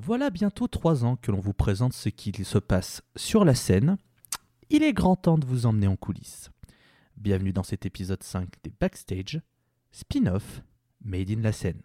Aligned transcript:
Voilà 0.00 0.30
bientôt 0.30 0.68
trois 0.68 1.04
ans 1.04 1.16
que 1.16 1.32
l'on 1.32 1.40
vous 1.40 1.52
présente 1.52 1.92
ce 1.92 2.08
qu'il 2.08 2.44
se 2.44 2.58
passe 2.58 3.02
sur 3.16 3.44
la 3.44 3.56
scène. 3.56 3.96
Il 4.70 4.84
est 4.84 4.92
grand 4.92 5.16
temps 5.16 5.38
de 5.38 5.44
vous 5.44 5.66
emmener 5.66 5.88
en 5.88 5.96
coulisses. 5.96 6.50
Bienvenue 7.16 7.52
dans 7.52 7.64
cet 7.64 7.84
épisode 7.84 8.22
5 8.22 8.48
des 8.62 8.72
Backstage, 8.80 9.40
spin-off 9.90 10.62
Made 11.04 11.32
in 11.32 11.40
la 11.40 11.50
scène. 11.50 11.82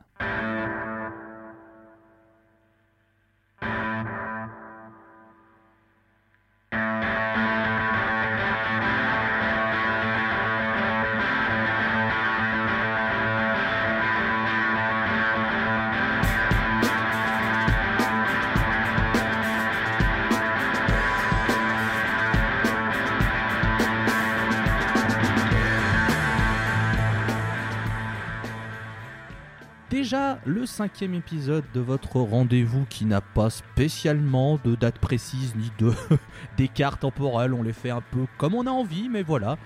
Le 30.45 30.65
cinquième 30.65 31.13
épisode 31.13 31.63
de 31.73 31.79
votre 31.79 32.17
rendez-vous 32.17 32.85
qui 32.89 33.05
n'a 33.05 33.21
pas 33.21 33.49
spécialement 33.49 34.59
de 34.63 34.75
date 34.75 34.99
précise 34.99 35.55
ni 35.55 35.71
de 35.79 35.93
d'écart 36.57 36.97
temporel. 36.97 37.53
On 37.53 37.63
les 37.63 37.73
fait 37.73 37.89
un 37.89 38.01
peu 38.01 38.25
comme 38.37 38.53
on 38.53 38.67
a 38.67 38.71
envie, 38.71 39.09
mais 39.09 39.23
voilà. 39.23 39.57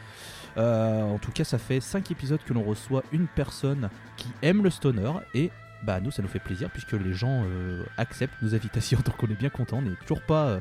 Euh, 0.58 1.04
en 1.04 1.18
tout 1.18 1.32
cas, 1.32 1.44
ça 1.44 1.58
fait 1.58 1.80
cinq 1.80 2.12
épisodes 2.12 2.40
que 2.46 2.54
l'on 2.54 2.64
reçoit 2.64 3.04
une 3.12 3.28
personne 3.28 3.90
qui 4.16 4.28
aime 4.42 4.64
le 4.64 4.70
stoner 4.70 5.12
et 5.34 5.52
bah 5.84 6.00
nous 6.00 6.10
ça 6.10 6.24
nous 6.24 6.28
fait 6.28 6.40
plaisir 6.40 6.72
puisque 6.72 6.94
les 6.94 7.14
gens 7.14 7.44
euh, 7.46 7.84
acceptent 7.98 8.42
nos 8.42 8.56
invitations 8.56 8.98
donc 9.06 9.22
on 9.22 9.28
est 9.28 9.40
bien 9.40 9.50
content. 9.50 9.78
On 9.78 9.84
n'est 9.84 9.96
toujours 9.96 10.22
pas 10.22 10.60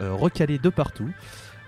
euh, 0.00 0.12
recalé 0.12 0.58
de 0.58 0.68
partout. 0.68 1.10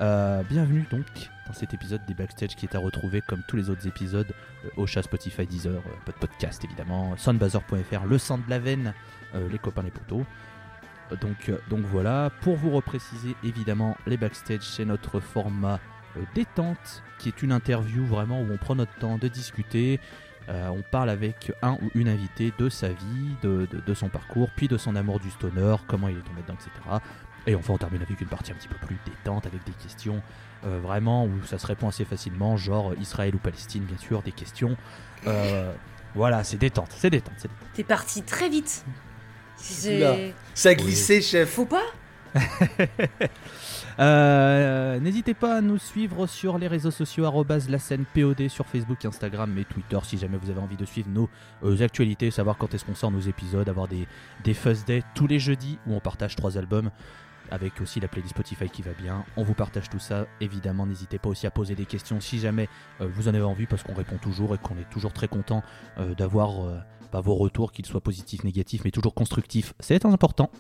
Euh, 0.01 0.43
bienvenue 0.49 0.85
donc 0.91 1.07
dans 1.47 1.53
cet 1.53 1.75
épisode 1.75 2.05
des 2.07 2.15
Backstage 2.15 2.55
qui 2.55 2.67
est 2.67 2.75
à 2.77 2.79
retrouver 2.79 3.21
comme 3.21 3.43
tous 3.49 3.57
les 3.57 3.69
autres 3.69 3.87
épisodes 3.89 4.33
euh, 4.65 4.69
au 4.77 4.87
chat 4.87 5.03
Spotify, 5.03 5.45
Deezer, 5.45 5.73
euh, 5.75 5.91
pod- 6.05 6.15
podcast 6.15 6.65
évidemment, 6.65 7.17
soundbazer.fr, 7.17 8.05
le 8.07 8.19
sang 8.19 8.39
de 8.39 8.49
la 8.49 8.59
veine, 8.61 8.95
les 9.51 9.59
copains 9.59 9.83
les 9.83 9.91
poteaux. 9.91 10.25
Donc, 11.21 11.51
donc 11.71 11.81
voilà, 11.87 12.31
pour 12.43 12.57
vous 12.57 12.71
repréciser 12.71 13.35
évidemment 13.43 13.97
les 14.07 14.17
Backstage 14.17 14.61
c'est 14.63 14.85
notre 14.85 15.21
format 15.21 15.81
détente 16.35 17.03
qui 17.19 17.29
est 17.29 17.43
une 17.43 17.53
interview 17.53 18.05
vraiment 18.05 18.41
où 18.41 18.47
on 18.53 18.57
prend 18.57 18.75
notre 18.75 18.95
temps 18.97 19.19
de 19.19 19.27
discuter. 19.29 20.01
On 20.49 20.83
parle 20.91 21.11
avec 21.11 21.53
un 21.61 21.73
ou 21.83 21.91
une 21.95 22.09
invitée 22.09 22.53
de 22.59 22.69
sa 22.71 22.89
vie, 22.89 23.37
de 23.43 23.95
son 23.95 24.09
parcours, 24.09 24.49
puis 24.57 24.67
de 24.69 24.79
son 24.79 24.97
amour 24.97 25.21
du 25.21 25.31
stoner, 25.31 25.77
comment 25.87 26.09
il 26.09 26.17
est 26.19 26.23
tombé 26.23 26.41
dedans, 26.43 26.55
etc. 26.55 26.71
Et 27.49 27.55
enfin, 27.55 27.73
on 27.73 27.79
termine 27.79 28.03
avec 28.03 28.21
une 28.21 28.29
partie 28.29 28.53
un 28.53 28.55
petit 28.55 28.69
peu 28.69 28.77
plus 28.87 28.99
détente, 29.07 29.47
avec 29.47 29.65
des 29.65 29.73
questions 29.73 30.23
euh, 30.67 30.79
vraiment 30.83 31.25
où 31.25 31.33
ça 31.47 31.59
se 31.59 31.67
répond 31.67 31.89
assez 31.89 32.05
facilement, 32.05 32.59
genre 32.59 32.93
Israël 33.01 33.35
ou 33.35 33.39
Palestine, 33.39 33.85
bien 33.85 33.97
sûr, 33.97 34.23
des 34.23 34.33
questions. 34.33 34.77
Euh, 35.27 35.73
voilà, 36.15 36.45
c'est 36.45 36.59
détente, 36.59 36.91
c'est 36.95 37.09
détente. 37.09 37.33
c'est 37.39 37.49
détente. 37.49 37.69
T'es 37.73 37.85
parti 37.85 38.23
très 38.23 38.51
vite. 38.51 38.85
Ça 39.57 40.75
glissait, 40.75 41.23
chef. 41.23 41.49
Faut 41.49 41.67
pas 41.67 41.85
Euh, 44.01 45.01
N'hésitez 45.01 45.35
pas 45.35 45.57
à 45.57 45.61
nous 45.61 45.79
suivre 45.79 46.29
sur 46.29 46.57
les 46.59 46.69
réseaux 46.69 46.93
sociaux 46.93 47.25
la 47.69 47.79
scène 47.81 48.05
POD 48.15 48.49
sur 48.49 48.65
Facebook, 48.67 49.05
Instagram 49.05 49.57
et 49.59 49.65
Twitter 49.65 49.99
si 50.05 50.19
jamais 50.19 50.37
vous 50.37 50.51
avez 50.51 50.61
envie 50.61 50.77
de 50.77 50.85
suivre 50.85 51.09
nos 51.11 51.29
euh, 51.65 51.83
actualités, 51.83 52.31
savoir 52.31 52.57
quand 52.59 52.73
est-ce 52.75 52.85
qu'on 52.85 52.95
sort 52.95 53.11
nos 53.11 53.21
épisodes, 53.21 53.69
avoir 53.69 53.89
des, 53.89 54.07
des 54.45 54.55
Fuzz 54.55 54.85
Day 54.85 55.03
tous 55.17 55.27
les 55.27 55.41
jeudis 55.41 55.79
où 55.87 55.95
on 55.95 56.01
partage 56.01 56.37
trois 56.37 56.57
albums 56.57 56.91
avec 57.51 57.81
aussi 57.81 58.01
la 58.01 58.09
playlist 58.09 58.35
Spotify 58.35 58.69
qui 58.69 58.83
va 58.83 58.93
bien. 58.93 59.25
On 59.37 59.43
vous 59.43 59.55
partage 59.55 59.89
tout 59.89 59.99
ça, 59.99 60.27
évidemment. 60.41 60.87
N'hésitez 60.87 61.19
pas 61.19 61.29
aussi 61.29 61.47
à 61.47 61.51
poser 61.51 61.75
des 61.75 61.87
questions 61.87 62.21
si 62.21 62.39
jamais 62.39 62.69
euh, 63.01 63.09
vous 63.09 63.29
en 63.29 63.35
avez 63.35 63.45
envie 63.45 63.67
parce 63.67 63.83
qu'on 63.83 63.95
répond 63.95 64.17
toujours 64.17 64.55
et 64.55 64.59
qu'on 64.59 64.77
est 64.77 64.89
toujours 64.91 65.13
très 65.13 65.29
content 65.29 65.63
euh, 65.99 66.15
d'avoir 66.15 66.65
euh, 66.65 66.79
bah, 67.13 67.21
vos 67.21 67.35
retours, 67.35 67.73
qu'ils 67.73 67.87
soient 67.87 68.01
positifs, 68.01 68.45
négatifs, 68.45 68.83
mais 68.85 68.91
toujours 68.91 69.15
constructifs. 69.15 69.75
C'est 69.81 70.05
important. 70.05 70.51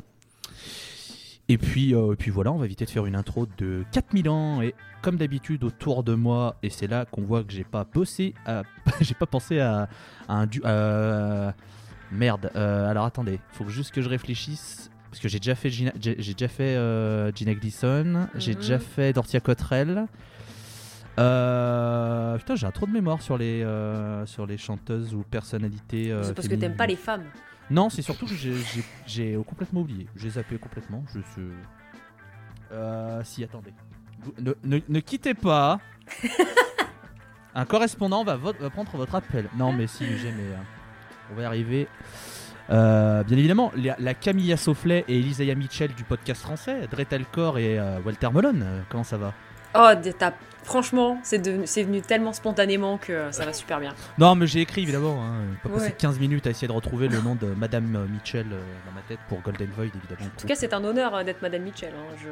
Et 1.50 1.56
puis, 1.56 1.92
et 1.94 2.16
puis 2.18 2.30
voilà, 2.30 2.52
on 2.52 2.58
va 2.58 2.66
éviter 2.66 2.84
de 2.84 2.90
faire 2.90 3.06
une 3.06 3.16
intro 3.16 3.46
de 3.56 3.82
4000 3.92 4.28
ans 4.28 4.60
et 4.60 4.74
comme 5.00 5.16
d'habitude 5.16 5.64
autour 5.64 6.04
de 6.04 6.12
moi, 6.12 6.56
et 6.62 6.68
c'est 6.68 6.88
là 6.88 7.06
qu'on 7.06 7.22
voit 7.22 7.42
que 7.42 7.52
j'ai 7.52 7.64
pas 7.64 7.84
bossé, 7.84 8.34
j'ai 9.00 9.14
pas 9.14 9.24
pensé 9.24 9.58
à, 9.58 9.88
un 10.28 10.46
du... 10.46 10.60
Merde, 12.10 12.50
alors 12.54 13.06
attendez, 13.06 13.40
faut 13.52 13.66
juste 13.66 13.92
que 13.92 14.02
je 14.02 14.10
réfléchisse. 14.10 14.90
Parce 15.10 15.20
que 15.20 15.28
j'ai 15.28 15.38
déjà 15.38 15.54
fait 15.54 15.70
Gina, 15.70 15.92
j'ai 16.00 16.16
j'ai 16.18 16.34
déjà 16.34 16.48
fait 16.48 16.76
euh, 16.76 17.32
Gina 17.34 17.54
Gleason, 17.54 18.28
j'ai 18.36 18.52
Mhm. 18.54 18.60
déjà 18.60 18.78
fait 18.78 19.12
Dortia 19.12 19.40
Cottrell. 19.40 20.06
Euh, 21.18 22.36
putain, 22.38 22.54
j'ai 22.54 22.66
un 22.66 22.70
trop 22.70 22.86
de 22.86 22.92
mémoire 22.92 23.20
sur 23.22 23.36
les, 23.38 23.62
euh, 23.62 24.24
sur 24.26 24.46
les 24.46 24.56
chanteuses 24.58 25.14
ou 25.14 25.22
personnalités. 25.22 26.14
C'est 26.22 26.34
parce 26.34 26.46
que 26.48 26.54
t'aimes 26.54 26.76
pas 26.76 26.86
les 26.86 26.96
femmes. 26.96 27.24
Non, 27.70 27.90
c'est 27.90 28.02
surtout 28.02 28.26
que 28.26 28.34
j'ai- 28.34 28.54
j'ai 28.54 28.84
j'ai 29.06 29.38
complètement 29.46 29.80
oublié. 29.80 30.06
J'ai 30.16 30.30
zappé 30.30 30.56
complètement. 30.58 31.04
Je 31.14 31.20
sais. 31.20 31.40
Euh, 32.72 33.20
si, 33.24 33.44
attendez. 33.44 33.72
Ne, 34.40 34.54
ne- 34.64 34.80
ne 34.88 35.00
quittez 35.00 35.34
pas. 35.34 35.80
Un 37.54 37.64
correspondant 37.64 38.24
va, 38.24 38.36
va 38.36 38.52
prendre 38.70 38.96
votre 38.96 39.14
appel. 39.14 39.48
Non, 39.56 39.72
mais 39.72 39.86
si, 39.86 40.04
j'ai, 40.18 40.30
mais. 40.32 40.44
on 41.32 41.34
va 41.34 41.42
y 41.42 41.44
arriver. 41.44 41.88
Euh, 42.70 43.22
bien 43.24 43.36
évidemment, 43.38 43.72
la, 43.76 43.96
la 43.98 44.14
Camilla 44.14 44.56
Soufflet 44.56 45.04
et 45.08 45.18
Elisaya 45.18 45.54
Mitchell 45.54 45.92
du 45.94 46.04
podcast 46.04 46.42
français, 46.42 46.86
Dretelcore 46.90 47.58
et 47.58 47.78
euh, 47.78 47.98
Walter 48.04 48.28
Melon, 48.32 48.60
euh, 48.62 48.80
comment 48.90 49.04
ça 49.04 49.16
va? 49.16 49.32
Oh, 49.74 49.88
franchement, 50.64 51.18
c'est, 51.22 51.38
venu 51.38 52.00
tellement 52.02 52.32
spontanément 52.32 52.98
que 52.98 53.30
ça 53.32 53.44
va 53.46 53.52
super 53.52 53.80
bien. 53.80 53.94
Non, 54.18 54.34
mais 54.34 54.46
j'ai 54.46 54.60
écrit 54.60 54.82
évidemment. 54.82 55.22
Hein, 55.24 55.44
pas 55.62 55.68
passé 55.70 55.86
Ouais. 55.86 55.94
15 55.98 56.18
minutes 56.18 56.46
à 56.46 56.50
essayer 56.50 56.68
de 56.68 56.72
retrouver 56.72 57.08
le 57.08 57.20
nom 57.20 57.34
de 57.34 57.46
Madame 57.48 58.06
Mitchell 58.10 58.46
dans 58.48 58.92
ma 58.94 59.00
tête 59.08 59.18
pour 59.28 59.40
Golden 59.40 59.68
Void, 59.76 59.86
évidemment. 59.86 60.30
En 60.36 60.40
tout 60.40 60.46
cas, 60.46 60.54
c'est 60.54 60.72
un 60.72 60.82
honneur 60.84 61.22
d'être 61.24 61.40
Madame 61.42 61.62
Mitchell. 61.62 61.92
hein, 61.96 62.14
Je... 62.22 62.28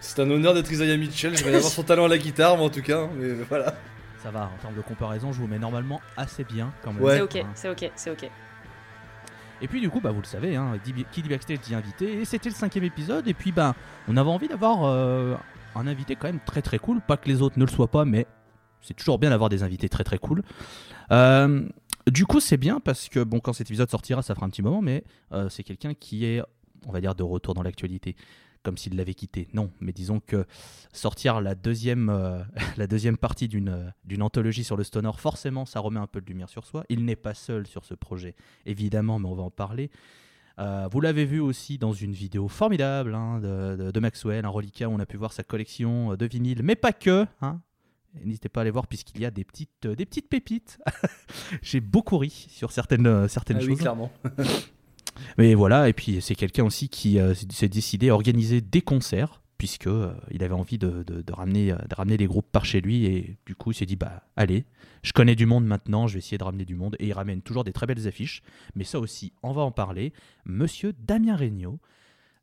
C'est 0.00 0.20
un 0.20 0.30
honneur 0.30 0.52
d'être 0.52 0.70
Isaiah 0.72 0.96
Mitchell. 0.96 1.36
Je 1.36 1.44
vais 1.44 1.54
avoir 1.54 1.70
son 1.70 1.82
talent 1.84 2.06
à 2.06 2.08
la 2.08 2.18
guitare, 2.18 2.56
mais 2.56 2.64
en 2.64 2.70
tout 2.70 2.82
cas. 2.82 3.06
Mais 3.16 3.32
voilà. 3.48 3.74
Ça 4.22 4.30
va, 4.30 4.50
en 4.54 4.60
termes 4.60 4.74
de 4.74 4.80
comparaison, 4.82 5.32
je 5.32 5.38
vous 5.38 5.46
mets 5.46 5.58
normalement 5.58 6.00
assez 6.16 6.44
bien 6.44 6.72
quand 6.82 6.92
même. 6.92 7.02
Ouais. 7.02 7.16
C'est 7.16 7.22
ok, 7.22 7.36
Hein. 7.36 7.46
c'est 7.54 7.68
ok, 7.68 7.90
c'est 7.94 8.10
ok. 8.10 8.30
Et 9.62 9.68
puis 9.68 9.80
du 9.80 9.88
coup, 9.88 10.00
bah, 10.00 10.10
vous 10.10 10.20
le 10.20 10.26
savez, 10.26 10.56
hein, 10.56 10.78
qui 11.12 11.22
dit 11.22 11.28
backstage 11.28 11.60
dit 11.60 11.74
invité, 11.74 12.20
et 12.20 12.24
c'était 12.24 12.48
le 12.48 12.54
cinquième 12.54 12.84
épisode, 12.84 13.28
et 13.28 13.34
puis 13.34 13.52
bah, 13.52 13.76
on 14.08 14.16
avait 14.16 14.28
envie 14.28 14.48
d'avoir 14.48 14.84
euh, 14.84 15.36
un 15.76 15.86
invité 15.86 16.16
quand 16.16 16.26
même 16.26 16.40
très 16.44 16.62
très 16.62 16.80
cool, 16.80 17.00
pas 17.00 17.16
que 17.16 17.28
les 17.28 17.40
autres 17.42 17.58
ne 17.58 17.64
le 17.64 17.70
soient 17.70 17.90
pas, 17.90 18.04
mais 18.04 18.26
c'est 18.80 18.94
toujours 18.94 19.18
bien 19.18 19.30
d'avoir 19.30 19.48
des 19.48 19.62
invités 19.62 19.88
très 19.88 20.02
très 20.02 20.18
cool. 20.18 20.42
Euh, 21.12 21.66
du 22.10 22.26
coup, 22.26 22.40
c'est 22.40 22.56
bien 22.56 22.80
parce 22.80 23.08
que, 23.08 23.20
bon, 23.22 23.38
quand 23.38 23.52
cet 23.52 23.70
épisode 23.70 23.88
sortira, 23.88 24.22
ça 24.22 24.34
fera 24.34 24.46
un 24.46 24.50
petit 24.50 24.62
moment, 24.62 24.82
mais 24.82 25.04
euh, 25.32 25.48
c'est 25.48 25.62
quelqu'un 25.62 25.94
qui 25.94 26.24
est, 26.24 26.42
on 26.88 26.92
va 26.92 27.00
dire, 27.00 27.14
de 27.14 27.22
retour 27.22 27.54
dans 27.54 27.62
l'actualité, 27.62 28.16
comme 28.62 28.76
s'il 28.76 28.96
l'avait 28.96 29.14
quitté. 29.14 29.48
Non, 29.54 29.70
mais 29.80 29.92
disons 29.92 30.20
que 30.20 30.44
sortir 30.92 31.40
la 31.40 31.54
deuxième, 31.54 32.08
euh, 32.08 32.42
la 32.76 32.86
deuxième 32.86 33.16
partie 33.16 33.48
d'une 33.48 33.68
euh, 33.70 33.90
d'une 34.04 34.22
anthologie 34.22 34.64
sur 34.64 34.76
le 34.76 34.84
stoner, 34.84 35.10
forcément, 35.16 35.64
ça 35.66 35.80
remet 35.80 36.00
un 36.00 36.06
peu 36.06 36.20
de 36.20 36.26
lumière 36.26 36.48
sur 36.48 36.64
soi. 36.66 36.84
Il 36.88 37.04
n'est 37.04 37.16
pas 37.16 37.34
seul 37.34 37.66
sur 37.66 37.84
ce 37.84 37.94
projet, 37.94 38.34
évidemment, 38.66 39.18
mais 39.18 39.28
on 39.28 39.34
va 39.34 39.42
en 39.42 39.50
parler. 39.50 39.90
Euh, 40.58 40.86
vous 40.92 41.00
l'avez 41.00 41.24
vu 41.24 41.40
aussi 41.40 41.78
dans 41.78 41.92
une 41.94 42.12
vidéo 42.12 42.46
formidable 42.46 43.14
hein, 43.14 43.38
de, 43.40 43.76
de- 43.76 43.90
de 43.90 44.00
Maxwell, 44.00 44.44
un 44.44 44.50
reliquat 44.50 44.86
où 44.88 44.92
on 44.92 44.98
a 45.00 45.06
pu 45.06 45.16
voir 45.16 45.32
sa 45.32 45.42
collection 45.42 46.14
de 46.14 46.26
vinyles, 46.26 46.62
mais 46.62 46.76
pas 46.76 46.92
que. 46.92 47.26
hein. 47.40 47.60
N'hésitez 48.22 48.50
pas 48.50 48.60
à 48.60 48.62
aller 48.62 48.70
voir 48.70 48.86
puisqu'il 48.86 49.22
y 49.22 49.24
a 49.24 49.30
des 49.30 49.42
petites, 49.44 49.86
des 49.86 50.04
petites 50.04 50.28
pépites. 50.28 50.78
J'ai 51.62 51.80
beaucoup 51.80 52.18
ri 52.18 52.28
sur 52.50 52.70
certaines, 52.70 53.26
certaines 53.28 53.56
Ah 53.56 53.60
oui, 53.62 53.68
choses. 53.70 53.78
clairement. 53.80 54.12
Mais 55.38 55.54
voilà, 55.54 55.88
et 55.88 55.92
puis 55.92 56.20
c'est 56.20 56.34
quelqu'un 56.34 56.64
aussi 56.64 56.88
qui 56.88 57.18
euh, 57.18 57.34
s'est 57.34 57.68
décidé 57.68 58.10
à 58.10 58.14
organiser 58.14 58.60
des 58.60 58.80
concerts, 58.82 59.40
puisque 59.58 59.86
euh, 59.86 60.12
il 60.30 60.42
avait 60.42 60.54
envie 60.54 60.78
de, 60.78 61.02
de- 61.04 61.22
de 61.22 61.32
ramener, 61.32 61.72
euh, 61.72 61.76
de 61.88 61.94
ramener 61.94 62.16
les 62.16 62.26
groupes 62.26 62.50
par 62.50 62.64
chez 62.64 62.80
lui, 62.80 63.04
et 63.06 63.36
du 63.46 63.54
coup 63.54 63.70
il 63.70 63.74
s'est 63.74 63.86
dit, 63.86 63.96
bah 63.96 64.22
allez, 64.36 64.64
je 65.02 65.12
connais 65.12 65.34
du 65.36 65.46
monde 65.46 65.64
maintenant, 65.66 66.06
je 66.08 66.14
vais 66.14 66.18
essayer 66.18 66.38
de 66.38 66.44
ramener 66.44 66.64
du 66.64 66.74
monde, 66.74 66.96
et 66.98 67.06
il 67.06 67.12
ramène 67.12 67.42
toujours 67.42 67.64
des 67.64 67.72
très 67.72 67.86
belles 67.86 68.06
affiches, 68.08 68.42
mais 68.74 68.84
ça 68.84 68.98
aussi, 68.98 69.32
on 69.42 69.52
va 69.52 69.62
en 69.62 69.70
parler. 69.72 70.12
Monsieur 70.44 70.92
Damien 70.98 71.36
Regnault, 71.36 71.78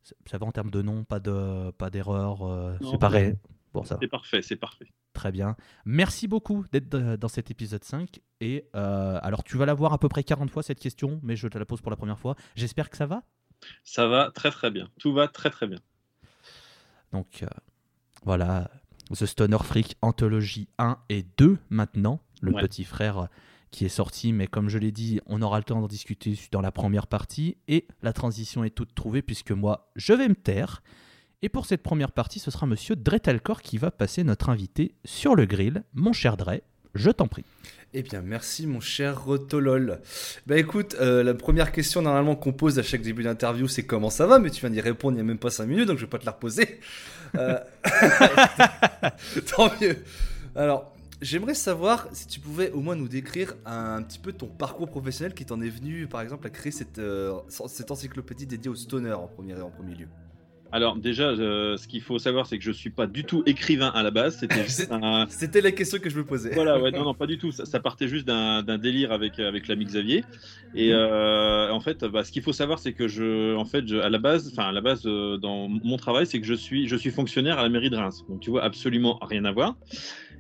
ça, 0.04 0.16
ça 0.26 0.38
va 0.38 0.46
en 0.46 0.52
termes 0.52 0.72
de 0.72 0.82
nom, 0.82 1.04
pas 1.04 1.20
de 1.20 1.72
pas 1.72 1.90
d'erreur, 1.90 2.44
euh, 2.44 2.76
c'est 2.92 2.98
pareil. 3.00 3.34
Bon, 3.74 3.84
ça. 3.84 3.98
C'est 4.02 4.08
parfait, 4.08 4.42
c'est 4.42 4.56
parfait. 4.56 4.86
Très 5.14 5.32
bien. 5.32 5.56
Merci 5.86 6.28
beaucoup 6.28 6.66
d'être 6.72 6.94
euh, 6.94 7.18
dans 7.18 7.28
cet 7.28 7.52
épisode 7.52 7.84
5. 7.84 8.20
Et 8.42 8.70
euh, 8.76 9.20
alors, 9.22 9.44
tu 9.44 9.58
vas 9.58 9.66
la 9.66 9.74
voir 9.74 9.92
à 9.94 9.98
peu 9.98 10.08
près 10.08 10.24
40 10.24 10.50
fois 10.52 10.64
cette 10.64 10.80
question, 10.80 11.20
mais 11.24 11.36
je 11.36 11.48
te 11.48 11.58
la 11.58 11.66
pose 11.66 11.82
pour 11.82 11.90
la 11.92 11.98
première 11.98 12.20
fois. 12.20 12.36
J'espère 12.56 12.90
que 12.90 12.98
ça 12.98 13.06
va. 13.06 13.24
Ça 13.84 14.08
va 14.08 14.32
très 14.32 14.52
très 14.52 14.72
bien. 14.72 14.88
Tout 15.00 15.12
va 15.14 15.28
très 15.28 15.50
très 15.50 15.68
bien. 15.68 15.80
Donc 17.12 17.44
euh, 17.44 17.48
voilà, 18.24 18.70
The 19.12 19.26
Stoner 19.26 19.58
Freak 19.64 19.96
Anthologie 20.02 20.70
1 20.78 20.98
et 21.10 21.26
2 21.38 21.58
maintenant, 21.70 22.22
le 22.42 22.54
Ouais. 22.54 22.62
petit 22.62 22.84
frère 22.84 23.28
qui 23.72 23.86
est 23.86 23.90
sorti, 23.90 24.32
mais 24.34 24.48
comme 24.48 24.70
je 24.70 24.78
l'ai 24.78 24.92
dit, 24.92 25.20
on 25.28 25.42
aura 25.42 25.58
le 25.58 25.64
temps 25.64 25.80
d'en 25.82 25.88
discuter 25.88 26.40
dans 26.52 26.62
la 26.62 26.72
première 26.72 27.06
partie, 27.08 27.58
et 27.68 27.88
la 28.02 28.14
transition 28.14 28.64
est 28.64 28.72
toute 28.72 28.96
trouvée, 28.96 29.22
puisque 29.22 29.52
moi, 29.52 29.92
je 29.96 30.14
vais 30.14 30.28
me 30.28 30.36
taire. 30.36 30.82
Et 31.42 31.48
pour 31.48 31.66
cette 31.66 31.84
première 31.84 32.12
partie, 32.12 32.40
ce 32.40 32.52
sera 32.52 32.66
Monsieur 32.66 32.98
Dretalcor 32.98 33.62
qui 33.62 33.78
va 33.78 33.92
passer 33.92 34.26
notre 34.26 34.50
invité 34.50 34.94
sur 35.06 35.36
le 35.36 35.46
grill. 35.46 35.84
Mon 35.94 36.12
cher 36.12 36.36
Dre, 36.36 36.56
je 36.96 37.12
t'en 37.12 37.28
prie. 37.28 37.46
Eh 37.94 38.04
bien, 38.04 38.22
merci 38.22 38.68
mon 38.68 38.82
cher 38.82 39.24
Rotolol. 39.24 40.02
Bah 40.48 40.58
écoute, 40.58 40.98
euh, 41.00 41.24
la 41.24 41.34
première 41.34 41.72
question 41.72 42.02
normalement 42.02 42.36
qu'on 42.36 42.52
pose 42.52 42.78
à 42.78 42.84
chaque 42.84 43.02
début 43.02 43.24
d'interview, 43.24 43.70
c'est 43.70 43.86
comment 43.86 44.10
ça 44.10 44.28
va, 44.28 44.38
mais 44.40 44.50
tu 44.50 44.60
viens 44.60 44.70
d'y 44.70 44.82
répondre 44.82 45.14
il 45.14 45.16
n'y 45.16 45.22
a 45.22 45.24
même 45.24 45.40
pas 45.40 45.50
5 45.50 45.66
minutes, 45.66 45.88
donc 45.88 45.98
je 45.98 46.04
vais 46.04 46.10
pas 46.10 46.20
te 46.20 46.26
la 46.26 46.34
reposer. 46.34 46.82
Euh, 47.36 47.58
Tant 49.56 49.72
mieux. 49.80 49.96
Alors, 50.58 50.94
j'aimerais 51.22 51.54
savoir 51.54 52.10
si 52.12 52.28
tu 52.28 52.42
pouvais 52.42 52.70
au 52.72 52.82
moins 52.82 52.98
nous 52.98 53.08
décrire 53.08 53.56
un, 53.66 54.04
petit 54.04 54.20
peu 54.20 54.34
ton 54.34 54.48
parcours 54.48 54.90
professionnel 54.90 55.34
qui 55.34 55.46
t'en 55.46 55.62
est 55.62 55.70
venu, 55.70 56.06
par 56.08 56.20
exemple, 56.20 56.46
à 56.48 56.50
créer 56.50 56.74
cette, 56.74 57.00
euh, 57.00 57.40
cette 57.70 57.92
encyclopédie 57.92 58.46
dédiée 58.46 58.70
aux 58.70 58.76
stoners 58.76 59.14
en 59.14 59.28
premier, 59.28 59.56
en 59.56 59.70
premier 59.70 59.96
lieu. 59.96 60.08
Alors 60.72 60.96
déjà, 60.96 61.30
euh, 61.30 61.78
ce 61.78 61.88
qu'il 61.88 62.02
faut 62.02 62.20
savoir, 62.20 62.46
c'est 62.46 62.58
que 62.58 62.64
je 62.64 62.72
suis 62.72 62.90
pas 62.90 63.08
du 63.08 63.24
tout 63.24 63.44
écrivain 63.46 63.88
à 63.88 64.04
la 64.04 64.12
base. 64.12 64.38
C'était 64.38 64.68
C'était 65.30 65.62
la 65.62 65.72
question 65.72 66.00
que 66.00 66.10
je 66.10 66.18
me 66.18 66.24
posais. 66.24 66.54
Voilà, 66.54 66.80
ouais, 66.80 66.92
non, 66.92 67.04
non, 67.04 67.14
pas 67.16 67.26
du 67.26 67.38
tout. 67.38 67.52
Ça, 67.52 67.80
partait 67.80 68.08
juste 68.08 68.26
d'un 68.28 68.78
délire 68.78 69.12
avec 69.12 69.40
avec 69.40 69.68
l'ami 69.68 69.86
Xavier. 69.86 70.24
Et 70.76 70.94
euh, 70.94 71.72
en 71.72 71.80
fait, 71.80 72.06
bah, 72.06 72.24
ce 72.24 72.32
qu'il 72.32 72.44
faut 72.44 72.54
savoir, 72.54 72.78
c'est 72.78 72.94
que 72.94 73.08
je, 73.08 73.56
en 73.56 73.66
fait, 73.66 73.88
je, 73.88 73.98
à 73.98 74.10
la 74.10 74.20
base, 74.20 74.50
enfin 74.52 74.70
à 74.70 74.72
la 74.72 74.82
base, 74.82 75.04
dans 75.04 75.68
mon 75.68 75.98
travail, 75.98 76.28
c'est 76.28 76.40
que 76.40 76.46
je 76.46 76.54
suis 76.54 76.88
je 76.88 76.96
suis 76.96 77.12
fonctionnaire 77.12 77.58
à 77.58 77.64
la 77.64 77.70
mairie 77.70 77.90
de 77.90 77.96
Reims. 77.96 78.24
Donc 78.30 78.42
tu 78.42 78.52
vois, 78.52 78.64
absolument 78.64 79.18
rien 79.22 79.46
à 79.46 79.52
voir. 79.52 79.76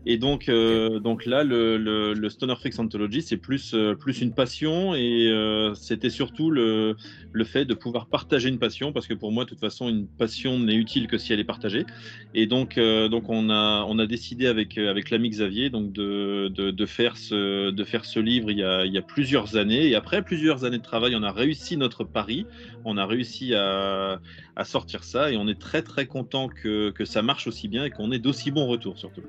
Et 0.06 0.18
donc, 0.18 0.48
euh, 0.50 1.00
donc 1.00 1.25
là, 1.25 1.44
le, 1.44 1.78
le, 1.78 2.13
le 2.13 2.30
Stoner 2.30 2.56
Freaks 2.56 2.80
Anthology, 2.80 3.22
c'est 3.22 3.38
plus, 3.38 3.74
euh, 3.74 3.96
plus 3.96 4.22
une 4.22 4.34
passion 4.34 4.96
et 4.96 5.28
euh, 5.30 5.74
c'était 5.74 6.10
surtout 6.10 6.51
le, 6.51 6.96
le 7.31 7.44
fait 7.44 7.66
de 7.66 7.74
pouvoir 7.74 8.07
partager 8.07 8.50
une 8.50 8.60
passion 8.60 8.94
parce 8.94 9.07
que 9.07 9.13
pour 9.13 9.31
moi, 9.31 9.44
de 9.44 9.50
toute 9.50 9.60
façon, 9.60 9.90
une 9.90 10.07
passion 10.07 10.60
n'est 10.60 10.75
utile 10.75 11.07
que 11.07 11.18
si 11.18 11.34
elle 11.34 11.40
est 11.40 11.44
partagée. 11.44 11.86
Et 12.34 12.48
donc, 12.48 12.80
donc 12.80 13.30
on, 13.30 13.50
a, 13.50 13.84
on 13.88 14.00
a 14.00 14.07
décidé 14.07 14.48
avec, 14.48 14.78
avec 14.78 15.10
l'ami 15.10 15.30
Xavier 15.30 15.69
donc 15.69 15.92
de, 15.92 16.50
de, 16.50 16.72
de, 16.72 16.86
faire 16.86 17.18
ce, 17.18 17.72
de 17.72 17.84
faire 17.84 18.06
ce 18.06 18.19
livre 18.19 18.52
il 18.52 18.57
y, 18.57 18.63
a, 18.63 18.86
il 18.86 18.94
y 18.94 18.98
a 18.98 19.02
plusieurs 19.02 19.57
années. 19.57 19.88
Et 19.88 19.95
après 19.95 20.24
plusieurs 20.24 20.63
années 20.66 20.78
de 20.78 20.84
travail, 20.84 21.16
on 21.16 21.24
a 21.24 21.31
réussi 21.31 21.78
notre 21.78 22.04
pari. 22.04 22.48
On 22.86 22.98
a 22.98 23.06
réussi 23.06 23.54
à, 23.54 24.22
à 24.56 24.63
sortir 24.66 25.04
ça 25.04 25.31
et 25.31 25.38
on 25.38 25.48
est 25.48 25.60
très 25.60 25.81
très 25.84 26.07
content 26.07 26.48
que, 26.50 26.92
que 26.92 27.06
ça 27.06 27.22
marche 27.22 27.48
aussi 27.48 27.68
bien 27.68 27.86
et 27.86 27.92
qu'on 27.92 28.12
ait 28.12 28.19
d'aussi 28.19 28.52
bons 28.52 28.68
retours 28.68 28.98
surtout. 28.98 29.24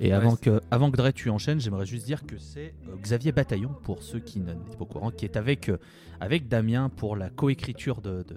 Et 0.00 0.12
avant, 0.12 0.34
que, 0.34 0.60
avant 0.70 0.90
que 0.90 0.96
Dre 0.96 1.12
tu 1.12 1.28
enchaînes, 1.28 1.60
j'aimerais 1.60 1.84
juste 1.84 2.06
dire 2.06 2.24
que 2.24 2.38
c'est 2.38 2.72
euh, 2.88 2.96
Xavier 3.02 3.32
Bataillon, 3.32 3.70
pour 3.84 4.02
ceux 4.02 4.18
qui 4.18 4.40
n'étaient 4.40 4.76
pas 4.76 4.82
au 4.82 4.86
courant, 4.86 5.10
qui 5.10 5.26
est 5.26 5.36
avec, 5.36 5.68
euh, 5.68 5.76
avec 6.20 6.48
Damien 6.48 6.88
pour 6.88 7.16
la 7.16 7.28
coécriture 7.28 8.00
de, 8.00 8.24
de, 8.26 8.36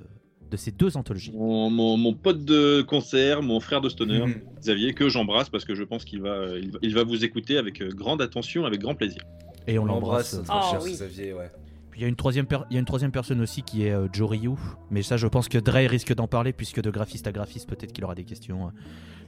de, 0.51 0.57
ces 0.57 0.71
deux 0.71 0.97
anthologies. 0.97 1.31
Mon, 1.33 1.69
mon, 1.69 1.95
mon, 1.95 2.13
pote 2.13 2.43
de 2.43 2.81
concert, 2.81 3.41
mon 3.41 3.61
frère 3.61 3.79
de 3.79 3.87
stoner, 3.87 4.25
mmh. 4.25 4.41
Xavier, 4.59 4.93
que 4.93 5.07
j'embrasse 5.07 5.49
parce 5.49 5.63
que 5.63 5.73
je 5.73 5.83
pense 5.83 6.03
qu'il 6.03 6.21
va, 6.21 6.47
il 6.57 6.71
va, 6.71 6.79
il 6.81 6.93
va, 6.93 7.03
vous 7.05 7.23
écouter 7.23 7.57
avec 7.57 7.81
euh, 7.81 7.89
grande 7.89 8.21
attention, 8.21 8.65
avec 8.65 8.81
grand 8.81 8.95
plaisir. 8.95 9.21
Et 9.65 9.79
on 9.79 9.85
l'embrasse. 9.85 10.41
Oh, 10.49 10.61
cher 10.69 10.81
oui. 10.83 10.91
Xavier, 10.91 11.31
ouais. 11.31 11.49
Puis 11.93 12.01
il 12.01 12.03
y, 12.05 12.05
a 12.05 12.09
une 12.09 12.15
troisième 12.15 12.47
il 12.71 12.73
y 12.73 12.77
a 12.77 12.79
une 12.79 12.87
troisième 12.87 13.11
personne 13.11 13.39
aussi 13.39 13.61
qui 13.61 13.85
est 13.85 13.91
euh, 13.91 14.07
Joe 14.11 14.27
Ryu, 14.27 14.49
mais 14.89 15.03
ça 15.03 15.15
je 15.15 15.27
pense 15.27 15.47
que 15.47 15.59
Dre 15.59 15.87
risque 15.87 16.11
d'en 16.15 16.27
parler 16.27 16.51
puisque 16.51 16.81
de 16.81 16.89
graphiste 16.89 17.27
à 17.27 17.31
graphiste 17.31 17.69
peut-être 17.69 17.93
qu'il 17.93 18.03
aura 18.03 18.15
des 18.15 18.23
questions 18.23 18.65
euh, 18.65 18.69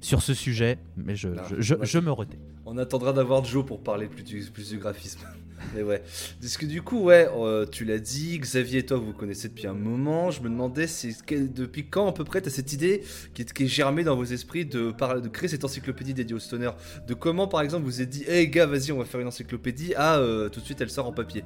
sur 0.02 0.24
ce 0.24 0.34
sujet, 0.34 0.80
mais 0.98 1.16
je, 1.16 1.28
Non, 1.28 1.44
je, 1.48 1.62
je, 1.62 1.76
ouais. 1.76 1.86
je 1.86 2.00
me 2.00 2.12
retais. 2.12 2.40
On 2.66 2.80
attendra 2.80 3.14
d'avoir 3.14 3.46
Joe 3.46 3.64
pour 3.64 3.84
parler 3.84 4.08
plus 4.08 4.24
du, 4.24 4.40
plus 4.52 4.70
du 4.70 4.80
graphisme. 4.80 5.20
Mais 5.76 5.84
ouais. 5.84 6.02
Parce 6.42 6.58
que 6.58 6.66
du 6.66 6.82
coup, 6.82 7.00
ouais, 7.04 7.30
euh, 7.34 7.66
tu 7.66 7.86
l'as 7.86 8.00
dit, 8.00 8.38
Xavier 8.40 8.80
et 8.80 8.86
toi, 8.86 8.98
vous 8.98 9.14
connaissez 9.14 9.48
depuis 9.48 9.68
un 9.68 9.74
moment. 9.74 10.30
Je 10.32 10.42
me 10.42 10.50
demandais 10.50 10.86
quel- 11.26 11.54
depuis 11.54 11.88
quand 11.88 12.08
à 12.08 12.12
peu 12.14 12.24
près 12.24 12.42
tu 12.42 12.48
as 12.48 12.52
cette 12.52 12.74
idée 12.74 13.04
qui 13.34 13.44
est, 13.44 13.54
qui 13.54 13.64
est 13.64 13.68
germée 13.68 14.04
dans 14.04 14.16
vos 14.16 14.26
esprits 14.26 14.66
de, 14.66 14.92
parler, 14.92 15.22
de 15.22 15.28
créer 15.30 15.48
cette 15.48 15.64
encyclopédie 15.64 16.14
dédiée 16.14 16.36
au 16.36 16.40
stoner. 16.40 16.72
De 17.08 17.14
comment, 17.14 17.48
par 17.48 17.62
exemple, 17.62 17.86
vous 17.86 18.02
êtes 18.02 18.10
dit, 18.10 18.26
hey 18.28 18.50
gars, 18.50 18.66
vas-y, 18.66 18.92
on 18.92 18.98
va 18.98 19.06
faire 19.06 19.22
une 19.22 19.28
encyclopédie. 19.28 19.94
Ah, 19.96 20.18
euh, 20.18 20.50
tout 20.50 20.60
de 20.60 20.66
suite, 20.66 20.82
elle 20.82 20.90
sort 20.90 21.08
en 21.08 21.14
papier. 21.14 21.44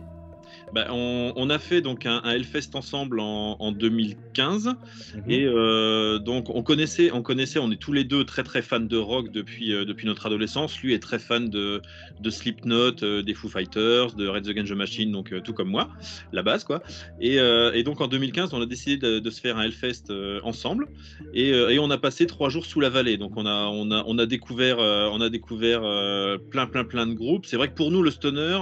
Bah, 0.73 0.87
on, 0.89 1.33
on, 1.35 1.49
a 1.49 1.59
fait 1.59 1.81
donc 1.81 2.05
un, 2.05 2.21
un 2.23 2.31
Hellfest 2.31 2.75
ensemble 2.75 3.19
en, 3.19 3.57
en 3.59 3.71
2015 3.71 4.29
Mhm. 4.39 5.23
et 5.27 5.45
euh, 5.45 6.19
donc 6.19 6.49
on 6.49 6.63
connaissait, 6.63 7.11
on 7.11 7.21
connaissait, 7.21 7.59
on 7.59 7.71
est 7.71 7.81
tous 7.81 7.93
les 7.93 8.03
deux 8.03 8.23
très 8.23 8.43
très 8.43 8.61
fans 8.61 8.79
de 8.79 8.97
rock 8.97 9.31
depuis 9.31 9.73
euh, 9.73 9.85
depuis 9.85 10.05
notre 10.05 10.25
adolescence. 10.25 10.79
Lui 10.81 10.93
est 10.93 10.99
très 10.99 11.19
fan 11.19 11.49
de 11.49 11.81
de 12.19 12.29
Slipknot, 12.29 13.03
euh, 13.03 13.21
des 13.21 13.33
Foo 13.33 13.49
Fighters, 13.49 14.13
de 14.13 14.27
Red 14.27 14.47
Against 14.47 14.71
the 14.71 14.75
Machine, 14.75 15.11
donc 15.11 15.33
tout 15.43 15.53
comme 15.53 15.69
moi, 15.69 15.89
la 16.31 16.43
base 16.43 16.63
quoi. 16.63 16.81
Et, 17.19 17.35
et, 17.37 17.83
donc 17.83 18.01
en 18.01 18.07
2015, 18.07 18.53
on 18.53 18.61
a 18.61 18.65
décidé 18.65 18.97
de, 18.97 19.19
de 19.19 19.29
se 19.29 19.41
faire 19.41 19.57
un 19.57 19.63
Hellfest 19.63 20.11
ensemble 20.43 20.87
et, 21.33 21.49
et, 21.49 21.79
on 21.79 21.89
a 21.89 21.97
passé 21.97 22.25
trois 22.25 22.49
jours 22.49 22.65
sous 22.65 22.79
la 22.79 22.89
vallée. 22.89 23.17
Donc 23.17 23.33
on 23.35 23.45
a 23.45 23.67
on 23.67 23.91
a 23.91 24.03
on 24.05 24.17
a 24.17 24.25
découvert 24.25 24.79
on 24.79 25.21
a 25.21 25.29
découvert 25.29 25.81
plein 26.51 26.67
plein 26.67 26.83
plein 26.83 27.07
de 27.07 27.13
groupes. 27.13 27.45
C'est 27.45 27.57
vrai 27.57 27.69
que 27.69 27.75
pour 27.75 27.91
nous 27.91 28.01
le 28.01 28.11
stoner, 28.11 28.59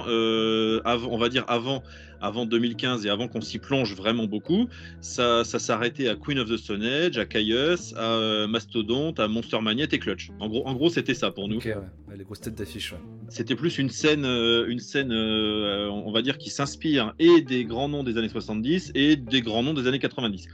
avant, 0.86 1.10
on 1.12 1.18
va 1.18 1.30
dire 1.30 1.46
avant 1.48 1.84
avant 2.22 2.46
2015 2.46 3.06
et 3.06 3.10
avant 3.10 3.28
qu'on 3.28 3.42
s'y 3.42 3.60
plonge 3.60 3.96
vraiment 3.96 4.26
beaucoup, 4.26 4.68
ça, 5.02 5.44
ça 5.44 5.60
s'arrêtait 5.60 6.08
à 6.08 6.16
Queen 6.16 6.40
of 6.40 6.50
the 6.50 6.58
Stone 6.58 6.84
Age, 6.84 7.18
à 7.18 7.26
Caius, 7.26 7.94
à 7.96 8.14
euh, 8.14 8.48
Mastodonte, 8.48 9.20
à 9.20 9.28
Monster 9.28 9.60
Magnet 9.62 9.88
et 9.92 10.00
Clutch. 10.00 10.32
En 10.40 10.50
gros, 10.50 10.68
en 10.68 10.74
gros 10.74 10.90
c'était 10.90 11.14
ça 11.14 11.32
pour 11.32 11.48
nous. 11.48 11.58
Ok, 11.58 11.66
ouais. 11.66 12.18
les 12.18 12.24
grosses 12.24 12.42
têtes 12.42 12.56
d'affiche. 12.56 12.94
Ouais. 12.94 13.00
C'était 13.30 13.56
plus 13.56 13.78
une 13.78 13.90
scène, 13.90 14.26
euh, 14.26 14.68
une 14.68 14.80
scène 14.80 15.12
euh, 15.12 15.90
on 15.90 16.12
va 16.12 16.22
dire, 16.22 16.38
qui 16.38 16.50
s'inspire 16.50 17.14
et 17.20 17.42
des 17.42 17.66
grands 17.66 17.90
noms 17.90 18.04
des 18.04 18.18
années 18.18 18.30
70 18.30 18.92
et 18.96 19.16
des 19.16 19.42
grands 19.42 19.64
noms 19.64 19.74
des 19.74 19.88
années 19.88 20.00
90. 20.00 20.48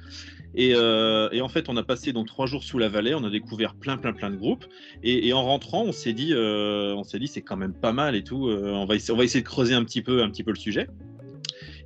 Et, 0.55 0.73
euh, 0.75 1.29
et, 1.31 1.41
en 1.41 1.49
fait, 1.49 1.67
on 1.69 1.77
a 1.77 1.83
passé 1.83 2.13
donc 2.13 2.27
trois 2.27 2.45
jours 2.45 2.63
sous 2.63 2.77
la 2.77 2.87
vallée, 2.87 3.15
on 3.15 3.23
a 3.23 3.29
découvert 3.29 3.73
plein, 3.73 3.97
plein, 3.97 4.13
plein 4.13 4.29
de 4.29 4.35
groupes. 4.35 4.65
Et, 5.01 5.27
et 5.27 5.33
en 5.33 5.43
rentrant, 5.43 5.83
on 5.83 5.91
s'est 5.91 6.13
dit, 6.13 6.33
euh, 6.33 6.93
on 6.95 7.03
s'est 7.03 7.19
dit, 7.19 7.27
c'est 7.27 7.41
quand 7.41 7.57
même 7.57 7.73
pas 7.73 7.91
mal 7.91 8.15
et 8.15 8.23
tout. 8.23 8.47
Euh, 8.47 8.71
on 8.71 8.85
va, 8.85 8.95
essayer, 8.95 9.13
on 9.13 9.17
va 9.17 9.23
essayer 9.23 9.41
de 9.41 9.47
creuser 9.47 9.73
un 9.73 9.83
petit 9.83 10.01
peu, 10.01 10.21
un 10.21 10.29
petit 10.29 10.43
peu 10.43 10.51
le 10.51 10.59
sujet. 10.59 10.87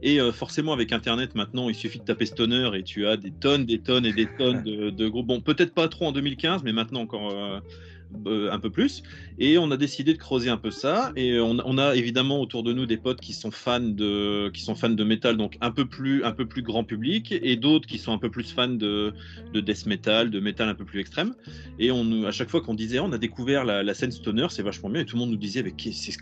Et 0.01 0.19
euh, 0.19 0.31
forcément, 0.31 0.73
avec 0.73 0.91
Internet, 0.91 1.35
maintenant, 1.35 1.69
il 1.69 1.75
suffit 1.75 1.99
de 1.99 2.03
taper 2.03 2.25
Stoner 2.25 2.69
et 2.75 2.83
tu 2.83 3.07
as 3.07 3.17
des 3.17 3.31
tonnes, 3.33 3.65
des 3.65 3.81
tonnes 3.81 4.05
et 4.05 4.13
des 4.13 4.27
tonnes 4.27 4.63
de, 4.63 4.89
de 4.91 5.07
groupes. 5.07 5.27
Bon, 5.27 5.41
peut-être 5.41 5.73
pas 5.73 5.87
trop 5.87 6.07
en 6.07 6.11
2015, 6.11 6.63
mais 6.63 6.73
maintenant 6.73 7.01
encore 7.01 7.61
euh, 8.25 8.51
un 8.51 8.59
peu 8.59 8.69
plus. 8.69 9.03
Et 9.39 9.57
on 9.57 9.69
a 9.71 9.77
décidé 9.77 10.13
de 10.13 10.17
creuser 10.17 10.49
un 10.49 10.57
peu 10.57 10.71
ça. 10.71 11.11
Et 11.15 11.39
on, 11.39 11.57
on, 11.63 11.77
a 11.77 11.95
évidemment 11.95 12.41
autour 12.41 12.63
de 12.63 12.73
nous 12.73 12.85
des 12.85 12.97
potes 12.97 13.21
qui 13.21 13.33
sont 13.33 13.51
fans 13.51 13.79
de, 13.79 14.49
qui 14.49 14.61
sont 14.63 14.75
fans 14.75 14.89
de 14.89 15.03
métal, 15.03 15.37
donc 15.37 15.57
un 15.61 15.71
peu 15.71 15.85
plus, 15.85 16.23
un 16.23 16.31
peu 16.31 16.45
plus 16.45 16.61
grand 16.61 16.83
public, 16.83 17.31
et 17.31 17.55
d'autres 17.55 17.87
qui 17.87 17.97
sont 17.97 18.13
un 18.13 18.17
peu 18.17 18.29
plus 18.29 18.51
fans 18.51 18.67
de, 18.67 19.13
de 19.53 19.59
death 19.61 19.85
metal, 19.85 20.29
de 20.29 20.39
métal 20.39 20.69
un 20.69 20.75
peu 20.75 20.85
plus 20.85 20.99
extrême. 20.99 21.33
Et 21.79 21.91
on, 21.91 22.23
à 22.23 22.31
chaque 22.31 22.49
fois 22.49 22.61
qu'on 22.61 22.73
disait, 22.73 22.99
on 22.99 23.11
a 23.11 23.17
découvert 23.17 23.65
la, 23.65 23.83
la 23.83 23.93
scène 23.93 24.11
stoner, 24.11 24.47
c'est 24.49 24.63
vachement 24.63 24.89
bien. 24.89 25.01
Et 25.01 25.05
tout 25.05 25.15
le 25.15 25.21
monde 25.21 25.31
nous 25.31 25.37
disait, 25.37 25.63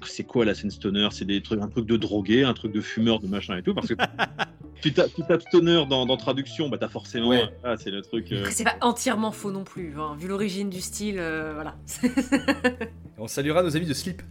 c'est 0.06 0.24
quoi 0.24 0.46
la 0.46 0.54
scène 0.54 0.72
stoner? 0.72 1.08
C'est 1.12 1.26
des 1.26 1.42
trucs, 1.42 1.62
un 1.62 1.68
truc 1.68 1.86
de 1.86 1.98
drogué, 1.98 2.44
un 2.44 2.54
truc 2.54 2.72
de 2.72 2.82
fumeur, 2.82 3.20
de 3.20 3.28
machin 3.28 3.58
et 3.58 3.64
tout, 3.64 3.74
parce 3.74 3.88
que 3.88 3.94
tu, 4.82 4.94
tapes, 4.94 5.12
tu 5.16 5.24
tapes 5.24 5.42
stoner 5.42 5.86
dans, 5.90 6.06
dans 6.06 6.18
traduction, 6.18 6.70
bah 6.70 6.78
t'as 6.78 6.88
forcément, 6.88 7.30
ouais. 7.30 7.50
ah, 7.64 7.76
c'est 7.78 7.92
le 7.92 8.02
truc. 8.02 8.32
Euh... 8.32 8.46
C'est 8.50 8.64
pas 8.64 8.78
entièrement 8.82 9.32
faux 9.32 9.52
non 9.52 9.64
plus, 9.64 9.94
hein, 9.98 10.16
vu 10.18 10.28
l'origine 10.28 10.70
du 10.70 10.82
style, 10.82 11.18
euh, 11.20 11.54
voilà. 11.54 11.75
on 13.18 13.28
saluera 13.28 13.64
nos 13.64 13.76
amis 13.76 13.86
de 13.86 13.94
Slip. 13.94 14.22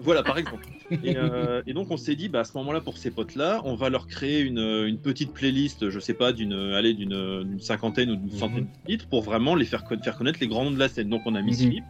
Voilà, 0.00 0.22
par 0.22 0.38
exemple. 0.38 0.66
Et, 1.04 1.16
euh, 1.16 1.60
et, 1.66 1.74
donc 1.74 1.90
on 1.90 1.98
s'est 1.98 2.14
dit, 2.16 2.30
bah, 2.30 2.40
à 2.40 2.44
ce 2.44 2.56
moment-là, 2.56 2.80
pour 2.80 2.96
ces 2.96 3.10
potes-là, 3.10 3.60
on 3.64 3.74
va 3.74 3.90
leur 3.90 4.06
créer 4.06 4.40
une, 4.40 4.58
une, 4.58 4.98
petite 4.98 5.34
playlist, 5.34 5.90
je 5.90 6.00
sais 6.00 6.14
pas, 6.14 6.32
d'une 6.32 6.54
allez, 6.54 6.94
d'une 6.94 7.58
cinquantaine 7.60 8.10
ou 8.12 8.16
d'une 8.16 8.30
centaine 8.30 8.64
mm 8.64 8.68
-hmm. 8.68 8.82
de 8.84 8.90
titres 8.92 9.06
pour 9.08 9.22
vraiment 9.22 9.54
les 9.54 9.66
faire, 9.66 9.82
faire 10.02 10.16
connaître 10.16 10.38
les 10.40 10.48
grands 10.48 10.64
noms 10.64 10.70
de 10.70 10.78
la 10.78 10.88
scène. 10.88 11.10
Donc 11.10 11.22
on 11.26 11.34
a 11.34 11.42
mis 11.42 11.52
mm 11.52 11.54
-hmm. 11.54 11.70
Slip, 11.70 11.84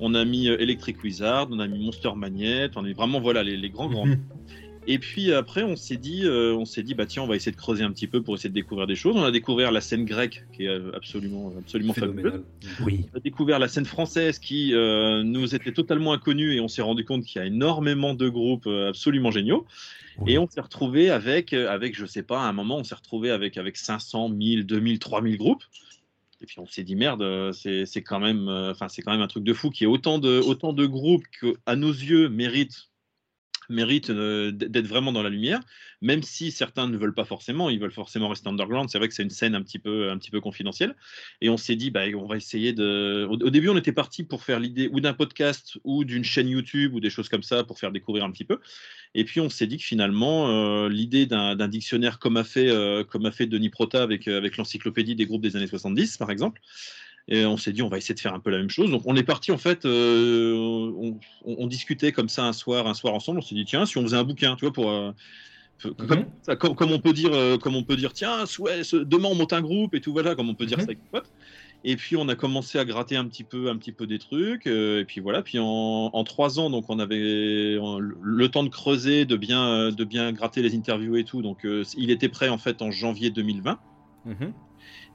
on 0.00 0.14
a 0.14 0.24
mis 0.24 0.48
euh, 0.48 0.62
Electric 0.64 0.96
Wizard, 1.04 1.48
on 1.50 1.58
a 1.58 1.66
mis 1.66 1.78
Monster 1.84 2.12
Magnet, 2.16 2.70
on 2.76 2.80
a 2.84 2.88
mis 2.90 2.94
vraiment 2.94 3.20
voilà 3.20 3.42
les, 3.42 3.56
les 3.64 3.70
grands 3.74 3.90
grands. 3.94 4.06
Mm 4.06 4.14
-hmm. 4.14 4.67
Et 4.90 4.98
puis 4.98 5.34
après, 5.34 5.64
on 5.64 5.76
s'est 5.76 5.98
dit, 5.98 6.22
euh, 6.24 6.54
on 6.54 6.64
s'est 6.64 6.82
dit, 6.82 6.94
bah 6.94 7.04
tiens, 7.04 7.22
on 7.22 7.26
va 7.26 7.36
essayer 7.36 7.52
de 7.52 7.58
creuser 7.58 7.84
un 7.84 7.92
petit 7.92 8.06
peu 8.06 8.22
pour 8.22 8.34
essayer 8.34 8.48
de 8.48 8.54
découvrir 8.54 8.86
des 8.86 8.96
choses. 8.96 9.14
On 9.16 9.22
a 9.22 9.30
découvert 9.30 9.70
la 9.70 9.82
scène 9.82 10.06
grecque 10.06 10.46
qui 10.54 10.64
est 10.64 10.94
absolument, 10.94 11.52
absolument 11.58 11.92
fabuleuse. 11.92 12.42
Oui. 12.80 13.04
On 13.12 13.18
a 13.18 13.20
découvert 13.20 13.58
la 13.58 13.68
scène 13.68 13.84
française 13.84 14.38
qui 14.38 14.72
euh, 14.72 15.22
nous 15.22 15.54
était 15.54 15.72
totalement 15.72 16.14
inconnue 16.14 16.54
et 16.54 16.60
on 16.60 16.68
s'est 16.68 16.80
rendu 16.80 17.04
compte 17.04 17.26
qu'il 17.26 17.38
y 17.38 17.44
a 17.44 17.46
énormément 17.46 18.14
de 18.14 18.30
groupes 18.30 18.66
euh, 18.66 18.88
absolument 18.88 19.30
géniaux. 19.30 19.66
Oui. 20.20 20.32
Et 20.32 20.38
on 20.38 20.48
s'est 20.48 20.62
retrouvé 20.62 21.10
avec, 21.10 21.52
avec, 21.52 21.94
je 21.94 22.06
sais 22.06 22.22
pas, 22.22 22.40
à 22.40 22.48
un 22.48 22.54
moment, 22.54 22.78
on 22.78 22.84
s'est 22.84 22.94
retrouvé 22.94 23.30
avec, 23.30 23.58
avec 23.58 23.76
500, 23.76 24.30
1000, 24.30 24.64
2000, 24.64 24.98
3000 24.98 25.36
groupes. 25.36 25.64
Et 26.40 26.46
puis 26.46 26.60
on 26.60 26.66
s'est 26.66 26.84
dit 26.84 26.96
merde, 26.96 27.52
c'est 27.52 28.02
quand 28.02 28.20
même, 28.20 28.48
enfin 28.48 28.88
c'est 28.88 29.02
quand 29.02 29.10
même 29.10 29.20
un 29.20 29.26
truc 29.26 29.42
de 29.42 29.52
fou 29.52 29.70
qu'il 29.70 29.86
y 29.86 29.90
ait 29.90 29.92
autant 29.92 30.20
de, 30.20 30.38
autant 30.38 30.72
de 30.72 30.86
groupes 30.86 31.24
que, 31.40 31.56
à 31.66 31.74
nos 31.74 31.90
yeux, 31.90 32.28
méritent 32.28 32.88
mérite 33.68 34.10
euh, 34.10 34.50
d'être 34.50 34.86
vraiment 34.86 35.12
dans 35.12 35.22
la 35.22 35.28
lumière, 35.28 35.60
même 36.00 36.22
si 36.22 36.50
certains 36.50 36.88
ne 36.88 36.96
veulent 36.96 37.14
pas 37.14 37.24
forcément, 37.24 37.70
ils 37.70 37.80
veulent 37.80 37.92
forcément 37.92 38.28
rester 38.28 38.48
underground. 38.48 38.88
C'est 38.90 38.98
vrai 38.98 39.08
que 39.08 39.14
c'est 39.14 39.22
une 39.22 39.30
scène 39.30 39.54
un 39.54 39.62
petit 39.62 39.78
peu, 39.78 40.10
un 40.10 40.18
petit 40.18 40.30
peu 40.30 40.40
confidentielle. 40.40 40.94
Et 41.40 41.50
on 41.50 41.56
s'est 41.56 41.76
dit, 41.76 41.90
bah, 41.90 42.04
on 42.14 42.26
va 42.26 42.36
essayer 42.36 42.72
de. 42.72 43.26
Au, 43.28 43.50
début, 43.50 43.68
on 43.68 43.76
était 43.76 43.92
parti 43.92 44.24
pour 44.24 44.44
faire 44.44 44.60
l'idée 44.60 44.88
ou 44.92 45.00
d'un 45.00 45.14
podcast 45.14 45.78
ou 45.84 46.04
d'une 46.04 46.24
chaîne 46.24 46.48
YouTube 46.48 46.94
ou 46.94 47.00
des 47.00 47.10
choses 47.10 47.28
comme 47.28 47.42
ça 47.42 47.64
pour 47.64 47.78
faire 47.78 47.92
découvrir 47.92 48.24
un 48.24 48.30
petit 48.30 48.44
peu. 48.44 48.60
Et 49.14 49.24
puis 49.24 49.40
on 49.40 49.48
s'est 49.48 49.66
dit 49.66 49.78
que 49.78 49.84
finalement, 49.84 50.48
euh, 50.48 50.88
l'idée 50.88 51.26
d'un 51.26 51.68
dictionnaire 51.68 52.18
comme 52.18 52.36
a 52.36 52.44
fait, 52.44 52.68
euh, 52.68 53.04
comme 53.04 53.26
a 53.26 53.32
fait 53.32 53.46
Denis 53.46 53.70
Prota 53.70 54.02
avec, 54.02 54.28
avec 54.28 54.56
l'encyclopédie 54.56 55.14
des 55.14 55.26
groupes 55.26 55.42
des 55.42 55.56
années 55.56 55.66
70, 55.66 56.16
par 56.18 56.30
exemple. 56.30 56.60
Et 57.28 57.44
on 57.44 57.56
s'est 57.58 57.72
dit, 57.72 57.82
on 57.82 57.88
va 57.88 57.98
essayer 57.98 58.14
de 58.14 58.20
faire 58.20 58.32
un 58.34 58.40
peu 58.40 58.50
la 58.50 58.58
même 58.58 58.70
chose. 58.70 58.90
Donc, 58.90 59.02
on 59.04 59.14
est 59.14 59.22
parti, 59.22 59.52
en 59.52 59.58
fait, 59.58 59.84
euh, 59.84 60.54
on, 60.56 61.20
on- 61.44 61.56
on 61.58 61.66
discutait 61.66 62.10
comme 62.12 62.28
ça 62.30 62.44
un 62.46 62.52
soir, 62.54 62.86
un 62.86 62.94
soir 62.94 63.12
ensemble. 63.14 63.38
On 63.38 63.42
s'est 63.42 63.54
dit, 63.54 63.66
tiens, 63.66 63.84
si 63.84 63.98
on 63.98 64.02
faisait 64.02 64.16
un 64.16 64.24
bouquin, 64.24 64.56
tu 64.56 64.64
vois, 64.64 64.72
pour. 64.72 64.90
euh, 64.90 65.12
Mhm. 65.84 66.08
comme, 66.08 66.56
comme, 66.58 66.74
comme 66.74 66.90
on 66.92 66.98
peut 66.98 67.12
dire, 67.12 67.32
euh, 67.32 67.56
comme 67.56 67.76
on 67.76 67.84
peut 67.84 67.94
dire, 67.96 68.12
tiens, 68.12 68.44
demain 68.92 69.28
on 69.28 69.36
monte 69.36 69.52
un 69.52 69.60
groupe 69.60 69.94
et 69.94 70.00
tout, 70.00 70.12
voilà, 70.12 70.34
comme 70.34 70.48
on 70.48 70.54
peut 70.56 70.66
dire 70.66 70.78
Mhm. 70.78 70.84
ça 70.84 70.90
avec 70.90 70.98
potes. 71.12 71.30
Et 71.84 71.94
puis 71.94 72.16
on 72.16 72.28
a 72.28 72.34
commencé 72.34 72.78
à 72.80 72.84
gratter 72.84 73.14
un 73.14 73.24
petit 73.26 73.44
peu, 73.44 73.68
un 73.70 73.76
petit 73.76 73.92
peu 73.92 74.08
des 74.08 74.18
trucs. 74.18 74.66
euh, 74.66 74.98
et 75.00 75.04
puis 75.04 75.20
voilà. 75.20 75.42
Puis 75.42 75.60
en, 75.60 75.64
en 76.12 76.24
trois 76.24 76.58
ans, 76.58 76.68
donc 76.68 76.86
on 76.88 76.98
avait 76.98 77.78
en- 77.80 78.00
le 78.00 78.48
temps 78.48 78.64
de 78.64 78.68
creuser, 78.70 79.24
de 79.24 79.36
bien, 79.36 79.92
de 79.92 80.04
bien 80.04 80.32
gratter 80.32 80.62
les 80.62 80.74
interviews 80.74 81.14
et 81.16 81.24
tout. 81.24 81.42
Donc 81.42 81.64
euh, 81.64 81.84
il 81.96 82.10
était 82.10 82.28
prêt 82.28 82.48
en 82.48 82.58
fait 82.58 82.82
en 82.82 82.90
janvier 82.90 83.30
2020. 83.30 83.78
Mhm. 84.24 84.52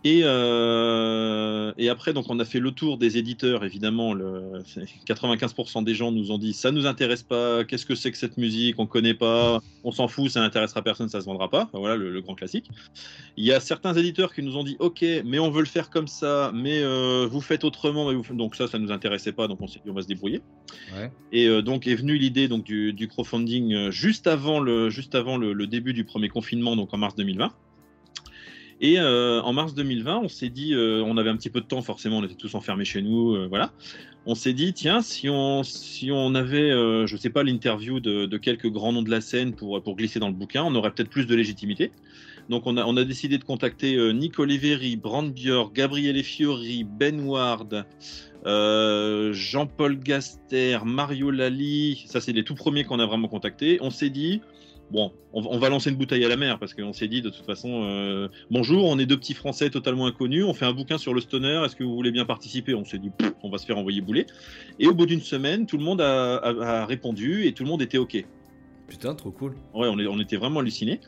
Et, 0.05 0.21
euh, 0.23 1.71
et 1.77 1.87
après, 1.89 2.11
donc, 2.13 2.25
on 2.29 2.37
a 2.39 2.45
fait 2.45 2.59
le 2.59 2.71
tour 2.71 2.97
des 2.97 3.17
éditeurs, 3.17 3.63
évidemment. 3.63 4.13
Le, 4.13 4.61
95% 5.07 5.83
des 5.83 5.95
gens 5.95 6.11
nous 6.11 6.31
ont 6.31 6.37
dit 6.37 6.53
ça 6.53 6.71
nous 6.71 6.85
intéresse 6.85 7.23
pas, 7.23 7.63
qu'est-ce 7.63 7.85
que 7.85 7.95
c'est 7.95 8.11
que 8.11 8.17
cette 8.17 8.37
musique, 8.37 8.75
on 8.79 8.85
connaît 8.85 9.13
pas, 9.13 9.61
on 9.83 9.91
s'en 9.91 10.07
fout, 10.07 10.29
ça 10.29 10.41
n'intéressera 10.41 10.81
personne, 10.81 11.07
ça 11.09 11.21
se 11.21 11.25
vendra 11.25 11.49
pas. 11.49 11.63
Enfin, 11.63 11.79
voilà 11.79 11.95
le, 11.95 12.09
le 12.11 12.21
grand 12.21 12.35
classique. 12.35 12.67
Il 13.37 13.45
y 13.45 13.51
a 13.53 13.59
certains 13.59 13.93
éditeurs 13.93 14.33
qui 14.33 14.43
nous 14.43 14.57
ont 14.57 14.63
dit 14.63 14.75
ok, 14.79 15.05
mais 15.25 15.39
on 15.39 15.49
veut 15.49 15.61
le 15.61 15.67
faire 15.67 15.89
comme 15.89 16.07
ça, 16.07 16.51
mais 16.53 16.81
euh, 16.81 17.25
vous 17.29 17.41
faites 17.41 17.63
autrement, 17.63 18.09
mais 18.09 18.15
vous- 18.15 18.35
donc 18.35 18.55
ça, 18.55 18.67
ça 18.67 18.79
nous 18.79 18.91
intéressait 18.91 19.31
pas, 19.33 19.47
donc 19.47 19.61
on 19.61 19.67
s'est 19.67 19.79
dit 19.83 19.89
on 19.89 19.93
va 19.93 20.01
se 20.01 20.07
débrouiller. 20.07 20.41
Ouais. 20.97 21.11
Et 21.31 21.47
euh, 21.47 21.61
donc 21.61 21.87
est 21.87 21.95
venue 21.95 22.17
l'idée 22.17 22.47
donc 22.47 22.63
du, 22.65 22.91
du 22.93 23.07
crowdfunding 23.07 23.89
juste 23.89 24.27
avant 24.27 24.59
le 24.59 24.89
juste 24.89 25.15
avant 25.15 25.37
le, 25.37 25.53
le 25.53 25.67
début 25.67 25.93
du 25.93 26.03
premier 26.03 26.29
confinement, 26.29 26.75
donc 26.75 26.93
en 26.93 26.97
mars 26.97 27.15
2020. 27.15 27.51
Et 28.83 28.99
euh, 28.99 29.41
en 29.43 29.53
mars 29.53 29.73
2020, 29.75 30.19
on 30.25 30.27
s'est 30.27 30.49
dit, 30.49 30.73
euh, 30.73 31.01
on 31.05 31.15
avait 31.15 31.29
un 31.29 31.37
petit 31.37 31.49
peu 31.49 31.61
de 31.61 31.65
temps, 31.65 31.81
forcément, 31.81 32.17
on 32.17 32.23
était 32.25 32.35
tous 32.35 32.53
enfermés 32.53 32.83
chez 32.83 33.01
nous, 33.01 33.33
euh, 33.33 33.47
voilà. 33.47 33.71
On 34.25 34.35
s'est 34.35 34.51
dit, 34.51 34.73
tiens, 34.73 35.01
si 35.01 35.29
on, 35.29 35.63
si 35.63 36.11
on 36.11 36.35
avait, 36.35 36.69
je 37.07 37.17
sais 37.17 37.29
pas, 37.29 37.43
l'interview 37.43 38.01
de, 38.01 38.37
quelques 38.37 38.69
grands 38.69 38.91
noms 38.91 39.01
de 39.01 39.09
la 39.09 39.21
scène 39.21 39.53
pour, 39.53 39.81
pour 39.81 39.95
glisser 39.95 40.19
dans 40.19 40.27
le 40.27 40.33
bouquin, 40.33 40.63
on 40.63 40.75
aurait 40.75 40.91
peut-être 40.91 41.09
plus 41.09 41.27
de 41.27 41.35
légitimité. 41.35 41.91
Donc 42.49 42.63
on 42.65 42.75
a, 42.75 42.85
on 42.85 42.95
a 42.97 43.03
décidé 43.05 43.37
de 43.37 43.43
contacter 43.43 44.13
Nick 44.13 44.39
Oliveri, 44.39 44.95
Brand 44.95 45.33
Björk, 45.33 45.73
Gabriele 45.73 46.23
Fiori, 46.23 46.85
Ben 46.85 47.19
Ward, 47.19 47.85
Jean-Paul 48.45 49.99
Gaster, 49.99 50.79
Mario 50.85 51.29
Lali. 51.29 52.05
Ça, 52.07 52.21
c'est 52.21 52.31
les 52.31 52.45
tout 52.45 52.55
premiers 52.55 52.85
qu'on 52.85 52.99
a 52.99 53.05
vraiment 53.05 53.27
contactés. 53.27 53.77
On 53.81 53.89
s'est 53.89 54.09
dit, 54.09 54.41
bon, 54.91 55.11
on, 55.33 55.41
va- 55.41 55.49
on 55.51 55.57
va 55.59 55.69
lancer 55.69 55.89
une 55.89 55.95
bouteille 55.95 56.23
à 56.25 56.27
la 56.29 56.37
mer 56.37 56.59
parce 56.59 56.73
qu'on 56.73 56.93
s'est 56.93 57.07
dit 57.07 57.21
de 57.21 57.29
toute 57.29 57.45
façon, 57.45 57.83
euh, 57.85 58.27
bonjour, 58.51 58.85
on 58.85 58.99
est 58.99 59.05
deux 59.05 59.17
petits 59.17 59.33
Français 59.33 59.69
totalement 59.69 60.05
inconnus, 60.07 60.43
on 60.45 60.53
fait 60.53 60.65
un 60.65 60.73
bouquin 60.73 60.97
sur 60.97 61.13
le 61.13 61.21
stoner, 61.21 61.61
est-ce 61.65 61.75
que 61.75 61.83
vous 61.83 61.95
voulez 61.95 62.11
bien 62.11 62.25
participer? 62.25 62.73
On 62.75 62.85
s'est 62.85 62.99
dit, 62.99 63.09
Pff, 63.17 63.33
on 63.43 63.49
va 63.49 63.57
se 63.57 63.65
faire 63.65 63.77
envoyer 63.77 64.01
bouler. 64.01 64.25
Et 64.79 64.87
au 64.87 64.93
bout 64.93 65.05
d'une 65.05 65.21
semaine, 65.21 65.65
tout 65.65 65.77
le 65.77 65.83
monde 65.83 66.01
a, 66.01 66.35
a- 66.37 66.81
a 66.81 66.85
répondu 66.85 67.45
et 67.45 67.53
tout 67.53 67.63
le 67.63 67.69
monde 67.69 67.81
était 67.81 67.97
OK. 67.97 68.23
Putain, 68.87 69.15
trop 69.15 69.31
cool. 69.31 69.55
Ouais, 69.73 69.87
on, 69.89 69.97
est- 69.97 70.07
on 70.07 70.19
était 70.19 70.35
vraiment 70.37 70.59
hallucinés. 70.59 70.99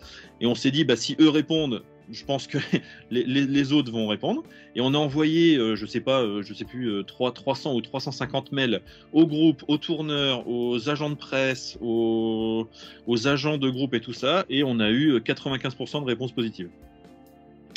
Et 0.41 0.48
on 0.48 0.55
s'est 0.55 0.72
dit, 0.72 0.86
bah, 0.86 0.96
si 0.96 1.15
eux 1.20 1.29
répondent, 1.29 1.84
je 2.12 2.24
pense 2.25 2.47
que 2.47 2.57
les, 3.12 3.24
les- 3.24 3.45
les 3.47 3.74
autres 3.74 3.91
vont 3.91 4.07
répondre. 4.07 4.43
Et 4.75 4.81
on 4.81 4.93
a 4.93 4.97
envoyé, 4.97 5.57
euh, 5.57 5.75
je 5.75 5.85
sais 5.85 6.01
pas, 6.01 6.21
euh, 6.21 6.41
je 6.43 6.53
sais 6.53 6.65
plus, 6.65 6.89
euh, 6.91 7.03
3, 7.03 7.31
300 7.33 7.74
ou 7.75 7.81
350 7.81 8.51
mails 8.51 8.81
au 9.13 9.25
groupe, 9.25 9.63
aux 9.67 9.77
tourneurs, 9.77 10.47
aux 10.47 10.89
agents 10.89 11.09
de 11.09 11.15
presse, 11.15 11.77
aux, 11.81 12.67
aux 13.07 13.27
agents 13.27 13.57
de 13.57 13.69
groupe 13.69 13.93
et 13.93 14.01
tout 14.01 14.13
ça. 14.13 14.45
Et 14.50 14.63
on 14.63 14.79
a 14.79 14.89
eu 14.89 15.12
euh, 15.13 15.19
95% 15.19 16.01
de 16.01 16.05
réponses 16.05 16.31
positives. 16.31 16.69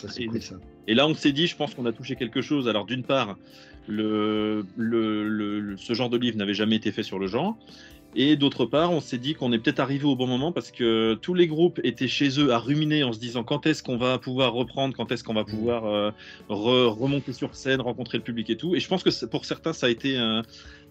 Ça, 0.02 0.08
Et- 0.18 0.26
cool, 0.26 0.42
ça. 0.42 0.56
Et 0.86 0.94
là, 0.94 1.06
on 1.06 1.14
s'est 1.14 1.32
dit, 1.32 1.46
je 1.46 1.54
pense 1.56 1.74
qu'on 1.74 1.84
a 1.86 1.92
touché 1.92 2.16
quelque 2.16 2.40
chose. 2.40 2.66
Alors, 2.68 2.86
d'une 2.86 3.02
part, 3.02 3.36
le, 3.86 4.64
le- 4.76 5.28
le- 5.28 5.60
le- 5.60 5.76
ce 5.76 5.92
genre 5.94 6.08
de 6.10 6.16
livre 6.18 6.36
n'avait 6.36 6.54
jamais 6.54 6.76
été 6.76 6.92
fait 6.92 7.02
sur 7.02 7.18
le 7.18 7.26
genre. 7.26 7.56
Et 8.20 8.34
d'autre 8.34 8.66
part, 8.66 8.90
on 8.90 9.00
s'est 9.00 9.16
dit 9.16 9.34
qu'on 9.34 9.52
est 9.52 9.60
peut-être 9.60 9.78
arrivé 9.78 10.04
au 10.04 10.16
bon 10.16 10.26
moment 10.26 10.50
parce 10.50 10.72
que 10.72 11.14
tous 11.22 11.34
les 11.34 11.46
groupes 11.46 11.78
étaient 11.84 12.08
chez 12.08 12.40
eux 12.40 12.52
à 12.52 12.58
ruminer 12.58 13.04
en 13.04 13.12
se 13.12 13.20
disant 13.20 13.44
quand 13.44 13.64
est-ce 13.64 13.80
qu'on 13.80 13.96
va 13.96 14.18
pouvoir 14.18 14.52
reprendre, 14.54 14.92
quand 14.96 15.12
est-ce 15.12 15.22
qu'on 15.22 15.34
va 15.34 15.44
pouvoir 15.44 15.84
euh, 15.86 16.10
re- 16.50 16.88
remonter 16.88 17.32
sur 17.32 17.54
scène, 17.54 17.80
rencontrer 17.80 18.18
le 18.18 18.24
public 18.24 18.50
et 18.50 18.56
tout. 18.56 18.74
Et 18.74 18.80
je 18.80 18.88
pense 18.88 19.04
que 19.04 19.24
pour 19.26 19.44
certains, 19.44 19.72
ça 19.72 19.86
a 19.86 19.88
été 19.88 20.16
un, 20.16 20.42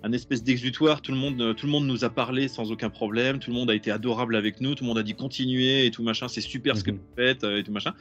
un 0.03 0.12
espèce 0.13 0.41
d'exutoire. 0.41 1.01
Tout 1.01 1.12
le 1.12 1.17
monde, 1.17 1.41
euh, 1.41 1.53
tout 1.53 1.65
le 1.65 1.72
monde 1.74 1.86
nous 1.86 2.05
a 2.05 2.10
parlé 2.10 2.48
sans 2.48 2.72
aucun 2.72 2.89
problème. 2.89 3.39
Tout 3.39 3.50
le 3.51 3.57
monde 3.57 3.69
a 3.72 3.75
été 3.75 3.91
adorable 3.91 4.38
avec 4.38 4.62
nous. 4.62 4.74
Tout 4.74 4.86
le 4.86 4.88
monde 4.88 4.98
a 5.00 5.03
dit 5.03 5.13
continuez 5.13 5.86
et 5.86 5.91
tout 5.91 6.03
machin. 6.03 6.29
C'est 6.29 6.39
super 6.39 6.77
ce 6.77 6.84
que 6.86 6.91
Mhm. 6.91 6.98
vous 6.98 7.03
faites 7.17 7.43
euh, 7.43 7.57
et 7.60 7.63
tout 7.63 7.74
machin. 7.74 7.91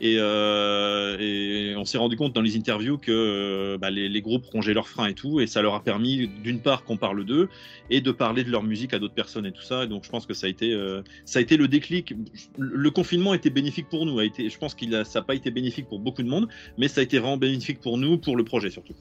Et, 0.00 0.18
euh, 0.18 1.16
et 1.18 1.74
on 1.76 1.84
s'est 1.84 1.98
rendu 1.98 2.14
compte 2.16 2.32
dans 2.32 2.42
les 2.42 2.56
interviews 2.56 2.98
que 2.98 3.76
bah, 3.80 3.90
les, 3.90 4.08
les 4.08 4.20
groupes 4.22 4.44
rongeaient 4.46 4.74
leurs 4.74 4.86
freins 4.88 5.08
et 5.08 5.14
tout, 5.14 5.40
et 5.40 5.48
ça 5.48 5.62
leur 5.62 5.74
a 5.74 5.82
permis 5.82 6.28
d'une 6.28 6.60
part 6.62 6.84
qu'on 6.84 6.96
parle 6.96 7.24
d'eux 7.24 7.48
et 7.90 8.00
de 8.00 8.12
parler 8.12 8.44
de 8.44 8.50
leur 8.52 8.62
musique 8.68 8.94
à 8.94 8.98
d'autres 8.98 9.14
personnes 9.14 9.46
et 9.46 9.52
tout 9.52 9.62
ça. 9.62 9.84
Et 9.84 9.86
donc 9.86 10.04
je 10.04 10.10
pense 10.10 10.26
que 10.26 10.34
ça 10.34 10.46
a 10.46 10.50
été, 10.50 10.72
euh, 10.72 11.02
ça 11.24 11.38
a 11.38 11.42
été 11.42 11.56
le 11.56 11.68
déclic. 11.68 12.14
Le 12.58 12.90
confinement 12.90 13.34
était 13.34 13.50
bénéfique 13.50 13.88
pour 13.88 14.06
nous. 14.06 14.18
A 14.18 14.24
été, 14.24 14.48
je 14.48 14.58
pense 14.58 14.74
qu'il 14.74 14.94
a, 14.94 15.04
ça 15.04 15.20
n'a 15.20 15.24
pas 15.24 15.34
été 15.34 15.50
bénéfique 15.50 15.88
pour 15.88 15.98
beaucoup 15.98 16.22
de 16.22 16.28
monde, 16.28 16.48
mais 16.76 16.88
ça 16.88 17.00
a 17.00 17.04
été 17.04 17.18
vraiment 17.18 17.36
bénéfique 17.36 17.80
pour 17.80 17.98
nous, 17.98 18.18
pour 18.18 18.36
le 18.36 18.44
projet 18.44 18.70
surtout. 18.70 18.94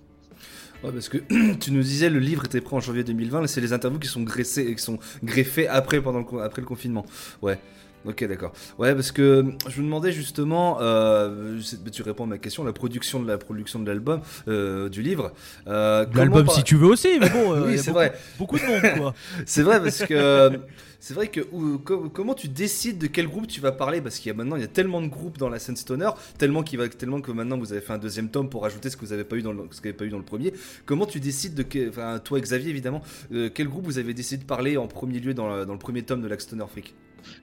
Ouais, 0.83 0.91
parce 0.91 1.09
que 1.09 1.17
tu 1.59 1.71
nous 1.71 1.81
disais 1.81 2.09
le 2.09 2.19
livre 2.19 2.45
était 2.45 2.61
prêt 2.61 2.75
en 2.75 2.79
janvier 2.79 3.03
2020, 3.03 3.41
là, 3.41 3.47
c'est 3.47 3.61
les 3.61 3.73
interviews 3.73 3.99
qui 3.99 4.07
sont 4.07 4.21
graissées, 4.21 4.75
qui 4.75 4.81
sont 4.81 4.99
greffées 5.23 5.67
après 5.67 6.01
pendant 6.01 6.19
le, 6.19 6.41
après 6.41 6.61
le 6.61 6.67
confinement. 6.67 7.05
Ouais. 7.41 7.59
Ok, 8.05 8.23
d'accord. 8.25 8.53
Ouais, 8.77 8.93
parce 8.95 9.11
que 9.11 9.43
je 9.67 9.79
me 9.81 9.85
demandais 9.85 10.11
justement, 10.13 10.77
euh, 10.81 11.59
tu 11.91 12.01
réponds 12.03 12.23
à 12.23 12.27
ma 12.27 12.37
question, 12.37 12.63
la 12.63 12.71
production 12.71 13.21
de 13.21 13.27
la 13.27 13.37
production 13.37 13.79
de 13.79 13.87
l'album, 13.87 14.21
euh, 14.47 14.87
du 14.87 15.01
livre. 15.01 15.33
Euh, 15.67 16.05
L'album 16.13 16.45
par- 16.45 16.55
si 16.55 16.63
tu 16.63 16.75
veux 16.77 16.87
aussi, 16.87 17.17
mais 17.19 17.29
bon, 17.29 17.53
euh, 17.53 17.65
Oui, 17.67 17.77
c'est 17.77 17.87
beaucoup- 17.87 17.93
vrai. 17.95 18.13
Beaucoup 18.37 18.57
de 18.59 18.63
monde, 18.65 18.97
quoi. 18.99 19.13
C'est 19.45 19.63
vrai 19.63 19.81
parce 19.81 20.03
que 20.05 20.59
c'est 20.99 21.13
vrai 21.13 21.27
que 21.27 21.41
ou- 21.51 21.77
co- 21.79 22.09
comment 22.09 22.33
tu 22.33 22.47
décides 22.47 22.97
de 22.97 23.07
quel 23.07 23.27
groupe 23.27 23.45
tu 23.47 23.61
vas 23.61 23.71
parler? 23.71 24.01
Parce 24.01 24.17
qu'il 24.19 24.29
y 24.29 24.31
a 24.31 24.33
maintenant 24.35 24.55
il 24.55 24.61
y 24.61 24.65
a 24.65 24.69
tellement 24.69 25.01
de 25.01 25.07
groupes 25.07 25.37
dans 25.37 25.49
la 25.49 25.59
scène 25.59 25.75
stoner, 25.75 26.09
tellement 26.39 26.63
qu'il 26.63 26.79
va 26.79 26.87
tellement 26.89 27.21
que 27.21 27.31
maintenant 27.31 27.57
vous 27.57 27.71
avez 27.71 27.81
fait 27.81 27.93
un 27.93 27.97
deuxième 27.99 28.29
tome 28.29 28.49
pour 28.49 28.63
rajouter 28.63 28.89
ce 28.89 28.95
que 28.97 29.05
vous 29.05 29.13
avez 29.13 29.23
pas 29.23 29.35
eu 29.35 29.41
dans 29.43 29.51
le, 29.53 29.63
ce 29.69 29.81
pas 29.91 30.05
eu 30.05 30.09
dans 30.09 30.17
le 30.17 30.23
premier. 30.23 30.53
Comment 30.85 31.05
tu 31.05 31.19
décides 31.19 31.53
de 31.55 31.63
que- 31.63 31.89
enfin 31.89 32.19
toi 32.19 32.39
Xavier 32.39 32.69
évidemment 32.71 33.01
euh, 33.33 33.49
quel 33.53 33.67
groupe 33.67 33.85
vous 33.85 33.99
avez 33.99 34.13
décidé 34.13 34.41
de 34.41 34.47
parler 34.47 34.77
en 34.77 34.87
premier 34.87 35.19
lieu 35.19 35.33
dans, 35.33 35.53
le- 35.55 35.65
dans 35.65 35.73
le 35.73 35.79
premier 35.79 36.03
tome 36.03 36.21
de 36.21 36.27
l'Axe 36.27 36.45
Stoner 36.45 36.65
Freak? 36.71 36.95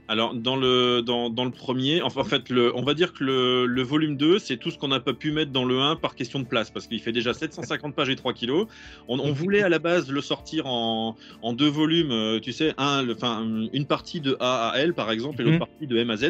Alors, 0.09 0.35
dans 0.35 0.57
le, 0.57 1.01
dans, 1.03 1.31
dans 1.31 1.45
le 1.45 1.51
premier, 1.51 2.03
enfin, 2.03 2.21
en 2.21 2.25
fait, 2.25 2.51
le, 2.51 2.75
on 2.77 2.83
va 2.83 2.95
dire 2.95 3.13
que 3.13 3.25
le, 3.25 3.67
le 3.67 3.83
volume 3.83 4.17
2, 4.17 4.39
c'est 4.39 4.57
tout 4.59 4.71
ce 4.71 4.79
qu'on 4.79 4.89
n'a 4.89 5.01
pas 5.01 5.15
pu 5.15 5.33
mettre 5.33 5.51
dans 5.53 5.65
le 5.65 5.81
1 5.81 5.97
par 5.97 6.15
question 6.15 6.41
de 6.41 6.47
place, 6.47 6.71
parce 6.71 6.87
qu'il 6.87 7.01
fait 7.01 7.13
déjà 7.13 7.33
750 7.35 7.95
pages 7.95 8.11
et 8.11 8.17
3 8.17 8.33
kilos. 8.35 8.67
On, 9.09 9.19
on 9.19 9.33
voulait 9.33 9.63
à 9.63 9.69
la 9.69 9.79
base 9.79 10.11
le 10.11 10.21
sortir 10.21 10.67
en, 10.67 11.17
en 11.43 11.53
deux 11.53 11.69
volumes, 11.69 12.11
euh, 12.13 12.41
tu 12.41 12.53
sais, 12.53 12.75
un, 12.77 13.03
le- 13.03 13.15
enfin, 13.15 13.47
une 13.73 13.87
partie 13.87 14.21
de 14.21 14.37
A 14.41 14.69
à 14.71 14.79
L, 14.79 14.95
par 14.95 15.11
exemple, 15.11 15.41
et 15.41 15.45
l'autre 15.45 15.55
Mhm. 15.55 15.59
partie 15.61 15.87
de 15.87 15.97
M 15.97 16.11
à 16.11 16.17
Z. 16.17 16.25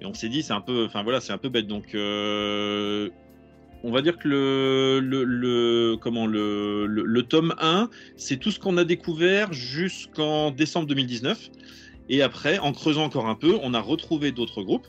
Et 0.00 0.06
on 0.06 0.14
s'est 0.14 0.28
dit, 0.28 0.42
c'est 0.42 0.52
un 0.52 0.60
peu, 0.60 0.84
enfin 0.84 1.02
voilà, 1.02 1.20
c'est 1.20 1.32
un 1.32 1.38
peu 1.38 1.48
bête. 1.48 1.66
Donc, 1.66 1.94
euh, 1.94 3.10
on 3.82 3.90
va 3.90 4.02
dire 4.02 4.18
que 4.18 4.28
le, 4.28 5.00
le, 5.00 5.24
le- 5.24 5.96
comment, 6.00 6.26
le, 6.26 6.86
le, 6.86 7.02
le 7.04 7.22
tome 7.22 7.54
1, 7.58 7.88
c'est 8.16 8.36
tout 8.38 8.50
ce 8.50 8.58
qu'on 8.58 8.76
a 8.76 8.84
découvert 8.84 9.52
jusqu'en 9.52 10.50
décembre 10.50 10.86
2019. 10.86 11.48
Et 12.10 12.20
après, 12.22 12.58
en 12.58 12.72
creusant 12.72 13.04
encore 13.04 13.26
un 13.26 13.36
peu, 13.36 13.56
on 13.62 13.72
a 13.72 13.80
retrouvé 13.80 14.32
d'autres 14.32 14.62
groupes. 14.62 14.86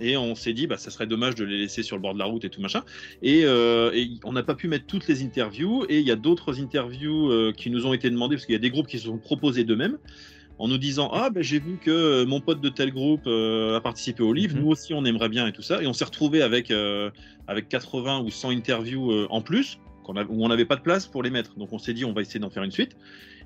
Et 0.00 0.16
on 0.16 0.34
s'est 0.34 0.54
dit, 0.54 0.66
bah, 0.66 0.76
ça 0.76 0.90
serait 0.90 1.06
dommage 1.06 1.36
de 1.36 1.44
les 1.44 1.56
laisser 1.56 1.84
sur 1.84 1.94
le 1.96 2.02
bord 2.02 2.14
de 2.14 2.18
la 2.18 2.24
route 2.24 2.44
et 2.44 2.50
tout 2.50 2.60
machin. 2.60 2.82
Et, 3.22 3.42
euh, 3.44 3.92
et 3.94 4.10
on 4.24 4.32
n'a 4.32 4.42
pas 4.42 4.56
pu 4.56 4.66
mettre 4.66 4.86
toutes 4.86 5.06
les 5.06 5.22
interviews. 5.22 5.86
Et 5.88 6.00
il 6.00 6.06
y 6.06 6.10
a 6.10 6.16
d'autres 6.16 6.60
interviews 6.60 7.30
euh, 7.30 7.52
qui 7.56 7.70
nous 7.70 7.86
ont 7.86 7.94
été 7.94 8.10
demandées, 8.10 8.34
parce 8.34 8.44
qu'il 8.44 8.54
y 8.54 8.56
a 8.56 8.60
des 8.60 8.70
groupes 8.70 8.88
qui 8.88 8.98
se 8.98 9.06
sont 9.06 9.18
proposés 9.18 9.62
d'eux-mêmes, 9.62 9.98
en 10.58 10.66
nous 10.66 10.78
disant, 10.78 11.10
ah, 11.12 11.30
ben 11.30 11.42
j'ai 11.42 11.60
vu 11.60 11.78
que 11.80 12.24
mon 12.24 12.40
pote 12.40 12.60
de 12.60 12.68
tel 12.68 12.92
groupe 12.92 13.26
euh, 13.26 13.76
a 13.76 13.80
participé 13.80 14.22
au 14.22 14.32
livre, 14.32 14.56
Mhm. 14.56 14.62
nous 14.62 14.70
aussi 14.70 14.94
on 14.94 15.04
aimerait 15.04 15.28
bien 15.28 15.46
et 15.46 15.52
tout 15.52 15.62
ça. 15.62 15.80
Et 15.82 15.86
on 15.86 15.92
s'est 15.92 16.04
retrouvé 16.04 16.42
avec, 16.42 16.70
euh, 16.70 17.10
avec 17.46 17.68
80 17.68 18.20
ou 18.20 18.30
100 18.30 18.50
interviews 18.50 19.12
euh, 19.12 19.26
en 19.30 19.42
plus, 19.42 19.78
a- 20.12 20.24
où 20.24 20.44
on 20.44 20.48
n'avait 20.48 20.64
pas 20.64 20.76
de 20.76 20.82
place 20.82 21.06
pour 21.06 21.22
les 21.22 21.30
mettre. 21.30 21.56
Donc 21.58 21.72
on 21.72 21.78
s'est 21.78 21.94
dit, 21.94 22.04
on 22.04 22.12
va 22.12 22.20
essayer 22.22 22.40
d'en 22.40 22.50
faire 22.50 22.62
une 22.62 22.70
suite. 22.70 22.96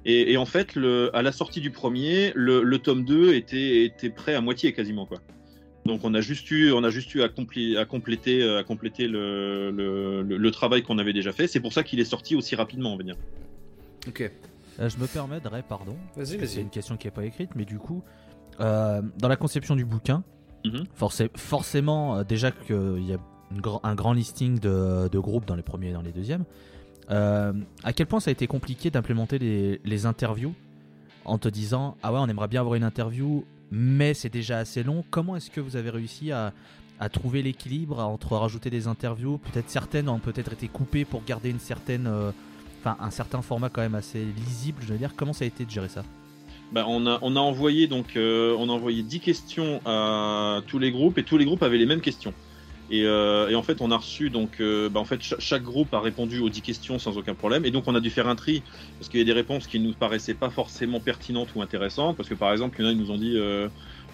Et, 0.05 0.33
et 0.33 0.37
en 0.37 0.47
fait, 0.47 0.75
le, 0.77 1.15
à 1.17 1.23
la 1.23 1.33
sortie 1.33 1.61
du 1.61 1.71
premier, 1.71 2.33
le, 2.35 2.63
le 2.63 2.79
tome 2.79 3.05
2 3.05 3.35
était, 3.35 3.85
était 3.85 4.11
prêt 4.11 4.35
à 4.35 4.41
moitié 4.41 4.73
quasiment. 4.73 5.07
Quoi. 5.07 5.19
Donc 5.87 6.01
on 6.05 6.15
a 6.15 6.21
juste 6.21 6.51
eu, 6.51 6.73
on 6.73 6.85
a 6.85 6.91
juste 6.91 7.15
eu 7.15 7.23
à, 7.23 7.29
compli- 7.29 7.77
à 7.79 7.85
compléter, 7.85 8.49
à 8.49 8.63
compléter 8.63 9.09
le, 9.09 9.71
le, 9.71 10.23
le- 10.23 10.37
le 10.37 10.51
travail 10.51 10.83
qu'on 10.83 10.99
avait 10.99 11.13
déjà 11.13 11.33
fait. 11.33 11.47
C'est 11.47 11.61
pour 11.61 11.73
ça 11.73 11.83
qu'il 11.83 11.99
est 12.01 12.05
sorti 12.05 12.37
aussi 12.37 12.55
rapidement, 12.57 12.93
on 12.93 12.97
va 12.97 13.05
dire. 13.05 13.17
Ok. 14.07 14.31
Euh, 14.81 14.89
je 14.89 14.97
me 14.99 15.07
permettrai, 15.07 15.63
pardon. 15.69 15.97
Vas-y, 16.17 16.27
C'est 16.27 16.37
vas-y. 16.37 16.61
une 16.61 16.71
question 16.71 16.97
qui 16.97 17.07
n'est 17.09 17.13
pas 17.13 17.25
écrite, 17.25 17.51
mais 17.57 17.65
du 17.65 17.79
coup, 17.79 18.05
euh, 18.61 19.03
dans 19.19 19.29
la 19.29 19.37
conception 19.37 19.75
du 19.77 19.85
bouquin, 19.85 20.23
Mhm. 20.65 20.85
forcé- 20.97 21.31
forcément, 21.37 22.19
euh, 22.19 22.23
déjà 22.25 22.51
qu'il 22.53 23.05
y 23.05 23.13
a 23.13 23.19
un 23.83 23.95
grand 23.95 24.13
listing 24.13 24.59
de, 24.59 25.19
groupes 25.19 25.47
dans 25.47 25.55
les 25.55 25.63
premiers 25.63 25.91
et 25.91 25.93
dans 25.93 26.03
les 26.03 26.13
deuxièmes, 26.13 26.45
euh, 27.11 27.53
à 27.85 27.93
quel 27.93 28.07
point 28.07 28.21
ça 28.21 28.31
a 28.31 28.33
été 28.33 28.47
compliqué 28.47 28.91
d'implémenter 28.91 29.39
les, 29.39 30.07
interviews 30.07 30.55
en 31.25 31.39
te 31.39 31.49
disant 31.49 31.97
Ah 32.03 32.13
ouais, 32.13 32.19
on 32.21 32.29
aimerait 32.29 32.49
bien 32.49 32.61
avoir 32.61 32.75
une 32.75 32.85
interview, 32.85 33.45
mais 33.71 34.15
c'est 34.15 34.29
déjà 34.29 34.59
assez 34.59 34.83
long. 34.83 35.05
Comment 35.11 35.37
est-ce 35.37 35.51
que 35.51 35.61
vous 35.61 35.77
avez 35.77 35.91
réussi 35.91 36.33
à, 36.33 36.53
trouver 37.13 37.43
l'équilibre 37.43 38.01
entre 38.01 38.37
rajouter 38.37 38.71
des 38.71 38.89
interviews? 38.89 39.39
Peut-être 39.39 39.71
certaines 39.71 40.09
ont 40.09 40.19
peut-être 40.19 40.53
été 40.53 40.69
coupées 40.69 41.05
pour 41.05 41.23
garder 41.25 41.51
une 41.51 41.61
certaine. 41.61 42.07
euh, 42.07 42.33
un 42.85 43.11
certain 43.11 43.43
format 43.43 43.69
quand 43.69 43.83
même 43.83 43.97
assez 43.97 44.25
lisible, 44.25 44.79
je 44.81 44.93
veux 44.93 44.99
dire. 44.99 45.13
Comment 45.15 45.35
ça 45.35 45.45
a 45.45 45.49
été 45.49 45.65
de 45.65 45.71
gérer 45.71 45.89
ça? 45.89 46.05
Bah, 46.73 46.85
on, 46.87 47.07
a, 47.07 47.41
envoyé 47.41 47.87
donc 47.87 48.17
euh, 48.17 48.55
on 48.59 48.69
a 48.69 48.73
envoyé 48.73 49.03
10 49.03 49.21
questions 49.21 49.81
à 49.87 50.61
tous 50.67 50.79
les 50.79 50.93
groupes 50.93 51.17
et 51.17 51.25
tous 51.25 51.39
les 51.39 51.47
groupes 51.47 51.63
avaient 51.63 51.79
les 51.79 51.87
mêmes 51.87 52.03
questions. 52.03 52.35
Et, 52.91 53.05
euh, 53.05 53.51
et 53.51 53.55
en 53.55 53.63
fait, 53.63 53.83
on 53.83 53.91
a 53.91 53.97
reçu 53.97 54.31
donc 54.31 54.61
euh, 54.61 54.89
bah, 54.89 55.03
chaque 55.21 55.63
groupe 55.63 55.93
a 55.93 56.01
répondu 56.01 56.39
aux 56.41 56.49
10 56.49 56.63
questions 56.63 56.99
sans 56.99 57.19
aucun 57.19 57.35
problème 57.35 57.67
et 57.67 57.71
donc 57.71 57.85
on 57.87 57.95
a 57.95 58.01
dû 58.01 58.09
faire 58.09 58.29
un 58.29 58.35
tri 58.35 58.63
parce 58.99 59.11
qu'il 59.11 59.21
y 59.21 59.23
a 59.23 59.27
des 59.27 59.33
réponses 59.33 59.67
qui 59.67 59.79
nous 59.79 59.93
paraissaient 59.93 60.35
pas 60.35 60.49
forcément 60.49 60.99
pertinentes 60.99 61.55
ou 61.55 61.61
intéressantes 61.61 62.17
parce 62.17 62.31
que 62.31 62.35
par 62.35 62.51
exemple, 62.51 62.81
il 62.81 62.85
y 62.85 62.87
en 62.87 62.89
a 62.89 62.93
ils 62.93 62.99
nous 62.99 63.11
ont 63.11 63.19
dit 63.19 63.37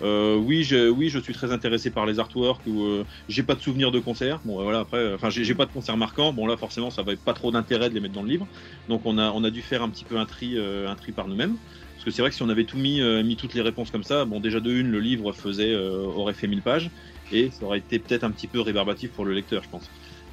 euh, 0.03 0.37
oui, 0.37 0.65
je, 0.65 1.19
suis 1.21 1.35
très 1.35 1.53
intéressé 1.53 1.91
par 1.91 2.05
les 2.05 2.19
artworks 2.19 2.67
ou 2.67 3.05
j'ai 3.29 3.45
pas 3.45 3.55
de 3.55 3.61
souvenir 3.61 3.93
de 3.93 4.01
concert. 4.01 4.41
Bon, 4.45 4.61
voilà, 4.61 4.81
après, 4.81 5.15
enfin, 5.15 5.31
j'ai 5.31 5.55
pas 5.55 5.67
de 5.67 5.73
concert 5.73 5.97
marquant. 5.97 6.33
Bon, 6.33 6.47
là, 6.47 6.57
forcément, 6.57 6.91
ça 6.91 7.03
va 7.03 7.13
pas 7.17 7.33
trop 7.33 7.53
d'intérêt 7.53 7.91
de 7.91 7.95
les 7.95 8.01
mettre 8.01 8.15
dans 8.15 8.23
le 8.23 8.29
livre. 8.29 8.49
Donc, 8.89 9.03
on 9.05 9.19
a, 9.19 9.51
dû 9.51 9.63
faire 9.63 9.83
un 9.83 9.89
petit 9.89 10.05
peu 10.05 10.19
un 10.19 10.27
tri, 10.27 10.59
un 10.59 10.95
tri 10.97 11.13
par 11.13 11.29
nous-mêmes. 11.29 11.57
Parce 11.95 12.05
que 12.05 12.11
c'est 12.11 12.23
vrai 12.23 12.31
que 12.31 12.37
si 12.37 12.43
on 12.43 12.49
avait 12.49 12.65
tout 12.65 12.77
mis, 12.77 13.01
mis 13.23 13.37
toutes 13.37 13.55
les 13.55 13.63
réponses 13.63 13.91
comme 13.91 14.03
ça, 14.03 14.25
bon, 14.25 14.41
déjà 14.41 14.59
de 14.59 14.73
une, 14.73 14.91
le 14.91 14.99
livre 14.99 15.33
faisait, 15.33 15.77
aurait 15.77 16.35
fait 16.35 16.49
1000 16.49 16.63
pages 16.63 16.91
et 17.31 17.51
ça 17.51 17.65
aurait 17.67 17.79
été 17.79 17.99
peut-être 17.99 18.25
un 18.25 18.31
petit 18.31 18.47
peu 18.49 18.61
rébarbatif 18.61 19.13
pour 19.13 19.25
le 19.25 19.33
lecteur, 19.35 19.63
je 19.63 19.69
pense. 19.69 19.91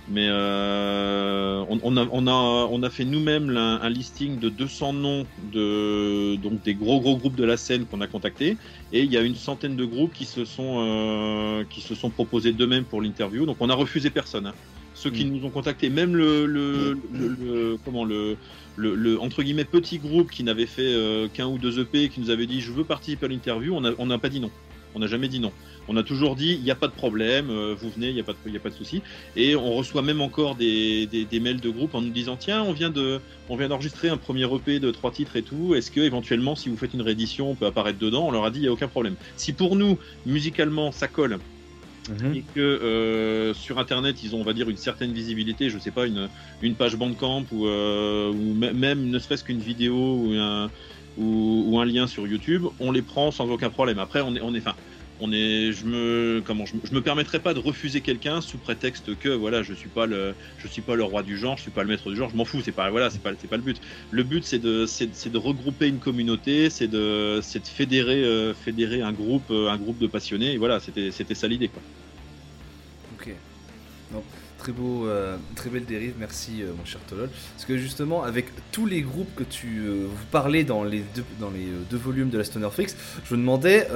Mais 0.08 0.28
euh, 0.30 1.64
on, 1.70 1.80
on 1.84 1.96
a, 1.96 2.08
on, 2.12 2.28
a, 2.28 2.32
on 2.32 2.82
a 2.84 2.90
fait 2.90 3.06
nous-mêmes 3.06 3.56
un, 3.56 3.80
un 3.82 3.90
listing 3.90 4.40
de 4.40 4.50
200 4.50 4.94
noms 4.94 5.26
de, 5.52 6.36
donc 6.38 6.64
des 6.64 6.74
gros 6.74 7.00
gros 7.00 7.18
groupes 7.18 7.36
de 7.36 7.44
la 7.46 7.56
scène 7.56 7.86
qu'on 7.86 8.02
a 8.02 8.08
contactés 8.08 8.58
et 8.92 9.04
il 9.04 9.12
y 9.12 9.18
a 9.18 9.22
une 9.22 9.36
centaine 9.36 9.76
de 9.76 9.86
groupes 9.86 10.14
qui 10.14 10.26
se 10.26 10.44
sont, 10.44 10.78
euh, 10.80 11.64
qui 11.70 11.82
se 11.82 11.94
sont 11.94 12.10
proposés 12.10 12.52
d'eux-mêmes 12.52 12.86
pour 12.86 13.02
l'interview. 13.02 13.46
Donc 13.46 13.58
on 13.60 13.70
a 13.70 13.76
refusé 13.76 14.10
personne. 14.10 14.48
hein. 14.48 14.54
Ceux 14.94 15.10
qui 15.12 15.24
nous 15.24 15.46
ont 15.46 15.52
contactés, 15.52 15.90
même 15.90 16.16
le, 16.16 16.46
le, 16.46 16.94
le- 17.14 17.28
le- 17.30 17.78
comment 17.86 18.04
le, 18.04 18.38
le, 18.76 19.20
entre 19.22 19.42
guillemets 19.42 19.64
petit 19.64 20.00
groupe 20.00 20.32
qui 20.32 20.44
n'avait 20.44 20.66
fait 20.66 20.82
euh, 20.94 21.30
qu'un 21.30 21.48
ou 21.48 21.58
deux 21.58 21.80
EP 21.80 22.10
qui 22.10 22.20
nous 22.20 22.30
avait 22.30 22.46
dit 22.46 22.60
je 22.60 22.72
veux 22.74 22.84
participer 22.84 23.28
à 23.28 23.30
l'interview, 23.30 23.74
on 23.74 23.82
n'a 23.82 23.92
on 24.00 24.08
n'a 24.08 24.18
pas 24.18 24.28
dit 24.30 24.42
non. 24.42 24.52
On 24.96 25.00
n'a 25.00 25.08
jamais 25.08 25.28
dit 25.28 25.40
non. 25.40 25.52
On 25.88 25.98
a 25.98 26.04
toujours 26.04 26.36
dit 26.36 26.54
il 26.54 26.64
n'y 26.64 26.72
a 26.72 26.76
pas 26.76 26.88
de 26.88 26.94
problème, 26.94 27.50
euh, 27.50 27.76
vous 27.78 27.90
venez, 27.90 28.10
il 28.10 28.14
n'y 28.14 28.20
a 28.20 28.24
pas 28.24 28.34
de, 28.34 28.38
il 28.46 28.54
y 28.54 28.58
a 28.58 28.60
pas 28.60 28.70
de 28.70 28.76
souci. 28.76 29.02
Et 29.36 29.56
on 29.56 29.74
reçoit 29.74 30.02
même 30.02 30.22
encore 30.22 30.56
des, 30.56 31.06
des, 31.08 31.26
des 31.26 31.40
mails 31.40 31.60
de 31.62 31.70
groupe 31.70 31.96
en 31.96 32.02
nous 32.02 32.10
disant 32.12 32.36
tiens 32.38 32.62
on 32.64 32.72
vient 32.74 32.90
de 32.90 33.20
on 33.50 33.56
vient 33.56 33.68
d'enregistrer 33.70 34.10
un 34.10 34.18
premier 34.18 34.46
EP 34.54 34.80
de 34.80 34.92
trois 34.92 35.12
titres 35.12 35.36
et 35.36 35.42
tout. 35.44 35.74
Est-ce 35.76 35.92
que 35.92 36.02
éventuellement 36.02 36.56
si 36.56 36.70
vous 36.70 36.78
faites 36.78 36.94
une 36.94 37.02
réédition 37.02 37.50
on 37.52 37.56
peut 37.56 37.66
apparaître 37.66 38.00
dedans? 38.00 38.28
On 38.28 38.32
leur 38.32 38.46
a 38.46 38.52
dit 38.52 38.60
il 38.60 38.64
n'y 38.64 38.68
a 38.68 38.72
aucun 38.74 38.88
problème. 38.88 39.16
Si 39.38 39.54
pour 39.54 39.76
nous 39.76 39.98
musicalement 40.26 40.92
ça 40.92 41.08
colle 41.08 41.40
Mhm. 42.10 42.34
et 42.36 42.44
que 42.56 42.60
euh, 42.60 43.54
sur 43.54 43.78
internet 43.78 44.24
ils 44.24 44.36
ont 44.36 44.40
on 44.40 44.44
va 44.44 44.54
dire 44.54 44.68
une 44.72 44.76
certaine 44.76 45.14
visibilité 45.14 45.70
je 45.70 45.78
sais 45.78 45.92
pas 45.92 46.08
une, 46.08 46.30
une 46.64 46.74
page 46.74 46.96
Bandcamp 46.96 47.46
ou, 47.52 47.68
euh, 47.68 48.32
ou 48.32 48.56
mê- 48.56 48.74
même 48.74 49.08
ne 49.12 49.20
serait-ce 49.20 49.44
qu'une 49.44 49.60
vidéo 49.60 49.94
ou 49.94 50.34
un, 50.34 50.72
ou, 51.18 51.80
un 51.80 51.86
lien 51.86 52.08
sur 52.08 52.28
YouTube 52.28 52.66
on 52.80 52.92
les 52.92 53.02
prend 53.02 53.32
sans 53.32 53.50
aucun 53.50 53.70
problème. 53.70 54.00
Après 54.00 54.22
on 54.22 54.36
est 54.36 54.42
on 54.42 54.54
est 54.54 54.60
enfin 54.60 54.76
on 55.20 55.32
est 55.32 55.72
je 55.72 55.86
me 55.86 56.42
comment 56.46 56.66
je, 56.66 56.76
me- 56.76 57.02
permettrai 57.02 57.40
pas 57.40 57.54
de 57.54 57.60
refuser 57.60 58.02
quelqu'un 58.02 58.42
sous 58.42 58.60
prétexte 58.60 59.18
que 59.18 59.30
voilà 59.30 59.62
je 59.64 59.74
suis 59.74 59.90
pas 59.90 60.06
le 60.06 60.36
je 60.58 60.68
suis 60.68 60.82
pas 60.82 60.96
le 60.96 61.04
roi 61.04 61.24
du 61.24 61.38
genre 61.38 61.58
je 61.58 61.64
suis 61.64 61.72
pas 61.72 61.84
le 61.84 61.90
maître 61.90 62.10
du 62.10 62.16
genre 62.16 62.30
je 62.30 62.36
m'en 62.36 62.46
fous 62.46 62.62
c'est 62.62 62.72
pas 62.72 62.90
voilà 62.90 63.10
c'est 63.10 63.22
pas 63.22 63.32
c'est 63.40 63.48
pas 63.48 63.58
le 63.58 63.64
but. 63.64 63.80
Le 64.10 64.24
but 64.24 64.44
c'est 64.44 64.60
de 64.60 64.86
c'est 64.86 65.14
c'est 65.16 65.30
de 65.30 65.38
regrouper 65.38 65.88
une 65.88 66.00
communauté 66.00 66.70
c'est 66.70 66.88
de 66.88 67.40
c'est 67.44 67.60
de 67.60 67.68
fédérer 67.68 68.24
euh, 68.24 68.54
fédérer 68.54 69.02
un 69.02 69.14
groupe 69.14 69.50
euh, 69.52 69.70
un 69.70 69.78
groupe 69.78 70.00
de 70.00 70.08
passionnés 70.08 70.54
et 70.54 70.58
voilà 70.58 70.80
c'était 70.80 71.12
c'était 71.12 71.36
ça 71.36 71.48
l'idée 71.48 71.70
quoi. 71.70 71.82
Ok. 73.14 73.30
Donc, 74.12 74.26
très 74.62 74.72
beau, 74.72 75.08
euh, 75.08 75.38
très 75.56 75.70
belle 75.72 75.86
dérive, 75.86 76.14
merci 76.20 76.62
euh, 76.62 76.72
mon 76.78 76.86
cher 76.86 77.00
Tolol. 77.10 77.30
Parce 77.56 77.66
que 77.66 77.78
justement, 77.78 78.24
avec 78.24 78.46
tous 78.72 78.86
les 78.86 79.02
groupes 79.02 79.34
que 79.36 79.44
tu 79.44 79.80
euh, 79.80 80.06
vous 80.08 80.26
parlez 80.32 80.64
dans 80.64 80.84
les 80.84 81.04
deux, 81.16 81.24
dans 81.40 81.50
les 81.50 81.66
euh, 81.66 81.82
deux 81.90 81.98
volumes 81.98 82.30
de 82.30 82.38
la 82.38 82.44
Stoner 82.44 82.70
Freaks, 82.72 82.92
je 83.26 83.34
me 83.36 83.40
demandais 83.40 83.88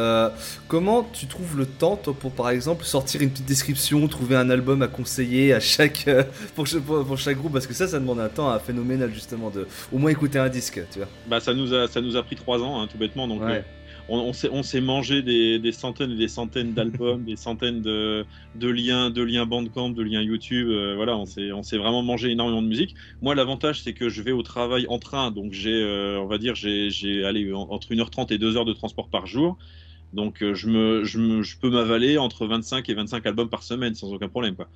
comment 0.68 1.04
tu 1.04 1.28
trouves 1.28 1.58
le 1.58 1.66
temps, 1.66 1.96
toi, 1.98 2.14
pour 2.20 2.32
par 2.32 2.50
exemple 2.50 2.84
sortir 2.86 3.22
une 3.22 3.30
petite 3.30 3.46
description, 3.46 4.08
trouver 4.08 4.36
un 4.36 4.50
album 4.50 4.82
à 4.82 4.88
conseiller 4.88 5.54
à 5.54 5.60
chaque 5.60 6.10
pour, 6.56 6.66
chaque- 6.68 6.82
pour, 6.82 7.06
pour 7.06 7.18
chaque 7.18 7.38
groupe, 7.38 7.54
parce 7.54 7.68
que 7.68 7.74
ça, 7.74 7.88
ça 7.88 8.00
demande 8.00 8.20
un 8.20 8.30
temps 8.30 8.52
euh, 8.52 8.58
phénoménal 8.60 9.12
justement 9.14 9.50
de 9.52 9.68
au 9.92 9.98
moins 10.00 10.10
écouter 10.12 10.40
un 10.40 10.50
disque, 10.50 10.82
tu 10.92 11.00
vois. 11.00 11.08
Bah 11.28 11.40
ça 11.40 11.54
nous 11.54 11.74
a 11.74 11.88
ça 11.88 12.02
nous 12.02 12.16
a 12.16 12.24
pris 12.24 12.36
trois 12.36 12.60
ans 12.62 12.82
hein, 12.82 12.88
tout 12.92 12.98
bêtement 12.98 13.28
donc 13.28 13.42
Ouais. 13.42 13.64
On, 14.08 14.32
on 14.52 14.64
s'est 14.64 14.82
mangé 14.82 15.24
des, 15.24 15.60
des 15.60 15.72
centaines 15.72 16.12
et 16.12 16.16
des 16.18 16.28
centaines 16.28 16.74
d'albums, 16.74 17.24
des 17.26 17.36
centaines 17.36 17.82
de, 17.82 18.28
de 18.54 18.68
liens 18.70 19.10
de 19.10 19.22
liens 19.24 19.46
Bandcamp, 19.46 19.90
de 19.92 20.04
liens 20.04 20.22
YouTube, 20.22 20.70
euh, 20.70 20.96
voilà 20.96 21.18
on 21.18 21.26
s'est 21.26 21.52
on 21.52 21.64
s'est 21.64 21.78
vraiment 21.78 22.04
mangé 22.04 22.32
énormément 22.32 22.62
de 22.62 22.68
musique. 22.68 22.96
Moi 23.22 23.36
l'avantage 23.36 23.82
c'est 23.82 23.94
que 23.94 24.10
je 24.10 24.22
vais 24.22 24.32
au 24.32 24.44
travail 24.44 24.86
en 24.90 25.00
train 25.00 25.32
donc 25.32 25.54
j'ai 25.54 25.74
euh, 25.74 26.20
on 26.22 26.28
va 26.28 26.38
dire 26.38 26.56
j'ai 26.56 26.90
entre 27.54 27.92
1h30 27.92 28.32
et 28.34 28.38
2 28.38 28.58
heures 28.58 28.66
de 28.66 28.74
transport 28.74 29.10
par 29.10 29.26
jour. 29.28 29.58
Donc 30.14 30.44
euh, 30.44 30.54
je 30.56 30.70
me 30.70 31.04
je 31.04 31.20
me 31.20 31.44
je 31.44 31.58
peux 31.60 31.70
m'avaler 31.70 32.18
entre 32.18 32.48
25 32.48 32.90
et 32.90 32.94
25 32.96 33.26
albums 33.26 33.50
par 33.50 33.64
semaine 33.64 33.96
sans 33.96 34.14
aucun 34.14 34.30
problème 34.30 34.56
quoi. 34.56 34.70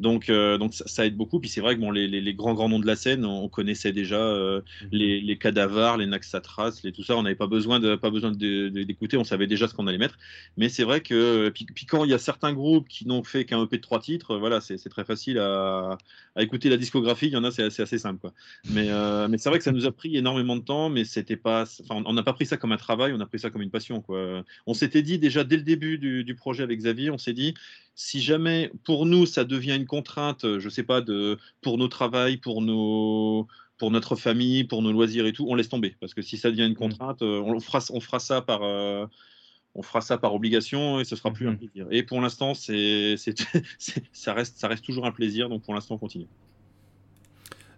Donc, 0.00 0.28
euh, 0.28 0.58
donc 0.58 0.74
ça, 0.74 0.86
ça 0.86 1.06
aide 1.06 1.16
beaucoup. 1.16 1.40
Puis 1.40 1.48
c'est 1.48 1.60
vrai 1.60 1.76
que 1.76 1.80
bon, 1.80 1.90
les, 1.90 2.08
les, 2.08 2.20
les 2.20 2.34
grands 2.34 2.54
grands 2.54 2.68
noms 2.68 2.78
de 2.78 2.86
la 2.86 2.96
scène, 2.96 3.24
on, 3.24 3.44
on 3.44 3.48
connaissait 3.48 3.92
déjà 3.92 4.18
euh, 4.18 4.60
les, 4.90 5.20
les 5.20 5.38
cadavres, 5.38 5.96
les 5.96 6.06
Naxatras, 6.06 6.80
les 6.82 6.92
tout 6.92 7.02
ça. 7.04 7.16
On 7.16 7.22
n'avait 7.22 7.34
pas 7.34 7.46
besoin 7.46 7.80
de 7.80 7.94
pas 7.96 8.10
besoin 8.10 8.32
d'écouter. 8.32 9.16
On 9.16 9.24
savait 9.24 9.46
déjà 9.46 9.68
ce 9.68 9.74
qu'on 9.74 9.86
allait 9.86 9.98
mettre. 9.98 10.18
Mais 10.56 10.68
c'est 10.68 10.84
vrai 10.84 11.00
que 11.00 11.48
puis, 11.50 11.66
puis 11.66 11.86
quand 11.86 12.04
il 12.04 12.10
y 12.10 12.14
a 12.14 12.18
certains 12.18 12.52
groupes 12.52 12.88
qui 12.88 13.06
n'ont 13.06 13.22
fait 13.22 13.44
qu'un 13.44 13.62
EP 13.62 13.76
de 13.76 13.82
trois 13.82 14.00
titres, 14.00 14.36
voilà, 14.36 14.60
c'est 14.60 14.78
c'est 14.78 14.88
très 14.88 15.04
facile 15.04 15.38
à, 15.38 15.96
à 16.34 16.42
écouter 16.42 16.68
la 16.68 16.76
discographie. 16.76 17.26
Il 17.26 17.32
y 17.32 17.36
en 17.36 17.44
a, 17.44 17.50
c'est 17.50 17.62
assez, 17.62 17.82
assez 17.82 17.98
simple 17.98 18.20
quoi. 18.20 18.32
Mais 18.70 18.88
euh, 18.90 19.28
mais 19.28 19.38
c'est 19.38 19.48
vrai 19.48 19.58
que 19.58 19.64
ça 19.64 19.72
nous 19.72 19.86
a 19.86 19.92
pris 19.92 20.16
énormément 20.16 20.56
de 20.56 20.62
temps. 20.62 20.90
Mais 20.90 21.04
c'était 21.04 21.36
pas, 21.36 21.64
enfin, 21.82 22.02
on 22.04 22.12
n'a 22.12 22.22
pas 22.22 22.32
pris 22.32 22.46
ça 22.46 22.56
comme 22.56 22.72
un 22.72 22.76
travail. 22.76 23.12
On 23.12 23.20
a 23.20 23.26
pris 23.26 23.38
ça 23.38 23.50
comme 23.50 23.62
une 23.62 23.70
passion 23.70 24.00
quoi. 24.00 24.42
On 24.66 24.74
s'était 24.74 25.02
dit 25.02 25.18
déjà 25.18 25.44
dès 25.44 25.56
le 25.56 25.62
début 25.62 25.98
du, 25.98 26.24
du 26.24 26.34
projet 26.34 26.62
avec 26.62 26.78
Xavier, 26.78 27.10
on 27.10 27.18
s'est 27.18 27.32
dit 27.32 27.54
si 27.94 28.20
jamais 28.20 28.72
pour 28.84 29.06
nous 29.06 29.26
ça 29.26 29.44
devient 29.44 29.76
une 29.76 29.86
contrainte, 29.86 30.44
euh, 30.44 30.58
je 30.60 30.68
sais 30.68 30.82
pas, 30.82 31.00
de, 31.00 31.38
pour 31.60 31.78
nos 31.78 31.88
travails, 31.88 32.36
pour 32.38 32.62
nos 32.62 33.46
pour 33.78 33.90
notre 33.90 34.14
famille, 34.16 34.64
pour 34.64 34.82
nos 34.82 34.92
loisirs 34.92 35.26
et 35.26 35.32
tout, 35.32 35.46
on 35.48 35.54
laisse 35.56 35.68
tomber. 35.68 35.96
Parce 36.00 36.14
que 36.14 36.22
si 36.22 36.36
ça 36.38 36.50
devient 36.50 36.66
une 36.66 36.76
contrainte, 36.76 37.22
euh, 37.22 37.40
on 37.42 37.58
fera, 37.60 37.80
on 37.90 38.00
fera 38.00 38.20
ça 38.20 38.40
par, 38.40 38.62
euh, 38.62 39.06
on 39.74 39.82
fera 39.82 40.00
ça 40.00 40.18
par 40.18 40.34
obligation 40.34 41.00
et 41.00 41.04
ce 41.04 41.16
sera 41.16 41.32
plus 41.32 41.48
un 41.48 41.54
plaisir. 41.56 41.86
Et 41.90 42.02
pour 42.04 42.20
l'instant, 42.20 42.54
c'est- 42.54 43.16
ça 44.12 44.34
reste, 44.34 44.58
ça 44.58 44.68
reste 44.68 44.84
toujours 44.84 45.06
un 45.06 45.12
plaisir. 45.12 45.48
Donc 45.48 45.64
pour 45.64 45.74
l'instant, 45.74 45.96
on 45.96 45.98
continue. 45.98 46.28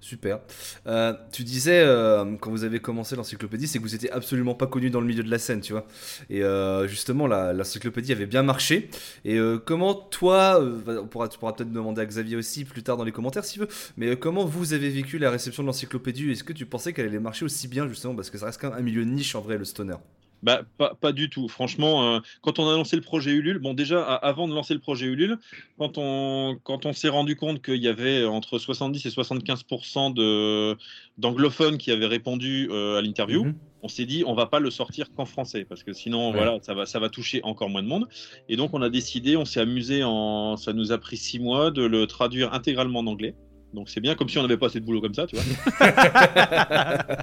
Super. 0.00 0.40
Euh, 0.86 1.14
tu 1.32 1.42
disais, 1.42 1.80
euh, 1.80 2.36
quand 2.40 2.50
vous 2.50 2.64
avez 2.64 2.80
commencé 2.80 3.16
l'encyclopédie, 3.16 3.66
c'est 3.66 3.78
que 3.78 3.82
vous 3.82 3.94
étiez 3.94 4.10
absolument 4.12 4.54
pas 4.54 4.66
connu 4.66 4.90
dans 4.90 5.00
le 5.00 5.06
milieu 5.06 5.22
de 5.22 5.30
la 5.30 5.38
scène, 5.38 5.60
tu 5.60 5.72
vois. 5.72 5.86
Et 6.30 6.42
euh, 6.42 6.86
justement, 6.86 7.26
l'encyclopédie 7.26 8.12
avait 8.12 8.26
bien 8.26 8.42
marché. 8.42 8.90
Et 9.24 9.36
euh, 9.36 9.58
comment 9.58 9.94
toi, 9.94 10.60
on 10.60 11.28
tu 11.28 11.38
pourras 11.38 11.52
peut-être 11.52 11.72
demander 11.72 12.02
à 12.02 12.06
Xavier 12.06 12.36
aussi 12.36 12.64
plus 12.64 12.82
tard 12.82 12.96
dans 12.96 13.04
les 13.04 13.12
commentaires 13.12 13.44
s'il 13.44 13.60
veut, 13.60 13.68
mais 13.96 14.16
comment 14.16 14.44
vous 14.44 14.72
avez 14.72 14.90
vécu 14.90 15.18
la 15.18 15.30
réception 15.30 15.62
de 15.62 15.66
l'encyclopédie? 15.68 16.30
Est-ce 16.30 16.44
que 16.44 16.52
tu 16.52 16.66
pensais 16.66 16.92
qu'elle 16.92 17.06
allait 17.06 17.18
marcher 17.18 17.44
aussi 17.44 17.68
bien, 17.68 17.88
justement, 17.88 18.14
parce 18.14 18.30
que 18.30 18.38
ça 18.38 18.46
reste 18.46 18.60
quand 18.60 18.70
même 18.70 18.78
un 18.78 18.82
milieu 18.82 19.04
niche 19.04 19.34
en 19.34 19.40
vrai, 19.40 19.58
le 19.58 19.64
stoner? 19.64 19.96
Bah, 20.42 20.62
pas, 20.78 20.94
pas 20.94 21.12
du 21.12 21.30
tout. 21.30 21.48
Franchement, 21.48 22.14
euh, 22.16 22.20
quand 22.42 22.58
on 22.58 22.68
a 22.68 22.74
lancé 22.76 22.94
le 22.94 23.02
projet 23.02 23.32
Ulule, 23.32 23.58
bon, 23.58 23.74
déjà, 23.74 24.02
avant 24.02 24.46
de 24.46 24.54
lancer 24.54 24.74
le 24.74 24.80
projet 24.80 25.06
Ulule, 25.06 25.38
quand 25.78 25.98
on, 25.98 26.56
quand 26.62 26.86
on 26.86 26.92
s'est 26.92 27.08
rendu 27.08 27.36
compte 27.36 27.62
qu'il 27.62 27.82
y 27.82 27.88
avait 27.88 28.24
entre 28.24 28.58
70 28.58 29.04
et 29.06 29.08
75% 29.08 30.12
de, 30.14 30.76
d'anglophones 31.18 31.78
qui 31.78 31.90
avaient 31.90 32.06
répondu 32.06 32.68
euh, 32.70 32.98
à 32.98 33.02
l'interview, 33.02 33.44
Mhm. 33.44 33.54
on 33.82 33.88
s'est 33.88 34.04
dit, 34.06 34.24
on 34.26 34.34
va 34.34 34.46
pas 34.46 34.60
le 34.60 34.70
sortir 34.70 35.06
qu'en 35.14 35.24
français, 35.24 35.64
parce 35.64 35.82
que 35.82 35.92
sinon, 35.92 36.28
Ouais. 36.30 36.36
voilà, 36.36 36.58
ça 36.62 36.74
va, 36.74 36.86
ça 36.86 36.98
va 37.00 37.08
toucher 37.08 37.40
encore 37.42 37.68
moins 37.70 37.82
de 37.82 37.88
monde. 37.88 38.06
Et 38.48 38.56
donc, 38.56 38.74
on 38.74 38.82
a 38.82 38.90
décidé, 38.90 39.36
on 39.36 39.44
s'est 39.44 39.60
amusé 39.60 40.04
en, 40.04 40.56
ça 40.56 40.72
nous 40.72 40.92
a 40.92 40.98
pris 40.98 41.16
six 41.16 41.38
mois 41.38 41.70
de 41.70 41.82
le 41.82 42.06
traduire 42.06 42.52
intégralement 42.52 43.00
en 43.00 43.06
anglais. 43.06 43.34
Donc 43.76 43.90
c'est 43.90 44.00
bien, 44.00 44.14
comme 44.14 44.30
si 44.30 44.38
on 44.38 44.42
n'avait 44.42 44.56
pas 44.56 44.66
assez 44.66 44.80
de 44.80 44.86
boulot 44.86 45.02
comme 45.02 45.12
ça, 45.12 45.26
tu 45.26 45.36
vois. 45.36 45.44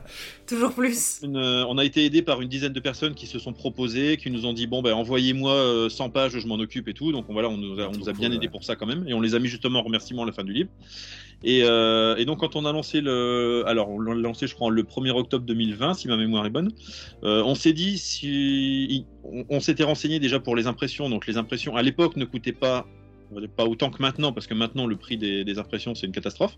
Toujours 0.48 0.72
plus. 0.72 1.20
Une, 1.24 1.36
euh, 1.36 1.66
on 1.68 1.80
a 1.80 1.84
été 1.84 2.06
aidé 2.06 2.22
par 2.22 2.42
une 2.42 2.48
dizaine 2.48 2.74
de 2.74 2.80
personnes 2.80 3.16
qui 3.16 3.26
se 3.26 3.40
sont 3.40 3.54
proposées, 3.54 4.18
qui 4.18 4.30
nous 4.30 4.46
ont 4.46 4.54
dit 4.54 4.68
bon 4.68 4.84
ben 4.84 4.94
envoyez-moi 4.94 5.52
euh, 5.52 5.90
100 5.90 6.12
pages, 6.12 6.38
je 6.38 6.48
m'en 6.48 6.56
occupe 6.56 6.88
et 6.88 6.94
tout. 6.94 7.12
Donc 7.12 7.26
voilà, 7.28 7.50
on 7.50 7.58
nous 7.58 7.80
a, 7.80 7.88
on 7.88 7.92
nous 7.92 8.08
a 8.08 8.14
bien 8.14 8.30
cool, 8.30 8.38
aidé 8.38 8.46
ouais. 8.46 8.52
pour 8.52 8.64
ça 8.64 8.76
quand 8.76 8.86
même, 8.86 9.04
et 9.08 9.16
on 9.16 9.20
les 9.20 9.34
a 9.34 9.40
mis 9.40 9.48
justement 9.48 9.80
en 9.80 9.84
remerciement 9.84 10.24
à 10.24 10.26
la 10.28 10.32
fin 10.32 10.44
du 10.44 10.54
livre. 10.54 10.70
Et, 11.44 11.64
euh, 11.64 12.16
et 12.18 12.26
donc 12.26 12.40
quand 12.40 12.56
on 12.56 12.66
a 12.66 12.72
lancé 12.72 13.02
le, 13.02 13.64
alors 13.66 13.90
on 13.90 14.00
l'a 14.00 14.14
lancé 14.14 14.48
je 14.48 14.54
crois 14.54 14.72
le 14.72 14.84
1er 14.84 15.12
octobre 15.12 15.46
2020 15.46 15.96
si 15.96 16.08
ma 16.08 16.16
mémoire 16.18 16.46
est 16.46 16.52
bonne, 16.52 16.72
euh, 17.24 17.42
on 17.44 17.56
s'est 17.56 17.74
dit 17.74 17.98
si 17.98 19.06
on, 19.24 19.44
on 19.50 19.60
s'était 19.60 19.84
renseigné 19.84 20.20
déjà 20.20 20.40
pour 20.40 20.56
les 20.56 20.68
impressions. 20.68 21.10
Donc 21.10 21.26
les 21.26 21.38
impressions 21.38 21.76
à 21.76 21.82
l'époque 21.82 22.16
ne 22.16 22.26
coûtaient 22.26 22.54
pas 22.54 22.86
pas 23.56 23.66
autant 23.66 23.90
que 23.90 24.02
maintenant, 24.02 24.32
parce 24.32 24.48
que 24.48 24.54
maintenant 24.54 24.86
le 24.88 24.96
prix 24.96 25.18
des, 25.18 25.44
des 25.44 25.60
impressions 25.60 25.96
c'est 25.96 26.06
une 26.08 26.14
catastrophe. 26.14 26.58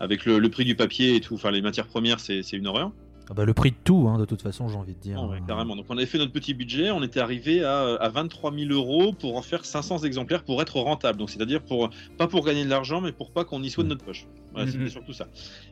Avec 0.00 0.24
le, 0.24 0.38
le 0.38 0.48
prix 0.50 0.64
du 0.64 0.74
papier 0.76 1.16
et 1.16 1.20
tout, 1.20 1.34
enfin 1.34 1.50
les 1.50 1.62
matières 1.62 1.86
premières 1.86 2.20
c'est 2.20 2.42
c'est 2.42 2.56
une 2.56 2.66
horreur. 2.66 2.90
Ah 3.28 3.34
bah, 3.34 3.44
le 3.44 3.54
prix 3.54 3.72
de 3.72 3.76
tout, 3.82 4.06
hein, 4.08 4.20
de 4.20 4.24
toute 4.24 4.40
façon, 4.40 4.68
j'ai 4.68 4.76
envie 4.76 4.94
de 4.94 5.00
dire. 5.00 5.18
Ah 5.20 5.26
ouais, 5.26 5.38
carrément. 5.48 5.74
Donc 5.74 5.86
on 5.88 5.96
avait 5.96 6.06
fait 6.06 6.16
notre 6.18 6.30
petit 6.30 6.54
budget, 6.54 6.92
on 6.92 7.02
était 7.02 7.18
arrivé 7.18 7.64
à, 7.64 7.94
à 7.96 8.08
23 8.08 8.54
000 8.56 8.70
euros 8.70 9.12
pour 9.12 9.36
en 9.36 9.42
faire 9.42 9.64
500 9.64 10.04
exemplaires 10.04 10.44
pour 10.44 10.62
être 10.62 10.76
rentable. 10.78 11.18
Donc 11.18 11.30
c'est-à-dire 11.30 11.60
pour 11.60 11.90
pas 12.18 12.28
pour 12.28 12.44
gagner 12.44 12.64
de 12.64 12.70
l'argent, 12.70 13.00
mais 13.00 13.10
pour 13.10 13.32
pas 13.32 13.44
qu'on 13.44 13.64
y 13.64 13.68
soit 13.70 13.82
de 13.82 13.88
notre 13.88 14.04
poche. 14.04 14.26
Voilà, 14.52 14.66
Mhm. 14.66 14.72
C'était 14.74 14.90
surtout 14.90 15.12
ça. 15.12 15.26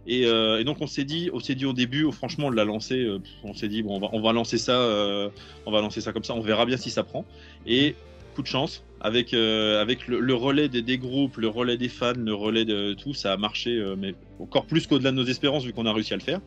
Et, 0.05 0.27
euh, 0.27 0.59
et 0.59 0.65
donc 0.65 0.79
on 0.81 0.89
s'est 0.89 1.05
dit, 1.05 1.31
on 1.33 1.39
s'est 1.39 1.55
dit 1.55 1.65
au 1.65 1.73
début, 1.73 2.03
oh, 2.03 2.11
franchement, 2.11 2.49
on 2.49 2.51
l'a 2.51 2.65
lancé. 2.65 2.97
euh, 3.05 3.21
on 3.45 3.55
s'est 3.55 3.69
dit 3.69 3.85
bon, 3.85 3.99
on 3.99 4.01
va, 4.01 4.09
on 4.13 4.21
va 4.21 4.33
lancer 4.33 4.59
ça, 4.59 4.73
euh, 4.73 5.29
on 5.65 5.71
va 5.71 5.81
lancer 5.81 6.01
ça 6.01 6.13
comme 6.13 6.25
ça. 6.25 6.35
On 6.35 6.41
verra 6.41 6.67
bien 6.67 6.77
si 6.77 6.91
ça 6.91 7.05
prend. 7.05 7.25
Et 7.69 7.95
coup 8.35 8.43
de 8.43 8.47
chance. 8.47 8.85
Avec, 9.01 9.35
euh, 9.35 9.83
avec 9.83 10.09
le, 10.09 10.35
relais 10.35 10.69
des, 10.69 10.99
groupes, 10.99 11.37
le 11.37 11.49
relais 11.49 11.77
des 11.77 11.91
fans, 11.91 12.15
le 12.17 12.33
relais 12.33 12.65
de 12.65 12.95
tout, 12.95 13.13
ça 13.13 13.35
a 13.35 13.37
marché, 13.37 13.73
euh, 13.73 13.97
mais 13.99 14.15
encore 14.41 14.65
plus 14.65 14.87
qu'au-delà 14.87 15.11
de 15.11 15.17
nos 15.17 15.27
espérances, 15.27 15.65
vu 15.65 15.75
qu'on 15.75 15.85
a 15.85 15.93
réussi 15.93 16.15
à 16.15 16.17
le 16.17 16.23
faire. 16.23 16.41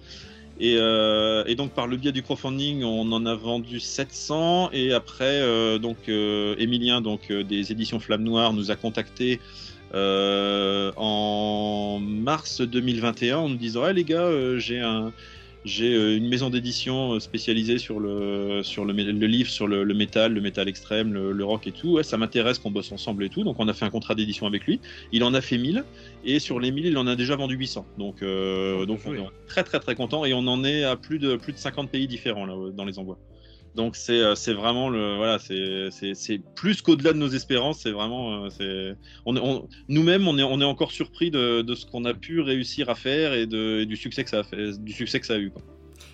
Et, 0.60 0.76
euh, 0.80 1.54
donc 1.54 1.74
par 1.74 1.86
le 1.86 1.98
biais 1.98 2.12
du 2.12 2.24
crowdfunding, 2.24 2.84
on 2.84 3.12
en 3.12 3.28
a 3.28 3.36
vendu 3.36 3.80
700 3.80 4.72
et 4.74 4.92
après 4.92 5.40
donc 5.78 6.10
Emilien 6.10 7.00
donc 7.02 7.32
des 7.32 7.72
éditions 7.72 8.00
Flamme 8.00 8.24
Noire 8.24 8.54
nous 8.54 8.72
a 8.72 8.76
contacté 8.76 9.40
euh, 9.94 10.92
en 10.98 12.00
mars 12.02 12.60
2021 12.62 13.38
en 13.38 13.50
nous 13.50 13.56
disant 13.56 13.84
ah 13.84 13.94
les 13.94 14.04
gars 14.04 14.30
j'ai 14.58 14.80
un 14.80 15.14
j'ai 15.68 15.94
euh, 15.94 16.18
une 16.18 16.28
maison 16.28 16.50
d'édition 16.50 17.14
euh, 17.14 17.20
spécialisée 17.20 17.78
sur 17.78 18.00
le 18.00 18.62
sur 18.64 18.86
le, 18.86 18.94
livre 18.94 19.50
sur 19.50 19.68
le, 19.68 19.84
le 19.84 19.94
métal, 19.94 20.34
le 20.34 20.42
métal 20.42 20.68
extrême, 20.68 21.14
le, 21.14 21.32
le 21.32 21.46
rock 21.46 21.68
et 21.68 21.72
tout. 21.72 21.94
Ouais, 21.94 22.04
ça 22.04 22.18
m'intéresse 22.18 22.58
qu'on 22.58 22.72
bosse 22.72 22.92
ensemble 22.92 23.24
et 23.24 23.30
tout. 23.30 23.44
Donc 23.44 23.58
on 23.60 23.68
a 23.68 23.74
fait 23.74 23.86
un 23.86 23.90
contrat 23.90 24.16
d'édition 24.16 24.48
avec 24.48 24.66
lui. 24.66 24.80
Il 25.12 25.24
en 25.24 25.34
a 25.34 25.42
fait 25.42 25.58
1000 25.58 25.84
et 26.24 26.40
sur 26.40 26.60
les 26.60 26.72
1000 26.72 26.86
il 26.88 26.98
en 26.98 27.06
a 27.06 27.16
déjà 27.16 27.36
vendu 27.36 27.56
800. 27.56 27.86
Donc 27.98 28.24
euh, 28.24 28.78
Oh, 28.80 28.86
donc 28.86 29.00
on 29.06 29.14
est 29.14 29.20
très 29.48 29.64
très 29.64 29.80
très 29.80 29.96
content 29.96 30.26
et 30.26 30.34
on 30.34 30.46
en 30.48 30.64
est 30.64 30.84
à 30.84 30.96
plus 30.96 31.20
de 31.20 31.36
plus 31.36 31.54
de 31.54 31.58
50 31.58 31.90
pays 31.90 32.08
différents 32.08 32.46
là 32.46 32.56
dans 32.72 32.86
les 32.86 33.00
envois. 33.00 33.18
Donc 33.78 33.96
c'est 33.96 34.20
euh, 34.20 34.34
c'est 34.34 34.54
vraiment 34.54 34.90
le 34.90 35.16
voilà 35.16 35.38
c'est 35.40 36.42
plus 36.56 36.82
qu'au-delà 36.82 37.14
de 37.14 37.20
nos 37.20 37.30
espérances. 37.30 37.82
C'est 37.84 37.92
vraiment 37.92 38.46
euh, 38.46 38.50
c'est 38.50 38.96
on, 39.26 39.38
on- 39.38 39.68
nous-mêmes 39.88 40.28
on 40.28 40.38
est 40.38 40.44
on 40.44 40.60
est 40.60 40.66
encore 40.66 40.92
surpris 40.92 41.30
de, 41.32 41.62
de 41.62 41.76
ce 41.76 41.86
qu'on 41.86 42.04
a 42.06 42.16
pu 42.16 42.42
réussir 42.42 42.90
à 42.90 42.96
faire 42.96 43.34
et, 43.34 43.46
de, 43.46 43.84
du 43.84 43.96
succès 43.96 44.24
que 44.24 44.32
ça 44.32 44.40
a 44.40 44.44
fait 44.44 44.78
du 44.84 44.92
succès 44.92 45.20
que 45.20 45.28
ça 45.28 45.36
a 45.36 45.38
eu. 45.38 45.52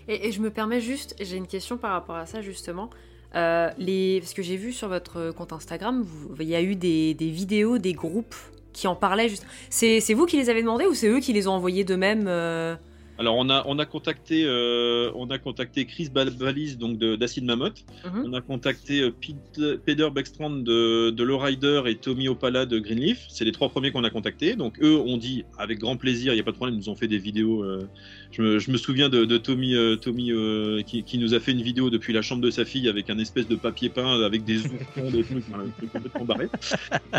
Et, 0.10 0.32
je 0.34 0.42
me 0.42 0.52
permets 0.52 0.82
juste, 0.82 1.16
j'ai 1.22 1.38
une 1.38 1.48
question 1.48 1.78
par 1.78 1.92
rapport 1.94 2.18
à 2.18 2.26
ça 2.26 2.42
justement. 2.42 2.90
Euh, 3.36 3.70
les, 3.78 4.20
parce 4.20 4.34
que 4.34 4.44
j'ai 4.44 4.58
vu 4.58 4.74
sur 4.74 4.90
votre 4.90 5.32
compte 5.32 5.54
Instagram, 5.54 6.06
il 6.40 6.48
y 6.48 6.56
a 6.56 6.62
eu 6.62 6.76
des, 6.76 7.14
des 7.14 7.30
vidéos 7.30 7.78
des 7.80 7.94
groupes 7.94 8.36
qui 8.74 8.88
en 8.88 8.96
parlaient. 8.96 9.30
Juste. 9.30 9.46
C'est, 9.70 10.14
vous 10.14 10.26
qui 10.26 10.38
les 10.38 10.50
avez 10.50 10.62
demandés 10.62 10.86
ou 10.86 10.94
c'est 10.94 11.08
eux 11.08 11.20
qui 11.20 11.32
les 11.32 11.48
ont 11.48 11.54
envoyés 11.54 11.84
d'eux-mêmes 11.86 12.26
euh? 12.28 12.76
Alors 13.20 13.36
on 13.38 13.50
a 13.50 13.64
on 13.68 13.78
a 13.80 13.86
contacté 13.86 14.44
euh, 14.46 15.12
on 15.16 15.30
a 15.30 15.38
contacté 15.38 15.86
Chris 15.86 16.10
Balvalis 16.14 16.78
donc 16.78 16.98
d'Acid 16.98 17.44
Mammoth. 17.46 17.84
Mhm. 18.06 18.24
On 18.26 18.34
a 18.34 18.42
contacté 18.42 19.02
euh, 19.02 19.12
Pete- 19.12 19.78
Peter 19.86 20.08
Beckstrand 20.14 20.50
de, 20.64 21.12
de 21.12 21.24
Lowrider 21.24 21.84
et 21.86 21.96
Tommy 21.96 22.28
Opala 22.28 22.66
de 22.66 22.80
Greenleaf. 22.80 23.26
C'est 23.30 23.46
les 23.46 23.52
trois 23.52 23.70
premiers 23.70 23.92
qu'on 23.92 24.04
a 24.04 24.10
contactés. 24.10 24.56
Donc 24.56 24.80
eux 24.82 24.98
ont 24.98 25.18
dit 25.18 25.44
avec 25.58 25.80
grand 25.80 25.96
plaisir, 25.98 26.34
il 26.34 26.36
n'y 26.38 26.42
a 26.42 26.44
pas 26.44 26.52
de 26.52 26.56
problème, 26.56 26.76
ils 26.76 26.80
nous 26.80 26.90
ont 26.90 26.96
fait 26.96 27.08
des 27.08 27.20
vidéos. 27.20 27.64
euh, 27.64 27.88
je, 28.32 28.42
me, 28.42 28.58
je 28.60 28.72
me 28.72 28.78
souviens 28.78 29.10
de, 29.10 29.26
de 29.26 29.38
Tommy, 29.38 29.76
euh, 29.76 29.96
Tommy 29.96 30.32
qui, 30.86 31.04
qui 31.04 31.18
nous 31.20 31.36
a 31.36 31.40
fait 31.40 31.52
une 31.52 31.62
vidéo 31.62 31.92
depuis 31.92 32.14
la 32.14 32.24
chambre 32.24 32.42
de 32.42 32.50
sa 32.50 32.66
fille 32.66 32.90
avec 32.90 33.12
un 33.12 33.20
espèce 33.20 33.48
de 33.48 33.56
papier 33.56 33.90
peint 33.90 34.24
avec 34.24 34.44
des 34.44 34.58
oursons, 34.66 35.12
des 35.12 35.24
trucs, 35.24 35.46
complètement 35.92 36.26
barré. 36.26 36.48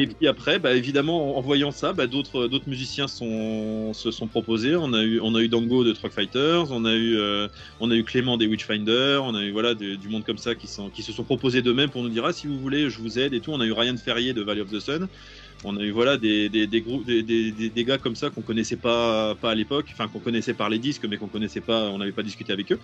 Et 0.00 0.09
puis 0.09 0.26
après, 0.26 0.59
bah, 0.59 0.74
évidemment, 0.74 1.37
en, 1.37 1.38
en 1.38 1.40
voyant 1.40 1.70
ça, 1.70 1.92
bah, 1.92 2.09
d'autres 2.09 2.48
d'autres 2.48 2.68
musiciens 2.68 3.07
sont, 3.07 3.92
se 3.92 4.11
sont 4.11 4.26
proposés. 4.26 4.74
On 4.74 4.92
a 4.92 5.04
eu, 5.04 5.20
on 5.20 5.35
a 5.37 5.40
eu 5.40 5.48
Dango 5.48 5.84
de 5.85 5.92
Truck 5.92 6.12
Fighters, 6.12 6.70
on 6.70 6.85
a 6.85 6.94
eu, 6.94 7.16
euh, 7.16 7.49
on 7.81 7.90
a 7.90 7.94
eu 7.94 8.05
Clément 8.05 8.37
des 8.37 8.47
Witchfinder, 8.47 9.20
on 9.23 9.35
a 9.35 9.42
eu 9.42 9.53
voilà 9.53 9.75
du 9.75 10.09
monde 10.09 10.25
comme 10.25 10.38
ça 10.38 10.55
qui, 10.55 10.66
sont, 10.66 10.90
qui 10.90 11.03
se 11.03 11.12
sont 11.12 11.25
proposés 11.25 11.62
d'eux-mêmes 11.62 11.90
pour 11.90 12.03
nous 12.03 12.09
dire 12.09 12.25
ah 12.25 12.33
si 12.33 12.47
vous 12.47 12.59
voulez, 12.59 12.90
je 12.90 12.99
vous 12.99 13.18
aide 13.18 13.35
et 13.35 13.40
tout. 13.40 13.53
On 13.53 13.61
a 13.61 13.66
eu 13.66 13.73
Ryan 13.73 13.97
Ferrier 13.97 14.33
de 14.33 14.42
Valley 14.42 14.61
of 14.61 14.70
the 14.70 14.81
Sun. 14.81 15.09
On 15.66 15.77
a 15.79 15.83
eu 15.83 15.92
voilà 15.92 16.18
des, 16.18 16.51
des, 16.51 16.66
des 16.66 16.81
groupes, 16.83 17.07
des, 17.07 17.23
des, 17.23 17.85
gars 17.85 17.97
comme 17.97 18.16
ça 18.16 18.29
qu'on 18.29 18.42
connaissait 18.42 18.77
pas, 18.77 19.35
pas 19.35 19.53
à 19.53 19.55
l'époque, 19.55 19.87
enfin 19.92 20.09
qu'on 20.09 20.18
connaissait 20.18 20.53
par 20.53 20.68
les 20.68 20.79
disques, 20.79 21.07
mais 21.09 21.16
qu'on 21.16 21.27
connaissait 21.27 21.62
pas, 21.62 21.85
on 21.90 21.99
n'avait 21.99 22.12
pas 22.12 22.23
discuté 22.23 22.53
avec 22.53 22.70
eux. 22.70 22.79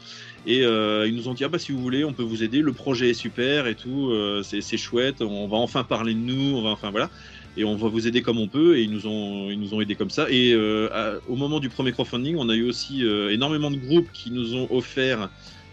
Et 0.47 0.65
euh, 0.65 1.07
ils 1.07 1.15
nous 1.15 1.29
ont 1.29 1.35
dit 1.35 1.45
ah 1.45 1.49
bah 1.49 1.59
si 1.59 1.73
vous 1.73 1.81
voulez, 1.81 2.05
on 2.05 2.15
peut 2.15 2.23
vous 2.23 2.43
aider, 2.43 2.61
le 2.61 2.73
projet 2.73 3.11
est 3.11 3.15
super 3.15 3.67
et 3.67 3.75
tout, 3.75 4.11
euh, 4.11 4.43
c'est 4.43 4.63
c'est 4.63 4.79
chouette, 4.79 5.21
on 5.21 5.47
va 5.47 5.59
enfin 5.59 5.85
parler 5.85 6.15
de 6.15 6.21
nous, 6.21 6.57
on 6.57 6.63
va 6.63 6.71
enfin 6.71 6.91
voilà, 6.91 7.11
et 7.57 7.65
on 7.65 7.75
va 7.77 7.89
vous 7.89 8.07
aider 8.07 8.23
comme 8.23 8.39
on 8.39 8.49
peut. 8.49 8.77
Et 8.79 8.83
ils 8.83 8.91
nous 8.91 9.07
ont, 9.07 9.51
ils 9.51 9.59
nous 9.59 9.75
ont 9.75 9.81
aidés 9.81 9.97
comme 9.97 10.11
ça. 10.11 10.27
Et 10.31 10.53
euh, 10.53 10.89
à- 10.93 11.19
au 11.29 11.37
moment 11.37 11.61
du 11.61 11.69
premier 11.69 11.93
crowdfunding, 11.93 12.37
on 12.39 12.49
a 12.49 12.55
eu 12.55 12.69
aussi 12.69 13.05
euh, 13.05 13.31
énormément 13.33 13.71
de 13.71 13.77
groupes 13.77 14.11
qui 14.13 14.31
nous 14.31 14.55
ont 14.55 14.69
offert 14.71 15.29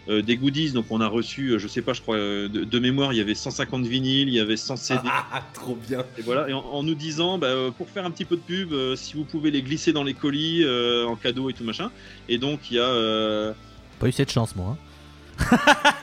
euh, 0.08 0.22
des 0.22 0.36
goodies. 0.36 0.72
Donc 0.72 0.86
on 0.90 1.00
a 1.00 1.06
reçu, 1.06 1.50
euh, 1.50 1.58
je 1.58 1.68
sais 1.68 1.82
pas, 1.82 1.92
je 1.92 2.00
crois 2.00 2.16
euh, 2.16 2.48
de, 2.48 2.64
de 2.64 2.78
mémoire, 2.78 3.12
il 3.12 3.16
y 3.16 3.20
avait 3.20 3.34
150 3.34 3.84
vinyles, 3.86 4.28
il 4.28 4.34
y 4.34 4.40
avait 4.40 4.56
100 4.56 4.76
CD. 4.76 5.00
Ah, 5.04 5.42
trop 5.52 5.76
bien. 5.76 6.04
Et 6.18 6.22
voilà, 6.22 6.48
et 6.48 6.52
en, 6.54 6.60
en 6.60 6.82
nous 6.82 6.94
disant, 6.94 7.36
bah, 7.38 7.48
euh, 7.48 7.70
pour 7.70 7.88
faire 7.90 8.04
un 8.06 8.10
petit 8.10 8.24
peu 8.24 8.36
de 8.36 8.40
pub, 8.40 8.72
euh, 8.72 8.96
si 8.96 9.14
vous 9.14 9.24
pouvez 9.24 9.50
les 9.50 9.60
glisser 9.62 9.92
dans 9.92 10.04
les 10.04 10.14
colis 10.14 10.64
euh, 10.64 11.04
en 11.06 11.14
cadeau 11.16 11.50
et 11.50 11.52
tout 11.52 11.62
machin. 11.64 11.90
Et 12.28 12.38
donc 12.38 12.70
il 12.70 12.76
y 12.76 12.80
a, 12.80 12.84
euh, 12.88 13.52
Pas 14.00 14.08
eu 14.08 14.12
cette 14.12 14.32
chance, 14.32 14.56
moi. 14.56 14.76
hein. 14.78 15.58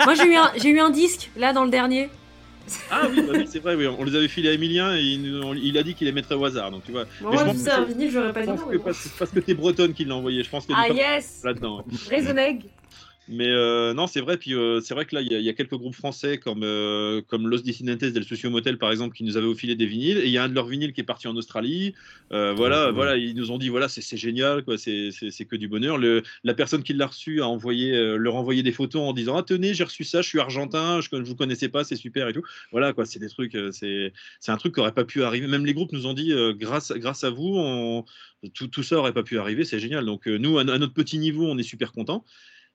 Moi 0.05 0.13
j'ai 0.15 0.25
eu, 0.31 0.35
un, 0.35 0.51
j'ai 0.61 0.69
eu 0.69 0.79
un 0.79 0.89
disque 0.91 1.31
là 1.35 1.51
dans 1.51 1.65
le 1.65 1.71
dernier. 1.71 2.09
Ah 2.91 3.08
oui, 3.10 3.21
bah 3.28 3.34
oui, 3.36 3.45
c'est 3.49 3.60
vrai, 3.60 3.75
oui, 3.75 3.88
on 3.88 4.04
les 4.04 4.15
avait 4.15 4.28
filés 4.28 4.49
à 4.49 4.54
Emilien 4.54 4.95
et 4.95 5.01
il, 5.01 5.21
nous- 5.21 5.43
on- 5.43 5.54
il 5.54 5.78
a 5.78 5.84
dit 5.84 5.93
qu'il 5.95 6.08
les 6.08 6.13
mettrait 6.13 6.36
au 6.36 6.45
hasard. 6.45 6.71
Donc 6.71 6.84
tu 6.86 6.91
vois, 6.91 7.06
Bon, 7.21 7.30
Mais 7.32 7.38
je 7.38 7.43
moi, 7.43 7.54
pense 7.54 7.62
c'est 7.62 7.71
un 7.71 7.84
vinyle, 7.86 8.12
j'aurais 8.12 8.34
pas 8.34 8.41
je 8.41 8.51
dit 8.51 8.58
non. 8.58 8.67
que 8.67 8.78
parce, 8.78 9.08
parce 9.19 9.32
que 9.32 9.39
t'es 9.39 9.54
bretonne 9.54 9.93
qui 9.93 10.06
l'a 10.06 10.15
envoyé. 10.15 10.43
Je 10.43 10.49
pense 10.49 10.65
que 10.65 10.73
Ah 10.75 10.89
yes 10.89 11.41
là-dedans. 11.43 11.86
Raisonneg. 12.10 12.63
Mais 13.27 13.47
euh, 13.49 13.95
non, 13.95 14.05
c'est 14.05 14.21
vrai. 14.21 14.38
Puis 14.38 14.53
euh, 14.53 14.81
c'est 14.81 14.93
vrai 14.93 15.05
que 15.07 15.15
là, 15.15 15.21
il 15.21 15.31
y, 15.31 15.35
a- 15.35 15.39
il 15.39 15.43
y 15.45 15.49
a 15.49 15.53
quelques 15.53 15.73
groupes 15.75 15.95
français 15.95 16.38
comme 16.38 16.61
euh, 16.63 17.23
comme 17.27 17.47
Los 17.47 17.61
Dissidentes 17.63 18.03
del 18.05 18.23
Socio 18.23 18.51
Motel 18.51 18.77
par 18.77 18.91
exemple 18.91 19.15
qui 19.15 19.23
nous 19.23 19.35
avaient 19.35 19.47
offilé 19.47 19.75
des 19.75 19.88
vinyles. 19.88 20.19
Et 20.19 20.25
il 20.25 20.29
y 20.31 20.38
a 20.38 20.43
un 20.43 20.49
de 20.49 20.53
leurs 20.53 20.67
vinyles 20.67 20.93
qui 20.93 21.01
est 21.01 21.05
parti 21.05 21.27
en 21.27 21.35
Australie. 21.35 21.95
Euh, 22.31 22.53
voilà, 22.53 22.88
Ouais. 22.88 22.91
voilà, 22.93 23.17
ils 23.17 23.35
nous 23.35 23.49
ont 23.49 23.57
dit 23.57 23.69
voilà, 23.69 23.89
c'est 23.89 24.15
génial, 24.17 24.63
quoi. 24.63 24.77
C'est 24.77 25.09
que 25.49 25.55
du 25.55 25.67
bonheur. 25.67 25.97
Le, 25.97 26.21
la 26.43 26.53
personne 26.53 26.83
qui 26.83 26.93
l'a 26.93 27.07
reçu 27.07 27.41
a 27.41 27.47
envoyé 27.47 27.91
leur 28.17 28.35
envoyé 28.35 28.61
des 28.61 28.71
photos 28.71 29.01
en 29.01 29.13
disant 29.13 29.38
ah 29.38 29.43
tenez, 29.43 29.73
j'ai 29.73 29.83
reçu 29.85 30.03
ça, 30.03 30.21
je 30.21 30.27
suis 30.29 30.39
argentin, 30.39 31.01
je, 31.01 31.07
je 31.11 31.17
vous 31.23 31.35
connaissais 31.35 31.69
pas, 31.69 31.83
c'est 31.83 31.95
super 31.95 32.27
et 32.29 32.33
tout. 32.33 32.43
Voilà, 32.71 32.93
quoi. 32.93 33.05
C'est 33.07 33.19
des 33.19 33.29
trucs. 33.29 33.57
c'est 33.71 34.11
un 34.47 34.57
truc 34.57 34.75
qui 34.75 34.79
aurait 34.81 34.93
pas 34.93 35.03
pu 35.05 35.23
arriver. 35.23 35.47
Même 35.47 35.65
les 35.65 35.73
groupes 35.73 35.91
nous 35.93 36.05
ont 36.05 36.13
dit 36.13 36.31
grâce 36.59 36.91
grâce 36.91 37.23
à 37.23 37.31
vous, 37.31 37.55
on, 37.57 38.05
tout, 38.53 38.67
tout 38.67 38.83
ça 38.83 38.97
aurait 38.97 39.13
pas 39.13 39.23
pu 39.23 39.39
arriver. 39.39 39.65
C'est 39.65 39.79
génial. 39.79 40.05
Donc 40.05 40.27
nous, 40.27 40.59
à, 40.59 40.61
à 40.61 40.77
notre 40.77 40.93
petit 40.93 41.17
niveau, 41.17 41.47
on 41.47 41.57
est 41.57 41.63
super 41.63 41.91
contents. 41.91 42.23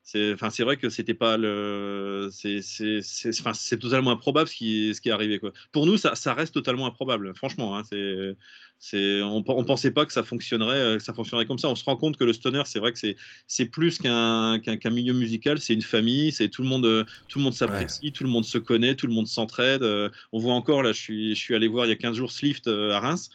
C'est, 0.02 0.32
enfin, 0.32 0.50
c'est 0.50 0.64
vrai 0.64 0.76
que 0.76 0.88
c'était 0.88 1.14
pas 1.14 1.36
le, 1.36 2.30
c'est, 2.32 2.62
c'est, 2.62 3.00
c'est, 3.02 3.38
enfin, 3.40 3.52
c'est 3.54 3.78
totalement 3.78 4.10
improbable 4.10 4.48
ce 4.48 4.56
qui, 4.56 4.94
ce 4.94 5.00
qui 5.00 5.08
est 5.08 5.12
arrivé 5.12 5.38
quoi. 5.38 5.52
Pour 5.72 5.86
nous, 5.86 5.98
ça, 5.98 6.14
ça 6.14 6.34
reste 6.34 6.54
totalement 6.54 6.86
improbable. 6.86 7.34
Franchement, 7.34 7.76
hein, 7.76 7.82
c'est, 7.88 8.34
c'est, 8.82 9.20
on, 9.22 9.44
on 9.46 9.64
pensait 9.64 9.90
pas 9.90 10.06
que 10.06 10.12
ça 10.12 10.22
fonctionnerait, 10.22 10.78
euh, 10.78 10.96
que 10.96 11.02
ça 11.02 11.12
fonctionnerait 11.12 11.44
comme 11.44 11.58
ça. 11.58 11.68
On 11.68 11.74
se 11.74 11.84
rend 11.84 11.96
compte 11.96 12.16
que 12.16 12.24
le 12.24 12.32
stoner, 12.32 12.62
c'est 12.64 12.78
vrai 12.78 12.92
que 12.92 12.98
c'est, 12.98 13.14
c'est 13.46 13.66
plus 13.66 13.98
qu'un, 13.98 14.58
qu'un, 14.58 14.90
milieu 14.90 15.12
musical. 15.12 15.60
C'est 15.60 15.74
une 15.74 15.82
famille. 15.82 16.32
C'est 16.32 16.48
tout 16.48 16.62
le 16.62 16.68
monde, 16.68 16.86
euh, 16.86 17.04
tout 17.28 17.38
le 17.38 17.44
monde 17.44 17.52
s'apprécie, 17.52 18.10
tout 18.10 18.24
le 18.24 18.30
monde 18.30 18.46
se 18.46 18.56
connaît, 18.56 18.94
tout 18.94 19.06
le 19.06 19.12
monde 19.12 19.28
s'entraide. 19.28 19.82
Euh, 19.82 20.08
On 20.32 20.38
voit 20.38 20.54
encore 20.54 20.82
là, 20.82 20.92
je 20.92 20.98
suis, 20.98 21.34
je 21.34 21.40
suis 21.40 21.54
allé 21.54 21.68
voir 21.68 21.84
il 21.84 21.90
y 21.90 21.92
a 21.92 21.96
15 21.96 22.16
jours 22.16 22.32
Slift 22.32 22.68
à 22.68 22.98
Reims. 23.00 23.30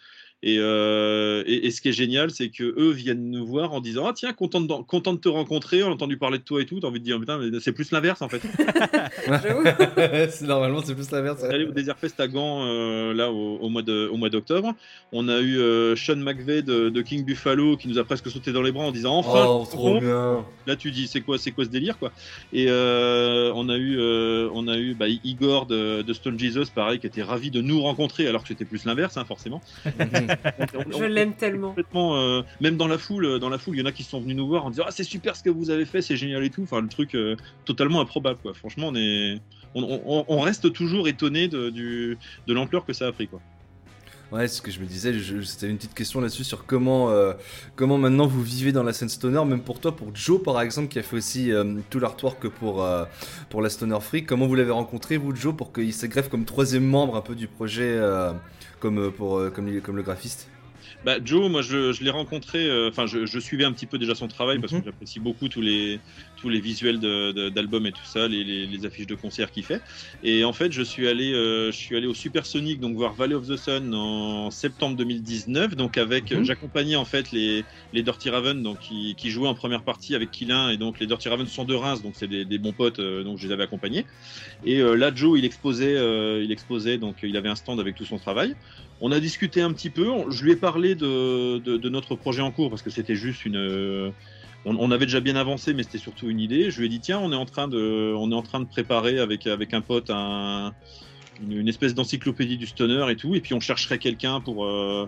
Et, 0.48 0.58
euh, 0.60 1.44
et, 1.48 1.66
et 1.66 1.72
ce 1.72 1.82
qui 1.82 1.90
est 1.90 1.94
génial, 1.94 2.30
c'est 2.30 2.50
que 2.50 2.64
eux 2.64 2.92
viennent 2.92 3.32
nous 3.32 3.46
voir 3.46 3.74
en 3.74 3.82
disant 3.82 4.06
Ah, 4.08 4.14
tiens, 4.14 4.32
content 4.32 4.62
de, 4.62 4.72
content 4.84 5.14
de 5.14 5.20
te 5.20 5.28
rencontrer, 5.28 5.82
on 5.84 5.88
a 5.88 5.94
entendu 5.94 6.18
parler 6.18 6.38
de 6.38 6.44
toi 6.44 6.62
et 6.62 6.66
tout. 6.68 6.80
T'as 6.80 6.88
envie 6.88 7.00
de 7.00 7.04
dire 7.06 7.20
Putain, 7.20 7.40
mais 7.40 7.60
c'est 7.60 7.72
plus 7.72 7.92
l'inverse 7.92 8.22
en 8.22 8.30
fait. 8.30 8.42
Normalement 10.44 10.82
c'est 10.86 10.96
plus 10.96 11.10
l'inverse. 11.12 11.42
On 11.44 11.50
est 11.50 11.54
allé 11.56 11.66
au 11.66 11.72
Desert 11.72 11.98
Fest 11.98 12.20
à 12.20 12.28
Gand 12.28 12.64
euh, 12.68 13.14
là 13.14 13.32
au, 13.32 13.58
au 13.58 13.70
mois 13.70 13.82
de- 13.82 14.08
au 14.12 14.18
mois 14.18 14.30
d'octobre. 14.30 14.74
On 15.12 15.28
a 15.30 15.40
eu 15.40 15.58
euh, 15.58 15.96
Sean 15.96 16.16
McVeigh 16.18 16.62
de, 16.64 16.90
de 16.90 17.02
King 17.02 17.26
Buffalo 17.26 17.78
qui 17.78 17.88
nous 17.88 17.98
a 17.98 18.04
presque 18.04 18.30
sauté 18.30 18.52
dans 18.52 18.62
les 18.62 18.72
bras 18.72 18.86
en 18.86 18.92
disant 18.92 19.16
Enfin, 19.18 19.46
Oh, 19.48 19.66
trop 19.70 20.00
bien. 20.00 20.46
Là, 20.68 20.76
tu 20.76 20.92
dis, 20.92 21.08
c'est 21.08 21.22
quoi, 21.22 21.38
c'est 21.38 21.52
quoi 21.52 21.66
ce 21.66 21.70
délire, 21.70 21.98
quoi? 21.98 22.12
Et 22.54 22.66
euh, 22.70 23.52
on 23.56 23.70
a 23.70 23.78
eu, 23.78 23.98
euh, 24.00 24.50
on 24.54 24.68
a 24.68 24.78
eu 24.78 24.94
bah, 24.96 25.06
Igor 25.24 25.66
de, 25.66 26.02
de 26.02 26.14
Stone 26.14 26.38
Jesus, 26.40 26.66
pareil, 26.74 27.00
qui 27.00 27.08
était 27.08 27.22
ravi 27.24 27.52
de 27.52 27.62
nous 27.62 27.82
rencontrer, 27.82 28.28
alors 28.28 28.42
que 28.44 28.48
c'était 28.50 28.66
plus 28.66 28.86
l'inverse, 28.86 29.18
hein, 29.18 29.26
forcément. 29.26 29.62
Je 30.98 31.04
l'aime 31.06 31.34
tellement. 31.36 31.70
Complètement, 31.70 32.16
euh, 32.18 32.42
même 32.62 32.78
dans 32.78 32.88
la 32.88 32.98
foule, 32.98 33.40
dans 33.40 33.50
la 33.50 33.58
foule, 33.58 33.76
il 33.76 33.80
y 33.80 33.82
en 33.82 33.86
a 33.86 33.92
qui 33.92 34.04
sont 34.04 34.20
venus 34.20 34.36
nous 34.36 34.48
voir 34.48 34.66
en 34.66 34.70
disant 34.70 34.84
ah 34.88 34.92
c'est 34.92 35.04
super 35.04 35.36
ce 35.36 35.44
que 35.44 35.50
vous 35.50 35.70
avez 35.70 35.86
fait, 35.86 36.02
c'est 36.02 36.16
génial 36.18 36.44
et 36.44 36.50
tout. 36.50 36.64
Enfin 36.64 36.82
le 36.82 36.88
truc 36.88 37.16
euh, 37.16 37.36
totalement 37.66 38.02
improbable 38.02 38.40
quoi. 38.42 38.54
Franchement 38.54 38.88
on 38.90 38.96
est, 38.96 39.40
on, 39.74 39.84
on- 40.06 40.26
on 40.28 40.40
reste 40.42 40.72
toujours 40.74 41.08
étonné 41.08 41.48
de, 41.48 41.70
du, 41.70 42.18
de 42.48 42.54
l'ampleur 42.54 42.86
que 42.86 42.94
ça 42.94 43.08
a 43.08 43.12
pris 43.12 43.28
quoi. 43.28 43.42
Ouais, 44.32 44.48
ce 44.48 44.62
que 44.62 44.72
je 44.72 44.80
me 44.80 44.86
disais, 44.86 45.14
c'était 45.44 45.70
une 45.70 45.78
petite 45.78 45.94
question 45.94 46.20
là-dessus 46.20 46.44
sur 46.44 46.66
comment, 46.66 47.10
euh, 47.12 47.34
comment 47.76 47.98
maintenant 48.00 48.26
vous 48.26 48.42
vivez 48.42 48.72
dans 48.72 48.82
la 48.82 48.92
scène 48.92 49.08
stoner, 49.08 49.46
même 49.46 49.62
pour 49.62 49.80
toi, 49.80 49.96
pour 49.96 50.16
Joe 50.16 50.42
par 50.42 50.60
exemple, 50.62 50.88
qui 50.88 50.98
a 50.98 51.04
fait 51.04 51.16
aussi 51.16 51.52
euh, 51.52 51.76
tout 51.92 52.00
l'artwork 52.00 52.48
pour, 52.50 52.84
euh, 52.84 53.06
pour 53.50 53.62
la 53.62 53.70
Stoner 53.70 54.00
Freak. 54.02 54.26
Comment 54.26 54.48
vous 54.48 54.56
l'avez 54.56 54.72
rencontré, 54.72 55.18
vous, 55.18 55.36
Joe, 55.36 55.56
pour 55.56 55.72
qu'il 55.72 55.94
s'agreffe 55.94 56.30
comme 56.30 56.44
troisième 56.44 56.86
membre 56.86 57.16
un 57.16 57.22
peu 57.22 57.36
du 57.36 57.48
projet, 57.48 58.00
comme, 58.80 59.12
pour, 59.12 59.42
comme 59.54 59.96
le 59.96 60.04
graphiste? 60.04 60.50
Bah, 61.06 61.18
Joe, 61.24 61.52
moi 61.52 61.62
je, 61.62 61.92
je 61.94 62.04
l'ai 62.04 62.10
rencontré, 62.10 62.66
euh, 62.68 62.90
enfin 62.90 63.06
je, 63.06 63.28
je 63.28 63.40
suivais 63.40 63.64
un 63.64 63.72
petit 63.72 63.86
peu 63.86 64.00
déjà 64.00 64.16
son 64.16 64.28
travail 64.28 64.58
parce 64.60 64.74
Mhm. 64.74 64.80
que 64.80 64.86
j'apprécie 64.86 65.20
beaucoup 65.20 65.50
tous 65.50 65.62
les, 65.62 66.02
tous 66.36 66.50
les 66.50 66.60
visuels 66.60 67.00
d'albums 67.00 67.86
et 67.86 67.94
tout 67.94 68.06
ça, 68.06 68.28
les, 68.28 68.44
les- 68.44 68.66
les 68.66 68.86
affiches 68.86 69.06
de 69.06 69.14
concerts 69.14 69.52
qu'il 69.52 69.64
fait. 69.64 69.84
Et 70.24 70.44
en 70.44 70.52
fait, 70.52 70.72
je 70.72 70.82
suis 70.82 71.08
allé, 71.08 71.32
euh, 71.32 71.72
je 71.72 71.78
suis 71.78 71.96
allé 71.96 72.08
au 72.08 72.16
Supersonic, 72.16 72.80
donc 72.80 72.96
voir 72.96 73.14
Valley 73.14 73.36
of 73.36 73.48
the 73.48 73.56
Sun 73.56 73.94
en 73.94 74.50
septembre 74.50 74.96
2019. 74.98 75.76
Donc 75.76 75.98
avec, 76.00 76.32
Mhm. 76.32 76.44
j'accompagnais 76.44 76.96
en 76.96 77.06
fait 77.06 77.32
les, 77.32 77.68
les 77.92 78.02
Dirty 78.02 78.32
Raven, 78.32 78.64
donc 78.64 78.80
qui, 78.80 79.16
qui 79.16 79.30
jouaient 79.30 79.48
en 79.48 79.54
première 79.54 79.84
partie 79.84 80.16
avec 80.16 80.32
Killin. 80.32 80.72
Et 80.72 80.78
donc 80.78 81.00
les 81.00 81.06
Dirty 81.06 81.30
Raven 81.30 81.46
sont 81.46 81.66
de 81.66 81.76
Reims, 81.76 82.02
donc 82.02 82.16
c'est 82.16 82.28
des, 82.28 82.46
des 82.46 82.58
bons 82.58 82.74
potes, 82.74 82.98
euh, 82.98 83.24
donc 83.24 83.38
je 83.38 83.46
les 83.46 83.54
avais 83.54 83.64
accompagnés. 83.64 84.08
Et 84.64 84.80
là, 84.82 85.14
Joe, 85.14 85.38
il 85.40 85.46
exposait, 85.46 85.96
il 86.44 86.52
exposait, 86.52 86.98
donc 86.98 87.20
il 87.24 87.38
avait 87.38 87.50
un 87.50 87.56
stand 87.56 87.80
avec 87.80 87.96
tout 87.96 88.06
son 88.06 88.18
travail. 88.18 88.56
On 89.02 89.12
a 89.12 89.20
discuté 89.20 89.62
un 89.62 89.72
petit 89.74 89.90
peu. 89.90 90.08
Je 90.30 90.44
lui 90.44 90.52
ai 90.52 90.56
parlé 90.56 90.96
de, 90.96 91.58
de, 91.60 91.78
de 91.78 91.90
notre 91.90 92.16
projet 92.16 92.42
en 92.42 92.52
cours 92.52 92.70
parce 92.70 92.82
que 92.82 92.90
c'était 92.90 93.16
juste 93.16 93.46
une. 93.46 93.58
euh, 93.58 94.10
On, 94.66 94.76
on 94.80 94.90
avait 94.92 95.06
déjà 95.06 95.20
bien 95.20 95.36
avancé, 95.36 95.74
mais 95.74 95.84
c'était 95.84 95.98
surtout 95.98 96.30
une 96.30 96.40
idée. 96.40 96.72
Je 96.72 96.80
lui 96.80 96.86
ai 96.88 96.90
dit 96.90 97.00
tiens, 97.00 97.20
on 97.20 97.32
est 97.32 97.36
en 97.36 97.46
train 97.46 97.68
de, 97.68 98.14
on 98.18 98.32
est 98.32 98.36
en 98.36 98.42
train 98.42 98.60
de 98.60 98.66
préparer 98.66 99.20
avec 99.20 99.48
avec 99.48 99.74
un 99.74 99.82
pote 99.82 100.10
un, 100.10 100.74
une, 101.44 101.52
une 101.60 101.68
espèce 101.68 101.94
d'encyclopédie 101.94 102.58
du 102.58 102.66
stoner 102.68 103.06
et 103.12 103.16
tout. 103.16 103.36
Et 103.36 103.42
puis 103.42 103.54
on 103.54 103.60
chercherait 103.60 104.00
quelqu'un 104.00 104.40
pour 104.42 104.66
euh, 104.66 105.08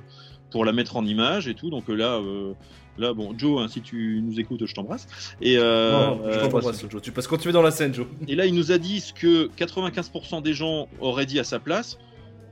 pour 0.52 0.64
la 0.66 0.74
mettre 0.74 0.96
en 0.98 1.06
image 1.06 1.48
et 1.48 1.56
tout. 1.56 1.70
Donc 1.70 1.90
euh, 1.90 1.96
là. 1.96 2.16
euh, 2.18 2.54
Là, 3.00 3.14
bon, 3.14 3.36
Joe, 3.38 3.62
hein, 3.62 3.68
si 3.68 3.82
tu 3.82 4.24
nous 4.26 4.40
écoutes, 4.40 4.66
je 4.66 4.74
t'embrasse. 4.74 5.08
Et, 5.40 5.56
euh, 5.60 5.92
Non, 5.92 6.20
je 6.24 6.30
euh, 6.30 6.42
t'embrasse, 6.50 6.84
Joe. 6.90 7.00
Tu 7.00 7.12
passes 7.12 7.28
quand 7.28 7.38
tu 7.38 7.48
es 7.48 7.52
dans 7.52 7.62
la 7.62 7.70
scène, 7.70 7.94
Joe. 7.94 8.08
et 8.28 8.34
là, 8.34 8.48
il 8.48 8.56
nous 8.56 8.72
a 8.72 8.80
dit 8.80 9.02
ce 9.02 9.14
que 9.14 9.52
95% 9.56 10.42
des 10.42 10.56
gens 10.56 10.88
auraient 11.00 11.28
dit 11.28 11.40
à 11.40 11.44
sa 11.44 11.60
place. 11.60 12.00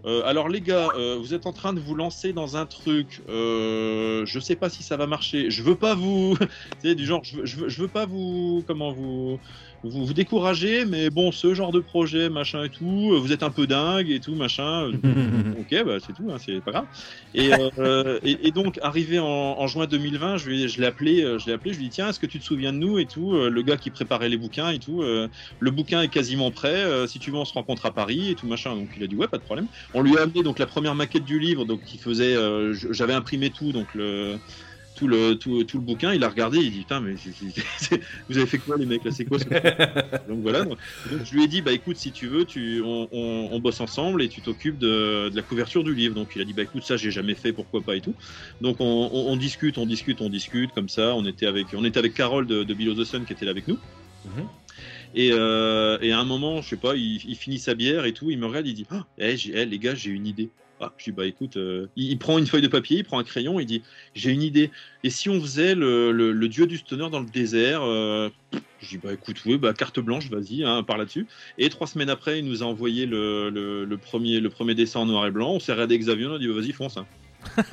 Euh, 0.05 0.21
alors 0.25 0.49
les 0.49 0.61
gars, 0.61 0.91
euh, 0.95 1.17
vous 1.17 1.33
êtes 1.33 1.47
en 1.47 1.53
train 1.53 1.73
de 1.73 1.79
vous 1.79 1.95
lancer 1.95 2.31
dans 2.31 2.57
un 2.57 2.65
truc. 2.67 3.23
Euh, 3.27 4.23
je 4.25 4.39
sais 4.39 4.55
pas 4.55 4.69
si 4.69 4.83
ça 4.83 4.97
va 4.97 5.07
marcher. 5.07 5.49
Je 5.49 5.63
veux 5.63 5.77
pas 5.77 5.95
vous, 5.95 6.37
sais, 6.77 6.93
du 6.95 7.05
genre, 7.05 7.23
je 7.23 7.81
veux 7.81 7.87
pas 7.89 8.05
vous, 8.05 8.63
comment 8.67 8.93
vous, 8.93 9.39
vous, 9.89 10.05
vous 10.05 10.13
décourager, 10.13 10.85
mais 10.85 11.09
bon, 11.09 11.31
ce 11.31 11.53
genre 11.53 11.71
de 11.71 11.79
projet, 11.79 12.29
machin 12.29 12.63
et 12.65 12.69
tout, 12.69 13.11
euh, 13.13 13.19
vous 13.19 13.31
êtes 13.31 13.43
un 13.43 13.51
peu 13.51 13.67
dingue 13.67 14.09
et 14.09 14.19
tout, 14.19 14.35
machin. 14.35 14.91
ok, 15.53 15.83
bah 15.85 15.99
c'est 15.99 16.13
tout, 16.13 16.29
hein, 16.31 16.37
c'est 16.39 16.61
pas 16.61 16.71
grave. 16.71 16.87
Et, 17.33 17.51
euh, 17.79 18.19
et, 18.23 18.47
et 18.47 18.51
donc, 18.51 18.79
arrivé 18.81 19.19
en, 19.19 19.25
en 19.25 19.67
juin 19.67 19.87
2020, 19.87 20.37
je, 20.37 20.49
lui 20.49 20.63
ai- 20.63 20.67
je 20.69 20.79
l'ai 20.81 20.87
appelé, 20.87 21.21
euh, 21.23 21.37
je 21.39 21.47
l'ai 21.47 21.53
appelé, 21.53 21.73
je 21.73 21.77
lui 21.79 21.85
ai 21.85 21.89
dit 21.89 21.95
tiens, 21.95 22.09
est-ce 22.09 22.19
que 22.19 22.25
tu 22.25 22.39
te 22.39 22.43
souviens 22.43 22.73
de 22.73 22.77
nous 22.77 22.97
et 22.99 23.07
tout, 23.07 23.33
euh, 23.35 23.49
le 23.49 23.61
gars 23.61 23.77
qui 23.77 23.91
préparait 23.91 24.29
les 24.29 24.37
bouquins 24.37 24.69
et 24.71 24.79
tout. 24.79 25.01
euh, 25.01 25.29
le 25.59 25.71
bouquin 25.71 26.01
est 26.01 26.09
quasiment 26.09 26.51
prêt. 26.51 26.73
euh, 26.85 27.07
si 27.07 27.19
tu 27.19 27.31
veux, 27.31 27.37
on 27.37 27.45
se 27.45 27.53
rencontre 27.53 27.85
à 27.85 27.93
Paris 27.93 28.29
et 28.29 28.35
tout 28.35 28.47
machin. 28.47 28.75
Donc 28.75 28.93
il 28.95 29.03
a 29.03 29.07
dit 29.07 29.15
ouais, 29.15 29.27
pas 29.27 29.37
de 29.37 29.43
problème. 29.43 29.67
On 29.93 30.01
lui 30.01 30.17
a 30.17 30.21
amené 30.23 30.43
donc 30.43 30.59
la 30.59 30.67
première 30.67 30.95
maquette 30.95 31.23
du 31.25 31.39
livre, 31.39 31.65
donc 31.65 31.83
qui 31.83 31.97
faisait. 31.97 32.35
euh, 32.35 32.73
J'avais 32.91 33.13
imprimé 33.13 33.51
tout, 33.51 33.71
donc 33.71 33.93
le 33.93 34.39
tout 34.95 35.07
le 35.07 35.35
tout, 35.35 35.63
tout 35.65 35.77
le 35.77 35.83
bouquin. 35.83 36.13
Il 36.13 36.23
a 36.23 36.29
regardé, 36.29 36.57
il 36.59 36.71
dit 36.71 36.79
putain 36.79 37.01
mais 37.01 37.15
vous 38.29 38.37
avez 38.37 38.47
fait 38.47 38.57
quoi 38.57 38.77
les 38.77 38.85
mecs 38.85 39.03
là 39.03 39.11
C'est 39.11 39.25
quoi 39.25 39.37
ce 39.39 39.45
Donc 40.29 40.41
voilà. 40.41 40.63
Donc, 40.63 40.77
donc, 41.11 41.23
je 41.23 41.33
lui 41.35 41.43
ai 41.43 41.47
dit 41.47 41.61
bah 41.61 41.71
écoute 41.73 41.97
si 41.97 42.11
tu 42.11 42.27
veux, 42.27 42.45
tu 42.45 42.81
on, 42.81 43.07
on- 43.11 43.49
on 43.51 43.59
bosse 43.59 43.79
ensemble 43.81 44.23
et 44.23 44.29
tu 44.29 44.41
t'occupes 44.41 44.77
de, 44.77 45.29
de 45.29 45.35
la 45.35 45.41
couverture 45.41 45.83
du 45.83 45.93
livre. 45.93 46.15
Donc 46.15 46.29
il 46.35 46.41
a 46.41 46.45
dit 46.45 46.53
bah 46.53 46.63
écoute 46.63 46.83
ça 46.83 46.97
j'ai 46.97 47.11
jamais 47.11 47.35
fait, 47.35 47.53
pourquoi 47.53 47.81
pas 47.81 47.95
et 47.95 48.01
tout. 48.01 48.15
Donc 48.61 48.77
on, 48.79 49.35
discute, 49.35 49.77
on 49.77 49.85
discute, 49.85 50.21
on 50.21 50.29
discute 50.29 50.71
comme 50.73 50.89
ça. 50.89 51.13
On 51.15 51.25
était 51.25 51.45
avec 51.47 51.67
on 51.73 51.83
était 51.83 51.99
avec 51.99 52.13
Carole 52.13 52.47
de, 52.47 52.63
de 52.63 52.73
Below 52.73 52.93
the 52.95 53.03
Sun 53.05 53.25
qui 53.25 53.33
était 53.33 53.45
là 53.45 53.51
avec 53.51 53.67
nous. 53.67 53.77
Mhm. 54.25 54.47
Et, 55.13 55.29
euh, 55.31 55.97
et 56.01 56.11
à 56.11 56.19
un 56.19 56.25
moment, 56.25 56.61
je 56.61 56.69
sais 56.69 56.77
pas, 56.77 56.95
il, 56.95 57.21
il 57.25 57.35
finit 57.35 57.59
sa 57.59 57.73
bière 57.75 58.05
et 58.05 58.11
tout, 58.13 58.31
il 58.31 58.37
me 58.37 58.45
regarde, 58.47 58.67
il 58.67 58.73
dit 58.73 58.85
Ah, 58.89 59.05
eh, 59.17 59.37
j'ai- 59.37 59.53
eh, 59.55 59.65
les 59.65 59.79
gars, 59.79 59.95
j'ai 59.95 60.09
une 60.11 60.27
idée. 60.27 60.49
Ah, 60.81 60.91
je 60.97 61.05
dis 61.05 61.11
bah 61.13 61.25
écoute, 61.25 61.55
euh, 61.55 61.87
il, 61.95 62.11
il 62.11 62.17
prend 62.17 62.37
une 62.37 62.45
feuille 62.47 62.61
de 62.61 62.67
papier, 62.67 62.97
il 62.97 63.03
prend 63.05 63.17
un 63.17 63.23
crayon, 63.23 63.59
il 63.61 63.65
dit 63.65 63.81
j'ai 64.13 64.31
une 64.31 64.41
idée. 64.41 64.71
Et 65.05 65.09
si 65.09 65.29
on 65.29 65.39
faisait 65.39 65.73
le, 65.73 66.11
le- 66.11 66.33
le 66.33 66.47
dieu 66.49 66.67
du 66.67 66.75
stoner 66.77 67.09
dans 67.09 67.21
le 67.21 67.25
désert 67.25 67.81
euh, 67.83 68.29
Je 68.81 68.89
dis 68.89 68.97
bah 68.97 69.13
écoute, 69.13 69.37
oui, 69.45 69.57
bah 69.57 69.73
carte 69.73 69.99
blanche, 70.01 70.29
vas-y, 70.29 70.63
hein, 70.65 70.83
par 70.83 70.97
là-dessus. 70.97 71.27
Et 71.57 71.69
trois 71.69 71.87
semaines 71.87 72.09
après, 72.09 72.39
il 72.39 72.45
nous 72.45 72.61
a 72.61 72.65
envoyé 72.65 73.05
le, 73.05 73.49
le- 73.49 73.85
le 73.85 73.97
premier, 73.97 74.41
le 74.41 74.49
premier 74.49 74.75
dessin 74.75 74.99
en 74.99 75.05
noir 75.05 75.25
et 75.27 75.31
blanc. 75.31 75.51
On 75.51 75.59
s'est 75.61 75.71
regardé 75.71 75.97
Xavier, 75.97 76.25
on 76.27 76.33
a 76.35 76.39
dit 76.39 76.47
bah, 76.49 76.55
vas-y, 76.55 76.73
fonce. 76.73 76.97
hein. 76.97 77.05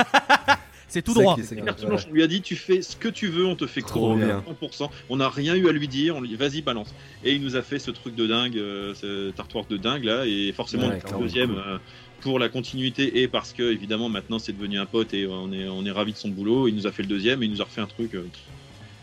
C'est 0.89 1.01
tout 1.01 1.15
droit. 1.15 1.37
qui- 1.37 1.45
c'est 1.45 1.57
Carte 1.57 1.87
blanche, 1.87 2.03
on 2.11 2.13
lui 2.13 2.23
a 2.23 2.27
dit 2.27 2.43
tu 2.43 2.55
fais 2.55 2.83
ce 2.83 2.97
que 2.97 3.09
tu 3.09 3.29
veux, 3.29 3.47
on 3.47 3.57
te 3.57 3.67
fait 3.67 3.81
Trop 3.81 4.11
courir 4.13 4.27
bien. 4.27 4.45
100%. 4.63 4.91
On 5.09 5.17
n'a 5.17 5.31
rien 5.31 5.55
eu 5.57 5.67
à 5.67 5.73
lui 5.73 5.89
dire, 5.89 6.17
on 6.17 6.21
lui 6.21 6.29
dit 6.29 6.37
vas-y 6.37 6.61
balance. 6.61 6.95
Et 7.25 7.33
il 7.33 7.43
nous 7.43 7.57
a 7.57 7.63
fait 7.63 7.79
ce 7.79 7.91
truc 7.91 8.15
de 8.15 8.27
dingue, 8.27 8.59
euh, 8.59 8.93
cet 8.93 9.41
artwork 9.41 9.71
de 9.71 9.79
dingue 9.79 10.05
là, 10.05 10.27
et 10.27 10.53
forcément 10.53 10.89
Ouais, 10.89 10.99
le 11.11 11.19
deuxième 11.19 11.55
cool. 11.55 11.81
Pour 12.23 12.39
la 12.39 12.49
continuité 12.49 13.23
et 13.23 13.29
parce 13.29 13.53
que 13.53 13.63
évidemment 13.73 14.09
maintenant 14.09 14.39
c'est 14.41 14.53
devenu 14.55 14.79
un 14.79 14.87
pote 14.87 15.15
et 15.15 15.27
on 15.29 15.53
est 15.53 15.69
on 15.69 15.85
est 15.87 15.91
ravi 15.91 16.13
de 16.15 16.19
son 16.19 16.31
boulot. 16.31 16.69
Il 16.69 16.75
nous 16.77 16.87
a 16.87 16.93
fait 16.93 17.03
le 17.03 17.09
deuxième 17.09 17.43
et 17.43 17.47
il 17.47 17.53
nous 17.53 17.63
a 17.63 17.65
refait 17.67 17.81
un 17.83 17.87
truc, 17.89 18.15
euh, 18.15 18.33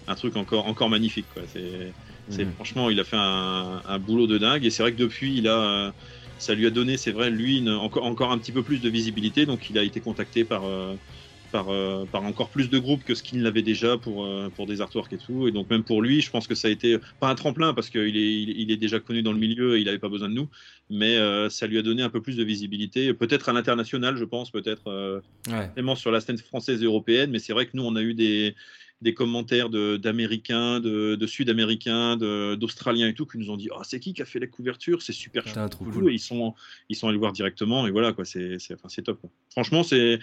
un 0.08 0.16
truc 0.16 0.36
encore 0.38 0.66
encore 0.68 0.90
magnifique 0.90 1.30
quoi. 1.30 1.44
C'est 1.48 1.96
Mhm. 2.28 2.54
franchement 2.56 2.90
il 2.90 3.00
a 3.00 3.04
fait 3.04 3.18
un, 3.18 3.82
un 3.86 4.00
boulot 4.00 4.28
de 4.28 4.38
dingue 4.38 4.66
et 4.66 4.70
c'est 4.72 4.84
vrai 4.84 4.92
que 4.94 4.98
depuis 4.98 5.38
il 5.38 5.48
a 5.48 5.96
ça 6.38 6.56
lui 6.56 6.66
a 6.68 6.72
donné, 6.72 6.98
c'est 6.98 7.12
vrai, 7.12 7.30
lui, 7.30 7.58
une- 7.58 7.70
encore, 7.70 8.06
encore 8.06 8.32
un 8.32 8.40
petit 8.40 8.54
peu 8.54 8.64
plus 8.64 8.80
de 8.82 8.90
visibilité. 8.90 9.46
Donc, 9.46 9.70
il 9.70 9.78
a 9.78 9.84
été 9.84 10.00
contacté 10.02 10.46
par, 10.46 10.64
euh, 10.66 10.96
par, 11.50 11.70
euh, 11.70 12.06
par 12.06 12.24
encore 12.24 12.52
plus 12.52 12.70
de 12.70 12.80
groupes 12.80 13.04
que 13.04 13.16
ce 13.16 13.24
qu'il 13.24 13.42
n'avait 13.42 13.62
déjà 13.62 13.98
pour, 13.98 14.26
euh, 14.26 14.50
pour 14.50 14.66
des 14.68 14.82
artworks 14.82 15.14
et 15.14 15.18
tout. 15.18 15.48
Et 15.48 15.52
donc, 15.52 15.70
même 15.70 15.84
pour 15.84 16.02
lui, 16.02 16.22
je 16.22 16.30
pense 16.30 16.48
que 16.48 16.56
ça 16.56 16.68
a 16.68 16.72
été 16.72 16.98
pas 17.20 17.30
un 17.30 17.36
tremplin 17.36 17.74
parce 17.74 17.90
qu'il 17.90 18.18
est, 18.18 18.42
il, 18.42 18.50
il 18.62 18.72
est 18.72 18.78
déjà 18.78 19.00
connu 19.00 19.22
dans 19.24 19.34
le 19.34 19.40
milieu 19.40 19.78
et 19.78 19.82
il 19.82 19.86
n'avait 19.86 20.00
pas 20.00 20.10
besoin 20.10 20.30
de 20.30 20.34
nous. 20.36 20.50
Mais 20.90 21.18
euh, 21.18 21.50
ça 21.50 21.68
lui 21.68 21.78
a 21.78 21.82
donné 21.82 22.02
un 22.04 22.10
peu 22.10 22.22
plus 22.22 22.38
de 22.38 22.44
visibilité, 22.44 23.14
peut-être 23.14 23.50
à 23.50 23.54
l'international, 23.54 24.16
je 24.18 24.26
pense, 24.26 24.52
peut-être 24.52 25.24
Ouais. 25.48 25.76
vraiment 25.76 25.96
sur 25.96 26.12
la 26.12 26.22
scène 26.22 26.38
française 26.38 26.82
et 26.82 26.86
européenne. 26.86 27.32
Mais 27.32 27.40
c'est 27.40 27.54
vrai 27.54 27.66
que 27.66 27.72
nous, 27.76 27.84
on 27.84 27.96
a 27.96 28.02
eu 28.02 28.14
des 28.14 28.56
des 29.02 29.14
commentaires 29.14 29.70
d'Américains, 29.70 30.80
de, 30.80 31.26
Sud-Américains, 31.26 32.18
de- 32.18 32.56
d'Australiens 32.56 33.08
et 33.08 33.14
tout, 33.14 33.26
qui 33.26 33.38
nous 33.38 33.50
ont 33.50 33.58
dit 33.58 33.70
Ah, 33.74 33.82
c'est 33.84 34.00
qui 34.00 34.14
qui 34.14 34.22
a 34.22 34.26
fait 34.26 34.40
la 34.40 34.48
couverture? 34.48 35.02
C'est 35.02 35.14
super 35.14 35.44
Putain, 35.44 35.70
trop 35.70 35.86
cool. 35.86 35.94
cool. 35.94 36.10
Et 36.12 36.16
ils 36.16 36.20
sont, 36.20 36.54
ils 36.90 36.96
sont 36.96 37.08
allés 37.08 37.18
voir 37.18 37.32
directement 37.32 37.88
et 37.88 37.92
voilà 37.92 38.12
quoi, 38.14 38.26
c'est, 38.26 38.60
c'est, 38.60 38.74
enfin, 38.74 38.90
c'est 38.90 39.04
top. 39.04 39.22
quoi. 39.22 39.30
Franchement, 39.52 39.84
c'est, 39.84 40.20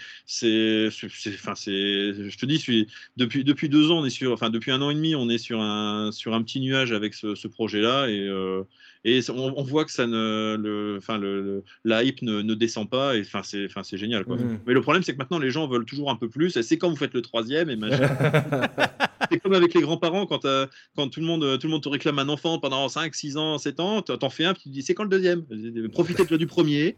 enfin, 1.28 1.54
c'est, 1.54 2.30
je 2.30 2.36
te 2.36 2.46
dis, 2.46 2.58
suis- 2.58 2.86
depuis, 3.16 3.44
depuis 3.44 3.68
deux 3.68 3.90
ans, 3.90 4.00
on 4.00 4.04
est 4.04 4.10
sur, 4.10 4.32
enfin, 4.32 4.50
depuis 4.50 4.70
un 4.72 4.82
an 4.82 4.90
et 4.90 4.94
demi, 4.94 5.14
on 5.14 5.28
est 5.28 5.38
sur 5.38 5.60
un, 5.60 6.12
sur 6.12 6.34
un 6.34 6.42
petit 6.42 6.60
nuage 6.60 6.92
avec 6.92 7.14
ce, 7.14 7.34
ce 7.34 7.48
projet-là 7.48 8.08
et, 8.08 8.20
euh, 8.20 8.62
et 9.08 9.20
on, 9.30 9.54
on 9.56 9.62
voit 9.62 9.84
que 9.84 9.92
ça 9.92 10.06
ne, 10.06 10.56
le, 10.56 10.96
enfin, 10.98 11.16
le, 11.16 11.40
le- 11.40 11.64
la 11.84 12.02
hype 12.02 12.22
ne, 12.22 12.42
ne 12.42 12.54
descend 12.54 12.90
pas 12.90 13.16
et 13.16 13.20
enfin, 13.20 13.42
c'est, 13.44 13.64
enfin, 13.66 13.82
c'est 13.84 13.96
génial 13.96 14.24
quoi. 14.24 14.36
Mhm. 14.36 14.58
Mais 14.66 14.74
le 14.74 14.82
problème, 14.82 15.04
c'est 15.04 15.12
que 15.12 15.18
maintenant, 15.18 15.38
les 15.38 15.52
gens 15.52 15.68
veulent 15.68 15.84
toujours 15.84 16.10
un 16.10 16.16
peu 16.16 16.28
plus. 16.28 16.60
C'est 16.60 16.76
quand 16.76 16.90
vous 16.90 16.96
faites 16.96 17.14
le 17.14 17.22
troisième 17.22 17.70
et 17.70 17.76
machin. 17.76 18.08
c'est 19.30 19.38
comme 19.38 19.52
avec 19.54 19.74
les 19.74 19.80
grands-parents 19.80 20.26
quand, 20.26 20.44
euh, 20.44 20.66
quand 20.96 21.08
tout 21.08 21.20
le 21.20 21.26
monde, 21.26 21.58
tout 21.58 21.68
le 21.68 21.72
monde 21.72 21.82
te 21.84 21.88
réclame 21.88 22.18
un 22.18 22.28
enfant 22.28 22.58
pendant 22.58 22.88
5, 22.88 23.14
6 23.14 23.36
ans, 23.36 23.58
7 23.58 23.78
ans, 23.78 24.02
t'en 24.02 24.28
fais 24.30 24.44
un, 24.44 24.54
puis 24.54 24.64
tu 24.64 24.68
dis 24.70 24.82
c'est 24.82 24.94
quand 24.94 25.04
le 25.04 25.08
deuxième? 25.08 25.44
Profitez 25.92 26.24
déjà 26.24 26.36
du 26.36 26.48
premier. 26.48 26.96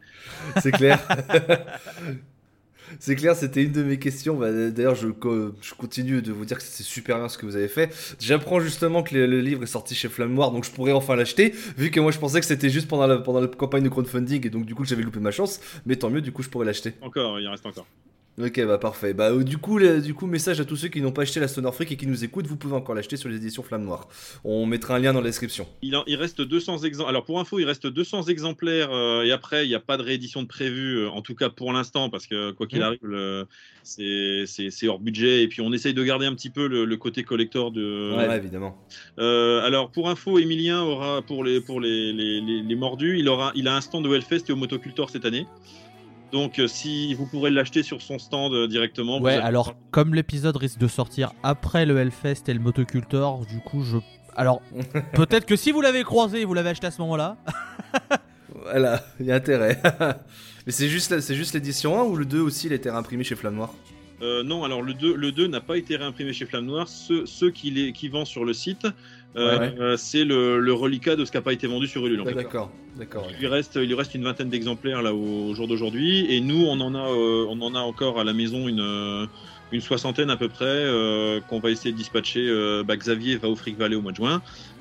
C'est 0.63 0.73
clair. 0.73 1.07
C'est 3.01 3.17
clair, 3.17 3.35
c'était 3.37 3.63
une 3.63 3.73
de 3.73 3.83
mes 3.83 3.99
questions. 3.99 4.37
Bah, 4.37 4.51
D'ailleurs, 4.71 4.95
je, 4.95 5.09
co- 5.09 5.53
je 5.61 5.75
continue 5.75 6.23
de 6.23 6.33
vous 6.33 6.45
dire 6.45 6.57
que 6.57 6.63
c'est 6.63 6.83
super 6.83 7.19
bien 7.19 7.29
ce 7.29 7.39
que 7.39 7.47
vous 7.47 7.57
avez 7.57 7.69
fait. 7.69 7.95
J'apprends 8.21 8.61
justement 8.61 9.03
que 9.03 9.15
le, 9.15 9.41
livre 9.41 9.63
est 9.63 9.67
sorti 9.67 9.95
chez 9.95 10.09
Flamme 10.09 10.35
Noire, 10.35 10.51
donc 10.51 10.65
je 10.65 10.71
pourrais 10.71 10.93
enfin 10.93 11.17
l'acheter, 11.17 11.55
vu 11.77 11.91
que 11.91 12.01
moi 12.01 12.11
je 12.11 12.19
pensais 12.19 12.41
que 12.41 12.47
c'était 12.47 12.71
juste 12.71 12.89
pendant 12.89 13.07
la, 13.07 13.47
campagne 13.47 13.83
de 13.83 13.89
crowdfunding, 13.89 14.47
et 14.47 14.51
donc 14.51 14.67
du 14.67 14.75
coup 14.75 14.85
j'avais 14.85 15.03
loupé 15.03 15.21
ma 15.21 15.31
chance. 15.31 15.61
Mais 15.87 15.97
tant 15.97 16.11
mieux, 16.11 16.21
du 16.21 16.33
coup 16.33 16.43
je 16.43 16.49
pourrais 16.49 16.67
l'acheter. 16.67 16.95
Encore, 17.01 17.41
il 17.41 17.47
en 17.47 17.53
reste 17.53 17.67
encore. 17.67 17.87
Ok, 18.41 18.65
bah 18.67 18.79
parfait. 18.79 19.15
Bah 19.15 19.33
euh, 19.33 19.43
du 19.43 19.59
coup, 19.59 19.79
le- 19.79 20.01
du 20.01 20.15
coup, 20.15 20.27
message 20.27 20.61
à 20.61 20.65
tous 20.65 20.77
ceux 20.77 20.87
qui 20.89 21.01
n'ont 21.01 21.11
pas 21.11 21.23
acheté 21.23 21.41
la 21.41 21.49
Stoner 21.49 21.73
Freak 21.73 21.91
et 21.91 21.97
qui 21.97 22.07
nous 22.07 22.23
écoutent, 22.23 22.47
vous 22.47 22.57
pouvez 22.57 22.77
encore 22.77 22.95
l'acheter 22.95 23.17
sur 23.17 23.29
les 23.29 23.35
éditions 23.37 23.65
Flamme 23.65 23.85
Noire. 23.85 24.07
On 24.45 24.65
mettra 24.65 24.95
un 24.95 24.99
lien 25.01 25.13
dans 25.13 25.21
la 25.21 25.27
description. 25.27 25.67
Il, 25.83 25.97
en- 25.97 26.05
il 26.07 26.15
reste 26.15 26.41
200 26.41 26.79
exemplaires. 26.85 27.09
Alors 27.09 27.25
pour 27.25 27.41
info, 27.41 27.59
il 27.59 27.65
reste 27.65 27.89
200 27.89 28.25
exemplaires 28.29 28.93
euh, 28.93 29.25
et 29.25 29.33
après, 29.33 29.65
il 29.67 29.69
n'y 29.69 29.75
a 29.75 29.81
pas 29.81 29.97
de 29.97 30.03
réédition 30.03 30.43
de 30.43 30.47
prévu, 30.47 30.99
euh, 30.99 31.09
en 31.11 31.21
tout 31.21 31.35
cas 31.35 31.49
pour 31.51 31.73
l'instant, 31.73 32.11
parce 32.11 32.27
que 32.29 32.53
quoi 32.53 32.67
qu'il 32.69 32.79
Mhm. 32.79 32.85
arrive, 32.85 33.47
c'est 33.83 34.89
hors 34.89 35.01
budget. 35.01 35.43
Et 35.43 35.49
puis 35.49 35.61
on 35.61 35.73
essaye 35.73 35.95
de 35.95 36.05
garder 36.05 36.27
un 36.27 36.35
petit 36.35 36.51
peu 36.51 36.69
le, 36.69 36.85
le 36.85 36.97
côté 36.97 37.25
collector 37.25 37.73
de, 37.73 38.15
Ouais, 38.17 38.37
évidemment. 38.37 38.77
Euh, 39.19 39.63
alors 39.67 39.91
pour 39.91 40.09
info, 40.09 40.39
Emilien 40.39 40.83
aura 40.83 41.23
pour 41.23 41.43
les 41.43 41.61
pour 41.61 41.81
les, 41.81 42.13
les, 42.13 42.41
les- 42.41 42.63
les 42.63 42.75
mordus, 42.77 43.19
il 43.19 43.29
aura 43.29 43.51
il 43.55 43.67
a 43.69 43.75
un 43.75 43.81
stand 43.81 44.05
de 44.05 44.15
Hellfest 44.15 44.45
et 44.49 44.53
au 44.53 44.57
Motocultor 44.57 45.11
cette 45.11 45.25
année. 45.25 45.47
Donc, 46.33 46.59
euh, 46.59 46.67
si 46.69 47.15
vous 47.15 47.27
pourrez 47.27 47.51
l'acheter 47.51 47.83
sur 47.83 48.03
son 48.03 48.19
stand 48.19 48.53
euh, 48.53 48.69
directement. 48.69 49.19
vous 49.19 49.25
Ouais, 49.25 49.35
avez- 49.35 49.43
alors 49.43 49.75
comme 49.91 50.15
l'épisode 50.15 50.57
risque 50.57 50.79
de 50.79 50.87
sortir 50.89 51.33
après 51.43 51.87
le 51.87 51.99
Hellfest 51.99 52.49
et 52.49 52.55
le 52.55 52.61
Motocultor, 52.61 53.47
du 53.47 53.61
coup 53.61 53.83
je. 53.83 53.97
Alors 54.37 54.61
peut-être 55.15 55.47
que 55.47 55.57
si 55.57 55.73
vous 55.73 55.81
l'avez 55.81 56.05
croisé, 56.05 56.45
vous 56.45 56.55
l'avez 56.55 56.71
acheté 56.71 56.87
à 56.87 56.91
ce 56.91 57.01
moment-là. 57.03 57.37
Voilà, 58.63 59.03
il 59.21 59.27
y 59.27 59.33
a 59.33 59.37
intérêt. 59.37 59.81
Mais 60.67 60.73
c'est 60.73 60.89
juste, 60.89 61.21
c'est 61.21 61.35
juste 61.35 61.55
l'édition 61.55 61.99
1 61.99 62.05
ou 62.05 62.17
le 62.17 62.25
2 62.25 62.41
aussi, 62.41 62.67
il 62.67 62.73
a 62.73 62.77
été 62.77 62.91
réimprimé 62.91 63.25
chez 63.25 63.35
Flamme 63.37 63.55
Noire? 63.57 63.73
Euh, 64.21 64.43
non, 64.43 64.65
alors 64.65 64.83
le 64.83 64.95
2, 64.95 65.15
le 65.15 65.33
2 65.33 65.47
n'a 65.47 65.61
pas 65.61 65.77
été 65.79 65.97
réimprimé 65.97 66.33
chez 66.33 66.45
Flamme 66.45 66.67
Noire. 66.67 66.89
Ceux, 66.89 67.25
ceux 67.25 67.51
qui, 67.51 67.71
les, 67.71 67.93
qui 67.93 68.09
vendent 68.09 68.27
sur 68.27 68.45
le 68.45 68.53
site, 68.53 68.87
euh, 69.37 69.59
Ouais. 69.59 69.75
euh, 69.79 69.97
c'est 69.97 70.25
le, 70.25 70.59
le 70.59 70.73
reliquat 70.73 71.15
de 71.17 71.25
ce 71.25 71.31
qui 71.31 71.37
n'a 71.37 71.43
pas 71.43 71.53
été 71.53 71.67
vendu 71.67 71.87
sur 71.87 72.05
Ulule. 72.07 72.23
fait. 72.25 72.35
D'accord, 72.35 72.71
d'accord. 72.97 73.27
Il 73.31 73.39
lui 73.39 73.47
reste, 73.47 73.77
il 73.77 73.87
lui 73.87 73.95
reste 73.95 74.15
une 74.15 74.25
vingtaine 74.25 74.49
d'exemplaires 74.49 75.03
là 75.03 75.15
au, 75.15 75.51
au 75.51 75.55
jour 75.55 75.69
d'aujourd'hui, 75.69 76.27
et 76.35 76.41
nous 76.41 76.65
on 76.67 76.81
en 76.81 76.95
a, 76.95 77.09
euh, 77.11 77.47
on 77.49 77.61
en 77.61 77.75
a 77.75 77.81
encore 77.81 78.19
à 78.19 78.25
la 78.25 78.33
maison 78.33 78.69
une, 78.69 79.29
une 79.71 79.81
soixantaine 79.81 80.31
à 80.31 80.37
peu 80.37 80.49
près 80.49 80.65
euh, 80.67 81.41
qu'on 81.49 81.61
va 81.61 81.71
essayer 81.71 81.93
de 81.93 81.97
dispatcher. 81.97 82.47
Euh, 82.49 82.83
bah, 82.83 82.97
Xavier 82.97 83.37
va 83.37 83.49
au 83.49 83.55
Frick 83.57 83.77
Valley 83.79 83.97
au 83.97 84.01
mois 84.03 84.13
de 84.13 84.17
juin. 84.17 84.41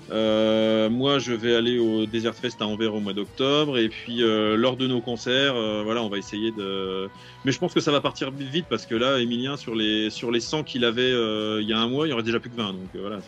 Euh, 0.09 0.89
moi, 0.89 1.19
je 1.19 1.33
vais 1.33 1.53
aller 1.53 1.77
au 1.79 2.05
Desert 2.05 2.33
Fest 2.33 2.61
à 2.61 2.65
Anvers 2.65 2.95
au 2.95 3.01
mois 3.01 3.11
d'octobre, 3.11 3.77
et 3.77 3.89
puis 3.89 4.19
lors 4.21 4.77
de 4.77 4.87
nos 4.87 5.01
concerts, 5.01 5.55
voilà, 5.83 6.01
on 6.01 6.07
va 6.07 6.17
essayer 6.17 6.51
de. 6.51 7.09
Mais 7.43 7.51
je 7.51 7.59
pense 7.59 7.73
que 7.73 7.81
ça 7.81 7.91
va 7.91 7.99
partir 7.99 8.31
vite 8.31 8.67
parce 8.69 8.85
que 8.85 8.95
là, 8.95 9.19
Emilien, 9.19 9.57
sur 9.57 9.75
les 9.75 10.09
sur 10.09 10.31
les 10.31 10.39
100 10.39 10.63
qu'il 10.63 10.85
avait 10.85 11.11
il 11.11 11.67
y 11.67 11.73
a 11.73 11.79
un 11.79 11.89
mois, 11.89 12.07
il 12.07 12.11
y 12.11 12.13
aurait 12.13 12.23
déjà 12.23 12.39
plus 12.39 12.49
que 12.49 12.55
20, 12.55 12.67
donc 12.71 12.79
voilà. 12.95 13.19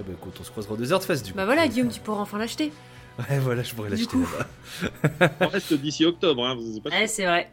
Eh 0.00 0.02
ben 0.02 0.12
écoute, 0.14 0.34
on 0.40 0.44
se 0.44 0.50
croisera 0.50 0.74
au 0.74 0.76
Desert 0.78 1.02
Fest 1.02 1.24
du 1.26 1.32
coup. 1.32 1.36
Bah 1.36 1.44
voilà, 1.44 1.68
Guillaume, 1.68 1.90
tu 1.90 2.00
pourras 2.00 2.22
enfin 2.22 2.38
l'acheter. 2.38 2.72
Ouais, 3.28 3.38
voilà, 3.38 3.62
je 3.62 3.74
pourrais 3.74 3.90
Du 3.90 3.96
l'acheter 3.96 4.16
coup. 4.16 4.26
là-bas. 5.20 5.32
On 5.40 5.48
reste 5.48 5.74
d'ici 5.74 6.06
octobre, 6.06 6.42
hein, 6.46 6.54
vous- 6.54 6.72
c'est 6.74 6.80
pas 6.82 6.88
Ouais, 6.90 7.06
c'est 7.06 7.26
vrai. 7.26 7.50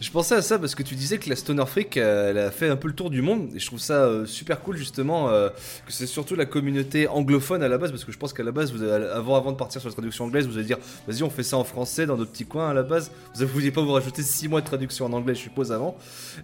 Je 0.00 0.10
pensais 0.10 0.34
à 0.34 0.40
ça 0.42 0.58
parce 0.58 0.74
que 0.74 0.82
tu 0.82 0.94
disais 0.94 1.18
que 1.18 1.28
la 1.28 1.36
Stoner 1.36 1.66
Freak, 1.66 1.96
euh, 1.98 2.30
elle 2.30 2.38
a 2.38 2.50
fait 2.50 2.70
un 2.70 2.76
peu 2.76 2.88
le 2.88 2.94
tour 2.94 3.10
du 3.10 3.20
monde 3.20 3.50
et 3.54 3.58
je 3.60 3.66
trouve 3.66 3.78
ça 3.78 4.04
euh, 4.06 4.24
super 4.24 4.60
cool 4.62 4.78
justement 4.78 5.28
euh, 5.28 5.50
que 5.86 5.92
c'est 5.92 6.06
surtout 6.06 6.34
la 6.34 6.46
communauté 6.46 7.06
anglophone 7.06 7.62
à 7.62 7.68
la 7.68 7.76
base 7.76 7.90
parce 7.90 8.04
que 8.04 8.10
je 8.10 8.16
pense 8.18 8.32
qu'à 8.32 8.42
la 8.42 8.50
base, 8.50 8.72
vous 8.72 8.82
avez- 8.82 9.06
avant, 9.10 9.36
avant 9.36 9.52
de 9.52 9.56
partir 9.58 9.80
sur 9.80 9.90
la 9.90 9.92
traduction 9.94 10.24
anglaise, 10.24 10.46
vous 10.48 10.56
allez 10.56 10.66
dire 10.66 10.78
vas-y 11.06 11.22
on 11.22 11.28
fait 11.30 11.42
ça 11.42 11.58
en 11.58 11.64
français 11.64 12.06
dans 12.06 12.16
nos 12.16 12.24
petits 12.26 12.46
coins 12.46 12.70
à 12.70 12.74
la 12.74 12.82
base. 12.82 13.12
Vous 13.34 13.42
ne 13.42 13.46
vouliez 13.46 13.70
pas 13.70 13.82
vous 13.82 13.92
rajouter 13.92 14.22
6 14.22 14.48
mois 14.48 14.62
de 14.62 14.66
traduction 14.66 15.04
en 15.04 15.12
anglais 15.12 15.34
je 15.34 15.40
suppose 15.42 15.70
avant. 15.70 15.96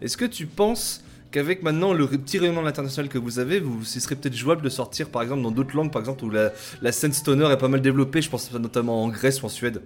Est-ce 0.02 0.18
que 0.18 0.26
tu 0.26 0.46
penses 0.46 1.02
qu'avec 1.30 1.62
maintenant 1.62 1.92
le 1.92 2.06
petit 2.06 2.38
rayonnement 2.38 2.60
de 2.62 2.66
l'international 2.66 3.08
que 3.08 3.18
vous 3.18 3.38
avez, 3.38 3.60
vous, 3.60 3.84
ce 3.84 4.00
serait 4.00 4.16
peut-être 4.16 4.34
jouable 4.36 4.62
de 4.62 4.68
sortir 4.68 5.08
par 5.10 5.22
exemple 5.22 5.42
dans 5.42 5.50
d'autres 5.50 5.76
langues 5.76 5.92
par 5.92 6.00
exemple 6.00 6.24
où 6.24 6.30
la, 6.30 6.52
la 6.82 6.92
scène 6.92 7.12
Stoner 7.12 7.46
est 7.50 7.56
pas 7.56 7.68
mal 7.68 7.80
développée, 7.82 8.22
je 8.22 8.30
pense 8.30 8.52
notamment 8.52 9.02
en 9.04 9.08
Grèce 9.08 9.42
ou 9.42 9.46
en 9.46 9.50
Suède 9.50 9.82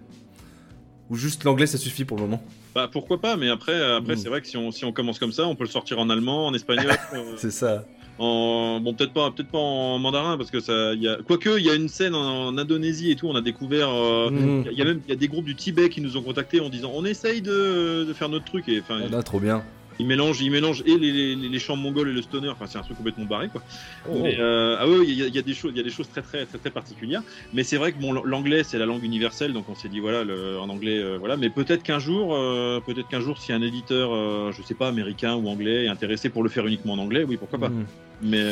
ou 1.08 1.16
juste 1.16 1.42
l'anglais 1.44 1.66
ça 1.66 1.76
suffit 1.78 2.04
pour 2.04 2.16
le 2.18 2.22
moment 2.24 2.42
Bah 2.74 2.88
pourquoi 2.92 3.20
pas, 3.20 3.36
mais 3.36 3.48
après, 3.48 3.74
après 3.96 4.14
Mm. 4.14 4.18
c'est 4.18 4.28
vrai 4.28 4.40
que 4.40 4.46
si 4.46 4.56
on, 4.56 4.70
si 4.70 4.84
on 4.84 4.92
commence 4.92 5.18
comme 5.18 5.32
ça, 5.32 5.46
on 5.46 5.56
peut 5.56 5.64
le 5.64 5.70
sortir 5.70 5.98
en 5.98 6.08
allemand, 6.08 6.46
en 6.46 6.54
espagnol, 6.54 6.92
euh, 7.14 7.32
C'est 7.36 7.50
ça. 7.50 7.84
en 8.18 8.78
bon 8.80 8.94
peut-être 8.94 9.12
pas, 9.12 9.30
peut-être 9.32 9.50
pas 9.50 9.58
en 9.58 9.98
mandarin 9.98 10.36
parce 10.36 10.50
que 10.52 10.60
ça, 10.60 10.94
y 10.94 11.08
a 11.08 11.16
quoique 11.26 11.58
il 11.58 11.64
y 11.64 11.70
a 11.70 11.74
une 11.74 11.88
scène 11.88 12.14
en, 12.14 12.46
en 12.48 12.58
Indonésie 12.58 13.10
et 13.10 13.16
tout, 13.16 13.26
on 13.26 13.34
a 13.34 13.40
découvert, 13.40 13.88
euh, 13.90 14.30
Mhm. 14.30 14.66
il 14.70 14.78
y 14.78 14.82
a 14.82 14.84
même 14.84 15.00
il 15.04 15.10
y 15.10 15.12
a 15.12 15.16
des 15.16 15.26
groupes 15.26 15.46
du 15.46 15.56
Tibet 15.56 15.88
qui 15.88 16.00
nous 16.00 16.16
ont 16.16 16.22
contactés 16.22 16.60
en 16.60 16.68
disant 16.68 16.92
on 16.94 17.04
essaye 17.04 17.42
de, 17.42 18.04
de 18.06 18.12
faire 18.12 18.28
notre 18.28 18.44
truc 18.44 18.68
et 18.68 18.80
enfin 18.80 19.00
Ah, 19.12 19.22
trop 19.24 19.40
bien. 19.40 19.64
Ils 20.00 20.06
mélangent, 20.06 20.40
ils 20.40 20.50
mélangent 20.50 20.82
et 20.86 20.96
les, 20.98 21.12
les, 21.12 21.36
les 21.36 21.58
chants 21.58 21.76
mongols 21.76 22.08
et 22.08 22.12
le 22.12 22.22
stoner, 22.22 22.48
enfin 22.48 22.66
c'est 22.66 22.78
un 22.78 22.82
truc 22.82 22.96
complètement 22.96 23.26
barré 23.26 23.48
quoi. 23.48 23.62
Oh. 24.08 24.20
Mais, 24.22 24.36
euh, 24.40 24.76
ah 24.80 24.88
oui, 24.88 25.04
il 25.08 25.14
y, 25.14 25.22
a- 25.22 25.26
il 25.26 25.34
y 25.34 25.38
a 25.38 25.42
des 25.42 25.54
choses, 25.54 25.72
il 25.74 25.76
y 25.76 25.80
a 25.80 25.84
des 25.84 25.90
choses 25.90 26.08
très 26.08 26.22
très 26.22 26.46
très 26.46 26.58
très 26.58 26.70
particulières. 26.70 27.22
Mais 27.52 27.62
c'est 27.62 27.76
vrai 27.76 27.92
que 27.92 27.98
bon, 28.00 28.12
l'anglais 28.12 28.64
c'est 28.64 28.78
la 28.78 28.86
langue 28.86 29.04
universelle, 29.04 29.52
donc 29.52 29.68
on 29.68 29.74
s'est 29.74 29.88
dit 29.88 30.00
voilà, 30.00 30.24
le- 30.24 30.58
en 30.58 30.68
anglais, 30.68 30.98
euh, 30.98 31.18
voilà. 31.18 31.36
Mais 31.36 31.50
peut-être 31.50 31.82
qu'un 31.82 31.98
jour, 31.98 32.34
euh, 32.34 32.80
peut-être 32.80 33.08
qu'un 33.08 33.20
jour, 33.20 33.38
si 33.38 33.52
un 33.52 33.62
éditeur, 33.62 34.10
je 34.52 34.62
sais 34.62 34.74
pas, 34.74 34.88
américain 34.88 35.34
ou 35.36 35.48
anglais 35.48 35.84
est 35.84 35.88
intéressé 35.88 36.30
pour 36.30 36.42
le 36.42 36.48
faire 36.48 36.66
uniquement 36.66 36.94
en 36.94 36.98
anglais, 36.98 37.24
oui, 37.24 37.36
pourquoi 37.36 37.58
pas. 37.58 37.68
Mhm. 37.68 37.86
Mais 38.22 38.42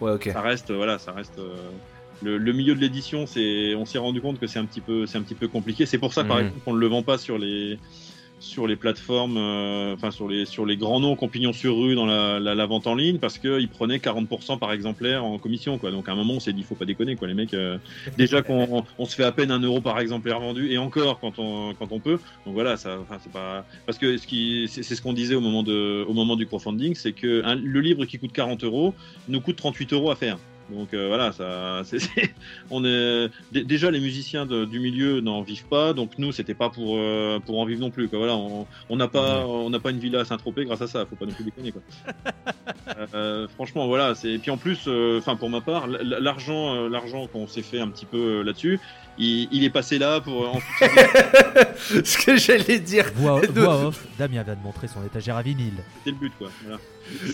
Ouais, 0.00 0.12
ok. 0.12 0.30
ça 0.32 0.40
reste, 0.40 0.72
voilà, 0.72 0.98
ça 0.98 1.12
reste. 1.12 1.38
le, 2.22 2.38
le 2.38 2.52
milieu 2.52 2.74
de 2.76 2.80
l'édition, 2.80 3.26
c'est, 3.26 3.74
on 3.74 3.84
s'est 3.84 3.98
rendu 3.98 4.20
compte 4.20 4.38
que 4.38 4.46
c'est 4.46 4.58
un 4.60 4.64
petit 4.64 4.80
peu, 4.80 5.06
c'est 5.06 5.18
un 5.18 5.22
petit 5.22 5.34
peu 5.34 5.48
compliqué. 5.48 5.86
C'est 5.86 5.98
pour 5.98 6.12
ça, 6.12 6.22
par 6.22 6.36
Mhm. 6.38 6.42
exemple, 6.46 6.64
qu'on 6.64 6.74
ne 6.74 6.78
le 6.78 6.86
vend 6.86 7.02
pas 7.02 7.18
sur 7.18 7.36
les, 7.36 7.78
sur 8.42 8.66
les 8.66 8.74
plateformes, 8.74 9.36
euh, 9.36 9.94
enfin 9.94 10.10
sur 10.10 10.28
les, 10.28 10.44
sur 10.46 10.66
les 10.66 10.76
grands 10.76 10.98
noms 10.98 11.14
qui 11.14 11.24
ont 11.24 11.28
pignon 11.28 11.52
sur 11.52 11.78
rue 11.78 11.94
dans 11.94 12.06
la, 12.06 12.40
la, 12.40 12.54
la 12.56 12.66
vente 12.66 12.88
en 12.88 12.96
ligne, 12.96 13.18
parce 13.18 13.38
qu'ils 13.38 13.68
prenaient 13.68 13.98
40% 13.98 14.58
par 14.58 14.72
exemplaire 14.72 15.24
en 15.24 15.38
commission, 15.38 15.78
quoi. 15.78 15.92
Donc 15.92 16.08
à 16.08 16.12
un 16.12 16.16
moment, 16.16 16.34
on 16.34 16.40
s'est 16.40 16.52
dit, 16.52 16.64
faut 16.64 16.74
pas 16.74 16.84
déconner, 16.84 17.14
quoi, 17.14 17.28
les 17.28 17.34
mecs. 17.34 17.54
euh, 17.54 17.78
déjà 18.18 18.42
qu'on 18.42 18.84
on 18.98 19.06
se 19.06 19.14
fait 19.14 19.22
à 19.24 19.30
peine 19.32 19.52
un 19.52 19.60
euro 19.60 19.80
par 19.80 19.98
exemplaire 20.00 20.40
vendu, 20.40 20.70
et 20.72 20.76
encore 20.78 21.20
quand 21.20 21.38
on, 21.38 21.72
quand 21.74 21.92
on 21.92 22.00
peut. 22.00 22.18
Donc 22.44 22.54
voilà, 22.54 22.76
ça, 22.76 22.98
enfin 23.00 23.18
c'est 23.22 23.32
pas, 23.32 23.64
parce 23.86 23.96
que 23.98 24.16
ce 24.18 24.26
qui, 24.26 24.66
c'est 24.68 24.82
c'est 24.82 24.96
ce 24.96 25.02
qu'on 25.02 25.12
disait 25.12 25.36
au 25.36 25.40
moment 25.40 25.62
de, 25.62 26.04
au 26.08 26.12
moment 26.12 26.34
du 26.34 26.46
crowdfunding, 26.46 26.94
c'est 26.96 27.12
que 27.12 27.44
un- 27.44 27.54
le 27.54 27.80
livre 27.80 28.04
qui 28.06 28.18
coûte 28.18 28.32
40 28.32 28.64
euros 28.64 28.94
nous 29.28 29.40
coûte 29.40 29.56
38 29.56 29.92
euros 29.92 30.10
à 30.10 30.16
faire. 30.16 30.36
Donc 30.70 30.94
euh, 30.94 31.08
voilà, 31.08 31.32
ça, 31.32 31.82
c'est- 31.84 31.98
c'est- 31.98 32.34
on 32.70 32.84
est 32.84 33.28
déjà 33.52 33.90
les 33.90 34.00
musiciens 34.00 34.46
de- 34.46 34.64
du 34.64 34.78
milieu 34.80 35.20
n'en 35.20 35.42
vivent 35.42 35.66
pas, 35.66 35.92
donc 35.92 36.12
nous 36.18 36.32
c'était 36.32 36.54
pas 36.54 36.70
pour 36.70 36.96
euh, 36.96 37.38
pour 37.44 37.60
en 37.60 37.64
vivre 37.66 37.80
non 37.80 37.90
plus. 37.90 38.08
Quoi. 38.08 38.18
Voilà, 38.18 38.34
on 38.36 38.96
n'a 38.96 39.08
pas 39.08 39.46
on 39.46 39.70
n'a 39.70 39.80
pas 39.80 39.90
une 39.90 39.98
villa 39.98 40.20
à 40.20 40.24
Saint-Tropez 40.24 40.64
grâce 40.64 40.82
à 40.82 40.86
ça, 40.86 41.04
faut 41.06 41.16
pas 41.16 41.26
non 41.26 41.32
plus 41.32 41.44
déconner 41.44 41.72
quoi. 41.72 41.82
Euh, 43.14 43.48
franchement 43.48 43.86
voilà, 43.86 44.14
c'est 44.14 44.30
et 44.32 44.38
puis 44.38 44.50
en 44.50 44.56
plus, 44.56 44.80
euh, 44.86 45.18
enfin 45.18 45.36
pour 45.36 45.48
ma 45.50 45.60
part, 45.60 45.84
l- 45.86 45.98
l- 46.00 46.16
l'argent 46.20 46.74
euh, 46.74 46.88
l'argent 46.88 47.26
qu'on 47.26 47.46
s'est 47.46 47.62
fait 47.62 47.80
un 47.80 47.88
petit 47.88 48.04
peu 48.06 48.16
euh, 48.18 48.42
là-dessus, 48.42 48.78
il, 49.18 49.48
il 49.50 49.64
est 49.64 49.70
passé 49.70 49.98
là 49.98 50.20
pour 50.20 50.44
euh, 50.44 50.58
Ce 52.04 52.18
que 52.24 52.36
j'allais 52.36 52.78
dire, 52.78 53.06
Voix, 53.14 53.40
voix 53.54 53.86
off, 53.86 54.06
Damien 54.18 54.42
vient 54.42 54.54
de 54.54 54.60
montrer 54.62 54.88
son 54.88 55.04
étagère 55.04 55.36
à 55.36 55.42
vinyle. 55.42 55.74
c'était 55.98 56.10
le 56.10 56.16
but 56.16 56.32
quoi. 56.38 56.48
Voilà. 56.62 56.78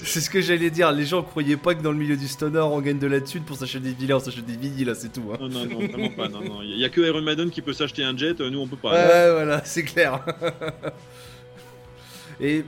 C'est 0.05 0.21
ce 0.21 0.31
que 0.31 0.41
j'allais 0.41 0.71
dire. 0.71 0.91
Les 0.93 1.07
gens 1.07 1.23
croyaient 1.23 1.57
pas 1.57 1.75
que 1.75 1.83
dans 1.83 1.93
le 1.93 1.99
milieu 1.99 2.17
du 2.17 2.29
stoner 2.29 2.61
on 2.61 2.81
gagne 2.81 2.99
de 2.99 3.07
la 3.07 3.21
thune 3.21 3.43
pour 3.45 3.57
s'acheter 3.57 3.81
des 3.81 3.93
villas, 3.93 4.17
on 4.17 4.21
s'achète 4.21 4.45
des 4.47 4.57
vinyles, 4.57 4.87
là, 4.87 4.95
c'est 4.95 5.13
tout. 5.13 5.25
Hein. 5.33 5.37
Non 5.41 5.49
non 5.49 5.67
non 5.67 5.87
vraiment 5.87 6.11
pas. 6.11 6.29
Non 6.29 6.41
non, 6.43 6.63
il 6.63 6.79
y 6.79 6.85
a 6.85 6.89
que 6.89 7.01
Iron 7.01 7.23
Maiden 7.23 7.51
qui 7.51 7.63
peut 7.63 7.73
s'acheter 7.73 8.03
un 8.05 8.17
jet, 8.17 8.41
euh, 8.41 8.51
nous 8.51 8.61
on 8.61 8.67
peut 8.67 8.77
pas. 8.77 8.93
Ouais, 8.93 9.33
voilà, 9.33 9.63
c'est 9.65 9.85
clair. 9.85 10.25
Et 12.41 12.65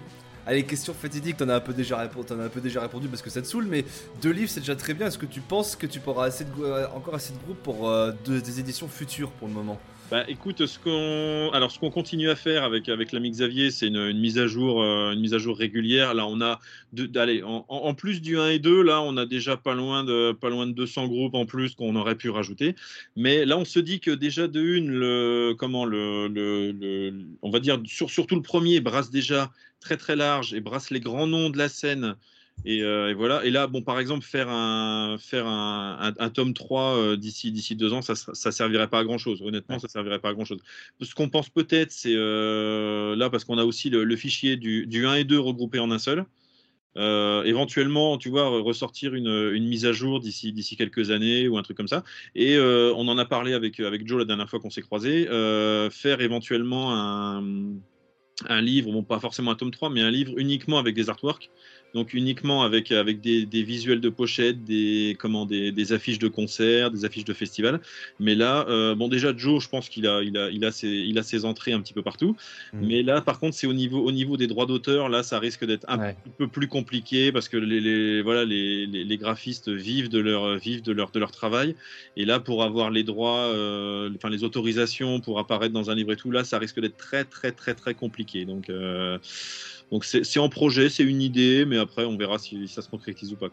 allez, 0.46 0.64
question 0.64 0.94
fatidique, 0.94 1.36
t'en 1.36 1.48
as 1.48 1.56
un 1.56 1.60
peu 1.60 1.72
déjà 1.72 1.98
répondu, 1.98 2.32
as 2.32 2.44
un 2.44 2.48
peu 2.48 2.60
déjà 2.60 2.80
répondu 2.80 3.08
parce 3.08 3.22
que 3.22 3.30
ça 3.30 3.40
te 3.40 3.46
saoule, 3.46 3.66
mais 3.66 3.84
deux 4.20 4.30
livres 4.32 4.50
c'est 4.50 4.60
déjà 4.60 4.76
très 4.76 4.94
bien. 4.94 5.06
Est-ce 5.06 5.18
que 5.18 5.26
tu 5.26 5.40
penses 5.40 5.76
que 5.76 5.86
tu 5.86 6.00
pourras 6.00 6.26
assez 6.26 6.44
de, 6.44 6.50
euh, 6.62 6.86
encore 6.94 7.14
assez 7.14 7.32
de 7.32 7.38
groupes 7.38 7.62
pour 7.62 7.88
euh, 7.88 8.12
de- 8.24 8.40
des 8.40 8.60
éditions 8.60 8.88
futures 8.88 9.30
pour 9.30 9.48
le 9.48 9.54
moment? 9.54 9.78
Bah 10.10 10.24
écoute, 10.26 10.66
ce 10.66 10.76
qu'on 10.80 11.50
alors 11.52 11.70
ce 11.70 11.78
qu'on 11.78 11.90
continue 11.90 12.30
à 12.30 12.34
faire 12.34 12.64
avec 12.64 12.88
avec 12.88 13.12
l'ami 13.12 13.30
Xavier, 13.30 13.70
c'est 13.70 13.86
une, 13.86 14.12
mise 14.18 14.38
à 14.38 14.48
jour 14.48 14.82
euh, 14.82 15.12
une 15.12 15.20
mise 15.20 15.34
à 15.34 15.38
jour 15.38 15.56
régulière. 15.56 16.14
Là, 16.14 16.26
on 16.26 16.40
a 16.40 16.58
en, 17.68 17.94
plus 17.94 18.20
du 18.20 18.36
1 18.36 18.48
et 18.48 18.58
2, 18.58 18.82
là, 18.82 19.02
on 19.02 19.16
a 19.16 19.24
déjà 19.24 19.56
pas 19.56 19.72
loin 19.76 20.02
de 20.02 20.32
pas 20.32 20.50
loin 20.50 20.66
de 20.66 20.72
200 20.72 21.06
groupes 21.06 21.34
en 21.36 21.46
plus 21.46 21.76
qu'on 21.76 21.94
aurait 21.94 22.16
pu 22.16 22.28
rajouter. 22.28 22.74
Mais 23.14 23.44
là, 23.44 23.56
on 23.56 23.64
se 23.64 23.78
dit 23.78 24.00
que 24.00 24.10
déjà 24.10 24.48
de 24.48 24.60
une 24.60 24.90
le 24.90 25.54
comment 25.56 25.84
le, 25.84 26.26
le- 26.26 27.14
on 27.42 27.50
va 27.50 27.60
dire 27.60 27.80
sur, 27.86 28.10
surtout 28.10 28.34
le 28.34 28.42
premier 28.42 28.80
brasse 28.80 29.10
déjà 29.10 29.52
très 29.78 29.96
très 29.96 30.16
large 30.16 30.54
et 30.54 30.60
brasse 30.60 30.90
les 30.90 31.00
grands 31.00 31.28
noms 31.28 31.50
de 31.50 31.58
la 31.58 31.68
scène. 31.68 32.16
Et, 32.64 32.82
euh, 32.82 33.10
et 33.10 33.14
voilà. 33.14 33.44
Et 33.44 33.50
là, 33.50 33.66
bon, 33.66 33.82
par 33.82 33.98
exemple, 34.00 34.24
faire 34.24 34.48
un, 34.50 35.16
faire 35.18 35.46
un, 35.46 35.98
un- 36.00 36.14
un 36.24 36.30
tome 36.30 36.52
3 36.52 36.96
euh, 36.96 37.16
d'ici, 37.16 37.52
d'ici 37.52 37.74
deux 37.74 37.92
ans, 37.92 38.02
ça, 38.02 38.14
ça 38.14 38.52
servirait 38.52 38.88
pas 38.88 38.98
à 38.98 39.04
grand 39.04 39.18
chose. 39.18 39.40
Honnêtement, 39.42 39.78
ça 39.78 39.88
servirait 39.88 40.18
pas 40.18 40.28
à 40.30 40.34
grand 40.34 40.44
chose. 40.44 40.60
Ce 41.00 41.14
qu'on 41.14 41.28
pense 41.30 41.48
peut-être, 41.48 41.90
c'est 41.90 42.14
euh, 42.14 43.16
là, 43.16 43.30
parce 43.30 43.44
qu'on 43.44 43.58
a 43.58 43.64
aussi 43.64 43.88
le, 43.90 44.04
le 44.04 44.16
fichier 44.16 44.56
du, 44.56 44.86
du 44.86 45.06
1 45.06 45.14
et 45.14 45.24
2 45.24 45.38
regroupé 45.40 45.78
en 45.78 45.90
un 45.90 45.98
seul. 45.98 46.24
Éventuellement, 46.96 48.18
tu 48.18 48.28
vois, 48.28 48.48
ressortir 48.48 49.14
une, 49.14 49.28
une 49.54 49.66
mise 49.66 49.86
à 49.86 49.92
jour 49.92 50.20
d'ici, 50.20 50.52
d'ici 50.52 50.76
quelques 50.76 51.10
années 51.10 51.48
ou 51.48 51.56
un 51.56 51.62
truc 51.62 51.76
comme 51.76 51.88
ça. 51.88 52.04
Et 52.34 52.58
on 52.58 53.08
en 53.08 53.16
a 53.16 53.24
parlé 53.24 53.54
avec, 53.54 53.80
avec 53.80 54.06
Joe 54.06 54.18
la 54.18 54.24
dernière 54.26 54.50
fois 54.50 54.60
qu'on 54.60 54.70
s'est 54.70 54.82
croisés. 54.82 55.24
faire 55.90 56.20
éventuellement 56.20 56.94
un, 56.94 57.42
un 58.48 58.60
livre, 58.60 58.92
bon, 58.92 59.02
pas 59.02 59.20
forcément 59.20 59.50
un 59.52 59.54
tome 59.54 59.70
3, 59.70 59.88
mais 59.90 60.02
un 60.02 60.10
livre 60.10 60.34
uniquement 60.36 60.78
avec 60.78 60.94
des 60.94 61.08
artworks. 61.08 61.48
Donc 61.94 62.14
uniquement 62.14 62.62
avec, 62.62 62.92
avec 62.92 63.20
des, 63.20 63.46
des 63.46 63.62
visuels 63.62 64.00
de 64.00 64.08
pochette, 64.08 64.64
des, 64.64 65.16
comment, 65.18 65.44
des, 65.46 65.72
des 65.72 65.92
affiches 65.92 66.18
de 66.20 66.28
concerts, 66.28 66.90
des 66.90 67.04
affiches 67.04 67.24
de 67.24 67.32
festivals. 67.34 67.80
Mais 68.20 68.34
là, 68.34 68.64
euh, 68.68 68.94
bon 68.94 69.08
déjà 69.08 69.36
Joe, 69.36 69.62
je 69.62 69.68
pense 69.68 69.88
qu'il 69.88 70.06
a, 70.06 70.22
il 70.22 70.36
a, 70.38 70.50
il 70.50 70.64
a, 70.64 70.70
ses, 70.72 70.88
il 70.88 71.18
a 71.18 71.22
ses 71.22 71.44
entrées 71.44 71.72
un 71.72 71.80
petit 71.80 71.92
peu 71.92 72.02
partout. 72.02 72.36
Mm. 72.72 72.86
Mais 72.86 73.02
là, 73.02 73.20
par 73.20 73.40
contre, 73.40 73.56
c'est 73.56 73.66
au 73.66 73.72
niveau, 73.72 74.00
au 74.04 74.12
niveau 74.12 74.36
des 74.36 74.46
droits 74.46 74.66
d'auteur, 74.66 75.08
là, 75.08 75.22
ça 75.22 75.38
risque 75.38 75.64
d'être 75.64 75.84
un 75.88 75.98
Ouais. 75.98 76.16
peu 76.38 76.48
plus 76.48 76.68
compliqué 76.68 77.32
parce 77.32 77.48
que 77.48 77.56
les, 77.56 77.80
les- 77.80 78.22
voilà, 78.22 78.44
les, 78.44 78.86
les, 78.86 79.04
les 79.04 79.16
graphistes 79.18 79.68
vivent 79.68 80.08
de 80.08 80.18
leur, 80.18 80.56
vivent 80.58 80.82
de 80.82 80.92
leur, 80.92 81.10
de 81.10 81.18
leur 81.18 81.32
travail. 81.32 81.74
Et 82.16 82.24
là, 82.24 82.40
pour 82.40 82.62
avoir 82.62 82.90
les 82.90 83.02
droits, 83.02 83.48
euh, 83.48 84.10
enfin 84.16 84.30
les 84.30 84.44
autorisations 84.44 85.20
pour 85.20 85.38
apparaître 85.38 85.72
dans 85.74 85.90
un 85.90 85.94
livre 85.94 86.12
et 86.12 86.16
tout, 86.16 86.30
là, 86.30 86.44
ça 86.44 86.58
risque 86.58 86.80
d'être 86.80 86.96
très, 86.96 87.24
très, 87.24 87.52
très, 87.52 87.74
très 87.74 87.94
compliqué. 87.94 88.44
Donc, 88.44 88.70
euh, 88.70 89.18
donc 89.90 90.04
c'est 90.04 90.38
en 90.38 90.48
projet, 90.48 90.88
c'est 90.88 91.04
une 91.04 91.22
idée, 91.22 91.64
mais 91.64 91.78
après, 91.78 92.04
on 92.04 92.16
verra 92.16 92.38
si 92.38 92.68
ça 92.68 92.82
se 92.82 92.88
concrétise 92.88 93.32
ou 93.32 93.36
pas. 93.36 93.48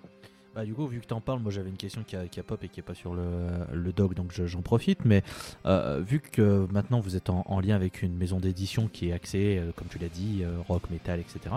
Bah, 0.55 0.65
du 0.65 0.73
coup, 0.73 0.87
vu 0.87 0.99
que 1.01 1.05
t'en 1.05 1.21
parles, 1.21 1.39
moi 1.39 1.51
j'avais 1.51 1.69
une 1.69 1.77
question 1.77 2.03
qui 2.05 2.15
a, 2.15 2.27
qui 2.27 2.39
a 2.39 2.43
pop 2.43 2.63
et 2.63 2.67
qui 2.69 2.79
est 2.79 2.83
pas 2.83 2.95
sur 2.95 3.13
le, 3.13 3.23
le 3.73 3.93
doc, 3.93 4.15
donc 4.15 4.31
je- 4.33 4.47
j'en 4.47 4.61
profite. 4.61 5.05
Mais 5.05 5.23
euh, 5.67 6.01
vu 6.03 6.19
que 6.19 6.65
maintenant 6.71 6.99
vous 6.99 7.15
êtes 7.15 7.29
en, 7.29 7.43
en 7.47 7.59
lien 7.59 7.75
avec 7.75 8.01
une 8.01 8.15
maison 8.15 8.39
d'édition 8.39 8.89
qui 8.91 9.09
est 9.09 9.13
axée, 9.13 9.59
euh, 9.59 9.71
comme 9.75 9.87
tu 9.87 9.99
l'as 9.99 10.09
dit, 10.09 10.39
euh, 10.41 10.57
rock, 10.67 10.89
metal, 10.89 11.19
etc. 11.19 11.55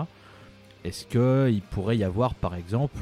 Est-ce 0.83 1.05
que 1.07 1.49
il 1.51 1.61
pourrait 1.63 1.97
y 1.97 2.03
avoir, 2.03 2.35
par 2.35 2.53
exemple, 2.53 2.99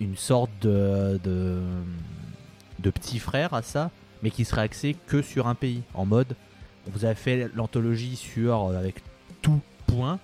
une 0.00 0.16
sorte 0.16 0.50
de, 0.60 1.18
de, 1.24 2.90
petit 2.90 3.18
frère 3.18 3.54
à 3.54 3.62
ça, 3.62 3.90
mais 4.22 4.30
qui 4.30 4.44
serait 4.44 4.62
axé 4.62 4.96
que 5.06 5.22
sur 5.22 5.46
un 5.46 5.54
pays, 5.54 5.82
en 5.94 6.04
mode, 6.04 6.36
vous 6.86 7.06
avez 7.06 7.14
fait 7.14 7.50
l'anthologie 7.54 8.16
sur 8.16 8.68
avec 8.76 8.96
tout 9.40 9.60
point. 9.86 10.18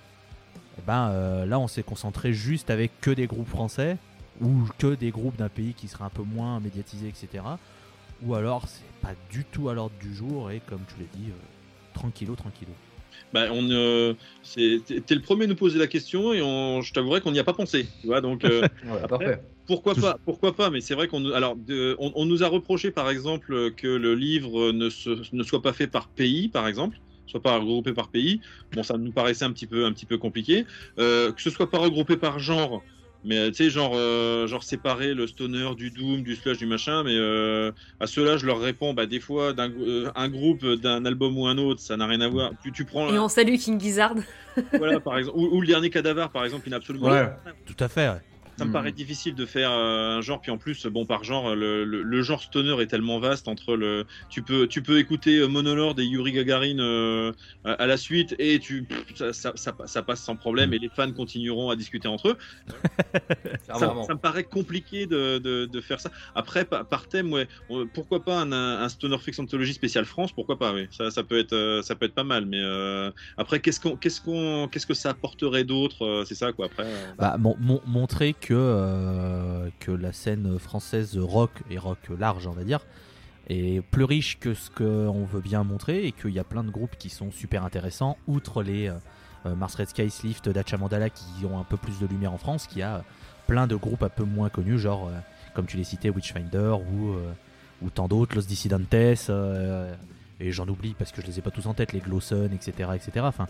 Et 0.77 0.81
ben 0.85 1.09
euh, 1.11 1.45
là, 1.45 1.59
on 1.59 1.67
s'est 1.67 1.83
concentré 1.83 2.33
juste 2.33 2.69
avec 2.69 2.91
que 3.01 3.11
des 3.11 3.27
groupes 3.27 3.47
français 3.49 3.97
ou 4.41 4.51
que 4.77 4.93
des 4.95 5.09
groupes 5.11 5.37
d'un 5.37 5.49
pays 5.49 5.73
qui 5.73 5.87
serait 5.87 6.03
un 6.03 6.09
peu 6.09 6.21
moins 6.23 6.59
médiatisé, 6.59 7.07
etc. 7.07 7.43
Ou 8.23 8.35
alors 8.35 8.67
c'est 8.67 8.83
pas 9.01 9.15
du 9.31 9.43
tout 9.45 9.69
à 9.69 9.73
l'ordre 9.73 9.95
du 9.99 10.13
jour 10.13 10.51
et 10.51 10.61
comme 10.67 10.81
tu 10.87 10.95
l'as 11.01 11.19
dit, 11.19 11.29
euh, 11.29 11.33
tranquillo, 11.93 12.35
tranquillo. 12.35 12.71
Bah, 13.33 13.45
on, 13.51 13.69
euh, 13.71 14.13
t'es 14.55 15.15
le 15.15 15.21
premier 15.21 15.45
à 15.45 15.47
nous 15.47 15.55
poser 15.55 15.79
la 15.79 15.87
question 15.87 16.33
et 16.33 16.41
on, 16.41 16.81
je 16.81 16.93
t'avouerais 16.93 17.19
qu'on 17.21 17.31
n'y 17.31 17.39
a 17.39 17.43
pas 17.43 17.53
pensé. 17.53 17.87
Tu 18.01 18.07
vois, 18.07 18.21
donc 18.21 18.45
euh, 18.45 18.67
parfait. 19.09 19.39
pourquoi 19.65 19.95
pas 19.95 20.17
Pourquoi 20.23 20.55
pas 20.55 20.69
Mais 20.69 20.81
c'est 20.81 20.93
vrai 20.93 21.07
qu'on 21.07 21.19
nous- 21.19 21.33
alors 21.33 21.55
de- 21.55 21.95
on, 21.99 22.11
on 22.15 22.25
nous 22.25 22.43
a 22.43 22.47
reproché 22.47 22.91
par 22.91 23.09
exemple 23.09 23.71
que 23.71 23.87
le 23.87 24.13
livre 24.15 24.71
ne, 24.71 24.89
se- 24.89 25.35
ne 25.35 25.43
soit 25.43 25.61
pas 25.61 25.73
fait 25.73 25.87
par 25.87 26.09
pays, 26.09 26.47
par 26.47 26.67
exemple, 26.67 26.97
soit 27.27 27.41
pas 27.41 27.57
regroupé 27.57 27.93
par 27.93 28.09
pays. 28.09 28.41
Bon, 28.73 28.83
ça 28.83 28.97
nous 28.97 29.11
paraissait 29.11 29.45
un 29.45 29.51
petit 29.51 29.67
peu 29.67 29.85
un 29.85 29.91
petit 29.93 30.05
peu 30.05 30.17
compliqué. 30.17 30.65
Euh, 30.99 31.31
que 31.31 31.41
ce 31.41 31.49
soit 31.49 31.69
pas 31.69 31.77
regroupé 31.79 32.17
par 32.17 32.39
genre. 32.39 32.83
Mais 33.23 33.37
euh, 33.37 33.47
tu 33.49 33.55
sais, 33.55 33.69
genre, 33.69 33.93
euh, 33.95 34.45
genre 34.47 34.63
séparer 34.63 35.13
le 35.13 35.25
stoner 35.27 35.73
du 35.75 35.89
doom, 35.89 36.21
du 36.21 36.35
sludge, 36.35 36.59
du 36.59 36.67
machin. 36.67 37.03
Mais 37.03 37.15
euh, 37.15 37.71
à 37.99 38.07
ceux-là, 38.07 38.37
je 38.37 38.45
leur 38.45 38.59
réponds, 38.59 38.93
bah, 38.93 39.05
des 39.07 39.19
fois, 39.19 39.53
d'un 39.53 39.71
euh, 39.71 40.09
un 40.15 40.29
groupe, 40.29 40.63
d'un 40.65 41.03
album 41.03 41.37
ou 41.37 41.47
un 41.47 41.57
autre, 41.57 41.81
ça 41.81 41.97
n'a 41.97 42.05
rien 42.05 42.21
à 42.21 42.27
voir. 42.29 42.51
Tu, 42.63 42.71
tu 42.71 42.85
prends, 42.85 43.09
Et 43.11 43.17
on 43.19 43.27
salue 43.27 43.55
King 43.55 43.81
Gizzard. 43.81 44.13
voilà, 44.73 44.99
par 44.99 45.17
exemple, 45.17 45.37
ou, 45.37 45.57
ou 45.57 45.61
le 45.61 45.67
dernier 45.67 45.89
cadavre, 45.89 46.29
par 46.29 46.45
exemple, 46.45 46.63
qui 46.63 46.69
n'a 46.69 46.77
absolument 46.77 47.09
Ouais. 47.09 47.27
Tout 47.65 47.75
à 47.83 47.87
fait. 47.87 48.07
ouais. 48.07 48.21
Ça 48.57 48.65
me 48.65 48.69
Mm. 48.69 48.73
paraît 48.73 48.91
difficile 48.91 49.35
de 49.35 49.45
faire 49.45 49.71
euh, 49.71 50.17
un 50.17 50.21
genre, 50.21 50.41
puis 50.41 50.51
en 50.51 50.57
plus, 50.57 50.85
bon, 50.87 51.05
par 51.05 51.23
genre, 51.23 51.55
le, 51.55 51.85
le, 51.85 52.01
le 52.01 52.21
genre 52.21 52.41
stoner 52.41 52.81
est 52.81 52.87
tellement 52.87 53.19
vaste 53.19 53.47
entre 53.47 53.75
le. 53.75 54.05
Tu 54.29 54.41
peux, 54.43 54.67
tu 54.67 54.81
peux 54.81 54.97
écouter 54.99 55.37
euh, 55.39 55.47
Monolord 55.47 55.99
et 55.99 56.03
Yuri 56.05 56.31
Gagarin 56.31 56.79
euh, 56.79 57.31
à 57.63 57.85
la 57.87 57.97
suite 57.97 58.35
et 58.39 58.59
tu, 58.59 58.83
pff, 58.83 59.15
ça, 59.15 59.33
ça, 59.33 59.51
ça, 59.55 59.75
ça 59.85 60.03
passe 60.03 60.21
sans 60.21 60.35
problème 60.35 60.73
et 60.73 60.79
les 60.79 60.89
fans 60.89 61.11
continueront 61.11 61.69
à 61.69 61.75
discuter 61.75 62.07
entre 62.07 62.29
eux. 62.29 62.37
Ça, 63.67 63.75
me 63.79 64.15
paraît 64.17 64.43
compliqué 64.45 65.05
de, 65.07 65.39
de, 65.39 65.65
de 65.65 65.81
faire 65.81 65.99
ça. 65.99 66.09
Après, 66.35 66.63
par, 66.65 66.87
par 66.87 67.07
thème, 67.07 67.31
ouais, 67.33 67.47
pourquoi 67.93 68.23
pas 68.23 68.41
un, 68.41 68.51
un 68.51 68.89
Stoner 68.89 69.17
Fix 69.17 69.37
Anthology 69.39 69.73
spécial 69.73 70.05
France 70.05 70.31
Pourquoi 70.31 70.57
pas, 70.57 70.73
oui. 70.73 70.87
Ça, 70.91 71.11
ça, 71.11 71.23
peut 71.23 71.37
être, 71.37 71.81
ça 71.83 71.95
peut 71.95 72.05
être 72.05 72.13
pas 72.15 72.23
mal. 72.23 72.45
Mais 72.45 72.61
euh, 72.61 73.11
après, 73.37 73.59
qu'est-ce, 73.59 73.79
qu'on, 73.79 73.97
qu'est-ce, 73.97 74.21
qu'on, 74.21 74.67
qu'est-ce 74.71 74.85
que 74.87 74.93
ça 74.93 75.09
apporterait 75.09 75.63
d'autre 75.65 76.23
C'est 76.27 76.35
ça, 76.35 76.53
quoi. 76.53 76.67
Après. 76.67 76.83
euh, 76.85 77.13
Bah, 77.17 77.35
mon- 77.37 77.57
mon- 77.59 77.81
montrer 77.85 78.33
que, 78.33 78.46
euh, 78.53 79.69
que 79.79 79.91
la 79.91 80.13
scène 80.13 80.57
française 80.59 81.17
rock, 81.17 81.51
et 81.69 81.77
rock 81.77 81.99
large 82.17 82.47
on 82.47 82.51
va 82.51 82.63
dire, 82.63 82.79
est 83.49 83.81
plus 83.81 84.03
riche 84.03 84.39
que 84.39 84.53
ce 84.53 84.69
qu'on 84.69 85.25
veut 85.25 85.41
bien 85.41 85.63
montrer 85.63 86.05
et 86.05 86.11
qu'il 86.11 86.31
y 86.31 86.39
a 86.39 86.43
plein 86.43 86.63
de 86.63 86.69
groupes 86.69 86.95
qui 86.97 87.09
sont 87.09 87.31
super 87.31 87.63
intéressants, 87.63 88.17
outre 88.27 88.63
les 88.63 88.87
euh, 88.87 88.93
euh, 89.45 89.55
Mars 89.55 89.75
Red 89.75 89.89
Sky, 89.89 90.09
Slift, 90.09 90.49
Dacha 90.49 90.77
Mandala 90.77 91.09
qui 91.09 91.45
ont 91.45 91.59
un 91.59 91.63
peu 91.63 91.77
plus 91.77 91.99
de 91.99 92.07
lumière 92.07 92.33
en 92.33 92.37
France, 92.37 92.67
qui 92.67 92.81
a 92.81 93.03
plein 93.47 93.67
de 93.67 93.75
groupes 93.75 94.03
un 94.03 94.09
peu 94.09 94.23
moins 94.23 94.49
connus, 94.49 94.79
genre, 94.79 95.09
comme 95.53 95.65
tu 95.65 95.77
les 95.77 95.85
citais, 95.85 96.09
Witchfinder 96.09 96.75
ou, 97.81 97.89
tant 97.91 98.09
d'autres, 98.09 98.35
Los 98.35 98.41
Dissidentes, 98.41 98.93
et 98.93 100.51
j'en 100.51 100.67
oublie 100.67 100.93
parce 100.93 101.13
que 101.13 101.21
je 101.21 101.27
les 101.27 101.39
ai 101.39 101.41
pas 101.41 101.51
tous 101.51 101.65
en 101.65 101.73
tête, 101.73 101.93
les 101.93 102.01
Glosson, 102.01 102.49
etc. 102.53 102.89
etc. 102.93 103.25
Enfin, 103.25 103.47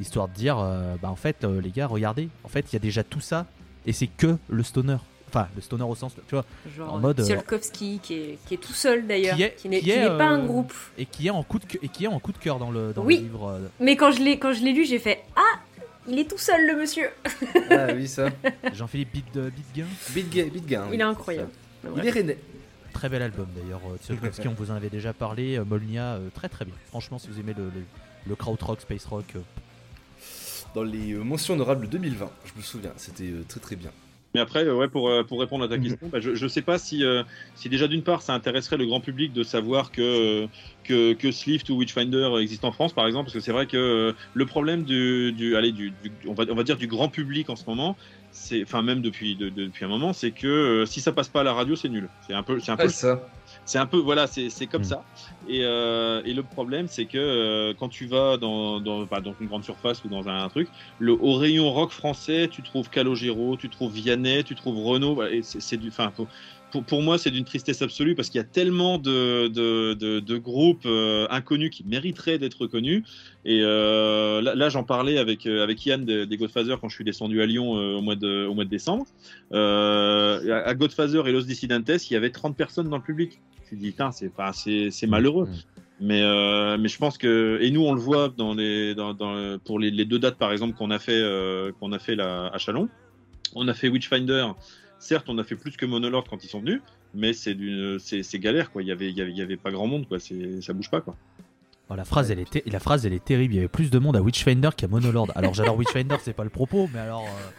histoire 0.00 0.28
de 0.28 0.32
dire, 0.32 0.56
bah 1.02 1.10
en 1.10 1.16
fait, 1.16 1.44
les 1.44 1.70
gars, 1.70 1.86
regardez, 1.86 2.30
en 2.42 2.48
fait, 2.48 2.72
il 2.72 2.72
y 2.72 2.76
a 2.76 2.80
déjà 2.80 3.04
tout 3.04 3.20
ça, 3.20 3.44
et 3.86 3.92
c'est 3.92 4.06
que 4.08 4.36
le 4.48 4.62
stoner. 4.62 4.96
Enfin, 5.28 5.48
le 5.56 5.60
stoner 5.62 5.82
au 5.82 5.96
sens, 5.96 6.14
tu 6.28 6.34
vois, 6.36 6.44
Genre 6.76 6.94
En 6.94 6.98
mode, 7.00 7.18
euh, 7.18 7.24
Tsiolkovsky, 7.24 7.98
qui 8.00 8.14
est, 8.14 8.38
qui 8.46 8.54
est 8.54 8.58
tout 8.58 8.72
seul 8.72 9.04
d'ailleurs, 9.06 9.34
Qui 9.36 9.42
est- 9.42 9.54
qui 9.56 9.68
n'est 9.68 9.80
pas 10.06 10.26
un 10.28 10.40
euh, 10.42 10.46
groupe. 10.46 10.72
et 10.96 11.06
qui 11.06 11.26
est 11.26 11.30
en 11.30 11.42
coup 11.42 11.58
de, 11.58 11.64
cœur- 11.64 11.80
et 11.82 11.88
qui 11.88 12.04
est 12.04 12.06
en 12.08 12.20
coup 12.20 12.30
de 12.30 12.38
cœur 12.38 12.60
dans 12.60 12.70
le, 12.70 12.92
dans 12.92 13.02
Oui. 13.04 13.16
le 13.16 13.22
livre. 13.24 13.48
euh, 13.50 13.66
Mais 13.80 13.96
quand 13.96 14.12
je 14.12 14.20
l'ai 14.22 14.72
lu, 14.72 14.84
j'ai 14.84 15.00
fait 15.00 15.22
Ah 15.34 15.58
il 16.06 16.18
est 16.20 16.30
tout 16.30 16.38
seul 16.38 16.64
le 16.66 16.76
monsieur 16.76 17.08
Ah 17.70 17.86
oui, 17.96 18.06
ça. 18.06 18.28
Jean-Philippe 18.74 19.12
Bid- 19.12 19.50
Bidguin. 19.50 19.86
Oui. 20.14 20.92
Il 20.92 21.00
est 21.00 21.02
incroyable. 21.02 21.50
Ça. 21.82 21.88
Il 21.96 22.06
est 22.06 22.10
rennais. 22.10 22.38
Très 22.92 23.08
bel 23.08 23.22
album 23.22 23.46
d'ailleurs. 23.56 23.80
Tsiolkovsky, 24.04 24.46
on 24.46 24.52
vous 24.54 24.70
en 24.70 24.74
avait 24.74 24.90
déjà 24.90 25.12
parlé. 25.12 25.58
Molnia, 25.66 26.18
très 26.34 26.48
très 26.48 26.64
bien. 26.64 26.74
Franchement, 26.90 27.18
si 27.18 27.26
vous 27.28 27.40
aimez 27.40 27.54
le, 27.58 27.64
le, 27.64 27.82
le 28.28 28.36
krautrock, 28.36 28.80
space 28.82 29.04
rock, 29.06 29.24
Dans 30.74 30.82
les 30.82 31.12
euh, 31.12 31.22
mentions 31.22 31.54
honorables 31.54 31.88
2020, 31.88 32.30
je 32.46 32.52
me 32.58 32.62
souviens, 32.62 32.92
c'était 32.96 33.24
euh, 33.30 33.44
très 33.48 33.60
très 33.60 33.76
bien. 33.76 33.90
Mais 34.34 34.40
après, 34.40 34.64
euh, 34.64 34.74
ouais, 34.74 34.88
pour, 34.88 35.08
pour 35.28 35.38
répondre 35.38 35.62
à 35.64 35.68
ta 35.68 35.76
Mhm. 35.76 35.82
question, 35.84 36.08
bah, 36.08 36.18
je 36.20 36.30
ne 36.30 36.48
sais 36.48 36.62
pas 36.62 36.76
si, 36.78 37.04
euh, 37.04 37.22
si 37.54 37.68
déjà 37.68 37.86
d'une 37.86 38.02
part 38.02 38.22
ça 38.22 38.34
intéresserait 38.34 38.76
le 38.76 38.84
grand 38.84 38.98
public 39.00 39.32
de 39.32 39.44
savoir 39.44 39.92
que, 39.92 40.48
que, 40.82 41.12
que 41.12 41.30
Slift 41.30 41.70
ou 41.70 41.76
Witchfinder 41.76 42.30
existent 42.40 42.66
en 42.66 42.72
France, 42.72 42.92
par 42.92 43.06
exemple, 43.06 43.26
parce 43.26 43.34
que 43.34 43.40
c'est 43.40 43.52
vrai 43.52 43.66
que 43.68 44.12
le 44.32 44.46
problème 44.46 44.82
du, 44.82 45.30
du, 45.30 45.54
allez, 45.54 45.70
du, 45.70 45.90
du- 45.92 46.10
on, 46.26 46.34
va, 46.34 46.44
on 46.50 46.56
va 46.56 46.64
dire 46.64 46.76
du 46.76 46.88
grand 46.88 47.08
public 47.08 47.48
en 47.48 47.54
ce 47.54 47.62
moment, 47.68 47.96
c'est, 48.32 48.64
enfin 48.64 48.82
même 48.82 49.00
depuis, 49.00 49.36
de- 49.36 49.50
de- 49.50 49.66
depuis 49.66 49.84
un 49.84 49.88
moment, 49.88 50.12
c'est 50.12 50.32
que 50.32 50.48
euh, 50.48 50.86
si 50.86 51.00
ça 51.00 51.12
passe 51.12 51.28
pas 51.28 51.42
à 51.42 51.44
la 51.44 51.52
radio, 51.52 51.76
c'est 51.76 51.88
nul. 51.88 52.08
C'est 52.26 52.34
un 52.34 52.42
peu, 52.42 52.58
c'est 52.58 52.72
un 52.72 52.76
peu 52.76 52.88
ça. 52.88 53.24
C'est 53.64 53.78
un 53.78 53.86
peu, 53.86 53.98
voilà, 53.98 54.26
c'est 54.26 54.50
c'est 54.50 54.66
comme 54.68 54.82
Mm. 54.82 54.84
ça. 54.84 55.04
Et, 55.46 55.60
euh, 55.64 56.22
et 56.24 56.34
le 56.34 56.42
problème, 56.44 56.86
c'est 56.88 57.06
que 57.06 57.18
euh, 57.18 57.74
quand 57.78 57.88
tu 57.88 58.06
vas 58.06 58.36
dans, 58.36 58.80
dans, 58.80 59.06
bah, 59.06 59.20
dans 59.20 59.34
une 59.40 59.46
grande 59.46 59.64
surface 59.64 60.04
ou 60.04 60.08
dans 60.08 60.28
un, 60.28 60.48
truc, 60.48 60.70
le, 60.98 61.12
au 61.12 61.34
rayon 61.34 61.70
rock 61.72 61.92
français, 61.92 62.48
tu 62.50 62.62
trouves 62.62 62.90
Calogero, 62.90 63.56
tu 63.56 63.70
trouves 63.70 63.92
Vianney, 63.92 64.44
tu 64.44 64.54
trouves 64.54 64.78
Renault. 64.84 65.14
voilà, 65.14 65.32
et 65.34 65.42
c'est 65.42 65.60
c'est 65.60 65.76
du, 65.78 65.88
enfin, 65.88 66.12
pour, 66.82 67.02
moi, 67.02 67.18
c'est 67.18 67.30
d'une 67.30 67.44
tristesse 67.44 67.82
absolue 67.82 68.14
parce 68.14 68.28
qu'il 68.30 68.38
y 68.38 68.42
a 68.42 68.46
tellement 68.46 68.98
de, 68.98 69.48
de, 69.48 69.94
de, 69.94 70.20
de 70.20 70.36
groupes 70.38 70.86
euh, 70.86 71.26
inconnus 71.30 71.70
qui 71.70 71.84
mériteraient 71.84 72.38
d'être 72.38 72.62
reconnus. 72.62 73.02
Et 73.44 73.60
euh, 73.62 74.40
là, 74.42 74.54
là, 74.54 74.68
j'en 74.68 74.82
parlais 74.84 75.18
avec, 75.18 75.46
euh, 75.46 75.62
avec 75.62 75.84
Yann 75.86 76.04
de- 76.04 76.24
des 76.24 76.36
Godfather 76.36 76.76
quand 76.80 76.88
je 76.88 76.94
suis 76.94 77.04
descendu 77.04 77.40
à 77.42 77.46
Lyon 77.46 77.72
au, 77.72 78.00
mois 78.00 78.16
de, 78.16 78.46
au 78.46 78.54
mois 78.54 78.64
de 78.64 78.70
décembre. 78.70 79.06
À 79.52 80.74
Godfather 80.74 81.26
et 81.26 81.32
Los 81.32 81.42
Dissidentes, 81.42 82.10
il 82.10 82.14
y 82.14 82.16
avait 82.16 82.30
30 82.30 82.56
personnes 82.56 82.88
dans 82.88 82.96
le 82.96 83.02
public. 83.02 83.40
Je 83.70 83.76
me 83.76 83.80
dis, 83.80 83.94
c'est 84.90 85.06
malheureux. 85.06 85.48
Mais, 86.00 86.22
euh, 86.22 86.76
mais 86.78 86.88
je 86.88 86.98
pense 86.98 87.16
que 87.18 87.58
et 87.62 87.70
nous 87.70 87.84
on 87.86 87.94
le 87.94 88.00
voit 88.00 88.28
dans 88.28 88.52
les 88.52 88.96
dans, 88.96 89.14
dans- 89.14 89.58
pour 89.64 89.78
les, 89.78 89.92
les 89.92 90.04
deux 90.04 90.18
dates 90.18 90.36
par 90.38 90.50
exemple 90.50 90.76
qu'on 90.76 90.90
a 90.90 90.98
fait 90.98 91.12
euh, 91.22 91.70
qu'on 91.78 91.92
a 91.92 92.00
fait 92.00 92.16
là, 92.16 92.50
à 92.52 92.58
Chalon. 92.58 92.88
On 93.54 93.68
a 93.68 93.74
fait 93.74 93.88
Witchfinder. 93.88 94.48
Certes, 95.04 95.26
on 95.28 95.36
a 95.38 95.44
fait 95.44 95.54
plus 95.56 95.76
que 95.76 95.84
Monolord 95.84 96.24
quand 96.28 96.42
ils 96.44 96.48
sont 96.48 96.60
venus, 96.60 96.80
mais 97.14 97.34
c'est 97.34 97.54
d'une 97.54 97.98
c'est 97.98 98.22
c'est 98.22 98.38
galère 98.38 98.70
quoi. 98.72 98.80
Il 98.82 98.88
y 98.88 98.92
avait 98.92 99.10
il 99.10 99.16
y 99.16 99.20
avait, 99.20 99.30
il 99.32 99.36
y 99.36 99.42
avait 99.42 99.58
pas 99.58 99.70
grand 99.70 99.86
monde 99.86 100.08
quoi. 100.08 100.18
C'est 100.18 100.62
ça 100.62 100.72
bouge 100.72 100.90
pas 100.90 101.02
quoi. 101.02 101.14
oh, 101.90 101.94
la, 101.94 102.04
phrase, 102.06 102.30
elle 102.30 102.38
est 102.38 102.50
ter- 102.50 102.62
la 102.66 102.80
phrase, 102.80 103.04
elle 103.04 103.12
est 103.12 103.22
terrible. 103.24 103.52
Il 103.52 103.56
y 103.56 103.60
avait 103.60 103.68
plus 103.68 103.90
de 103.90 103.98
monde 103.98 104.16
à 104.16 104.22
Witchfinder 104.22 104.70
qu'à 104.76 104.88
Monolord. 104.88 105.28
Alors, 105.34 105.52
j'adore 105.52 105.76
Witchfinder, 105.76 106.16
c'est 106.22 106.32
pas 106.32 106.44
le 106.44 106.48
propos, 106.50 106.88
mais 106.92 107.00
alors. 107.00 107.24
euh, 107.24 107.50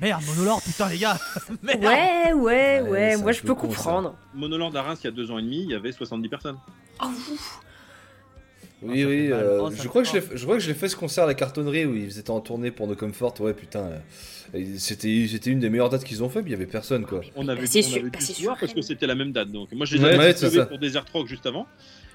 Merde, 0.00 0.22
Monolord, 0.26 0.60
putain, 0.62 0.88
les 0.88 0.98
gars 0.98 1.16
Merde 1.62 1.84
Ouais, 1.84 2.32
ouais, 2.34 2.80
Ouais, 2.82 3.16
moi 3.16 3.30
je 3.32 3.40
peu 3.42 3.46
peux 3.48 3.54
con, 3.54 3.70
ça. 3.70 3.76
comprendre. 3.76 4.16
Monolord 4.34 4.76
à 4.76 4.82
Reims 4.82 4.98
il 5.02 5.06
y 5.06 5.08
a 5.08 5.12
deux 5.12 5.30
ans 5.30 5.38
et 5.38 5.42
demi, 5.42 5.62
il 5.62 5.70
y 5.70 5.74
avait 5.74 5.92
70 5.92 6.28
personnes. 6.28 6.58
Oh, 7.00 7.06
ouf. 7.06 7.60
Oui, 8.82 9.00
ça 9.02 9.08
oui, 9.08 9.32
euh, 9.32 9.60
Oh, 9.62 9.70
je, 9.70 9.88
crois 9.88 10.02
que 10.02 10.08
je, 10.08 10.42
crois 10.44 10.56
que 10.56 10.62
je 10.62 10.68
l'ai 10.68 10.74
fait 10.74 10.88
ce 10.88 10.96
concert 10.96 11.24
à 11.24 11.26
la 11.28 11.34
cartonnerie 11.34 11.86
où 11.86 11.94
ils 11.94 12.18
étaient 12.18 12.30
en 12.30 12.40
tournée 12.40 12.70
pour 12.70 12.86
No 12.88 12.94
Comfort. 12.94 13.40
Ouais, 13.40 13.54
putain, 13.54 13.80
euh, 13.84 13.98
c'était 14.78 15.26
c'était 15.28 15.50
une 15.50 15.58
des 15.60 15.68
meilleures 15.70 15.88
dates 15.90 16.04
qu'ils 16.04 16.22
ont 16.22 16.28
fait, 16.28 16.40
puis 16.42 16.50
il 16.50 16.52
y 16.52 16.56
avait 16.56 16.66
personne 16.66 17.04
quoi. 17.06 17.20
On 17.36 17.48
avait, 17.48 17.66
c'est 17.66 17.80
on 17.84 17.96
avait 17.96 18.10
dû 18.10 18.42
voir 18.44 18.56
parce 18.58 18.72
que 18.74 18.82
c'était 18.82 19.06
la 19.06 19.14
même 19.14 19.32
date. 19.32 19.50
Donc 19.50 19.72
moi 19.72 19.86
je 19.86 19.96
les 19.96 20.04
avais 20.04 20.18
ouais, 20.18 20.66
pour 20.66 20.78
Desert 20.78 21.04
Rock 21.12 21.26
juste 21.28 21.46
avant. 21.46 21.66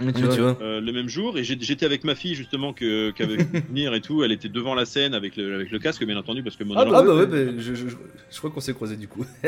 Mais 0.03 0.13
tu 0.13 0.19
Oui, 0.21 0.25
vois. 0.25 0.35
tu 0.35 0.41
vois. 0.41 0.57
Euh, 0.61 0.81
le 0.81 0.91
même 0.93 1.07
jour 1.09 1.37
et 1.37 1.43
j'étais 1.43 1.85
avec 1.85 2.03
ma 2.03 2.15
fille 2.15 2.33
justement 2.33 2.73
que 2.73 3.11
qui 3.11 3.21
avait 3.21 3.37
pu 3.43 3.59
venir 3.69 3.93
et 3.93 4.01
tout 4.01 4.23
elle 4.23 4.31
était 4.31 4.49
devant 4.49 4.73
la 4.73 4.85
scène 4.85 5.13
avec 5.13 5.35
le, 5.35 5.53
avec 5.55 5.69
le 5.69 5.77
casque 5.77 6.03
bien 6.05 6.17
entendu 6.17 6.41
parce 6.41 6.55
que 6.55 6.63
Ah, 6.75 6.85
bah, 6.85 6.91
ah 6.95 7.03
bah 7.03 7.15
ouais, 7.15 7.27
bah, 7.27 7.37
je, 7.57 7.75
je- 7.75 7.87
je- 7.89 7.95
je 8.31 8.37
crois 8.37 8.49
qu'on 8.49 8.61
s'est 8.61 8.73
croisés 8.73 8.95
du 8.95 9.07
coup. 9.07 9.25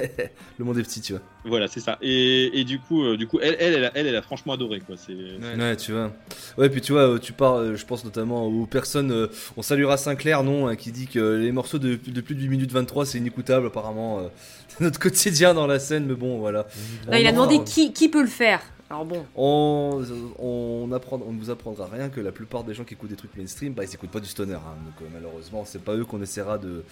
le 0.59 0.65
monde 0.65 0.77
est 0.77 0.83
petit, 0.83 1.01
tu 1.01 1.13
vois. 1.13 1.21
voilà 1.45 1.67
c'est 1.67 1.79
ça 1.79 1.97
et, 2.01 2.59
et 2.59 2.63
du 2.65 2.77
coup 2.79 3.03
euh, 3.03 3.17
du 3.17 3.25
coup 3.25 3.39
elle 3.41 3.55
elle 3.59 3.73
elle 3.75 3.85
a, 3.85 3.91
elle, 3.95 4.07
elle 4.07 4.15
a 4.15 4.21
franchement 4.21 4.53
adoré 4.53 4.79
quoi 4.81 4.95
c'est 4.97 5.13
Ouais, 5.13 5.75
tu 5.77 5.91
vois. 5.91 6.13
Ouais, 6.57 6.69
puis 6.69 6.81
tu 6.81 6.91
vois, 6.91 7.07
euh, 7.15 7.17
tu 7.19 7.33
parles, 7.33 7.75
je 7.75 7.85
pense 7.85 8.03
notamment 8.05 8.45
aux 8.45 8.65
personnes. 8.67 9.11
euh, 9.11 9.27
on 9.57 9.61
saluera 9.61 9.97
Sinclair, 9.97 10.43
non, 10.43 10.67
hein, 10.67 10.75
qui 10.75 10.91
dit 10.91 11.07
que 11.07 11.37
les 11.37 11.51
morceaux 11.51 11.79
de, 11.79 11.97
de 12.05 12.21
plus 12.21 12.35
de 12.35 12.41
8 12.41 12.47
minutes 12.49 12.71
23, 12.73 13.05
c'est 13.05 13.17
inécoutable 13.19 13.67
apparemment. 13.67 14.19
euh, 14.19 14.23
c'est 14.67 14.81
notre 14.83 14.99
quotidien 14.99 15.53
dans 15.53 15.67
la 15.67 15.79
scène, 15.79 16.05
mais 16.05 16.15
bon, 16.15 16.39
voilà. 16.39 16.65
Il 17.11 17.25
a 17.27 17.31
demandé 17.31 17.63
qui, 17.63 17.93
qui 17.93 18.09
peut 18.09 18.21
le 18.21 18.27
faire. 18.27 18.61
Alors 18.89 19.05
bon. 19.05 19.25
On, 19.35 20.03
on, 20.37 20.91
apprend, 20.91 21.19
on 21.25 21.31
ne 21.31 21.39
vous 21.39 21.49
apprendra 21.49 21.87
rien 21.91 22.09
que 22.09 22.21
la 22.21 22.31
plupart 22.31 22.63
des 22.63 22.75
gens 22.75 22.83
qui 22.83 22.93
écoutent 22.93 23.09
des 23.09 23.15
trucs 23.15 23.35
mainstream, 23.35 23.73
bah 23.73 23.83
ils 23.83 23.91
écoutent 23.91 24.11
pas 24.11 24.19
du 24.19 24.27
stoner. 24.27 24.53
Hein. 24.53 24.75
donc 24.85 24.93
euh, 25.01 25.05
malheureusement, 25.11 25.63
c'est 25.65 25.81
pas 25.83 25.93
eux 25.95 26.05
qu'on 26.05 26.21
essaiera 26.21 26.59
de. 26.59 26.83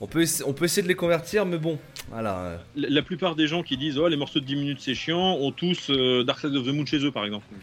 On 0.00 0.08
peut, 0.08 0.22
essa- 0.22 0.42
on 0.48 0.52
peut 0.52 0.64
essayer 0.64 0.82
de 0.82 0.88
les 0.88 0.96
convertir, 0.96 1.46
mais 1.46 1.58
bon, 1.58 1.78
voilà. 2.10 2.38
euh. 2.38 2.56
La, 2.74 2.88
la 2.88 3.02
plupart 3.02 3.36
des 3.36 3.46
gens 3.46 3.62
qui 3.62 3.76
disent 3.76 3.98
oh 3.98 4.08
les 4.08 4.16
morceaux 4.16 4.40
de 4.40 4.46
10 4.46 4.56
minutes 4.56 4.78
c'est 4.80 4.94
chiant 4.94 5.36
ont 5.36 5.52
tous 5.52 5.90
euh, 5.90 6.24
Dark 6.24 6.40
Side 6.40 6.56
of 6.56 6.64
the 6.66 6.70
Moon 6.74 6.86
chez 6.86 7.04
eux 7.04 7.12
par 7.12 7.24
exemple. 7.24 7.44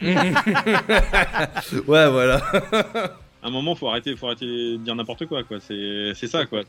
Ouais, 1.86 2.08
voilà. 2.10 2.40
Un 3.44 3.50
moment 3.50 3.74
faut 3.74 3.88
arrêter, 3.88 4.14
faut 4.16 4.26
arrêter 4.26 4.46
de 4.46 4.76
dire 4.76 4.94
n'importe 4.94 5.26
quoi 5.26 5.42
quoi. 5.42 5.58
C'est 5.60 6.14
ça 6.28 6.46
quoi. 6.46 6.62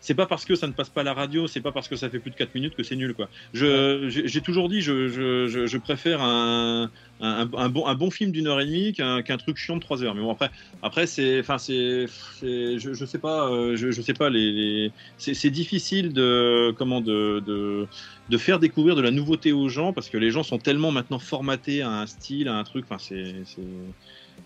C'est- 0.00 0.14
pas 0.14 0.26
parce 0.26 0.44
que 0.44 0.54
ça 0.54 0.66
ne 0.68 0.72
passe 0.72 0.88
pas 0.90 1.00
à 1.02 1.04
la 1.04 1.14
radio, 1.14 1.46
c'est 1.48 1.60
pas 1.60 1.72
parce 1.72 1.88
que 1.88 1.96
ça 1.96 2.08
fait 2.10 2.20
plus 2.20 2.30
de 2.30 2.36
4 2.36 2.54
minutes 2.54 2.74
que 2.76 2.82
c'est 2.84 2.94
nul 2.96 3.12
quoi. 3.14 3.28
Je 3.52 4.08
j'ai 4.08 4.40
toujours 4.42 4.68
dit 4.68 4.80
je, 4.82 5.08
je, 5.08 5.76
préfère 5.78 6.22
un, 6.22 6.90
un, 7.20 7.68
bon 7.68 7.86
un 7.86 7.94
bon 7.96 8.10
film 8.10 8.30
d'une 8.32 8.46
heure 8.46 8.60
et 8.60 8.66
demie 8.66 8.92
qu'un 8.92 9.22
qu'un 9.22 9.36
truc 9.36 9.56
chiant 9.56 9.74
de 9.76 9.80
3 9.80 10.02
heures. 10.04 10.14
Mais 10.14 10.20
bon 10.22 10.30
après 10.32 10.50
après 10.82 11.06
c'est 11.06 11.40
enfin 11.40 11.58
c'est 11.58 12.06
je, 12.40 12.78
je 12.94 13.04
sais 13.04 13.18
pas 13.18 13.50
euh, 13.50 13.76
je, 13.76 13.90
je 13.90 14.00
sais 14.02 14.14
pas 14.14 14.30
les, 14.30 14.52
les- 14.52 14.94
c'est 15.18 15.50
difficile 15.50 16.12
de 16.12 16.72
comment 16.78 17.00
de, 17.00 17.88
de 18.28 18.38
faire 18.38 18.58
découvrir 18.58 18.94
de 18.96 19.02
la 19.02 19.10
nouveauté 19.10 19.52
aux 19.52 19.68
gens 19.68 19.92
parce 19.92 20.08
que 20.08 20.16
les 20.16 20.30
gens 20.30 20.42
sont 20.42 20.58
tellement 20.58 20.90
maintenant 20.92 21.18
formatés 21.18 21.82
à 21.82 21.90
un 21.90 22.06
style, 22.06 22.48
à 22.48 22.54
un 22.56 22.64
truc. 22.64 22.84
Enfin, 22.88 22.98
c'est... 22.98 23.44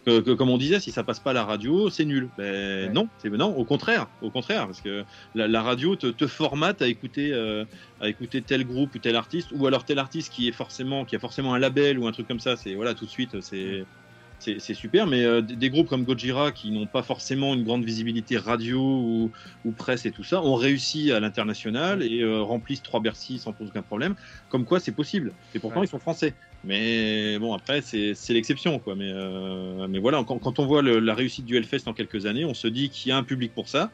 Que, 0.06 0.20
que- 0.20 0.30
comme 0.32 0.48
on 0.50 0.56
disait, 0.58 0.80
si 0.80 0.92
ça 0.92 1.04
passe 1.04 1.20
pas 1.20 1.30
à 1.30 1.34
la 1.34 1.44
radio, 1.44 1.90
c'est 1.90 2.04
nul. 2.06 2.32
Ben, 2.36 2.86
Ouais. 2.88 2.92
Non, 2.92 3.10
c'est 3.18 3.28
non, 3.30 3.54
au 3.54 3.64
contraire, 3.66 4.08
au 4.20 4.30
contraire, 4.30 4.66
parce 4.66 4.80
que 4.80 5.04
la, 5.34 5.46
la 5.48 5.62
radio 5.62 5.94
te, 5.96 6.06
te 6.06 6.26
formate 6.26 6.80
à 6.82 6.88
écouter, 6.88 7.32
euh, 7.32 7.64
à 8.00 8.08
écouter 8.08 8.42
tel 8.42 8.64
groupe 8.64 8.94
ou 8.94 8.98
tel 8.98 9.14
artiste, 9.16 9.50
ou 9.52 9.66
alors 9.66 9.84
tel 9.84 9.98
artiste 9.98 10.32
qui 10.32 10.48
est 10.48 10.52
forcément, 10.52 11.04
qui 11.04 11.16
a 11.16 11.18
forcément 11.18 11.52
un 11.54 11.58
label 11.58 11.98
ou 11.98 12.06
un 12.06 12.12
truc 12.12 12.26
comme 12.28 12.40
ça. 12.40 12.56
C'est 12.56 12.74
voilà, 12.74 12.94
tout 12.94 13.04
de 13.04 13.10
suite, 13.10 13.40
c'est. 13.42 13.86
C'est 14.40 14.74
super, 14.74 15.06
mais 15.06 15.22
euh, 15.22 15.42
des, 15.42 15.54
des 15.54 15.68
groupes 15.68 15.86
comme 15.88 16.04
Gojira 16.04 16.50
qui 16.50 16.70
n'ont 16.70 16.86
pas 16.86 17.02
forcément 17.02 17.52
une 17.54 17.62
grande 17.62 17.84
visibilité 17.84 18.38
radio 18.38 18.80
ou, 18.80 19.32
ou 19.66 19.72
presse 19.72 20.06
et 20.06 20.12
tout 20.12 20.24
ça 20.24 20.42
ont 20.42 20.54
réussi 20.54 21.12
à 21.12 21.20
l'international 21.20 22.02
et 22.02 22.22
euh, 22.22 22.40
remplissent 22.40 22.82
trois 22.82 23.00
Bercy 23.00 23.38
sans 23.38 23.52
poser 23.52 23.68
aucun 23.70 23.82
problème. 23.82 24.14
Comme 24.48 24.64
quoi, 24.64 24.80
c'est 24.80 24.92
possible. 24.92 25.34
Et 25.54 25.58
pourtant, 25.58 25.80
Ouais. 25.80 25.86
ils 25.86 25.90
sont 25.90 25.98
français. 25.98 26.34
Mais 26.64 27.38
bon, 27.38 27.52
après, 27.52 27.82
c'est 27.82 28.14
l'exception, 28.30 28.78
quoi. 28.78 28.94
Mais, 28.96 29.10
euh, 29.12 29.86
mais 29.88 29.98
voilà, 29.98 30.24
quand, 30.24 30.38
quand 30.38 30.58
on 30.58 30.66
voit 30.66 30.80
le- 30.80 31.00
la 31.00 31.14
réussite 31.14 31.44
du 31.44 31.56
Hellfest 31.56 31.82
en 31.86 31.92
quelques 31.92 32.24
années, 32.24 32.46
on 32.46 32.54
se 32.54 32.66
dit 32.66 32.88
qu'il 32.88 33.10
y 33.10 33.12
a 33.12 33.18
un 33.18 33.24
public 33.24 33.52
pour 33.54 33.68
ça. 33.68 33.90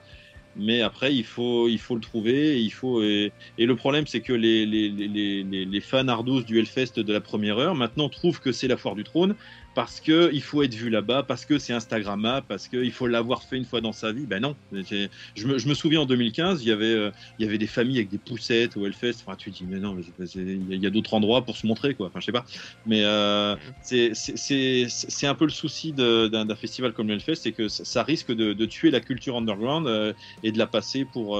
Mais 0.58 0.80
après, 0.80 1.14
il 1.14 1.24
faut, 1.24 1.68
il 1.68 1.78
faut 1.78 1.94
le 1.96 2.00
trouver. 2.00 2.62
Il 2.62 2.70
faut, 2.70 3.02
et, 3.02 3.32
et 3.58 3.66
le 3.66 3.76
problème, 3.76 4.06
c'est 4.06 4.22
que 4.22 4.32
les, 4.32 4.64
les, 4.64 4.88
les, 4.88 5.44
les, 5.44 5.64
les 5.66 5.80
fans 5.80 6.08
ardos 6.08 6.42
du 6.42 6.58
Hellfest 6.58 6.94
de 6.98 7.12
la 7.12 7.20
première 7.20 7.58
heure, 7.58 7.74
maintenant, 7.74 8.08
trouvent 8.08 8.40
que 8.40 8.52
c'est 8.52 8.66
la 8.68 8.78
foire 8.78 8.94
du 8.94 9.04
trône 9.04 9.36
parce 9.76 10.00
que 10.00 10.30
il 10.32 10.40
faut 10.42 10.62
être 10.62 10.74
vu 10.74 10.88
là-bas, 10.88 11.22
parce 11.24 11.44
que 11.44 11.58
c'est 11.58 11.74
Instagrammable, 11.74 12.46
parce 12.48 12.66
qu'il 12.66 12.90
faut 12.92 13.06
l'avoir 13.06 13.42
fait 13.42 13.58
une 13.58 13.66
fois 13.66 13.82
dans 13.82 13.92
sa 13.92 14.10
vie. 14.10 14.26
Ben 14.26 14.40
non. 14.40 14.56
Je 14.72 15.46
me, 15.46 15.74
souviens 15.74 16.00
en 16.00 16.06
2015, 16.06 16.62
il 16.62 16.68
y 16.68 16.72
avait, 16.72 16.86
euh, 16.86 17.10
il 17.38 17.44
y 17.44 17.48
avait 17.48 17.58
des 17.58 17.66
familles 17.66 17.98
avec 17.98 18.08
des 18.08 18.18
poussettes 18.18 18.78
au 18.78 18.86
Hellfest. 18.86 19.16
Enfin, 19.26 19.36
tu 19.36 19.50
dis, 19.50 19.66
mais 19.68 19.78
non, 19.78 19.94
il 20.34 20.82
y 20.82 20.86
a- 20.86 20.90
d'autres 20.90 21.12
endroits 21.12 21.44
pour 21.44 21.58
se 21.58 21.66
montrer, 21.66 21.94
quoi. 21.94 22.06
Enfin, 22.06 22.20
je 22.20 22.24
sais 22.24 22.32
pas. 22.32 22.46
Mais 22.86 23.04
euh, 23.04 23.54
c'est- 23.82 25.26
un 25.26 25.34
peu 25.34 25.44
le 25.44 25.50
souci 25.50 25.92
d'un 25.92 26.56
festival 26.56 26.94
comme 26.94 27.08
le 27.08 27.14
Hellfest, 27.14 27.34
c'est 27.34 27.52
que 27.52 27.68
ça, 27.68 28.02
risque 28.02 28.32
de, 28.32 28.64
tuer 28.64 28.90
la 28.90 29.00
culture 29.00 29.36
underground 29.36 29.86
euh, 29.88 30.14
et 30.42 30.52
de 30.52 30.58
la 30.58 30.66
passer 30.66 31.04
pour, 31.04 31.36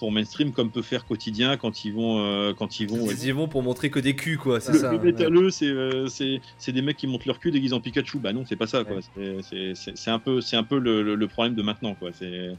pour 0.00 0.10
mainstream, 0.10 0.50
comme 0.50 0.70
peut 0.72 0.82
faire 0.82 1.04
quotidien 1.06 1.56
quand 1.58 1.84
ils 1.84 1.92
vont, 1.92 2.18
euh, 2.18 2.52
quand 2.54 2.80
ils 2.80 2.88
vont. 2.88 3.08
Ils 3.08 3.26
y 3.26 3.30
vont 3.30 3.46
pour 3.46 3.62
montrer 3.62 3.90
que 3.90 4.00
des 4.00 4.16
culs, 4.16 4.38
quoi, 4.38 4.58
c'est 4.58 4.72
Le, 4.72 4.78
ça. 4.78 4.90
le 4.92 4.98
métalleux, 4.98 5.50
c'est 5.50 5.66
euh, 5.66 6.08
c'est 6.08 6.40
c'est 6.58 6.72
des 6.72 6.80
mecs 6.82 6.96
qui 6.96 7.06
montent 7.06 7.26
leur 7.26 7.38
cul 7.38 7.50
déguisés 7.52 7.74
en 7.74 7.80
Pikachu. 7.80 8.18
Bah 8.18 8.32
non, 8.32 8.44
c'est 8.48 8.56
pas 8.56 8.66
ça, 8.66 8.82
quoi. 8.82 8.96
C'est- 9.14 9.42
C'est 9.42 9.74
c'est- 9.76 9.96
c'est 9.96 10.10
un 10.10 10.18
peu, 10.18 10.40
c'est 10.40 10.56
un 10.56 10.64
peu 10.64 10.78
le, 10.78 11.02
le- 11.02 11.14
le 11.14 11.28
problème 11.28 11.54
de 11.54 11.62
maintenant, 11.62 11.94
quoi. 11.94 12.10
C'est 12.12 12.50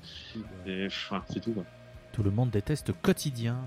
c'est 0.66 1.40
tout, 1.42 1.52
quoi. 1.52 1.66
Tout 2.14 2.24
le 2.24 2.32
monde 2.32 2.52
déteste 2.52 2.92
quotidien. 3.02 3.58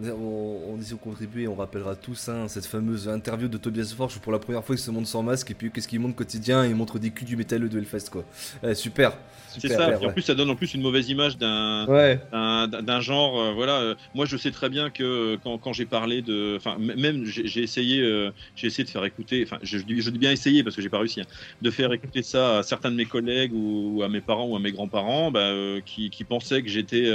On, 0.00 0.60
on 0.72 0.76
dit 0.76 0.92
contribuer, 1.02 1.48
on 1.48 1.54
rappellera 1.54 1.96
tous 1.96 2.28
hein, 2.28 2.46
cette 2.48 2.66
fameuse 2.66 3.08
interview 3.08 3.48
de 3.48 3.56
Tobias 3.58 3.92
Forge 3.96 4.16
où 4.16 4.20
pour 4.20 4.32
la 4.32 4.38
première 4.38 4.64
fois 4.64 4.74
il 4.74 4.78
se 4.78 4.90
montre 4.90 5.08
sans 5.08 5.22
masque 5.22 5.50
et 5.50 5.54
puis 5.54 5.70
qu'est-ce 5.72 5.88
qu'il 5.88 5.98
montre 6.00 6.14
quotidien 6.14 6.64
Il 6.64 6.74
montre 6.74 6.98
des 6.98 7.10
culs 7.10 7.24
du 7.24 7.36
métalleux 7.36 7.68
de 7.68 7.78
Hellfest 7.78 8.10
quoi. 8.10 8.24
Ouais, 8.62 8.74
super. 8.74 9.12
C'est 9.58 9.68
ça. 9.68 9.88
ouais, 9.88 9.94
Et 9.94 9.96
en 9.96 10.08
ouais. 10.08 10.12
plus, 10.12 10.22
ça 10.22 10.34
donne 10.34 10.50
en 10.50 10.54
plus 10.56 10.74
une 10.74 10.82
mauvaise 10.82 11.08
image 11.08 11.36
d'un 11.38 11.86
Ouais. 11.88 12.20
d'un 12.30 12.68
d'un 12.68 13.00
genre 13.00 13.40
euh, 13.40 13.52
voilà 13.54 13.78
euh, 13.80 13.94
moi 14.14 14.24
je 14.26 14.36
sais 14.36 14.50
très 14.50 14.68
bien 14.68 14.90
que 14.90 15.02
euh, 15.02 15.36
quand, 15.42 15.56
quand 15.58 15.72
j'ai 15.72 15.86
parlé 15.86 16.20
de 16.22 16.54
enfin 16.56 16.76
même 16.78 17.24
j'ai 17.24 17.62
essayé 17.62 18.00
euh, 18.02 18.30
j'ai 18.54 18.66
essayé 18.68 18.84
de 18.84 18.90
faire 18.90 19.04
écouter 19.04 19.42
enfin 19.44 19.58
je, 19.62 19.78
dis 19.78 20.18
bien 20.18 20.30
essayer 20.30 20.62
parce 20.62 20.76
que 20.76 20.82
j'ai 20.82 20.90
pas 20.90 20.98
réussi 20.98 21.22
hein, 21.22 21.26
de 21.62 21.70
faire 21.70 21.92
écouter 21.92 22.22
ça 22.22 22.58
à 22.58 22.62
certains 22.62 22.90
de 22.90 22.96
mes 22.96 23.06
collègues 23.06 23.52
ou, 23.54 23.96
ou 23.98 24.02
à 24.02 24.08
mes 24.08 24.20
parents 24.20 24.46
ou 24.46 24.54
à 24.56 24.60
mes 24.60 24.70
grands-parents 24.70 25.30
bah, 25.30 25.50
qui, 25.84 26.10
qui 26.10 26.24
pensaient 26.24 26.62
que 26.62 26.68
j'étais 26.68 27.10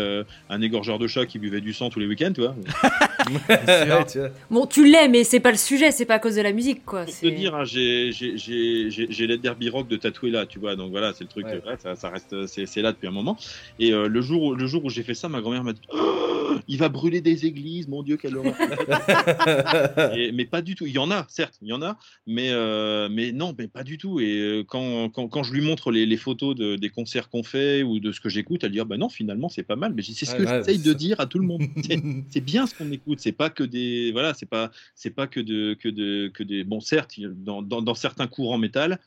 un 0.49 0.61
égorgeur 0.61 0.99
de 0.99 1.07
chat 1.07 1.25
qui 1.25 1.39
buvait 1.39 1.61
du 1.61 1.71
sang 1.73 1.89
tous 1.89 1.99
les 1.99 2.07
week-ends 2.07 2.31
tu 2.34 2.41
vois. 2.41 2.55
Bon, 4.49 4.65
tu 4.65 4.89
l'es, 4.89 5.07
mais 5.07 5.24
c'est 5.24 5.39
pas 5.39 5.51
le 5.51 5.57
sujet, 5.57 5.91
c'est 5.91 6.05
pas 6.05 6.15
à 6.15 6.19
cause 6.19 6.36
de 6.36 6.41
la 6.41 6.51
musique, 6.51 6.84
quoi. 6.86 7.05
pour 7.05 7.13
te 7.13 7.28
dire 7.28 7.55
hein, 7.55 7.63
j'ai 7.65 9.28
l'aide 9.28 9.41
derby 9.41 9.69
rock 9.69 9.88
de 9.88 9.95
tatouer 9.97 10.30
là 10.32 10.45
tu 10.45 10.59
vois 10.59 10.76
donc 10.76 10.91
voilà 10.91 11.13
c'est 11.13 11.24
le 11.24 11.30
truc 11.30 11.45
Ouais. 11.45 11.61
ouais, 11.65 11.76
ça, 11.82 11.95
ça 11.95 12.09
reste 12.09 12.45
c'est 12.47 12.82
là 12.82 12.91
depuis 12.91 13.07
un 13.07 13.11
moment 13.11 13.38
et 13.80 13.91
euh, 13.91 14.07
le 14.07 14.21
jour 14.21 14.43
où- 14.43 14.55
le 14.55 14.65
jour 14.67 14.86
où 14.86 14.89
j'ai 14.89 15.03
fait 15.03 15.13
ça 15.13 15.28
ma 15.30 15.41
grand-mère 15.41 15.63
m'a 15.63 15.74
dit 15.74 15.82
Oh, 15.93 16.55
il 16.67 16.78
va 16.78 16.88
brûler 16.89 17.19
des 17.21 17.45
églises 17.45 17.88
mon 17.88 18.03
dieu 18.03 18.15
quelle 18.17 18.38
horreur 18.38 18.53
Et- 20.15 20.32
mais 20.32 20.45
pas 20.45 20.61
du 20.61 20.76
tout. 20.76 20.86
Il 20.86 20.93
y 20.93 20.97
en 20.99 21.09
a, 21.11 21.26
certes, 21.30 21.55
il 21.61 21.67
y 21.69 21.74
en 21.74 21.82
a, 21.82 21.97
mais, 22.28 22.49
euh, 22.51 23.09
mais 23.11 23.32
non, 23.32 23.53
mais 23.57 23.67
pas 23.67 23.84
du 23.84 23.97
tout. 23.97 24.19
Et 24.19 24.38
euh, 24.39 24.63
quand, 24.65 25.09
quand, 25.09 25.28
quand 25.28 25.43
je 25.43 25.53
lui 25.53 25.61
montre 25.61 25.91
les, 25.91 26.05
les 26.05 26.17
photos 26.17 26.55
de- 26.55 26.76
des 26.76 26.89
concerts 26.89 27.30
qu'on 27.30 27.43
fait 27.43 27.82
ou 27.84 27.99
de 27.99 28.11
ce 28.11 28.19
que 28.19 28.30
j'écoute, 28.30 28.63
elle 28.63 28.71
dit 28.71 28.80
ah 28.80 28.86
bah 28.86 28.97
non, 28.97 29.09
finalement, 29.09 29.49
c'est 29.49 29.63
pas 29.63 29.76
mal. 29.76 29.93
Mais 29.95 30.01
c'est 30.03 30.26
ce 30.26 30.32
Ouais, 30.34 30.38
que 30.38 30.43
ouais, 30.43 30.57
j'essaye 30.59 30.80
de 30.80 30.93
dire 30.93 31.19
à 31.19 31.26
tout 31.26 31.39
le 31.39 31.45
monde. 31.47 31.63
C'est- 31.84 32.01
c'est 32.30 32.41
bien 32.64 32.68
ce 32.68 32.76
qu'on 32.76 32.91
écoute. 32.91 33.20
C'est 33.20 33.32
pas 33.32 33.49
que 33.49 33.64
des, 33.64 34.11
voilà, 34.11 34.34
c'est 34.34 34.45
pas, 34.49 34.72
c'est 34.95 35.11
pas 35.11 35.28
que 35.28 35.39
de, 35.39 35.74
que 35.76 35.89
de, 35.89 36.30
que 36.30 36.43
des. 36.43 36.64
Bon, 36.64 36.80
certes, 36.80 37.20
dans, 37.20 37.61
dans, 37.61 37.82
dans 37.82 37.95
certains 37.95 38.28
courants 38.28 38.57
métal. 38.57 38.99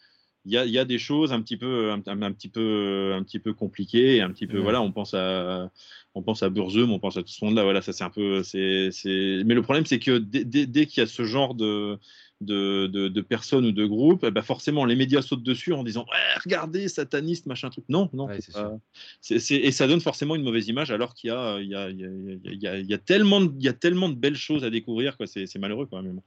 Il 0.49 0.53
y, 0.53 0.59
a, 0.59 0.65
il 0.65 0.71
y 0.71 0.79
a 0.79 0.85
des 0.85 0.99
choses 0.99 1.33
un 1.33 1.43
petit 1.43 1.57
peu, 1.57 1.91
un, 1.91 2.01
un- 2.07 2.33
petit 2.33 2.49
peu, 2.49 3.13
un 3.17 3.25
petit 3.25 3.41
peu 3.41 3.53
compliquées, 3.53 4.21
un 4.21 4.31
petit 4.31 4.47
peu, 4.47 4.59
Ouais. 4.59 4.63
voilà, 4.63 4.81
on 4.81 4.93
pense 4.93 5.13
à, 5.13 5.73
on 6.15 6.23
pense 6.23 6.45
à 6.45 6.51
Burzum, 6.51 6.93
on 6.93 7.01
pense 7.01 7.17
à 7.17 7.23
tout 7.25 7.33
ce 7.33 7.45
monde-là, 7.45 7.65
voilà, 7.65 7.83
ça 7.83 7.93
c'est 7.93 8.05
un 8.05 8.11
peu, 8.11 8.45
c'est, 8.45 8.91
c'est, 8.93 9.43
mais 9.45 9.55
le 9.55 9.63
problème 9.63 9.87
c'est 9.87 9.99
que 9.99 10.19
dès, 10.19 10.45
dès- 10.45 10.67
dès 10.67 10.87
qu'il 10.87 11.01
y 11.01 11.03
a 11.03 11.09
ce 11.09 11.25
genre 11.25 11.57
de, 11.57 11.99
de, 12.43 12.87
de, 12.87 13.09
de 13.09 13.21
personnes 13.23 13.65
ou 13.65 13.73
de 13.73 13.87
groupes, 13.87 14.25
eh 14.25 14.31
ben 14.31 14.43
forcément 14.43 14.85
les 14.85 14.95
médias 14.95 15.23
sautent 15.23 15.43
dessus 15.43 15.73
en 15.73 15.83
disant 15.83 16.05
regardez 16.45 16.87
sataniste 16.89 17.47
machin 17.47 17.71
truc. 17.71 17.85
Non, 17.89 18.11
non, 18.13 18.27
Ouais, 18.27 18.37
pas- 18.37 18.41
sûr. 18.61 18.79
c'est- 19.23 19.39
c'est- 19.39 19.55
et 19.57 19.73
ça 19.73 19.87
donne 19.87 20.01
forcément 20.03 20.35
une 20.37 20.43
mauvaise 20.43 20.69
image 20.69 20.91
alors 20.91 21.15
qu'il 21.15 21.29
y 21.29 21.33
a, 21.33 21.59
il 21.61 21.69
y 21.69 21.75
a, 21.75 21.89
il 21.89 21.99
y 21.99 22.05
a, 22.05 22.09
il 22.09 22.41
y 22.45 22.49
a- 22.49 22.53
il 22.53 22.63
y 22.63 22.67
a- 22.69 22.79
il 22.79 22.87
y 22.87 22.95
a 22.95 22.99
tellement, 22.99 23.41
de- 23.41 23.53
il 23.59 23.65
y 23.65 23.69
a 23.69 23.73
tellement 23.73 24.09
de 24.11 24.15
belles 24.15 24.37
choses 24.37 24.65
à 24.65 24.71
découvrir 24.71 25.17
quoi. 25.17 25.27
C'est, 25.27 25.47
c'est 25.47 25.59
malheureux 25.59 25.87
quand 25.91 26.03
même. 26.03 26.21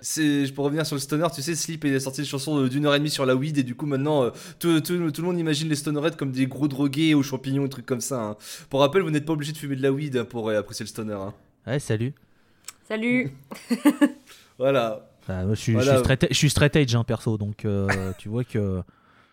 C'est, 0.00 0.44
je 0.44 0.52
peux 0.52 0.60
revenir 0.60 0.84
sur 0.84 0.96
le 0.96 1.00
stoner, 1.00 1.28
tu 1.34 1.40
sais, 1.40 1.54
Sleep 1.54 1.84
il 1.84 1.94
a 1.94 2.00
sorti 2.00 2.20
une 2.22 2.26
chanson 2.26 2.60
de- 2.60 2.68
d'une 2.68 2.84
heure 2.84 2.94
et 2.96 2.98
demie 2.98 3.08
sur 3.08 3.24
la 3.24 3.36
weed 3.36 3.56
et 3.56 3.62
du 3.62 3.76
coup 3.76 3.86
maintenant 3.86 4.24
euh, 4.24 4.30
tout, 4.58 4.80
tout- 4.80 5.10
tout 5.12 5.20
le 5.22 5.26
monde 5.28 5.38
imagine 5.38 5.68
les 5.68 5.76
stonerettes 5.76 6.16
comme 6.16 6.32
des 6.32 6.46
gros 6.48 6.66
drogués 6.68 7.14
aux 7.14 7.22
champignons 7.22 7.64
et 7.64 7.68
trucs 7.68 7.86
comme 7.86 8.00
ça. 8.00 8.20
hein. 8.20 8.36
Pour 8.70 8.80
rappel, 8.80 9.02
vous 9.02 9.10
n'êtes 9.10 9.24
pas 9.24 9.32
obligé 9.34 9.52
de 9.52 9.56
fumer 9.58 9.76
de 9.76 9.82
la 9.82 9.92
weed 9.92 10.16
hein, 10.16 10.24
pour 10.24 10.48
euh, 10.48 10.58
apprécier 10.58 10.82
le 10.84 10.88
stoner. 10.88 11.12
hein. 11.14 11.32
Ouais, 11.66 11.78
salut. 11.78 12.12
Salut 12.88 13.30
Voilà. 14.58 15.10
Ah, 15.28 15.44
je, 15.50 15.54
suis, 15.54 15.72
Voilà. 15.72 15.92
je 15.92 15.96
suis 15.96 16.04
straight, 16.04 16.26
je 16.30 16.34
suis 16.36 16.50
straight 16.50 16.76
edge, 16.76 16.94
hein, 16.94 17.04
perso, 17.04 17.38
donc 17.38 17.64
euh, 17.64 17.86
tu 18.18 18.28
vois 18.28 18.44
que. 18.44 18.82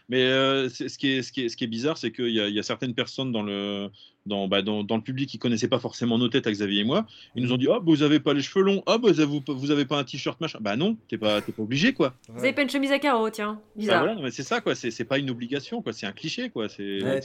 Mais 0.10 0.24
euh, 0.24 0.68
ce, 0.68 0.98
qui 0.98 1.12
est, 1.14 1.22
ce, 1.22 1.32
qui 1.32 1.46
est, 1.46 1.50
ce 1.50 1.56
qui 1.56 1.64
est 1.64 1.68
bizarre, 1.68 1.98
c'est 1.98 2.12
qu'il 2.12 2.28
y, 2.28 2.34
y 2.34 2.60
a 2.60 2.64
certaines 2.64 2.94
personnes 2.94 3.32
dans 3.32 3.44
le, 3.44 3.89
dans, 4.26 4.50
bah, 4.50 4.62
dans, 4.62 4.84
dans 4.84 4.98
le 4.98 5.02
public 5.02 5.30
qui 5.30 5.39
connaissaient 5.39 5.70
pas 5.70 5.80
forcément 5.80 6.18
nos 6.18 6.28
têtes 6.28 6.48
à 6.48 6.52
Xavier 6.52 6.82
et 6.82 6.84
moi. 6.84 7.06
Ils 7.36 7.44
nous 7.44 7.54
ont 7.54 7.58
dit 7.58 7.68
bah, 7.68 7.80
vous 7.82 8.04
avez 8.04 8.20
pas 8.20 8.34
les 8.34 8.42
cheveux 8.42 8.66
longs. 8.66 8.84
Ah, 8.88 8.98
bah, 8.98 9.10
vous, 9.26 9.42
vous 9.48 9.72
avez 9.72 9.86
pas 9.86 9.98
un 9.98 10.04
t-shirt 10.04 10.39
machin. 10.42 10.60
Bah 10.62 10.76
non, 10.76 10.98
t'es 11.08 11.18
pas, 11.18 11.42
t'es 11.42 11.54
pas 11.54 11.64
obligé 11.64 11.94
quoi. 11.94 12.14
Vous 12.28 12.39
avez 12.39 12.52
pas 12.52 12.62
une 12.62 12.70
chemise 12.70 12.92
à 12.92 13.00
carreaux, 13.00 13.30
tiens. 13.30 13.54
Bah, 13.54 13.62
Bizarre. 13.78 14.04
voilà, 14.04 14.22
mais 14.22 14.32
c'est 14.32 14.44
ça 14.44 14.60
quoi. 14.60 14.76
C'est 14.76 14.92
c'est 14.92 15.06
pas 15.06 15.18
une 15.18 15.30
obligation 15.30 15.82
quoi. 15.82 15.94
C'est 15.94 16.06
un 16.08 16.12
cliché 16.12 16.50
quoi. 16.50 16.68
C'est 16.68 17.02
Ouais, 17.02 17.22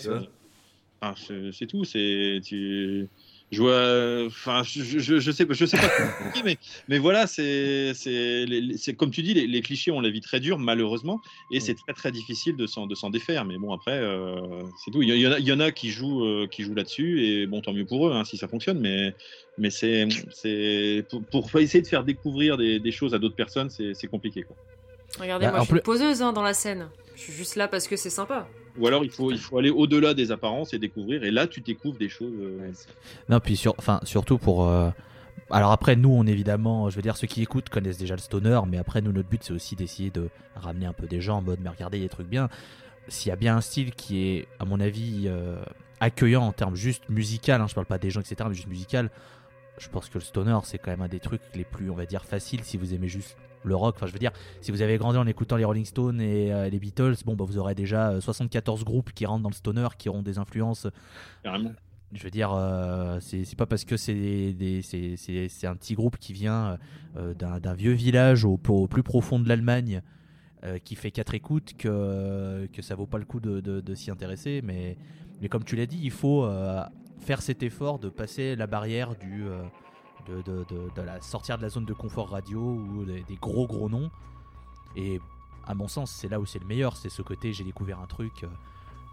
enfin, 1.03 1.15
tout. 1.69 1.85
C'est 1.85 2.41
tu. 2.45 3.09
Je 3.53 3.63
vois, 3.63 4.25
enfin, 4.27 4.65
je, 4.65 4.83
je, 4.83 5.21
je 5.21 5.31
sais, 5.31 5.47
pas- 5.47 5.55
je 5.55 5.67
sais 5.67 5.77
pas, 5.77 5.89
mais, 6.45 6.59
mais 6.89 6.99
voilà, 6.99 7.29
c'est, 7.29 7.93
comme 8.97 9.13
tu 9.13 9.23
dis, 9.23 9.35
les, 9.35 9.47
les 9.47 9.63
clichés 9.63 9.93
ont 9.93 10.01
la 10.01 10.11
vie 10.11 10.21
très 10.21 10.41
dure, 10.41 10.59
malheureusement, 10.59 11.21
et 11.53 11.61
c'est 11.61 11.77
très 11.77 11.95
très 11.95 12.11
difficile 12.11 12.57
de 12.57 12.67
s'en, 12.67 12.89
de 12.89 12.97
s'en 12.97 13.09
défaire. 13.09 13.45
Mais 13.45 13.57
bon, 13.59 13.73
après, 13.73 13.99
euh, 14.01 14.65
c'est 14.75 14.91
tout. 14.91 15.01
Il 15.01 15.09
y, 15.15 15.27
en 15.29 15.33
a, 15.33 15.39
il 15.39 15.47
y 15.47 15.53
en 15.53 15.61
a 15.61 15.71
qui 15.71 15.91
jouent, 15.91 16.25
euh, 16.25 16.49
qui 16.51 16.65
jouent 16.65 16.75
là-dessus, 16.75 17.25
et 17.25 17.47
bon, 17.47 17.61
tant 17.61 17.73
mieux 17.73 17.87
pour 17.87 18.09
eux, 18.09 18.13
hein, 18.13 18.25
si 18.25 18.37
ça 18.37 18.49
fonctionne. 18.49 18.81
Mais, 18.81 19.15
mais 19.59 19.71
c'est, 19.71 20.09
c'est 20.33 21.07
pour, 21.09 21.25
pour 21.31 21.61
essayer 21.61 21.83
de 21.83 21.87
faire 21.89 22.03
découvrir 22.03 22.57
des, 22.57 22.81
des 22.81 22.93
choses 22.93 23.15
à 23.15 23.19
d'autres 23.21 23.37
personnes, 23.37 23.71
c'est, 23.71 23.95
c'est 23.95 24.09
compliqué. 24.09 24.43
Quoi. 24.43 24.57
Regardez, 25.21 25.47
Bah, 25.47 25.53
moi 25.53 25.61
je 25.61 25.65
suis 25.67 25.73
plus- 25.75 25.81
poseuse 25.83 26.23
hein, 26.23 26.33
dans 26.33 26.43
la 26.43 26.55
scène. 26.55 26.89
Je 27.15 27.21
suis 27.23 27.33
juste 27.33 27.57
là 27.57 27.69
parce 27.69 27.89
que 27.89 27.97
c'est 27.97 28.11
sympa. 28.11 28.47
Ou 28.79 28.87
alors, 28.87 29.05
il 29.05 29.11
faut, 29.11 29.33
il 29.33 29.39
faut 29.39 29.57
aller 29.57 29.71
au-delà 29.71 30.13
des 30.13 30.31
apparences 30.33 30.75
et 30.75 30.79
découvrir, 30.79 31.25
et 31.25 31.31
là, 31.31 31.47
tu 31.47 31.63
découvres 31.63 31.97
des 31.97 32.11
choses. 32.11 32.35
euh, 32.39 32.71
Non, 33.31 33.41
puis 33.41 33.57
sur, 33.57 33.75
enfin, 33.79 34.01
surtout 34.03 34.37
pour, 34.37 34.69
euh, 34.69 34.91
Alors 35.51 35.71
après, 35.73 35.97
nous, 35.97 36.11
on 36.11 36.27
évidemment, 36.27 36.91
je 36.91 36.97
veux 36.97 37.03
dire, 37.03 37.17
ceux 37.17 37.27
qui 37.29 37.41
écoutent 37.41 37.69
connaissent 37.71 37.97
déjà 37.99 38.15
le 38.17 38.21
stoner, 38.21 38.61
mais 38.69 38.77
après, 38.79 39.01
nous, 39.01 39.13
notre 39.13 39.29
but, 39.29 39.43
c'est 39.45 39.53
aussi 39.53 39.77
d'essayer 39.77 40.11
de 40.11 40.29
ramener 40.57 40.87
un 40.87 40.93
peu 40.93 41.07
des 41.07 41.21
gens 41.23 41.39
en 41.39 41.43
mode, 41.43 41.61
mais 41.63 41.69
regardez, 41.71 42.01
des 42.01 42.09
trucs 42.09 42.27
bien. 42.27 42.49
S'il 43.09 43.29
y 43.31 43.33
a 43.33 43.37
bien 43.37 43.57
un 43.57 43.61
style 43.61 43.93
qui 43.93 44.27
est, 44.29 44.49
à 44.59 44.65
mon 44.65 44.81
avis, 44.81 45.25
euh, 45.27 45.63
accueillant 46.01 46.43
en 46.43 46.53
termes 46.53 46.75
juste 46.75 47.09
musical, 47.09 47.61
hein, 47.61 47.67
je 47.69 47.75
parle 47.75 47.87
pas 47.87 47.99
des 47.99 48.11
gens, 48.11 48.21
etc., 48.21 48.37
mais 48.49 48.55
juste 48.55 48.67
musical, 48.69 49.09
je 49.79 49.89
pense 49.89 50.09
que 50.09 50.19
le 50.19 50.25
stoner, 50.25 50.59
c'est 50.65 50.79
quand 50.79 50.91
même 50.91 51.03
un 51.03 51.09
des 51.09 51.21
trucs 51.21 51.43
les 51.55 51.65
plus, 51.65 51.91
on 51.91 51.95
va 51.95 52.05
dire, 52.07 52.25
faciles 52.25 52.65
si 52.65 52.77
vous 52.77 52.93
aimez 52.93 53.09
juste 53.09 53.37
le 53.69 53.77
rock. 53.77 53.95
Enfin, 53.97 54.07
je 54.07 54.13
veux 54.13 54.19
dire, 54.19 54.33
si 54.61 54.71
vous 54.71 54.83
avez 54.83 54.97
grandi 54.99 55.19
en 55.19 55.27
écoutant 55.27 55.57
les 55.57 55.65
Rolling 55.65 55.85
Stones 55.85 56.21
et 56.21 56.53
euh, 56.53 56.69
les 56.69 56.79
Beatles, 56.79 57.15
bon, 57.25 57.35
bah, 57.37 57.45
vous 57.47 57.59
aurez 57.59 57.75
déjà 57.75 58.11
euh, 58.11 58.21
74 58.21 58.85
groupes 58.85 59.13
qui 59.13 59.27
rentrent 59.27 59.43
dans 59.43 59.49
le 59.51 59.55
stoner, 59.55 59.89
qui 59.99 60.09
auront 60.09 60.23
des 60.23 60.39
influences 60.39 60.87
Carrément. 61.43 61.73
je 62.13 62.23
veux 62.23 62.31
dire, 62.31 62.53
euh, 62.55 63.19
c'est 63.21 63.57
pas 63.57 63.67
parce 63.67 63.85
que 63.85 63.97
c'est 63.97 64.17
un 65.65 65.77
petit 65.77 65.95
groupe 65.95 66.17
qui 66.19 66.33
vient 66.33 66.79
euh, 67.17 67.35
d'un 67.35 67.75
vieux 67.75 67.93
village 67.93 68.45
au, 68.45 68.61
au 68.69 68.87
plus 68.89 69.03
profond 69.03 69.39
de 69.39 69.49
l'Allemagne 69.49 70.03
euh, 70.65 70.79
qui 70.79 70.95
fait 70.95 71.11
quatre 71.11 71.35
écoutes 71.35 71.75
que, 71.77 72.67
que 72.73 72.83
ça 72.83 72.95
vaut 72.95 73.07
pas 73.07 73.19
le 73.19 73.25
coup 73.25 73.41
de, 73.41 73.61
de- 73.61 73.81
de 73.81 73.95
s'y 73.95 74.11
intéresser. 74.11 74.63
Mais, 74.65 74.97
mais 75.41 75.49
comme 75.49 75.65
tu 75.65 75.77
l'as 75.77 75.87
dit, 75.87 76.01
il 76.03 76.11
faut 76.11 76.45
euh, 76.45 76.83
faire 77.21 77.43
cet 77.43 77.63
effort 77.63 77.99
de 77.99 78.09
passer 78.09 78.57
la 78.57 78.67
barrière 78.67 79.15
du, 79.17 79.45
euh, 79.45 79.63
de, 80.29 80.43
de- 80.43 80.65
de- 80.69 80.91
de 80.95 81.03
la 81.03 81.21
sortir 81.21 81.57
de 81.59 81.63
la 81.63 81.69
zone 81.69 81.85
de 81.85 81.93
confort 81.95 82.31
radio 82.31 82.61
ou 82.61 83.05
des, 83.05 83.23
des 83.23 83.37
gros 83.37 83.67
gros 83.67 83.89
noms. 83.89 84.11
Et 84.97 85.21
à 85.67 85.75
mon 85.75 85.89
sens, 85.89 86.11
c'est 86.11 86.29
là 86.29 86.41
où 86.41 86.47
c'est 86.47 86.59
le 86.59 86.67
meilleur. 86.67 86.97
C'est 86.97 87.09
ce 87.11 87.23
côté, 87.23 87.53
j'ai 87.53 87.65
découvert 87.65 88.01
un 88.01 88.07
truc. 88.07 88.45
euh, 88.45 88.49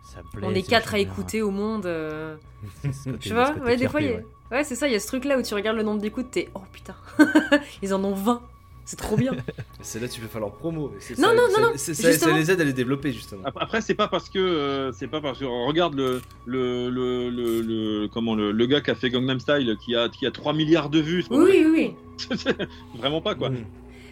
Ça 0.03 0.21
me 0.23 0.29
plaît, 0.29 0.47
On 0.47 0.53
est 0.53 0.63
quatre 0.63 0.93
à 0.93 0.97
bien. 0.97 1.07
écouter 1.11 1.41
au 1.41 1.51
monde. 1.51 1.85
euh, 1.85 2.37
côté- 3.05 3.17
Tu 3.19 3.33
vois 3.33 3.51
Ouais, 3.57 3.77
des 3.77 3.87
fois, 3.87 3.99
ouais. 4.01 4.25
ouais, 4.51 4.63
c'est 4.63 4.75
ça, 4.75 4.87
il 4.87 4.93
y 4.93 4.95
a 4.95 4.99
ce 4.99 5.07
truc 5.07 5.25
là 5.25 5.37
où 5.37 5.41
tu 5.41 5.53
regardes 5.53 5.77
le 5.77 5.83
nombre 5.83 6.01
d'écoutes, 6.01 6.31
t'es 6.31 6.49
oh 6.55 6.61
putain, 6.71 6.95
ils 7.81 7.93
en 7.93 8.03
ont 8.03 8.13
20. 8.13 8.41
C'est 8.85 8.97
trop 8.97 9.15
bien. 9.15 9.31
C'est 9.81 9.99
là 10.01 10.07
tu 10.07 10.19
peux 10.21 10.27
faire 10.27 10.41
leur 10.41 10.53
promo. 10.53 10.91
C'est 10.99 11.17
Non, 11.17 11.29
ça- 11.29 11.33
non, 11.35 11.41
ça- 11.49 11.61
non, 11.61 11.67
non, 11.69 11.73
Ça, 11.77 12.31
les 12.37 12.51
aide 12.51 12.61
à 12.61 12.63
les 12.65 12.73
développer 12.73 13.11
justement. 13.11 13.41
Après, 13.55 13.81
c'est 13.81 13.93
pas 13.95 14.07
parce 14.07 14.29
que 14.29 14.39
euh, 14.39 14.91
c'est 14.91 15.07
pas 15.07 15.21
parce 15.21 15.39
que 15.39 15.45
regarde 15.45 15.95
le 15.95 16.21
le, 16.45 16.89
le, 16.89 17.29
le, 17.29 17.61
le- 17.61 18.07
comment 18.07 18.35
le, 18.35 18.51
le 18.51 18.65
gars 18.65 18.81
qui 18.81 18.91
a 18.91 18.95
fait 18.95 19.09
Gangnam 19.09 19.39
Style 19.39 19.77
qui 19.83 19.95
a 19.95 20.09
qui 20.09 20.25
a 20.25 20.31
3 20.31 20.53
milliards 20.53 20.89
de 20.89 20.99
vues. 20.99 21.23
Oui, 21.29 21.65
oui, 21.65 21.65
oui. 22.29 22.37
vrai. 22.43 22.67
Vraiment 22.97 23.21
pas 23.21 23.35
quoi. 23.35 23.49
Mm. 23.51 23.65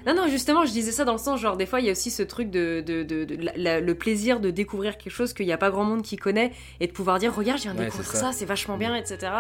Non, 0.05 0.15
non, 0.15 0.27
justement, 0.27 0.65
je 0.65 0.71
disais 0.71 0.91
ça 0.91 1.05
dans 1.05 1.11
le 1.13 1.17
sens, 1.19 1.39
genre, 1.39 1.57
des 1.57 1.65
fois, 1.65 1.79
il 1.79 1.85
y 1.85 1.89
a 1.89 1.91
aussi 1.91 2.09
ce 2.11 2.23
truc 2.23 2.49
de, 2.49 2.81
de, 2.85 3.03
de- 3.03 3.23
de- 3.25 3.35
la- 3.35 3.53
la- 3.55 3.79
le 3.81 3.95
plaisir 3.95 4.39
de 4.39 4.49
découvrir 4.49 4.97
quelque 4.97 5.13
chose 5.13 5.33
qu'il 5.33 5.45
n'y 5.45 5.51
a 5.53 5.57
pas 5.57 5.69
grand 5.69 5.83
monde 5.83 6.01
qui 6.01 6.17
connaît 6.17 6.51
et 6.79 6.87
de 6.87 6.91
pouvoir 6.91 7.19
dire, 7.19 7.33
regarde, 7.35 7.59
je 7.59 7.63
viens 7.63 7.73
de 7.73 7.79
Ouais, 7.79 7.85
découvrir 7.85 8.07
ça, 8.19 8.31
c'est 8.31 8.45
vachement 8.45 8.77
bien, 8.77 8.95
etc. 8.95 9.31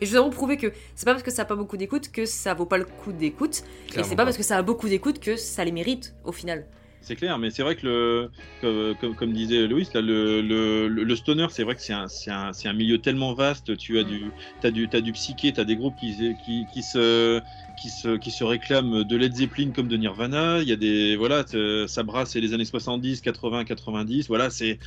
Et 0.00 0.06
je 0.06 0.10
vous 0.10 0.16
avoue 0.16 0.30
prouver 0.30 0.56
que 0.56 0.72
c'est 0.94 1.04
pas 1.06 1.12
parce 1.12 1.22
que 1.22 1.30
ça 1.30 1.42
a 1.42 1.44
pas 1.46 1.56
beaucoup 1.56 1.76
d'écoute 1.76 2.10
que 2.12 2.24
ça 2.26 2.52
vaut 2.54 2.66
pas 2.66 2.78
le 2.78 2.84
coup 2.84 3.12
d'écoute, 3.12 3.62
et 4.00 4.04
c'est 4.04 4.16
pas 4.16 4.24
parce 4.24 4.36
que 4.36 4.42
ça 4.42 4.56
a 4.58 4.62
beaucoup 4.62 4.88
d'écoute 4.88 5.18
que 5.18 5.36
ça 5.36 5.64
les 5.64 5.72
mérite, 5.72 6.14
au 6.24 6.32
final. 6.32 6.66
C'est 7.02 7.16
clair, 7.16 7.36
mais 7.38 7.50
c'est 7.50 7.64
vrai 7.64 7.74
que 7.74 8.30
le, 8.62 8.94
comme, 8.94 9.32
disait 9.32 9.66
là, 9.66 10.00
le, 10.00 11.16
stoner, 11.16 11.48
c'est 11.50 11.64
vrai 11.64 11.74
que 11.74 11.82
c'est 11.82 11.92
un, 12.30 12.72
milieu 12.72 12.98
tellement 12.98 13.34
vaste. 13.34 13.76
Tu 13.76 13.98
as 13.98 14.04
du, 14.04 14.30
t'as 14.60 14.70
du, 14.70 14.88
t'as 14.88 15.00
du 15.00 15.10
psyché, 15.10 15.52
t'as 15.52 15.64
des 15.64 15.74
groupes 15.74 15.96
qui, 15.96 16.12
se, 16.14 17.40
qui 17.76 17.90
se, 17.90 18.16
qui 18.16 18.30
se 18.30 18.44
réclament 18.44 19.02
de 19.02 19.16
Led 19.16 19.34
Zeppelin 19.34 19.72
comme 19.72 19.88
de 19.88 19.96
Nirvana. 19.96 20.60
Il 20.62 20.68
y 20.68 20.72
a 20.72 20.76
des, 20.76 21.16
voilà, 21.16 21.44
ça 21.88 22.02
brasse 22.04 22.36
les 22.36 22.54
années 22.54 22.64
70, 22.64 23.20
80, 23.20 23.64
90. 23.64 24.28
Voilà, 24.28 24.48
c'est, 24.50 24.78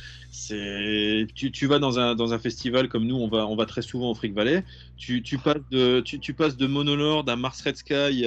tu, 1.34 1.52
tu 1.52 1.66
vas 1.66 1.78
dans 1.78 1.98
un, 1.98 2.14
dans 2.14 2.32
un 2.32 2.38
festival 2.38 2.88
comme 2.88 3.06
nous, 3.06 3.16
on 3.16 3.28
va, 3.28 3.46
on 3.46 3.56
va 3.56 3.66
très 3.66 3.82
souvent 3.82 4.10
au 4.10 4.14
Freak 4.14 4.32
Valley. 4.32 4.64
Tu, 4.96 5.22
tu 5.22 5.36
passes 5.36 5.56
de, 5.70 6.00
tu, 6.00 6.18
tu 6.18 6.32
passes 6.32 6.56
de 6.56 6.66
Monolord 6.66 7.28
à 7.28 7.36
Mars 7.36 7.60
Red 7.60 7.76
Sky 7.76 8.24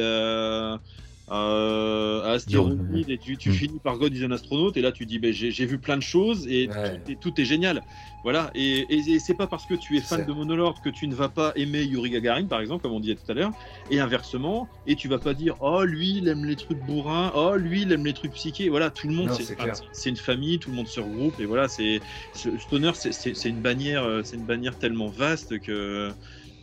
à, 1.30 2.32
Astéroïde 2.32 3.09
et 3.09 3.17
tu, 3.17 3.38
tu 3.38 3.49
Mm. 3.49 3.53
finis 3.53 3.80
par 3.80 3.97
God 3.97 4.13
is 4.15 4.25
an 4.25 4.32
astronaute 4.32 4.77
et 4.77 4.82
là 4.82 4.91
tu 4.91 5.05
dis 5.05 5.19
ben, 5.19 5.32
j'ai 5.34 5.65
vu 5.65 5.80
plein 5.80 5.97
de 5.97 6.01
choses 6.01 6.47
et, 6.47 6.67
Ouais. 6.67 6.99
tout, 7.05 7.11
est- 7.11 7.15
tout 7.17 7.39
est 7.41 7.45
génial. 7.45 7.84
Voilà 8.23 8.51
et, 8.53 8.80
et, 8.80 9.11
et 9.13 9.19
c'est 9.19 9.34
pas 9.36 9.47
parce 9.47 9.65
que 9.65 9.73
tu 9.73 9.97
es 9.97 10.01
fan 10.01 10.25
de 10.25 10.34
Monolord 10.34 10.82
que 10.82 10.89
tu 10.89 11.07
ne 11.07 11.15
vas 11.15 11.30
pas 11.30 11.53
aimer 11.55 11.84
Yuri 11.84 12.09
Gagarin 12.09 12.47
par 12.47 12.59
exemple 12.59 12.82
comme 12.84 12.91
on 12.93 12.99
disait 12.99 13.15
tout 13.15 13.32
à 13.32 13.34
l'heure 13.34 13.51
et 13.89 13.99
inversement 13.99 14.69
et 14.86 14.95
tu 14.95 15.07
vas 15.07 15.19
pas 15.19 15.34
dire 15.34 15.55
oh 15.61 15.84
lui 15.86 16.17
il 16.17 16.27
aime 16.27 16.43
les 16.45 16.55
trucs 16.57 16.80
bourrins 16.80 17.32
oh 17.36 17.55
lui 17.55 17.84
il 17.84 17.91
aime 17.91 18.05
les 18.05 18.13
trucs 18.13 18.34
psychés. 18.34 18.69
Voilà 18.69 18.89
tout 18.91 19.07
le 19.07 19.13
monde 19.13 19.32
c'est 19.93 20.09
une 20.09 20.17
famille 20.17 20.59
tout 20.59 20.69
le 20.69 20.75
monde 20.75 20.88
se 20.88 20.99
regroupe 20.99 21.39
et 21.39 21.45
voilà 21.45 21.67
c'est 21.69 22.01
ce- 22.34 22.57
Stoner 22.57 22.91
c'est 22.93 23.49
une 23.49 23.61
bannière 23.61 24.03
euh, 24.03 24.21
c'est 24.23 24.36
une 24.36 24.45
bannière 24.45 24.77
tellement 24.77 25.09
vaste 25.09 25.59
que 25.61 26.11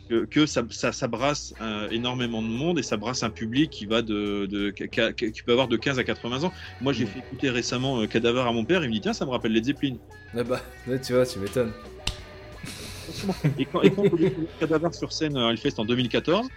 que, 0.07 0.25
que 0.25 0.45
ça, 0.45 0.63
ça, 0.69 0.91
ça 0.91 1.07
brasse 1.07 1.53
euh, 1.61 1.89
énormément 1.89 2.41
de 2.41 2.47
monde 2.47 2.79
et 2.79 2.83
ça 2.83 2.97
brasse 2.97 3.23
un 3.23 3.29
public 3.29 3.69
qui 3.69 3.85
va 3.85 4.01
de, 4.01 4.45
de 4.45 4.71
qui, 4.71 5.41
peut 5.43 5.51
avoir 5.51 5.67
de 5.67 5.77
15 5.77 5.99
à 5.99 6.03
80 6.03 6.43
ans. 6.43 6.53
Moi, 6.81 6.93
j'ai 6.93 7.05
Mm. 7.05 7.07
fait 7.07 7.19
écouter 7.19 7.49
récemment 7.49 8.01
euh, 8.01 8.07
Cadaver 8.07 8.41
à 8.41 8.51
mon 8.51 8.65
père. 8.65 8.83
Il 8.83 8.89
me 8.89 8.93
dit 8.93 9.01
tiens, 9.01 9.13
ça 9.13 9.25
me 9.25 9.31
rappelle 9.31 9.53
les 9.53 9.63
Zeppelin. 9.63 9.95
Ah 10.35 10.43
bah, 10.43 10.61
ouais, 10.87 10.99
tu 10.99 11.13
vois, 11.13 11.25
tu 11.25 11.39
m'étonnes. 11.39 11.71
Et 13.57 13.65
quand, 13.65 13.81
et 13.81 13.91
quand 13.91 14.03
on 14.03 14.17
Cadaver 14.59 14.91
sur 14.91 15.11
scène 15.13 15.37
à 15.37 15.49
Hellfest 15.49 15.79
en 15.79 15.85
2014. 15.85 16.47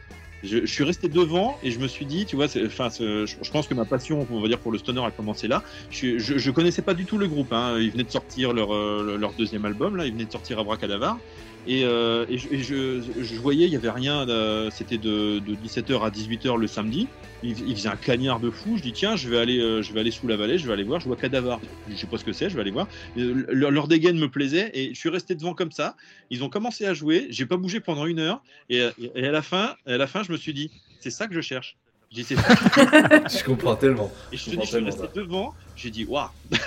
Je, 0.43 0.61
je 0.61 0.67
suis 0.73 0.85
resté 0.85 1.09
devant 1.09 1.59
et 1.63 1.71
je 1.71 1.79
me 1.79 1.87
suis 1.87 2.07
dit, 2.07 2.25
tu 2.25 2.35
vois, 2.35 2.47
enfin, 2.65 2.89
je, 2.99 3.27
je 3.27 3.51
pense 3.51 3.67
que 3.67 3.75
ma 3.75 3.85
passion, 3.85 4.27
on 4.31 4.41
va 4.41 4.49
dire 4.49 4.59
pour 4.59 4.73
le 4.73 4.79
stoner, 4.79 5.05
a 5.05 5.11
commencé 5.11 5.49
là. 5.49 5.63
Je, 5.91 6.19
je, 6.19 6.51
connaissais 6.51 6.81
pas 6.81 6.95
du 6.95 7.05
tout 7.05 7.19
le 7.19 7.29
groupe. 7.29 7.53
Hein. 7.53 7.77
Ils 7.79 7.91
venaient 7.91 8.05
de 8.05 8.11
sortir 8.11 8.55
leur, 8.55 8.75
euh, 8.75 9.19
leur 9.21 9.35
deuxième 9.35 9.67
album, 9.67 9.97
là. 9.97 10.07
Ils 10.07 10.13
venaient 10.13 10.25
de 10.25 10.33
sortir 10.33 10.59
Abracadavar. 10.59 11.19
Et, 11.67 11.85
euh, 11.85 12.25
et, 12.29 12.39
je, 12.39 12.49
et 12.51 12.59
je, 12.63 13.01
je 13.21 13.35
voyais, 13.37 13.67
il 13.67 13.73
y 13.73 13.77
avait 13.77 13.91
rien. 13.91 14.29
euh, 14.29 14.71
C'était 14.71 14.99
de, 14.99 15.39
de 15.41 15.55
17h 15.55 16.01
à 16.03 16.11
18h 16.11 16.59
le 16.59 16.67
samedi. 16.67 17.07
Il, 17.43 17.51
il 17.69 17.77
faisait 17.77 17.89
un 17.89 17.97
cagnard 17.97 18.41
de 18.41 18.51
fou. 18.51 18.77
Je 18.77 18.83
dis 18.83 18.93
tiens, 18.93 19.15
je 19.17 19.29
vais 19.29 19.39
aller, 19.39 19.59
euh, 19.61 19.83
je 19.83 19.93
vais 19.93 20.01
aller 20.01 20.11
sous 20.11 20.27
la 20.27 20.37
vallée, 20.37 20.59
je 20.59 20.67
vais 20.67 20.73
aller 20.73 20.85
voir. 20.85 21.01
Je 21.01 21.07
vois 21.07 21.17
Cadavar. 21.17 21.61
Je 21.89 21.97
sais 21.97 22.07
pas 22.07 22.19
ce 22.19 22.25
que 22.25 22.33
c'est, 22.33 22.49
je 22.51 22.55
vais 22.55 22.63
aller 22.63 22.71
voir. 22.71 22.89
Leur, 23.17 23.71
leur 23.71 23.89
dégaine 23.89 24.19
me 24.19 24.29
plaisait 24.29 24.71
et 24.75 24.95
je 24.95 24.99
suis 24.99 25.11
resté 25.11 25.35
devant 25.35 25.55
comme 25.55 25.71
ça. 25.73 25.97
Ils 26.31 26.43
ont 26.45 26.49
commencé 26.49 26.87
à 26.87 26.95
jouer. 26.95 27.27
J'ai 27.31 27.47
pas 27.47 27.57
bougé 27.57 27.81
pendant 27.81 28.07
une 28.07 28.19
heure. 28.21 28.43
Et, 28.69 28.83
et 29.15 29.27
à 29.27 29.31
la 29.31 29.43
fin, 29.43 29.75
à 29.87 29.97
la 29.97 30.07
fin, 30.07 30.23
je 30.23 30.33
me 30.33 30.37
suis 30.37 30.55
dit 30.55 30.71
c'est 31.01 31.11
ça 31.11 31.27
que 31.27 31.35
je 31.35 31.41
cherche. 31.41 31.77
J'ai 32.11 32.25
dit. 32.25 32.35
Je 33.31 33.45
comprends 33.45 33.77
tellement. 33.77 34.11
Et 34.33 34.37
je 34.37 34.45
te 34.47 34.51
Je 34.51 34.51
dis, 34.51 34.57
comprends 34.57 34.65
je 34.65 34.77
suis 34.77 34.85
resté 34.85 35.07
devant, 35.15 35.55
j'ai 35.77 35.91
dit, 35.91 36.05
waouh 36.05 36.27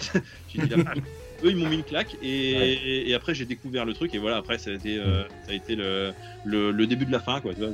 J'ai 0.54 0.62
dit, 0.62 0.70
la 0.70 0.84
vache. 0.84 0.98
Eux, 1.44 1.50
ils 1.52 1.58
m'ont 1.58 1.68
mis 1.70 1.76
une 1.76 1.84
claque, 1.84 2.16
et, 2.24 2.56
Ouais. 2.56 2.70
et, 2.86 3.10
et 3.10 3.14
après, 3.14 3.36
j'ai 3.36 3.46
découvert 3.46 3.84
le 3.86 3.94
truc, 3.94 4.14
et 4.16 4.18
voilà, 4.18 4.38
après, 4.38 4.58
ça 4.58 4.70
a 4.70 4.74
été, 4.74 4.98
euh, 4.98 5.24
ça 5.46 5.52
a 5.52 5.54
été 5.54 5.76
le, 5.76 6.14
le, 6.46 6.72
le 6.72 6.88
début 6.88 7.06
de 7.06 7.12
la 7.12 7.20
fin, 7.20 7.42
quoi. 7.42 7.54
Tu 7.54 7.60
vois. 7.60 7.70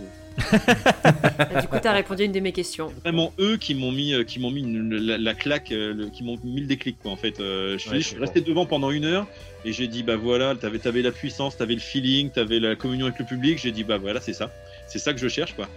Du 1.61 1.67
coup, 1.67 1.77
t'as 1.81 1.93
répondu 1.93 2.23
à 2.23 2.25
une 2.25 2.31
de 2.31 2.39
mes 2.39 2.51
questions. 2.53 2.91
Vraiment, 3.03 3.33
eux 3.39 3.57
qui 3.57 3.75
m'ont 3.75 3.91
mis, 3.91 4.13
euh, 4.13 4.23
qui 4.23 4.39
m'ont 4.39 4.51
mis 4.51 4.61
une- 4.61 4.95
la, 4.95 5.17
la 5.17 5.33
claque, 5.33 5.71
euh, 5.71 5.93
le- 5.93 6.09
qui 6.09 6.23
m'ont 6.23 6.37
mis 6.43 6.61
le 6.61 6.67
déclic, 6.67 6.97
quoi, 7.01 7.11
en 7.11 7.15
fait. 7.17 7.39
Euh, 7.39 7.77
je, 7.77 7.89
Ouais, 7.89 8.01
suis 8.01 8.17
resté 8.17 8.41
devant 8.41 8.65
pendant 8.65 8.89
une 8.91 9.05
heure, 9.05 9.27
et 9.65 9.73
j'ai 9.73 9.87
dit, 9.87 10.01
bah 10.03 10.15
voilà, 10.15 10.55
t'avais, 10.55 10.79
t'avais 10.79 11.01
la 11.01 11.11
puissance, 11.11 11.57
t'avais 11.57 11.73
le 11.75 11.79
feeling, 11.81 12.29
t'avais 12.31 12.59
la 12.59 12.75
communion 12.75 13.05
avec 13.07 13.19
le 13.19 13.25
public, 13.25 13.59
j'ai 13.61 13.71
dit, 13.71 13.83
bah 13.83 13.97
voilà, 13.97 14.21
c'est 14.21 14.33
ça. 14.33 14.51
C'est 14.87 14.99
ça 14.99 15.13
que 15.13 15.19
je 15.19 15.27
cherche, 15.27 15.53
quoi. 15.55 15.67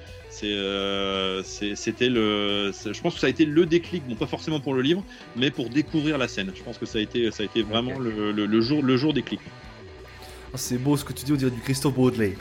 C'est, 0.42 0.50
euh, 0.52 1.40
c'était 1.44 2.08
le, 2.08 2.72
je 2.72 3.00
pense 3.00 3.14
que 3.14 3.20
ça 3.20 3.28
a 3.28 3.30
été 3.30 3.44
le 3.44 3.64
déclic, 3.64 4.02
bon 4.08 4.16
pas 4.16 4.26
forcément 4.26 4.58
pour 4.58 4.74
le 4.74 4.82
livre, 4.82 5.04
mais 5.36 5.52
pour 5.52 5.68
découvrir 5.70 6.18
la 6.18 6.26
scène. 6.26 6.50
Je 6.52 6.62
pense 6.64 6.78
que 6.78 6.86
ça 6.86 6.98
a 6.98 7.00
été, 7.00 7.30
ça 7.30 7.44
a 7.44 7.46
été 7.46 7.62
vraiment 7.62 7.96
le, 7.96 8.32
le- 8.32 8.46
le 8.46 8.60
jour, 8.60 8.82
le 8.82 8.96
jour 8.96 9.12
déclic. 9.14 9.38
Ah, 10.52 10.56
c'est 10.56 10.78
beau 10.78 10.96
ce 10.96 11.04
que 11.04 11.12
tu 11.12 11.24
dis, 11.24 11.32
on 11.32 11.36
dirait 11.36 11.52
du 11.52 11.60
Christophe 11.60 11.94
Baudelaire. 11.94 12.34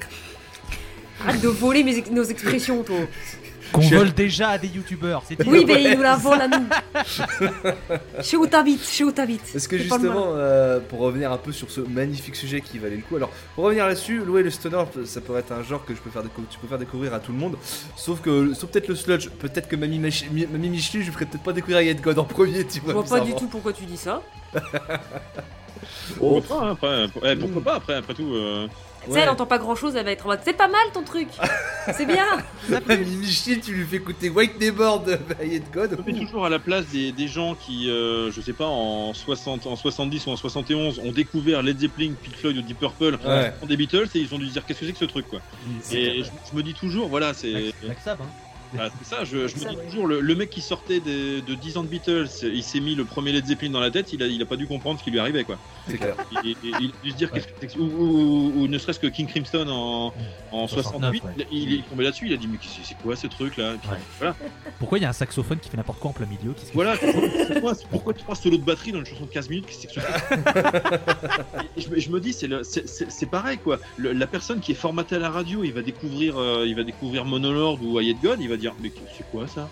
Arrête 1.28 1.42
de 1.42 1.48
voler 1.50 1.84
mes 1.84 2.04
nos 2.10 2.24
expressions, 2.24 2.82
toi. 2.82 2.98
Qu'on 3.72 3.82
vole 3.82 4.12
déjà 4.14 4.50
à 4.50 4.58
des 4.58 4.68
youtubeurs, 4.68 5.24
c'est 5.28 5.42
Oui, 5.48 5.64
mais 5.66 5.84
il 5.84 5.96
nous 5.96 6.02
la 6.04 6.16
vole 6.18 6.42
à 6.42 6.48
nous. 6.48 6.66
Chez 8.22 8.38
où 8.38 8.46
t'habites 8.48 8.86
Chez 8.88 9.04
où 9.04 9.12
t'habites 9.12 9.50
Parce 9.54 9.68
que 9.68 9.78
C'est 9.78 9.88
pas 9.88 9.98
le 9.98 10.04
justement, 10.04 10.34
euh, 10.36 10.80
pour 10.80 11.00
revenir 11.00 11.32
un 11.32 11.38
peu 11.38 11.52
sur 11.52 11.70
ce 11.72 11.82
magnifique 11.82 12.36
sujet 12.36 12.62
qui 12.62 12.78
valait 12.80 12.98
le 12.98 13.02
coup, 13.02 13.16
alors 13.16 13.30
pour 13.56 13.64
revenir 13.66 13.86
là-dessus, 13.88 14.20
louer 14.26 14.44
le 14.44 14.50
stoner, 14.50 14.84
ça 15.06 15.22
pourrait 15.22 15.40
être 15.40 15.52
un 15.54 15.64
genre 15.64 15.86
que 15.86 15.96
je 15.96 16.00
peux 16.02 16.10
faire 16.10 16.24
décou- 16.24 16.44
tu 16.50 16.60
peux 16.60 16.68
faire 16.68 16.78
découvrir 16.80 17.14
à 17.14 17.20
tout 17.20 17.32
le 17.32 17.38
monde. 17.38 17.56
Sauf 17.96 18.22
que, 18.22 18.54
sauf 18.54 18.70
peut-être 18.72 18.88
le 18.88 18.96
sludge, 18.96 19.30
peut-être 19.40 19.68
que 19.68 19.76
Mamie, 19.76 20.00
Mich- 20.00 20.30
Mi- 20.32 20.46
Mamie 20.48 20.70
Michelu, 20.70 21.04
je 21.04 21.12
ferais 21.12 21.26
peut-être 21.26 21.44
pas 21.44 21.54
découvrir 21.54 21.82
Yet 21.82 22.02
God 22.02 22.20
en 22.20 22.24
premier, 22.26 22.66
tu 22.66 22.80
Je 22.80 22.82
vois. 22.82 22.94
vois 22.94 23.04
pas 23.04 23.20
du 23.20 23.26
bizarrement. 23.28 23.40
tout 23.40 23.48
pourquoi 23.48 23.74
tu 23.74 23.86
dis 23.86 23.98
ça. 23.98 24.22
Oh. 26.20 26.42
Pourquoi 26.42 26.76
pas, 26.76 26.90
hein, 26.96 27.06
après, 27.16 27.32
eh, 27.32 27.36
pourquoi 27.36 27.62
pas 27.64 27.76
après, 27.76 27.96
après 27.96 28.14
tout. 28.14 28.34
euh, 28.36 28.68
Tu 29.06 29.12
sais, 29.12 29.20
elle 29.20 29.30
entend 29.30 29.46
pas 29.48 29.58
grand 29.58 29.76
chose, 29.76 29.96
elle 29.96 30.06
va 30.06 30.12
être 30.12 30.26
en 30.26 30.30
mode 30.30 30.42
C'est 30.44 30.56
pas 30.56 30.68
mal 30.68 30.82
ton 30.94 31.02
truc 31.04 31.28
C'est 31.98 32.06
bien 32.06 32.26
Mamie 32.86 33.16
Michelu, 33.18 33.60
tu 33.60 33.74
lui 33.74 33.86
fais 33.86 33.96
écouter 33.96 34.30
White 34.30 34.60
Neighbor 34.60 35.00
de 35.02 35.18
Yet 35.44 35.64
God. 35.74 35.98
Je 36.06 36.12
me 36.12 36.18
mets 36.20 36.26
toujours 36.26 36.46
à 36.46 36.50
la 36.50 36.60
place 36.60 36.86
des, 36.88 37.12
des 37.12 37.28
gens 37.28 37.56
qui, 37.56 37.90
euh, 37.90 38.32
je 38.32 38.40
sais 38.42 38.54
pas, 38.54 38.68
en, 38.68 39.14
60, 39.14 39.66
en 39.66 39.76
70 39.76 40.28
ou 40.28 40.30
en 40.32 40.36
71 40.36 41.00
ont 41.00 41.12
découvert 41.12 41.64
Led 41.64 41.80
Zeppelin, 41.80 42.14
Pink 42.22 42.36
Floyd 42.36 42.58
ou 42.58 42.62
Deep 42.62 42.78
Purple, 42.80 43.18
Ouais. 43.26 43.54
des 43.68 43.78
Beatles 43.78 44.08
et 44.14 44.20
ils 44.20 44.34
ont 44.36 44.38
dû 44.38 44.48
se 44.48 44.54
dire 44.54 44.66
qu'est-ce 44.66 44.80
que 44.82 44.86
c'est 44.86 44.92
que 44.94 45.00
ce 45.00 45.06
truc 45.06 45.28
quoi? 45.28 45.40
Et 45.92 46.24
je, 46.24 46.30
je 46.52 46.56
me 46.56 46.62
dis 46.62 46.74
toujours, 46.76 47.08
voilà, 47.10 47.34
c'est 47.34 47.74
hein. 47.88 48.18
Bah, 48.74 48.90
c'est 49.02 49.16
ça, 49.16 49.24
je, 49.24 49.48
je 49.48 49.56
me 49.56 49.70
dis 49.70 49.78
toujours, 49.90 50.08
le, 50.08 50.22
le 50.22 50.36
mec 50.36 50.50
qui 50.50 50.62
sortait 50.62 51.00
des- 51.00 51.42
de 51.42 51.54
10 51.56 51.78
ans 51.78 51.84
de 51.84 51.88
Beatles, 51.90 52.28
il 52.44 52.64
s'est 52.64 52.80
mis 52.80 52.96
le 52.96 53.04
premier 53.06 53.32
Led 53.32 53.46
Zeppelin 53.46 53.70
dans 53.72 53.80
la 53.80 53.92
tête, 53.92 54.14
il 54.14 54.24
a, 54.24 54.28
il 54.28 54.42
a 54.42 54.46
pas 54.46 54.56
dû 54.56 54.68
comprendre 54.68 54.98
ce 55.00 55.04
qui 55.04 55.12
lui 55.12 55.20
arrivait, 55.20 55.44
quoi. 55.44 55.58
C'est 55.88 55.98
clair. 55.98 56.16
Il, 56.44 56.56
il- 56.64 56.68
il 56.80 56.86
a 56.86 57.04
dû 57.04 57.12
se 57.12 57.16
dire, 57.16 57.32
qu'est-ce 57.32 57.48
que 57.48 57.66
que- 57.66 57.80
ou, 57.80 57.84
ou- 57.86 58.54
ou 58.64 58.68
ne 58.68 58.78
serait-ce 58.78 59.00
que 59.00 59.08
King 59.08 59.28
Crimson 59.28 59.66
en, 59.68 60.14
en 60.52 60.68
69, 60.68 61.12
68, 61.22 61.24
ouais. 61.24 61.48
il, 61.52 61.72
il 61.74 61.80
est 61.80 61.90
tombé 61.90 62.04
là-dessus, 62.06 62.28
il 62.28 62.34
a 62.34 62.38
dit, 62.38 62.48
mais 62.48 62.58
c'est 62.62 62.98
quoi 63.00 63.16
ce 63.16 63.28
truc 63.28 63.58
là 63.58 63.74
puis, 63.82 63.90
Ouais. 63.92 63.98
Voilà, 64.20 64.36
Pourquoi 64.80 64.98
il 64.98 65.02
y 65.02 65.06
a 65.06 65.10
un 65.10 65.14
saxophone 65.14 65.60
qui 65.60 65.70
fait 65.70 65.78
n'importe 65.78 66.00
quoi 66.00 66.12
en 66.12 66.14
plein 66.14 66.26
milieu 66.26 66.54
voilà 66.74 66.96
pourquoi, 66.98 67.74
pourquoi 67.90 68.14
tu 68.14 68.24
crois 68.24 68.36
ce 68.36 68.44
solo 68.44 68.58
de 68.58 68.64
batterie 68.64 68.92
dans 68.92 69.00
une 69.00 69.06
chanson 69.06 69.26
de 69.26 69.30
15 69.32 69.50
minutes 69.50 69.66
qu'est-ce 69.68 69.88
que 69.88 69.94
c'est 69.94 70.00
que 70.00 70.02
ce 70.02 70.82
Et 71.78 71.82
je, 71.82 71.90
me- 71.90 72.00
je 72.00 72.10
me 72.10 72.20
dis, 72.20 72.34
c'est 72.34 72.48
le- 72.48 72.64
c'est- 72.64 72.88
c'est 72.88 73.10
c'est 73.12 73.26
pareil 73.26 73.58
quoi. 73.58 73.80
Le- 73.98 74.12
la 74.14 74.28
personne 74.28 74.60
qui 74.60 74.72
est 74.72 74.76
formatée 74.76 75.16
à 75.16 75.20
la 75.20 75.30
radio, 75.30 75.64
il 75.64 75.74
va 75.74 75.82
découvrir, 75.82 76.38
euh, 76.38 76.66
il 76.68 76.76
va 76.76 76.84
découvrir 76.84 77.26
Monolord 77.26 77.80
ou 77.84 77.98
Hayat 77.98 78.16
God, 78.22 78.40
il 78.42 78.50
va 78.50 78.58
dire, 78.62 78.74
mais 78.82 78.92
c'est 79.18 79.30
quoi 79.32 79.48
ça 79.48 79.68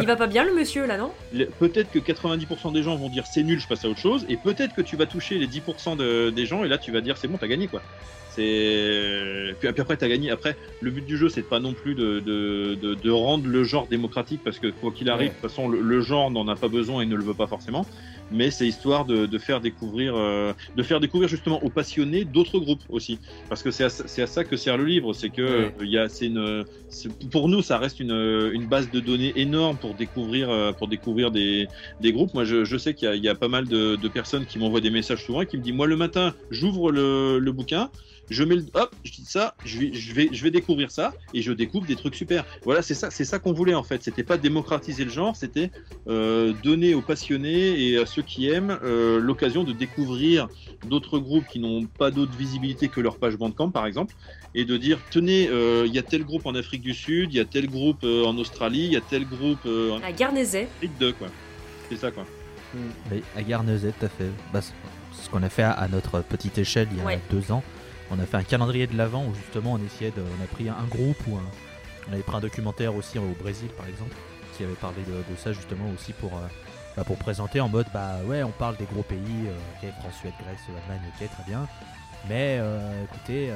Il 0.00 0.06
va 0.06 0.16
pas 0.16 0.26
bien 0.26 0.44
le 0.44 0.54
monsieur 0.54 0.86
là, 0.86 0.96
non 0.98 1.10
Peut-être 1.58 1.90
que 1.90 1.98
90% 1.98 2.72
des 2.72 2.82
gens 2.82 2.96
vont 2.96 3.08
dire 3.08 3.26
c'est 3.26 3.42
nul, 3.42 3.58
je 3.58 3.66
passe 3.66 3.84
à 3.84 3.88
autre 3.88 3.98
chose, 4.00 4.24
et 4.28 4.36
peut-être 4.36 4.74
que 4.74 4.82
tu 4.82 4.96
vas 4.96 5.06
toucher 5.06 5.38
les 5.38 5.46
10% 5.48 5.96
de- 5.96 6.30
des 6.30 6.46
gens, 6.46 6.64
et 6.64 6.68
là 6.68 6.78
tu 6.78 6.92
vas 6.92 7.00
dire 7.00 7.16
c'est 7.16 7.28
bon, 7.28 7.38
t'as 7.38 7.48
gagné 7.48 7.66
quoi. 7.66 7.82
C'est 8.30 9.54
puis, 9.58 9.72
puis 9.72 9.80
après 9.82 9.96
t'as 9.96 10.08
gagné. 10.08 10.30
Après 10.30 10.56
le 10.80 10.90
but 10.90 11.04
du 11.04 11.16
jeu 11.16 11.28
c'est 11.28 11.42
pas 11.48 11.60
non 11.60 11.74
plus 11.74 11.94
de, 11.94 12.20
de, 12.20 12.76
de, 12.80 12.94
de 12.94 13.10
rendre 13.10 13.46
le 13.48 13.64
genre 13.64 13.88
démocratique 13.88 14.40
parce 14.44 14.58
que 14.58 14.68
quoi 14.68 14.92
qu'il 14.92 15.08
arrive, 15.10 15.20
Ouais. 15.20 15.28
de 15.28 15.34
toute 15.34 15.40
façon 15.50 15.68
le, 15.68 15.80
le 15.80 16.00
genre 16.00 16.30
n'en 16.30 16.46
a 16.48 16.56
pas 16.56 16.68
besoin 16.68 17.02
et 17.02 17.06
ne 17.06 17.16
le 17.16 17.24
veut 17.24 17.34
pas 17.34 17.46
forcément. 17.48 17.86
Mais 18.30 18.50
c'est 18.50 18.66
histoire 18.66 19.04
de, 19.04 19.26
de 19.26 19.38
faire 19.38 19.60
découvrir, 19.60 20.14
euh, 20.16 20.52
de 20.76 20.82
faire 20.82 21.00
découvrir 21.00 21.28
justement 21.28 21.62
aux 21.64 21.70
passionnés 21.70 22.24
d'autres 22.24 22.58
groupes 22.60 22.84
aussi, 22.88 23.20
parce 23.48 23.62
que 23.62 23.70
c'est 23.70 23.84
à, 23.84 23.90
c'est 23.90 24.22
à 24.22 24.26
ça 24.26 24.44
que 24.44 24.56
sert 24.56 24.76
le 24.78 24.84
livre, 24.84 25.12
c'est 25.12 25.30
que 25.30 25.42
Ouais. 25.42 25.74
euh, 25.78 25.84
il 25.84 25.90
y 25.90 25.98
a, 25.98 26.08
c'est 26.08 26.26
une, 26.26 26.64
c'est- 26.88 27.10
pour 27.30 27.48
nous 27.48 27.62
ça 27.62 27.78
reste 27.78 27.98
une, 28.00 28.12
une 28.52 28.66
base 28.68 28.90
de 28.90 29.00
données 29.00 29.38
énorme 29.40 29.78
pour 29.78 29.94
découvrir, 29.96 30.48
euh, 30.50 30.72
pour 30.72 30.88
découvrir 30.88 31.30
des, 31.30 31.66
des 31.98 32.12
groupes. 32.12 32.32
Moi, 32.34 32.44
je, 32.44 32.64
je 32.64 32.76
sais 32.76 32.94
qu'il 32.94 33.06
y, 33.08 33.10
a- 33.10 33.14
il 33.16 33.22
y 33.24 33.28
a 33.28 33.34
pas 33.34 33.48
mal 33.48 33.66
de, 33.68 33.96
de 33.96 34.08
personnes 34.08 34.46
qui 34.46 34.58
m'envoient 34.58 34.80
des 34.80 34.90
messages 34.90 35.24
souvent 35.24 35.40
et 35.42 35.46
qui 35.46 35.56
me 35.56 35.62
disent 35.62 35.72
Moi, 35.74 35.86
le 35.86 35.96
matin, 35.96 36.34
j'ouvre 36.50 36.92
le, 36.92 37.38
le 37.38 37.52
bouquin, 37.52 37.90
je 38.30 38.42
mets 38.44 38.54
le. 38.56 38.64
Hop, 38.74 38.94
je 39.04 39.12
dis 39.12 39.24
ça, 39.24 39.54
je 39.64 39.78
vais, 39.78 39.90
je, 39.92 40.14
vais, 40.14 40.28
je 40.32 40.42
vais 40.42 40.50
découvrir 40.50 40.90
ça 40.90 41.12
et 41.34 41.42
je 41.42 41.52
découvre 41.52 41.86
des 41.86 41.96
trucs 41.96 42.14
super. 42.14 42.44
Voilà, 42.64 42.80
c'est 42.82 42.94
ça, 42.94 43.10
c'est 43.10 43.24
ça 43.24 43.38
qu'on 43.38 43.52
voulait 43.52 43.74
en 43.74 43.82
fait. 43.82 44.02
C'était 44.02 44.22
pas 44.22 44.36
démocratiser 44.38 45.04
le 45.04 45.10
genre, 45.10 45.36
c'était 45.36 45.70
euh, 46.08 46.52
donner 46.62 46.94
aux 46.94 47.02
passionnés 47.02 47.78
et 47.88 47.98
à 47.98 48.06
ceux 48.06 48.22
qui 48.22 48.48
aiment 48.48 48.78
euh, 48.82 49.18
l'occasion 49.18 49.64
de 49.64 49.72
découvrir 49.72 50.48
d'autres 50.88 51.18
groupes 51.18 51.46
qui 51.46 51.58
n'ont 51.58 51.84
pas 51.86 52.10
d'autre 52.10 52.32
visibilité 52.38 52.88
que 52.88 53.00
leur 53.00 53.18
page 53.18 53.36
Bandcamp, 53.36 53.70
par 53.70 53.86
exemple. 53.86 54.14
Et 54.54 54.64
de 54.64 54.76
dire, 54.76 54.98
tenez, 55.10 55.48
euh, 55.48 55.84
il 55.86 55.94
y 55.94 55.98
a 55.98 56.02
tel 56.02 56.24
groupe 56.24 56.46
en 56.46 56.54
Afrique 56.54 56.82
du 56.82 56.94
Sud, 56.94 57.32
il 57.32 57.36
y 57.36 57.40
a 57.40 57.44
tel 57.44 57.68
groupe 57.68 58.02
euh, 58.04 58.24
en 58.24 58.36
Australie, 58.38 58.84
il 58.86 58.92
y 58.92 58.96
a 58.96 59.00
tel 59.00 59.24
groupe 59.24 59.60
euh, 59.66 59.98
À 60.04 60.10
Guernesey. 60.12 60.66
De 60.98 61.12
quoi. 61.12 61.28
C'est 61.88 61.96
ça 61.96 62.10
quoi. 62.10 62.24
Oui, 63.10 63.22
à 63.36 63.42
Guernesey, 63.42 63.92
tout 63.98 64.06
à 64.06 64.08
fait. 64.08 64.30
Bah, 64.52 64.60
c'est 64.60 64.72
c'est 65.12 65.24
ce 65.26 65.30
qu'on 65.30 65.42
a 65.42 65.48
fait 65.48 65.62
à, 65.64 65.72
à 65.72 65.88
notre 65.88 66.20
petite 66.22 66.56
échelle 66.56 66.86
il 66.92 66.98
y 66.98 67.00
a 67.00 67.04
Ouais. 67.04 67.20
deux 67.32 67.50
ans. 67.52 67.62
On 68.10 68.18
a 68.18 68.26
fait 68.26 68.36
un 68.36 68.42
calendrier 68.42 68.86
de 68.86 68.96
l'avant 68.96 69.24
où 69.26 69.34
justement 69.34 69.74
on 69.74 69.78
essayait 69.84 70.10
de. 70.10 70.20
On 70.22 70.42
a 70.44 70.46
pris 70.46 70.68
un 70.68 70.84
groupe 70.90 71.18
ou 71.28 71.36
un. 71.36 71.44
On 72.08 72.12
avait 72.12 72.22
pris 72.22 72.36
un 72.36 72.40
documentaire 72.40 72.94
aussi 72.94 73.18
au 73.18 73.34
Brésil 73.40 73.68
par 73.76 73.86
exemple 73.86 74.14
qui 74.56 74.64
avait 74.64 74.72
parlé 74.74 75.02
de, 75.06 75.12
de 75.32 75.36
ça 75.38 75.52
justement 75.52 75.84
aussi 75.94 76.12
pour. 76.12 76.32
euh, 76.34 76.40
bah, 76.96 77.04
pour 77.04 77.16
présenter 77.18 77.60
en 77.60 77.68
mode 77.68 77.86
bah 77.94 78.16
ouais 78.26 78.42
on 78.42 78.50
parle 78.50 78.76
des 78.76 78.84
gros 78.84 79.04
pays 79.04 79.20
euh, 79.46 79.52
ok 79.86 79.92
France 80.00 80.14
Suède 80.18 80.32
Grèce 80.42 80.58
Allemagne 80.68 81.06
ok 81.20 81.28
très 81.30 81.44
bien 81.44 81.68
mais 82.28 82.58
euh, 82.60 83.04
écoutez 83.04 83.48
euh, 83.52 83.54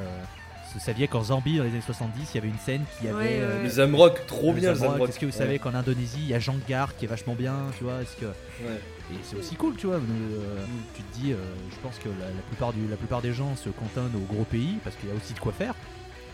vous 0.73 0.79
saviez 0.79 1.09
qu'en 1.09 1.25
Zambie 1.25 1.59
dans 1.59 1.65
les 1.65 1.71
années 1.71 1.81
70 1.81 2.29
il 2.31 2.35
y 2.37 2.39
avait 2.39 2.49
une 2.49 2.59
scène 2.59 2.85
qui 3.01 3.09
avait 3.09 3.17
Ouais, 3.17 3.23
ouais, 3.25 3.39
euh, 3.41 3.57
ouais. 3.59 3.63
Le 3.65 3.69
Zamrock, 3.71 4.25
trop 4.29 4.53
bien 4.53 4.71
le 4.71 4.77
Zamrock. 4.77 4.93
Zamrock. 4.93 5.09
Est-ce 5.09 5.19
que 5.19 5.27
vous 5.27 5.33
savez 5.33 5.59
qu'en 5.59 5.75
Indonésie 5.75 6.21
il 6.21 6.29
y 6.29 6.35
a 6.35 6.39
Jangar 6.39 6.95
qui 6.97 7.07
est 7.07 7.09
vachement 7.09 7.35
bien 7.35 7.55
tu 7.77 7.83
vois 7.83 8.03
est-ce 8.03 8.15
que 8.17 8.27
Ouais. 8.27 8.81
Et 9.13 9.17
c'est 9.23 9.37
aussi 9.37 9.55
cool, 9.57 9.75
tu 9.77 9.87
vois. 9.87 9.97
euh, 9.97 10.65
tu 10.95 11.03
te 11.03 11.19
dis, 11.19 11.33
euh, 11.33 11.37
je 11.71 11.77
pense 11.83 11.99
que 11.99 12.09
la, 12.09 12.27
la 12.27 12.43
plupart 12.49 12.73
du, 12.73 12.87
la 12.89 12.97
plupart 12.97 13.21
des 13.23 13.33
gens 13.33 13.55
se 13.57 13.69
cantonnent 13.69 14.15
aux 14.17 14.33
gros 14.35 14.45
pays 14.45 14.79
parce 14.83 14.97
qu'il 14.97 15.09
y 15.09 15.13
a 15.13 15.15
aussi 15.15 15.35
de 15.35 15.39
quoi 15.41 15.53
faire. 15.53 15.75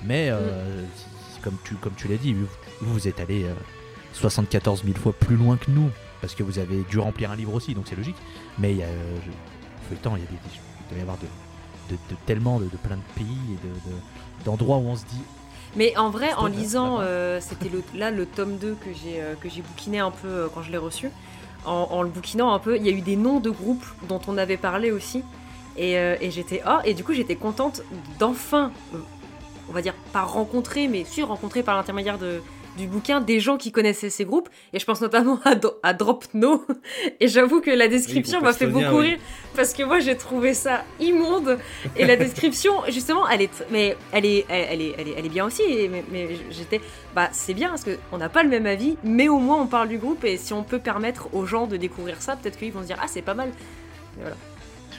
Mais 0.04 0.30
euh, 0.30 0.84
si- 0.96 1.40
comme 1.42 1.56
tu, 1.64 1.74
comme 1.74 1.94
tu 1.94 2.06
l'as 2.08 2.16
dit, 2.16 2.32
vous, 2.34 2.46
vous 2.80 3.08
êtes 3.08 3.18
allé 3.20 3.44
euh, 3.44 3.54
74 4.12 4.84
000 4.84 4.96
fois 4.98 5.12
plus 5.12 5.36
loin 5.36 5.56
que 5.56 5.70
nous 5.70 5.90
parce 6.20 6.34
que 6.34 6.42
vous 6.42 6.58
avez 6.58 6.82
dû 6.82 6.98
remplir 6.98 7.30
un 7.30 7.36
livre 7.36 7.54
aussi, 7.54 7.74
donc 7.74 7.86
c'est 7.88 7.96
logique. 7.96 8.16
Mais 8.58 8.72
il 8.72 8.78
y 8.78 8.82
a, 8.82 8.86
je- 8.88 9.88
feuilletant, 9.88 10.16
il 10.16 10.22
y 10.22 10.26
a 10.26 10.28
des, 10.28 10.36
il 10.44 10.88
doit 10.90 10.98
y 10.98 11.02
avoir 11.02 11.16
de, 11.18 11.26
de, 11.90 11.94
de 12.10 12.16
tellement 12.26 12.60
de, 12.60 12.64
de 12.66 12.76
plein 12.76 12.96
de 12.96 13.02
pays 13.14 13.26
et 13.52 13.66
de, 13.66 13.72
de- 13.90 14.44
d'endroits 14.44 14.76
où 14.78 14.86
on 14.86 14.96
se 14.96 15.04
dit, 15.06 15.22
Mais 15.76 15.96
en 15.96 16.10
vrai, 16.10 16.32
en 16.34 16.46
lisant, 16.46 16.98
euh, 17.00 17.40
c'était 17.40 17.70
là 17.94 18.10
le 18.10 18.26
tome 18.26 18.58
2 18.58 18.74
que 18.74 18.90
j'ai 18.92 19.20
euh, 19.22 19.34
que 19.34 19.48
j'ai 19.48 19.62
bouquiné 19.62 19.98
un 19.98 20.10
peu 20.10 20.28
euh, 20.28 20.48
quand 20.54 20.62
je 20.62 20.70
l'ai 20.70 20.78
reçu. 20.78 21.10
En, 21.66 22.02
le 22.02 22.08
bouquinant 22.08 22.52
un 22.52 22.58
peu, 22.58 22.76
il 22.76 22.86
y 22.86 22.88
a 22.88 22.92
eu 22.92 23.02
des 23.02 23.16
noms 23.16 23.38
de 23.38 23.50
groupes 23.50 23.84
dont 24.08 24.20
on 24.26 24.38
avait 24.38 24.56
parlé 24.56 24.90
aussi. 24.90 25.22
Et, 25.76 25.98
euh, 25.98 26.16
et 26.20 26.30
j'étais 26.30 26.62
ah 26.64 26.80
et 26.84 26.94
du 26.94 27.04
coup 27.04 27.12
j'étais 27.12 27.36
contente 27.36 27.82
d'enfin, 28.18 28.72
euh, 28.94 28.98
on 29.68 29.72
va 29.72 29.82
dire 29.82 29.94
pas 30.12 30.22
rencontrer, 30.22 30.88
mais 30.88 31.04
si 31.04 31.22
rencontrer 31.22 31.62
par 31.62 31.76
l'intermédiaire 31.76 32.18
de 32.18 32.42
du 32.76 32.86
bouquin 32.86 33.20
des 33.20 33.40
gens 33.40 33.56
qui 33.56 33.72
connaissaient 33.72 34.10
ces 34.10 34.24
groupes 34.24 34.48
et 34.72 34.78
je 34.78 34.84
pense 34.86 35.00
notamment 35.00 35.38
à, 35.44 35.54
Do- 35.54 35.74
à 35.82 35.92
Drop 35.92 36.24
No 36.34 36.64
et 37.20 37.28
j'avoue 37.28 37.60
que 37.60 37.70
la 37.70 37.88
description 37.88 38.40
m'a 38.40 38.52
fait 38.52 38.66
beaucoup 38.66 38.98
oui. 38.98 39.08
rire 39.10 39.18
parce 39.56 39.74
que 39.74 39.82
moi 39.82 39.98
j'ai 39.98 40.16
trouvé 40.16 40.54
ça 40.54 40.84
immonde 41.00 41.58
et 41.96 42.06
la 42.06 42.16
description 42.16 42.72
justement 42.88 43.28
elle 43.28 43.42
est 43.42 43.64
mais 43.70 43.96
elle 44.12 44.24
est 44.24 44.46
elle, 44.48 44.80
est, 44.80 44.94
elle 44.98 45.08
est 45.08 45.14
elle 45.18 45.26
est 45.26 45.30
bien 45.30 45.44
aussi 45.46 45.62
mais, 45.90 46.04
mais 46.12 46.28
j'étais 46.50 46.80
bah 47.14 47.28
c'est 47.32 47.54
bien 47.54 47.68
parce 47.70 47.82
que 47.84 47.98
on 48.12 48.18
n'a 48.18 48.28
pas 48.28 48.42
le 48.42 48.48
même 48.48 48.66
avis 48.66 48.96
mais 49.02 49.28
au 49.28 49.38
moins 49.38 49.60
on 49.60 49.66
parle 49.66 49.88
du 49.88 49.98
groupe 49.98 50.24
et 50.24 50.36
si 50.36 50.52
on 50.52 50.62
peut 50.62 50.78
permettre 50.78 51.28
aux 51.34 51.46
gens 51.46 51.66
de 51.66 51.76
découvrir 51.76 52.22
ça 52.22 52.36
peut-être 52.36 52.56
qu'ils 52.58 52.72
vont 52.72 52.82
se 52.82 52.86
dire 52.86 52.98
ah 53.02 53.06
c'est 53.08 53.22
pas 53.22 53.34
mal 53.34 53.48
Et 53.48 54.20
voilà. 54.20 54.36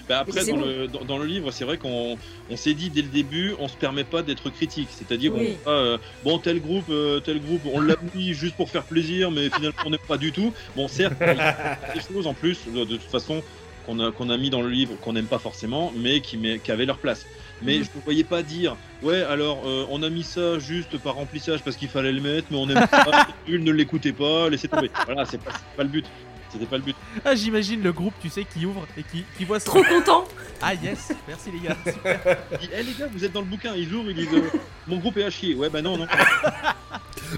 Bah, 0.10 0.20
après, 0.20 0.46
dans 0.46 0.58
le, 0.58 0.88
dans, 0.88 1.04
dans 1.06 1.18
le 1.18 1.26
livre, 1.26 1.52
c'est 1.52 1.64
vrai 1.66 1.78
qu'on 1.78 2.18
on 2.50 2.58
s'est 2.58 2.74
dit 2.74 2.90
dès 2.90 3.02
le 3.02 3.08
début, 3.08 3.54
on 3.60 3.68
se 3.68 3.76
permet 3.78 4.04
pas 4.04 4.22
d'être 4.22 4.50
critique. 4.50 4.90
C'est-à-dire, 4.92 5.34
Oui. 5.36 5.56
on 5.66 5.70
euh, 5.70 5.98
bon, 6.24 6.38
tel 6.40 6.60
groupe, 6.62 6.86
euh, 6.90 7.20
tel 7.20 7.40
groupe, 7.42 7.62
on 7.74 7.80
l'a 7.80 7.96
mis 8.16 8.34
juste 8.34 8.56
pour 8.56 8.70
faire 8.70 8.84
plaisir, 8.84 9.32
mais 9.32 9.50
finalement, 9.50 9.78
on 9.86 9.90
n'aime 9.92 10.00
pas 10.08 10.18
du 10.18 10.32
tout. 10.32 10.54
Bon, 10.76 10.88
certes, 10.88 11.16
il 11.22 11.28
y 11.28 11.40
a 11.40 11.78
des 11.94 12.02
choses 12.02 12.28
en 12.28 12.34
plus, 12.34 12.60
de, 12.68 12.84
toute 12.84 13.02
façon, 13.04 13.42
qu'on 13.86 14.00
a, 14.00 14.12
qu'on 14.12 14.30
a 14.30 14.38
mis 14.38 14.50
dans 14.50 14.62
le 14.62 14.70
livre, 14.70 14.94
qu'on 15.02 15.14
n'aime 15.14 15.26
pas 15.28 15.40
forcément, 15.40 15.92
mais 15.98 16.20
qui, 16.22 16.38
met- 16.38 16.60
qui 16.60 16.72
avaient 16.72 16.86
leur 16.86 16.98
place. 16.98 17.26
Mais 17.64 17.78
Mhm. 17.78 17.84
je 17.84 17.90
ne 17.98 18.02
voyais 18.04 18.24
pas 18.24 18.42
dire, 18.42 18.76
ouais, 19.04 19.22
alors, 19.22 19.62
euh, 19.68 19.86
on 19.92 20.02
a 20.02 20.10
mis 20.10 20.24
ça 20.24 20.58
juste 20.60 20.98
par 20.98 21.14
remplissage 21.16 21.62
parce 21.62 21.76
qu'il 21.78 21.90
fallait 21.90 22.12
le 22.12 22.20
mettre, 22.22 22.48
mais 22.50 22.58
on 22.58 22.66
n'aime 22.66 22.88
pas, 22.90 23.28
ne 23.48 23.72
l'écoutez 23.72 24.14
pas, 24.14 24.50
laissez 24.50 24.68
tomber. 24.68 24.90
Voilà, 25.06 25.26
c'est 25.26 25.40
pas, 25.40 25.52
pas 25.78 25.84
le 25.84 25.90
but. 25.90 26.06
C'était 26.52 26.66
pas 26.66 26.78
le 26.78 26.84
but. 26.84 26.96
ah 27.24 27.34
j'imagine 27.36 27.82
le 27.82 27.92
groupe, 27.94 28.14
tu 28.22 28.30
sais, 28.30 28.44
qui 28.44 28.66
ouvre 28.66 28.86
et 28.98 29.04
qui, 29.04 29.24
qui 29.38 29.46
voit 29.46 29.60
ça. 29.60 29.68
trop 29.68 29.84
content 29.84 30.26
Ah 30.62 30.74
yes, 30.76 31.12
merci 31.28 31.50
les 31.52 31.60
gars. 31.68 31.78
Dit, 32.60 32.70
Eh 32.78 32.84
les 32.84 32.94
gars, 32.94 33.08
vous 33.12 33.24
êtes 33.26 33.32
dans 33.32 33.40
le 33.42 33.48
bouquin, 33.48 33.74
ils 33.76 33.92
ouvrent, 33.94 34.10
ils 34.12 34.16
disent, 34.16 34.28
euh, 34.34 34.50
mon 34.88 34.98
groupe 34.98 35.18
est 35.18 35.24
à 35.24 35.30
chier. 35.30 35.56
Ouais, 35.56 35.70
bah 35.70 35.82
non, 35.82 35.98
non. 35.98 36.08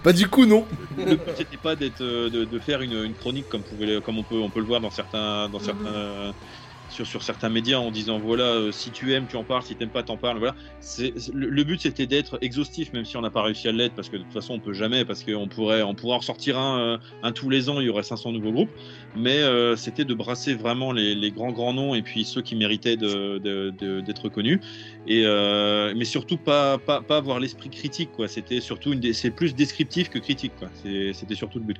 Bah, 0.03 0.11
du 0.11 0.28
coup, 0.28 0.45
non. 0.47 0.66
Le 0.97 1.16
but 1.16 1.22
c'était 1.38 1.57
pas 1.57 1.76
d'être, 1.76 2.01
euh, 2.01 2.28
de, 2.30 2.45
de 2.45 2.59
faire 2.59 2.82
une, 2.82 3.03
une 3.03 3.14
chronique 3.14 3.47
comme, 3.47 3.61
pouvait- 3.61 4.01
comme 4.01 4.18
on 4.18 4.24
peut, 4.24 4.38
on 4.39 4.49
peut 4.49 4.59
le 4.59 4.66
voir 4.66 4.82
dans 4.82 4.89
certains, 4.89 5.47
dans 5.49 5.59
Mhm. 5.59 5.66
certains, 5.66 5.86
euh, 5.86 6.32
sur, 6.93 7.23
certains 7.23 7.49
médias 7.49 7.77
en 7.77 7.91
disant 7.91 8.19
voilà, 8.19 8.43
euh, 8.43 8.71
si 8.71 8.91
tu 8.91 9.13
aimes, 9.13 9.25
tu 9.27 9.35
en 9.35 9.43
parles, 9.43 9.63
si 9.63 9.75
t'aimes 9.75 9.89
pas, 9.89 10.03
t'en 10.03 10.17
parles. 10.17 10.37
Voilà. 10.37 10.55
Le, 11.33 11.63
but 11.63 11.81
c'était 11.81 12.05
d'être 12.05 12.37
exhaustif, 12.41 12.93
même 12.93 13.05
si 13.05 13.17
on 13.17 13.21
n'a 13.21 13.29
pas 13.29 13.41
réussi 13.41 13.67
à 13.67 13.71
l'être, 13.71 13.95
parce 13.95 14.09
que 14.09 14.17
de 14.17 14.23
toute 14.23 14.33
façon 14.33 14.53
on 14.53 14.59
peut 14.59 14.73
jamais, 14.73 15.05
parce 15.05 15.23
qu'on 15.23 15.47
pourrait, 15.47 15.81
on 15.81 15.95
pourrait 15.95 16.15
en 16.15 16.19
ressortir 16.19 16.57
un, 16.57 16.79
euh, 16.79 16.97
un 17.23 17.31
tous 17.31 17.49
les 17.49 17.69
ans, 17.69 17.79
il 17.79 17.87
y 17.87 17.89
aurait 17.89 18.03
500 18.03 18.31
nouveaux 18.31 18.51
groupes. 18.51 18.71
Mais 19.15 19.37
euh, 19.37 19.75
c'était 19.75 20.05
de 20.05 20.13
brasser 20.13 20.53
vraiment 20.53 20.91
les, 20.91 21.31
grands 21.31 21.51
grands 21.51 21.73
noms 21.73 21.95
et 21.95 22.01
puis 22.01 22.25
ceux 22.25 22.41
qui 22.41 22.55
méritaient 22.55 22.97
d'être 22.97 24.29
connus. 24.29 24.61
Et 25.07 25.23
mais 25.95 26.05
surtout 26.05 26.37
pas, 26.37 26.77
pas, 26.77 27.01
pas 27.01 27.17
avoir 27.17 27.39
l'esprit 27.39 27.69
critique 27.69 28.11
quoi. 28.11 28.27
C'était 28.27 28.61
surtout 28.61 28.93
une, 28.93 29.13
c'est 29.13 29.31
plus 29.31 29.55
descriptif 29.55 30.09
que 30.09 30.19
critique 30.19 30.53
c'était 30.83 31.35
surtout 31.35 31.59
le 31.59 31.65
but. 31.65 31.77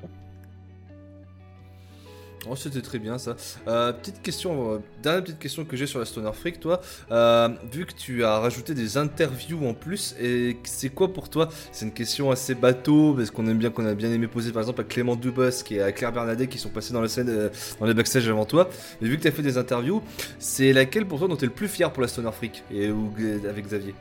Oh, 2.50 2.56
c'était 2.58 2.82
très 2.82 3.00
bien 3.00 3.18
ça. 3.18 3.38
Euh, 3.68 3.94
petite 3.94 4.22
question, 4.22 4.74
euh, 4.74 4.78
dernière 5.02 5.24
petite 5.24 5.40
question 5.40 5.64
que 5.64 5.78
j'ai 5.78 5.88
sur 5.88 6.00
la 6.00 6.06
Stoner 6.06 6.32
Freak, 6.34 6.60
toi. 6.60 6.82
Euh, 7.10 7.50
vu 7.72 7.86
que 7.86 7.94
tu 7.94 8.26
as 8.26 8.38
rajouté 8.40 8.74
des 8.74 8.98
interviews 8.98 9.66
en 9.66 9.74
plus, 9.74 10.16
c'est 10.64 10.90
quoi 10.90 11.14
pour 11.14 11.30
toi? 11.30 11.48
C'est 11.72 11.86
une 11.86 11.94
question 11.94 12.32
assez 12.32 12.54
bateau, 12.54 13.14
parce 13.14 13.32
qu'on 13.32 13.48
aime 13.48 13.58
bien, 13.58 13.70
qu'on 13.70 13.86
a 13.86 13.94
bien 13.94 14.12
aimé 14.12 14.28
poser 14.28 14.52
par 14.52 14.62
exemple 14.62 14.82
à 14.82 14.84
Clément 14.84 15.16
Dubosc 15.16 15.72
et 15.72 15.82
à 15.82 15.92
Claire 15.94 16.12
Bernadet 16.12 16.48
qui 16.48 16.58
sont 16.58 16.70
passés 16.70 16.92
dans 16.92 17.02
la 17.02 17.08
scène, 17.08 17.50
dans 17.80 17.86
les 17.86 17.94
backstage 17.94 18.28
avant 18.28 18.46
toi. 18.46 18.70
Mais 19.00 19.08
vu 19.08 19.18
que 19.18 19.22
tu 19.22 19.28
as 19.30 19.32
fait 19.32 19.42
des 19.42 19.58
interviews, 19.58 20.02
c'est 20.38 20.74
laquelle 20.74 21.06
pour 21.06 21.20
toi 21.20 21.30
dont 21.30 21.38
tu 21.38 21.46
es 21.46 21.48
le 21.48 21.54
plus 21.54 21.70
fier 21.70 21.92
pour 21.94 22.02
la 22.02 22.10
Stoner 22.10 22.32
Freak 22.34 22.64
et 22.72 22.92
ou 22.92 23.14
avec 23.50 23.66
Xavier? 23.66 23.96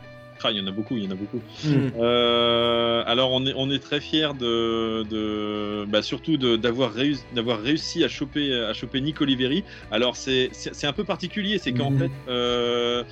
Ah, 0.44 0.50
il 0.50 0.58
y 0.58 0.60
en 0.60 0.66
a 0.66 0.72
beaucoup, 0.72 0.96
il 0.98 1.04
y 1.04 1.06
en 1.06 1.10
a 1.10 1.14
beaucoup. 1.14 1.40
Euh, 1.64 3.02
alors 3.06 3.30
on 3.32 3.46
est, 3.46 3.52
on 3.56 3.70
est 3.70 3.78
très 3.78 4.00
fiers 4.00 4.34
de, 4.38 5.04
de 5.04 5.84
bah, 5.88 6.02
surtout 6.02 6.36
d'avoir 6.36 6.92
réussi, 6.92 7.24
réussi 7.36 8.04
à 8.04 8.08
choper, 8.08 8.52
à 8.54 8.72
choper 8.72 9.00
Nick 9.00 9.20
Oliveri. 9.20 9.64
Alors 9.90 10.16
c'est, 10.16 10.50
un 10.82 10.92
peu 10.92 11.04
particulier, 11.04 11.58
c'est 11.58 11.72
qu'en 11.72 11.90
Mhm. 11.90 11.98
fait, 11.98 12.12
euh, 12.28 13.04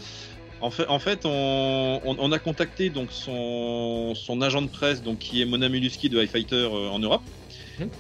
En 0.63 0.71
fait, 0.71 0.87
en 0.89 0.99
fait 0.99 1.21
on, 1.25 2.01
on- 2.05 2.17
on 2.19 2.33
a 2.33 2.39
contacté 2.39 2.91
donc 2.91 3.13
son, 3.13 4.15
son 4.15 4.43
agent 4.43 4.61
de 4.63 4.69
presse, 4.69 5.03
donc 5.03 5.19
qui 5.19 5.41
est 5.41 5.47
Mona 5.47 5.69
Miluski 5.69 6.09
de 6.11 6.21
High 6.23 6.29
Fighter 6.29 6.69
euh, 6.71 6.89
en 6.91 6.99
Europe. 6.99 7.23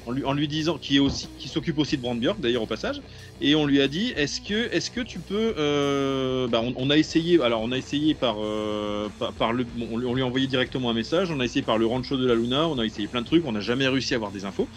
En, 0.04 0.12
lui, 0.12 0.24
en 0.24 0.32
lui 0.32 0.48
disant, 0.48 0.78
qui 0.78 0.96
est 0.96 0.98
aussi, 0.98 1.28
qui 1.36 1.48
s'occupe 1.48 1.78
aussi 1.78 1.96
de 1.96 2.02
Brand 2.02 2.18
Björk 2.18 2.40
d'ailleurs 2.40 2.62
au 2.62 2.66
passage, 2.66 3.02
et 3.40 3.54
on 3.54 3.66
lui 3.66 3.80
a 3.80 3.88
dit, 3.88 4.12
est-ce 4.16 4.40
que, 4.40 4.72
est-ce 4.74 4.90
que 4.90 5.00
tu 5.00 5.22
peux, 5.22 5.54
euh, 5.58 6.48
bah, 6.48 6.60
on, 6.62 6.72
on 6.76 6.90
a 6.90 6.96
essayé, 6.96 7.40
alors 7.42 7.62
on 7.62 7.72
a 7.72 7.78
essayé 7.78 8.14
par, 8.14 8.36
euh, 8.40 9.10
par, 9.18 9.36
par 9.36 9.52
le, 9.52 9.64
bon, 9.64 9.88
on, 9.90 9.96
lui- 10.14 10.22
a 10.22 10.26
envoyé 10.26 10.46
directement 10.46 10.90
un 10.90 10.94
message, 10.94 11.30
on 11.30 11.40
a 11.40 11.44
essayé 11.44 11.62
par 11.64 11.78
le 11.78 11.86
rancho 11.86 12.16
de 12.16 12.26
la 12.26 12.34
Luna, 12.34 12.68
on 12.68 12.78
a 12.78 12.84
essayé 12.84 13.08
plein 13.08 13.20
de 13.20 13.26
trucs, 13.26 13.44
on 13.44 13.52
n'a 13.52 13.60
jamais 13.60 13.88
réussi 13.88 14.14
à 14.14 14.16
avoir 14.16 14.32
des 14.32 14.44
infos. 14.44 14.70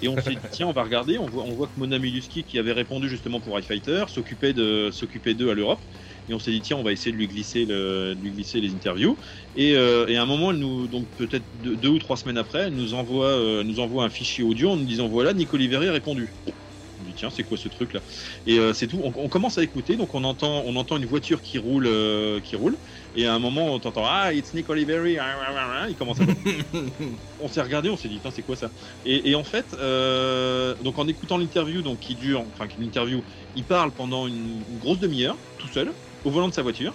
Et 0.00 0.08
on 0.08 0.18
s'est 0.18 0.36
dit, 0.36 0.48
tiens, 0.50 0.66
on 0.68 0.72
va 0.72 0.82
regarder. 0.82 1.18
On 1.18 1.28
voit, 1.28 1.44
on 1.44 1.54
voit 1.54 1.68
que 1.68 1.72
Mona 1.76 1.98
Miluski, 1.98 2.44
qui 2.44 2.58
avait 2.58 2.72
répondu 2.72 3.08
justement 3.08 3.40
pour 3.40 3.58
High 3.58 3.64
Fighter, 3.64 4.04
s'occupait 4.08 4.52
de, 4.54 4.90
s'occupait 4.92 5.34
d'eux 5.34 5.50
à 5.50 5.54
l'Europe. 5.54 5.84
Et 6.28 6.34
on 6.34 6.38
s'est 6.38 6.50
dit, 6.50 6.60
tiens, 6.60 6.76
on 6.76 6.82
va 6.82 6.92
essayer 6.92 7.12
de 7.12 7.16
lui 7.16 7.26
glisser, 7.28 7.64
le, 7.64 8.14
de 8.14 8.20
lui 8.20 8.32
glisser 8.32 8.60
les 8.60 8.74
interviews. 8.74 9.18
Et, 9.54 9.74
euh, 9.76 10.06
et 10.08 10.16
à 10.16 10.22
un 10.22 10.26
moment, 10.26 10.50
elle 10.50 10.58
nous, 10.58 10.88
donc 10.88 11.08
peut-être 11.16 11.46
deux, 11.52 11.76
deux 11.76 11.88
ou 11.88 11.98
trois 11.98 12.16
semaines 12.16 12.38
après, 12.38 12.64
elle 12.66 12.74
nous 12.74 12.94
envoie, 12.94 13.28
euh, 13.28 13.64
nous 13.64 13.80
envoie 13.80 14.04
un 14.04 14.10
fichier 14.10 14.44
audio 14.44 14.70
en 14.70 14.76
nous 14.76 14.84
disant, 14.84 15.08
voilà, 15.08 15.32
Nico 15.32 15.56
Oliveri 15.56 15.88
a 15.88 15.92
répondu. 15.92 16.34
On 17.00 17.04
dit, 17.04 17.14
tiens, 17.14 17.30
c'est 17.30 17.44
quoi 17.44 17.56
ce 17.56 17.68
truc 17.68 17.92
là 17.92 18.02
Et 18.44 18.58
euh, 18.58 18.72
c'est 18.72 18.88
tout. 18.88 19.00
On, 19.04 19.12
on 19.14 19.28
commence 19.28 19.56
à 19.56 19.62
écouter, 19.62 19.96
donc 19.96 20.14
on 20.14 20.24
entend, 20.24 20.64
on 20.66 20.74
entend 20.74 20.96
une 20.96 21.06
voiture 21.06 21.42
qui 21.42 21.56
roule, 21.56 21.88
qui 22.42 22.56
roule. 22.56 22.80
Et 23.14 23.24
à 23.24 23.34
un 23.34 23.38
moment, 23.38 23.72
on 23.72 23.78
t'entend, 23.78 24.02
ah, 24.04 24.34
it's 24.34 24.52
Nick 24.52 24.68
Oliveri. 24.68 25.16
Il 25.88 25.96
commence 25.96 26.20
à 26.20 26.24
on 27.38 27.48
s'est 27.48 27.62
regardé, 27.62 27.88
on 27.88 27.96
s'est 27.96 28.08
dit, 28.08 28.20
c'est 28.32 28.42
quoi 28.42 28.56
ça? 28.56 28.72
Et, 29.04 29.30
et 29.30 29.34
en 29.36 29.44
fait, 29.44 29.76
donc 30.82 30.98
en 30.98 31.06
écoutant 31.06 31.38
l'interview, 31.38 31.82
donc 31.82 32.00
qui 32.00 32.16
dure, 32.16 32.40
enfin 32.50 32.66
l'interview, 32.76 33.24
il 33.54 33.64
parle 33.64 33.92
pendant 33.94 34.26
une, 34.26 34.64
une 34.68 34.78
grosse 34.78 34.98
demi-heure, 34.98 35.40
tout 35.56 35.68
seul, 35.68 35.94
au 36.24 36.30
volant 36.30 36.48
de 36.48 36.54
sa 36.54 36.62
voiture. 36.62 36.94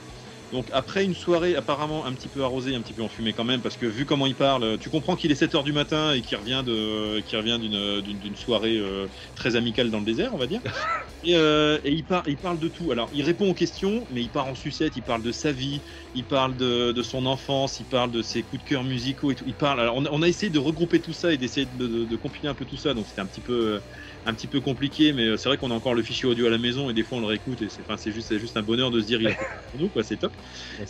Donc 0.54 0.70
après 0.72 1.04
une 1.06 1.16
soirée 1.16 1.56
apparemment 1.58 2.06
un 2.06 2.14
petit 2.14 2.30
peu 2.30 2.44
arrosée, 2.44 2.76
un 2.76 2.82
petit 2.82 2.94
peu 2.94 3.02
enfumée 3.04 3.34
quand 3.34 3.44
même, 3.44 3.62
parce 3.62 3.76
que 3.78 3.86
vu 3.86 4.06
comment 4.06 4.28
il 4.28 4.38
parle, 4.38 4.80
tu 4.80 4.90
comprends 4.90 5.18
qu'il 5.18 5.32
est 5.32 5.36
7h 5.36 5.64
du 5.66 5.74
matin 5.74 6.14
et 6.14 6.22
qu'il 6.22 6.38
revient 6.38 6.64
de, 6.66 7.22
qu'il 7.22 7.38
revient 7.40 7.60
d'une, 7.60 8.02
d'une, 8.02 8.20
d'une 8.20 8.36
soirée 8.36 8.78
euh, 8.78 9.10
très 9.36 9.58
amicale 9.58 9.92
dans 9.92 10.00
le 10.00 10.06
désert, 10.06 10.34
on 10.34 10.38
va 10.38 10.48
dire. 10.48 10.62
Et, 11.26 11.36
euh, 11.38 11.80
et 11.86 11.94
il, 11.94 12.06
par, 12.06 12.24
il 12.28 12.38
parle 12.40 12.60
de 12.60 12.68
tout. 12.68 12.92
Alors 12.92 13.10
il 13.14 13.24
répond 13.24 13.50
aux 13.50 13.54
questions, 13.54 14.06
mais 14.10 14.22
il 14.24 14.30
part 14.32 14.48
en 14.48 14.56
sucette, 14.56 14.98
il 14.98 15.04
parle 15.04 15.22
de 15.24 15.32
sa 15.32 15.54
vie, 15.54 15.84
il 16.14 16.28
parle 16.28 16.58
de, 16.58 16.92
de 16.92 17.02
son 17.04 17.26
enfance, 17.26 17.80
il 17.80 17.88
parle 17.88 18.12
de 18.12 18.22
ses 18.22 18.44
coups 18.44 18.60
de 18.64 18.68
cœur 18.70 18.84
musicaux 18.84 19.32
et 19.32 19.36
tout. 19.36 19.46
Il 19.48 19.56
parle. 19.56 19.80
Alors 19.80 19.96
on, 19.98 20.06
a- 20.06 20.10
on 20.12 20.22
a 20.22 20.28
essayé 20.28 20.50
de 20.50 20.60
regrouper 20.60 21.02
tout 21.02 21.14
ça 21.14 21.34
et 21.34 21.38
d'essayer 21.38 21.66
de, 21.66 21.88
de, 21.88 22.06
de 22.06 22.16
compiler 22.18 22.50
un 22.50 22.56
peu 22.56 22.66
tout 22.66 22.78
ça, 22.78 22.94
donc 22.94 23.08
c'était 23.08 23.22
un 23.22 23.28
petit 23.28 23.42
peu 23.42 23.54
euh, 23.76 23.82
un 24.26 24.34
petit 24.34 24.48
peu 24.48 24.62
compliqué, 24.62 25.14
mais 25.14 25.24
euh, 25.26 25.38
c'est 25.38 25.50
vrai 25.50 25.58
qu'on 25.58 25.72
a 25.72 25.74
encore 25.74 25.96
le 25.96 26.04
fichier 26.04 26.28
audio 26.28 26.46
à 26.48 26.50
la 26.50 26.58
maison 26.58 26.90
et 26.90 26.94
des 26.94 27.04
fois 27.04 27.18
on 27.18 27.22
le 27.22 27.28
réécoute 27.28 27.62
et 27.62 27.70
c'est 27.70 27.82
enfin, 27.82 27.98
c'est 27.98 28.12
juste, 28.12 28.28
c'est 28.28 28.40
juste 28.40 28.58
un 28.58 28.64
bonheur 28.64 28.92
de 28.92 29.00
se 29.02 29.06
dire 29.06 29.22
il 29.22 29.28
a 29.30 29.36
fait 29.36 29.46
pour 29.72 29.80
nous, 29.80 29.90
quoi, 29.90 30.04
c'est 30.04 30.18
top. 30.18 30.36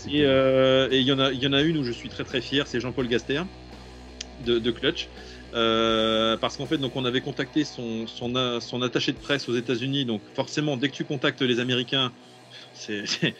Et 0.05 0.23
euh, 0.25 0.89
et 0.91 0.99
il 0.99 1.05
y 1.05 1.11
en 1.11 1.19
a 1.19 1.31
il 1.31 1.41
y 1.41 1.47
en 1.47 1.53
a 1.53 1.61
une 1.61 1.77
où 1.77 1.83
je 1.83 1.91
suis 1.91 2.09
très 2.09 2.23
très 2.25 2.41
fier, 2.41 2.67
c'est 2.67 2.79
Jean-Paul 2.79 3.07
Gaster 3.07 3.43
de, 4.39 4.59
de 4.59 4.71
Clutch. 4.71 5.11
Euh, 5.53 6.37
parce 6.37 6.57
qu'en 6.57 6.65
fait, 6.67 6.77
donc 6.79 6.95
on 6.95 7.05
avait 7.05 7.21
contacté 7.21 7.65
son, 7.65 8.07
son, 8.07 8.35
a- 8.35 8.59
son 8.61 8.81
attaché 8.81 9.13
de 9.13 9.19
presse 9.19 9.47
aux 9.49 9.55
États-Unis. 9.55 10.05
Donc 10.05 10.23
forcément, 10.35 10.77
dès 10.77 10.89
que 10.89 10.95
tu 10.95 11.05
contactes 11.05 11.41
les 11.41 11.59
Américains, 11.59 12.15
c'est- 12.73 13.03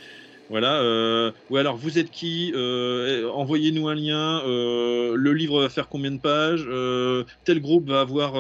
voilà. 0.54 0.82
Euh, 0.82 1.32
ou 1.50 1.58
alors, 1.58 1.76
vous 1.78 1.98
êtes 1.98 2.12
qui 2.12 2.52
Euh, 2.56 3.28
Envoyez-nous 3.32 3.88
un 3.88 3.96
lien. 3.96 4.44
Euh, 4.46 5.16
le 5.16 5.34
livre 5.34 5.60
va 5.62 5.70
faire 5.70 5.90
combien 5.90 6.12
de 6.12 6.20
pages 6.20 6.64
Euh, 6.68 7.24
Tel 7.44 7.60
groupe 7.60 7.90
va 7.90 8.02
avoir. 8.02 8.36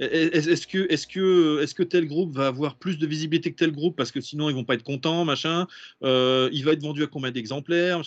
est- 0.00 0.34
Est-ce 0.34 0.66
que, 0.66 0.86
est-ce 0.90 1.06
que, 1.06 1.60
est-ce 1.62 1.74
que 1.74 1.82
tel 1.82 2.06
groupe 2.06 2.34
va 2.34 2.46
avoir 2.46 2.76
plus 2.76 2.96
de 2.98 3.06
visibilité 3.06 3.50
que 3.52 3.56
tel 3.56 3.70
groupe 3.72 3.96
parce 3.96 4.10
que 4.10 4.20
sinon 4.22 4.48
ils 4.48 4.54
vont 4.54 4.64
pas 4.64 4.74
être 4.74 4.82
contents, 4.82 5.24
machin. 5.26 5.66
Il 6.02 6.62
va 6.64 6.72
être 6.72 6.82
vendu 6.82 7.02
à 7.02 7.06
combien 7.06 7.30
d'exemplaires 7.30 8.00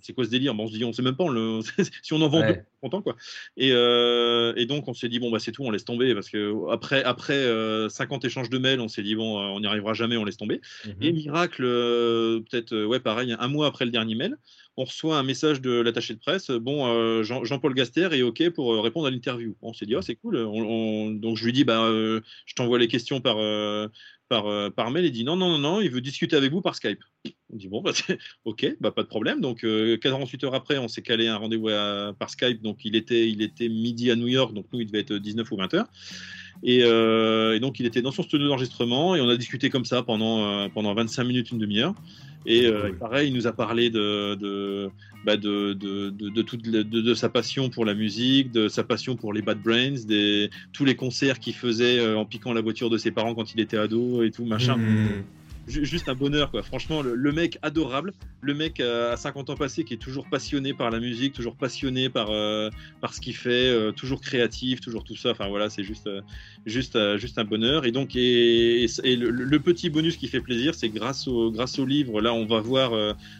C'est 0.00 0.14
quoi 0.14 0.24
ce 0.24 0.30
délire 0.30 0.54
Bon, 0.54 0.64
On 0.64 0.68
se 0.68 0.72
dit, 0.72 0.84
on 0.84 0.92
sait 0.94 1.02
même 1.02 1.16
pas. 1.16 1.24
on 1.24 1.28
le- 1.28 1.60
si 2.02 2.12
on 2.14 2.22
en 2.22 2.28
vend 2.28 2.40
Ouais. 2.40 2.54
deux, 2.54 2.60
on 2.82 2.86
est 2.86 2.90
content 2.90 3.02
quoi. 3.02 3.16
Et, 3.58 3.68
et 3.68 4.66
donc 4.66 4.88
on 4.88 4.94
s'est 4.94 5.08
dit 5.10 5.18
bon 5.18 5.30
bah 5.30 5.38
c'est 5.40 5.52
tout, 5.52 5.62
on 5.64 5.70
laisse 5.70 5.84
tomber 5.84 6.14
parce 6.14 6.30
que 6.30 6.54
après 6.70 7.02
après 7.04 7.34
euh, 7.34 7.88
50 7.90 8.24
échanges 8.24 8.48
de 8.50 8.58
mails, 8.58 8.80
on 8.80 8.88
s'est 8.88 9.02
dit 9.02 9.14
bon 9.14 9.38
on 9.38 9.60
n'y 9.60 9.66
arrivera 9.66 9.92
jamais, 9.92 10.16
on 10.16 10.24
laisse 10.24 10.36
tomber. 10.38 10.60
Mhm. 10.86 10.94
Et 11.02 11.12
miracle, 11.12 11.62
peut-être 11.62 12.61
euh, 12.70 12.84
ouais 12.86 13.00
pareil, 13.00 13.34
un 13.36 13.48
mois 13.48 13.66
après 13.66 13.84
le 13.84 13.90
dernier 13.90 14.14
mail, 14.14 14.36
on 14.76 14.84
reçoit 14.84 15.18
un 15.18 15.24
message 15.24 15.60
de 15.60 15.72
l'attaché 15.72 16.14
de 16.14 16.20
presse. 16.20 16.50
Bon 16.52 16.86
euh, 16.86 17.24
Jean- 17.24 17.42
Jean-Paul 17.42 17.74
Gaster 17.74 18.08
est 18.12 18.22
ok 18.22 18.50
pour 18.50 18.72
euh, 18.74 18.80
répondre 18.80 19.08
à 19.08 19.10
l'interview. 19.10 19.56
On 19.62 19.72
s'est 19.72 19.86
dit 19.86 19.96
oh 19.96 20.02
c'est 20.02 20.14
cool. 20.14 20.36
On- 20.36 20.62
on- 20.62 21.10
donc 21.10 21.36
je 21.36 21.44
lui 21.44 21.52
dis 21.52 21.64
bah 21.64 21.82
euh, 21.86 22.20
je 22.46 22.54
t'envoie 22.54 22.78
les 22.78 22.88
questions 22.88 23.20
par 23.20 23.38
euh, 23.38 23.88
par, 24.28 24.46
euh, 24.46 24.70
par 24.70 24.90
mail. 24.90 25.04
Il 25.06 25.12
dit 25.12 25.24
non 25.24 25.34
non 25.36 25.48
non 25.50 25.58
non, 25.58 25.80
il 25.80 25.90
veut 25.90 26.00
discuter 26.00 26.36
avec 26.36 26.52
vous 26.52 26.62
par 26.62 26.74
Skype. 26.76 27.00
On 27.52 27.56
dit 27.56 27.68
bon 27.68 27.82
bah 27.82 27.92
ok 28.44 28.76
bah 28.80 28.92
pas 28.92 29.02
de 29.02 29.08
problème. 29.08 29.40
Donc 29.40 29.64
euh, 29.64 29.96
48 29.96 30.44
heures 30.44 30.54
après, 30.54 30.78
on 30.78 30.88
s'est 30.88 31.02
calé 31.02 31.26
un 31.26 31.36
rendez-vous 31.36 31.68
par 32.18 32.30
Skype. 32.30 32.62
Donc 32.62 32.84
il 32.84 32.94
était 32.96 33.28
il 33.28 33.42
était 33.42 33.68
midi 33.68 34.10
à 34.10 34.16
New 34.16 34.28
York, 34.28 34.54
donc 34.54 34.66
nous 34.72 34.80
il 34.80 34.86
devait 34.86 35.00
être 35.00 35.14
19 35.14 35.50
ou 35.50 35.56
20 35.56 35.74
heures. 35.74 35.88
Et, 36.62 36.82
euh, 36.82 37.56
et 37.56 37.60
donc 37.60 37.80
il 37.80 37.86
était 37.86 38.02
dans 38.02 38.12
son 38.12 38.22
studio 38.22 38.48
d'enregistrement 38.48 39.16
et 39.16 39.20
on 39.20 39.28
a 39.28 39.36
discuté 39.36 39.70
comme 39.70 39.84
ça 39.84 40.02
pendant, 40.02 40.44
euh, 40.44 40.68
pendant 40.72 40.94
25 40.94 41.24
minutes, 41.24 41.50
une 41.50 41.58
demi-heure. 41.58 41.94
Et 42.44 42.66
euh, 42.66 42.88
Cool. 42.88 42.98
pareil, 42.98 43.28
il 43.28 43.34
nous 43.34 43.46
a 43.46 43.52
parlé 43.52 43.88
de, 43.88 44.34
de, 44.34 44.90
bah, 45.24 45.36
de, 45.36 45.74
de, 45.74 46.42
toute 46.42 46.62
de, 46.62 46.82
de 46.82 47.14
sa 47.14 47.28
passion 47.28 47.70
pour 47.70 47.84
la 47.84 47.94
musique, 47.94 48.50
de 48.50 48.68
sa 48.68 48.82
passion 48.82 49.16
pour 49.16 49.32
les 49.32 49.42
Bad 49.42 49.62
Brains, 49.62 50.04
des, 50.06 50.50
tous 50.72 50.84
les 50.84 50.96
concerts 50.96 51.38
qu'il 51.38 51.54
faisait 51.54 52.14
en 52.14 52.24
piquant 52.24 52.52
la 52.52 52.60
voiture 52.60 52.90
de 52.90 52.98
ses 52.98 53.12
parents 53.12 53.34
quand 53.34 53.54
il 53.54 53.60
était 53.60 53.76
ado 53.76 54.24
et 54.24 54.30
tout, 54.32 54.44
machin. 54.44 54.76
Mhm. 54.76 55.22
Ju- 55.68 55.84
Juste 55.84 56.08
un 56.08 56.14
bonheur, 56.14 56.50
quoi. 56.50 56.62
Franchement, 56.62 57.02
le, 57.02 57.14
le 57.14 57.32
mec 57.32 57.58
adorable, 57.62 58.12
le 58.40 58.52
mec 58.54 58.80
euh, 58.80 59.12
à 59.12 59.16
50 59.16 59.50
ans 59.50 59.54
passés 59.56 59.84
qui 59.84 59.94
est 59.94 59.98
toujours 59.98 60.28
passionné 60.28 60.74
par 60.74 60.90
la 60.90 60.98
musique, 60.98 61.32
toujours 61.34 61.54
passionné 61.56 62.08
par, 62.08 62.30
euh, 62.30 62.68
par 63.00 63.14
ce 63.14 63.20
qu'il 63.20 63.36
fait, 63.36 63.68
euh, 63.70 63.92
toujours 63.92 64.20
créatif, 64.20 64.80
toujours 64.80 65.04
tout 65.04 65.14
ça. 65.16 65.30
Enfin 65.30 65.48
voilà, 65.48 65.70
c'est 65.70 65.84
juste, 65.84 66.10
juste, 66.66 66.98
juste 67.16 67.38
un 67.38 67.44
bonheur. 67.44 67.86
Et 67.86 67.92
donc, 67.92 68.16
et, 68.16 68.84
et 69.04 69.16
le, 69.16 69.30
le 69.30 69.60
petit 69.60 69.88
bonus 69.88 70.16
qui 70.16 70.26
fait 70.28 70.40
plaisir, 70.40 70.74
c'est 70.74 70.88
grâce 70.88 71.28
au, 71.28 71.50
grâce 71.52 71.78
au 71.78 71.86
livre, 71.86 72.20
là, 72.20 72.34
on 72.34 72.44
va 72.46 72.60
voir, 72.60 72.92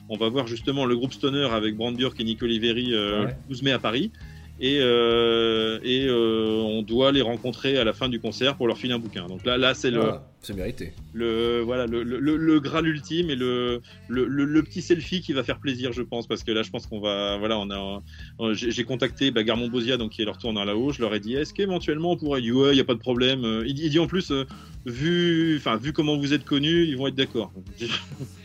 on 0.09 0.16
va 0.16 0.29
voir 0.29 0.47
justement 0.47 0.85
le 0.87 0.95
groupe 0.97 1.12
Stoner 1.12 1.49
avec 1.51 1.77
Brand 1.77 1.97
Björk 1.97 2.20
et 2.20 2.25
Nico 2.25 2.45
Oliveri 2.45 2.93
Ouais. 2.95 3.27
le 3.27 3.49
12 3.49 3.62
mai 3.62 3.73
à 3.73 3.79
Paris. 3.79 4.12
Et, 4.59 4.79
euh, 4.81 5.81
et 5.83 6.07
euh, 6.07 6.57
on 6.61 6.83
doit 6.83 7.11
les 7.11 7.23
rencontrer 7.23 7.79
à 7.79 7.85
la 7.85 7.93
fin 7.93 8.09
du 8.09 8.21
concert 8.21 8.57
pour 8.57 8.67
leur 8.69 8.79
filer 8.79 8.93
un 8.95 8.99
bouquin. 8.99 9.27
Donc 9.27 9.45
là, 9.45 9.57
là 9.59 9.75
c'est 9.75 9.91
le, 9.91 10.03
Ah, 10.03 10.23
c'est 10.41 10.55
mérité. 10.55 10.93
le 11.15 11.61
voilà 11.63 11.87
le, 11.87 12.03
le, 12.05 12.21
le- 12.21 12.37
le 12.37 12.61
graal 12.61 12.87
ultime 12.87 13.31
et 13.31 13.35
le, 13.35 13.81
le, 14.09 14.25
le, 14.27 14.63
petit 14.63 14.83
selfie 14.83 15.21
qui 15.21 15.33
va 15.33 15.43
faire 15.43 15.59
plaisir 15.59 15.93
je 15.93 16.03
pense 16.03 16.27
parce 16.29 16.45
que 16.45 16.53
là 16.53 16.63
je 16.63 16.71
pense 16.71 16.87
qu'on 16.87 17.01
va 17.01 17.39
voilà 17.39 17.59
on 17.59 17.71
a 17.71 18.03
euh, 18.41 18.55
j'ai 18.55 18.85
contacté 18.85 19.31
bah, 19.31 19.43
Garmon 19.43 19.69
Bosia 19.69 19.97
donc 19.97 20.13
qui 20.13 20.23
est 20.23 20.25
leur 20.25 20.39
tourneur 20.39 20.65
là-haut 20.65 20.93
je 20.93 21.01
leur 21.03 21.15
ai 21.15 21.21
dit 21.21 21.35
est-ce 21.35 21.53
qu'éventuellement 21.55 22.13
on 22.13 22.17
pourrait 22.17 22.41
il 22.41 22.45
dit 22.45 22.53
ouais 22.53 22.73
il 22.75 22.77
y 22.79 22.81
a 22.81 22.85
pas 22.85 22.95
de 22.95 22.99
problème? 23.01 23.63
Il, 23.67 23.75
dit- 23.75 23.85
il 23.87 23.91
dit 23.91 23.99
en 23.99 24.07
plus 24.07 24.33
vu 24.87 25.57
enfin 25.59 25.77
vu 25.77 25.93
comment 25.93 26.17
vous 26.17 26.33
êtes 26.35 26.45
connus 26.45 26.87
ils 26.87 26.97
vont 26.97 27.07
être 27.09 27.15
d'accord 27.15 27.53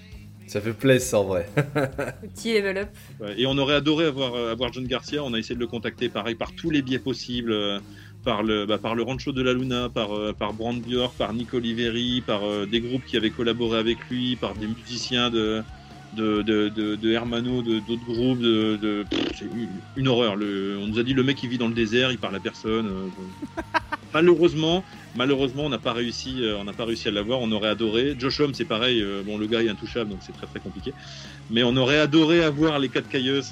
Ça 0.48 0.62
fait 0.62 0.74
plaisir 0.74 1.20
en 1.20 1.24
vrai. 1.26 1.50
Petit 2.36 2.54
level 2.56 2.78
up. 2.78 2.90
Et 3.38 3.46
on 3.46 3.58
aurait 3.58 3.76
adoré 3.76 4.06
avoir, 4.06 4.34
euh, 4.36 4.52
avoir 4.52 4.72
John 4.72 4.86
Garcia. 4.86 5.24
On 5.24 5.34
a 5.34 5.40
essayé 5.40 5.56
de 5.56 5.60
le 5.60 5.68
contacter, 5.68 6.10
pareil, 6.10 6.36
par 6.36 6.54
tous 6.54 6.70
les 6.70 6.82
biais 6.82 7.00
possibles. 7.00 7.52
euh, 7.52 7.80
par 8.24 8.44
le, 8.44 8.66
bah, 8.66 8.78
par 8.78 8.94
le 8.94 9.04
Rancho 9.04 9.32
de 9.32 9.42
la 9.42 9.54
Luna, 9.54 9.88
par, 9.88 10.14
euh, 10.18 10.34
par 10.34 10.52
Brand 10.54 10.78
Björk, 10.82 11.14
par 11.18 11.32
Nick 11.34 11.54
Oliveri, 11.54 12.22
par 12.26 12.44
euh, 12.44 12.66
des 12.66 12.82
groupes 12.82 13.06
qui 13.06 13.16
avaient 13.16 13.30
collaboré 13.30 13.78
avec 13.80 13.98
lui, 14.10 14.36
par 14.36 14.54
des 14.56 14.68
musiciens 14.68 15.30
de, 15.30 15.62
de, 16.14 16.42
de, 16.42 16.68
de, 16.68 16.96
de 16.96 17.12
Hermano, 17.12 17.62
de- 17.62 17.80
d'autres 17.80 18.06
groupes. 18.06 18.40
De, 18.40 19.06
c'est 19.38 19.46
une, 19.46 19.70
une 19.96 20.08
horreur. 20.10 20.36
Le, 20.36 20.78
on 20.82 20.88
nous 20.88 21.00
a 21.00 21.04
dit 21.04 21.14
le 21.14 21.24
mec 21.24 21.42
il 21.44 21.50
vit 21.50 21.58
dans 21.58 21.70
le 21.70 21.74
désert, 21.74 22.12
il 22.12 22.18
parle 22.18 22.36
à 22.36 22.40
personne. 22.42 22.88
euh, 22.88 23.08
bon. 23.16 23.62
malheureusement, 24.14 24.84
malheureusement, 25.18 25.66
on 25.66 25.70
n'a 25.70 25.78
pas 25.80 25.92
réussi, 25.92 26.38
euh, 26.44 26.56
on 26.60 26.64
n'a 26.64 26.72
pas 26.72 26.86
réussi 26.86 27.10
à 27.10 27.12
l'avoir. 27.12 27.42
On 27.42 27.52
aurait 27.52 27.68
adoré. 27.70 28.16
Josh 28.18 28.40
Homme, 28.40 28.54
c'est 28.54 28.64
pareil. 28.66 29.02
euh, 29.02 29.22
bon, 29.26 29.38
le 29.38 29.48
gars 29.48 29.62
est 29.62 29.68
intouchable, 29.70 30.12
donc 30.12 30.20
c'est 30.22 30.32
très 30.32 30.48
très 30.48 30.60
compliqué. 30.62 30.94
Mais 31.50 31.64
on 31.64 31.76
aurait 31.76 32.00
adoré 32.00 32.44
avoir 32.44 32.80
les 32.80 32.88
4 32.90 33.10
cailleuses 33.10 33.52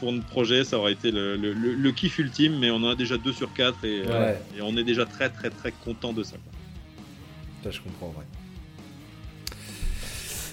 pour 0.00 0.12
notre 0.12 0.26
projet. 0.26 0.64
Ça 0.64 0.78
aurait 0.78 0.92
été 0.92 1.10
le, 1.10 1.36
le, 1.36 1.52
le- 1.54 1.74
le 1.74 1.92
kiff 1.92 2.18
ultime. 2.18 2.58
Mais 2.58 2.70
on 2.70 2.76
en 2.76 2.88
a 2.90 2.94
déjà 2.94 3.16
2 3.16 3.32
sur 3.32 3.52
4 3.54 3.84
et, 3.84 4.02
euh, 4.06 4.26
Ouais. 4.32 4.38
et 4.58 4.62
on 4.62 4.76
est 4.76 4.84
déjà 4.84 5.06
très 5.06 5.30
très 5.30 5.50
très 5.50 5.72
content 5.72 6.12
de 6.12 6.22
ça. 6.22 6.36
quoi. 6.36 6.52
Ça, 7.64 7.70
je 7.70 7.80
comprends, 7.82 8.14
ouais. 8.18 8.24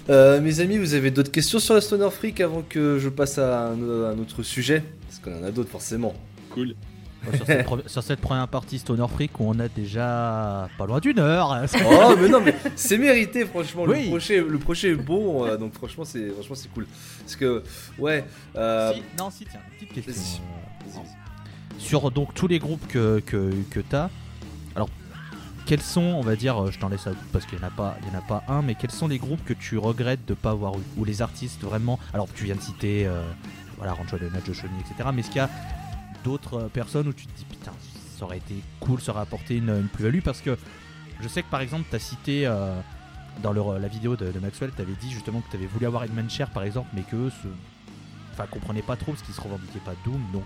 Euh, 0.10 0.40
mes 0.40 0.60
amis, 0.60 0.78
vous 0.78 0.94
avez 0.94 1.10
d'autres 1.10 1.32
questions 1.32 1.58
sur 1.60 1.74
la 1.74 1.82
Stoner 1.82 2.10
Freak 2.12 2.40
avant 2.40 2.62
que 2.62 3.00
je 3.00 3.10
passe 3.10 3.40
à 3.40 3.70
un, 3.70 4.04
à 4.04 4.10
un 4.12 4.20
autre 4.20 4.44
sujet? 4.44 4.84
Parce 5.08 5.20
qu'on 5.20 5.44
en 5.44 5.48
a 5.48 5.52
d'autres 5.52 5.70
forcément. 5.72 6.14
Cool. 6.52 6.76
Sur, 7.34 7.46
cette 7.46 7.68
pre- 7.68 7.88
sur 7.88 8.04
cette 8.04 8.20
première 8.22 8.48
partie 8.48 8.80
Stoner 8.80 9.06
Freak 9.14 9.40
où 9.40 9.46
on 9.50 9.60
a 9.60 9.68
déjà 9.68 10.68
pas 10.78 10.86
loin 10.86 11.00
d'une 11.00 11.20
heure. 11.20 11.62
Oh, 11.86 12.16
mais 12.20 12.30
non, 12.30 12.42
mais 12.42 12.56
c'est 12.76 12.98
mérité, 12.98 13.46
franchement. 13.46 13.84
Oui. 13.88 14.04
Le, 14.04 14.10
prochain, 14.10 14.44
le 14.48 14.58
prochain 14.60 14.88
est 14.90 14.96
bon, 14.96 15.46
euh, 15.46 15.58
donc 15.58 15.74
franchement, 15.74 16.04
c'est 16.06 16.30
franchement, 16.30 16.56
c'est 16.56 16.72
cool. 16.74 16.88
Parce 17.20 17.36
que, 17.36 17.64
ouais. 18.00 18.26
euh, 18.56 18.94
Si- 18.94 19.04
non, 19.18 19.30
si, 19.30 19.46
tiens, 19.46 19.60
petite 19.80 19.94
question. 20.06 20.42
Euh, 20.96 21.00
sur 21.78 22.10
donc 22.12 22.34
tous 22.34 22.48
les 22.48 22.60
groupes 22.60 22.88
que, 22.88 23.20
que, 23.26 23.52
que 23.70 23.80
tu 23.80 23.96
as. 23.96 24.10
Alors, 24.76 24.90
quels 25.66 25.82
sont, 25.82 26.02
on 26.02 26.22
va 26.22 26.36
dire, 26.36 26.72
je 26.72 26.80
t'en 26.80 26.90
laisse 26.90 27.06
à 27.08 27.12
parce 27.34 27.46
qu'il 27.46 27.58
n'y 27.60 27.64
en, 27.64 27.68
a 27.68 27.72
pas- 27.72 27.98
il 28.02 28.08
y 28.14 28.16
en 28.16 28.20
a 28.20 28.22
pas 28.22 28.44
un, 28.48 28.62
mais 28.62 28.76
quels 28.76 28.92
sont 28.92 29.08
les 29.08 29.18
groupes 29.18 29.44
que 29.44 29.54
tu 29.54 29.78
regrettes 29.78 30.26
de 30.28 30.34
pas 30.34 30.52
avoir 30.52 30.76
eu? 30.76 30.82
Ou 30.98 31.06
les 31.06 31.22
artistes 31.22 31.62
vraiment. 31.64 32.00
Alors, 32.14 32.28
tu 32.34 32.46
viens 32.46 32.56
de 32.56 32.62
citer, 32.62 33.06
euh, 33.08 33.22
voilà, 33.78 33.94
Rancho 33.94 34.18
de 34.18 34.30
Josh 34.46 34.64
Homme, 34.64 34.70
etc. 34.80 35.10
Mais 35.14 35.20
est-ce 35.22 35.28
qu'il 35.30 35.38
y 35.38 35.42
a 35.42 35.50
d'autres 36.26 36.56
euh, 36.64 36.68
personnes 36.68 37.08
où 37.08 37.14
tu 37.14 37.26
te 37.28 37.38
dis, 37.38 37.46
putain, 37.46 37.72
ça 38.18 38.26
aurait 38.26 38.38
été 38.40 38.56
cool, 38.82 39.00
ça 39.00 39.12
aurait 39.14 39.22
apporté 39.22 39.56
une, 39.58 39.70
une 39.70 39.88
plus-value 39.88 40.22
Parce 40.22 40.42
que 40.42 40.58
je 41.22 41.28
sais 41.30 41.42
que 41.44 41.50
par 41.50 41.62
exemple, 41.62 41.86
tu 41.90 41.96
as 41.96 42.00
cité. 42.00 42.46
euh, 42.48 42.76
dans 43.44 43.52
le- 43.52 43.80
la 43.82 43.90
vidéo 43.90 44.16
de, 44.16 44.32
de 44.32 44.40
Maxwell, 44.40 44.72
tu 44.74 44.82
avais 44.82 44.94
dit 45.02 45.12
justement 45.12 45.42
que 45.42 45.50
tu 45.52 45.58
avais 45.58 45.66
voulu 45.66 45.86
avoir 45.86 46.06
Edmund 46.06 46.30
Cher 46.30 46.50
par 46.52 46.64
exemple, 46.64 46.88
mais 46.94 47.02
que 47.02 47.30
se... 47.30 47.48
enfin, 48.32 48.46
comprenaient 48.50 48.82
pas 48.82 48.96
trop 48.96 49.12
parce 49.12 49.24
qu'ils 49.24 49.34
se 49.36 49.42
revendiquaient 49.42 49.84
pas 49.84 49.94
Doom. 50.06 50.22
Donc 50.32 50.46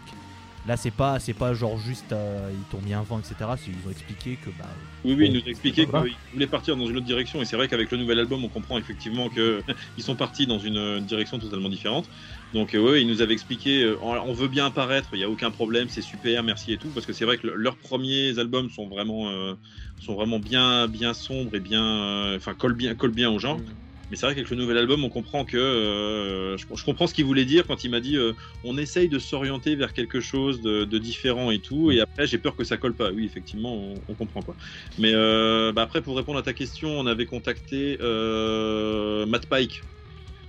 là, 0.68 0.76
c'est 0.76 0.90
pas, 0.90 1.20
c'est 1.20 1.36
pas 1.36 1.54
genre 1.54 1.78
juste 1.78 2.12
euh, 2.14 2.50
ils 2.52 2.64
t'ont 2.72 2.82
mis 2.84 2.94
un 2.96 3.04
vent, 3.04 3.20
etc. 3.20 3.36
Ils 3.68 3.88
ont 3.88 3.92
expliqué 3.92 4.38
que 4.44 4.50
bah, 4.58 4.66
Oui, 5.06 5.14
oui, 5.16 5.28
il 5.28 5.34
nous 5.34 5.46
a 5.46 5.50
expliqué 5.52 5.86
Voilà. 5.86 6.08
qu'il 6.08 6.16
voulait 6.34 6.48
partir 6.48 6.76
dans 6.76 6.88
une 6.88 6.98
autre 6.98 7.06
direction. 7.06 7.40
Et 7.44 7.46
c'est 7.46 7.56
vrai 7.58 7.68
qu'avec 7.68 7.92
le 7.92 8.00
nouvel 8.00 8.18
album, 8.18 8.44
on 8.44 8.50
comprend 8.50 8.80
effectivement 8.80 9.30
qu'ils 9.30 9.62
sont 10.04 10.16
partis 10.16 10.48
dans 10.48 10.58
une 10.58 10.78
euh, 10.78 11.00
direction 11.00 11.38
totalement 11.38 11.70
différente. 11.70 12.10
Donc, 12.52 12.74
euh, 12.74 12.80
ouais, 12.80 13.02
il 13.02 13.08
nous 13.08 13.22
avait 13.22 13.34
expliqué 13.34 13.84
euh, 13.84 13.98
on 14.02 14.34
veut 14.34 14.48
bien 14.48 14.66
apparaître, 14.66 15.10
il 15.14 15.18
n'y 15.18 15.24
a 15.24 15.30
aucun 15.30 15.52
problème, 15.52 15.88
c'est 15.90 16.02
super, 16.02 16.42
merci 16.44 16.74
et 16.74 16.80
tout. 16.80 16.92
Parce 16.92 17.06
que 17.06 17.14
c'est 17.14 17.26
vrai 17.26 17.38
que 17.38 17.46
le- 17.48 17.56
leurs 17.56 17.78
premiers 17.78 18.40
albums 18.40 18.70
sont 18.72 18.88
vraiment, 18.90 19.30
euh, 19.30 19.54
sont 20.00 20.16
vraiment 20.16 20.40
bien, 20.40 20.88
bien 20.88 21.14
sombres 21.14 21.56
et 21.56 21.60
bien. 21.60 21.84
euh, 22.26 22.38
Enfin, 22.38 22.56
collent 22.56 22.74
bien, 22.76 22.96
collent 22.96 23.12
bien 23.14 23.30
aux 23.30 23.38
gens. 23.40 23.60
Mm. 23.60 23.64
Mais 24.10 24.16
c'est 24.18 24.26
vrai 24.26 24.34
qu'avec 24.34 24.50
le 24.50 24.56
nouvel 24.58 24.78
album, 24.80 25.04
on 25.04 25.10
comprend 25.10 25.46
que. 25.46 25.58
euh, 25.58 26.58
je, 26.58 26.66
je 26.76 26.84
comprends 26.84 27.06
ce 27.06 27.14
qu'il 27.14 27.26
voulait 27.26 27.46
dire 27.46 27.68
quand 27.68 27.84
il 27.84 27.92
m'a 27.92 28.00
dit 28.00 28.18
on 28.64 28.76
essaye 28.78 29.08
de 29.10 29.20
s'orienter 29.20 29.76
vers 29.76 29.94
quelque 29.94 30.20
chose 30.20 30.62
de, 30.62 30.84
de 30.86 30.98
différent 30.98 31.52
et 31.52 31.62
tout. 31.62 31.92
Et 31.92 32.00
après, 32.02 32.26
j'ai 32.26 32.40
peur 32.40 32.56
que 32.56 32.64
ça 32.64 32.78
colle 32.78 32.96
pas. 32.96 33.12
Oui, 33.12 33.26
effectivement, 33.26 33.76
on, 33.76 34.04
on 34.08 34.16
comprend 34.16 34.42
quoi. 34.42 34.56
Mais 34.98 35.14
bah 35.14 35.84
après, 35.84 36.02
pour 36.02 36.18
répondre 36.18 36.40
à 36.40 36.44
ta 36.44 36.54
question, 36.54 36.90
on 37.00 37.06
avait 37.06 37.28
contacté 37.28 37.98
Matt 39.28 39.46
Pike. 39.48 39.86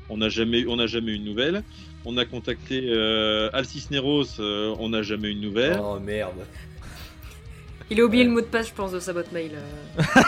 On 0.09 0.17
n'a 0.17 0.29
jamais, 0.29 0.67
on 0.67 0.77
n'a 0.77 0.87
jamais 0.89 1.13
eu 1.13 1.19
de 1.21 1.25
nouvelles. 1.25 1.65
On 2.05 2.17
a 2.17 2.25
contacté 2.25 2.83
euh, 2.89 3.51
Al 3.53 3.65
Cisneros. 3.67 4.25
euh, 4.41 4.75
on 4.79 4.89
n'a 4.91 5.03
jamais 5.03 5.29
eu 5.29 5.35
de 5.35 5.41
nouvelles. 5.41 5.79
Oh 5.83 5.99
merde. 6.01 6.47
Il 7.91 8.01
a 8.01 8.05
oublié 8.05 8.23
Ouais. 8.23 8.29
le 8.29 8.35
mot 8.35 8.41
de 8.41 8.47
passe, 8.47 8.69
je 8.69 8.73
pense, 8.75 8.93
de 8.93 9.01
sa 9.01 9.13
boîte 9.13 9.33
mail. 9.33 9.51
euh. 9.55 10.03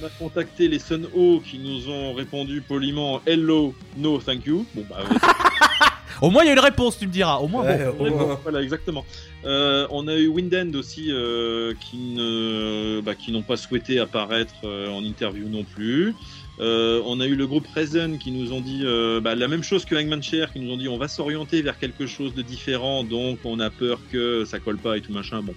On 0.00 0.04
a 0.06 0.08
contacté 0.18 0.68
les 0.68 0.78
Sun 0.78 1.06
O 1.16 1.40
qui 1.40 1.58
nous 1.58 1.88
ont 1.88 2.12
répondu 2.12 2.60
poliment 2.60 3.22
Hello, 3.26 3.74
no, 3.96 4.18
thank 4.18 4.44
you. 4.44 4.66
Bon 4.74 4.84
bah. 4.90 4.96
ouais, 5.08 5.16
au 6.20 6.30
moins 6.30 6.42
il 6.42 6.46
y 6.46 6.50
a 6.50 6.52
une 6.52 6.58
réponse, 6.60 6.98
tu 6.98 7.06
me 7.06 7.12
diras. 7.12 7.36
Au 7.38 7.48
moins 7.48 7.62
bon. 7.62 7.68
Ouais, 7.68 7.86
au 7.86 8.02
Ouais, 8.02 8.10
moins. 8.10 8.24
bon, 8.26 8.38
voilà, 8.42 8.62
exactement. 8.62 9.04
Euh, 9.44 9.86
on 9.90 10.06
a 10.08 10.14
eu 10.16 10.26
Windend 10.28 10.74
aussi 10.74 11.06
euh, 11.10 11.72
qui 11.80 11.96
ne, 11.96 13.00
bah, 13.00 13.14
qui 13.14 13.32
n'ont 13.32 13.42
pas 13.42 13.56
souhaité 13.56 13.98
apparaître 13.98 14.54
euh, 14.64 14.90
en 14.90 15.02
interview 15.02 15.48
non 15.48 15.64
plus. 15.64 16.14
Euh, 16.58 17.02
on 17.04 17.20
a 17.20 17.26
eu 17.26 17.34
le 17.34 17.46
groupe 17.46 17.66
Reason 17.74 18.16
qui 18.18 18.30
nous 18.30 18.52
ont 18.52 18.60
dit 18.60 18.80
euh, 18.84 19.20
bah, 19.20 19.34
la 19.34 19.48
même 19.48 19.62
chose 19.62 19.84
que 19.84 19.94
Hangman 19.94 20.22
Chair, 20.22 20.52
qui 20.52 20.60
nous 20.60 20.72
ont 20.72 20.76
dit 20.76 20.88
on 20.88 20.98
va 20.98 21.08
s'orienter 21.08 21.60
vers 21.62 21.78
quelque 21.78 22.06
chose 22.06 22.34
de 22.34 22.42
différent, 22.42 23.04
donc 23.04 23.38
on 23.44 23.60
a 23.60 23.70
peur 23.70 24.00
que 24.10 24.44
ça 24.44 24.58
colle 24.58 24.78
pas 24.78 24.96
et 24.96 25.00
tout 25.00 25.12
machin. 25.12 25.42
Bon, 25.42 25.54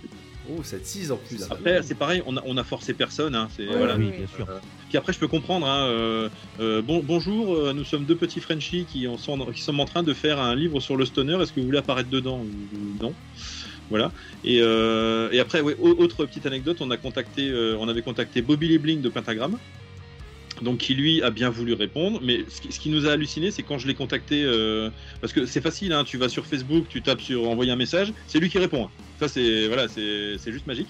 Oh, 0.58 0.64
ça 0.64 0.78
tease 0.80 1.12
en 1.12 1.18
plus. 1.18 1.43
après 1.50 1.84
c'est 1.84 1.95
pareil, 1.95 2.24
on 2.26 2.36
a, 2.38 2.41
on 2.45 2.58
a 2.58 2.64
forcé 2.64 2.93
personne. 2.93 3.36
Hein, 3.36 3.50
c'est, 3.56 3.66
voilà. 3.66 3.95
oui, 3.97 4.12
bien 4.12 4.26
sûr. 4.36 4.47
Puis 4.88 4.97
après, 4.97 5.14
je 5.14 5.20
peux 5.20 5.28
comprendre. 5.28 5.68
Hein, 5.68 5.86
euh, 5.88 6.30
euh, 6.60 6.82
bon, 6.82 7.04
bonjour, 7.06 7.56
euh, 7.56 7.74
nous 7.74 7.84
sommes 7.84 8.06
deux 8.06 8.16
petits 8.16 8.39
Frenchies 8.39 8.86
qui, 8.91 9.08
en 9.08 9.18
sont, 9.18 9.38
qui 9.54 9.62
sommes 9.62 9.80
en 9.80 9.86
train 9.86 10.02
de 10.02 10.14
faire 10.14 10.39
un 10.39 10.56
livre 10.56 10.80
sur 10.80 10.97
le 10.97 11.06
stoner. 11.06 11.39
Est-ce 11.41 11.54
que 11.54 11.60
vous 11.60 11.68
voulez 11.68 11.78
apparaître 11.78 12.10
dedans? 12.10 12.39
Ou, 12.39 12.78
ou 12.78 13.04
non 13.04 13.14
Voilà. 13.91 14.12
Et, 14.43 14.60
euh, 14.62 15.30
et 15.32 15.39
après, 15.39 15.62
ouais, 15.62 15.76
autre 15.80 16.26
petite 16.26 16.47
anecdote, 16.47 16.78
on 16.80 16.89
a 16.89 16.97
contacté, 16.97 17.50
euh, 17.50 17.78
on 17.80 17.88
avait 17.88 18.02
contacté 18.02 18.41
Bobby 18.41 18.70
Lebling 18.70 19.02
de 19.02 19.10
Pentagram. 19.10 19.58
Donc 20.62 20.78
qui 20.78 20.95
lui 20.95 21.22
a 21.22 21.30
bien 21.30 21.49
voulu 21.49 21.74
répondre, 21.74 22.20
mais 22.24 22.45
ce 22.47 22.80
qui, 22.80 22.89
nous 22.89 23.07
a 23.07 23.12
halluciné, 23.12 23.51
c'est 23.51 23.64
quand 23.64 23.78
je 23.78 23.88
l'ai 23.88 23.95
contacté, 23.95 24.43
euh, 24.43 24.89
parce 25.22 25.34
que 25.34 25.45
c'est 25.45 25.62
facile, 25.62 25.93
hein, 25.93 26.03
tu 26.03 26.18
vas 26.18 26.30
sur 26.30 26.45
Facebook, 26.45 26.86
tu 26.89 27.01
tapes 27.01 27.22
sur 27.22 27.47
envoyer 27.49 27.72
un 27.72 27.76
message, 27.76 28.14
c'est 28.28 28.39
lui 28.39 28.49
qui 28.49 28.57
répond. 28.57 28.89
Ça 29.20 29.28
c'est 29.28 29.68
voilà, 29.68 29.88
c'est 29.88 30.51
juste 30.51 30.68
magique. 30.68 30.89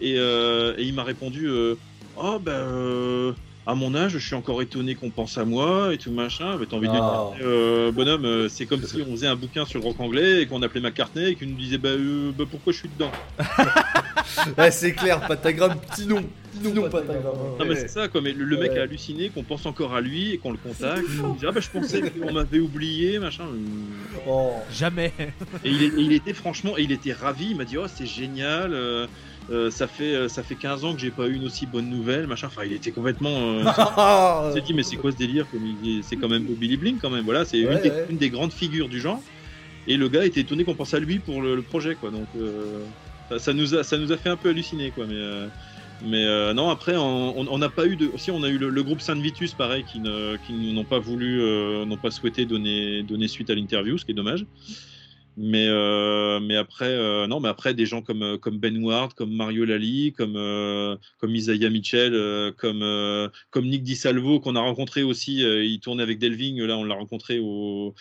Et, 0.00 0.14
euh, 0.16 0.74
et 0.78 0.84
il 0.84 0.94
m'a 0.94 1.04
répondu, 1.04 1.46
euh, 1.48 1.74
oh 2.16 2.38
ben 2.38 3.34
à 3.70 3.74
mon 3.74 3.94
âge, 3.94 4.12
je 4.12 4.18
suis 4.18 4.34
encore 4.34 4.60
étonné 4.62 4.94
qu'on 4.94 5.10
pense 5.10 5.38
à 5.38 5.44
moi 5.44 5.94
et 5.94 5.98
tout 5.98 6.10
machin. 6.12 6.56
Mais 6.58 6.66
t'as 6.66 6.76
envie 6.76 6.88
de 6.88 6.92
lui 6.92 6.98
Ah. 7.02 7.30
dire, 7.38 7.46
euh, 7.46 7.92
bonhomme, 7.92 8.24
euh, 8.24 8.48
c'est 8.48 8.66
comme 8.66 8.82
si 8.82 9.02
on 9.06 9.12
faisait 9.12 9.26
un 9.28 9.36
bouquin 9.36 9.64
sur 9.64 9.78
le 9.80 9.84
rock 9.86 10.00
anglais 10.00 10.42
et 10.42 10.46
qu'on 10.46 10.62
appelait 10.62 10.80
McCartney 10.80 11.30
et 11.30 11.34
qu'il 11.36 11.48
nous 11.50 11.56
disait 11.56 11.78
bah, 11.78 11.90
euh, 11.90 12.32
bah, 12.36 12.44
pourquoi 12.50 12.72
je 12.72 12.78
suis 12.78 12.88
dedans? 12.88 13.12
Ouais, 14.58 14.70
c'est 14.70 14.92
clair, 14.92 15.26
Patagram, 15.26 15.74
petit 15.80 16.06
nom. 16.06 16.22
Petit 16.62 16.72
nom. 16.72 16.88
Non 16.88 17.64
mais 17.66 17.74
c'est 17.74 17.88
ça 17.88 18.08
quoi, 18.08 18.20
mais 18.20 18.32
le, 18.32 18.44
le 18.44 18.56
mec 18.58 18.70
Ouais. 18.72 18.78
a 18.78 18.82
halluciné 18.82 19.28
qu'on 19.30 19.42
pense 19.42 19.66
encore 19.66 19.94
à 19.94 20.00
lui 20.00 20.32
et 20.32 20.38
qu'on 20.38 20.52
le 20.52 20.56
contacte. 20.58 21.02
Il 21.08 21.38
dit 21.38 21.46
ah 21.46 21.52
bah 21.52 21.60
je 21.60 21.68
pensais 21.68 22.00
qu'on 22.02 22.32
m'avait 22.32 22.58
oublié 22.60 23.18
machin. 23.18 23.44
Oh. 24.28 24.52
Jamais. 24.72 25.12
Et 25.64 25.70
il, 25.70 26.12
était 26.12 26.32
franchement, 26.32 26.76
et 26.78 26.82
il 26.82 26.92
était 26.92 27.12
ravi. 27.12 27.48
Il 27.50 27.56
m'a 27.56 27.64
dit 27.64 27.76
oh 27.78 27.86
c'est 27.92 28.06
génial. 28.06 28.72
euh, 28.72 29.06
euh, 29.50 29.70
ça 29.70 29.86
fait 29.88 30.14
euh, 30.14 30.28
ça 30.28 30.42
fait 30.42 30.54
15 30.54 30.84
ans 30.84 30.94
que 30.94 31.00
j'ai 31.00 31.10
pas 31.10 31.26
eu 31.26 31.34
une 31.34 31.44
aussi 31.44 31.66
bonne 31.66 31.88
nouvelle 31.88 32.26
machin. 32.26 32.46
Enfin 32.48 32.62
il 32.64 32.72
était 32.72 32.90
complètement. 32.92 33.30
euh, 33.58 33.62
Ah. 33.66 34.46
Il 34.50 34.54
s'est 34.54 34.60
dit 34.66 34.74
mais 34.74 34.82
c'est 34.82 34.96
quoi 34.96 35.10
ce 35.12 35.16
délire 35.16 35.46
C'est 36.02 36.16
quand 36.16 36.28
même 36.28 36.44
Billy 36.44 36.76
Blink 36.76 37.00
quand 37.00 37.10
même. 37.10 37.24
Voilà 37.24 37.44
c'est 37.44 37.66
Ouais, 37.66 37.74
une, 37.76 37.80
des, 37.82 37.90
ouais. 37.90 38.06
une 38.10 38.16
des 38.18 38.30
grandes 38.30 38.52
figures 38.52 38.88
du 38.88 39.00
genre. 39.00 39.20
Et 39.88 39.96
le 39.96 40.08
gars 40.08 40.24
était 40.24 40.40
étonné 40.40 40.64
qu'on 40.64 40.74
pense 40.74 40.94
à 40.94 41.00
lui 41.00 41.18
pour 41.18 41.40
le, 41.42 41.56
le 41.56 41.62
projet 41.62 41.94
quoi. 41.96 42.10
Donc 42.10 42.26
euh, 42.36 42.80
ça, 43.28 43.38
ça 43.38 43.52
nous 43.52 43.74
a 43.74 43.82
ça 43.82 43.96
nous 43.98 44.12
a 44.12 44.16
fait 44.16 44.28
un 44.28 44.36
peu 44.36 44.50
halluciner 44.50 44.90
quoi. 44.92 45.06
Mais 45.08 45.14
euh, 45.16 45.46
mais 46.04 46.24
euh, 46.24 46.54
non 46.54 46.68
après 46.70 46.96
on 46.96 47.38
on- 47.40 47.48
on 47.50 47.58
n'a 47.58 47.70
pas 47.70 47.86
eu 47.86 47.96
de. 47.96 48.10
Si 48.18 48.30
on 48.30 48.42
a 48.44 48.48
eu 48.48 48.58
le, 48.58 48.68
le 48.68 48.82
groupe 48.82 49.00
Saint 49.00 49.18
Vitus 49.20 49.52
pareil 49.54 49.84
qui 49.90 49.98
ne 49.98 50.36
qui 50.46 50.52
n'ont 50.72 50.84
pas 50.84 50.98
voulu 51.00 51.40
euh, 51.42 51.84
n'ont 51.86 51.96
pas 51.96 52.10
souhaité 52.10 52.44
donner 52.46 53.02
donner 53.02 53.26
suite 53.26 53.50
à 53.50 53.54
l'interview 53.54 53.98
ce 53.98 54.04
qui 54.04 54.12
est 54.12 54.14
dommage. 54.14 54.44
Mais, 55.42 55.68
euh, 55.68 56.38
mais 56.38 56.56
après, 56.56 56.84
euh, 56.84 57.26
non, 57.26 57.40
mais 57.40 57.48
après 57.48 57.72
des 57.72 57.86
gens 57.86 58.02
comme, 58.02 58.22
euh, 58.22 58.36
comme 58.36 58.58
Ben 58.58 58.76
Ward, 58.84 59.14
comme 59.14 59.32
Mario 59.34 59.64
Lally, 59.64 60.12
comme, 60.12 60.34
comme 61.18 61.34
Isaiah 61.34 61.70
Mitchell, 61.70 62.52
comme, 62.58 62.84
comme 63.50 63.66
Nick 63.66 63.82
DiSalvo 63.82 64.40
qu'on 64.40 64.54
a 64.54 64.60
rencontré 64.60 65.02
aussi. 65.02 65.38
il 65.40 65.80
tournait 65.80 66.02
avec 66.02 66.18
Delving, 66.18 66.60
là 66.62 66.76
on 66.76 66.84
l'a 66.84 66.94
rencontré 66.94 67.38
au, 67.38 67.94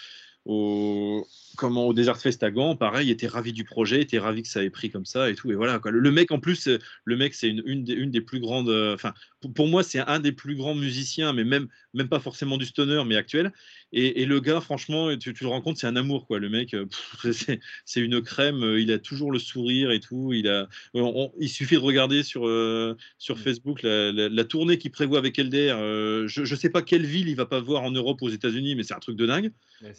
au, 0.46 1.26
comment, 1.58 1.88
au 1.88 1.94
Desert 1.94 2.18
Fest 2.20 2.44
à 2.44 2.52
Gand. 2.52 2.76
Pareil, 2.76 3.08
il 3.08 3.12
était 3.12 3.28
ravi 3.28 3.54
du 3.54 3.64
projet, 3.64 3.98
il 3.98 4.02
était 4.02 4.20
ravi 4.20 4.42
que 4.44 4.48
ça 4.48 4.64
ait 4.64 4.70
pris 4.70 4.90
comme 4.90 5.06
ça 5.06 5.30
et 5.30 5.36
tout. 5.36 5.52
Et 5.52 5.56
voilà, 5.56 5.80
quoi. 5.80 5.92
Le, 5.92 6.00
le 6.00 6.12
mec 6.12 6.32
en 6.32 6.40
plus, 6.40 6.68
euh, 6.68 6.78
le 7.06 7.18
mec 7.18 7.34
c'est 7.34 7.50
une, 7.50 7.62
une, 7.66 7.84
des, 7.84 7.94
une 7.94 8.12
des 8.12 8.22
plus 8.22 8.40
grandes. 8.40 8.70
euh, 8.70 8.94
Enfin, 8.96 9.14
pour, 9.42 9.54
pour 9.54 9.68
moi, 9.68 9.84
c'est 9.84 10.00
un 10.00 10.20
des 10.20 10.32
plus 10.32 10.56
grands 10.56 10.76
musiciens, 10.76 11.34
mais 11.34 11.44
même, 11.44 11.68
même 11.94 12.08
pas 12.10 12.20
forcément 12.20 12.58
du 12.58 12.66
stoner, 12.66 13.04
mais 13.06 13.16
actuel. 13.16 13.52
Et, 13.92 14.22
et 14.22 14.26
le 14.26 14.40
gars, 14.40 14.62
franchement, 14.62 15.16
tu, 15.18 15.34
tu 15.34 15.46
rends 15.46 15.62
compte, 15.62 15.78
c'est 15.78 15.88
un 15.88 15.96
amour, 15.96 16.28
quoi. 16.28 16.40
Le 16.40 16.50
mec, 16.50 16.74
euh, 16.74 16.86
c'est- 17.32 18.00
une 18.00 18.22
crème. 18.22 18.64
Il 18.78 18.92
a 18.92 19.00
toujours 19.00 19.32
le 19.32 19.40
sourire 19.40 19.92
et 19.92 20.00
tout. 20.00 20.32
Il 20.34 20.48
a, 20.48 20.68
on- 20.94 21.02
on- 21.16 21.32
il 21.40 21.50
suffit 21.50 21.76
de 21.76 21.80
regarder 21.82 22.24
sur 22.24 22.48
euh, 22.48 22.96
sur 23.18 23.36
Mm. 23.36 23.40
Facebook 23.40 23.82
la, 23.84 24.12
la- 24.12 24.30
la 24.30 24.44
tournée 24.44 24.78
qu'il 24.78 24.92
prévoit 24.92 25.18
avec 25.18 25.38
Elder. 25.40 25.74
euh, 25.78 26.28
je, 26.28 26.46
je 26.46 26.56
sais 26.56 26.70
pas 26.70 26.82
quelle 26.82 27.06
ville 27.06 27.28
il 27.28 27.36
va 27.36 27.46
pas 27.46 27.60
voir 27.60 27.84
en 27.84 27.92
Europe, 27.92 28.22
aux 28.22 28.30
États-Unis, 28.30 28.76
mais 28.76 28.84
c'est 28.84 28.94
un 28.94 29.00
truc 29.00 29.16
de 29.18 29.26
dingue. 29.26 29.52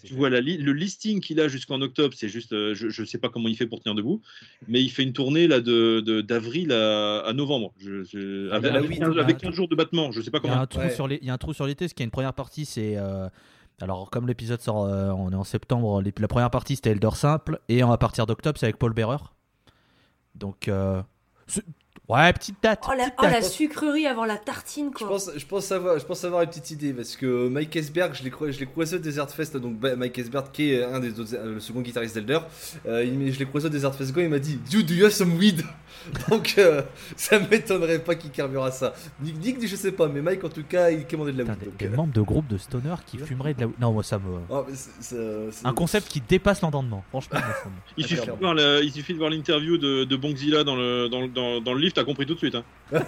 Tu 0.04 0.14
vois 0.14 0.30
la 0.30 0.40
le 0.40 0.72
listing 0.72 1.20
qu'il 1.20 1.39
a 1.40 1.48
jusqu'en 1.48 1.80
octobre, 1.80 2.14
c'est 2.16 2.28
juste, 2.28 2.52
euh, 2.52 2.74
je, 2.74 3.04
sais 3.04 3.18
pas 3.18 3.28
comment 3.28 3.48
il 3.48 3.56
fait 3.56 3.66
pour 3.66 3.80
tenir 3.80 3.94
debout, 3.94 4.20
mais 4.68 4.82
il 4.82 4.88
fait 4.90 5.02
une 5.02 5.12
tournée 5.12 5.48
là 5.48 5.60
de 5.60 6.00
de- 6.00 6.20
d'avril 6.20 6.72
à, 6.72 7.20
à 7.20 7.32
novembre. 7.32 7.72
Je, 7.78 8.02
je- 8.04 8.50
avec, 8.50 8.72
bah 8.72 8.78
avec 8.78 8.90
oui, 8.90 8.98
15, 8.98 9.08
il 9.12 9.16
y 9.16 9.20
a 9.20 9.22
avec 9.22 9.36
un 9.36 9.38
15 9.48 9.54
jours 9.54 9.68
de 9.68 9.74
battement. 9.74 10.12
Je 10.12 10.20
sais 10.20 10.30
pas 10.30 10.38
Il 10.42 10.46
y, 10.46 10.50
a 10.50 10.50
comment. 10.52 10.62
un 10.62 10.66
trou 10.66 10.80
Ouais. 10.80 10.90
sur 10.90 11.08
les- 11.08 11.18
il 11.22 11.26
y 11.26 11.30
a 11.30 11.34
un 11.34 11.38
trou 11.38 11.52
sur 11.52 11.66
l'été, 11.66 11.86
qu'il 11.88 12.00
y 12.00 12.02
a 12.02 12.04
une 12.04 12.10
première 12.10 12.34
partie, 12.34 12.64
c'est. 12.64 12.96
euh, 12.96 13.28
alors, 13.80 14.10
comme 14.10 14.26
l'épisode 14.26 14.60
sort, 14.60 14.84
euh, 14.84 15.10
on 15.10 15.30
est 15.32 15.34
en 15.34 15.44
septembre, 15.44 16.02
les- 16.02 16.12
la 16.18 16.28
première 16.28 16.50
partie 16.50 16.76
c'était 16.76 16.90
Elder 16.90 17.10
Simple, 17.14 17.58
et 17.68 17.82
à 17.82 17.96
partir 17.96 18.26
d'octobre 18.26 18.58
c'est 18.58 18.66
avec 18.66 18.76
Paul 18.78 18.92
Bearer. 18.92 19.16
Donc, 20.34 20.68
euh, 20.68 21.02
ouais, 22.12 22.32
petite 22.32 22.56
date. 22.62 22.80
Oh 22.88 22.92
la, 22.96 23.04
petite 23.04 23.14
oh, 23.22 23.26
la 23.26 23.42
sucrerie 23.42 24.06
avant 24.06 24.24
la 24.24 24.36
tartine, 24.36 24.90
Je 24.92 24.98
quoi. 24.98 25.08
pense, 25.08 25.30
je, 25.36 25.46
pense 25.46 25.72
avoir, 25.72 25.98
je 25.98 26.04
pense 26.04 26.24
avoir 26.24 26.42
une 26.42 26.48
petite 26.48 26.70
idée 26.70 26.92
parce 26.92 27.16
que 27.16 27.48
Mike 27.48 27.74
Esberg, 27.76 28.14
je 28.14 28.22
l'ai 28.22 28.30
croi- 28.30 28.50
je 28.50 28.58
l'ai 28.60 28.66
croisé 28.66 28.96
au 28.96 28.98
Desert 28.98 29.30
Fest, 29.30 29.56
donc 29.56 29.78
bah, 29.78 29.96
Mike 29.96 30.18
Esberg 30.18 30.46
qui 30.52 30.72
est 30.72 30.82
un 30.84 31.00
des 31.00 31.18
autres, 31.20 31.34
euh, 31.34 31.54
le 31.54 31.60
second 31.60 31.80
guitariste 31.80 32.14
d'Elder, 32.14 32.38
euh, 32.86 33.30
je 33.32 33.38
l'ai 33.38 33.46
croisé 33.46 33.66
au 33.66 33.70
Desert 33.70 33.94
Fest, 33.94 34.12
il 34.16 34.28
m'a 34.28 34.38
dit 34.38 34.58
You 34.72 34.82
do 34.82 34.94
you 34.94 35.04
have 35.06 35.12
some 35.12 35.36
weed? 35.38 35.62
Donc 36.30 36.54
euh, 36.56 36.80
ça 37.16 37.38
m'étonnerait 37.38 37.98
pas 37.98 38.14
qu'il 38.14 38.30
carbure 38.30 38.64
à 38.64 38.70
ça. 38.70 38.94
Nick, 39.22 39.38
Nick, 39.38 39.66
je 39.68 39.76
sais 39.76 39.92
pas, 39.92 40.08
mais 40.08 40.22
Mike 40.22 40.42
en 40.44 40.48
tout 40.48 40.62
cas 40.64 40.90
il 40.90 41.06
commandait 41.06 41.32
de 41.32 41.38
la 41.38 41.44
Putain, 41.44 41.54
weed. 41.56 41.60
des, 41.64 41.66
donc, 41.70 41.78
des 41.78 41.86
euh, 41.86 41.96
membres 41.96 42.12
de 42.14 42.20
groupe 42.22 42.46
de 42.48 42.56
stoner 42.58 42.94
qui 43.06 43.18
fumeraient 43.18 43.52
de 43.54 43.60
la. 43.62 43.66
Non, 43.80 43.92
moi 43.92 44.02
ça 44.02 44.18
me. 44.18 44.38
oh, 44.48 44.64
c'est- 45.00 45.16
Un 45.64 45.72
concept 45.74 46.08
qui 46.08 46.20
dépasse 46.26 46.62
l'entendement. 46.62 47.04
Franchement, 47.10 47.38
Il 47.96 48.04
Ah, 48.04 48.08
suffit, 48.08 48.14
de 48.16 48.20
clairement. 48.22 48.40
voir 48.40 48.54
le- 48.54 48.80
il 48.82 48.90
suffit 48.92 49.12
de 49.12 49.18
voir 49.18 49.30
l'interview 49.30 49.76
de, 49.76 50.04
de 50.04 50.16
Bongzilla 50.16 50.64
dans 50.64 50.76
le, 50.76 51.08
dans, 51.08 51.20
le- 51.20 51.28
dans, 51.28 51.60
dans 51.60 51.74
le 51.74 51.80
lift. 51.80 51.98
T'as 52.00 52.04
compris 52.06 52.26
tout 52.26 52.34
de 52.34 52.38
suite. 52.38 52.54
Hein. 52.54 52.64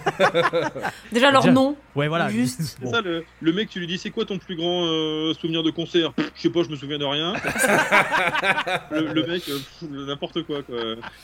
Déjà 1.11 1.31
leur 1.31 1.41
Déjà. 1.41 1.53
nom. 1.53 1.75
Ouais, 1.95 2.07
voilà. 2.07 2.29
Juste. 2.29 2.77
C'est 2.81 2.87
ça, 2.87 3.01
le, 3.01 3.23
le 3.41 3.51
mec, 3.53 3.69
tu 3.69 3.79
lui 3.79 3.87
dis 3.87 3.97
c'est 3.97 4.09
quoi 4.09 4.25
ton 4.25 4.37
plus 4.37 4.55
grand 4.55 4.85
euh, 4.85 5.33
souvenir 5.33 5.63
de 5.63 5.71
concert? 5.71 6.13
Pff, 6.13 6.31
Je 6.35 6.41
sais 6.41 6.49
pas, 6.49 6.63
je 6.63 6.69
me 6.69 6.75
souviens 6.75 6.97
de 6.97 7.05
rien. 7.05 7.33
le, 8.91 9.13
le 9.13 9.25
mec, 9.27 9.43
euh, 9.49 10.05
n'importe 10.05 10.43
quoi. 10.43 10.61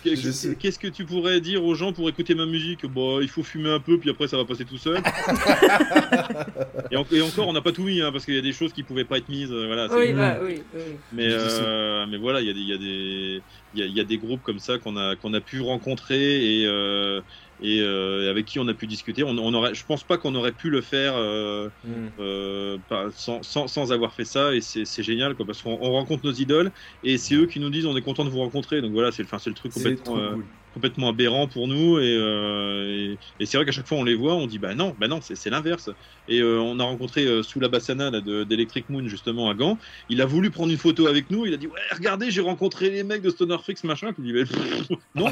Qu'est-ce 0.04 0.80
que 0.80 0.88
tu 0.88 1.06
pourrais 1.06 1.40
dire 1.42 1.64
aux 1.64 1.76
gens 1.76 1.94
pour 1.94 2.10
écouter 2.10 2.36
ma 2.36 2.46
musique? 2.46 2.86
Bah, 2.86 3.20
il 3.22 3.30
faut 3.30 3.44
fumer 3.44 3.72
un 3.72 3.80
peu, 3.80 3.98
puis 3.98 4.10
après 4.10 4.28
ça 4.28 4.38
va 4.38 4.46
passer 4.46 4.66
tout 4.66 4.78
seul. 4.78 4.98
et, 6.92 6.98
en- 6.98 7.06
et 7.12 7.22
encore, 7.22 7.48
on 7.48 7.54
n'a 7.54 7.62
pas 7.62 7.72
tout 7.72 7.84
mis, 7.84 8.02
hein, 8.02 8.12
parce 8.12 8.26
qu'il 8.26 8.36
y 8.36 8.40
a 8.40 8.42
des 8.42 8.54
choses 8.54 8.74
qui 8.74 8.84
pouvaient 8.84 9.06
pas 9.06 9.18
être 9.18 9.30
mises. 9.30 9.52
euh, 9.52 9.66
Voilà, 9.68 9.88
Oui, 9.94 10.14
Mm. 10.14 10.18
bah, 10.18 10.38
oui, 10.44 10.62
oui. 10.74 10.82
mais, 11.14 11.28
euh, 11.30 12.06
mais 12.10 12.18
voilà, 12.18 12.42
il 12.42 12.48
y 12.48 12.50
a 12.50 12.54
des, 12.54 12.60
il 12.60 12.70
y 12.70 12.74
a 12.74 12.78
des, 12.78 13.42
il 13.76 13.80
y 13.80 13.84
a, 13.84 13.86
il 13.86 13.94
y 13.96 14.00
a 14.00 14.04
des 14.04 14.18
groupes 14.18 14.42
comme 14.44 14.60
ça 14.60 14.78
qu'on 14.78 14.98
a, 14.98 15.16
qu'on 15.16 15.34
a 15.34 15.40
pu 15.42 15.62
rencontrer 15.62 16.62
et, 16.62 16.66
euh, 16.66 17.22
et 17.62 17.82
euh, 17.82 18.30
avec 18.30 18.46
qui 18.46 18.60
on 18.60 18.68
a 18.68 18.74
pu 18.74 18.88
discuter. 18.88 19.24
On, 19.24 19.38
on 19.38 19.54
aurait, 19.54 19.74
je 19.76 19.86
pense 19.86 20.04
pas 20.04 20.18
qu'on 20.18 20.34
aurait 20.36 20.52
pu 20.54 20.70
le 20.70 20.82
faire 20.82 21.14
euh, 21.16 21.70
Mm. 21.84 22.08
euh, 22.20 22.78
pas- 22.88 23.08
sans, 23.12 23.42
sans, 23.44 23.68
sans 23.68 23.92
avoir 23.92 24.14
fait 24.14 24.26
ça 24.26 24.54
et 24.54 24.62
c'est 24.62 25.04
génial 25.04 25.36
quoi, 25.36 25.46
parce 25.46 25.62
qu'on 25.62 25.78
on 25.82 25.92
rencontre 25.92 26.26
nos 26.26 26.32
idoles 26.34 26.72
et 27.04 27.18
c'est 27.18 27.36
eux 27.36 27.46
qui 27.46 27.60
nous 27.60 27.70
disent 27.70 27.86
on 27.86 27.96
est 27.96 28.02
content 28.02 28.26
de 28.26 28.30
vous 28.30 28.40
rencontrer. 28.40 28.82
Donc 28.82 28.92
voilà, 28.94 29.12
c'est 29.12 29.22
le, 29.24 29.28
enfin, 29.28 29.40
c'est 29.40 29.50
le 29.50 29.56
truc 29.56 29.72
complètement, 29.74 30.18
euh, 30.18 30.34
cool. 30.34 30.46
complètement 30.74 31.10
aberrant 31.10 31.48
pour 31.48 31.68
nous 31.68 32.00
et, 32.00 32.16
euh, 32.18 33.14
et, 33.14 33.20
et 33.40 33.46
c'est 33.46 33.58
vrai 33.58 33.66
qu'à 33.66 33.72
chaque 33.72 33.88
fois 33.88 33.98
on 33.98 34.04
les 34.04 34.16
voit, 34.16 34.36
on 34.36 34.48
dit 34.48 34.60
bah 34.60 34.76
non, 34.76 34.96
bah 34.98 35.08
non, 35.08 35.20
c'est 35.22 35.50
l'inverse. 35.50 35.90
Et 36.28 36.40
euh, 36.42 36.60
on 36.60 36.80
a 36.80 36.84
rencontré 36.84 37.26
euh, 37.26 37.44
sous 37.44 37.60
la 37.60 37.70
Bassana 37.70 38.12
de- 38.12 38.44
d'Electric 38.44 38.90
Moon 38.90 39.08
justement 39.08 39.50
à 39.50 39.54
Gand. 39.54 39.78
Il 40.10 40.22
a 40.22 40.26
voulu 40.26 40.52
prendre 40.52 40.72
une 40.72 40.78
photo 40.78 41.08
avec 41.08 41.30
nous. 41.30 41.46
Il 41.46 41.54
a 41.54 41.58
dit 41.58 41.68
ouais 41.68 41.80
regardez 41.92 42.32
j'ai 42.32 42.42
rencontré 42.42 42.90
les 42.90 43.04
mecs 43.04 43.22
de 43.22 43.30
Stoner 43.30 43.58
Freaks 43.62 43.84
machin. 43.84 44.14
Tu 44.14 44.22
dis 44.22 44.34
mais 44.34 44.44
pff, 44.46 44.90
non 45.16 45.28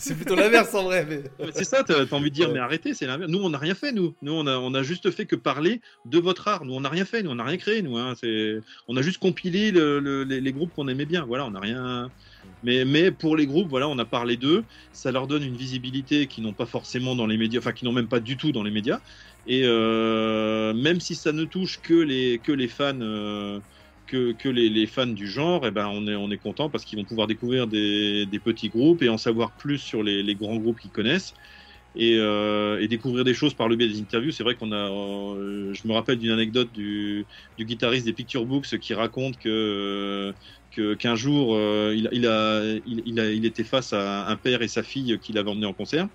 C'est 0.00 0.14
plutôt 0.16 0.34
l'inverse 0.34 0.74
en 0.74 0.84
vrai. 0.84 1.06
Mais... 1.08 1.22
c'est 1.52 1.64
ça. 1.64 1.84
T'as 1.84 2.00
as 2.04 2.12
envie 2.12 2.30
de 2.30 2.34
dire 2.34 2.50
mais 2.52 2.58
arrêtez 2.58 2.94
c'est 2.94 3.06
l'inverse. 3.06 3.30
Nous 3.30 3.38
on 3.38 3.50
n'a 3.50 3.58
rien 3.58 3.74
fait 3.74 3.92
nous. 3.92 4.14
Nous 4.22 4.32
on 4.32 4.46
a 4.46 4.56
on 4.58 4.74
a 4.74 4.82
juste 4.82 5.10
fait 5.10 5.26
que 5.26 5.36
parler 5.36 5.80
de 6.06 6.18
votre 6.18 6.48
art. 6.48 6.64
Nous 6.64 6.74
on 6.74 6.80
n'a 6.80 6.88
rien 6.88 7.04
fait. 7.04 7.22
Nous 7.22 7.30
on 7.30 7.34
n'a 7.36 7.44
rien 7.44 7.58
créé 7.58 7.82
nous. 7.82 7.96
Hein. 7.96 8.14
On 8.88 8.96
a 8.96 9.02
juste 9.02 9.18
compilé 9.18 9.70
le- 9.70 10.00
le- 10.00 10.24
les, 10.24 10.40
les 10.40 10.52
groupes 10.52 10.72
qu'on 10.74 10.88
aimait 10.88 11.04
bien. 11.04 11.24
Voilà 11.24 11.46
on 11.46 11.50
n'a 11.52 11.60
rien. 11.60 12.10
Mais, 12.62 12.84
mais 12.86 13.10
pour 13.10 13.36
les 13.36 13.46
groupes, 13.46 13.68
voilà, 13.68 13.88
on 13.88 13.98
a 13.98 14.04
parlé 14.04 14.36
d'eux. 14.36 14.64
Ça 14.92 15.12
leur 15.12 15.26
donne 15.26 15.42
une 15.42 15.56
visibilité 15.56 16.26
qu'ils 16.26 16.44
n'ont 16.44 16.52
pas 16.54 16.66
forcément 16.66 17.14
dans 17.14 17.26
les 17.26 17.36
médias, 17.36 17.58
enfin 17.60 17.72
qui 17.72 17.84
n'ont 17.84 17.92
même 17.92 18.08
pas 18.08 18.20
du 18.20 18.36
tout 18.36 18.50
dans 18.52 18.62
les 18.62 18.70
médias. 18.70 19.00
Et 19.46 19.62
euh, 19.64 20.72
même 20.74 21.00
si 21.00 21.14
ça 21.14 21.32
ne 21.32 21.44
touche 21.44 21.80
que 21.82 21.94
les 21.94 22.38
que 22.42 22.52
les 22.52 22.68
fans, 22.68 22.98
euh, 23.00 23.58
que, 24.10 24.48
les, 24.48 24.86
fans 24.86 25.06
du 25.06 25.28
genre, 25.28 25.66
eh 25.66 25.70
ben 25.70 25.86
on 25.86 26.06
est 26.06 26.16
on 26.16 26.30
est 26.30 26.38
content 26.38 26.68
parce 26.68 26.84
qu'ils 26.84 26.98
vont 26.98 27.04
pouvoir 27.04 27.26
découvrir 27.26 27.66
des, 27.66 28.26
petits 28.44 28.68
groupes 28.68 29.02
et 29.02 29.08
en 29.08 29.18
savoir 29.18 29.52
plus 29.52 29.78
sur 29.78 30.02
les, 30.02 30.34
grands 30.34 30.56
groupes 30.56 30.80
qu'ils 30.80 30.90
connaissent. 30.90 31.34
Et, 31.96 32.18
euh, 32.20 32.80
et 32.80 32.86
découvrir 32.86 33.24
des 33.24 33.34
choses 33.34 33.52
par 33.52 33.68
le 33.68 33.74
biais 33.74 33.88
des 33.88 33.98
interviews. 33.98 34.30
C'est 34.30 34.44
vrai 34.44 34.54
qu'on 34.54 34.70
a, 34.70 34.76
euh, 34.76 35.74
je 35.74 35.88
me 35.88 35.92
rappelle 35.92 36.18
d'une 36.18 36.30
anecdote 36.30 36.72
du, 36.72 37.26
guitariste 37.58 38.06
des 38.06 38.12
Picture 38.12 38.46
Books 38.46 38.78
qui 38.78 38.94
raconte 38.94 39.38
que 39.38 40.32
qu'un 40.70 41.16
jour 41.16 41.56
euh, 41.56 41.92
il, 41.96 43.44
était 43.44 43.64
face 43.64 43.92
à 43.92 44.28
un 44.28 44.36
père 44.36 44.62
et 44.62 44.68
sa 44.68 44.84
fille 44.84 45.18
qu'il 45.20 45.36
avait 45.36 45.50
emmené 45.50 45.66
en 45.66 45.72
concert 45.72 46.06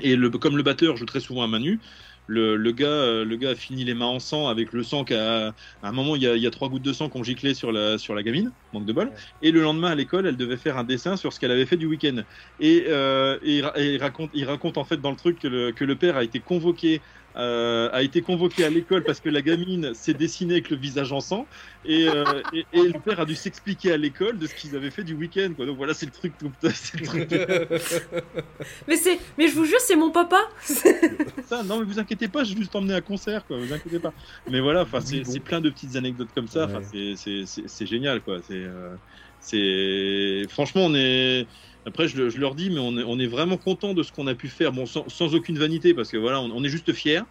et 0.00 0.16
comme 0.40 0.56
le 0.56 0.62
batteur 0.62 0.96
joue 0.96 1.04
très 1.04 1.18
souvent 1.18 1.42
à 1.42 1.48
main 1.48 1.58
nue 1.58 1.80
le, 2.26 2.56
le 2.56 2.72
gars 2.72 2.86
euh, 2.86 3.24
le 3.24 3.36
gars 3.36 3.50
a 3.50 3.54
fini 3.56 3.84
les 3.84 3.94
mains 3.94 4.06
en 4.06 4.20
sang 4.20 4.48
avec 4.48 4.72
le 4.72 4.82
sang 4.82 5.04
qu'à 5.04 5.48
à 5.48 5.54
un 5.82 5.92
moment 5.92 6.16
il 6.16 6.22
y, 6.22 6.26
a, 6.26 6.36
il 6.36 6.42
y 6.42 6.46
a 6.46 6.50
trois 6.50 6.68
gouttes 6.68 6.82
de 6.82 6.92
sang 6.92 7.08
qui 7.10 7.18
ont 7.18 7.22
giclé 7.24 7.54
sur 7.54 7.72
la 7.72 7.98
sur 7.98 8.14
la 8.14 8.22
gamine 8.22 8.54
manque 8.72 8.86
de 8.86 8.92
bol. 8.92 9.12
Et 9.40 9.50
le 9.50 9.60
lendemain 9.60 9.90
à 9.90 9.94
l'école 9.94 10.26
elle 10.26 10.36
devait 10.36 10.56
faire 10.56 10.78
un 10.78 10.84
dessin 10.84 11.16
sur 11.16 11.32
ce 11.32 11.40
qu'elle 11.40 11.50
avait 11.50 11.66
fait 11.66 11.76
du 11.76 11.86
week-end. 11.86 12.22
Et, 12.58 12.84
euh, 12.88 13.38
et, 13.42 13.58
et 13.76 13.94
il 13.94 13.98
raconte 14.00 14.30
il 14.34 14.44
raconte 14.44 14.78
en 14.78 14.84
fait 14.84 14.98
dans 15.00 15.10
le 15.10 15.16
truc 15.16 15.38
que 15.40 15.48
le, 15.48 15.72
que 15.72 15.84
le 15.84 15.98
père 15.98 16.16
a 16.16 16.24
été 16.24 16.42
convoqué 16.42 17.02
euh, 17.36 17.88
a 17.92 18.02
été 18.02 18.20
convoqué 18.22 18.64
à 18.64 18.70
l'école 18.70 19.02
parce 19.04 19.20
que 19.20 19.28
la 19.30 19.42
gamine 19.42 19.94
s'est 19.94 20.12
dessinée 20.14 20.54
avec 20.54 20.70
le 20.70 20.76
visage 20.76 21.12
en 21.12 21.20
sang 21.20 21.46
et, 21.84 22.08
euh, 22.08 22.24
et, 22.52 22.66
et 22.72 22.82
le 22.88 22.98
père 23.00 23.20
a 23.20 23.24
dû 23.24 23.34
s'expliquer 23.34 23.92
à 23.92 23.96
l'école 23.96 24.38
de 24.38 24.46
ce 24.46 24.54
qu'ils 24.54 24.76
avaient 24.76 24.90
fait 24.90 25.02
du 25.04 25.14
week-end 25.14 25.50
quoi. 25.56 25.64
donc 25.66 25.76
voilà 25.76 25.94
c'est 25.94 26.06
le 26.06 26.12
truc 26.12 26.32
c'est 26.72 27.00
le 27.00 27.06
truc 27.06 27.30
Mais 28.88 28.96
c'est, 28.96 29.18
mais 29.38 29.48
je 29.48 29.54
vous 29.54 29.64
jure, 29.64 29.80
c'est 29.80 29.96
mon 29.96 30.10
papa. 30.10 30.40
ça 31.46 31.62
non 31.62 31.78
mais 31.78 31.84
vous 31.84 31.98
inquiétez 31.98 32.28
pas 32.28 32.44
je 32.44 32.52
vais 32.54 32.60
juste 32.60 32.74
emmener 32.76 32.94
à 32.94 33.00
concert 33.00 33.46
quoi 33.46 33.58
vous 33.58 33.72
inquiétez 33.72 33.98
pas 33.98 34.12
mais 34.50 34.60
voilà 34.60 34.82
enfin 34.82 35.00
c'est 35.00 35.16
Oui, 35.16 35.22
bon. 35.24 35.30
c'est 35.32 35.40
plein 35.40 35.60
de 35.60 35.70
petites 35.70 35.96
anecdotes 35.96 36.28
comme 36.34 36.48
ça 36.48 36.64
enfin 36.66 36.78
Ouais. 36.78 36.84
c'est- 36.92 37.14
c'est 37.16 37.42
c'est 37.46 37.62
c'est 37.68 37.86
génial 37.86 38.20
quoi 38.20 38.38
c'est 38.46 38.54
euh, 38.54 38.94
c'est 39.42 40.44
franchement 40.48 40.86
on 40.86 40.94
est 40.94 41.46
après 41.84 42.08
je, 42.08 42.16
le- 42.16 42.30
je 42.30 42.38
leur 42.38 42.54
dis 42.54 42.70
mais 42.70 42.78
on 42.78 43.18
est, 43.18 43.26
vraiment 43.26 43.56
content 43.58 43.92
de 43.92 44.02
ce 44.02 44.12
qu'on 44.12 44.26
a 44.28 44.34
pu 44.34 44.48
faire. 44.48 44.72
Bon 44.72 44.86
sans, 44.86 45.34
aucune 45.34 45.58
vanité 45.58 45.94
parce 45.94 46.10
que 46.10 46.16
voilà 46.16 46.40
on, 46.40 46.64
est 46.64 46.68
juste 46.68 46.92
fiers 46.92 47.22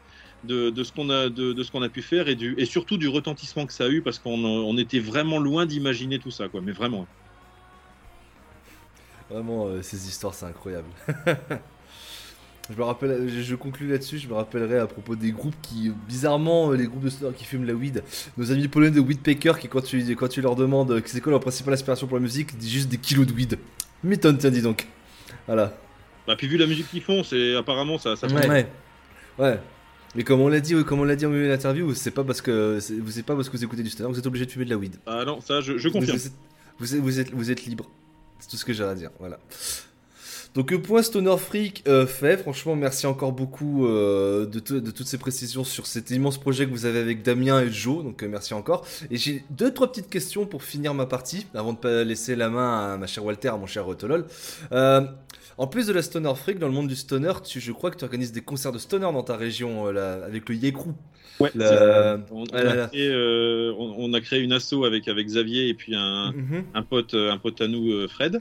de, 0.43 0.71
ce 0.83 0.91
qu'on 0.91 1.09
a 1.09 1.29
de 1.29 1.63
ce 1.63 1.71
qu'on 1.71 1.81
a 1.81 1.89
pu 1.89 2.01
faire 2.01 2.27
et 2.27 2.35
du 2.35 2.53
et 2.57 2.65
surtout 2.65 2.97
du 2.97 3.07
retentissement 3.07 3.65
que 3.65 3.73
ça 3.73 3.85
a 3.85 3.89
eu 3.89 4.01
parce 4.01 4.19
qu'on 4.19 4.43
on 4.43 4.77
était 4.77 4.99
vraiment 4.99 5.39
loin 5.39 5.65
d'imaginer 5.65 6.19
tout 6.19 6.31
ça 6.31 6.49
quoi. 6.49 6.61
Mais 6.61 6.73
vraiment. 6.73 7.07
Vraiment, 9.31 9.67
euh, 9.67 9.81
ces 9.81 10.09
histoires, 10.09 10.33
c'est 10.33 10.45
incroyable. 10.45 10.89
je 12.69 12.75
me 12.77 12.83
rappelle, 12.83 13.27
je, 13.27 13.41
je 13.41 13.55
conclus 13.55 13.87
là-dessus, 13.89 14.17
je 14.17 14.27
me 14.27 14.33
rappellerai 14.33 14.77
à 14.79 14.87
propos 14.87 15.15
des 15.15 15.31
groupes 15.31 15.55
qui, 15.61 15.91
bizarrement, 16.07 16.71
les 16.71 16.85
groupes 16.87 17.03
de 17.03 17.09
stoner 17.09 17.33
qui 17.35 17.43
fument 17.45 17.65
la 17.65 17.73
weed, 17.73 18.03
nos 18.37 18.51
amis 18.51 18.67
polonais 18.67 18.91
de 18.91 19.01
Weedpacker 19.01 19.53
qui, 19.59 19.67
quand 19.67 19.81
tu, 19.81 20.15
quand 20.15 20.27
tu 20.27 20.41
leur 20.41 20.55
demandes 20.55 20.91
euh, 20.91 21.01
c'est 21.05 21.19
quoi 21.21 21.31
leur 21.31 21.39
principale 21.41 21.73
inspiration 21.73 22.07
pour 22.07 22.17
la 22.17 22.21
musique, 22.23 22.57
disent 22.57 22.69
juste 22.71 22.89
des 22.89 22.97
kilos 22.97 23.27
de 23.27 23.33
weed. 23.33 23.57
Mython, 24.03 24.35
tiens, 24.39 24.51
dis 24.51 24.61
donc. 24.61 24.87
Voilà. 25.47 25.73
bah, 26.27 26.35
puis 26.37 26.47
vu 26.47 26.57
la 26.57 26.67
musique 26.67 26.89
qu'ils 26.89 27.01
font 27.01 27.23
c'est 27.23 27.55
apparemment 27.55 27.97
ça 27.97 28.15
ça 28.15 28.27
fait- 28.29 28.47
Ouais. 28.47 28.67
Ouais. 29.39 29.59
Mais 30.15 30.23
comme 30.23 30.41
on 30.41 30.47
l'a 30.49 30.59
dit, 30.59 30.75
comme 30.83 30.99
on 30.99 31.03
l'a 31.05 31.15
dit 31.15 31.25
en 31.25 31.29
milieu 31.29 31.45
de 31.45 31.49
l'interview, 31.49 31.93
c'est 31.93 32.11
pas 32.11 32.23
parce 32.23 32.41
que 32.41 32.79
vous 33.01 33.23
pas 33.23 33.35
parce 33.35 33.47
que 33.49 33.57
vous 33.57 33.63
écoutez 33.63 33.81
du 33.83 33.89
stoner 33.89 34.09
que 34.09 34.13
vous 34.13 34.19
êtes 34.19 34.27
obligé 34.27 34.45
de 34.45 34.51
fumer 34.51 34.65
de 34.65 34.69
la 34.69 34.77
weed. 34.77 34.95
ah 35.07 35.23
non 35.25 35.39
ça 35.41 35.61
je, 35.61 35.77
je 35.77 35.87
confirme 35.89 36.17
vous, 36.79 36.95
êtes, 36.95 37.01
vous, 37.01 37.19
êtes, 37.19 37.31
vous 37.31 37.51
êtes 37.51 37.65
libre. 37.65 37.89
C'est 38.39 38.49
tout 38.49 38.57
ce 38.57 38.65
que 38.65 38.73
j'ai 38.73 38.83
à 38.83 38.93
dire. 38.95 39.09
Voilà. 39.19 39.39
Donc, 40.53 40.73
euh, 40.73 40.79
point 40.79 41.01
Stoner 41.01 41.37
Freak 41.37 41.83
euh, 41.87 42.05
fait. 42.05 42.37
Franchement, 42.37 42.75
merci 42.75 43.07
encore 43.07 43.31
beaucoup 43.31 43.85
euh, 43.85 44.45
de, 44.45 44.59
de 44.79 44.91
toutes 44.91 45.07
ces 45.07 45.17
précisions 45.17 45.63
sur 45.63 45.87
cet 45.87 46.11
immense 46.11 46.37
projet 46.37 46.65
que 46.65 46.71
vous 46.71 46.85
avez 46.85 46.99
avec 46.99 47.23
Damien 47.23 47.61
et 47.61 47.71
Joe. 47.71 48.03
Donc, 48.03 48.21
euh, 48.21 48.27
merci 48.27 48.53
encore. 48.53 48.85
Et 49.09 49.17
j'ai 49.17 49.45
deux, 49.49 49.73
trois 49.73 49.87
petites 49.89 50.09
questions 50.09 50.45
pour 50.45 50.63
finir 50.63 50.93
ma 50.93 51.05
partie, 51.05 51.47
avant 51.53 51.73
de 51.73 51.77
pas 51.77 52.03
laisser 52.03 52.35
la 52.35 52.49
main 52.49 52.93
à 52.93 52.97
ma 52.97 53.07
chère 53.07 53.23
Walter, 53.23 53.49
à 53.49 53.57
mon 53.57 53.65
cher 53.65 53.85
Tolol. 53.97 54.25
Euh, 55.61 55.63
en 55.63 55.67
plus 55.67 55.87
de 55.87 55.93
la 55.93 56.01
Stoner 56.01 56.33
Freak, 56.35 56.59
dans 56.59 56.67
le 56.67 56.73
monde 56.73 56.87
du 56.87 56.95
stoner, 56.95 57.33
tu, 57.47 57.59
je 57.59 57.71
crois 57.71 57.91
que 57.91 57.97
tu 57.97 58.03
organises 58.03 58.31
des 58.31 58.41
concerts 58.41 58.71
de 58.71 58.79
stoner 58.79 59.03
dans 59.11 59.23
ta 59.23 59.37
région, 59.37 59.87
euh, 59.87 59.91
là, 59.91 60.23
avec 60.25 60.49
le 60.49 60.55
Yekru. 60.55 60.91
Ouais, 61.39 61.49
La- 61.55 61.67
c'est 61.67 61.75
ça. 61.77 62.19
on, 62.31 62.41
on 62.41 62.45
ah 62.53 62.63
là 62.63 62.71
a 62.71 62.75
là. 62.75 62.87
créé, 62.87 63.07
euh, 63.09 63.73
on, 63.77 63.95
on 63.97 64.13
a 64.13 64.21
créé 64.21 64.41
une 64.41 64.53
asso 64.53 64.83
avec, 64.85 65.07
avec 65.07 65.25
Xavier 65.27 65.69
et 65.69 65.73
puis 65.73 65.95
un, 65.95 66.31
Mhm. 66.33 66.63
un 66.75 66.81
pote 66.83 67.13
un 67.15 67.37
pote 67.37 67.61
à 67.61 67.67
nous 67.67 67.91
euh, 67.91 68.07
Fred 68.07 68.37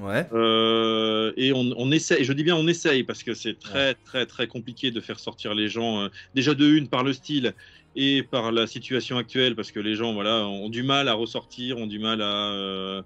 Ouais. 0.00 0.26
Euh, 0.32 1.32
et 1.36 1.52
on, 1.52 1.72
on 1.76 1.90
essaie 1.90 2.22
je 2.24 2.32
dis 2.32 2.44
bien 2.44 2.54
on 2.56 2.66
essaye 2.68 3.02
parce 3.02 3.22
que 3.22 3.34
c'est 3.34 3.58
très 3.58 3.94
très 3.94 4.24
très 4.24 4.46
compliqué 4.46 4.90
de 4.90 5.00
faire 5.00 5.18
sortir 5.18 5.54
les 5.54 5.68
gens 5.68 6.02
euh, 6.04 6.08
déjà 6.34 6.54
de 6.54 6.64
une 6.66 6.88
par 6.88 7.02
le 7.02 7.12
style 7.12 7.52
et 7.94 8.22
par 8.22 8.52
la 8.52 8.66
situation 8.66 9.16
actuelle 9.18 9.56
parce 9.56 9.72
que 9.72 9.80
les 9.80 9.94
gens 9.94 10.12
voilà 10.12 10.46
ont 10.46 10.68
du 10.68 10.82
mal 10.82 11.08
à 11.08 11.14
ressortir 11.14 11.78
ont 11.78 11.86
du 11.86 11.98
mal 11.98 12.22
à 12.22 12.52
euh, 12.52 13.02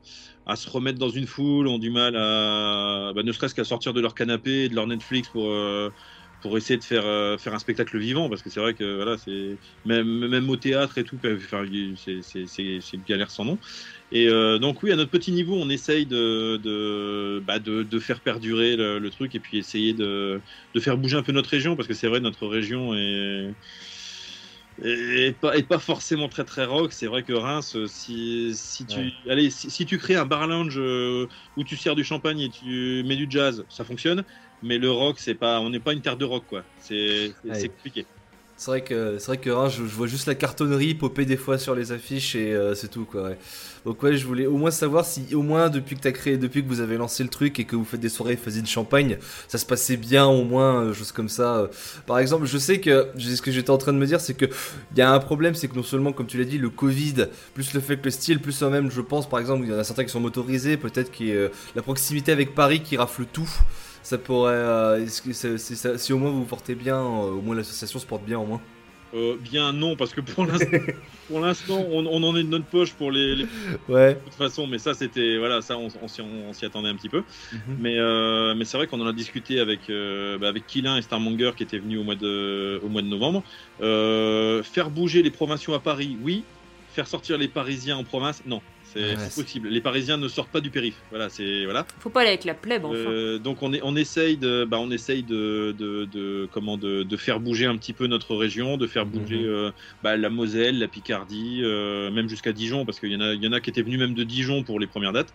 à 0.47 0.57
se 0.57 0.69
remettre 0.69 0.99
dans 0.99 1.09
une 1.09 1.27
foule 1.27 1.69
ont 1.69 1.79
du 1.79 1.91
mal 1.91 2.17
à 2.17 3.13
bah, 3.15 3.23
ne 3.23 3.33
serait-ce 3.33 3.55
qu'à 3.55 3.65
sortir 3.65 3.93
de 3.95 4.01
leur 4.01 4.15
canapé 4.15 4.69
de 4.69 4.75
leur 4.75 4.87
Netflix 4.87 5.29
pour 5.29 5.51
euh, 5.51 5.91
pour 6.41 6.57
essayer 6.59 6.77
de 6.77 6.85
faire 6.85 7.07
euh, 7.07 7.39
faire 7.39 7.55
un 7.55 7.61
spectacle 7.61 7.97
vivant 7.99 8.29
parce 8.29 8.43
que 8.43 8.51
c'est 8.51 8.59
vrai 8.59 8.75
que 8.75 8.97
voilà 8.97 9.17
même 9.85 10.27
même 10.29 10.51
au 10.51 10.57
théâtre 10.57 10.99
et 10.99 11.05
tout 11.05 11.19
c'est 11.23 12.93
une 12.93 13.03
galère 13.05 13.31
sans 13.31 13.45
nom. 13.45 13.61
Et 14.11 14.27
donc 14.29 14.83
oui 14.83 14.91
à 14.93 14.97
notre 14.97 15.11
petit 15.11 15.33
niveau 15.33 15.55
on 15.55 15.71
essaye 15.71 16.07
de 16.07 16.57
de 16.57 17.41
bah, 17.47 17.61
de, 17.61 17.99
faire 18.01 18.21
perdurer 18.21 18.77
le, 18.77 18.99
le 18.99 19.11
truc 19.11 19.35
et 19.37 19.41
puis 19.41 19.59
essayer 19.59 19.95
de 19.95 20.43
de 20.75 20.81
faire 20.81 20.99
bouger 20.99 21.17
un 21.17 21.23
peu 21.23 21.33
notre 21.33 21.51
région 21.51 21.77
parce 21.77 21.87
que 21.87 21.95
c'est 21.95 22.09
vrai 22.09 22.19
notre 22.21 22.49
région 22.49 22.95
est 22.95 23.55
et 24.85 25.33
pas, 25.33 25.57
et 25.57 25.63
pas 25.63 25.79
forcément 25.79 26.29
très 26.29 26.45
très 26.45 26.65
rock. 26.65 26.93
C'est 26.93 27.07
vrai 27.07 27.23
que 27.25 27.33
Reims, 27.33 27.77
euh, 27.77 27.87
si, 27.87 28.55
si 28.57 28.87
tu 28.87 28.99
Ouais. 28.99 29.13
allez, 29.29 29.51
si, 29.51 29.71
si 29.71 29.87
tu 29.87 29.99
crées 29.99 30.17
un 30.17 30.27
bar 30.27 30.47
lounge 30.47 30.77
euh, 30.79 31.29
où 31.57 31.65
tu 31.65 31.77
sers 31.77 31.95
du 31.95 32.05
champagne 32.05 32.41
et 32.41 32.51
tu 32.51 33.03
mets 33.07 33.17
du 33.17 33.27
jazz, 33.31 33.65
ça 33.69 33.85
fonctionne. 33.85 34.25
Mais 34.61 34.79
le 34.79 34.91
rock, 34.91 35.19
c'est 35.21 35.35
pas, 35.35 35.61
on 35.61 35.71
n'est 35.71 35.81
pas 35.81 35.93
une 35.93 36.03
terre 36.03 36.17
de 36.17 36.25
rock 36.25 36.47
quoi. 36.47 36.67
C'est 36.77 37.37
compliqué. 37.71 38.09
C'est 38.57 38.71
vrai 38.71 38.83
que 38.83 39.17
c'est 39.19 39.27
vrai 39.27 39.39
que 39.39 39.51
Reims, 39.51 39.75
je, 39.77 39.83
vois 39.83 40.07
juste 40.07 40.27
la 40.27 40.35
cartonnerie 40.35 40.95
popper 40.95 41.25
des 41.25 41.37
fois 41.37 41.59
sur 41.59 41.75
les 41.75 41.91
affiches 41.91 42.37
et 42.37 42.55
euh, 42.55 42.75
c'est 42.75 42.89
tout 42.89 43.05
quoi. 43.05 43.31
Donc 43.85 44.01
ouais, 44.03 44.17
je 44.17 44.25
voulais 44.25 44.47
au 44.47 44.57
moins 44.57 44.71
savoir 44.71 45.05
si 45.05 45.35
au 45.35 45.43
moins 45.43 45.69
depuis 45.69 45.97
que 45.97 46.01
t'as 46.01 46.13
créé, 46.13 46.37
depuis 46.37 46.63
que 46.63 46.69
vous 46.69 46.81
avez 46.81 46.97
lancé 46.97 47.25
le 47.25 47.29
truc 47.29 47.59
et 47.59 47.65
que 47.65 47.75
vous 47.75 47.85
faites 47.85 47.99
des 47.99 48.09
soirées 48.09 48.37
Fuzzy 48.37 48.63
de 48.63 48.69
champagne, 48.69 49.19
ça 49.49 49.59
se 49.59 49.67
passait 49.67 49.97
bien 49.97 50.27
au 50.27 50.45
moins, 50.45 50.85
euh, 50.85 50.95
comme 51.13 51.29
ça. 51.29 51.57
euh. 51.57 51.67
Par 52.07 52.21
exemple, 52.21 52.47
je 52.47 52.59
sais 52.59 52.79
que 52.79 53.09
ce 53.19 53.43
que 53.43 53.51
j'étais 53.51 53.71
en 53.71 53.79
train 53.79 53.93
de 53.93 53.99
me 53.99 54.07
dire, 54.07 54.21
c'est 54.21 54.35
que 54.35 54.47
il 54.93 54.99
y 54.99 55.03
a 55.03 55.11
un 55.11 55.19
problème, 55.19 55.55
c'est 55.57 55.67
que 55.67 55.75
non 55.75 55.83
seulement 55.83 56.13
comme 56.13 56.27
tu 56.27 56.39
l'as 56.39 56.45
dit, 56.45 56.59
le 56.59 56.71
Covid, 56.71 57.27
plus 57.55 57.75
le 57.75 57.81
fait 57.81 57.97
que 57.97 58.05
le 58.05 58.11
style, 58.11 58.39
plus 58.39 58.63
même, 58.63 58.91
je 58.91 59.01
pense 59.01 59.29
par 59.29 59.41
exemple, 59.41 59.65
il 59.65 59.71
y 59.73 59.75
en 59.75 59.79
a 59.79 59.85
certains 59.85 60.05
qui 60.05 60.11
sont 60.11 60.21
motorisés, 60.21 60.77
peut-être 60.77 61.11
a 61.21 61.25
euh, 61.25 61.49
la 61.75 61.83
proximité 61.83 62.31
avec 62.31 62.55
Paris 62.55 62.81
qui 62.83 62.97
rafle 62.97 63.25
tout. 63.33 63.51
Ça 64.03 64.19
pourrait. 64.19 64.53
euh, 64.55 65.03
est-ce 65.05 65.23
que 65.23 65.33
ça- 65.33 65.59
c'est 65.59 65.75
ça- 65.77 65.99
si 65.99 66.13
au 66.13 66.19
moins 66.19 66.31
vous 66.31 66.41
vous 66.41 66.45
portez 66.45 66.75
bien, 66.75 66.97
euh, 66.97 67.31
au 67.33 67.41
moins 67.43 67.55
l'association 67.57 67.99
se 67.99 68.07
porte 68.07 68.25
bien 68.25 68.39
au 68.39 68.47
moins. 68.47 68.61
Euh, 69.15 69.37
bien 69.39 69.75
non, 69.75 69.95
parce 69.95 70.15
que 70.15 70.23
pour 70.23 70.47
l'instant, 70.47 70.67
pour 71.29 71.41
l'instant, 71.41 71.85
on, 71.91 72.07
on 72.07 72.23
en 72.23 72.35
est 72.35 72.45
de 72.45 72.49
notre 72.49 72.65
poche 72.65 72.95
pour 72.95 73.11
les, 73.13 73.37
les- 73.37 73.45
de 73.45 73.49
Ouais. 73.91 74.15
toute 74.25 74.33
façon, 74.33 74.67
mais 74.67 74.79
ça 74.79 74.95
c'était 74.95 75.37
voilà, 75.37 75.61
ça 75.61 75.77
on, 75.77 75.89
on 76.03 76.09
s'y- 76.09 76.23
on 76.23 76.53
s'y 76.55 76.65
attendait 76.65 76.89
un 76.89 76.97
petit 76.97 77.11
peu. 77.11 77.23
Mhm. 77.53 77.77
Mais, 77.79 77.99
euh, 77.99 78.55
mais 78.55 78.65
c'est 78.65 78.79
vrai 78.79 78.87
qu'on 78.87 79.01
en 79.03 79.07
a 79.07 79.13
discuté 79.13 79.61
avec, 79.61 79.91
euh, 79.91 80.39
bah, 80.39 80.49
avec 80.49 80.67
Killin 80.67 80.97
et 80.97 81.03
Starmonger 81.03 81.51
qui 81.55 81.63
étaient 81.63 81.79
venus 81.79 81.99
au 82.01 82.05
mois 82.05 82.15
de, 82.15 82.81
au 82.83 82.89
mois 82.89 83.03
de 83.03 83.07
novembre. 83.09 83.43
Faire 84.63 84.89
bouger 84.91 85.23
les 85.23 85.31
provinciaux 85.31 85.75
à 85.75 85.81
Paris, 85.81 86.17
oui. 86.23 86.43
Faire 86.95 87.07
sortir 87.07 87.37
les 87.39 87.49
Parisiens 87.49 87.97
en 87.99 88.05
province, 88.05 88.43
non. 88.47 88.61
C'est 88.93 89.01
Ouais, 89.01 89.15
c'est 89.19 89.31
c'est- 89.31 89.43
possible. 89.43 89.69
Les 89.69 89.81
Parisiens 89.81 90.17
ne 90.19 90.29
sortent 90.29 90.51
pas 90.51 90.61
du 90.61 90.71
périph. 90.71 90.97
Voilà, 91.11 91.29
c'est 91.29 91.65
voilà. 91.65 91.87
Faut 92.01 92.11
pas 92.11 92.21
aller 92.21 92.31
avec 92.31 92.45
la 92.45 92.55
plèbe, 92.55 92.85
enfin. 92.85 92.97
Euh, 92.97 93.39
donc 93.39 93.63
on, 93.63 93.73
est, 93.73 93.81
on 93.83 93.97
essaye 93.97 94.37
de, 94.37 94.65
bah, 94.65 94.79
on 94.81 94.91
essaye 94.91 95.23
de, 95.23 95.75
de, 95.79 96.05
de- 96.13 96.49
comment 96.53 96.77
de, 96.77 97.03
de 97.03 97.17
faire 97.17 97.41
bouger 97.41 97.67
un 97.67 97.77
petit 97.77 97.93
peu 97.95 98.07
notre 98.07 98.35
région, 98.37 98.77
de 98.77 98.87
faire 98.87 99.07
bouger 99.07 99.39
Mhm. 99.39 99.47
euh, 99.47 99.71
bah, 100.03 100.17
la 100.17 100.29
Moselle, 100.31 100.79
la 100.79 100.89
Picardie, 100.89 101.61
euh, 101.63 102.11
même 102.11 102.29
jusqu'à 102.29 102.53
Dijon, 102.53 102.85
parce 102.85 103.01
qu'il 103.01 103.11
y 103.13 103.17
en 103.17 103.21
a, 103.21 103.33
il 103.35 103.43
y 103.43 103.49
en 103.49 103.53
a 103.53 103.61
qui 103.61 103.71
étaient 103.71 103.83
venus 103.83 103.99
même 103.99 104.15
de 104.15 104.25
Dijon 104.25 104.63
pour 104.63 104.79
les 104.79 104.87
premières 104.87 105.13
dates. 105.13 105.33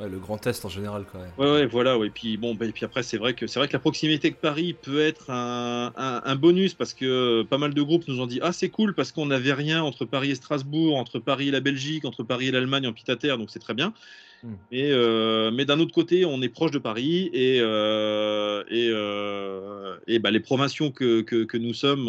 Le 0.00 0.18
Grand 0.18 0.46
Est 0.46 0.64
en 0.64 0.68
général 0.68 1.04
quand 1.10 1.18
même. 1.18 1.30
Ouais, 1.38 1.50
ouais, 1.50 1.66
voilà. 1.66 1.96
Et 2.04 2.10
puis 2.10 2.36
bon, 2.36 2.54
bah, 2.54 2.66
et 2.66 2.72
puis 2.72 2.84
après, 2.84 3.02
c'est 3.02 3.16
vrai 3.16 3.34
que 3.34 3.46
c'est 3.46 3.58
vrai 3.58 3.66
que 3.66 3.72
la 3.72 3.80
proximité 3.80 4.28
avec 4.28 4.40
Paris 4.40 4.74
peut 4.80 5.00
être 5.00 5.30
un, 5.30 6.36
bonus 6.36 6.74
parce 6.74 6.94
que 6.94 7.42
pas 7.42 7.58
mal 7.58 7.74
de 7.74 7.82
groupes 7.82 8.06
nous 8.06 8.20
ont 8.20 8.26
dit 8.26 8.38
ah 8.42 8.52
c'est 8.52 8.68
cool 8.68 8.94
parce 8.94 9.10
qu'on 9.10 9.26
n'avait 9.26 9.52
rien 9.52 9.82
entre 9.82 10.04
Paris 10.04 10.30
et 10.30 10.34
Strasbourg, 10.36 10.96
entre 10.96 11.18
Paris 11.18 11.48
et 11.48 11.50
la 11.50 11.60
Belgique, 11.60 12.04
entre 12.04 12.22
Paris 12.22 12.48
et 12.48 12.50
l'Allemagne 12.52 12.86
en 12.86 12.92
pied 12.92 13.04
à 13.08 13.16
terre, 13.16 13.38
donc 13.38 13.50
c'est 13.50 13.58
très 13.58 13.74
bien. 13.74 13.92
Mm. 14.42 14.54
Mais, 14.70 14.90
euh, 14.92 15.50
mais 15.50 15.64
d'un 15.64 15.80
autre 15.80 15.92
côté, 15.92 16.24
on 16.24 16.40
est 16.42 16.48
proche 16.48 16.70
de 16.70 16.78
Paris 16.78 17.30
et, 17.32 17.58
euh, 17.60 18.62
et, 18.68 18.88
euh, 18.90 19.96
et 20.06 20.18
bah, 20.18 20.30
les 20.30 20.40
provinciaux 20.40 20.90
que, 20.90 21.22
que, 21.22 21.44
que 21.44 21.56
nous 21.56 21.74
sommes, 21.74 22.06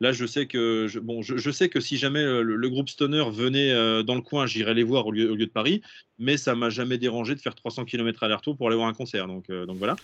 là, 0.00 0.12
je 0.12 0.26
sais 0.26 0.46
que 0.46 0.86
je, 0.88 0.98
bon, 0.98 1.22
je, 1.22 1.36
je 1.36 1.50
sais 1.50 1.68
que 1.68 1.80
si 1.80 1.96
jamais 1.96 2.22
le, 2.22 2.42
le 2.42 2.68
groupe 2.68 2.88
Stoner 2.88 3.24
venait 3.30 3.72
dans 4.04 4.14
le 4.14 4.22
coin, 4.22 4.46
j'irais 4.46 4.74
les 4.74 4.82
voir 4.82 5.06
au 5.06 5.12
lieu, 5.12 5.30
au 5.30 5.34
lieu 5.34 5.46
de 5.46 5.50
Paris. 5.50 5.82
Mais 6.18 6.36
ça 6.36 6.54
m'a 6.54 6.68
jamais 6.68 6.98
dérangé 6.98 7.34
de 7.34 7.40
faire 7.40 7.54
300 7.54 7.86
km 7.86 8.22
aller-retour 8.22 8.56
pour 8.56 8.66
aller 8.66 8.76
voir 8.76 8.88
un 8.88 8.92
concert. 8.94 9.26
Donc, 9.26 9.50
donc 9.50 9.78
voilà. 9.78 9.96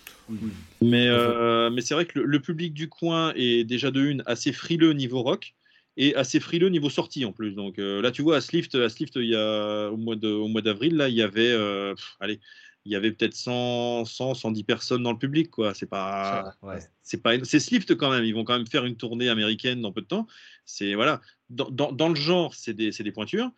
Mais, 0.80 1.08
euh, 1.08 1.70
mais 1.70 1.80
c'est 1.80 1.94
vrai 1.94 2.06
que 2.06 2.18
le, 2.18 2.26
le 2.26 2.40
public 2.40 2.74
du 2.74 2.88
coin 2.88 3.32
est 3.36 3.64
déjà 3.64 3.90
de 3.90 4.00
une 4.00 4.22
assez 4.26 4.52
frileux 4.52 4.92
niveau 4.92 5.22
rock 5.22 5.54
et 5.96 6.14
assez 6.14 6.40
frileux 6.40 6.68
niveau 6.68 6.90
sortie 6.90 7.24
en 7.24 7.32
plus. 7.32 7.54
Donc 7.54 7.78
euh, 7.78 8.02
là, 8.02 8.10
tu 8.10 8.22
vois, 8.22 8.36
à 8.36 8.40
Slift, 8.40 8.74
à 8.74 8.88
Slift, 8.88 9.16
il 9.16 9.28
y 9.28 9.36
a 9.36 9.88
au 9.90 9.96
mois 9.96 10.16
de, 10.16 10.28
au 10.28 10.48
mois 10.48 10.62
d'avril, 10.62 10.96
là, 10.96 11.08
il 11.08 11.14
y 11.14 11.22
avait, 11.22 11.50
euh, 11.50 11.94
pff, 11.94 12.16
allez, 12.20 12.40
il 12.84 12.92
y 12.92 12.96
avait 12.96 13.10
peut-être 13.10 13.34
100, 13.34 14.04
100, 14.04 14.34
110 14.34 14.64
personnes 14.64 15.02
dans 15.02 15.12
le 15.12 15.18
public, 15.18 15.50
quoi. 15.50 15.74
C'est 15.74 15.86
pas, 15.86 16.54
ouais. 16.62 16.78
c'est 17.02 17.20
pas, 17.20 17.32
c'est 17.42 17.58
Slift 17.58 17.96
quand 17.96 18.10
même. 18.10 18.24
Ils 18.24 18.34
vont 18.34 18.44
quand 18.44 18.56
même 18.56 18.66
faire 18.66 18.84
une 18.84 18.96
tournée 18.96 19.28
américaine 19.28 19.80
dans 19.80 19.90
peu 19.90 20.02
de 20.02 20.06
temps. 20.06 20.26
C'est 20.64 20.94
voilà, 20.94 21.20
dans, 21.50 21.70
dans, 21.70 21.92
dans 21.92 22.08
le 22.08 22.14
genre, 22.14 22.54
c'est 22.54 22.74
des, 22.74 22.92
c'est 22.92 23.02
des 23.02 23.12
pointures. 23.12 23.50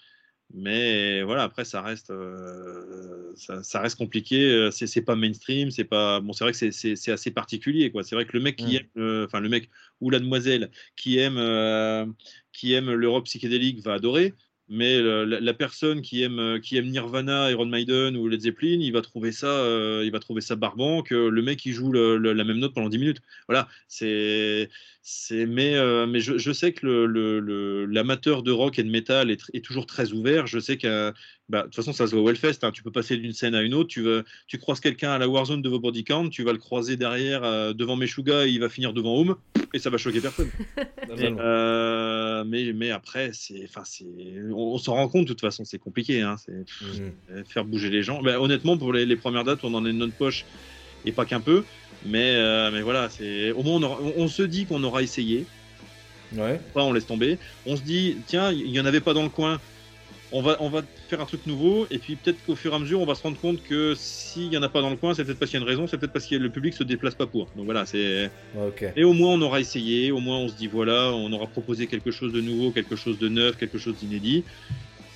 Mais 0.55 1.23
voilà, 1.23 1.43
après 1.43 1.65
ça 1.67 1.83
reste, 1.83 2.11
euh, 2.11 3.33
ça, 3.37 3.63
ça 3.63 3.81
reste 3.83 3.99
compliqué. 3.99 4.47
euh, 4.51 4.71
C'est 4.71 4.87
c'est 4.87 5.03
pas 5.03 5.15
mainstream, 5.15 5.71
c'est 5.71 5.85
pas 5.85 6.21
bon. 6.21 6.33
C'est 6.33 6.45
vrai 6.45 6.53
que 6.53 6.59
c'est- 6.59 6.73
c'est 6.73 6.97
c'est 6.97 7.13
assez 7.13 7.31
particulier, 7.31 7.91
quoi. 7.91 8.03
C'est 8.03 8.15
vrai 8.15 8.25
que 8.27 8.33
le 8.37 8.43
mec 8.43 8.57
qui 8.57 8.75
Mm. 8.75 8.77
aime, 8.77 8.87
euh, 8.97 9.27
enfin 9.27 9.41
le 9.41 9.49
mec 9.51 9.69
ou 10.01 10.09
la 10.11 10.19
demoiselle 10.21 10.71
qui 10.97 11.19
aime, 11.19 11.37
euh, 11.39 12.07
qui 12.53 12.73
aime 12.73 12.91
l'Europe 12.93 13.25
psychédélique 13.27 13.81
va 13.85 13.95
adorer. 13.95 14.35
Mais 14.71 15.01
la, 15.01 15.25
la 15.41 15.55
personne 15.55 16.03
qui 16.03 16.23
aime, 16.23 16.61
qui 16.63 16.77
aime 16.77 16.89
Nirvana, 16.91 17.51
Iron 17.51 17.65
Maiden 17.67 18.17
ou 18.19 18.29
Led 18.29 18.41
Zeppelin, 18.43 18.79
il 18.81 18.93
va 18.93 19.01
trouver 19.01 19.33
ça, 19.33 19.49
il 20.05 20.11
va 20.13 20.19
trouver 20.19 20.43
ça 20.43 20.57
barbant 20.57 21.03
que 21.03 21.15
le 21.15 21.43
mec 21.43 21.59
qui 21.59 21.73
joue 21.73 21.91
le- 21.91 22.19
le- 22.19 22.35
la 22.35 22.45
même 22.45 22.59
note 22.59 22.75
pendant 22.75 22.91
10 22.91 22.99
minutes. 22.99 23.21
Voilà, 23.49 23.67
c'est, 23.89 24.69
mais, 25.31 25.75
euh, 25.77 26.07
mais 26.07 26.21
je, 26.21 26.37
je 26.39 26.53
sais 26.53 26.73
que 26.73 26.85
le, 26.87 27.07
le- 27.07 27.41
le- 27.41 27.87
l'amateur 27.87 28.43
de 28.43 28.51
rock 28.51 28.79
et 28.79 28.83
de 28.83 28.91
métal 28.91 29.31
est, 29.31 29.65
toujours 29.65 29.87
très 29.87 30.13
ouvert. 30.13 30.47
Je 30.47 30.59
sais 30.59 30.77
que, 30.77 31.13
bah, 31.49 31.61
de 31.61 31.65
toute 31.67 31.77
façon, 31.77 31.93
ça 31.93 32.07
se 32.07 32.15
voit 32.15 32.23
au 32.23 32.29
Hellfest. 32.31 32.59
hein. 32.63 32.71
tu 32.73 32.83
peux 32.83 32.91
passer 32.91 33.17
d'une 33.17 33.33
scène 33.33 33.55
à 33.55 33.63
une 33.63 33.75
autre. 33.75 33.89
Tu, 33.89 34.03
veux, 34.03 34.25
tu 34.47 34.59
croises 34.59 34.81
quelqu'un 34.81 35.11
à 35.13 35.19
la 35.19 35.29
Warzone 35.29 35.63
de 35.63 35.69
vos 35.69 35.79
body 35.81 36.05
count, 36.05 36.29
tu 36.29 36.43
vas 36.43 36.53
le 36.53 36.59
croiser 36.59 36.97
derrière 36.97 37.43
euh, 37.45 37.73
devant 37.73 37.97
Meshuga 37.97 38.47
et 38.47 38.51
il 38.51 38.61
va 38.61 38.69
finir 38.69 38.93
devant 38.93 39.17
Home 39.17 39.37
et 39.73 39.79
ça 39.79 39.89
va 39.91 39.97
choquer 39.99 40.21
personne. 40.21 40.51
Mais, 41.17 41.33
euh, 41.41 42.45
mais, 42.45 42.73
mais 42.75 42.91
après, 42.91 43.31
c'est, 43.33 43.65
enfin, 43.65 43.83
c'est, 43.87 44.05
on, 44.53 44.75
on 44.75 44.79
s'en 44.79 44.93
rend 44.95 45.09
compte 45.09 45.23
de 45.25 45.29
toute 45.33 45.41
façon, 45.41 45.65
c'est 45.65 45.79
compliqué. 45.79 46.21
Hein, 46.21 46.37
euh, 47.31 47.45
faire 47.45 47.65
bouger 47.65 47.89
les 47.89 48.03
gens. 48.03 48.21
Ben, 48.23 48.37
honnêtement, 48.39 48.77
pour 48.77 48.93
les, 48.93 49.07
les 49.07 49.17
premières 49.17 49.45
dates, 49.45 49.65
on 49.65 49.73
en 49.75 49.87
est 49.87 49.93
de 49.93 49.97
notre 49.99 50.15
poche 50.17 50.45
et 51.07 51.13
pas 51.13 51.25
qu'un 51.25 51.41
peu. 51.41 51.65
Mais, 52.07 52.35
euh, 52.37 52.71
mais 52.71 52.81
voilà, 52.83 53.09
c'est 53.11 53.51
au 53.53 53.63
moins 53.63 53.75
on, 53.77 53.83
aura- 53.83 53.99
on- 54.17 54.29
se 54.29 54.43
dit 54.43 54.67
qu'on 54.67 54.83
aura 54.85 55.03
essayé. 55.03 55.45
Ouais. 56.37 56.61
Pas, 56.75 56.83
on 56.85 56.93
laisse 56.93 57.07
tomber. 57.07 57.39
On 57.67 57.77
se 57.77 57.83
dit, 57.83 58.17
tiens, 58.27 58.53
il 58.53 58.69
y 58.71 58.81
en 58.81 58.85
avait 58.87 59.01
pas 59.01 59.15
dans 59.15 59.23
le 59.23 59.29
coin. 59.31 59.61
On 60.31 60.43
va, 60.43 60.59
on 60.61 60.69
va 60.69 60.83
faire 61.09 61.23
un 61.23 61.25
truc 61.25 61.47
nouveau 61.47 61.87
et 61.91 61.97
puis 61.97 62.15
peut-être 62.17 62.37
qu'au 62.45 62.55
fur 62.55 62.73
et 62.73 62.77
à 62.77 62.79
mesure 62.79 63.01
on 63.01 63.07
va 63.07 63.15
se 63.15 63.23
rendre 63.23 63.39
compte 63.41 63.63
que 63.63 63.95
s'il 63.97 64.53
y 64.53 64.59
en 64.59 64.63
a 64.63 64.69
pas 64.69 64.83
dans 64.83 64.91
le 64.91 64.97
coin 64.97 65.15
c'est 65.15 65.25
peut-être 65.25 65.39
parce 65.39 65.51
qu'il 65.51 65.59
y 65.59 65.63
a 65.63 65.65
une 65.65 65.71
raison 65.71 65.87
c'est 65.87 65.97
peut-être 65.97 66.13
parce 66.13 66.27
que 66.27 66.35
le 66.35 66.51
public 66.51 66.75
se 66.75 66.83
déplace 66.85 67.15
pas 67.15 67.27
pour 67.27 67.47
donc 67.57 67.65
voilà 67.65 67.87
c'est 67.87 68.31
Ouais, 68.55 68.67
ok. 68.69 68.85
et 68.95 69.05
au 69.05 69.15
moins 69.15 69.33
on 69.33 69.41
aura 69.41 69.59
essayé 69.59 70.11
au 70.13 70.19
moins 70.21 70.37
on 70.37 70.49
se 70.51 70.55
dit 70.55 70.67
voilà 70.67 71.13
on 71.15 71.33
aura 71.33 71.47
proposé 71.47 71.87
quelque 71.87 72.11
chose 72.11 72.31
de 72.35 72.43
nouveau 72.43 72.73
quelque 72.73 72.95
chose 72.95 73.19
de 73.19 73.31
neuf 73.31 73.57
quelque 73.57 73.79
chose 73.79 73.95
d'inédit 73.97 74.45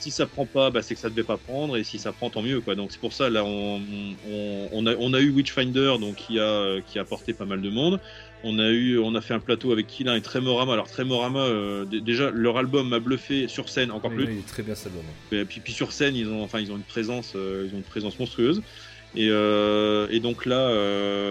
si 0.02 0.10
ça 0.10 0.26
prend 0.26 0.46
pas, 0.46 0.70
bah, 0.70 0.82
c'est 0.82 0.94
que 0.94 1.00
ça 1.00 1.08
devait 1.08 1.22
pas 1.22 1.36
prendre, 1.36 1.76
et 1.76 1.84
si 1.84 1.98
ça 1.98 2.12
prend, 2.12 2.28
tant 2.28 2.42
mieux. 2.42 2.60
Quoi. 2.60 2.74
Donc 2.74 2.90
c'est 2.90 3.00
pour 3.00 3.12
ça, 3.12 3.30
là, 3.30 3.44
on, 3.44 3.80
on, 4.28 4.68
on 4.72 4.86
a, 4.86 4.96
on 4.96 5.14
a 5.14 5.20
eu 5.20 5.30
Witchfinder, 5.30 5.94
donc 6.00 6.16
qui 6.16 6.40
a, 6.40 6.80
qui 6.80 6.98
a 6.98 7.02
apporté 7.02 7.32
pas 7.32 7.44
mal 7.44 7.60
de 7.62 7.70
monde. 7.70 8.00
On 8.44 8.58
a 8.58 8.68
eu, 8.70 8.98
on 8.98 9.14
a 9.14 9.20
fait 9.20 9.34
un 9.34 9.38
plateau 9.38 9.70
avec 9.70 9.86
Killin 9.86 10.16
et 10.16 10.20
Tremorama. 10.20 10.72
Alors 10.72 10.88
Tremorama, 10.88 11.44
euh, 11.44 11.84
déjà 11.84 12.30
leur 12.32 12.58
album 12.58 12.88
m'a 12.88 12.98
bluffé 12.98 13.46
sur 13.46 13.68
scène 13.68 13.92
encore 13.92 14.10
Oui, 14.10 14.16
plus. 14.16 14.26
oui, 14.26 14.32
il 14.34 14.38
est 14.40 14.48
très 14.48 14.64
bien 14.64 14.74
cet 14.74 14.88
album. 14.88 15.04
Et 15.30 15.44
puis, 15.44 15.60
puis 15.60 15.72
sur 15.72 15.92
scène, 15.92 16.16
ils 16.16 16.28
ont, 16.28 16.42
enfin, 16.42 16.58
ils 16.58 16.72
ont 16.72 16.76
une 16.76 16.82
présence, 16.82 17.34
euh, 17.36 17.68
ils 17.68 17.74
ont 17.74 17.78
une 17.78 17.84
présence 17.84 18.18
monstrueuse. 18.18 18.60
Et, 19.14 19.28
euh, 19.30 20.08
et 20.10 20.18
donc 20.18 20.44
là, 20.46 20.68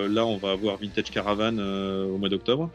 là, 0.07 0.25
on 0.25 0.37
va 0.37 0.51
avoir 0.51 0.77
Vintage 0.77 1.11
Caravan 1.11 1.57
au 1.59 2.17
mois 2.17 2.29
d'octobre, 2.29 2.69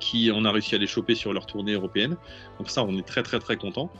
qui 0.00 0.30
on 0.34 0.44
a 0.44 0.50
réussi 0.50 0.74
à 0.74 0.78
les 0.78 0.88
choper 0.88 1.14
sur 1.14 1.32
leur 1.32 1.46
tournée 1.46 1.74
européenne. 1.74 2.16
Donc 2.58 2.70
ça, 2.70 2.82
on 2.82 2.98
est 2.98 3.06
très 3.06 3.22
très 3.22 3.38
très 3.38 3.56
content. 3.56 3.92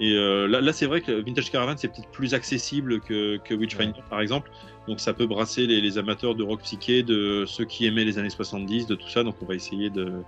Et 0.00 0.14
euh, 0.14 0.46
là, 0.48 0.60
là 0.60 0.72
c'est 0.72 0.86
vrai 0.86 1.02
que 1.02 1.12
Vintage 1.12 1.50
Caravan, 1.50 1.74
c'est 1.76 1.88
peut-être 1.88 2.10
plus 2.10 2.32
accessible 2.34 3.00
que, 3.00 3.36
que 3.44 3.54
Witchfinder, 3.54 4.00
par 4.08 4.20
exemple. 4.20 4.50
Donc 4.88 4.98
ça 4.98 5.12
peut 5.12 5.26
brasser 5.26 5.66
les, 5.66 5.80
les 5.80 5.98
amateurs 5.98 6.34
de 6.34 6.42
rock 6.42 6.62
psyché, 6.62 7.02
de 7.02 7.44
ceux 7.46 7.66
qui 7.66 7.86
aimaient 7.86 8.04
les 8.04 8.18
années 8.18 8.30
70, 8.30 8.86
de 8.86 8.94
tout 8.94 9.08
ça. 9.08 9.22
Donc 9.22 9.36
on 9.42 9.46
va 9.46 9.54
essayer 9.54 9.90
de, 9.90 10.22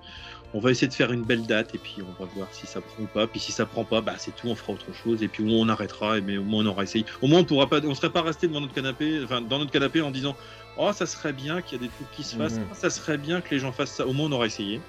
on 0.54 0.60
va 0.60 0.70
essayer 0.70 0.88
de 0.88 0.92
faire 0.92 1.10
une 1.10 1.22
belle 1.24 1.46
date 1.46 1.74
et 1.74 1.78
puis 1.78 2.02
on 2.02 2.22
va 2.22 2.28
voir 2.34 2.48
si 2.52 2.66
ça 2.66 2.82
prend 2.82 3.02
ou 3.02 3.06
pas. 3.06 3.26
Puis 3.26 3.40
si 3.40 3.50
ça 3.50 3.64
prend 3.64 3.84
pas, 3.84 4.02
bah 4.02 4.14
c'est 4.18 4.36
tout, 4.36 4.48
on 4.48 4.54
fera 4.54 4.74
autre 4.74 4.92
chose 4.92 5.22
et 5.22 5.28
puis 5.28 5.42
on 5.48 5.66
arrêtera. 5.70 6.18
Et 6.18 6.20
mais 6.20 6.36
au 6.36 6.44
moins 6.44 6.62
on 6.64 6.68
aura 6.68 6.82
essayé. 6.82 7.06
Au 7.22 7.26
moins 7.26 7.40
on 7.40 7.44
pourra 7.44 7.66
pas, 7.66 7.80
on 7.82 7.94
serait 7.94 8.10
pas 8.12 8.22
resté 8.22 8.46
devant 8.48 8.60
notre 8.60 8.74
canapé, 8.74 9.20
enfin 9.24 9.40
dans 9.40 9.58
notre 9.58 9.70
canapé 9.72 10.02
en 10.02 10.10
disant 10.10 10.36
oh 10.76 10.90
ça 10.92 11.06
serait 11.06 11.32
bien 11.32 11.62
qu'il 11.62 11.80
y 11.80 11.80
a 11.80 11.86
des 11.86 11.90
trucs 11.90 12.10
qui 12.10 12.22
se 12.24 12.36
fassent, 12.36 12.58
Mhm. 12.58 12.66
Ah, 12.70 12.74
ça 12.74 12.90
serait 12.90 13.18
bien 13.18 13.40
que 13.40 13.48
les 13.54 13.58
gens 13.58 13.72
fassent 13.72 13.94
ça. 13.94 14.06
Au 14.06 14.12
moins 14.12 14.26
on 14.28 14.32
aura 14.32 14.46
essayé. 14.46 14.82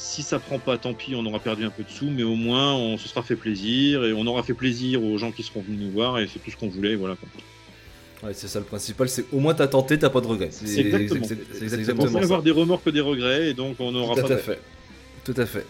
Si 0.00 0.22
ça 0.22 0.38
prend 0.38 0.58
pas, 0.60 0.78
tant 0.78 0.94
pis, 0.94 1.14
on 1.16 1.26
aura 1.26 1.40
perdu 1.40 1.64
un 1.64 1.70
peu 1.70 1.82
de 1.82 1.90
sous, 1.90 2.08
mais 2.08 2.22
au 2.22 2.36
moins 2.36 2.72
on 2.74 2.96
se 2.98 3.08
sera 3.08 3.22
fait 3.22 3.34
plaisir 3.36 4.04
et 4.04 4.12
on 4.12 4.26
aura 4.26 4.42
fait 4.44 4.54
plaisir 4.54 5.02
aux 5.02 5.18
gens 5.18 5.32
qui 5.32 5.42
seront 5.42 5.60
venus 5.60 5.80
nous 5.80 5.90
voir 5.90 6.18
et 6.20 6.28
c'est 6.32 6.38
tout 6.38 6.50
ce 6.52 6.56
qu'on 6.56 6.68
voulait. 6.68 6.94
Voilà. 6.94 7.16
Ouais, 8.22 8.30
c'est 8.32 8.46
ça 8.48 8.58
le 8.60 8.64
principal, 8.64 9.08
c'est 9.08 9.24
au 9.32 9.38
moins 9.40 9.54
t'as 9.54 9.66
tenté, 9.68 9.98
t'as 9.98 10.10
pas 10.10 10.20
de 10.20 10.26
regrets. 10.26 10.50
C'est 10.52 10.78
exactement. 10.80 11.26
c'est- 11.26 11.38
On 11.60 11.64
exactement 11.64 12.06
ça. 12.08 12.18
avoir 12.18 12.42
des 12.42 12.50
remords 12.52 12.82
que 12.82 12.90
des 12.90 13.00
regrets 13.00 13.48
et 13.50 13.54
donc 13.54 13.76
on 13.80 13.90
n'aura 13.92 14.14
Tout 14.14 14.22
pas. 14.22 14.32
à 14.32 14.36
de- 14.36 14.40
fait. 14.40 14.60
Tout 15.24 15.34
à 15.36 15.46
fait. 15.46 15.66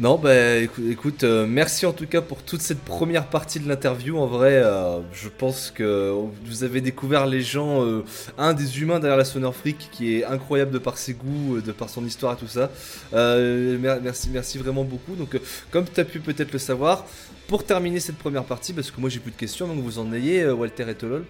Non, 0.00 0.18
bah 0.18 0.56
écoute, 0.56 1.22
euh, 1.22 1.46
merci 1.46 1.86
en 1.86 1.92
tout 1.92 2.08
cas 2.08 2.20
pour 2.20 2.42
toute 2.42 2.60
cette 2.60 2.80
première 2.80 3.28
partie 3.28 3.60
de 3.60 3.68
l'interview. 3.68 4.18
En 4.18 4.26
vrai, 4.26 4.54
euh, 4.54 4.98
je 5.12 5.28
pense 5.28 5.70
que 5.70 6.12
vous 6.44 6.64
avez 6.64 6.80
découvert 6.80 7.26
les 7.26 7.42
gens, 7.42 7.84
euh, 7.84 8.02
un 8.36 8.54
des 8.54 8.80
humains 8.80 8.98
derrière 8.98 9.16
la 9.16 9.24
Sonor 9.24 9.54
Freak 9.54 9.88
qui 9.92 10.16
est 10.16 10.24
incroyable 10.24 10.72
de 10.72 10.78
par 10.78 10.98
ses 10.98 11.14
goûts, 11.14 11.60
de 11.60 11.70
par 11.70 11.88
son 11.88 12.04
histoire 12.04 12.32
et 12.32 12.36
tout 12.36 12.48
ça. 12.48 12.72
Mer- 13.12 14.00
merci, 14.02 14.30
merci 14.32 14.58
vraiment 14.58 14.82
beaucoup. 14.82 15.14
Donc, 15.14 15.38
comme 15.70 15.84
tu 15.84 16.00
as 16.00 16.04
pu 16.04 16.18
peut-être 16.18 16.52
le 16.52 16.58
savoir, 16.58 17.06
pour 17.46 17.62
terminer 17.62 18.00
cette 18.00 18.18
première 18.18 18.44
partie, 18.44 18.72
parce 18.72 18.90
que 18.90 19.00
moi 19.00 19.08
j'ai 19.10 19.20
plus 19.20 19.30
de 19.30 19.36
questions, 19.36 19.68
donc 19.68 19.78
vous 19.78 20.00
en 20.00 20.12
ayez, 20.12 20.44
Walter 20.50 20.86
et 20.90 20.94
Tolol. 20.96 21.24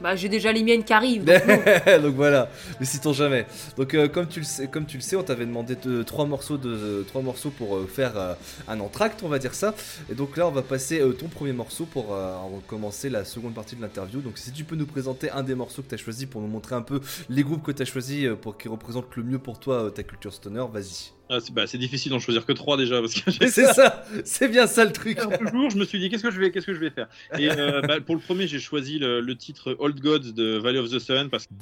Bah, 0.00 0.16
j'ai 0.16 0.28
déjà 0.28 0.52
les 0.52 0.62
miennes 0.62 0.84
qui 0.84 0.92
arrivent. 0.92 1.24
donc 1.24 2.14
voilà, 2.14 2.50
mais 2.80 2.86
citons 2.86 3.12
jamais. 3.12 3.46
Donc 3.76 3.94
euh, 3.94 4.08
comme 4.08 4.28
tu 4.28 4.40
le 4.40 4.46
sais, 4.46 4.68
comme 4.68 4.86
tu 4.86 4.96
le 4.96 5.02
sais, 5.02 5.16
on 5.16 5.22
t'avait 5.22 5.46
demandé 5.46 5.76
de, 5.76 6.02
trois 6.02 6.26
morceaux 6.26 6.56
de 6.56 6.68
euh, 6.70 7.02
trois 7.02 7.22
pour 7.56 7.76
euh, 7.76 7.86
faire 7.86 8.12
euh, 8.16 8.34
un 8.68 8.80
entracte, 8.80 9.22
on 9.22 9.28
va 9.28 9.38
dire 9.38 9.54
ça. 9.54 9.74
Et 10.10 10.14
donc 10.14 10.36
là, 10.36 10.46
on 10.46 10.50
va 10.50 10.62
passer 10.62 11.00
euh, 11.00 11.12
ton 11.12 11.28
premier 11.28 11.52
morceau 11.52 11.84
pour 11.84 12.14
euh, 12.14 12.34
commencer 12.66 13.10
la 13.10 13.24
seconde 13.24 13.54
partie 13.54 13.76
de 13.76 13.82
l'interview. 13.82 14.20
Donc 14.20 14.38
si 14.38 14.52
tu 14.52 14.64
peux 14.64 14.76
nous 14.76 14.86
présenter 14.86 15.30
un 15.30 15.42
des 15.42 15.54
morceaux 15.54 15.82
que 15.82 15.88
tu 15.88 15.94
as 15.94 15.98
choisi 15.98 16.26
pour 16.26 16.40
nous 16.40 16.48
montrer 16.48 16.74
un 16.74 16.82
peu 16.82 17.00
les 17.28 17.42
groupes 17.42 17.62
que 17.62 17.72
tu 17.72 17.82
as 17.82 17.86
choisi 17.86 18.26
pour 18.40 18.56
qui 18.56 18.68
représentent 18.68 19.14
le 19.16 19.22
mieux 19.22 19.38
pour 19.38 19.58
toi 19.58 19.84
euh, 19.84 19.90
ta 19.90 20.02
culture 20.02 20.32
stoner, 20.32 20.64
vas-y. 20.72 21.17
Ah, 21.30 21.40
c'est 21.40 21.52
bah, 21.52 21.66
c'est 21.66 21.78
difficile 21.78 22.10
d'en 22.10 22.18
choisir 22.18 22.46
que 22.46 22.52
trois 22.52 22.76
déjà 22.76 23.00
parce 23.00 23.14
que 23.14 23.30
Mais 23.40 23.48
c'est 23.50 23.66
ça, 23.72 24.04
c'est 24.24 24.48
bien 24.48 24.66
ça 24.66 24.84
le 24.84 24.92
truc. 24.92 25.18
toujours, 25.18 25.70
je 25.70 25.76
me 25.76 25.84
suis 25.84 25.98
dit 25.98 26.08
qu'est-ce 26.08 26.22
que 26.22 26.30
je 26.30 26.40
vais, 26.40 26.50
qu'est-ce 26.50 26.66
que 26.66 26.74
je 26.74 26.80
vais 26.80 26.90
faire? 26.90 27.08
Et 27.38 27.50
euh, 27.50 27.82
bah, 27.82 28.00
pour 28.00 28.14
le 28.14 28.20
premier, 28.20 28.46
j'ai 28.46 28.58
choisi 28.58 28.98
le, 28.98 29.20
le 29.20 29.36
titre 29.36 29.76
Old 29.78 30.00
Gods 30.00 30.32
de 30.34 30.56
Valley 30.58 30.78
of 30.78 30.90
the 30.90 30.98
Sun 30.98 31.28
parce 31.28 31.46
que 31.46 31.52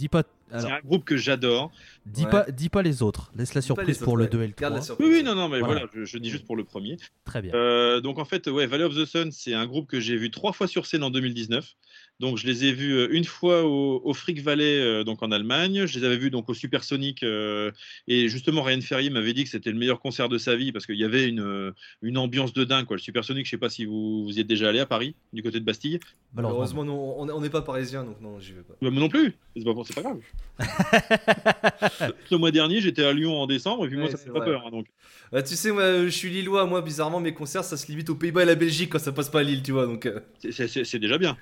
c'est 0.58 0.70
un 0.70 0.78
groupe 0.84 1.04
que 1.04 1.16
j'adore. 1.16 1.72
dis 2.06 2.24
Ouais. 2.24 2.30
pas, 2.30 2.46
dis 2.50 2.68
pas 2.68 2.82
les 2.82 3.02
autres. 3.02 3.30
Laisse 3.36 3.54
la 3.54 3.60
Dis 3.60 3.66
surprise 3.66 3.98
pour 3.98 4.14
autres, 4.14 4.18
le 4.18 4.24
ouais. 4.24 4.30
2 4.30 4.42
et 4.42 4.46
le 4.46 4.52
Garde 4.56 4.74
la 4.74 4.78
3. 4.80 4.86
surprise. 4.86 5.08
Oui, 5.08 5.14
oui, 5.16 5.22
non, 5.24 5.34
non, 5.34 5.48
mais 5.48 5.58
Voilà. 5.58 5.74
voilà, 5.86 5.90
je, 5.94 6.04
je 6.04 6.18
dis 6.18 6.30
juste 6.30 6.46
pour 6.46 6.54
le 6.56 6.62
premier. 6.64 6.96
Très 7.24 7.42
bien. 7.42 7.52
Euh, 7.54 8.00
donc 8.00 8.18
en 8.20 8.24
fait, 8.24 8.46
ouais, 8.48 8.66
Valley 8.66 8.84
of 8.84 8.94
the 8.94 9.04
Sun, 9.04 9.32
c'est 9.32 9.54
un 9.54 9.66
groupe 9.66 9.88
que 9.88 9.98
j'ai 9.98 10.16
vu 10.16 10.30
trois 10.30 10.52
fois 10.52 10.68
sur 10.68 10.86
scène 10.86 11.02
en 11.02 11.10
2019. 11.10 11.74
Donc 12.18 12.38
je 12.38 12.46
les 12.46 12.64
ai 12.64 12.72
vus 12.72 12.92
euh, 12.94 13.08
une 13.10 13.24
fois 13.24 13.64
au, 13.64 14.00
au 14.02 14.14
Freak 14.14 14.40
Valley, 14.40 14.80
euh, 14.80 15.04
donc 15.04 15.22
en 15.22 15.30
Allemagne. 15.30 15.84
Je 15.86 15.98
les 15.98 16.06
avais 16.06 16.16
vus 16.16 16.30
donc 16.30 16.48
au 16.48 16.54
Supersonic. 16.54 17.22
euh, 17.22 17.70
et 18.08 18.28
justement, 18.28 18.62
Ryan 18.62 18.80
Ferrier 18.80 19.10
m'avait 19.10 19.34
dit 19.34 19.44
que 19.44 19.50
c'était 19.50 19.70
le 19.70 19.78
meilleur 19.78 20.00
concert 20.00 20.28
de 20.30 20.38
sa 20.38 20.56
vie 20.56 20.72
parce 20.72 20.86
qu'il 20.86 20.96
y 20.96 21.04
avait 21.04 21.28
une, 21.28 21.72
une 22.00 22.16
ambiance 22.16 22.54
de 22.54 22.64
dingue. 22.64 22.86
Quoi. 22.86 22.96
Le 22.96 23.02
Supersonic, 23.02 23.44
je 23.44 23.50
sais 23.50 23.58
pas 23.58 23.68
si 23.68 23.84
vous, 23.84 24.24
vous 24.24 24.38
y 24.38 24.40
êtes 24.40 24.46
déjà 24.46 24.70
allé 24.70 24.80
à 24.80 24.86
Paris, 24.86 25.14
du 25.34 25.42
côté 25.42 25.60
de 25.60 25.64
Bastille. 25.64 26.00
Malheureusement. 26.34 26.84
Non, 26.84 27.18
on 27.18 27.40
n'est 27.40 27.50
pas 27.50 27.62
parisien, 27.62 28.04
donc 28.04 28.20
non, 28.20 28.40
j'y 28.40 28.52
vais 28.52 28.62
pas. 28.62 28.74
Bah, 28.80 28.90
moi 28.90 29.00
non 29.00 29.08
plus. 29.08 29.34
C'est 29.56 29.94
pas, 29.94 30.02
grave. 30.02 30.18
le 32.30 32.36
mois 32.38 32.50
dernier, 32.50 32.80
j'étais 32.80 33.04
à 33.04 33.12
Lyon 33.12 33.34
en 33.34 33.46
décembre 33.46 33.84
et 33.86 33.88
puis 33.88 33.96
moi, 33.98 34.06
ça 34.10 34.16
me 34.16 34.18
fait 34.18 34.30
pas 34.30 34.38
vrai. 34.38 34.46
peur. 34.48 34.64
hein, 34.66 34.70
donc. 34.70 34.86
Bah, 35.32 35.42
tu 35.42 35.54
sais, 35.54 35.72
moi, 35.72 36.04
je 36.04 36.08
suis 36.08 36.30
lillois. 36.30 36.66
Moi, 36.66 36.82
bizarrement, 36.82 37.20
mes 37.20 37.34
concerts, 37.34 37.64
ça 37.64 37.76
se 37.76 37.86
limite 37.88 38.08
aux 38.10 38.14
Pays-Bas 38.14 38.42
et 38.42 38.46
la 38.46 38.54
Belgique 38.54 38.90
quand 38.90 38.98
ça 38.98 39.12
passe 39.12 39.28
pas 39.28 39.40
à 39.40 39.42
Lille, 39.42 39.62
tu 39.62 39.72
vois. 39.72 39.86
Donc, 39.86 40.06
euh, 40.06 40.20
c'est 40.50 40.98
déjà 40.98 41.18
bien. 41.18 41.36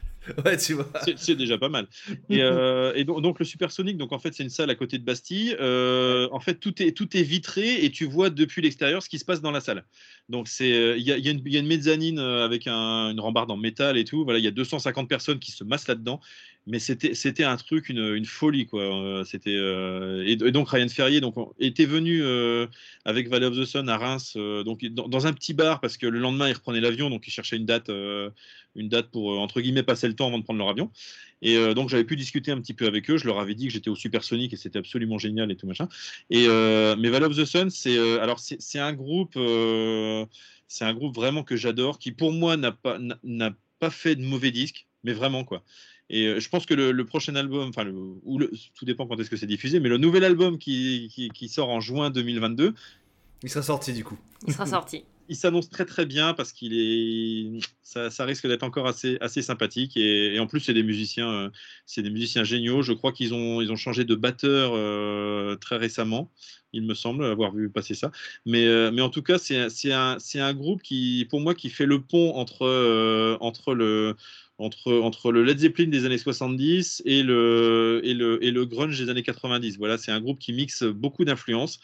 ouais, 0.45 0.57
C'est- 1.17 1.35
déjà 1.35 1.59
pas 1.59 1.69
mal. 1.69 1.87
Et, 2.31 2.43
euh, 2.43 3.03
donc, 3.05 3.39
le 3.39 3.45
Supersonic, 3.45 3.97
donc 3.97 4.13
en 4.13 4.19
fait 4.19 4.35
c'est 4.35 4.43
une 4.43 4.51
salle 4.51 4.71
à 4.71 4.75
côté 4.75 4.99
de 4.99 5.05
Bastille. 5.05 5.57
Euh, 5.61 6.29
en 6.33 6.41
fait 6.41 6.55
tout 6.55 6.83
est 6.83 6.93
tout 6.93 7.17
est 7.17 7.23
vitré 7.23 7.85
et 7.85 7.91
tu 7.91 8.05
vois 8.05 8.31
depuis 8.31 8.63
l'extérieur 8.63 9.03
ce 9.03 9.09
qui 9.09 9.19
se 9.19 9.25
passe 9.25 9.41
dans 9.41 9.51
la 9.51 9.61
salle. 9.61 9.85
Donc 10.29 10.49
euh, 10.61 10.95
il 10.97 11.03
y, 11.03 11.13
a, 11.13 11.19
y 11.19 11.23
y 11.25 11.57
a 11.57 11.61
une 11.61 11.67
mezzanine 11.67 12.19
avec 12.19 12.67
un- 12.67 13.11
une 13.11 13.21
rambarde 13.21 13.51
en 13.51 13.57
métal 13.57 13.97
et 13.99 14.05
tout. 14.05 14.25
Voilà, 14.25 14.39
il 14.39 14.45
y 14.45 14.49
a 14.49 14.53
250 14.53 15.09
personnes 15.09 15.39
qui 15.39 15.53
se 15.53 15.65
massent 15.65 15.89
là-dedans. 15.89 16.21
Mais 16.67 16.79
c'était 16.79 17.45
un 17.45 17.57
truc 17.59 17.91
une, 17.91 18.25
folie 18.25 18.65
quoi. 18.65 19.23
C'était 19.27 19.53
et, 20.25 20.37
donc 20.37 20.71
Ryan 20.71 20.89
Ferrier 20.89 21.21
donc 21.21 21.37
on- 21.37 21.53
était 21.59 21.85
venu 21.85 22.23
avec 23.05 23.29
Valley 23.29 23.45
of 23.47 23.55
the 23.57 23.67
Sun 23.67 23.89
à 23.91 23.99
Reims 23.99 24.35
donc 24.65 24.83
dans, 24.87 25.27
un 25.27 25.33
petit 25.35 25.53
bar 25.53 25.81
parce 25.81 25.99
que 25.99 26.07
le 26.07 26.19
lendemain 26.19 26.49
il 26.49 26.55
reprenait 26.55 26.81
l'avion 26.81 27.11
donc 27.11 27.27
il 27.27 27.31
cherchait 27.31 27.57
une 27.57 27.67
date 27.67 27.91
une 28.77 28.89
date 28.89 29.11
pour 29.11 29.33
euh, 29.33 29.37
entre 29.39 29.61
guillemets 29.61 29.83
passer 29.83 30.09
le 30.09 30.15
temps 30.15 30.27
avant 30.29 30.39
de 30.39 30.45
prendre 30.45 30.59
leur 30.59 30.69
avion. 30.69 30.91
Et 31.43 31.57
euh, 31.57 31.75
donc 31.75 31.89
j'avais 31.91 32.05
pu 32.05 32.17
discuter 32.17 32.51
un 32.53 32.61
petit 32.61 32.75
peu 32.75 32.87
avec 32.87 33.11
eux. 33.11 33.17
Je 33.19 33.27
leur 33.27 33.39
avais 33.39 33.55
dit 33.55 33.67
que 33.67 33.73
j'étais 33.73 33.91
au 33.91 33.97
Supersonic 33.97 34.53
et 34.53 34.57
c'était 34.57 34.79
absolument 34.79 35.19
génial 35.19 35.51
et 35.51 35.57
tout 35.57 35.67
machin. 35.67 35.89
Et 36.31 36.47
euh, 36.49 36.97
mais 36.99 37.11
Valley 37.11 37.27
of 37.27 37.37
the 37.37 37.45
Sun, 37.45 37.71
c'est 37.71 37.97
euh, 37.97 38.21
alors 38.23 38.39
c'est 38.41 38.57
c'est 38.61 38.79
un 38.79 38.93
groupe, 38.93 39.35
euh, 39.37 40.25
c'est 40.69 40.85
un 40.85 40.95
groupe 40.95 41.15
vraiment 41.15 41.43
que 41.43 41.57
j'adore, 41.57 41.99
qui 41.99 42.13
pour 42.13 42.33
moi 42.33 42.57
n'a 42.57 42.73
pas 42.73 42.99
n'a- 43.23 43.55
pas 43.81 43.91
fait 43.91 44.15
de 44.17 44.23
mauvais 44.25 44.51
disques, 44.53 44.87
mais 45.03 45.13
vraiment 45.13 45.45
quoi. 45.45 45.63
Et 46.11 46.39
je 46.39 46.49
pense 46.49 46.65
que 46.67 46.75
le, 46.75 46.93
le 46.93 47.05
prochain 47.07 47.35
album, 47.35 47.69
enfin 47.71 47.83
le, 47.83 47.93
ou 48.23 48.39
le, 48.39 48.51
tout 48.75 48.85
dépend 48.85 49.07
quand 49.07 49.19
est-ce 49.19 49.31
que 49.31 49.37
c'est 49.37 49.47
diffusé, 49.47 49.81
mais 49.81 49.89
le 49.89 49.97
nouvel 49.99 50.23
album 50.23 50.59
qui, 50.59 51.11
qui, 51.13 51.31
qui 51.31 51.49
sort 51.49 51.71
en 51.71 51.81
juin 51.81 52.11
2022, 52.11 52.75
Il 53.43 53.49
sera 53.51 53.63
sorti 53.63 53.93
du 53.95 54.05
coup. 54.05 54.17
Il 54.47 54.53
sera 54.53 54.67
sorti. 54.67 55.05
Il 55.29 55.37
s'annonce 55.37 55.71
très 55.71 55.85
très 55.85 56.07
bien 56.07 56.35
parce 56.35 56.53
qu'il 56.53 56.73
est 56.75 57.61
ça, 57.83 58.25
risque 58.25 58.47
d'être 58.47 58.63
encore 58.63 58.87
assez 58.87 59.17
assez 59.21 59.43
sympathique. 59.43 59.97
Et, 59.97 60.39
en 60.39 60.47
plus 60.47 60.61
c'est 60.61 60.75
des 60.75 60.83
musiciens 60.83 61.31
euh, 61.31 61.51
c'est 61.87 62.03
des 62.03 62.11
musiciens 62.11 62.45
géniaux. 62.45 62.83
Je 62.83 62.93
crois 62.93 63.13
qu'ils 63.13 63.35
ont 63.35 63.61
ils 63.61 63.71
ont 63.73 63.77
changé 63.77 64.05
de 64.05 64.15
batteur 64.15 64.73
euh, 64.75 65.57
très 65.57 65.77
récemment 65.77 66.31
il 66.73 66.83
me 66.83 66.95
semble 66.95 67.25
avoir 67.25 67.55
vu 67.55 67.71
passer 67.71 67.95
ça. 67.95 68.11
Mais 68.47 68.67
euh, 68.67 68.91
mais 68.91 69.03
en 69.03 69.11
tout 69.11 69.23
cas 69.23 69.39
c'est 69.39 69.57
un 69.93 70.19
c'est 70.19 70.41
un 70.41 70.55
groupe 70.55 70.83
qui 70.83 71.27
pour 71.31 71.41
moi 71.41 71.55
qui 71.55 71.71
fait 71.71 71.87
le 71.87 72.01
pont 72.03 72.35
entre 72.35 73.39
entre 73.41 73.75
le 73.75 74.17
entre, 74.59 74.93
entre 74.93 75.33
le 75.33 75.43
Led 75.43 75.59
Zeppelin 75.59 75.89
des 75.89 76.05
années 76.05 76.19
70 76.19 77.03
et 77.05 77.25
le, 77.25 78.01
et 78.05 78.15
le, 78.15 78.43
et 78.45 78.53
le 78.53 78.65
grunge 78.65 78.99
des 78.99 79.11
années 79.11 79.25
90. 79.25 79.79
Voilà, 79.79 79.99
c'est 79.99 80.13
un 80.13 80.21
groupe 80.21 80.39
qui 80.39 80.53
mixe 80.53 80.85
beaucoup 80.85 81.25
d'influences 81.25 81.81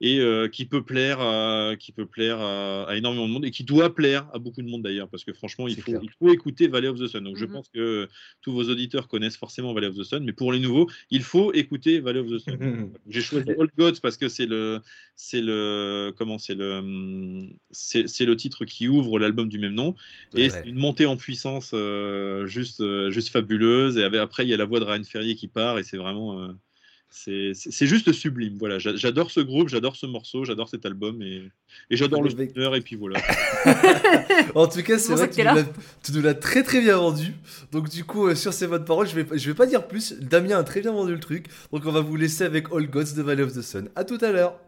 et 0.00 0.18
euh, 0.20 0.48
qui 0.48 0.64
peut 0.66 0.82
plaire, 0.82 1.20
à, 1.20 1.76
qui 1.78 1.92
peut 1.92 2.04
plaire 2.06 2.38
à, 2.40 2.84
à 2.90 2.96
énormément 2.96 3.28
de 3.28 3.32
monde 3.32 3.44
et 3.44 3.50
qui 3.50 3.64
doit 3.64 3.94
plaire 3.94 4.28
à 4.32 4.38
beaucoup 4.38 4.60
de 4.60 4.68
monde 4.68 4.82
d'ailleurs 4.82 5.08
parce 5.08 5.24
que 5.24 5.32
franchement 5.32 5.68
il 5.68 5.76
faut, 5.76 5.82
clair. 5.92 6.00
il 6.02 6.10
faut 6.18 6.32
écouter 6.32 6.66
Valley 6.66 6.88
of 6.88 6.98
the 6.98 7.06
Sun. 7.06 7.22
Donc 7.24 7.36
je 7.36 7.44
Mhm. 7.44 7.52
pense 7.52 7.68
que 7.68 8.08
tous 8.42 8.52
vos 8.52 8.64
auditeurs 8.64 9.06
connaissent 9.08 9.36
forcément 9.36 9.72
Valley 9.72 9.86
of 9.86 9.96
the 9.96 10.02
Sun, 10.02 10.24
mais 10.24 10.32
pour 10.32 10.52
les 10.52 10.58
nouveaux, 10.58 10.90
il 11.10 11.22
faut 11.22 11.52
écouter 11.52 12.00
Valley 12.00 12.18
of 12.20 12.28
the 12.28 12.38
Sun. 12.38 12.90
J'ai 13.08 13.20
choisi 13.20 13.50
Old 13.56 13.70
Gods 13.78 14.00
parce 14.02 14.16
que 14.16 14.28
c'est 14.28 14.46
le, 14.46 14.80
c'est 15.14 15.40
le, 15.40 16.12
comment 16.16 16.38
c'est 16.38 16.54
le, 16.56 17.48
c'est 17.70 18.24
le 18.24 18.36
titre 18.36 18.64
qui 18.64 18.88
ouvre 18.88 19.18
l'album 19.18 19.48
du 19.48 19.58
même 19.58 19.74
nom 19.74 19.94
et 20.34 20.42
Ouais. 20.44 20.50
c'est 20.50 20.66
une 20.68 20.76
montée 20.76 21.06
en 21.06 21.16
puissance 21.16 21.70
euh, 21.72 22.46
juste, 22.46 22.80
euh, 22.80 23.10
juste 23.10 23.28
fabuleuse. 23.28 23.96
Et 23.96 24.02
avec- 24.02 24.20
après 24.20 24.44
il 24.44 24.48
y 24.48 24.54
a 24.54 24.56
la 24.56 24.64
voix 24.64 24.80
de 24.80 24.84
Ryan 24.84 25.04
Ferrier 25.04 25.34
qui 25.36 25.48
part 25.48 25.78
et 25.78 25.82
c'est 25.84 25.96
vraiment, 25.96 26.40
euh, 26.40 26.48
c'est 27.16 27.86
juste 27.86 28.12
sublime. 28.12 28.56
Voilà, 28.58 28.78
J'a- 28.80 28.96
j'adore 28.96 29.30
ce 29.30 29.38
groupe, 29.40 29.68
j'adore 29.68 29.94
ce 29.94 30.04
morceau, 30.06 30.44
j'adore 30.44 30.68
cet 30.68 30.84
album 30.84 31.22
et, 31.22 31.50
et 31.90 31.96
j'adore 31.96 32.22
le 32.22 32.30
chanteur 32.30 32.74
et 32.74 32.80
puis 32.80 32.96
voilà. 32.96 33.20
En 34.54 34.66
tout 34.66 34.82
cas, 34.82 34.98
c'est 34.98 35.12
vrai 35.14 35.28
que 35.28 35.34
tu 36.02 36.12
nous 36.12 36.20
l'as 36.22 36.34
très 36.34 36.62
très 36.62 36.80
bien 36.80 36.96
vendu. 36.96 37.32
Donc 37.72 37.88
du 37.88 38.04
coup, 38.04 38.26
euh, 38.28 38.34
sur 38.34 38.52
ces 38.52 38.66
bonnes 38.66 38.84
paroles, 38.84 39.06
je 39.06 39.14
vais, 39.14 39.26
je 39.38 39.46
vais 39.48 39.54
pas 39.54 39.66
dire 39.66 39.86
plus. 39.86 40.14
Damien 40.20 40.58
a 40.58 40.64
très 40.64 40.80
bien 40.80 40.92
vendu 40.92 41.12
le 41.12 41.20
truc. 41.20 41.46
Donc 41.72 41.82
on 41.86 41.92
va 41.92 42.00
vous 42.00 42.16
laisser 42.16 42.44
avec 42.44 42.66
All 42.72 42.88
Gods 42.88 43.14
de 43.16 43.22
Valley 43.22 43.42
of 43.42 43.54
the 43.54 43.62
Sun. 43.62 43.88
À 43.96 44.04
tout 44.04 44.18
à 44.20 44.30
l'heure. 44.32 44.58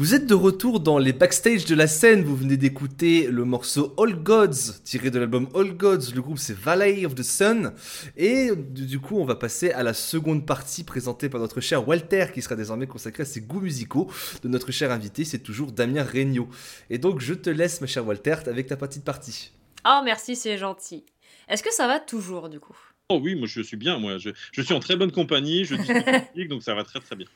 Vous 0.00 0.14
êtes 0.14 0.24
de 0.24 0.32
retour 0.32 0.80
dans 0.80 0.96
les 0.96 1.12
backstage 1.12 1.66
de 1.66 1.74
la 1.74 1.86
scène. 1.86 2.24
Vous 2.24 2.34
venez 2.34 2.56
d'écouter 2.56 3.26
le 3.26 3.44
morceau 3.44 3.94
All 3.98 4.14
Gods, 4.14 4.80
tiré 4.82 5.10
de 5.10 5.18
l'album 5.18 5.46
All 5.54 5.76
Gods. 5.76 6.14
Le 6.14 6.22
groupe 6.22 6.38
c'est 6.38 6.56
Valley 6.56 7.04
of 7.04 7.14
the 7.14 7.22
Sun. 7.22 7.74
Et 8.16 8.48
du 8.56 8.98
coup, 8.98 9.18
on 9.18 9.26
va 9.26 9.34
passer 9.34 9.72
à 9.72 9.82
la 9.82 9.92
seconde 9.92 10.46
partie 10.46 10.84
présentée 10.84 11.28
par 11.28 11.38
notre 11.38 11.60
cher 11.60 11.86
Walter, 11.86 12.28
qui 12.32 12.40
sera 12.40 12.56
désormais 12.56 12.86
consacré 12.86 13.24
à 13.24 13.26
ses 13.26 13.42
goûts 13.42 13.60
musicaux 13.60 14.10
de 14.42 14.48
notre 14.48 14.72
cher 14.72 14.90
invité. 14.90 15.26
C'est 15.26 15.40
toujours 15.40 15.70
Damien 15.70 16.02
Regnault. 16.02 16.48
Et 16.88 16.96
donc, 16.96 17.20
je 17.20 17.34
te 17.34 17.50
laisse, 17.50 17.82
ma 17.82 17.86
chère 17.86 18.06
Walter, 18.06 18.36
avec 18.46 18.68
ta 18.68 18.78
petite 18.78 19.04
partie. 19.04 19.50
Oh, 19.86 20.00
merci, 20.02 20.34
c'est 20.34 20.56
gentil. 20.56 21.04
Est-ce 21.46 21.62
que 21.62 21.74
ça 21.74 21.86
va 21.86 22.00
toujours, 22.00 22.48
du 22.48 22.58
coup? 22.58 22.78
Oh 23.10 23.20
oui, 23.22 23.34
moi 23.34 23.46
je 23.46 23.60
suis 23.60 23.76
bien. 23.76 23.98
Moi, 23.98 24.16
je, 24.16 24.30
je 24.52 24.62
suis 24.62 24.72
en 24.72 24.80
très 24.80 24.96
bonne 24.96 25.12
compagnie. 25.12 25.66
Je 25.66 25.74
dis 25.74 26.46
donc 26.48 26.62
ça 26.62 26.74
va 26.74 26.84
très 26.84 27.00
très 27.00 27.16
bien 27.16 27.26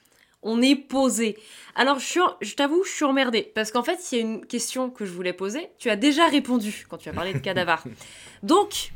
on 0.45 0.62
est 0.62 0.77
posé. 0.77 1.37
Alors, 1.75 1.99
je, 1.99 2.21
je 2.41 2.55
t'avoue, 2.55 2.85
je 2.85 2.91
suis 2.91 3.05
emmerdée. 3.05 3.51
Parce 3.55 3.73
qu'en 3.73 3.83
fait, 3.83 3.99
il 4.12 4.19
y 4.19 4.19
a 4.19 4.25
une 4.25 4.47
question 4.47 4.91
que 4.91 5.05
je 5.05 5.12
voulais 5.12 5.33
poser. 5.33 5.71
Tu 5.79 5.91
as 5.91 5.97
déjà 5.97 6.29
répondu 6.29 6.87
quand 6.89 6.99
tu 6.99 7.09
as 7.09 7.12
parlé 7.12 7.33
de 7.33 7.39
Cadavar. 7.39 7.83
Donc, 8.43 8.93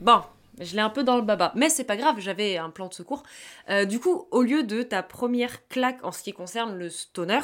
bon, 0.00 0.22
je 0.60 0.74
l'ai 0.74 0.80
un 0.80 0.90
peu 0.90 1.02
dans 1.02 1.16
le 1.16 1.22
baba. 1.22 1.52
Mais 1.56 1.68
c'est 1.68 1.84
pas 1.84 1.96
grave, 1.96 2.16
j'avais 2.18 2.56
un 2.56 2.70
plan 2.70 2.88
de 2.88 2.94
secours. 2.94 3.22
Euh, 3.68 3.84
du 3.84 4.00
coup, 4.00 4.26
au 4.30 4.42
lieu 4.42 4.62
de 4.62 4.82
ta 4.82 5.02
première 5.02 5.66
claque 5.68 6.02
en 6.04 6.12
ce 6.12 6.22
qui 6.22 6.32
concerne 6.32 6.78
le 6.78 6.88
stoner, 6.88 7.40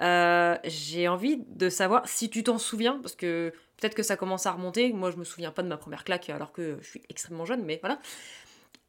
euh, 0.00 0.56
j'ai 0.64 1.08
envie 1.08 1.42
de 1.48 1.68
savoir 1.68 2.06
si 2.06 2.30
tu 2.30 2.44
t'en 2.44 2.58
souviens. 2.58 2.98
Parce 3.02 3.16
que 3.16 3.52
peut-être 3.78 3.94
que 3.94 4.02
ça 4.02 4.16
commence 4.16 4.46
à 4.46 4.52
remonter. 4.52 4.92
Moi, 4.92 5.10
je 5.10 5.16
me 5.16 5.24
souviens 5.24 5.50
pas 5.50 5.62
de 5.62 5.68
ma 5.68 5.76
première 5.78 6.04
claque 6.04 6.28
alors 6.30 6.52
que 6.52 6.78
je 6.82 6.88
suis 6.88 7.02
extrêmement 7.08 7.46
jeune, 7.46 7.64
mais 7.64 7.78
voilà. 7.82 7.98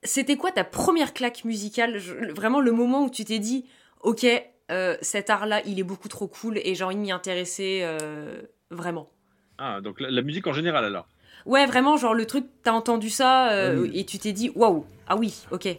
C'était 0.05 0.35
quoi 0.35 0.51
ta 0.51 0.65
première 0.65 1.13
claque 1.13 1.45
musicale? 1.45 1.97
Vraiment 1.97 2.59
le 2.59 2.73
moment 2.73 3.05
où 3.05 3.09
tu 3.09 3.23
t'es 3.23 3.39
dit 3.39 3.65
ok, 4.03 4.25
euh, 4.71 4.95
cet 5.01 5.29
art-là, 5.29 5.61
il 5.65 5.79
est 5.79 5.83
beaucoup 5.83 6.07
trop 6.07 6.27
cool 6.27 6.59
et 6.63 6.75
j'ai 6.75 6.83
envie 6.83 6.95
de 6.95 7.01
m'y 7.01 7.11
intéresser 7.11 7.81
euh, 7.83 8.41
vraiment. 8.69 9.09
Ah, 9.57 9.81
donc 9.81 9.99
la, 9.99 10.21
musique 10.21 10.47
en 10.47 10.53
général 10.53 10.85
alors? 10.85 11.07
Ouais, 11.45 11.65
vraiment, 11.65 11.97
genre 11.97 12.13
le 12.13 12.25
truc, 12.25 12.45
t'as 12.63 12.71
entendu 12.71 13.09
ça 13.09 13.51
euh, 13.51 13.89
et 13.93 14.05
tu 14.05 14.17
t'es 14.17 14.31
dit, 14.31 14.51
waouh, 14.55 14.85
ah 15.07 15.17
oui, 15.17 15.45
ok. 15.51 15.75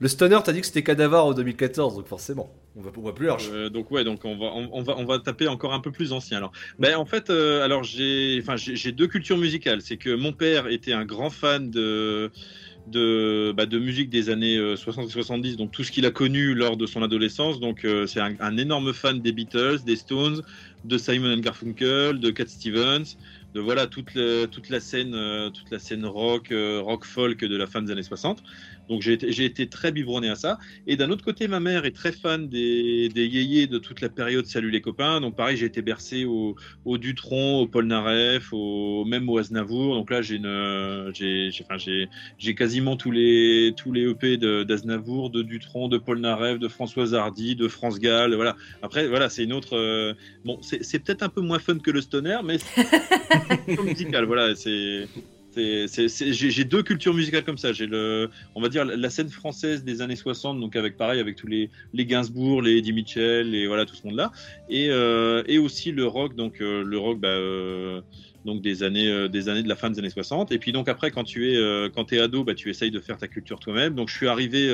Le 0.00 0.08
stoner, 0.08 0.38
t'as 0.42 0.52
dit 0.52 0.60
que 0.60 0.66
c'était 0.66 0.82
Cadavar 0.82 1.26
en 1.26 1.32
2014, 1.32 1.96
donc 1.96 2.08
forcément, 2.08 2.50
on 2.74 2.80
va, 2.80 2.90
on 2.96 3.12
plus 3.12 3.26
large. 3.26 3.52
donc 3.70 3.90
ouais, 3.92 4.02
donc 4.02 4.24
on 4.24 4.36
va, 4.36 4.46
on, 4.46 4.82
va, 4.82 4.96
on 4.96 5.04
va 5.04 5.18
taper 5.20 5.46
encore 5.46 5.74
un 5.74 5.80
peu 5.80 5.92
plus 5.92 6.12
ancien 6.12 6.38
alors. 6.38 6.50
Ben 6.80 6.96
en 6.96 7.04
fait, 7.04 7.30
alors 7.30 7.84
j'ai, 7.84 8.40
enfin 8.42 8.56
j'ai 8.56 8.90
deux 8.90 9.06
cultures 9.06 9.38
musicales. 9.38 9.80
C'est 9.80 9.98
que 9.98 10.12
mon 10.12 10.32
père 10.32 10.66
était 10.66 10.92
un 10.92 11.04
grand 11.04 11.30
fan 11.30 11.70
de 11.70 12.32
de, 12.86 13.52
bah, 13.56 13.66
de 13.66 13.78
musique 13.78 14.10
des 14.10 14.28
années 14.28 14.58
60 14.76 15.04
euh, 15.04 15.08
et 15.08 15.10
70, 15.10 15.56
donc 15.56 15.70
tout 15.70 15.84
ce 15.84 15.92
qu'il 15.92 16.06
a 16.06 16.10
connu 16.10 16.54
lors 16.54 16.76
de 16.76 16.86
son 16.86 17.02
adolescence. 17.02 17.60
Donc 17.60 17.84
euh, 17.84 18.06
c'est 18.06 18.20
un, 18.20 18.56
énorme 18.56 18.92
fan 18.92 19.20
des 19.20 19.32
Beatles, 19.32 19.82
des 19.84 19.96
Stones, 19.96 20.42
de 20.84 20.98
Simon 20.98 21.36
Garfunkel, 21.38 22.18
de 22.18 22.30
Cat 22.30 22.48
Stevens, 22.48 23.16
de 23.54 23.60
voilà 23.60 23.86
toute, 23.86 24.18
toute 24.50 24.68
la 24.68 24.80
scène, 24.80 25.14
euh, 25.14 25.50
toute 25.50 25.70
la 25.70 25.78
scène 25.78 26.04
rock, 26.04 26.52
rock 26.52 27.04
folk 27.04 27.44
de 27.44 27.56
la 27.56 27.66
fin 27.66 27.82
des 27.82 27.92
années 27.92 28.02
60. 28.02 28.42
Donc 28.88 29.02
j'ai 29.02 29.14
été, 29.14 29.44
été, 29.44 29.68
très 29.68 29.92
biberonné 29.92 30.28
à 30.28 30.34
ça. 30.34 30.58
Et 30.86 30.96
d'un 30.96 31.10
autre 31.10 31.24
côté, 31.24 31.48
ma 31.48 31.60
mère 31.60 31.84
est 31.84 31.94
très 31.94 32.12
fan 32.12 32.48
des, 32.48 33.08
des 33.08 33.26
yéyés 33.26 33.66
de 33.66 33.78
toute 33.78 34.00
la 34.00 34.08
période 34.08 34.46
Salut 34.46 34.70
les 34.70 34.80
copains. 34.80 35.20
Donc 35.20 35.36
pareil, 35.36 35.56
j'ai 35.56 35.66
été 35.66 35.82
bercé 35.82 36.24
au, 36.24 36.56
au, 36.84 36.98
Dutron, 36.98 37.60
au 37.60 37.66
Polnareff, 37.66 38.52
au, 38.52 39.04
même 39.04 39.28
au 39.28 39.38
Aznavour. 39.38 39.94
Donc 39.94 40.10
là, 40.10 40.22
j'ai 40.22 40.38
enfin, 41.62 41.76
j'ai, 41.78 42.54
quasiment 42.54 42.96
tous 42.96 43.10
les, 43.10 43.72
tous 43.76 43.92
les 43.92 44.10
EP 44.10 44.36
d'Aznavour, 44.36 45.30
de, 45.30 45.42
Dutron, 45.42 45.88
de 45.88 45.98
Polnareff, 45.98 46.58
de 46.58 46.68
Françoise 46.68 47.14
Hardy, 47.14 47.56
de 47.56 47.68
France 47.68 47.98
Gall. 47.98 48.34
Voilà. 48.34 48.56
Après, 48.82 49.06
voilà, 49.06 49.28
c'est 49.28 49.44
une 49.44 49.52
autre. 49.52 49.76
Euh, 49.76 50.14
bon, 50.44 50.58
c'est, 50.62 50.98
peut-être 50.98 51.22
un 51.22 51.28
peu 51.28 51.40
moins 51.40 51.58
fun 51.58 51.78
que 51.78 51.90
le 51.90 52.00
stoner, 52.00 52.38
mais 52.44 52.58
c'est 52.58 53.82
musical. 53.82 54.24
Voilà, 54.24 54.54
c'est 54.54 55.06
j'ai 55.56 56.64
deux 56.64 56.82
cultures 56.82 57.14
musicales 57.14 57.44
comme 57.44 57.58
ça. 57.58 57.72
J'ai 57.72 57.86
le, 57.86 58.30
on 58.54 58.60
va 58.60 58.68
dire 58.68 58.84
la 58.84 59.10
scène 59.10 59.28
française 59.28 59.84
des 59.84 60.02
années 60.02 60.16
60, 60.16 60.60
donc 60.60 60.76
avec 60.76 60.96
pareil 60.96 61.20
avec 61.20 61.36
tous 61.36 61.46
les, 61.46 61.70
les 61.92 62.06
Gainsbourg, 62.06 62.62
les 62.62 62.78
Eddie 62.78 62.92
Mitchell, 62.92 63.54
et 63.54 63.66
voilà 63.66 63.84
tout 63.84 63.94
ce 63.94 64.06
monde-là, 64.06 64.32
et, 64.68 64.88
euh, 64.90 65.42
et 65.46 65.58
aussi 65.58 65.92
le 65.92 66.06
rock, 66.06 66.34
donc 66.36 66.60
euh, 66.60 66.82
le 66.82 66.98
rock, 66.98 67.20
bah, 67.20 67.28
euh, 67.28 68.00
donc 68.44 68.60
des 68.60 68.82
années, 68.82 69.28
des 69.28 69.48
années 69.48 69.62
de 69.62 69.68
la 69.68 69.76
fin 69.76 69.88
des 69.88 69.98
années 70.00 70.10
60. 70.10 70.50
Et 70.50 70.58
puis 70.58 70.72
donc 70.72 70.88
après, 70.88 71.12
quand 71.12 71.22
tu 71.22 71.52
es, 71.52 71.90
quand 71.94 72.12
es 72.12 72.18
ado, 72.18 72.42
bah, 72.42 72.54
tu 72.54 72.70
essayes 72.70 72.90
de 72.90 72.98
faire 72.98 73.16
ta 73.16 73.28
culture 73.28 73.60
toi-même. 73.60 73.94
Donc 73.94 74.08
je 74.08 74.16
suis 74.16 74.26
arrivé, 74.26 74.68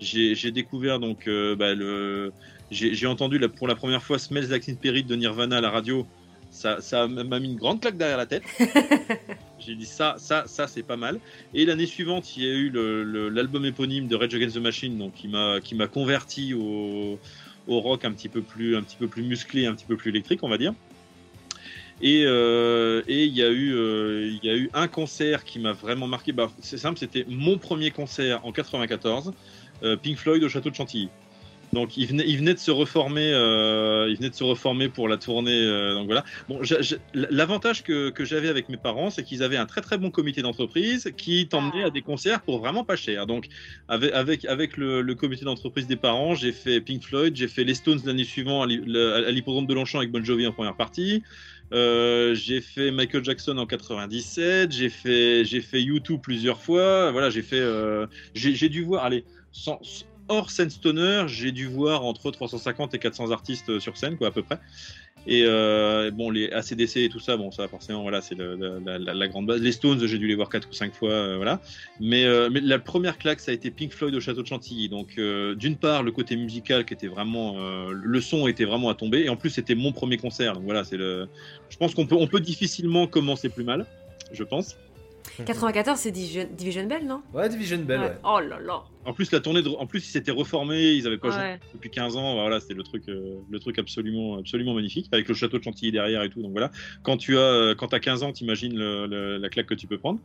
j'ai 0.00 0.50
découvert 0.50 1.00
donc 1.00 1.26
bah, 1.26 1.74
le, 1.74 2.30
j'ai 2.70 3.06
entendu 3.06 3.40
pour 3.56 3.68
la 3.68 3.74
première 3.74 4.02
fois 4.02 4.18
Smells 4.18 4.48
Like 4.48 4.64
Teen 4.64 4.74
Spirit 4.74 5.04
de 5.04 5.16
Nirvana 5.16 5.56
à 5.56 5.60
la 5.62 5.70
radio. 5.70 6.06
Ça, 6.50 6.80
ça 6.80 7.06
m'a 7.06 7.38
mis 7.38 7.48
une 7.48 7.56
grande 7.56 7.80
claque 7.80 7.96
derrière 7.96 8.16
la 8.16 8.26
tête. 8.26 8.42
J'ai 9.60 9.74
dit 9.74 9.86
ça, 9.86 10.16
ça, 10.18 10.44
ça, 10.46 10.66
c'est 10.66 10.82
pas 10.82 10.96
mal. 10.96 11.20
Et 11.54 11.64
l'année 11.64 11.86
suivante, 11.86 12.36
il 12.36 12.42
y 12.42 12.46
a 12.46 12.52
eu 12.52 12.70
l'album 13.30 13.64
éponyme 13.64 14.08
de 14.08 14.16
Rage 14.16 14.34
Against 14.34 14.56
the 14.56 14.60
Machine, 14.60 14.98
donc 14.98 15.14
qui 15.14 15.28
m'a 15.28 15.60
qui 15.60 15.74
m'a 15.74 15.86
converti 15.86 16.54
au, 16.54 17.18
au, 17.68 17.80
rock 17.80 18.04
un 18.04 18.12
petit 18.12 18.28
peu 18.28 18.42
plus 18.42 18.76
un 18.76 18.82
petit 18.82 18.96
peu 18.96 19.06
plus 19.06 19.22
musclé, 19.22 19.66
un 19.66 19.74
petit 19.74 19.86
peu 19.86 19.96
plus 19.96 20.10
électrique, 20.10 20.40
on 20.42 20.48
va 20.48 20.58
dire. 20.58 20.74
Et 22.02 22.24
euh, 22.24 23.02
et 23.06 23.24
il 23.26 23.34
y 23.34 23.42
a 23.42 23.50
eu 23.50 23.74
euh, 23.74 24.30
il 24.30 24.44
y 24.44 24.50
a 24.50 24.56
eu 24.56 24.70
un 24.72 24.88
concert 24.88 25.44
qui 25.44 25.58
m'a 25.58 25.72
vraiment 25.72 26.06
marqué. 26.06 26.32
Bah, 26.32 26.50
c'est 26.60 26.78
simple, 26.78 26.98
c'était 26.98 27.26
mon 27.28 27.58
premier 27.58 27.90
concert 27.90 28.44
en 28.44 28.52
94, 28.52 29.34
euh, 29.82 29.96
Pink 29.96 30.16
Floyd 30.16 30.42
au 30.42 30.48
château 30.48 30.70
de 30.70 30.74
Chantilly. 30.74 31.10
Donc 31.72 31.96
il 31.96 32.06
venait, 32.06 32.24
il 32.26 32.38
venait 32.38 32.54
de 32.54 32.58
se 32.58 32.70
reformer, 32.70 33.32
euh, 33.32 34.08
il 34.10 34.16
venait 34.16 34.30
de 34.30 34.34
se 34.34 34.44
reformer 34.44 34.88
pour 34.88 35.08
la 35.08 35.16
tournée. 35.16 35.62
Euh, 35.64 35.94
donc 35.94 36.06
voilà. 36.06 36.24
Bon, 36.48 36.60
l'avantage 37.14 37.84
que, 37.84 38.10
que 38.10 38.24
j'avais 38.24 38.48
avec 38.48 38.68
mes 38.68 38.76
parents, 38.76 39.10
c'est 39.10 39.22
qu'ils 39.22 39.42
avaient 39.42 39.56
un 39.56 39.66
très 39.66 39.80
très 39.80 39.96
bon 39.96 40.10
comité 40.10 40.42
d'entreprise 40.42 41.12
qui 41.16 41.46
t'emmenait 41.48 41.84
à 41.84 41.90
des 41.90 42.02
concerts 42.02 42.42
pour 42.42 42.58
vraiment 42.58 42.84
pas 42.84 42.96
cher. 42.96 43.26
Donc 43.26 43.48
avec 43.88 44.12
avec, 44.12 44.44
avec 44.46 44.76
le, 44.76 45.00
le 45.00 45.14
comité 45.14 45.44
d'entreprise 45.44 45.86
des 45.86 45.96
parents, 45.96 46.34
j'ai 46.34 46.52
fait 46.52 46.80
Pink 46.80 47.04
Floyd, 47.04 47.36
j'ai 47.36 47.48
fait 47.48 47.64
les 47.64 47.74
Stones 47.74 48.00
l'année 48.04 48.24
suivante 48.24 48.64
à 48.64 49.30
l'hippodrome 49.30 49.66
de 49.66 49.74
Longchamp 49.74 49.98
avec 49.98 50.10
Bon 50.10 50.24
Jovi 50.24 50.46
en 50.46 50.52
première 50.52 50.76
partie. 50.76 51.22
Euh, 51.72 52.34
j'ai 52.34 52.60
fait 52.60 52.90
Michael 52.90 53.24
Jackson 53.24 53.56
en 53.56 53.66
97, 53.66 54.72
j'ai 54.72 54.88
fait 54.88 55.44
j'ai 55.44 55.60
fait 55.60 55.80
U2 55.80 56.20
plusieurs 56.20 56.60
fois. 56.60 57.12
Voilà, 57.12 57.30
j'ai 57.30 57.42
fait 57.42 57.60
euh, 57.60 58.06
j'ai 58.34 58.68
dû 58.68 58.82
voir 58.82 59.04
allez 59.04 59.24
sans, 59.52 59.78
hors 60.30 60.50
scène 60.50 60.70
stoner, 60.70 61.24
j'ai 61.26 61.52
dû 61.52 61.66
voir 61.66 62.04
entre 62.04 62.30
350 62.30 62.94
et 62.94 62.98
400 62.98 63.32
artistes 63.32 63.68
euh, 63.68 63.80
sur 63.80 63.96
scène, 63.96 64.16
quoi, 64.16 64.28
à 64.28 64.30
peu 64.30 64.42
près. 64.42 64.58
Et 65.26 65.42
euh, 65.44 66.10
bon, 66.10 66.30
les 66.30 66.50
ACDC 66.50 66.96
et 66.96 67.08
tout 67.10 67.18
ça, 67.18 67.36
bon, 67.36 67.50
ça 67.50 67.68
forcément, 67.68 68.02
voilà, 68.02 68.22
c'est 68.22 68.36
la, 68.38 69.28
grande 69.28 69.46
base. 69.46 69.60
Les 69.60 69.72
Stones, 69.72 70.06
j'ai 70.06 70.18
dû 70.18 70.26
les 70.26 70.34
voir 70.34 70.48
4 70.48 70.68
ou 70.70 70.72
5 70.72 70.94
fois, 70.94 71.10
euh, 71.10 71.36
voilà. 71.36 71.60
Mais, 71.98 72.24
mais, 72.48 72.60
la 72.60 72.78
première 72.78 73.18
claque, 73.18 73.40
ça 73.40 73.50
a 73.50 73.54
été 73.54 73.70
Pink 73.70 73.92
Floyd 73.92 74.14
au 74.14 74.20
Château 74.20 74.42
de 74.42 74.46
Chantilly. 74.46 74.88
Donc, 74.88 75.20
d'une 75.56 75.76
part, 75.76 76.02
le 76.02 76.12
côté 76.12 76.36
musical 76.36 76.86
qui 76.86 76.94
était 76.94 77.08
vraiment, 77.08 77.90
le 77.90 78.20
son 78.20 78.46
était 78.46 78.64
vraiment 78.64 78.88
à 78.88 78.94
tomber, 78.94 79.24
et 79.24 79.28
en 79.28 79.36
plus, 79.36 79.50
c'était 79.50 79.74
mon 79.74 79.92
premier 79.92 80.16
concert. 80.16 80.54
Donc 80.54 80.64
voilà, 80.64 80.84
c'est 80.84 80.96
le. 80.96 81.28
Je 81.68 81.76
pense 81.76 81.94
qu'on 81.94 82.06
peut, 82.06 82.16
on 82.16 82.26
peut 82.26 82.40
difficilement 82.40 83.06
commencer 83.06 83.50
plus 83.50 83.64
mal, 83.64 83.84
je 84.32 84.44
pense. 84.44 84.78
94, 85.44 85.98
c'est 85.98 86.10
Division, 86.10 86.86
Bell, 86.86 87.06
non? 87.06 87.22
Ouais, 87.32 87.48
Division 87.48 87.78
Bell, 87.78 88.00
ouais. 88.00 88.16
Oh 88.24 88.40
là 88.40 88.58
là. 88.60 88.82
En 89.04 89.12
plus, 89.12 89.32
la 89.32 89.40
tournée, 89.40 89.62
de... 89.62 89.68
en 89.68 89.86
plus, 89.86 90.06
ils 90.06 90.10
s'étaient 90.10 90.30
reformés, 90.30 90.92
ils 90.92 91.06
avaient 91.06 91.18
pas 91.18 91.30
joué 91.30 91.58
depuis 91.72 91.90
15 91.90 92.16
ans. 92.16 92.34
Voilà, 92.34 92.60
c'était 92.60 92.74
le 92.74 92.82
truc, 92.82 93.08
euh, 93.08 93.36
le 93.50 93.58
truc 93.58 93.78
absolument, 93.78 94.38
absolument 94.38 94.74
magnifique, 94.74 95.08
avec 95.12 95.28
le 95.28 95.34
château 95.34 95.58
de 95.58 95.64
Chantilly 95.64 95.92
derrière 95.92 96.22
et 96.22 96.28
tout. 96.28 96.42
Donc 96.42 96.52
voilà, 96.52 96.70
quand 97.02 97.16
tu 97.16 97.38
as, 97.38 97.40
euh, 97.40 97.74
quand 97.74 97.94
as 97.94 98.00
15 98.00 98.22
ans, 98.22 98.32
t'imagines 98.32 98.78
la 98.78 99.48
claque 99.48 99.66
que 99.66 99.74
tu 99.74 99.86
peux 99.86 99.98
prendre. 99.98 100.20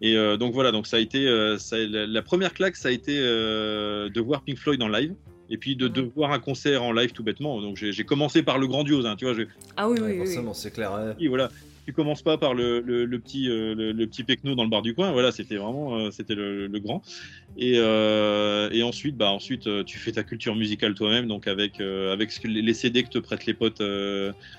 Et 0.00 0.16
euh, 0.16 0.36
donc 0.36 0.52
voilà, 0.54 0.72
donc 0.72 0.86
ça 0.86 0.96
a 0.96 1.00
été, 1.00 1.26
ça, 1.58 1.76
la, 1.78 2.22
première 2.22 2.52
claque, 2.52 2.76
ça 2.76 2.88
a 2.88 2.92
été 2.92 3.16
de 3.16 4.20
voir 4.20 4.42
Pink 4.42 4.58
Floyd 4.58 4.82
en 4.82 4.88
live 4.88 5.14
et 5.48 5.58
puis 5.58 5.76
de, 5.76 5.86
de, 5.86 6.00
voir 6.00 6.32
un 6.32 6.40
concert 6.40 6.82
en 6.82 6.92
live 6.92 7.12
tout 7.12 7.22
bêtement. 7.22 7.60
Donc 7.60 7.76
j'ai 7.76 8.04
commencé 8.04 8.42
par 8.42 8.58
le 8.58 8.66
grandiose, 8.66 9.06
hein, 9.06 9.14
tu 9.16 9.24
vois. 9.24 9.44
Ah 9.76 9.88
oui, 9.88 9.98
oui, 10.02 10.18
forcément, 10.18 10.54
c'est 10.54 10.72
clair. 10.72 11.14
Et 11.20 11.28
voilà 11.28 11.50
tu 11.86 11.92
commences 11.92 12.22
pas 12.22 12.36
par 12.36 12.52
le, 12.52 12.80
le, 12.80 13.18
petit 13.20 13.48
euh, 13.48 13.74
le, 13.76 14.06
petit 14.06 14.24
pecno 14.24 14.56
dans 14.56 14.64
le 14.64 14.68
bar 14.68 14.82
du 14.82 14.92
coin. 14.92 15.12
Voilà, 15.12 15.30
c'était 15.30 15.54
vraiment 15.54 15.96
euh, 15.96 16.10
c'était 16.10 16.34
le, 16.34 16.68
grand. 16.80 17.00
Et, 17.56 17.74
euh, 17.76 18.68
et 18.72 18.82
ensuite, 18.82 19.16
bah 19.16 19.30
ensuite 19.30 19.68
tu 19.84 19.98
fais 19.98 20.10
ta 20.10 20.24
culture 20.24 20.56
musicale 20.56 20.94
toi-même, 20.94 21.28
donc 21.28 21.46
avec 21.46 21.80
avec 21.80 22.42
les 22.42 22.74
CD 22.74 23.04
que 23.04 23.08
te 23.08 23.18
prêtent 23.18 23.46
les 23.46 23.54
potes 23.54 23.80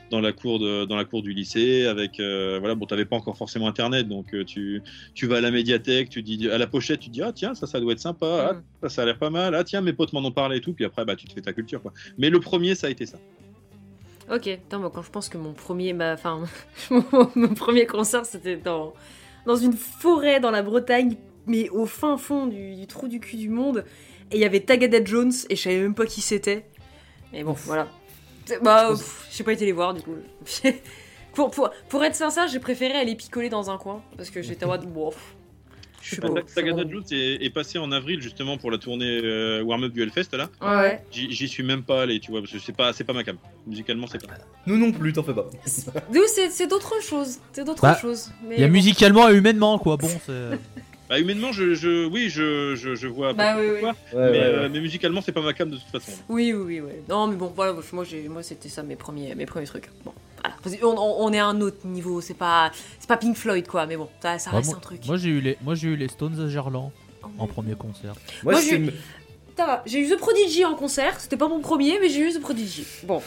dans 0.10 0.22
la 0.22 0.32
cour 0.32 0.60
de, 0.60 0.86
dans 0.86 0.96
la 0.96 1.04
cour 1.04 1.22
du 1.22 1.34
lycée. 1.34 1.86
Avec 1.86 2.18
voilà, 2.18 2.76
bon, 2.76 2.86
t'avais 2.86 3.06
pas 3.06 3.18
encore 3.18 3.38
forcément 3.38 3.68
internet, 3.68 4.08
donc 4.08 4.34
tu 4.46 4.82
tu 5.14 5.28
vas 5.28 5.38
à 5.38 5.42
la 5.42 5.52
médiathèque, 5.52 6.10
tu 6.10 6.24
dis 6.24 6.50
à 6.50 6.58
la 6.58 6.68
pochette, 6.68 7.02
tu 7.02 7.10
dis 7.10 7.22
ah 7.22 7.34
tiens 7.34 7.54
ça 7.56 7.68
ça 7.68 7.82
doit 7.82 7.92
être 7.92 8.00
sympa, 8.00 8.52
ah, 8.52 8.54
mm. 8.54 8.64
ça 8.84 8.90
ça 8.90 9.02
a 9.02 9.06
l'air 9.06 9.18
pas 9.18 9.30
mal, 9.30 9.54
ah 9.54 9.66
tiens 9.66 9.82
mes 9.82 9.94
potes 9.94 10.14
m'en 10.14 10.24
ont 10.24 10.32
parlé 10.32 10.58
et 10.58 10.62
tout, 10.62 10.72
puis 10.72 10.86
après 10.86 11.04
bah 11.04 11.18
tu 11.18 11.28
te 11.28 11.34
fais 11.34 11.42
ta 11.42 11.52
culture 11.52 11.82
quoi. 11.82 11.92
Mais 12.18 12.30
le 12.30 12.40
premier 12.40 12.74
ça 12.74 12.88
a 12.88 12.90
été 12.90 13.06
ça. 13.06 13.18
Ok, 14.30 14.48
attends, 14.48 14.90
quand 14.90 15.02
je 15.02 15.10
pense 15.10 15.30
que 15.30 15.38
mon 15.38 15.54
premier, 15.54 15.96
enfin, 16.02 16.44
mon 17.36 17.54
premier 17.54 17.86
concert, 17.86 18.26
c'était 18.26 18.58
dans, 18.58 18.94
dans 19.46 19.56
une 19.56 19.74
forêt 19.74 20.40
dans 20.40 20.52
la 20.52 20.62
Bretagne, 20.62 21.16
mais 21.46 21.70
au 21.70 21.86
fin 21.86 22.18
fond 22.18 22.46
du, 22.46 22.86
trou 22.88 23.08
du 23.08 23.20
cul 23.20 23.38
du 23.38 23.50
monde. 23.50 23.86
Et 24.32 24.36
il 24.36 24.42
y 24.42 24.46
avait 24.46 24.60
Tagada 24.60 25.04
Jones, 25.04 25.32
et 25.50 25.56
je 25.56 25.62
savais 25.62 25.80
même 25.80 25.96
pas 25.96 26.06
qui 26.06 26.20
c'était. 26.20 26.66
Et 27.32 27.44
bon, 27.44 27.54
voilà. 27.54 27.88
Bah, 28.62 28.94
j'ai 29.32 29.44
pas 29.44 29.54
été 29.54 29.66
les 29.66 29.72
voir 29.72 29.94
du 29.94 30.02
coup. 30.02 30.16
pour, 31.34 31.52
pour, 31.52 31.70
pour 31.88 32.04
être 32.04 32.16
sincère, 32.16 32.48
j'ai 32.48 32.60
préféré 32.60 32.94
aller 32.94 33.16
picoler 33.16 33.50
dans 33.50 33.70
un 33.70 33.78
coin 33.78 34.02
parce 34.18 34.30
que 34.30 34.42
j'étais 34.42 34.66
en 34.66 34.70
mode 34.70 34.86
bon. 34.92 35.10
pff, 35.10 35.36
Je 35.36 35.37
suis 36.08 36.18
Bah, 36.18 36.30
pas. 36.30 36.42
Sagada 36.48 36.84
Jones 36.90 37.04
est, 37.12 37.44
est 37.46 37.50
passé 37.50 37.78
en 37.78 37.92
avril 37.92 38.22
justement 38.22 38.58
pour 38.58 38.72
la 38.72 38.78
tournée 38.78 39.20
euh, 39.24 39.62
warm-up 39.64 39.92
du 39.94 40.02
Hellfest 40.04 40.30
là. 40.34 40.50
Ouais. 40.62 41.02
J'y 41.12 41.48
suis 41.48 41.64
même 41.64 41.84
pas 41.84 42.04
allé, 42.04 42.20
tu 42.20 42.32
vois, 42.32 42.42
parce 42.42 42.52
que 42.54 42.60
c'est 42.60 42.76
pas, 42.76 42.94
c'est 42.94 43.04
pas 43.04 43.14
ma 43.14 43.24
cam. 43.24 43.38
Musicalement, 43.66 44.08
c'est 44.08 44.26
pas. 44.26 44.34
Nous 44.66 44.78
non 44.78 44.92
plus, 44.92 45.14
t'en 45.14 45.24
fais 45.24 45.34
pas. 45.34 45.50
Nous, 46.14 46.22
c'est 46.28 46.50
c'est 46.50 46.68
d'autres 46.68 47.02
choses. 47.02 47.40
C'est 47.54 47.64
d'autres 47.64 47.82
Bah, 47.82 47.98
choses. 48.02 48.32
Mais 48.48 48.56
Il 48.56 48.62
y 48.62 48.64
a 48.64 48.68
musicalement 48.68 49.30
et 49.30 49.36
humainement, 49.36 49.78
quoi. 49.80 49.98
Bon, 49.98 50.10
c'est. 50.26 50.34
Bah, 51.10 51.18
humainement, 51.20 51.54
je, 51.54 51.74
je, 51.74 52.06
oui, 52.06 52.28
je, 52.30 52.76
je, 52.76 52.94
je 52.94 53.08
vois. 53.08 53.32
Bah 53.32 53.56
oui, 53.58 53.66
oui. 53.66 53.72
pourquoi, 53.80 53.92
Ouais, 54.20 54.30
mais, 54.30 54.38
ouais, 54.40 54.44
euh, 54.44 54.62
ouais. 54.64 54.70
mais 54.70 54.82
musicalement, 54.82 55.22
c'est 55.22 55.32
pas 55.32 55.40
ma 55.42 55.54
cam 55.54 55.70
de 55.70 55.78
toute 55.78 55.86
façon. 55.86 56.12
Oui, 56.28 56.52
oui, 56.52 56.82
oui. 56.82 56.92
Non, 57.08 57.28
mais 57.28 57.38
bon, 57.38 57.50
voilà, 57.56 57.74
moi, 57.94 58.04
j'ai, 58.04 58.28
moi, 58.28 58.44
c'était 58.44 58.68
ça 58.68 58.84
mes 58.84 58.98
premiers, 58.98 59.34
mes 59.34 59.46
premiers 59.46 59.68
trucs. 59.68 59.90
Bon, 60.04 60.12
On, 60.84 60.88
on- 60.88 61.26
on 61.26 61.34
est 61.34 61.40
à 61.40 61.46
un 61.48 61.62
autre 61.62 61.86
niveau. 61.86 62.22
C'est 62.22 62.34
pas, 62.34 62.72
c'est 63.00 63.08
pas 63.08 63.18
Pink 63.18 63.36
Floyd, 63.36 63.68
quoi. 63.68 63.86
Mais 63.86 63.98
bon, 63.98 64.08
ça, 64.22 64.38
ça 64.40 64.52
Ouais, 64.52 64.58
reste 64.58 64.70
moi, 64.70 64.78
un 64.78 64.82
truc. 64.82 65.06
moi, 65.06 65.18
j'ai 65.18 65.30
eu 65.30 65.42
les, 65.42 65.58
moi 65.64 65.76
j'ai 65.76 65.90
eu 65.90 65.96
les 65.96 66.08
Stones 66.08 66.40
à 66.40 66.48
Gerland 66.50 66.92
Oh, 67.24 67.28
en 67.40 67.48
premier 67.48 67.76
concert. 67.76 68.14
Moi, 68.44 68.56
j'ai- 68.62 68.78
eu 68.78 70.10
The 70.10 70.18
Prodigy 70.18 70.66
en 70.66 70.76
concert. 70.76 71.20
C'était 71.20 71.38
pas 71.38 71.48
mon 71.48 71.60
premier, 71.60 72.00
mais 72.00 72.10
j'ai 72.10 72.20
eu 72.22 72.32
The 72.34 72.40
Prodigy. 72.40 72.86
Bon. 73.04 73.22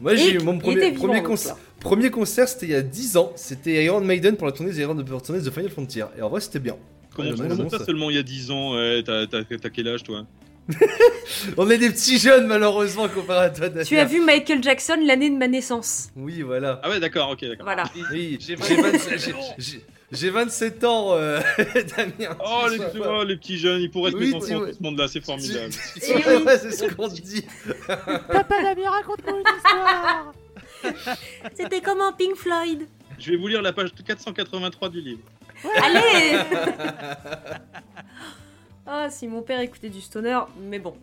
Moi, 0.00 0.14
j'ai 0.16 0.34
eu 0.34 0.40
mon 0.40 0.58
premier, 0.58 0.92
premier, 0.92 1.22
concert. 1.22 1.56
premier 1.80 2.10
concert, 2.10 2.48
c'était 2.48 2.66
il 2.66 2.72
y 2.72 2.74
a 2.74 2.82
10 2.82 3.16
ans. 3.16 3.32
C'était 3.36 3.84
Iron 3.84 4.00
Maiden 4.02 4.36
pour 4.36 4.46
la 4.46 4.52
tournée 4.52 4.72
des 4.72 4.80
Iron 4.80 4.94
tournée 5.20 5.40
de 5.40 5.50
Final 5.50 5.70
Frontier. 5.70 6.04
Et 6.18 6.22
en 6.22 6.28
vrai, 6.28 6.40
c'était 6.40 6.58
bien. 6.58 6.76
Comment, 7.14 7.30
Ouais, 7.30 7.70
ça, 7.70 7.82
seulement 7.84 8.10
il 8.10 8.16
y 8.16 8.18
a 8.18 8.22
10 8.22 8.50
ans 8.50 8.74
ouais, 8.74 9.02
t'as 9.02 9.26
quel 9.72 9.88
âge 9.88 10.02
toi? 10.02 10.26
On 11.56 11.70
est 11.70 11.78
des 11.78 11.90
petits 11.90 12.18
jeunes, 12.18 12.46
malheureusement, 12.46 13.08
comparé 13.08 13.46
à 13.46 13.50
toi, 13.50 13.68
Daniel. 13.68 13.86
Tu 13.86 13.96
as 13.98 14.04
vu 14.04 14.20
Michael 14.20 14.62
Jackson 14.62 14.98
l'année 15.04 15.30
de 15.30 15.36
ma 15.36 15.48
naissance. 15.48 16.08
Oui, 16.16 16.42
voilà. 16.42 16.80
Ah 16.82 16.88
ouais, 16.90 16.98
d'accord, 17.00 17.30
ok, 17.30 17.40
d'accord. 17.42 17.64
Voilà. 17.64 17.84
Oui, 18.12 18.38
J'ai 18.40 18.56
j'ai 18.56 18.76
27, 18.76 19.18
j'ai- 19.20 19.34
j'ai- 19.58 19.80
j'ai 20.12 20.30
27 20.30 20.84
ans, 20.84 21.14
euh, 21.14 21.40
Damien. 21.96 22.36
Oh 22.44 22.66
les, 22.70 22.78
petits- 22.78 22.98
oh, 23.04 23.24
les 23.24 23.36
petits 23.36 23.58
jeunes, 23.58 23.80
ils 23.82 23.90
pourraient 23.90 24.10
être 24.10 24.18
Oui, 24.18 24.28
mes 24.30 24.34
enfants 24.34 24.60
dans 24.66 24.72
ce 24.72 24.82
monde-là, 24.82 25.08
c'est 25.08 25.24
formidable. 25.24 25.72
Eh 25.96 26.14
oui. 26.14 26.22
Ouais, 26.26 26.42
ouais, 26.46 26.58
c'est 26.58 26.70
ce 26.72 26.84
qu'on 26.94 27.08
te 27.08 27.20
dit. 27.20 27.44
Papa 27.86 28.62
Damien, 28.62 28.90
raconte-moi 28.90 29.38
une 29.38 29.56
histoire 29.56 30.32
C'était 31.56 31.80
comme 31.80 32.00
un 32.00 32.12
Pink 32.12 32.36
Floyd. 32.36 32.86
Je 33.18 33.30
vais 33.30 33.36
vous 33.36 33.46
lire 33.48 33.62
la 33.62 33.72
page 33.72 33.90
483 34.06 34.88
du 34.90 35.00
livre. 35.00 35.20
Allez 35.82 36.38
Ah, 38.86 39.08
si 39.10 39.26
mon 39.26 39.42
père 39.42 39.60
écoutait 39.60 39.90
du 39.90 40.00
stoner, 40.00 40.38
mais 40.60 40.78
bon. 40.78 40.94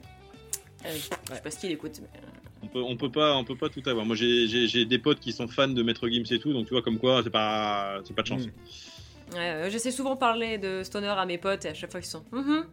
Euh, 0.85 0.89
je 0.93 1.33
sais 1.33 1.41
pas 1.41 1.51
ce 1.51 1.59
qu'il 1.59 1.71
écoute. 1.71 1.99
mais, 2.01 2.19
euh, 2.19 2.27
On 2.63 2.67
peut, 2.67 2.81
on 2.81 2.95
peut 2.97 3.11
pas, 3.11 3.35
on 3.35 3.43
peut 3.43 3.55
pas 3.57 3.69
tout 3.69 3.81
avoir. 3.87 4.05
Moi, 4.05 4.15
j'ai- 4.15 4.85
des 4.85 4.99
potes 4.99 5.19
qui 5.19 5.31
sont 5.33 5.47
fans 5.47 5.67
de 5.67 5.83
Maître 5.83 6.07
Gims 6.07 6.23
et 6.31 6.39
tout, 6.39 6.53
donc 6.53 6.65
tu 6.67 6.73
vois 6.73 6.81
comme 6.81 6.97
quoi, 6.97 7.21
c'est 7.23 7.29
pas, 7.29 7.99
c'est 8.05 8.13
pas 8.15 8.21
de 8.21 8.27
chance. 8.27 8.47
Mm. 8.47 9.33
Ouais, 9.35 9.39
euh, 9.39 9.69
j'essaie 9.69 9.91
souvent 9.91 10.13
de 10.15 10.19
parler 10.19 10.57
de 10.57 10.83
stoner 10.83 11.07
à 11.07 11.25
mes 11.25 11.37
potes 11.37 11.65
et 11.65 11.69
à 11.69 11.73
chaque 11.73 11.91
fois 11.91 11.99
ils 11.99 12.05
sont. 12.05 12.23
Mhm. 12.31 12.65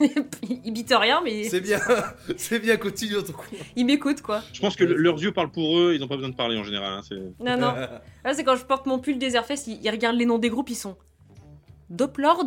ils 0.64 0.72
bitent 0.72 0.94
rien, 0.96 1.20
mais 1.22 1.44
C'est 1.44 1.60
bien, 1.60 1.78
c'est 2.36 2.58
bien, 2.58 2.76
continue 2.76 3.14
ton 3.22 3.32
coin. 3.32 3.44
ils 3.76 3.84
m'écoutent 3.84 4.22
quoi. 4.22 4.42
Je 4.52 4.60
pense 4.60 4.74
que 4.76 4.84
le- 4.84 4.96
leurs 4.96 5.20
yeux 5.22 5.32
parlent 5.32 5.50
pour 5.50 5.78
eux, 5.78 5.94
ils 5.94 6.02
ont 6.02 6.08
pas 6.08 6.16
besoin 6.16 6.30
de 6.30 6.34
parler 6.36 6.56
en 6.58 6.64
général. 6.64 6.92
hein, 6.94 7.16
Non, 7.40 7.56
non. 7.56 7.74
Là, 7.74 8.02
c'est 8.34 8.44
quand 8.44 8.56
je 8.56 8.64
porte 8.64 8.86
mon 8.86 8.98
pull 8.98 9.18
Desertfest, 9.18 9.66
ils, 9.68 9.80
ils 9.82 9.90
regardent 9.90 10.16
les 10.16 10.24
noms 10.26 10.38
des 10.38 10.48
groupes, 10.50 10.70
ils 10.70 10.74
sont. 10.76 10.96
Doplord 11.90 12.44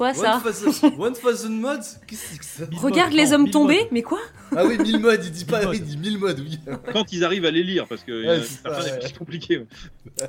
quoi 0.00 0.14
ça 0.14 0.42
One 0.98 1.12
thousand, 1.12 1.50
mods 1.50 1.76
Qu'est-ce 2.06 2.22
que 2.22 2.26
c'est 2.30 2.38
que 2.38 2.44
ça 2.44 2.64
Regarde 2.80 3.12
les 3.12 3.34
hommes 3.34 3.50
tombés, 3.50 3.86
mais 3.92 4.00
quoi 4.00 4.18
Ah 4.56 4.64
oui, 4.64 4.78
1000 4.78 4.98
mods, 4.98 5.10
il 5.22 5.30
dit 5.30 5.44
pas, 5.44 5.62
il 5.74 5.82
dit 5.84 5.98
1000 5.98 6.16
mods, 6.18 6.28
oui. 6.38 6.58
Quand 6.92 7.12
ils 7.12 7.22
arrivent 7.22 7.44
à 7.44 7.50
les 7.50 7.62
lire, 7.62 7.86
parce 7.86 8.02
que 8.02 8.12
Ouais, 8.12 8.28
euh, 8.40 8.42
c'est 8.42 8.66
ouais. 9.04 9.12
compliqué. 9.18 9.58
ouais. 9.58 9.66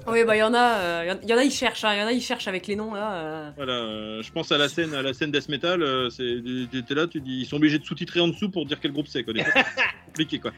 Oui, 0.07 0.23
bah, 0.25 0.35
il 0.35 0.39
y 0.39 0.43
en 0.43 0.53
a, 0.53 0.77
euh, 0.77 1.05
y 1.07 1.11
en- 1.11 1.27
y 1.29 1.33
en 1.33 1.37
a, 1.37 1.43
ils 1.45 1.51
cherchent, 1.51 1.85
hein, 1.85 1.95
y 1.95 2.01
en 2.03 2.07
a, 2.07 2.11
ils 2.11 2.21
cherchent 2.21 2.49
avec 2.49 2.67
les 2.67 2.75
noms 2.75 2.93
là. 2.93 3.13
euh. 3.13 3.49
Voilà, 3.55 3.73
euh, 3.73 4.21
je 4.21 4.31
pense 4.33 4.51
à 4.51 4.57
la 4.57 4.67
scène, 4.67 4.93
à 4.93 5.01
la 5.01 5.13
scène 5.13 5.31
death 5.31 5.47
metal. 5.47 5.81
c'est, 6.11 6.41
t'es 6.85 6.93
là, 6.93 7.07
tu 7.07 7.21
dis, 7.21 7.39
ils 7.39 7.45
sont 7.45 7.55
obligés 7.55 7.79
de 7.79 7.85
sous-titrer 7.85 8.19
en 8.19 8.27
dessous 8.27 8.49
pour 8.49 8.65
dire 8.65 8.77
quel 8.81 8.91
groupe 8.91 9.07
c'est. 9.07 9.23
Compliqué 10.05 10.39
quoi. 10.39 10.51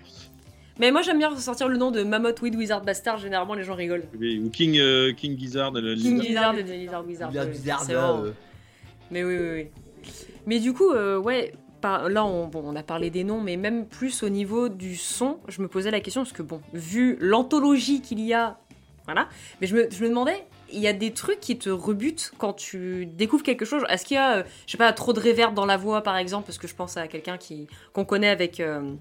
Mais 0.80 0.90
moi, 0.90 1.04
j'aime 1.04 1.20
bien 1.20 1.30
ressortir 1.30 1.68
le 1.68 1.78
nom 1.78 1.92
de 1.92 2.02
Mammoth 2.02 2.42
Weed 2.42 2.56
Wizard 2.56 2.82
Bastard, 2.82 3.20
généralement 3.20 3.54
les 3.54 3.64
gens 3.64 3.76
rigolent. 3.76 4.06
Oui, 4.20 4.42
Ou 4.44 4.50
King, 4.50 4.80
euh, 4.80 5.14
King 5.14 5.38
Gizzard. 5.38 5.72
le- 5.72 5.94
King 5.96 6.18
le- 6.18 6.24
Lizard 6.24 6.56
et 6.58 6.64
Lizard 6.64 7.06
Wizard. 7.06 7.30
Il 7.32 7.36
y 7.36 7.38
a 7.40 7.46
oui, 7.46 8.32
Mais 9.14 9.24
oui, 9.24 9.38
oui, 9.38 9.50
oui. 9.54 9.68
Mais 10.48 10.60
du 10.60 10.74
coup, 10.74 10.90
euh, 10.90 11.20
ouais, 11.20 11.54
là, 11.84 12.26
on, 12.26 12.76
a 12.76 12.84
parlé 12.84 13.12
des 13.12 13.24
noms, 13.24 13.42
mais 13.42 13.58
même 13.58 13.86
plus 13.86 14.24
au 14.24 14.30
niveau 14.30 14.70
du 14.70 14.96
son, 14.96 15.38
je 15.48 15.62
me 15.62 15.68
posais 15.68 15.92
la 15.92 16.00
question, 16.00 16.24
parce 16.24 16.34
que 16.34 16.42
bon, 16.42 16.62
vu 16.74 17.16
l'anthologie 17.20 18.02
qu'il 18.02 18.20
y 18.20 18.34
a, 18.34 18.58
voilà, 19.06 19.30
mais 19.62 19.68
je 19.68 19.76
me, 19.76 19.88
je 19.92 20.04
me 20.04 20.10
demandais, 20.10 20.44
il 20.72 20.80
y 20.80 20.88
a 20.88 20.94
des 20.94 21.12
trucs 21.12 21.40
qui 21.40 21.60
te 21.60 21.70
rebutent 21.70 22.32
quand 22.40 22.54
tu 22.54 23.06
découvres 23.06 23.44
quelque 23.44 23.66
chose? 23.66 23.84
Est-ce 23.88 24.04
qu'il 24.04 24.16
y 24.16 24.18
a, 24.18 24.38
euh, 24.38 24.44
je 24.66 24.72
sais 24.72 24.78
pas, 24.80 24.92
trop 24.94 25.14
de 25.14 25.20
réverb 25.20 25.54
dans 25.54 25.68
la 25.68 25.78
voix, 25.78 26.02
par 26.02 26.18
exemple, 26.18 26.48
parce 26.48 26.58
que 26.58 26.68
je 26.68 26.74
pense 26.74 26.98
à 26.98 27.08
quelqu'un 27.08 27.38
qui 27.38 27.68
qu'on 27.94 28.06
connaît 28.06 28.30
avec... 28.30 28.60
euh, 28.60 28.94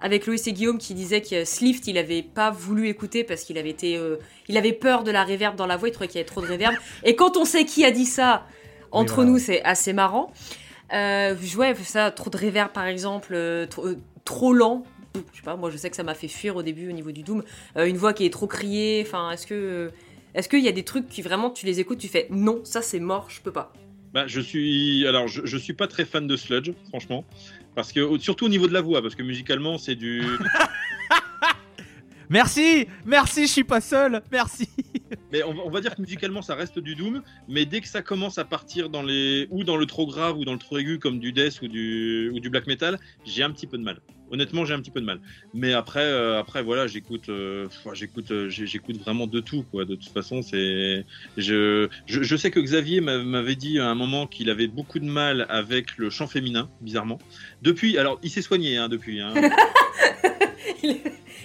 avec 0.00 0.26
Louis 0.26 0.40
et 0.46 0.52
Guillaume 0.52 0.78
qui 0.78 0.94
disait 0.94 1.22
que 1.22 1.44
Slift 1.44 1.86
il 1.88 1.98
avait 1.98 2.22
pas 2.22 2.50
voulu 2.50 2.88
écouter 2.88 3.24
parce 3.24 3.42
qu'il 3.42 3.58
avait 3.58 3.70
été 3.70 3.96
euh, 3.96 4.16
il 4.48 4.56
avait 4.56 4.72
peur 4.72 5.02
de 5.02 5.10
la 5.10 5.24
réverb 5.24 5.56
dans 5.56 5.66
la 5.66 5.76
voix 5.76 5.88
il 5.88 5.92
trouvait 5.92 6.08
qu'il 6.08 6.18
y 6.18 6.20
avait 6.20 6.28
trop 6.28 6.40
de 6.40 6.46
réverb 6.46 6.74
et 7.04 7.16
quand 7.16 7.36
on 7.36 7.44
sait 7.44 7.64
qui 7.64 7.84
a 7.84 7.90
dit 7.90 8.06
ça 8.06 8.46
entre 8.92 9.16
voilà. 9.16 9.30
nous 9.30 9.38
c'est 9.38 9.62
assez 9.64 9.92
marrant 9.92 10.32
euh, 10.92 11.34
ouais, 11.56 11.74
ça, 11.74 12.10
trop 12.10 12.30
de 12.30 12.36
réverb 12.36 12.72
par 12.72 12.86
exemple, 12.86 13.32
euh, 13.34 13.66
trop, 13.66 13.86
euh, 13.86 13.98
trop 14.24 14.52
lent. 14.52 14.84
Je 15.14 15.38
sais 15.38 15.42
pas, 15.42 15.56
moi 15.56 15.70
je 15.70 15.76
sais 15.76 15.90
que 15.90 15.96
ça 15.96 16.02
m'a 16.02 16.14
fait 16.14 16.28
fuir 16.28 16.56
au 16.56 16.62
début 16.62 16.88
au 16.88 16.92
niveau 16.92 17.12
du 17.12 17.22
Doom. 17.22 17.42
Euh, 17.76 17.86
une 17.86 17.96
voix 17.96 18.12
qui 18.12 18.24
est 18.24 18.32
trop 18.32 18.46
criée, 18.46 19.04
enfin, 19.06 19.30
est-ce 19.30 19.46
que. 19.46 19.90
Est-ce 20.34 20.48
qu'il 20.48 20.62
y 20.62 20.68
a 20.68 20.72
des 20.72 20.84
trucs 20.84 21.08
qui 21.08 21.22
vraiment 21.22 21.50
tu 21.50 21.66
les 21.66 21.80
écoutes, 21.80 21.98
tu 21.98 22.06
fais 22.06 22.28
non, 22.30 22.60
ça 22.62 22.82
c'est 22.82 23.00
mort, 23.00 23.28
je 23.30 23.40
peux 23.40 23.50
pas. 23.50 23.72
Bah, 24.12 24.26
je 24.26 24.40
suis, 24.40 25.06
alors, 25.06 25.26
je, 25.26 25.44
je 25.44 25.56
suis 25.56 25.72
pas 25.72 25.86
très 25.86 26.04
fan 26.04 26.26
de 26.26 26.36
sludge, 26.36 26.70
franchement, 26.90 27.24
parce 27.74 27.92
que 27.92 28.18
surtout 28.18 28.46
au 28.46 28.48
niveau 28.48 28.68
de 28.68 28.72
la 28.72 28.80
voix, 28.80 29.02
parce 29.02 29.14
que 29.14 29.22
musicalement, 29.22 29.78
c'est 29.78 29.96
du. 29.96 30.22
Merci 32.30 32.86
Merci, 33.06 33.46
je 33.46 33.52
suis 33.52 33.64
pas 33.64 33.80
seul 33.80 34.22
Merci 34.30 34.68
Mais 35.32 35.42
on, 35.42 35.70
va- 35.70 35.80
dire 35.80 35.94
que 35.94 36.00
musicalement, 36.00 36.42
ça 36.42 36.54
reste 36.54 36.78
du 36.78 36.94
doom, 36.94 37.22
mais 37.48 37.64
dès 37.64 37.80
que 37.80 37.88
ça 37.88 38.02
commence 38.02 38.38
à 38.38 38.44
partir 38.44 38.90
dans 38.90 39.02
les 39.02 39.46
ou 39.50 39.64
dans 39.64 39.76
le 39.76 39.86
trop 39.86 40.06
grave 40.06 40.36
ou 40.38 40.44
dans 40.44 40.52
le 40.52 40.58
trop 40.58 40.78
aigu 40.78 40.98
comme 40.98 41.18
du 41.18 41.32
death 41.32 41.60
ou 41.62 41.68
du 41.68 42.30
ou 42.34 42.40
du 42.40 42.50
black 42.50 42.66
metal, 42.66 42.98
j'ai 43.24 43.42
un 43.42 43.50
petit 43.50 43.66
peu 43.66 43.78
de 43.78 43.82
mal. 43.82 44.00
Honnêtement, 44.30 44.64
j'ai 44.64 44.74
un 44.74 44.80
petit 44.80 44.90
peu 44.90 45.00
de 45.00 45.06
mal. 45.06 45.20
Mais 45.54 45.72
après, 45.72 46.04
euh, 46.04 46.38
après 46.38 46.62
voilà, 46.62 46.86
j'écoute, 46.86 47.28
euh, 47.28 47.68
j'écoute, 47.94 48.30
euh, 48.30 48.48
j'écoute 48.48 48.96
vraiment 48.98 49.26
de 49.26 49.40
tout, 49.40 49.64
quoi. 49.70 49.84
De 49.84 49.94
toute 49.94 50.12
façon, 50.12 50.42
c'est, 50.42 51.04
je, 51.36 51.88
je, 52.06 52.22
je 52.22 52.36
sais 52.36 52.50
que 52.50 52.60
Xavier 52.60 53.00
m'a- 53.00 53.18
m'avait 53.18 53.56
dit 53.56 53.78
à 53.78 53.86
un 53.88 53.94
moment 53.94 54.26
qu'il 54.26 54.50
avait 54.50 54.66
beaucoup 54.68 54.98
de 54.98 55.04
mal 55.06 55.46
avec 55.48 55.96
le 55.96 56.10
chant 56.10 56.26
féminin, 56.26 56.68
bizarrement. 56.80 57.18
Depuis, 57.62 57.98
alors, 57.98 58.18
il 58.22 58.30
s'est 58.30 58.42
soigné, 58.42 58.76
hein, 58.76 58.88
depuis. 58.88 59.20
Hein. 59.20 59.34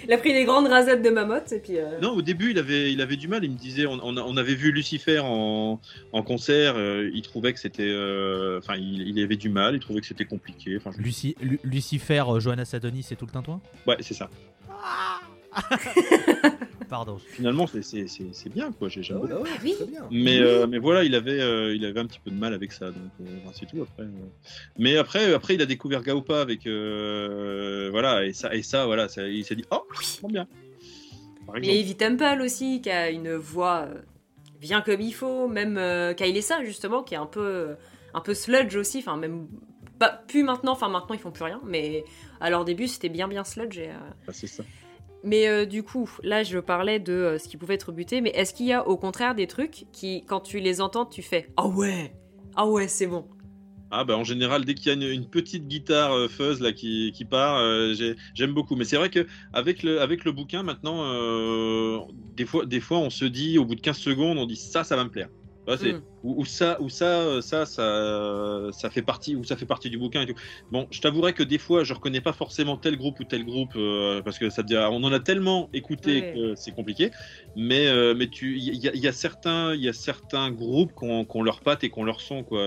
Il 0.06 0.12
a 0.12 0.18
pris 0.18 0.34
des 0.34 0.44
grandes 0.44 0.66
rasettes 0.66 1.00
de 1.00 1.08
mammouth 1.08 1.50
et 1.52 1.60
puis. 1.60 1.78
euh, 1.78 1.98
Non, 2.02 2.10
au 2.10 2.20
début, 2.20 2.50
il 2.50 2.58
avait, 2.58 2.92
il 2.92 3.00
avait 3.00 3.16
du 3.16 3.26
mal. 3.26 3.42
Il 3.42 3.50
me 3.52 3.56
disait, 3.56 3.86
on, 3.86 3.98
on 4.02 4.16
a- 4.18 4.22
on 4.22 4.36
avait 4.36 4.54
vu 4.54 4.70
Lucifer 4.70 5.18
en, 5.20 5.80
en 6.12 6.22
concert. 6.22 6.74
euh, 6.76 7.08
il 7.14 7.22
trouvait 7.22 7.54
que 7.54 7.58
c'était, 7.58 7.88
euh, 7.88 8.58
enfin, 8.58 8.74
il, 8.76 9.08
il 9.08 9.22
avait 9.24 9.36
du 9.36 9.48
mal. 9.48 9.74
Il 9.74 9.80
trouvait 9.80 10.02
que 10.02 10.06
c'était 10.06 10.26
compliqué. 10.26 10.76
Enfin, 10.76 10.90
je- 10.94 11.02
Luci- 11.02 11.36
Lu- 11.40 11.58
Lucifer, 11.64 12.22
euh, 12.28 12.38
Johanna 12.38 12.66
Sadonis, 12.74 13.04
c'est 13.04 13.14
tout 13.14 13.26
le 13.26 13.30
tintouin 13.30 13.60
ouais, 13.86 13.96
c'est 14.00 14.14
ça. 14.14 14.28
Pardon. 16.88 17.18
Finalement, 17.18 17.68
c'est, 17.68 17.82
c'est, 17.82 18.08
c'est, 18.08 18.34
c'est 18.34 18.48
bien, 18.50 18.72
quoi. 18.72 18.88
J'ai, 18.88 19.04
j'aime 19.04 19.18
Ah 19.22 19.24
ouais, 19.24 19.30
ah 19.32 19.40
ouais, 19.42 19.50
Oui. 19.62 19.74
Mais, 20.10 20.40
euh, 20.40 20.66
mais 20.66 20.78
voilà, 20.78 21.04
il 21.04 21.14
avait, 21.14 21.40
euh, 21.40 21.72
il 21.72 21.84
avait 21.84 22.00
un 22.00 22.06
petit 22.06 22.18
peu 22.18 22.32
de 22.32 22.36
mal 22.36 22.52
avec 22.52 22.72
ça. 22.72 22.86
Donc, 22.86 23.12
euh, 23.20 23.24
c'est 23.52 23.66
tout. 23.66 23.80
Après, 23.82 24.02
euh. 24.02 24.08
mais 24.76 24.96
après, 24.96 25.32
après, 25.32 25.54
il 25.54 25.62
a 25.62 25.66
découvert 25.66 26.02
Gaopa 26.02 26.40
avec, 26.40 26.66
euh, 26.66 27.90
voilà, 27.92 28.24
et 28.24 28.32
ça, 28.32 28.52
et 28.52 28.62
ça, 28.64 28.86
voilà, 28.86 29.08
ça- 29.08 29.28
il 29.28 29.44
s'est 29.44 29.54
dit, 29.54 29.64
oh, 29.70 29.84
bon 30.20 30.28
bien. 30.28 30.48
Par 31.46 31.58
Il 31.58 31.66
y 31.66 31.68
a 31.70 31.72
exemple. 31.74 31.78
Evie 31.78 31.96
Temple 32.18 32.42
aussi 32.42 32.80
qui 32.82 32.90
a 32.90 33.08
une 33.10 33.34
voix 33.36 33.86
bien 34.60 34.80
comme 34.80 35.00
il 35.00 35.14
faut, 35.14 35.46
même 35.46 35.76
euh, 35.78 36.12
Kailessa 36.12 36.64
justement 36.64 37.04
qui 37.04 37.14
est 37.14 37.18
un 37.18 37.26
peu, 37.26 37.76
un 38.14 38.20
peu 38.20 38.34
sludge 38.34 38.74
aussi, 38.74 38.98
enfin 38.98 39.16
même 39.16 39.46
pas 39.98 40.08
plus 40.26 40.42
maintenant, 40.42 40.72
enfin 40.72 40.88
maintenant 40.88 41.14
ils 41.14 41.20
font 41.20 41.30
plus 41.30 41.44
rien, 41.44 41.60
mais 41.64 42.04
à 42.40 42.50
leur 42.50 42.64
début 42.64 42.88
c'était 42.88 43.08
bien 43.08 43.28
bien 43.28 43.44
sludge. 43.44 43.78
Et, 43.78 43.88
euh, 43.90 43.94
Ah, 44.28 44.32
c'est 44.32 44.46
ça. 44.46 44.64
Mais 45.26 45.48
euh, 45.48 45.64
du 45.64 45.82
coup, 45.82 46.10
là 46.22 46.42
je 46.42 46.58
parlais 46.58 47.00
de 47.00 47.12
euh, 47.12 47.38
ce 47.38 47.48
qui 47.48 47.56
pouvait 47.56 47.74
être 47.74 47.92
buté, 47.92 48.20
mais 48.20 48.30
est-ce 48.30 48.52
qu'il 48.52 48.66
y 48.66 48.72
a 48.72 48.86
au 48.86 48.96
contraire 48.98 49.34
des 49.34 49.46
trucs 49.46 49.86
qui, 49.92 50.22
quand 50.26 50.40
tu 50.40 50.58
les 50.60 50.80
entends, 50.82 51.06
tu 51.06 51.22
fais 51.22 51.48
ah 51.56 51.66
ouais, 51.66 52.14
ah 52.56 52.66
ouais 52.66 52.88
c'est 52.88 53.06
bon. 53.06 53.26
Ah 53.90 54.02
bah 54.04 54.16
en 54.18 54.24
général 54.24 54.64
dès 54.64 54.74
qu'il 54.74 54.86
y 54.88 54.90
a 54.90 54.94
une, 54.94 55.02
une 55.22 55.30
petite 55.30 55.68
guitare 55.68 56.12
euh, 56.12 56.26
fuzz 56.28 56.60
là 56.60 56.72
qui, 56.72 57.12
qui 57.14 57.24
part, 57.24 57.58
euh, 57.58 57.94
j'ai- 57.94 58.16
j'aime 58.34 58.52
beaucoup. 58.52 58.74
Mais 58.76 58.84
c'est 58.84 58.96
vrai 58.96 59.08
que 59.08 59.26
avec 59.52 59.82
le 59.84 60.00
avec 60.00 60.24
le 60.24 60.32
bouquin 60.32 60.62
maintenant, 60.64 61.04
euh, 61.04 61.98
des 62.36 62.44
fois 62.44 62.66
des 62.66 62.80
fois 62.80 62.98
on 62.98 63.08
se 63.10 63.24
dit 63.24 63.56
au 63.56 63.64
bout 63.64 63.76
de 63.76 63.80
15 63.80 63.98
secondes 63.98 64.36
on 64.38 64.46
dit 64.46 64.56
ça 64.56 64.82
ça 64.84 64.96
va 64.96 65.04
me 65.04 65.10
plaire. 65.10 65.28
Ouais, 65.68 65.76
c'est 65.78 65.92
Mm. 65.92 66.02
Où, 66.24 66.44
ça, 66.46 66.80
où 66.80 66.88
ça, 66.88 67.42
ça, 67.42 67.66
ça, 67.66 68.68
ça 68.72 68.90
fait 68.90 69.02
partie, 69.02 69.36
où 69.36 69.44
ça 69.44 69.56
fait 69.56 69.66
partie 69.66 69.90
du 69.90 69.98
bouquin 69.98 70.22
et 70.22 70.26
tout. 70.26 70.34
Bon, 70.72 70.88
je 70.90 71.00
t'avouerai 71.00 71.34
que 71.34 71.42
des 71.42 71.58
fois, 71.58 71.84
je 71.84 71.92
reconnais 71.92 72.22
pas 72.22 72.32
forcément 72.32 72.78
tel 72.78 72.96
groupe 72.96 73.20
ou 73.20 73.24
tel 73.24 73.44
groupe 73.44 73.74
parce 74.24 74.38
que 74.38 74.48
ça, 74.48 74.62
on 74.90 75.04
en 75.04 75.12
a 75.12 75.20
tellement 75.20 75.68
écouté 75.74 76.32
que 76.34 76.54
c'est 76.56 76.72
compliqué. 76.72 77.10
Mais, 77.56 77.86
mais 78.14 78.28
tu, 78.28 78.56
il 78.58 78.74
y, 78.74 79.06
a 79.06 79.12
certains, 79.12 79.74
il 79.74 79.82
y 79.82 79.88
a 79.88 79.92
certains 79.92 80.50
groupes 80.50 80.92
qu'on 80.92 81.24
qu 81.26 81.42
leur 81.42 81.60
patte 81.60 81.84
et 81.84 81.90
qu'on 81.90 82.04
leur 82.04 82.20
son 82.20 82.42
quoi. 82.42 82.66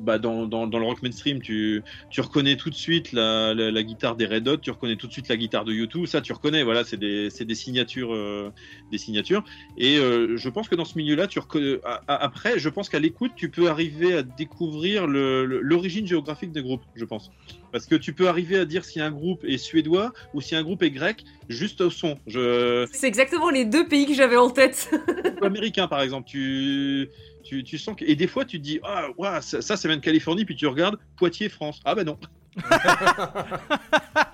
bah 0.00 0.18
dans, 0.18 0.46
dans, 0.46 0.66
dans, 0.66 0.78
le 0.78 0.84
rock 0.84 1.02
mainstream, 1.02 1.40
tu, 1.40 1.82
tu 2.10 2.20
reconnais 2.20 2.56
tout 2.56 2.70
de 2.70 2.74
suite 2.74 3.12
la, 3.12 3.54
la, 3.54 3.82
guitare 3.82 4.16
des 4.16 4.26
Red 4.26 4.48
Hot, 4.48 4.56
tu 4.56 4.70
reconnais 4.72 4.96
tout 4.96 5.06
de 5.06 5.12
suite 5.12 5.28
la 5.28 5.36
guitare 5.36 5.64
de 5.64 5.72
U2, 5.72 6.06
ça 6.06 6.20
tu 6.20 6.32
reconnais. 6.32 6.64
Voilà, 6.64 6.82
c'est 6.82 6.96
des, 6.96 7.28
des 7.28 7.54
signatures, 7.54 8.52
des 8.90 8.98
signatures. 8.98 9.44
Et 9.76 9.96
je 9.96 10.48
pense 10.48 10.68
que 10.68 10.74
dans 10.74 10.84
ce 10.84 10.98
milieu-là, 10.98 11.28
tu 11.28 11.38
reconnais. 11.38 11.78
Après, 12.08 12.58
je 12.58 12.71
pense 12.72 12.88
qu'à 12.88 12.98
l'écoute, 12.98 13.32
tu 13.36 13.48
peux 13.48 13.68
arriver 13.68 14.14
à 14.14 14.22
découvrir 14.22 15.06
l'origine 15.06 16.06
géographique 16.06 16.52
des 16.52 16.62
groupes, 16.62 16.82
je 16.94 17.04
pense. 17.04 17.30
Parce 17.70 17.86
que 17.86 17.94
tu 17.94 18.12
peux 18.12 18.28
arriver 18.28 18.58
à 18.58 18.64
dire 18.64 18.84
si 18.84 19.00
un 19.00 19.10
groupe 19.10 19.44
est 19.44 19.58
suédois 19.58 20.12
ou 20.34 20.40
si 20.40 20.54
un 20.54 20.62
groupe 20.62 20.82
est 20.82 20.90
grec 20.90 21.24
juste 21.48 21.80
au 21.80 21.90
son. 21.90 22.18
Je... 22.26 22.86
C'est 22.92 23.06
exactement 23.06 23.50
les 23.50 23.64
deux 23.64 23.86
pays 23.86 24.06
que 24.06 24.14
j'avais 24.14 24.36
en 24.36 24.50
tête. 24.50 24.90
américain, 25.42 25.88
par 25.88 26.02
exemple, 26.02 26.28
tu, 26.28 27.08
tu, 27.42 27.64
tu, 27.64 27.78
sens 27.78 27.96
que... 27.96 28.04
Et 28.04 28.16
des 28.16 28.26
fois, 28.26 28.44
tu 28.44 28.58
te 28.58 28.62
dis, 28.62 28.80
ah, 28.82 29.40
ça, 29.40 29.62
ça, 29.62 29.88
vient 29.88 29.96
de 29.96 30.02
Californie, 30.02 30.44
puis 30.44 30.56
tu 30.56 30.66
regardes 30.66 30.98
Poitiers, 31.16 31.48
France. 31.48 31.80
Ah, 31.84 31.94
ben 31.94 32.04
non. 32.04 32.18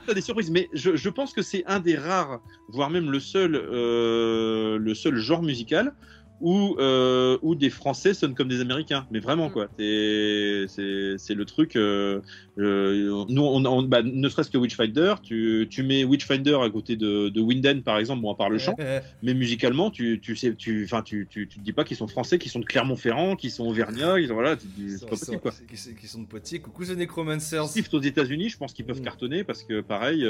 T'as 0.06 0.14
des 0.14 0.20
surprises, 0.20 0.50
mais 0.50 0.68
je, 0.72 0.96
je 0.96 1.08
pense 1.08 1.32
que 1.32 1.42
c'est 1.42 1.64
un 1.66 1.78
des 1.78 1.96
rares, 1.96 2.40
voire 2.68 2.90
même 2.90 3.10
le 3.10 3.20
seul, 3.20 3.54
euh, 3.54 4.78
le 4.78 4.94
seul 4.94 5.16
genre 5.16 5.42
musical 5.42 5.94
où, 6.40 6.76
euh, 6.78 7.38
où 7.42 7.54
des 7.54 7.70
Français 7.70 8.14
sonnent 8.14 8.34
comme 8.34 8.48
des 8.48 8.60
Américains. 8.60 9.06
Mais 9.10 9.20
vraiment, 9.20 9.50
quoi. 9.50 9.68
C'est, 9.78 10.66
c'est, 10.68 11.34
le 11.34 11.44
truc. 11.44 11.76
Euh, 11.76 12.20
euh, 12.58 13.24
nous, 13.28 13.42
on, 13.42 13.82
bah, 13.82 14.02
ne 14.02 14.28
serait-ce 14.28 14.50
que 14.50 14.58
Witchfinder, 14.58 15.14
tu, 15.22 15.66
tu 15.70 15.82
mets 15.82 16.04
Witchfinder 16.04 16.58
à 16.62 16.70
côté 16.70 16.96
de, 16.96 17.28
de 17.28 17.40
Winden, 17.40 17.82
par 17.82 17.98
exemple, 17.98 18.22
bon, 18.22 18.32
à 18.32 18.36
part 18.36 18.50
le 18.50 18.58
chant, 18.58 18.76
mais 19.22 19.34
musicalement, 19.34 19.90
tu, 19.90 20.20
tu 20.20 20.36
sais, 20.36 20.54
tu, 20.54 20.84
enfin, 20.84 21.02
tu, 21.02 21.26
tu, 21.28 21.48
tu, 21.48 21.58
te 21.58 21.64
dis 21.64 21.72
pas 21.72 21.84
qu'ils 21.84 21.96
sont 21.96 22.08
français, 22.08 22.38
qu'ils 22.38 22.50
sont 22.50 22.60
de 22.60 22.64
Clermont-Ferrand, 22.64 23.36
qu'ils 23.36 23.50
sont 23.50 23.66
auvergnats, 23.66 24.18
ils 24.18 24.28
sont, 24.28 24.34
voilà, 24.34 24.56
c'est 24.58 25.00
pas 25.00 25.06
possible, 25.10 25.40
quoi. 25.40 25.52
Qui 25.68 26.06
sont 26.06 26.22
de 26.22 26.26
Poitiers. 26.26 26.60
Coucou, 26.60 26.84
The 26.84 26.96
Necromancers. 26.96 27.68
Sift 27.68 27.94
aux 27.94 28.00
États-Unis, 28.00 28.50
je 28.50 28.58
pense 28.58 28.72
qu'ils 28.72 28.84
peuvent 28.84 29.00
mm. 29.00 29.04
cartonner 29.04 29.44
parce 29.44 29.62
que, 29.62 29.80
pareil, 29.80 30.26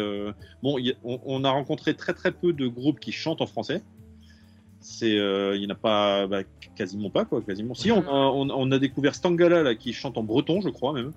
bon, 0.63 0.79
on, 1.05 1.21
on 1.25 1.45
a 1.45 1.51
rencontré 1.51 1.95
très 1.95 2.15
très 2.15 2.33
peu 2.33 2.53
de 2.53 2.67
groupes 2.67 3.01
qui 3.01 3.13
chantent 3.13 3.41
en 3.41 3.47
français 3.47 3.83
c'est 4.81 5.19
euh, 5.19 5.57
il 5.57 5.61
n'y 5.61 5.67
en 5.67 5.71
a 5.71 5.75
pas 5.75 6.27
bah, 6.27 6.43
quasiment 6.77 7.11
pas 7.11 7.25
quoi 7.25 7.43
quasiment. 7.43 7.75
Si 7.75 7.91
on 7.91 8.03
a, 8.03 8.33
on, 8.33 8.71
a 8.71 8.79
découvert 8.79 9.15
Stangala 9.15 9.63
là 9.63 9.75
qui 9.75 9.93
chante 9.93 10.17
en 10.19 10.23
breton 10.23 10.61
je 10.61 10.69
crois 10.69 10.93
même. 10.93 11.13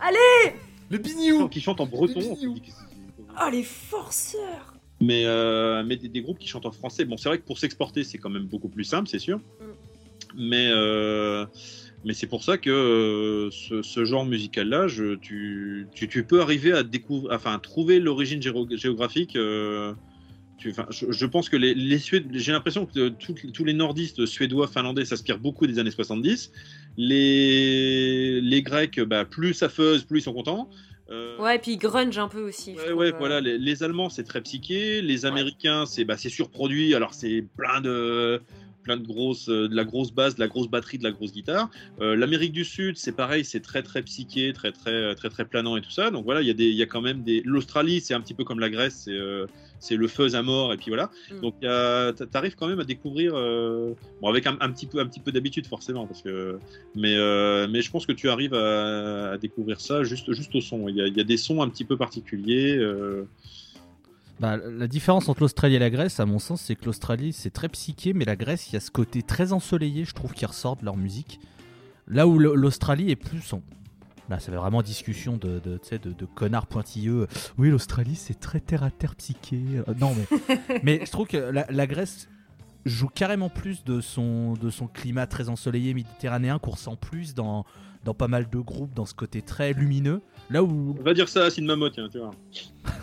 Allez 0.00 0.54
le 0.90 0.98
bignou 0.98 1.48
qui 1.48 1.60
chante 1.60 1.80
en 1.80 1.86
breton 1.86 2.36
oh 2.40 3.50
les 3.50 3.62
forceurs 3.62 4.74
mais 5.00 5.24
euh, 5.26 5.82
mais 5.84 5.96
des, 5.96 6.22
groupes 6.22 6.38
qui 6.38 6.48
chantent 6.48 6.66
en 6.66 6.72
français. 6.72 7.04
Bon 7.04 7.16
c'est 7.16 7.28
vrai 7.28 7.38
que 7.38 7.44
pour 7.44 7.58
s'exporter 7.58 8.04
c'est 8.04 8.18
quand 8.18 8.30
même 8.30 8.46
beaucoup 8.46 8.68
plus 8.68 8.84
simple 8.84 9.08
c'est 9.08 9.18
sûr. 9.18 9.38
Mm. 9.38 9.42
mais 10.36 10.68
euh, 10.70 11.46
mais 12.04 12.12
c'est 12.12 12.26
pour 12.26 12.44
ça 12.44 12.58
que 12.58 13.48
ce, 13.50 14.04
genre 14.04 14.26
musical 14.26 14.68
là 14.68 14.88
je, 14.88 15.14
tu, 15.14 15.88
tu, 15.94 16.06
tu, 16.06 16.24
peux 16.24 16.40
arriver 16.40 16.72
à 16.72 16.82
découvrir 16.82 17.32
enfin 17.32 17.58
trouver 17.58 17.98
l'origine 17.98 18.42
géographique 18.42 19.36
je, 20.58 21.26
pense 21.26 21.48
que 21.48 21.56
les, 21.56 21.74
les 21.74 21.98
j'ai 21.98 22.52
l'impression 22.52 22.86
que 22.86 23.08
tous 23.08 23.64
les 23.64 23.72
nordistes 23.72 24.26
suédois, 24.26 24.68
finlandais 24.68 25.04
s'inspirent 25.04 25.38
beaucoup 25.38 25.66
des 25.66 25.78
années 25.78 25.90
70. 25.90 26.52
Les, 26.96 28.40
les 28.40 28.62
Grecs, 28.62 29.00
bah, 29.00 29.24
plus 29.24 29.54
ça 29.54 29.68
fuzz, 29.68 30.04
plus 30.04 30.20
ils 30.20 30.22
sont 30.22 30.32
contents. 30.32 30.70
Euh, 31.10 31.36
ouais, 31.38 31.56
et 31.56 31.58
puis 31.58 31.76
grunge 31.76 32.16
un 32.16 32.28
peu 32.28 32.40
aussi. 32.40 32.74
Ouais, 32.94 33.12
voilà. 33.12 33.40
Les, 33.40 33.58
les 33.58 33.82
Allemands, 33.82 34.08
c'est 34.08 34.24
très 34.24 34.40
psyché. 34.40 35.02
Les 35.02 35.26
Américains, 35.26 35.84
c'est 35.86 36.04
bah, 36.04 36.16
surproduit. 36.16 36.94
Alors, 36.94 37.12
c'est 37.12 37.44
plein 37.56 37.80
de 37.80 38.40
plein 38.84 38.96
de 38.96 39.04
grosses, 39.04 39.48
euh, 39.48 39.68
de 39.68 39.74
la 39.74 39.84
grosse 39.84 40.12
basse, 40.12 40.36
de 40.36 40.40
la 40.40 40.46
grosse 40.46 40.68
batterie, 40.68 40.98
de 40.98 41.02
la 41.02 41.10
grosse 41.10 41.32
guitare. 41.32 41.68
Euh, 42.00 42.14
L'Amérique 42.14 42.52
du 42.52 42.64
Sud, 42.64 42.96
c'est 42.96 43.16
pareil, 43.16 43.44
c'est 43.44 43.60
très 43.60 43.82
très 43.82 44.02
psyché, 44.02 44.52
très 44.52 44.70
très 44.70 45.14
très 45.16 45.30
très 45.30 45.44
planant 45.44 45.76
et 45.76 45.80
tout 45.80 45.90
ça. 45.90 46.10
Donc 46.10 46.24
voilà, 46.24 46.42
il 46.42 46.46
y 46.46 46.50
a 46.50 46.54
des, 46.54 46.68
il 46.68 46.76
y 46.76 46.82
a 46.82 46.86
quand 46.86 47.00
même 47.00 47.22
des. 47.22 47.42
L'Australie, 47.44 48.00
c'est 48.00 48.14
un 48.14 48.20
petit 48.20 48.34
peu 48.34 48.44
comme 48.44 48.60
la 48.60 48.70
Grèce, 48.70 49.02
c'est 49.06 49.12
euh, 49.12 49.46
c'est 49.80 49.96
le 49.96 50.06
fuzz 50.06 50.36
à 50.36 50.42
mort 50.42 50.72
et 50.72 50.76
puis 50.76 50.90
voilà. 50.90 51.10
Mm. 51.32 51.40
Donc 51.40 51.54
tu 51.60 51.66
arrives 51.66 52.54
quand 52.54 52.68
même 52.68 52.80
à 52.80 52.84
découvrir, 52.84 53.32
bon 53.32 54.28
avec 54.28 54.46
un, 54.46 54.56
petit 54.72 54.86
peu 54.86 55.00
un 55.00 55.06
petit 55.06 55.20
peu 55.20 55.32
d'habitude 55.32 55.66
forcément 55.66 56.06
parce 56.06 56.22
que, 56.22 56.58
mais 56.94 57.16
mais 57.66 57.82
je 57.82 57.90
pense 57.90 58.06
que 58.06 58.12
tu 58.12 58.28
arrives 58.28 58.54
à, 58.54 59.36
découvrir 59.38 59.80
ça 59.80 60.04
juste 60.04 60.32
juste 60.32 60.54
au 60.54 60.60
son. 60.60 60.88
Il 60.88 60.96
y 60.96 61.02
a, 61.02 61.06
il 61.06 61.16
y 61.16 61.20
a 61.20 61.24
des 61.24 61.36
sons 61.36 61.62
un 61.62 61.68
petit 61.68 61.84
peu 61.84 61.96
particuliers. 61.96 62.78
Bah, 64.40 64.56
la 64.56 64.88
différence 64.88 65.28
entre 65.28 65.42
l'Australie 65.42 65.76
et 65.76 65.78
la 65.78 65.90
Grèce, 65.90 66.18
à 66.18 66.26
mon 66.26 66.38
sens, 66.38 66.60
c'est 66.60 66.74
que 66.74 66.86
l'Australie, 66.86 67.32
c'est 67.32 67.50
très 67.50 67.68
psyché, 67.68 68.12
mais 68.12 68.24
la 68.24 68.36
Grèce, 68.36 68.68
il 68.70 68.74
y 68.74 68.76
a 68.76 68.80
ce 68.80 68.90
côté 68.90 69.22
très 69.22 69.52
ensoleillé, 69.52 70.04
je 70.04 70.12
trouve, 70.12 70.32
qui 70.32 70.44
ressort 70.44 70.76
de 70.76 70.84
leur 70.84 70.96
musique. 70.96 71.40
Là 72.08 72.26
où 72.26 72.38
l'Australie 72.38 73.10
est 73.10 73.16
plus. 73.16 73.52
Là, 73.52 73.60
bah, 74.28 74.38
ça 74.40 74.50
fait 74.50 74.58
vraiment 74.58 74.82
discussion 74.82 75.36
de, 75.36 75.60
de, 75.60 75.78
de, 75.98 76.12
de 76.12 76.24
connards 76.24 76.66
pointilleux. 76.66 77.26
Oui, 77.58 77.70
l'Australie, 77.70 78.16
c'est 78.16 78.38
très 78.40 78.60
terre-à-terre 78.60 79.14
psyché. 79.14 79.60
Euh, 79.86 79.94
non, 80.00 80.14
mais, 80.14 80.80
mais 80.82 81.00
je 81.04 81.10
trouve 81.10 81.28
que 81.28 81.36
la, 81.36 81.86
Grèce 81.86 82.28
joue 82.84 83.08
carrément 83.08 83.50
plus 83.50 83.84
de 83.84 84.00
son, 84.00 84.54
de 84.54 84.70
son 84.70 84.86
climat 84.86 85.26
très 85.26 85.48
ensoleillé 85.48 85.94
méditerranéen 85.94 86.58
qu'on 86.58 86.72
ressent 86.72 86.96
plus 86.96 87.34
dans, 87.34 87.64
dans 88.04 88.14
pas 88.14 88.28
mal 88.28 88.48
de 88.50 88.58
groupes, 88.58 88.94
dans 88.94 89.06
ce 89.06 89.14
côté 89.14 89.42
très 89.42 89.72
lumineux. 89.72 90.22
Là 90.50 90.62
où. 90.62 90.96
On 90.98 91.02
va 91.02 91.14
dire 91.14 91.28
ça 91.28 91.44
à 91.44 91.50
Sid 91.50 91.64
Mammoth, 91.64 91.94
tu 91.94 92.18
vois. 92.18 92.34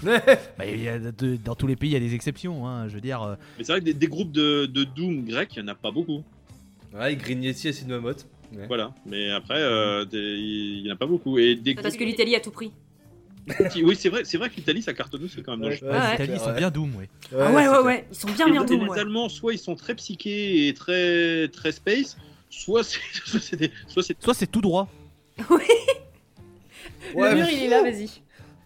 bah, 0.58 0.66
y 0.66 0.88
a 0.88 1.00
dans 1.00 1.56
tous 1.56 1.68
les 1.68 1.76
pays, 1.76 1.90
il 1.90 1.94
y 1.94 1.96
a 1.96 2.00
des 2.00 2.14
exceptions, 2.14 2.68
hein, 2.68 2.88
je 2.88 2.96
veux 2.96 3.02
dire. 3.02 3.22
Euh. 3.22 3.36
Mais 3.58 3.64
c'est 3.64 3.72
vrai 3.72 3.82
que 3.82 3.92
des, 3.92 4.08
groupes 4.08 4.32
de, 4.32 4.66
de, 4.66 4.84
Doom 4.84 5.26
grec, 5.26 5.50
il 5.56 5.64
n'y 5.64 5.70
en 5.70 5.74
a 5.74 5.76
pas 5.76 5.92
beaucoup. 5.92 6.24
Ouais, 6.94 7.16
Green 7.16 7.44
Yeti 7.44 7.70
et 7.70 7.74
Sid 7.74 7.88
Mammoth. 7.88 8.28
Voilà, 8.68 8.94
mais 9.06 9.32
après, 9.32 9.60
euh, 9.62 10.06
il 10.12 10.84
n'y 10.84 10.92
en 10.92 10.94
a 10.94 10.98
pas 10.98 11.06
beaucoup. 11.06 11.38
Et 11.38 11.56
des 11.56 11.74
Parce 11.76 11.96
que 11.96 12.04
l'Italie 12.04 12.36
a 12.36 12.42
tout 12.42 12.52
pris. 12.52 12.72
oui, 13.84 13.96
c'est 13.96 14.10
vrai, 14.10 14.24
c'est 14.24 14.38
vrai 14.38 14.50
que 14.50 14.56
l'Italie 14.56 14.84
ça 14.84 14.94
cartonne, 14.94 15.28
c'est 15.34 15.42
quand 15.42 15.58
même. 15.58 15.70
Ouais, 15.70 16.12
L'Italie, 16.12 16.34
ils 16.34 16.40
sont 16.40 16.54
bien 16.54 16.70
Doom, 16.70 16.96
ouais. 16.96 17.10
Ah 17.34 17.52
ouais, 17.52 17.68
ouais, 17.68 17.80
ouais, 17.80 18.08
ils 18.12 18.16
sont 18.16 18.30
bien 18.30 18.50
bien 18.50 18.64
Doom. 18.64 18.88
Les 18.94 19.00
Allemands, 19.00 19.30
soit 19.30 19.54
ils 19.54 19.60
sont 19.60 19.76
très 19.76 19.96
psychés 19.96 20.68
et 20.68 20.74
très 20.74 21.48
très 21.48 21.72
space, 21.72 22.18
soit 22.50 22.84
c'est 22.84 23.00
soit 23.88 24.04
c'est 24.04 24.22
soit 24.22 24.34
c'est 24.34 24.52
tout 24.52 24.62
droit. 24.62 24.90
Oui. 25.50 25.64
le 27.16 27.36
mur, 27.36 27.46
il 27.52 27.64
est 27.64 27.68
là, 27.68 27.82
vas-y. 27.82 28.10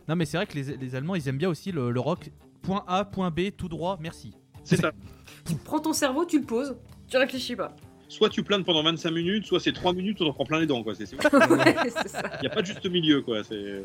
Non, 0.07 0.15
mais 0.15 0.25
c'est 0.25 0.37
vrai 0.37 0.45
que 0.45 0.53
les, 0.53 0.77
les, 0.77 0.95
Allemands, 0.95 1.15
ils 1.15 1.27
aiment 1.27 1.37
bien 1.37 1.49
aussi 1.49 1.71
le, 1.71 1.99
rock. 1.99 2.29
Point 2.61 2.83
A, 2.87 3.05
point 3.05 3.29
B, 3.29 3.51
tout 3.55 3.69
droit, 3.69 3.97
merci. 4.01 4.33
C'est 4.63 4.77
ça. 4.77 4.91
Tu 5.45 5.53
prends 5.53 5.79
ton 5.79 5.93
cerveau, 5.93 6.25
tu 6.25 6.39
le 6.39 6.45
poses, 6.45 6.75
tu 7.07 7.17
réfléchis 7.17 7.55
pas. 7.55 7.75
Soit 8.07 8.29
tu 8.29 8.41
planes 8.41 8.63
pendant 8.63 8.81
25 8.81 9.11
minutes, 9.11 9.45
soit 9.45 9.59
c'est 9.59 9.73
3 9.73 9.93
minutes, 9.93 10.19
on 10.21 10.25
en 10.25 10.33
prend 10.33 10.43
plein 10.43 10.59
les 10.59 10.65
dents, 10.65 10.81
quoi. 10.81 10.95
C'est, 10.95 11.03
ouais, 11.33 11.75
Il 12.33 12.41
n'y 12.41 12.47
a 12.47 12.49
pas 12.49 12.61
de 12.61 12.65
juste 12.65 12.85
milieu, 12.89 13.21
quoi. 13.21 13.43
C'est. 13.43 13.83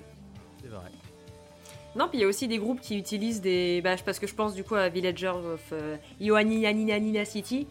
Non, 1.97 2.09
puis 2.09 2.19
il 2.19 2.21
y 2.21 2.25
a 2.25 2.29
aussi 2.29 2.47
des 2.47 2.59
groupes 2.59 2.81
qui 2.81 2.97
utilisent 2.97 3.41
des. 3.41 3.81
Bah, 3.83 3.97
parce 4.05 4.19
que 4.19 4.27
je 4.27 4.35
pense 4.35 4.55
du 4.55 4.63
coup 4.63 4.77
à 4.77 4.89
Villagers 4.89 5.29
of 5.29 5.61
euh, 5.73 5.97
Ioannina 6.21 7.25
City, 7.25 7.67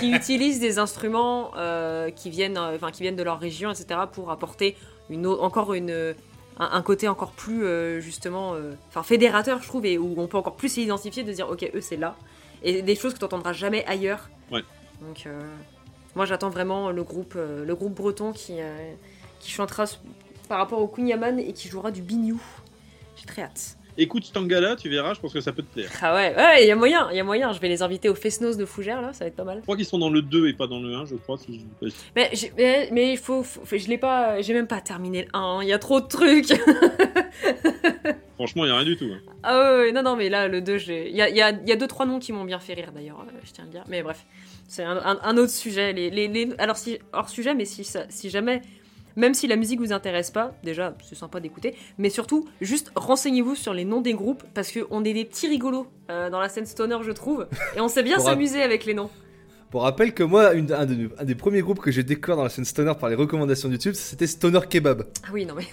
qui 0.00 0.10
utilisent 0.14 0.60
des 0.60 0.78
instruments 0.78 1.50
euh, 1.56 2.10
qui, 2.10 2.30
viennent, 2.30 2.56
euh, 2.56 2.76
enfin, 2.76 2.90
qui 2.90 3.02
viennent 3.02 3.16
de 3.16 3.22
leur 3.22 3.38
région, 3.38 3.70
etc., 3.70 4.00
pour 4.10 4.30
apporter 4.30 4.74
une, 5.10 5.26
encore 5.26 5.74
une, 5.74 6.14
un, 6.58 6.82
côté 6.82 7.08
encore 7.08 7.30
plus 7.30 7.64
euh, 7.64 8.00
justement 8.00 8.54
euh, 8.54 8.72
enfin 8.88 9.02
fédérateur 9.02 9.62
je 9.62 9.68
trouve 9.68 9.86
et 9.86 9.98
où 9.98 10.14
on 10.16 10.26
peut 10.26 10.36
encore 10.36 10.56
plus 10.56 10.68
s'identifier 10.68 11.22
de 11.22 11.32
dire 11.32 11.48
ok 11.48 11.70
eux 11.74 11.80
c'est 11.80 11.96
là 11.96 12.16
et 12.62 12.82
des 12.82 12.96
choses 12.96 13.14
que 13.14 13.18
tu 13.18 13.24
n'entendras 13.24 13.52
jamais 13.52 13.84
ailleurs 13.86 14.28
ouais. 14.50 14.64
donc 15.00 15.24
euh, 15.26 15.40
moi 16.16 16.24
j'attends 16.24 16.50
vraiment 16.50 16.90
le 16.90 17.04
groupe 17.04 17.36
le 17.36 17.74
groupe 17.74 17.94
breton 17.94 18.32
qui 18.32 18.56
qui 19.38 19.50
chantera 19.50 19.84
par 20.48 20.58
rapport 20.58 20.80
au 20.80 20.88
Kunyaman 20.88 21.38
et 21.38 21.52
qui 21.52 21.68
jouera 21.68 21.90
du 21.90 22.02
bignou 22.02 22.40
j'ai 23.18 23.26
très 23.26 23.42
hâte 23.42 23.78
écoute 23.98 24.24
Stangala, 24.24 24.76
tu 24.76 24.88
verras, 24.88 25.14
je 25.14 25.20
pense 25.20 25.32
que 25.32 25.40
ça 25.40 25.52
peut 25.52 25.62
te 25.62 25.74
plaire. 25.74 25.90
Ah 26.00 26.14
ouais, 26.14 26.34
ouais, 26.34 26.62
il 26.62 26.68
y 26.68 26.70
a 26.70 26.76
moyen, 26.76 27.08
il 27.10 27.16
y 27.16 27.20
a 27.20 27.24
moyen. 27.24 27.52
Je 27.52 27.60
vais 27.60 27.68
les 27.68 27.82
inviter 27.82 28.08
au 28.08 28.14
Fesnos 28.14 28.56
de 28.56 28.64
Fougères, 28.64 29.02
là, 29.02 29.12
ça 29.12 29.24
va 29.24 29.28
être 29.28 29.36
pas 29.36 29.44
mal. 29.44 29.58
Je 29.58 29.62
crois 29.62 29.76
qu'ils 29.76 29.84
sont 29.84 29.98
dans 29.98 30.10
le 30.10 30.22
2 30.22 30.48
et 30.48 30.52
pas 30.52 30.66
dans 30.66 30.80
le 30.80 30.94
1, 30.94 31.06
je 31.06 31.16
crois. 31.16 31.36
Si 31.36 31.60
je... 31.82 31.90
mais, 32.14 32.88
mais, 32.92 33.12
il 33.12 33.18
faut, 33.18 33.44
je 33.70 33.88
l'ai 33.88 33.98
pas, 33.98 34.40
j'ai 34.40 34.54
même 34.54 34.68
pas 34.68 34.80
terminé 34.80 35.22
le 35.24 35.36
1, 35.36 35.60
il 35.62 35.68
y 35.68 35.72
a 35.72 35.78
trop 35.78 36.00
de 36.00 36.06
trucs. 36.06 36.52
Franchement, 38.36 38.64
il 38.64 38.68
y 38.68 38.70
a 38.70 38.76
rien 38.76 38.84
du 38.84 38.96
tout. 38.96 39.10
Hein. 39.12 39.18
Ah 39.42 39.78
ouais, 39.78 39.90
non, 39.90 40.02
non, 40.02 40.14
mais 40.14 40.28
là, 40.28 40.46
le 40.46 40.60
2, 40.60 40.78
il 40.88 41.16
y 41.16 41.20
a, 41.20 41.28
y, 41.28 41.42
a, 41.42 41.50
y 41.50 41.72
a 41.72 41.76
deux, 41.76 41.88
trois 41.88 42.06
noms 42.06 42.20
qui 42.20 42.32
m'ont 42.32 42.44
bien 42.44 42.60
fait 42.60 42.74
rire 42.74 42.92
d'ailleurs, 42.94 43.20
euh, 43.20 43.32
je 43.44 43.50
tiens 43.50 43.64
à 43.64 43.66
le 43.66 43.72
dire. 43.72 43.84
Mais 43.88 44.02
bref, 44.02 44.24
c'est 44.68 44.84
un, 44.84 45.18
un, 45.22 45.36
autre 45.36 45.50
sujet. 45.50 45.92
Les, 45.92 46.10
les, 46.10 46.48
Alors, 46.58 46.76
si, 46.76 46.98
hors 47.12 47.28
sujet, 47.28 47.54
mais 47.54 47.64
si, 47.64 47.82
ça, 47.82 48.04
si 48.10 48.30
jamais 48.30 48.62
même 49.18 49.34
si 49.34 49.46
la 49.46 49.56
musique 49.56 49.80
vous 49.80 49.92
intéresse 49.92 50.30
pas, 50.30 50.54
déjà 50.64 50.96
c'est 51.06 51.14
sympa 51.14 51.40
d'écouter, 51.40 51.74
mais 51.98 52.08
surtout 52.08 52.48
juste 52.62 52.90
renseignez-vous 52.94 53.54
sur 53.54 53.74
les 53.74 53.84
noms 53.84 54.00
des 54.00 54.14
groupes 54.14 54.42
parce 54.54 54.72
qu'on 54.72 55.04
est 55.04 55.12
des 55.12 55.24
petits 55.26 55.48
rigolos 55.48 55.86
euh, 56.10 56.30
dans 56.30 56.40
la 56.40 56.48
scène 56.48 56.64
stoner 56.66 56.96
je 57.02 57.12
trouve, 57.12 57.46
et 57.76 57.80
on 57.80 57.88
sait 57.88 58.02
bien 58.02 58.18
s'amuser 58.18 58.62
avec 58.62 58.86
les 58.86 58.94
noms. 58.94 59.10
Pour 59.70 59.82
rappel 59.82 60.14
que 60.14 60.22
moi, 60.22 60.54
une- 60.54 60.72
un, 60.72 60.86
de- 60.86 61.10
un 61.18 61.24
des 61.24 61.34
premiers 61.34 61.60
groupes 61.60 61.80
que 61.80 61.90
j'ai 61.90 62.02
découvert 62.02 62.36
dans 62.36 62.44
la 62.44 62.48
scène 62.48 62.64
stoner 62.64 62.94
par 62.98 63.10
les 63.10 63.14
recommandations 63.16 63.68
YouTube, 63.68 63.92
c'était 63.94 64.26
Stoner 64.26 64.60
Kebab. 64.70 65.04
Ah 65.24 65.28
oui, 65.30 65.44
non 65.44 65.54
mais. 65.54 65.66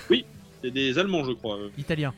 C'est 0.61 0.71
des 0.71 0.97
Allemands, 0.99 1.23
je 1.23 1.31
crois. 1.31 1.55
euh. 1.57 1.69
Italien. 1.77 2.13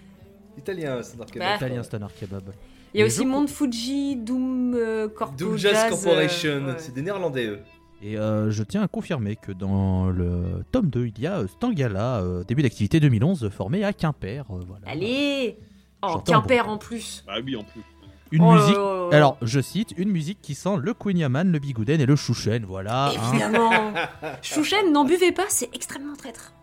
Italien, 0.58 1.04
Stoner 1.04 1.26
Kebab. 1.32 1.48
Bah. 1.48 1.56
Italien 1.58 1.84
Stoner 1.84 2.08
Kebab. 2.20 2.50
Il 2.96 3.02
y 3.02 3.04
a 3.04 3.06
aussi 3.06 3.26
Monde 3.28 3.48
Fuji, 3.50 4.16
Doom 4.16 4.74
euh, 4.76 5.08
Corpo 5.08 5.36
Doom 5.38 5.58
Jazz, 5.58 5.74
Jazz, 5.74 5.90
Corporation, 5.92 6.50
euh, 6.50 6.68
ouais. 6.72 6.76
c'est 6.80 6.94
des 6.96 7.02
néerlandais 7.04 7.46
eux. 7.46 7.60
Et 8.02 8.18
euh, 8.18 8.52
je 8.52 8.64
tiens 8.64 8.84
à 8.84 8.88
confirmer 8.88 9.36
que 9.36 9.52
dans 9.52 10.08
le 10.10 10.64
tome 10.72 10.90
2, 10.90 11.08
il 11.08 11.20
y 11.20 11.26
a 11.28 11.40
euh, 11.40 11.48
Stangala, 11.48 12.18
euh, 12.20 12.44
début 12.44 12.62
d'activité 12.62 13.00
2011, 13.00 13.50
formé 13.50 13.84
à 13.84 13.92
Quimper. 13.94 14.46
euh, 14.52 14.60
voilà. 14.68 14.86
Allez 14.88 15.58
En 16.04 16.10
J'entends 16.14 16.34
Quimper 16.42 16.66
bon. 16.66 16.72
en 16.74 16.78
plus. 16.78 17.24
Bah 17.26 17.34
oui, 17.44 17.56
en 17.56 17.64
plus. 17.64 17.82
Une 18.32 18.44
Oh 18.44 18.54
là 18.56 18.62
musique. 18.62 18.76
là 18.76 19.08
là. 19.12 19.18
Alors, 19.18 19.38
je 19.42 19.60
cite, 19.60 19.94
une 19.98 20.10
musique 20.10 20.40
qui 20.42 20.54
sent 20.54 20.76
le 20.80 20.94
Queen 20.94 21.18
Yaman, 21.18 21.52
le 21.52 21.60
Bigouden 21.60 22.00
et 22.00 22.06
le 22.06 22.16
Chouchen, 22.16 22.66
voilà. 22.66 23.08
hein. 23.08 23.32
Évidemment 23.32 23.72
Chouchen, 24.42 24.92
n'en 24.92 25.06
buvez 25.06 25.32
pas, 25.32 25.46
c'est 25.50 25.70
extrêmement 25.74 26.16
traître. 26.16 26.54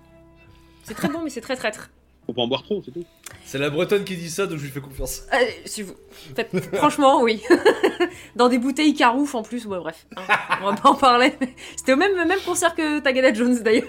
C'est 0.84 0.94
très 0.94 1.08
bon, 1.08 1.22
mais 1.24 1.30
c'est 1.30 1.40
très 1.40 1.56
traître. 1.56 1.90
Faut 2.26 2.32
pas 2.32 2.42
en 2.42 2.48
boire 2.48 2.62
trop, 2.62 2.80
c'est 2.84 2.90
tout. 2.90 3.04
C'est 3.44 3.58
la 3.58 3.68
bretonne 3.70 4.04
qui 4.04 4.16
dit 4.16 4.30
ça, 4.30 4.46
donc 4.46 4.58
je 4.58 4.64
lui 4.64 4.70
fais 4.70 4.80
confiance. 4.80 5.24
Euh, 5.34 5.36
si 5.66 5.82
vous... 5.82 5.92
en 5.92 6.34
fait, 6.34 6.76
franchement, 6.76 7.20
oui. 7.22 7.42
Dans 8.36 8.48
des 8.48 8.58
bouteilles 8.58 8.94
carouf 8.94 9.34
en 9.34 9.42
plus, 9.42 9.66
ouais, 9.66 9.78
bref. 9.78 10.06
hein, 10.16 10.22
on 10.62 10.70
va 10.70 10.76
pas 10.76 10.88
en 10.88 10.94
parler. 10.94 11.34
C'était 11.76 11.92
au 11.92 11.96
même, 11.96 12.14
même 12.16 12.40
concert 12.46 12.74
que 12.74 13.00
Tagada 13.00 13.32
Jones 13.34 13.62
d'ailleurs. 13.62 13.84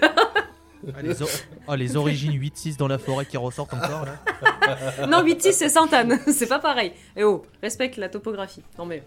Ah, 0.94 1.02
les, 1.02 1.20
oh, 1.22 1.74
les 1.74 1.96
origines 1.96 2.32
8-6 2.38 2.76
dans 2.76 2.86
la 2.86 2.98
forêt 2.98 3.24
qui 3.24 3.36
ressortent 3.38 3.72
encore 3.74 4.04
là. 4.04 5.06
Non, 5.08 5.24
8-6 5.24 5.52
c'est 5.52 5.68
Sainte-Anne, 5.70 6.20
c'est 6.28 6.46
pas 6.46 6.58
pareil. 6.58 6.92
Et 7.16 7.24
oh, 7.24 7.42
respecte 7.62 7.96
la 7.96 8.08
topographie. 8.10 8.62
Non 8.78 8.84
mais. 8.84 9.02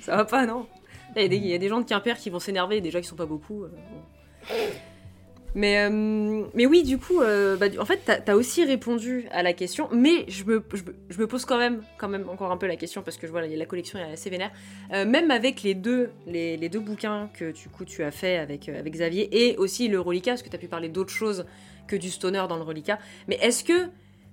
Ça 0.00 0.16
va 0.16 0.24
pas, 0.24 0.46
non 0.46 0.66
Il 1.16 1.22
y, 1.22 1.24
a 1.24 1.28
des- 1.28 1.36
il 1.36 1.46
y 1.46 1.54
a 1.54 1.58
des 1.58 1.68
gens 1.68 1.80
de 1.80 1.84
Quimper 1.86 2.16
qui 2.16 2.30
vont 2.30 2.38
s'énerver, 2.38 2.80
déjà 2.80 3.00
qui 3.00 3.08
sont 3.08 3.16
pas 3.16 3.26
beaucoup. 3.26 3.64
euh. 3.64 3.68
Mais, 5.56 5.78
euh, 5.88 6.44
mais 6.54 6.66
oui, 6.66 6.82
du 6.82 6.98
coup, 6.98 7.20
euh, 7.20 7.56
bah, 7.56 7.66
en 7.78 7.84
fait, 7.84 8.00
t'as 8.04 8.32
as 8.32 8.36
aussi 8.36 8.64
répondu 8.64 9.26
à 9.30 9.42
la 9.44 9.52
question, 9.52 9.88
mais 9.92 10.24
je 10.28 10.42
me, 10.44 10.64
je, 10.74 10.82
je 11.08 11.18
me 11.20 11.26
pose 11.28 11.44
quand 11.44 11.58
même, 11.58 11.82
quand 11.96 12.08
même 12.08 12.28
encore 12.28 12.50
un 12.50 12.56
peu 12.56 12.66
la 12.66 12.74
question 12.74 13.02
parce 13.02 13.16
que 13.18 13.26
je 13.28 13.32
vois 13.32 13.46
la 13.46 13.66
collection 13.66 13.98
est 14.00 14.02
assez 14.12 14.30
vénère. 14.30 14.50
Euh, 14.92 15.04
même 15.06 15.30
avec 15.30 15.62
les 15.62 15.74
deux, 15.74 16.10
les, 16.26 16.56
les 16.56 16.68
deux 16.68 16.80
bouquins 16.80 17.30
que 17.34 17.52
du 17.52 17.68
coup 17.68 17.84
tu 17.84 18.02
as 18.02 18.10
fait 18.10 18.36
avec, 18.36 18.68
euh, 18.68 18.78
avec 18.80 18.92
Xavier 18.94 19.28
et 19.48 19.56
aussi 19.56 19.86
le 19.86 20.00
reliquat, 20.00 20.32
parce 20.32 20.42
que 20.42 20.48
tu 20.48 20.56
as 20.56 20.58
pu 20.58 20.66
parler 20.68 20.88
d'autres 20.88 21.12
choses 21.14 21.44
que 21.86 21.94
du 21.94 22.10
stoner 22.10 22.44
dans 22.48 22.56
le 22.56 22.62
reliquat. 22.62 22.98
Mais 23.28 23.36
est-ce 23.36 23.62
que, 23.62 23.90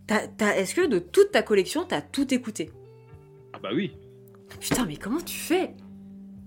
t'as- 0.07 0.27
t'as- 0.27 0.56
est-ce 0.57 0.73
que 0.73 0.88
de 0.88 0.98
toute 0.98 1.31
ta 1.31 1.43
collection, 1.43 1.85
t'as 1.88 2.02
tout 2.02 2.34
écouté? 2.34 2.72
Ah 3.53 3.60
bah 3.61 3.69
oui. 3.76 3.91
Putain, 4.60 4.85
mais 4.88 4.95
comment 4.95 5.22
tu 5.22 5.38
fais? 5.38 5.72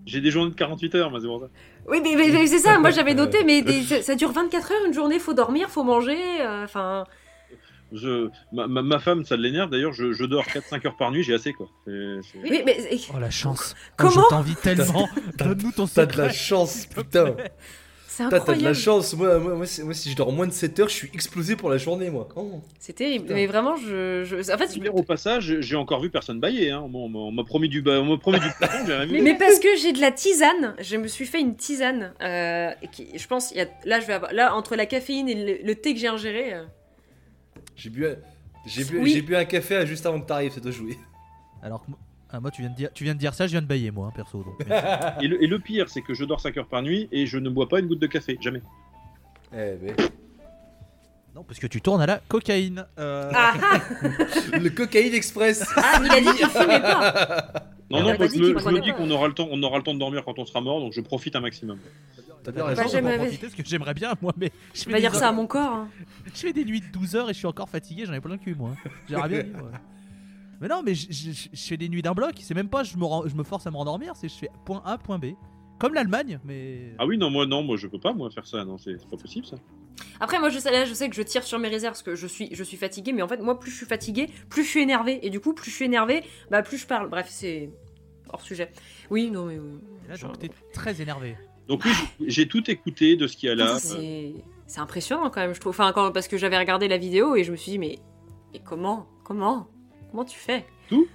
J'ai 0.06 0.20
des 0.20 0.30
journées 0.30 0.50
de 0.50 0.56
48 0.56 0.94
heures, 0.96 1.10
moi, 1.10 1.20
c'est 1.20 1.26
pour 1.26 1.40
ça. 1.40 1.48
Oui, 1.86 2.00
mais, 2.02 2.14
mais- 2.16 2.30
mais 2.30 2.46
c'est 2.46 2.58
ça, 2.58 2.78
moi 2.78 2.90
j'avais 2.90 3.14
noté, 3.14 3.44
mais 3.44 3.62
des- 3.62 3.82
ça, 3.82 4.02
ça 4.02 4.14
dure 4.14 4.32
24 4.32 4.72
heures 4.72 4.86
une 4.86 4.94
journée, 4.94 5.18
faut 5.18 5.34
dormir, 5.34 5.68
faut 5.68 5.84
manger, 5.84 6.16
euh, 6.40 6.64
enfin. 6.64 7.04
Je, 7.92 8.28
ma, 8.52 8.66
ma, 8.66 8.82
ma 8.82 8.98
femme, 8.98 9.24
ça 9.24 9.36
l'énerve 9.36 9.70
d'ailleurs, 9.70 9.92
je, 9.92 10.12
je 10.12 10.24
dors 10.24 10.44
4-5 10.46 10.84
heures 10.86 10.96
par 10.96 11.12
nuit, 11.12 11.22
j'ai 11.22 11.34
assez 11.34 11.52
quoi. 11.52 11.68
Oui, 11.86 12.62
mais 12.66 12.78
Oh 13.14 13.18
la 13.20 13.30
chance. 13.30 13.74
Oh, 13.76 13.92
Comment 13.98 14.10
je 14.10 14.28
t'envie 14.30 14.56
tellement. 14.56 15.08
Donne-nous 15.38 15.72
ton 15.72 15.86
T'as 15.86 16.06
de 16.06 16.16
la 16.16 16.32
chance, 16.32 16.86
putain. 16.86 17.36
C'est 18.16 18.24
Putain, 18.24 18.28
T'as 18.30 18.36
de 18.36 18.40
incroyable. 18.42 18.64
la 18.64 18.74
chance. 18.74 19.14
Moi, 19.14 19.38
moi, 19.38 19.54
moi, 19.54 19.66
c'est- 19.66 19.82
moi, 19.82 19.94
si 19.94 20.10
je 20.10 20.16
dors 20.16 20.30
moins 20.32 20.46
de 20.46 20.52
7 20.52 20.78
heures, 20.80 20.88
je 20.88 20.94
suis 20.94 21.10
explosé 21.12 21.56
pour 21.56 21.68
la 21.70 21.78
journée, 21.78 22.10
moi. 22.10 22.28
Oh. 22.36 22.60
C'est 22.78 22.92
terrible, 22.92 23.24
Putain. 23.24 23.34
mais 23.34 23.46
vraiment, 23.46 23.76
je. 23.76 24.24
je- 24.24 24.52
En 24.52 24.56
fait, 24.58 24.74
je- 24.74 24.88
Au 24.90 25.02
passage, 25.02 25.56
j'ai 25.60 25.76
encore 25.76 26.00
vu 26.00 26.10
personne 26.10 26.38
bailler. 26.40 26.70
Hein. 26.70 26.88
On 26.94 27.32
m'a- 27.32 27.44
promis 27.44 27.68
du, 27.68 27.82
on 27.86 28.04
m'a 28.04 28.16
promis 28.18 28.38
du 28.40 28.46
plafond, 28.58 28.86
j'ai 28.86 28.94
rien 28.94 29.06
Mais, 29.06 29.18
vu. 29.18 29.22
mais 29.22 29.34
parce 29.36 29.58
que 29.58 29.68
j'ai 29.76 29.92
de 29.92 30.00
la 30.00 30.12
tisane, 30.12 30.74
je 30.80 30.96
me 30.96 31.08
suis 31.08 31.26
fait 31.26 31.40
une 31.40 31.56
tisane. 31.56 32.12
euh, 32.22 32.70
qui, 32.92 33.08
je 33.18 33.26
pense, 33.26 33.50
il 33.50 33.58
y 33.58 33.60
a, 33.60 33.66
là, 33.84 34.00
je 34.00 34.06
vais 34.06 34.12
avoir, 34.14 34.32
là, 34.32 34.54
entre 34.54 34.76
la 34.76 34.86
caféine 34.86 35.28
et 35.28 35.34
le, 35.34 35.66
le 35.66 35.74
thé 35.74 35.92
que 35.94 36.00
j'ai 36.00 36.08
ingéré, 36.08 36.54
euh, 36.54 36.64
J'ai 37.76 37.90
bu, 37.90 38.06
un- 38.06 38.16
j'ai 38.66 38.84
bu, 38.84 38.98
Oui. 39.00 39.10
j'ai 39.12 39.22
bu 39.22 39.34
un 39.36 39.44
café 39.44 39.84
juste 39.86 40.06
avant 40.06 40.20
que 40.20 40.26
t'arrives, 40.26 40.52
ça 40.52 40.60
doit 40.60 40.70
jouer. 40.72 40.96
Alors 41.62 41.82
que 41.84 41.90
moi, 41.90 41.98
ah, 42.36 42.40
moi, 42.40 42.50
tu, 42.50 42.62
viens 42.62 42.70
de 42.70 42.74
dire, 42.74 42.90
tu 42.92 43.04
viens 43.04 43.14
de 43.14 43.18
dire 43.20 43.32
ça, 43.32 43.46
je 43.46 43.52
viens 43.52 43.62
de 43.62 43.66
bailler 43.66 43.90
moi, 43.92 44.08
hein, 44.08 44.12
perso. 44.14 44.42
donc, 44.42 44.60
Et 45.22 45.28
le, 45.28 45.42
et 45.42 45.46
le 45.46 45.58
pire, 45.60 45.88
c'est 45.88 46.02
que 46.02 46.14
je 46.14 46.24
dors 46.24 46.40
5 46.40 46.56
heures 46.56 46.66
par 46.66 46.82
nuit 46.82 47.08
et 47.12 47.26
je 47.26 47.38
ne 47.38 47.48
bois 47.48 47.68
pas 47.68 47.78
une 47.78 47.86
goutte 47.86 48.00
de 48.00 48.08
café, 48.08 48.36
jamais. 48.40 48.60
Eh, 49.52 49.74
mais... 49.80 49.94
non, 51.34 51.44
parce 51.44 51.60
que 51.60 51.68
tu 51.68 51.80
tournes 51.80 52.02
à 52.02 52.06
la 52.06 52.20
cocaïne. 52.26 52.86
Euh, 52.98 53.30
Ah 53.32 53.54
ah, 53.62 53.78
Le 54.58 54.68
cocaïne 54.70 55.14
express. 55.14 55.64
ah, 55.76 56.00
il 56.04 56.10
a 56.10 56.20
dit 56.20 56.36
qu'il 56.38 56.46
fumait 56.48 56.80
pas. 56.80 57.52
Non, 57.90 58.02
non, 58.02 58.16
parce 58.16 58.32
que 58.32 58.38
je 58.38 58.44
me, 58.70 58.80
dis 58.80 58.92
qu'on 58.92 59.08
aura, 59.10 59.28
le 59.28 59.34
temps, 59.34 59.46
on 59.50 59.62
aura 59.62 59.76
le 59.76 59.84
temps 59.84 59.94
de 59.94 60.00
dormir 60.00 60.24
quand 60.24 60.38
on 60.40 60.46
sera 60.46 60.60
mort, 60.60 60.80
donc 60.80 60.92
je 60.92 61.00
profite 61.00 61.36
un 61.36 61.40
maximum. 61.40 61.78
T'as 62.42 62.50
bien 62.50 62.64
Bah, 62.64 62.68
raison. 62.74 63.00
vais 63.00 63.36
parce 63.38 63.54
que 63.54 63.62
j'aimerais 63.64 63.94
bien, 63.94 64.14
moi, 64.20 64.32
mais 64.36 64.50
je 64.74 64.84
des 64.84 65.00
dire 65.00 65.14
ça 65.14 65.28
à 65.28 65.32
mon 65.32 65.46
corps. 65.46 65.72
hein. 65.72 65.88
je 66.26 66.40
fais 66.40 66.52
des 66.52 66.64
nuits 66.64 66.80
de 66.80 66.86
12 66.92 67.14
heures 67.14 67.30
et 67.30 67.32
je 67.32 67.38
suis 67.38 67.46
encore 67.46 67.68
fatigué, 67.68 68.04
j'en 68.06 68.12
ai 68.12 68.20
plein 68.20 68.32
le 68.32 68.38
cul, 68.38 68.54
moi. 68.54 68.70
J'aimerais 69.08 69.28
bien 69.28 69.42
vivre. 69.42 69.70
Mais 70.60 70.68
non, 70.68 70.82
mais 70.84 70.94
je, 70.94 71.06
je- 71.10 71.32
je- 71.32 71.48
je 71.52 71.66
fais 71.66 71.76
des 71.76 71.88
nuits 71.88 72.02
d'un 72.02 72.12
bloc, 72.14 72.32
c'est 72.40 72.54
même 72.54 72.68
pas 72.68 72.82
je 72.82 72.96
me, 72.96 73.04
rends- 73.04 73.26
je 73.28 73.34
me 73.34 73.42
force 73.44 73.66
à 73.66 73.70
me 73.70 73.76
rendormir, 73.76 74.14
c'est 74.16 74.28
je 74.28 74.34
fais 74.34 74.50
point 74.64 74.82
A, 74.84 74.98
point 74.98 75.18
B. 75.18 75.26
Comme 75.80 75.92
l'Allemagne, 75.94 76.38
mais. 76.44 76.94
Ah 76.98 77.04
oui, 77.06 77.18
non, 77.18 77.30
moi, 77.30 77.46
non, 77.46 77.62
moi, 77.62 77.76
je 77.76 77.88
peux 77.88 77.98
pas, 77.98 78.12
moi, 78.12 78.30
faire 78.30 78.46
ça. 78.46 78.64
Non, 78.64 78.78
c'est 78.78 78.96
c'est 78.98 79.08
pas 79.08 79.16
possible, 79.16 79.44
ça. 79.44 79.56
Après, 80.20 80.38
moi, 80.38 80.48
je 80.48 80.58
sais, 80.60 80.70
là, 80.70 80.84
je 80.84 80.94
sais 80.94 81.08
que 81.10 81.16
je 81.16 81.22
tire 81.22 81.42
sur 81.42 81.58
mes 81.58 81.68
réserves 81.68 81.92
parce 81.94 82.02
que 82.02 82.14
je 82.14 82.26
suis, 82.28 82.48
je 82.54 82.62
suis 82.62 82.76
fatiguée, 82.76 83.12
mais 83.12 83.22
en 83.22 83.28
fait, 83.28 83.38
moi, 83.38 83.58
plus 83.58 83.72
je 83.72 83.76
suis 83.78 83.86
fatiguée, 83.86 84.28
plus 84.48 84.62
je 84.64 84.68
suis 84.68 84.80
énervée. 84.82 85.18
Et 85.26 85.30
du 85.30 85.40
coup, 85.40 85.52
plus 85.52 85.70
je 85.72 85.76
suis 85.76 85.84
énervée, 85.84 86.22
bah, 86.50 86.62
plus 86.62 86.78
je 86.78 86.86
parle. 86.86 87.08
Bref, 87.10 87.26
c'est 87.28 87.70
hors 88.32 88.40
sujet. 88.40 88.70
Oui, 89.10 89.30
non, 89.32 89.46
mais. 89.46 89.56
Et 89.56 90.08
là, 90.08 90.14
genre- 90.14 90.30
donc 90.30 90.38
t'es 90.40 90.50
très 90.72 91.02
énervé. 91.02 91.36
Donc 91.66 91.84
oui, 91.84 91.90
j'ai- 92.20 92.30
j'ai 92.30 92.48
tout 92.48 92.70
écouté 92.70 93.16
de 93.16 93.26
ce 93.26 93.36
qu'il 93.36 93.48
y 93.48 93.52
a 93.52 93.56
là. 93.56 93.78
C'est 93.80 94.32
c'est 94.66 94.80
impressionnant 94.80 95.28
quand 95.28 95.40
même, 95.40 95.54
je 95.54 95.60
trouve. 95.60 95.70
Enfin, 95.70 95.92
quand, 95.92 96.12
parce 96.12 96.28
que 96.28 96.38
j'avais 96.38 96.56
regardé 96.58 96.86
la 96.88 96.98
vidéo 96.98 97.34
et 97.36 97.42
je 97.44 97.50
me 97.50 97.56
suis 97.56 97.72
dit, 97.72 97.78
mais, 97.78 97.98
mais 98.52 98.60
comment 98.64 99.06
Comment? 99.24 99.66
Comment 100.14 100.24
tu 100.26 100.38
fais? 100.38 100.64
Tout, 100.88 101.08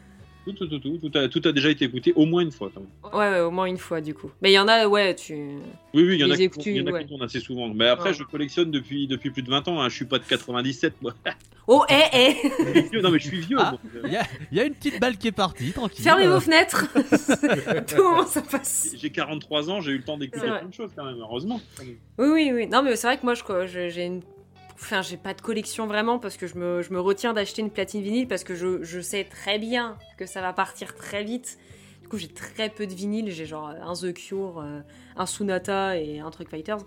tout, 0.45 0.51
tout, 0.67 0.79
tout, 0.79 0.97
tout 0.97 1.17
a, 1.17 1.29
tout 1.29 1.41
a 1.45 1.51
déjà 1.53 1.69
été 1.69 1.85
écouté 1.85 2.11
au 2.17 2.25
moins 2.25 2.41
une 2.41 2.51
fois. 2.51 2.69
Quand 2.73 2.81
même. 2.81 3.13
ouais, 3.13 3.29
ouais, 3.35 3.39
au 3.39 3.49
moins 3.51 3.63
une 3.65 3.77
fois 3.77 4.01
du 4.01 4.13
coup. 4.13 4.29
Mais 4.41 4.49
il 4.51 4.55
y 4.55 4.59
en 4.59 4.67
a, 4.67 4.87
ouais, 4.87 5.15
tu. 5.15 5.33
Oui, 5.93 6.03
oui, 6.03 6.15
il 6.15 6.19
y 6.19 6.23
en 6.25 6.31
a 6.31 6.35
qui, 6.35 6.43
écoutes, 6.43 6.65
il 6.65 6.75
y 6.75 6.81
en 6.81 6.87
a 6.87 6.91
ouais. 6.91 7.03
qui 7.03 7.07
tournent 7.07 7.21
assez 7.23 7.39
souvent. 7.39 7.69
Mais 7.69 7.87
après, 7.87 8.09
Ouais. 8.09 8.13
je 8.15 8.23
collectionne 8.23 8.71
depuis, 8.71 9.07
depuis 9.07 9.29
plus 9.31 9.41
de 9.41 9.49
20 9.49 9.69
ans. 9.69 9.79
Hein. 9.79 9.87
Je 9.87 9.95
suis 9.95 10.03
pas 10.05 10.19
de 10.19 10.25
97, 10.25 10.95
moi. 11.01 11.13
Oh, 11.71 11.85
hé, 11.87 12.01
hé 12.11 12.35
Je 12.41 12.79
suis 12.79 12.89
vieux. 12.89 13.01
non, 13.01 13.11
mais 13.11 13.19
je 13.19 13.27
suis 13.27 13.39
vieux. 13.41 13.57
Ah. 13.59 13.71
moi. 13.93 14.01
Il 14.05 14.11
y 14.11 14.17
a, 14.17 14.23
il 14.51 14.57
y 14.57 14.59
a 14.59 14.65
une 14.65 14.73
petite 14.73 14.99
balle 14.99 15.17
qui 15.17 15.27
est 15.27 15.31
partie, 15.31 15.71
tranquille. 15.71 16.03
Fermez 16.03 16.25
Euh, 16.25 16.33
vos 16.33 16.39
fenêtres 16.41 16.87
Tout 17.95 18.03
moment 18.03 18.25
ça 18.25 18.41
passe? 18.41 18.95
J'ai 18.97 19.11
43 19.11 19.69
ans, 19.69 19.79
j'ai 19.79 19.91
eu 19.91 19.97
le 19.99 20.03
temps 20.03 20.17
d'écouter 20.17 20.47
plein 20.47 20.65
de 20.65 20.73
choses 20.73 20.89
quand 20.95 21.05
même, 21.05 21.19
heureusement. 21.21 21.61
Oui, 22.17 22.27
oui, 22.33 22.51
oui. 22.53 22.67
Non, 22.67 22.81
mais 22.83 22.95
c'est 22.97 23.05
vrai 23.07 23.17
que 23.19 23.23
moi, 23.23 23.35
je 23.35 23.43
quoi, 23.43 23.65
je- 23.67 23.87
j'ai 23.87 24.05
une. 24.05 24.21
Enfin, 24.81 25.01
j'ai 25.01 25.17
pas 25.17 25.33
de 25.33 25.41
collection 25.41 25.87
vraiment 25.87 26.19
parce 26.19 26.37
que 26.37 26.47
je 26.47 26.55
me, 26.55 26.81
je 26.81 26.93
me 26.93 27.01
retiens 27.01 27.33
d'acheter 27.33 27.61
une 27.61 27.69
platine 27.69 28.01
vinyle 28.01 28.27
parce 28.27 28.43
que 28.43 28.55
je, 28.55 28.81
je 28.81 29.01
sais 29.01 29.25
très 29.25 29.59
bien 29.59 29.97
que 30.17 30.25
ça 30.25 30.41
va 30.41 30.53
partir 30.53 30.95
très 30.95 31.23
vite. 31.23 31.57
Du 32.01 32.07
coup, 32.07 32.17
j'ai 32.17 32.29
très 32.29 32.69
peu 32.69 32.87
de 32.87 32.93
vinyle. 32.93 33.29
J'ai 33.29 33.45
genre 33.45 33.67
un 33.67 33.93
The 33.93 34.13
Cure, 34.13 34.59
euh, 34.59 34.79
un 35.17 35.25
Sunata 35.25 35.97
et 35.97 36.19
un 36.19 36.31
Truck 36.31 36.49
Fighters. 36.49 36.79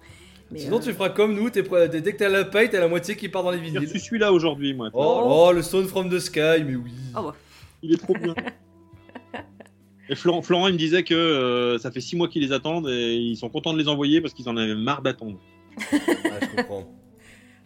Mais, 0.51 0.61
Sinon, 0.61 0.79
euh, 0.79 0.81
tu 0.81 0.93
feras 0.93 1.11
comme 1.11 1.35
nous, 1.35 1.51
dès 1.51 1.63
que 1.63 2.17
t'as 2.17 2.29
la 2.29 2.45
paille, 2.45 2.71
t'as 2.71 2.81
la 2.81 2.89
moitié 2.89 3.15
qui 3.15 3.29
part 3.29 3.43
dans 3.43 3.51
les 3.51 3.59
vinyles. 3.59 3.81
reçu 3.81 3.99
celui-là 3.99 4.33
aujourd'hui, 4.33 4.75
moi. 4.75 4.91
Oh, 4.95 5.23
oh, 5.25 5.53
le 5.53 5.63
Stone 5.63 5.87
from 5.87 6.11
the 6.11 6.19
Sky, 6.19 6.65
mais 6.65 6.75
oui. 6.75 6.93
Oh, 7.17 7.23
bah. 7.23 7.35
Il 7.83 7.93
est 7.93 7.99
trop 7.99 8.15
bien. 8.15 8.35
Et 10.09 10.15
Florent, 10.15 10.43
Florent, 10.43 10.69
il 10.69 10.75
me 10.75 10.79
disait 10.79 11.05
que 11.05 11.15
euh, 11.15 11.79
ça 11.79 11.91
fait 11.91 12.01
6 12.01 12.17
mois 12.17 12.29
qu'ils 12.29 12.43
les 12.43 12.53
attendent 12.53 12.89
et 12.89 13.15
ils 13.15 13.37
sont 13.37 13.49
contents 13.49 13.73
de 13.73 13.79
les 13.79 13.89
envoyer 13.89 14.21
parce 14.21 14.35
qu'ils 14.35 14.49
en 14.49 14.57
avaient 14.57 14.75
marre 14.75 15.01
d'attendre. 15.01 15.39
Ah, 15.81 15.95
je 16.41 16.57
comprends. 16.57 17.02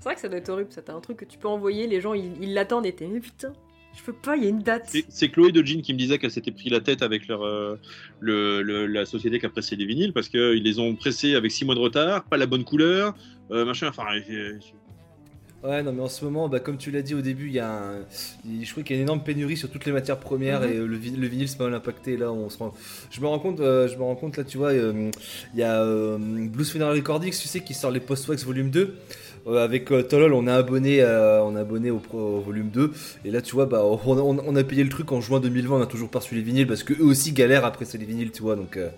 C'est 0.06 0.10
vrai 0.10 0.14
que 0.14 0.20
ça 0.20 0.28
doit 0.28 0.38
être 0.38 0.48
horrible. 0.50 0.70
Ça, 0.72 0.82
t'as 0.82 0.94
un 0.94 1.00
truc 1.00 1.16
que 1.16 1.24
tu 1.24 1.36
peux 1.36 1.48
envoyer, 1.48 1.88
les 1.88 2.00
gens 2.00 2.14
ils 2.14 2.30
ils 2.40 2.54
l'attendent 2.54 2.86
et 2.86 2.92
t'es, 2.92 3.08
mais 3.08 3.18
putain, 3.18 3.52
je 3.98 4.02
peux 4.04 4.12
pas, 4.12 4.36
il 4.36 4.44
y 4.44 4.46
a 4.46 4.50
une 4.50 4.60
date. 4.62 4.94
C'est- 5.08 5.28
Chloé 5.30 5.50
de 5.50 5.64
Jean 5.66 5.80
qui 5.82 5.92
me 5.94 5.98
disait 5.98 6.18
qu'elle 6.18 6.30
s'était 6.30 6.52
pris 6.52 6.68
la 6.70 6.78
tête 6.78 7.02
avec 7.02 7.26
leur, 7.26 7.42
euh, 7.44 7.74
le, 8.20 8.62
le- 8.62 8.86
la 8.86 9.04
société 9.04 9.40
qui 9.40 9.46
a 9.46 9.48
pressé 9.48 9.74
les 9.74 9.84
vinyles 9.84 10.12
parce 10.12 10.28
qu'ils 10.28 10.62
les 10.62 10.78
ont 10.78 10.94
pressés 10.94 11.34
avec 11.34 11.50
6 11.50 11.64
mois 11.64 11.74
de 11.74 11.80
retard, 11.80 12.22
pas 12.22 12.36
la 12.36 12.46
bonne 12.46 12.62
couleur, 12.62 13.16
euh, 13.50 13.64
machin. 13.64 13.88
Enfin, 13.88 14.04
euh, 14.30 14.52
Ouais, 15.64 15.82
non, 15.82 15.92
mais 15.92 16.02
en 16.02 16.08
ce 16.08 16.24
moment, 16.24 16.48
bah, 16.48 16.60
comme 16.60 16.76
tu 16.76 16.92
l'as 16.92 17.02
dit 17.02 17.14
au 17.14 17.22
début, 17.22 17.46
il 17.48 17.54
y 17.54 17.58
a 17.58 17.72
un... 17.72 17.94
je 18.62 18.70
crois 18.70 18.84
qu'il 18.84 18.94
y 18.94 18.98
a 18.98 19.02
une 19.02 19.08
énorme 19.08 19.24
pénurie 19.24 19.56
sur 19.56 19.68
toutes 19.68 19.86
les 19.86 19.90
matières 19.90 20.20
premières 20.20 20.60
Mhm. 20.60 20.70
et 20.70 20.76
euh, 20.76 20.86
le, 20.86 20.96
vi- 20.96 21.16
le 21.16 21.26
vinyle 21.26 21.48
c'est 21.48 21.58
pas 21.58 21.64
mal 21.64 21.74
impacté. 21.74 22.16
Là, 22.16 22.30
on 22.30 22.48
se 22.50 22.58
rend... 22.58 22.72
je 23.10 23.20
me 23.20 23.26
rends 23.26 23.40
compte, 23.40 23.58
euh, 23.58 23.88
je 23.88 23.96
me 23.96 24.02
rends 24.02 24.14
compte 24.14 24.36
là, 24.36 24.44
tu 24.44 24.58
vois, 24.58 24.70
euh, 24.72 25.10
il 25.54 25.58
y 25.58 25.64
a 25.64 25.82
euh, 25.82 26.18
Blues 26.18 26.70
Funeral 26.70 26.94
Recordings, 26.94 27.32
tu 27.32 27.48
sais, 27.48 27.60
qui 27.60 27.74
sort 27.74 27.90
les 27.90 27.98
Post-Wax 27.98 28.44
Volume 28.44 28.70
2. 28.70 28.94
Euh, 29.47 29.62
avec 29.64 29.93
euh, 29.93 30.02
Tolol, 30.02 30.32
on 30.32 30.47
a 30.48 30.55
abonné, 30.55 31.01
euh, 31.02 31.43
on 31.44 31.55
a 31.56 31.60
abonné 31.60 31.90
au, 31.90 31.98
pro- 31.98 32.39
au 32.39 32.40
volume 32.40 32.68
2. 32.70 32.93
Et 33.24 33.31
là, 33.31 33.40
tu 33.40 33.55
vois, 33.55 33.66
bah, 33.66 33.82
on, 33.85 33.98
on- 34.18 34.39
on 34.44 34.56
a 34.56 34.64
payé 34.64 34.82
le 34.82 34.90
truc 34.90 35.12
en 35.12 35.20
juin 35.20 35.39
2020, 35.40 35.77
on 35.77 35.82
a 35.82 35.86
toujours 35.86 36.10
pas 36.10 36.18
reçu 36.18 36.35
les 36.35 36.43
vinyles 36.43 36.66
parce 36.66 36.82
que 36.82 36.94
eux 36.94 37.05
aussi 37.06 37.32
galèrent 37.32 37.64
à 37.64 37.70
presser 37.70 37.97
les 37.98 38.06
vinyles, 38.06 38.32
tu 38.32 38.43
vois. 38.43 38.56
Donc, 38.56 38.77
euh, 38.77 38.89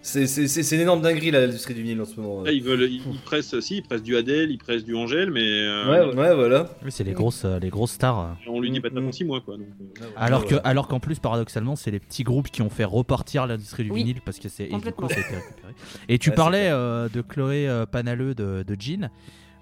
C'est 0.00 0.26
c'est- 0.28 0.46
c'est- 0.46 0.62
c'est 0.62 0.76
une 0.76 0.82
énorme 0.82 1.02
dinguerie 1.02 1.32
là, 1.32 1.40
l'industrie 1.40 1.74
du 1.74 1.82
vinyle 1.82 2.00
en 2.00 2.04
ce 2.06 2.18
moment. 2.18 2.42
Là, 2.42 2.52
ils 2.52 2.62
veulent, 2.62 2.82
ils, 2.88 3.02
ils 3.12 3.18
pressent, 3.20 3.58
si, 3.60 3.78
ils 3.78 3.82
pressent 3.82 4.02
du 4.02 4.16
Adèle, 4.16 4.50
ils 4.50 4.56
pressent 4.56 4.84
du 4.84 4.94
Angèle, 4.94 5.30
mais 5.32 5.42
euh, 5.44 6.08
Ouais, 6.10 6.14
ouais, 6.16 6.34
voilà. 6.34 6.70
Oui, 6.84 6.90
c'est 6.92 7.02
les 7.04 7.12
grosses, 7.12 7.44
les 7.44 7.68
grosses 7.68 7.90
stars. 7.92 8.36
on 8.48 8.60
lui 8.60 8.70
dit 8.70 8.80
pas 8.80 8.90
de 8.90 8.98
mm. 9.00 9.12
6 9.12 9.24
mois, 9.24 9.40
quoi. 9.40 9.56
donc, 9.56 9.66
euh. 10.00 10.04
Alors 10.16 10.46
que, 10.46 10.54
Ouais. 10.54 10.60
alors 10.64 10.86
qu'en 10.88 11.00
plus, 11.00 11.18
paradoxalement, 11.18 11.74
c'est 11.76 11.90
les 11.90 11.98
petits 12.00 12.22
groupes 12.22 12.48
qui 12.48 12.62
ont 12.62 12.70
fait 12.70 12.84
repartir 12.84 13.46
l'industrie 13.46 13.84
du 13.84 13.90
Oui. 13.90 14.00
vinyle 14.04 14.20
parce 14.24 14.38
que 14.38 14.48
c'est 14.48 14.64
et 14.64 14.66
du 14.68 14.72
coup, 14.72 14.76
Complètement. 14.78 15.08
ça 15.08 15.16
a 15.16 15.18
été 15.20 15.34
récupéré. 15.34 15.72
Et 16.08 16.18
tu 16.18 16.30
Ouais, 16.30 16.36
parlais 16.36 16.68
euh, 16.70 17.08
de 17.08 17.20
Chloé 17.20 17.68
euh, 17.68 17.84
Panaleux 17.84 18.34
de, 18.34 18.64
de 18.66 18.76
Jean. 18.80 19.10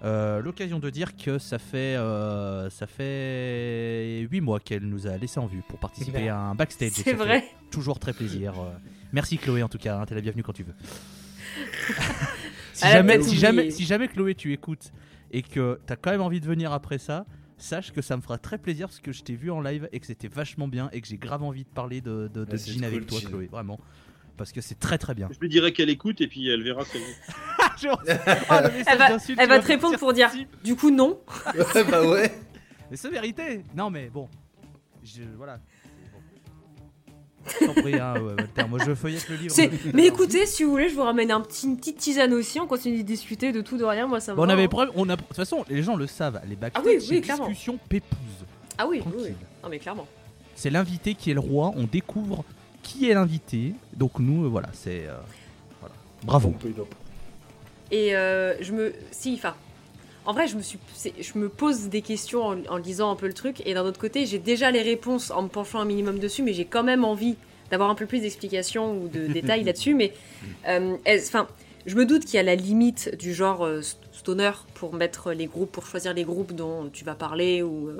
Euh, 0.04 0.40
L'occasion 0.42 0.78
de 0.78 0.90
dire 0.90 1.16
que 1.16 1.38
ça 1.38 1.58
fait 1.58 1.96
euh, 1.96 2.68
ça 2.70 2.86
fait 2.86 4.26
8 4.30 4.40
mois 4.42 4.60
qu'elle 4.60 4.84
nous 4.84 5.06
a 5.06 5.16
laissé 5.16 5.40
en 5.40 5.46
vue 5.46 5.62
pour 5.68 5.78
participer 5.78 6.28
à 6.28 6.38
un 6.38 6.54
backstage. 6.54 6.92
C'est 6.92 7.14
vrai. 7.14 7.44
toujours 7.70 7.98
très 7.98 8.12
plaisir. 8.12 8.60
euh. 8.60 8.70
Merci 9.12 9.38
Chloé 9.38 9.62
en 9.62 9.68
tout 9.68 9.78
cas, 9.78 9.98
hein, 9.98 10.04
t'es 10.06 10.14
la 10.14 10.20
bienvenue 10.20 10.42
quand 10.42 10.52
tu 10.52 10.64
veux. 10.64 10.74
si, 12.74 12.86
jamais, 12.86 13.22
si, 13.22 13.36
jamais, 13.36 13.70
si 13.70 13.84
jamais 13.84 14.08
Chloé 14.08 14.34
tu 14.34 14.52
écoutes 14.52 14.92
et 15.30 15.42
que 15.42 15.80
t'as 15.86 15.96
quand 15.96 16.10
même 16.10 16.20
envie 16.20 16.40
de 16.40 16.46
venir 16.46 16.72
après 16.72 16.98
ça, 16.98 17.24
sache 17.56 17.92
que 17.92 18.02
ça 18.02 18.16
me 18.16 18.22
fera 18.22 18.36
très 18.38 18.58
plaisir 18.58 18.88
parce 18.88 19.00
que 19.00 19.12
je 19.12 19.22
t'ai 19.22 19.34
vu 19.34 19.50
en 19.50 19.60
live 19.60 19.88
et 19.92 20.00
que 20.00 20.06
c'était 20.06 20.28
vachement 20.28 20.68
bien 20.68 20.90
et 20.92 21.00
que 21.00 21.06
j'ai 21.08 21.16
grave 21.16 21.42
envie 21.42 21.64
de 21.64 21.68
parler 21.70 22.00
de, 22.02 22.28
de, 22.32 22.44
de 22.44 22.50
Ouais, 22.50 22.58
c'est 22.58 22.72
Jean 22.72 22.82
avec 22.84 23.06
cool, 23.08 23.20
toi. 23.22 23.30
Chloé, 23.30 23.46
vraiment. 23.46 23.80
Parce 24.36 24.52
que 24.52 24.60
c'est 24.60 24.78
très 24.78 24.98
très 24.98 25.14
bien. 25.14 25.28
Je 25.32 25.38
lui 25.40 25.48
dirai 25.48 25.72
qu'elle 25.72 25.88
écoute 25.88 26.20
et 26.20 26.26
puis 26.28 26.46
elle 26.48 26.62
verra 26.62 26.84
ce 26.84 26.98
Ah, 28.48 28.60
le 28.62 28.70
message 28.70 28.84
Elle 28.86 28.98
va, 28.98 29.08
d'insulte, 29.08 29.38
elle 29.38 29.44
tu 29.46 29.50
va 29.50 29.56
vas 29.58 29.62
te 29.62 29.68
répondre 29.68 29.98
pour 29.98 30.12
dire 30.12 30.30
du 30.64 30.76
coup 30.76 30.90
non. 30.90 31.18
Ouais, 31.74 31.84
bah 31.84 32.02
ouais. 32.06 32.32
Mais 32.90 32.96
c'est 32.96 33.08
vérité 33.10 33.62
Non 33.76 33.90
mais 33.90 34.08
bon. 34.08 34.28
Je, 35.04 35.22
voilà. 35.36 35.58
Bon. 36.12 36.18
Je 37.60 37.66
t'en 37.66 37.72
prie, 37.80 37.94
hein, 37.94 38.14
ouais, 38.14 38.34
Walter, 38.34 38.64
moi 38.68 38.78
je 38.84 38.94
feuillette 38.94 39.28
le 39.28 39.36
livre. 39.36 39.54
C'est- 39.54 39.68
depuis 39.68 39.78
tout 39.78 39.88
à 39.88 39.92
Mais 39.94 40.02
l'heure. 40.04 40.14
écoutez, 40.14 40.46
si 40.46 40.64
vous 40.64 40.70
voulez, 40.70 40.88
je 40.88 40.94
vous 40.96 41.02
ramène 41.02 41.30
un 41.30 41.40
petit, 41.40 41.66
une 41.66 41.76
petite 41.76 41.98
tisane 41.98 42.32
aussi. 42.34 42.58
On 42.58 42.66
continue 42.66 42.98
de 42.98 43.02
discuter 43.02 43.52
de 43.52 43.60
tout, 43.60 43.76
de 43.76 43.84
rien. 43.84 44.06
Moi, 44.08 44.18
ça 44.20 44.32
me 44.32 44.36
Bon, 44.36 44.42
on 44.42 44.46
va, 44.46 44.52
avait 44.54 44.64
hein. 44.64 44.88
on 44.96 45.08
a, 45.08 45.14
de 45.16 45.22
toute 45.22 45.36
façon, 45.36 45.64
les 45.68 45.82
gens 45.82 45.94
le 45.96 46.06
savent, 46.08 46.40
les 46.48 46.56
backstage, 46.56 46.84
Ah 46.84 46.88
oui, 46.88 47.00
c'est 47.00 47.14
oui, 47.14 47.20
clairement. 47.20 47.46
discussion 47.48 47.78
pépouse. 47.88 48.18
Ah 48.78 48.86
oui, 48.88 48.96
oui, 48.96 49.00
Tranquille. 49.12 49.20
oui. 49.40 49.46
Non, 49.62 49.68
mais 49.68 49.78
clairement. 49.78 50.06
C'est 50.56 50.70
l'invité 50.70 51.14
qui 51.14 51.30
est 51.30 51.34
le 51.34 51.40
roi, 51.40 51.72
on 51.76 51.84
découvre 51.84 52.44
qui 52.82 53.08
est 53.10 53.14
l'invité. 53.14 53.74
Donc 53.96 54.18
nous, 54.18 54.44
euh, 54.44 54.48
voilà, 54.48 54.68
c'est... 54.72 55.06
euh, 55.06 55.16
voilà. 55.80 55.94
Bravo. 56.24 56.54
Et 57.90 58.16
euh, 58.16 58.54
je 58.62 58.72
me. 58.72 58.92
Si, 59.10 59.34
enfin. 59.34 59.54
En 60.28 60.32
vrai, 60.32 60.48
je 60.48 60.56
me, 60.56 60.62
suis, 60.62 60.80
je 61.20 61.38
me 61.38 61.48
pose 61.48 61.82
des 61.88 62.02
questions 62.02 62.42
en, 62.44 62.56
en 62.68 62.78
lisant 62.78 63.12
un 63.12 63.14
peu 63.14 63.28
le 63.28 63.32
truc, 63.32 63.62
et 63.64 63.74
d'un 63.74 63.84
autre 63.84 64.00
côté, 64.00 64.26
j'ai 64.26 64.40
déjà 64.40 64.72
les 64.72 64.82
réponses 64.82 65.30
en 65.30 65.42
me 65.42 65.48
penchant 65.48 65.78
un 65.78 65.84
minimum 65.84 66.18
dessus, 66.18 66.42
mais 66.42 66.52
j'ai 66.52 66.64
quand 66.64 66.82
même 66.82 67.04
envie 67.04 67.36
d'avoir 67.70 67.90
un 67.90 67.94
peu 67.94 68.06
plus 68.06 68.18
d'explications 68.22 68.98
ou 69.00 69.06
de 69.06 69.26
détails 69.32 69.62
là-dessus. 69.62 69.94
Mais 69.94 70.12
euh, 70.68 70.96
enfin, 71.08 71.46
je 71.86 71.94
me 71.94 72.04
doute 72.04 72.24
qu'il 72.24 72.34
y 72.34 72.38
a 72.38 72.42
la 72.42 72.56
limite 72.56 73.14
du 73.16 73.32
genre 73.32 73.64
euh, 73.64 73.82
st- 73.82 73.98
stoner 74.10 74.50
pour 74.74 74.94
mettre 74.94 75.30
les 75.30 75.46
groupes, 75.46 75.70
pour 75.70 75.86
choisir 75.86 76.12
les 76.12 76.24
groupes 76.24 76.52
dont 76.52 76.88
tu 76.92 77.04
vas 77.04 77.14
parler 77.14 77.62
ou, 77.62 77.90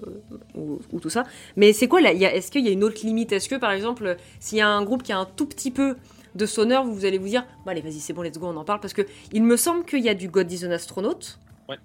ou, 0.56 0.80
ou 0.92 0.98
tout 0.98 1.10
ça. 1.10 1.22
Mais 1.54 1.72
c'est 1.72 1.86
quoi 1.86 2.00
là 2.00 2.12
Est-ce 2.12 2.50
qu'il 2.50 2.64
y 2.64 2.68
a 2.68 2.72
une 2.72 2.82
autre 2.82 3.06
limite? 3.06 3.30
Est-ce 3.30 3.48
que 3.48 3.54
par 3.54 3.70
exemple, 3.70 4.16
s'il 4.40 4.58
y 4.58 4.62
a 4.62 4.68
un 4.68 4.82
groupe 4.82 5.04
qui 5.04 5.12
a 5.12 5.18
un 5.18 5.26
tout 5.26 5.46
petit 5.46 5.70
peu 5.70 5.94
de 6.36 6.46
stoner, 6.46 6.80
vous 6.84 7.04
allez 7.04 7.18
vous 7.18 7.28
dire, 7.28 7.44
bon 7.64 7.70
allez, 7.72 7.80
vas-y, 7.80 8.00
c'est 8.00 8.12
bon, 8.12 8.22
let's 8.22 8.38
go, 8.38 8.46
on 8.46 8.56
en 8.56 8.64
parle, 8.64 8.80
parce 8.80 8.92
que 8.94 9.02
il 9.32 9.42
me 9.42 9.56
semble 9.56 9.84
qu'il 9.84 10.04
y 10.04 10.08
a 10.08 10.14
du 10.14 10.28
God 10.28 10.50
is 10.50 10.66
an 10.66 10.70
Astronaut. 10.70 11.18
Ouais. 11.68 11.78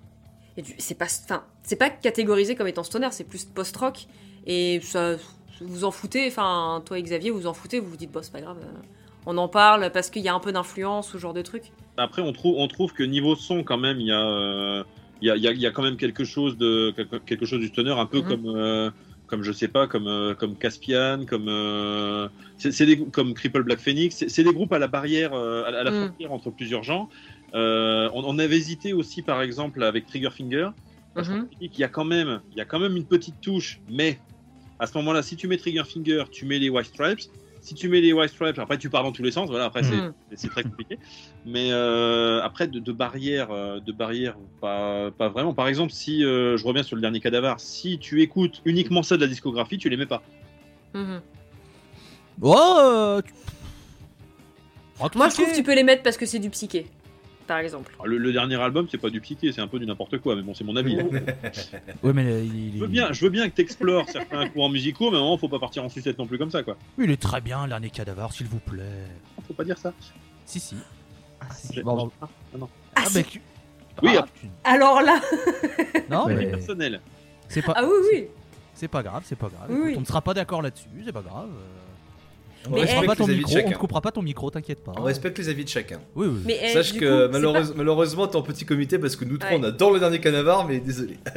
Et 0.57 0.61
du- 0.61 0.75
c'est 0.77 0.95
pas, 0.95 1.05
enfin, 1.23 1.43
c'est 1.63 1.75
pas 1.77 1.89
catégorisé 1.89 2.55
comme 2.55 2.67
étant 2.67 2.83
stoner, 2.83 3.07
c'est 3.11 3.23
plus 3.23 3.45
post-rock. 3.45 4.07
Et 4.45 4.79
ça, 4.81 5.15
vous 5.61 5.83
en 5.85 5.91
foutez, 5.91 6.27
enfin, 6.27 6.81
toi 6.85 6.97
et 6.99 7.03
Xavier, 7.03 7.31
vous 7.31 7.47
en 7.47 7.53
foutez, 7.53 7.79
vous 7.79 7.89
vous 7.89 7.97
dites, 7.97 8.11
bon, 8.11 8.21
c'est 8.23 8.31
pas 8.33 8.41
grave, 8.41 8.57
euh, 8.61 8.77
on 9.25 9.37
en 9.37 9.47
parle 9.47 9.91
parce 9.91 10.09
qu'il 10.09 10.23
y 10.23 10.29
a 10.29 10.33
un 10.33 10.39
peu 10.39 10.51
d'influence 10.51 11.09
ou 11.09 11.13
ce 11.13 11.17
genre 11.19 11.33
de 11.33 11.41
truc. 11.43 11.71
Après, 11.97 12.21
on 12.21 12.33
trouve, 12.33 12.55
on 12.57 12.67
trouve 12.67 12.93
que 12.93 13.03
niveau 13.03 13.35
son, 13.35 13.63
quand 13.63 13.77
même, 13.77 13.99
il 13.99 14.07
y 14.07 14.11
a, 14.11 14.19
euh, 14.25 14.83
il 15.21 15.27
y, 15.27 15.31
a, 15.31 15.35
il 15.35 15.61
y 15.61 15.67
a- 15.67 15.71
quand 15.71 15.83
même 15.83 15.97
quelque 15.97 16.23
chose 16.23 16.57
de 16.57 16.91
quelque- 16.95 17.17
quelque 17.17 17.45
chose 17.45 17.59
du 17.59 17.67
stoner, 17.67 17.91
un 17.91 18.07
peu 18.07 18.19
Mhm. 18.21 18.27
comme, 18.27 18.45
euh, 18.47 18.89
comme 19.31 19.43
je 19.43 19.53
sais 19.53 19.69
pas, 19.69 19.87
comme 19.87 20.07
euh, 20.07 20.35
comme 20.35 20.57
Caspian, 20.57 21.25
comme 21.25 21.47
euh, 21.47 22.27
c'est 22.57 22.85
des 22.85 22.99
comme 22.99 23.33
Cripple 23.33 23.63
Black 23.63 23.79
Phoenix. 23.79 24.25
C'est 24.27 24.43
des 24.43 24.53
groupes 24.53 24.73
à 24.73 24.77
la 24.77 24.87
barrière, 24.87 25.33
euh, 25.33 25.63
à, 25.63 25.71
la 25.71 25.89
Mhm. 25.89 26.07
frontière 26.07 26.33
entre 26.33 26.51
plusieurs 26.51 26.83
genres. 26.83 27.07
On, 27.53 28.11
on 28.13 28.37
avait 28.39 28.57
hésité 28.57 28.91
aussi, 28.91 29.21
par 29.21 29.41
exemple, 29.41 29.83
avec 29.83 30.05
Trigger 30.05 30.29
Finger. 30.29 30.69
Parce 31.13 31.29
qu'il 31.29 31.79
y 31.79 31.83
a 31.83 31.87
quand 31.87 32.03
même, 32.03 32.41
il 32.51 32.57
y 32.57 32.61
a 32.61 32.65
quand 32.65 32.79
même 32.79 32.95
une 32.97 33.05
petite 33.05 33.39
touche, 33.41 33.79
mais 33.89 34.19
à 34.79 34.87
ce 34.87 34.97
moment-là, 34.97 35.23
si 35.23 35.37
tu 35.37 35.47
mets 35.47 35.57
Trigger 35.57 35.83
Finger, 35.85 36.25
tu 36.29 36.45
mets 36.45 36.59
les 36.59 36.69
White 36.69 36.87
Stripes. 36.87 37.21
Si 37.63 37.75
tu 37.75 37.89
mets 37.89 38.01
les 38.01 38.11
White 38.11 38.31
Stripes, 38.31 38.57
après 38.57 38.77
tu 38.79 38.89
pars 38.89 39.03
dans 39.03 39.11
tous 39.11 39.21
les 39.21 39.31
sens. 39.31 39.47
Voilà, 39.49 39.65
après 39.65 39.83
c'est- 39.83 39.95
c'est 40.31 40.37
c'est 40.39 40.47
très 40.49 40.63
compliqué. 40.63 40.97
Mais 41.45 41.71
euh, 41.71 42.41
après 42.41 42.67
de, 42.67 42.79
de 42.79 42.91
barrières, 42.91 43.51
euh, 43.51 43.79
de 43.79 43.91
barrières, 43.91 44.35
pas, 44.59 45.11
pas 45.11 45.29
vraiment. 45.29 45.53
Par 45.53 45.67
exemple, 45.67 45.91
si 45.93 46.25
euh, 46.25 46.57
je 46.57 46.65
reviens 46.65 46.81
sur 46.83 46.95
le 46.95 47.01
dernier 47.01 47.19
Cadavar, 47.19 47.59
si 47.59 47.99
tu 47.99 48.21
écoutes 48.21 48.61
uniquement 48.65 49.03
ça 49.03 49.15
de 49.15 49.21
la 49.21 49.27
discographie, 49.27 49.77
tu 49.77 49.89
les 49.89 49.97
mets 49.97 50.07
pas. 50.07 50.23
Mhm. 50.95 51.21
Oh 52.41 52.77
euh, 52.79 53.21
tu- 53.21 53.33
Moi, 55.15 55.29
je 55.29 55.33
trouve 55.35 55.51
que 55.51 55.55
tu 55.55 55.63
peux 55.63 55.75
les 55.75 55.83
mettre 55.83 56.01
parce 56.03 56.17
que 56.17 56.25
c'est 56.25 56.39
du 56.39 56.49
psyché, 56.49 56.87
par 57.47 57.57
exemple. 57.59 57.91
Alors, 57.95 58.07
le, 58.07 58.17
le 58.17 58.31
dernier 58.33 58.55
album, 58.61 58.87
c'est 58.89 58.97
pas 58.97 59.09
du 59.09 59.19
psyché, 59.21 59.51
c'est 59.51 59.61
un 59.61 59.67
peu 59.67 59.79
du 59.79 59.85
n'importe 59.85 60.17
quoi. 60.19 60.35
Mais 60.35 60.41
bon, 60.41 60.53
c'est 60.53 60.63
mon 60.63 60.75
avis. 60.75 60.97
Ouais, 62.03 62.13
mais 62.13 62.25
euh, 62.25 62.43
il, 62.43 62.67
il- 62.67 62.73
Je 62.75 62.79
veux 62.81 62.87
bien, 62.87 63.11
je 63.11 63.23
veux 63.25 63.29
bien 63.31 63.49
que 63.49 63.55
t'explores 63.55 64.09
certains 64.09 64.47
courants 64.49 64.69
musicaux, 64.69 65.11
mais 65.11 65.17
à 65.17 65.19
un 65.19 65.23
moment, 65.23 65.37
faut 65.37 65.49
pas 65.49 65.59
partir 65.59 65.83
en 65.83 65.89
sucette 65.89 66.17
non 66.17 66.27
plus 66.27 66.37
comme 66.37 66.51
ça, 66.51 66.63
quoi. 66.63 66.77
Oui, 66.97 67.05
il 67.05 67.11
est 67.11 67.21
très 67.21 67.41
bien, 67.41 67.67
l'année 67.67 67.89
cadavar, 67.89 68.31
s'il 68.33 68.47
vous 68.47 68.59
plaît. 68.59 69.07
Faut 69.47 69.53
pas 69.53 69.63
dire 69.63 69.77
ça. 69.77 69.93
Si, 70.45 70.59
si. 70.59 70.75
Ah, 71.39 71.45
si. 71.53 71.73
J'ai- 71.73 71.83
Bon, 71.83 72.11
Ah, 72.21 72.27
non. 72.57 72.69
Ah, 72.95 73.01
ah, 73.03 73.05
si. 73.05 73.13
bah, 73.21 73.23
tu- 73.29 73.41
Oui, 74.03 74.11
Ah, 74.17 74.25
tu- 74.39 74.47
Alors 74.63 75.01
là, 75.01 75.19
Non, 76.09 76.25
mais 76.27 76.47
Personnel. 76.47 77.01
c'est 77.47 77.61
pas, 77.61 77.73
ah 77.75 77.83
oui, 77.83 77.91
oui. 78.13 78.25
c'est 78.73 78.87
pas 78.87 79.03
grave, 79.03 79.23
c'est 79.25 79.35
pas 79.37 79.49
grave. 79.49 79.67
Oui, 79.69 79.75
Écoute, 79.75 79.85
oui. 79.87 79.93
On 79.97 80.01
ne 80.01 80.05
sera 80.05 80.21
pas 80.21 80.33
d'accord 80.33 80.61
là-dessus, 80.61 80.87
c'est 81.05 81.11
pas 81.11 81.21
grave. 81.21 81.49
euh, 81.49 81.77
On 82.69 82.75
Mais 82.75 82.81
ne 82.81 82.85
coupera 82.87 83.01
pas 83.07 83.15
ton 83.15 83.25
les 83.25 83.33
avis 83.33 83.41
de 83.41 83.45
micro, 83.47 83.51
on 83.51 83.55
chacun. 83.57 83.69
ne 83.71 83.75
coupera 83.75 84.01
pas 84.01 84.11
ton 84.11 84.21
micro, 84.21 84.51
t'inquiète 84.51 84.83
pas. 84.83 84.91
On 84.97 85.01
respecte 85.03 85.37
les 85.39 85.49
avis 85.49 85.63
de 85.63 85.69
chacun. 85.69 85.99
Oui, 86.15 86.27
oui. 86.27 86.41
Mais 86.45 86.59
eh, 86.61 86.67
Sache 86.73 86.93
du 86.93 86.99
que 86.99 87.05
coup, 87.05 87.33
c'est 87.33 87.39
malheureuse- 87.39 87.69
pas- 87.71 87.77
malheureusement, 87.77 88.27
t'es 88.27 88.35
en 88.35 88.43
petit 88.43 88.65
comité 88.65 88.99
parce 88.99 89.15
que 89.15 89.25
nous 89.25 89.37
trois, 89.39 89.51
Ouais. 89.53 89.59
on 89.59 89.63
adore 89.63 89.91
le 89.91 89.99
dernier 89.99 90.19
Canavar, 90.19 90.67
mais 90.67 90.79
désolé. 90.79 91.17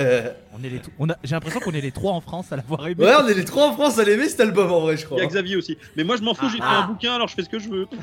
On 0.57 0.63
est 0.63 0.69
les 0.69 0.79
t- 0.79 0.91
on 1.01 1.09
a- 1.11 1.17
J'ai 1.25 1.35
l'impression 1.35 1.59
qu'on 1.61 1.73
est 1.73 1.81
les 1.81 1.91
trois 1.91 2.13
en 2.13 2.21
France 2.21 2.53
à 2.53 2.57
l'avoir 2.57 2.87
aimé. 2.87 3.05
ouais, 3.05 3.13
on 3.21 3.27
est 3.27 3.35
les 3.35 3.45
trois 3.45 3.69
en 3.71 3.73
France 3.73 3.99
à 3.99 4.05
l'aimer 4.05 4.29
cet 4.29 4.39
album 4.41 4.71
en 4.71 4.81
vrai, 4.83 4.97
je 4.97 5.03
Il 5.03 5.07
crois. 5.07 5.19
y 5.19 5.23
a 5.23 5.27
Xavier 5.27 5.57
aussi. 5.57 5.77
Mais 5.97 6.05
moi, 6.05 6.17
je 6.17 6.23
m'en 6.23 6.33
fous, 6.35 6.49
j'ai 6.49 6.59
fait 6.59 6.63
Ah. 6.65 6.85
un 6.85 6.87
bouquin, 6.87 7.15
alors 7.15 7.27
je 7.27 7.35
fais 7.35 7.43
ce 7.43 7.49
que 7.49 7.59
je 7.59 7.69
veux. 7.69 7.87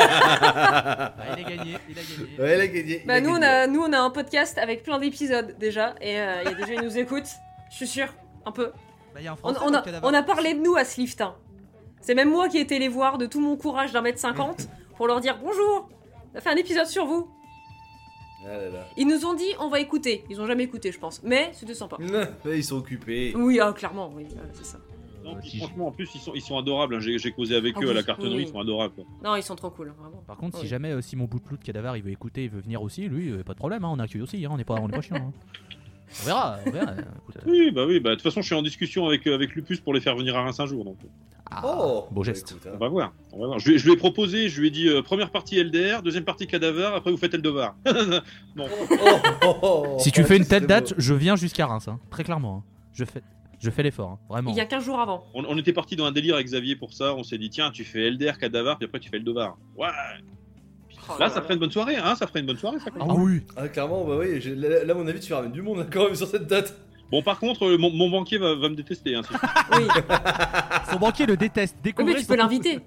Ah, 0.00 1.12
il 1.38 1.44
a 1.44 1.48
gagné, 1.48 1.76
il 1.88 1.98
a 1.98 2.02
gagné. 2.02 2.38
Ouais, 2.38 2.54
il 2.56 2.60
a 2.60 2.66
gagné. 2.66 3.00
il 3.02 3.06
Bah, 3.06 3.14
a 3.14 3.20
nous, 3.20 3.30
on 3.30 3.32
gagné. 3.34 3.46
a, 3.46 3.66
nous, 3.66 3.80
on 3.82 3.92
a 3.92 3.98
un 3.98 4.10
podcast 4.10 4.58
avec 4.58 4.82
plein 4.82 4.98
d'épisodes 4.98 5.54
déjà, 5.58 5.94
et 6.00 6.18
euh, 6.18 6.42
il 6.44 6.50
y 6.50 6.54
a 6.54 6.54
des 6.66 6.72
gens 6.74 6.80
qui 6.80 6.84
nous 6.86 6.98
écoutent, 6.98 7.28
je 7.70 7.76
suis 7.76 7.86
sûre, 7.86 8.08
un 8.46 8.52
peu. 8.52 8.66
Bah, 9.14 9.20
il 9.20 9.24
y 9.24 9.28
a 9.28 9.32
un 9.32 9.34
On, 9.34 9.52
Français 9.54 9.58
on 9.66 9.70
dans 9.70 9.78
a, 9.80 9.84
le 9.86 9.98
on 10.02 10.14
a 10.14 10.22
parlé 10.22 10.54
de 10.54 10.60
nous 10.60 10.76
à 10.76 10.84
Sliftin. 10.84 11.34
C'est 12.00 12.14
même 12.14 12.30
moi 12.30 12.48
qui 12.48 12.58
ai 12.58 12.60
été 12.60 12.78
les 12.78 12.88
voir 12.88 13.18
de 13.18 13.26
tout 13.26 13.40
mon 13.40 13.56
courage 13.56 13.92
d'un 13.92 14.00
mètre 14.02 14.18
cinquante 14.18 14.68
pour 14.96 15.06
leur 15.06 15.20
dire 15.20 15.38
bonjour, 15.42 15.88
on 16.34 16.38
a 16.38 16.40
fait 16.40 16.50
un 16.50 16.56
épisode 16.56 16.86
sur 16.86 17.06
vous. 17.06 17.28
Ah 18.44 18.48
là 18.56 18.70
là. 18.70 18.86
Ils 18.96 19.06
nous 19.06 19.24
ont 19.26 19.34
dit 19.34 19.52
on 19.60 19.68
va 19.68 19.80
écouter. 19.80 20.24
Ils 20.30 20.40
ont 20.40 20.46
jamais 20.46 20.62
écouté, 20.64 20.92
je 20.92 20.98
pense, 20.98 21.22
mais 21.22 21.50
c'était 21.52 21.74
sympa. 21.74 21.96
Ils 22.46 22.64
sont 22.64 22.76
occupés. 22.76 23.34
Oui, 23.36 23.58
ah, 23.60 23.72
clairement, 23.72 24.10
oui, 24.14 24.26
euh, 24.36 24.40
c'est 24.52 24.64
ça. 24.64 24.78
Non, 25.24 25.36
Euh, 25.36 25.40
franchement, 25.58 25.88
en 25.88 25.92
plus, 25.92 26.08
ils 26.14 26.20
sont, 26.20 26.32
ils 26.34 26.40
sont 26.40 26.56
adorables. 26.56 26.94
hein. 26.94 27.00
J'ai 27.00 27.18
j'ai 27.18 27.32
causé 27.32 27.56
avec 27.56 27.74
Ah 27.76 27.80
eux 27.82 27.90
à 27.90 27.92
la 27.92 28.02
cartonnerie, 28.04 28.36
oui. 28.36 28.42
ils 28.44 28.48
sont 28.52 28.60
adorables. 28.60 28.94
quoi. 28.94 29.04
Non, 29.22 29.34
ils 29.36 29.42
sont 29.42 29.56
trop 29.56 29.70
cool, 29.70 29.92
vraiment. 30.00 30.22
Par 30.26 30.36
contre, 30.36 30.56
si 30.56 30.62
Oui. 30.62 30.68
jamais 30.68 30.92
euh, 30.92 31.02
Simon 31.02 31.24
Bouteloup 31.24 31.56
de 31.58 31.64
Cadavar 31.64 31.96
il 31.96 32.02
veut 32.04 32.12
écouter, 32.12 32.44
il 32.44 32.50
veut 32.50 32.60
venir 32.60 32.80
aussi, 32.80 33.08
lui, 33.08 33.30
euh, 33.30 33.42
pas 33.42 33.52
de 33.54 33.58
problème, 33.58 33.84
hein, 33.84 33.90
on 33.92 33.98
accueille 33.98 34.22
aussi, 34.22 34.42
hein, 34.46 34.50
on 34.52 34.56
n'est 34.56 34.64
pas, 34.64 34.76
on 34.80 34.88
est 34.88 34.92
pas 34.92 35.00
chiant. 35.02 35.16
hein. 35.16 35.32
On 36.22 36.26
verra, 36.26 36.58
on 36.66 36.70
verra. 36.70 36.90
euh, 36.92 36.94
écoute, 37.22 37.36
euh, 37.36 37.40
Oui, 37.50 37.70
bah 37.70 37.84
oui, 37.86 38.00
bah 38.00 38.10
de 38.10 38.14
toute 38.16 38.22
façon, 38.22 38.40
je 38.42 38.46
suis 38.46 38.54
en 38.54 38.62
discussion 38.62 39.06
avec, 39.06 39.26
euh, 39.26 39.34
avec 39.34 39.54
Lupus 39.54 39.80
pour 39.80 39.94
les 39.94 40.00
faire 40.00 40.16
venir 40.16 40.36
à 40.36 40.42
Reims 40.42 40.58
un 40.60 40.66
jour. 40.66 40.84
Donc, 40.84 40.96
ah, 41.50 41.62
Oh 41.64 42.06
beau 42.10 42.20
bah, 42.22 42.26
geste. 42.26 42.50
écoute, 42.50 42.66
hein. 42.66 42.72
on 42.74 42.78
va 42.78 42.88
voir. 42.88 43.12
On 43.32 43.40
va 43.40 43.46
voir. 43.46 43.58
Je, 43.58 43.68
lui 43.68 43.74
ai- 43.76 43.78
je 43.78 43.84
lui 43.86 43.92
ai 43.92 43.96
proposé, 43.96 44.48
je 44.48 44.60
lui 44.60 44.68
ai 44.68 44.70
dit 44.70 44.88
euh, 44.88 45.02
première 45.02 45.30
partie 45.30 45.62
LDR, 45.62 46.02
deuxième 46.02 46.24
partie 46.24 46.46
Cadaver, 46.46 46.90
après 46.94 47.10
vous 47.10 47.16
faites 47.16 47.34
Eldevar. 47.34 47.74
non. 48.56 48.66
Oh, 49.00 49.06
oh, 49.44 49.56
oh, 49.62 49.96
Si 50.00 50.10
tu 50.12 50.24
fais 50.24 50.36
une 50.36 50.44
telle 50.46 50.62
beau. 50.62 50.68
date, 50.68 50.94
je 50.98 51.14
viens 51.14 51.36
jusqu'à 51.36 51.66
Reims, 51.66 51.88
hein, 51.88 51.98
très 52.10 52.24
clairement. 52.24 52.64
hein. 52.66 52.70
Je 52.92 53.04
fais, 53.04 53.22
je 53.60 53.70
fais 53.70 53.82
l'effort, 53.82 54.10
hein, 54.10 54.18
vraiment. 54.28 54.50
Il 54.50 54.56
y 54.56 54.60
a 54.60 54.66
15 54.66 54.84
jours 54.84 54.98
avant. 55.00 55.24
On, 55.34 55.44
on 55.44 55.56
était 55.58 55.72
parti 55.72 55.94
dans 55.96 56.04
un 56.06 56.12
délire 56.12 56.34
avec 56.34 56.46
Xavier 56.46 56.74
pour 56.76 56.92
ça. 56.92 57.14
On 57.14 57.22
s'est 57.22 57.38
dit, 57.38 57.48
tiens, 57.50 57.70
tu 57.70 57.84
fais 57.84 58.10
LDR, 58.10 58.38
Cadaver, 58.38 58.74
puis 58.78 58.86
après 58.86 58.98
tu 59.00 59.08
fais 59.08 59.16
Eldevar. 59.18 59.56
Ouais. 59.76 59.86
Oh 61.10 61.14
Là, 61.18 61.28
ça 61.30 61.42
ferait 61.42 61.54
une 61.54 61.60
bonne 61.60 61.70
soirée, 61.70 61.96
hein 61.96 62.14
Ça 62.16 62.26
ferait 62.26 62.40
une 62.40 62.46
bonne 62.46 62.56
soirée, 62.58 62.78
ça. 62.80 62.90
Ah 63.00 63.04
oui. 63.16 63.42
Ah, 63.56 63.68
clairement, 63.68 64.04
bah 64.04 64.16
oui, 64.20 64.40
j'ai- 64.40 64.54
là, 64.54 64.84
là, 64.84 64.92
à 64.92 64.96
mon 64.96 65.06
avis, 65.06 65.20
tu 65.20 65.32
ramènes 65.32 65.52
du 65.52 65.62
monde 65.62 65.80
hein, 65.80 65.86
quand 65.90 66.04
même 66.04 66.14
sur 66.14 66.26
cette 66.26 66.46
date. 66.46 66.76
Bon, 67.10 67.22
par 67.22 67.38
contre, 67.40 67.64
euh, 67.66 67.78
mon, 67.78 67.90
mon 67.90 68.10
banquier 68.10 68.36
va, 68.38 68.54
va 68.54 68.68
me 68.68 68.74
détester. 68.74 69.14
Hein, 69.14 69.22
si- 69.22 69.32
Oui, 69.78 69.84
Son 70.90 70.98
banquier 70.98 71.26
le 71.26 71.36
déteste. 71.36 71.74
Oui, 71.78 71.82
Découvrez 71.84 72.12
mais 72.12 72.18
tu 72.18 72.24
son- 72.26 72.32
peux 72.32 72.36
l'inviter. 72.38 72.80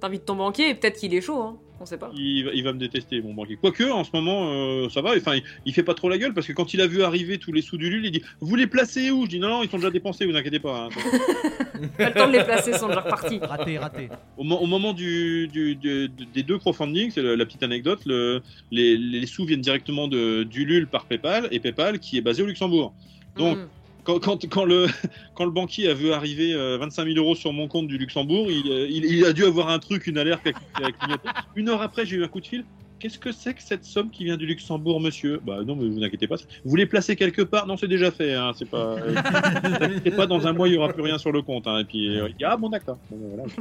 T'invites 0.00 0.24
ton 0.24 0.34
banquier 0.36 0.70
et 0.70 0.74
peut-être 0.74 0.98
qu'il 0.98 1.14
est 1.14 1.20
chaud. 1.20 1.40
Hein. 1.40 1.56
On 1.82 1.86
sait 1.86 1.98
pas. 1.98 2.12
Il, 2.14 2.44
va- 2.44 2.50
il 2.54 2.62
va 2.62 2.72
me 2.72 2.78
détester, 2.78 3.20
mon 3.20 3.34
banquier. 3.34 3.56
Quoique, 3.56 3.82
en 3.82 4.04
ce 4.04 4.10
moment, 4.14 4.50
euh, 4.52 4.88
ça 4.88 5.02
va. 5.02 5.16
Enfin, 5.16 5.34
il, 5.34 5.42
il 5.66 5.74
fait 5.74 5.82
pas 5.82 5.94
trop 5.94 6.08
la 6.08 6.16
gueule 6.16 6.32
parce 6.32 6.46
que 6.46 6.52
quand 6.52 6.72
il 6.74 6.80
a 6.80 6.86
vu 6.86 7.02
arriver 7.02 7.38
tous 7.38 7.50
les 7.52 7.60
sous 7.60 7.76
du 7.76 7.90
LUL, 7.90 8.06
il 8.06 8.12
dit 8.12 8.22
Vous 8.40 8.54
les 8.54 8.68
placez 8.68 9.10
où? 9.10 9.24
Je 9.24 9.30
dis 9.30 9.40
Non, 9.40 9.48
non, 9.48 9.62
ils 9.64 9.68
sont 9.68 9.78
déjà 9.78 9.90
dépensés, 9.90 10.24
vous 10.24 10.36
inquiétez 10.36 10.60
pas. 10.60 10.84
hein. 10.84 10.88
Pas 11.98 12.08
le 12.10 12.14
temps 12.14 12.28
de 12.28 12.32
les 12.34 12.44
placer, 12.44 12.70
ils 12.70 12.76
sont 12.78 12.86
déjà 12.86 13.00
repartis. 13.00 13.38
Raté, 13.38 13.76
raté. 13.78 14.08
Au, 14.36 14.44
mo- 14.44 14.58
au 14.58 14.66
moment 14.66 14.92
du, 14.92 15.48
du- 15.48 15.74
du- 15.74 16.08
des 16.32 16.44
deux 16.44 16.58
crowdfunding, 16.58 17.10
c'est 17.10 17.22
la 17.22 17.44
petite 17.44 17.64
anecdote, 17.64 18.00
le- 18.06 18.40
les, 18.70 18.96
les 18.96 19.26
sous 19.26 19.44
viennent 19.44 19.60
directement 19.60 20.06
de, 20.06 20.44
du 20.44 20.64
LUL 20.64 20.86
par 20.86 21.06
PayPal 21.06 21.48
et 21.50 21.58
PayPal 21.58 21.98
qui 21.98 22.16
est 22.18 22.20
basé 22.20 22.42
au 22.42 22.46
Luxembourg. 22.46 22.94
Donc, 23.36 23.58
Mm. 23.58 23.66
Quand, 24.04 24.18
quand, 24.20 24.46
quand 24.48 24.64
le, 24.64 24.86
quand 25.34 25.44
le 25.44 25.50
banquier 25.50 25.88
a 25.88 25.94
vu 25.94 26.12
arriver 26.12 26.52
euh, 26.54 26.78
25 26.78 27.04
000 27.06 27.16
euros 27.16 27.34
sur 27.34 27.52
mon 27.52 27.68
compte 27.68 27.86
du 27.88 27.98
Luxembourg, 27.98 28.50
il, 28.50 28.70
euh, 28.70 28.86
il, 28.90 29.04
il 29.04 29.24
a 29.24 29.32
dû 29.32 29.44
avoir 29.44 29.68
un 29.68 29.78
truc, 29.78 30.06
une 30.06 30.18
alerte 30.18 30.42
qui 30.44 30.50
a- 30.50 30.52
qui 30.52 30.84
a 30.84 30.92
clignoté. 30.92 31.28
Une 31.56 31.68
heure 31.68 31.82
après, 31.82 32.04
j'ai 32.06 32.16
eu 32.16 32.24
un 32.24 32.28
coup 32.28 32.40
de 32.40 32.46
fil. 32.46 32.64
Qu'est-ce 32.98 33.18
que 33.18 33.32
c'est 33.32 33.54
que 33.54 33.62
cette 33.62 33.84
somme 33.84 34.10
qui 34.10 34.22
vient 34.22 34.36
du 34.36 34.46
Luxembourg, 34.46 35.00
monsieur? 35.00 35.40
Bah 35.44 35.64
non, 35.66 35.74
mais 35.74 35.88
vous 35.88 36.04
inquiétez 36.04 36.28
pas. 36.28 36.36
Vous 36.36 36.70
voulez 36.70 36.86
placer 36.86 37.16
quelque 37.16 37.42
part? 37.42 37.66
Non, 37.66 37.76
c'est 37.76 37.88
déjà 37.88 38.12
fait. 38.12 38.34
Hein, 38.34 38.52
c'est 38.56 38.70
pas. 38.70 38.94
euh, 38.96 39.14
pas. 40.16 40.26
Dans 40.26 40.46
un 40.46 40.52
mois, 40.52 40.68
il 40.68 40.74
y 40.74 40.76
aura 40.76 40.92
plus 40.92 41.02
rien 41.02 41.18
sur 41.18 41.32
le 41.32 41.42
compte. 41.42 41.66
hein. 41.66 41.80
Et 41.80 41.84
puis, 41.84 42.16
euh, 42.16 42.28
il 42.28 42.36
dit 42.36 42.44
ah 42.44 42.56
bon 42.56 42.68
d'accord. 42.68 42.98
Bon, 43.10 43.16
ben, 43.18 43.28
voilà. 43.36 43.52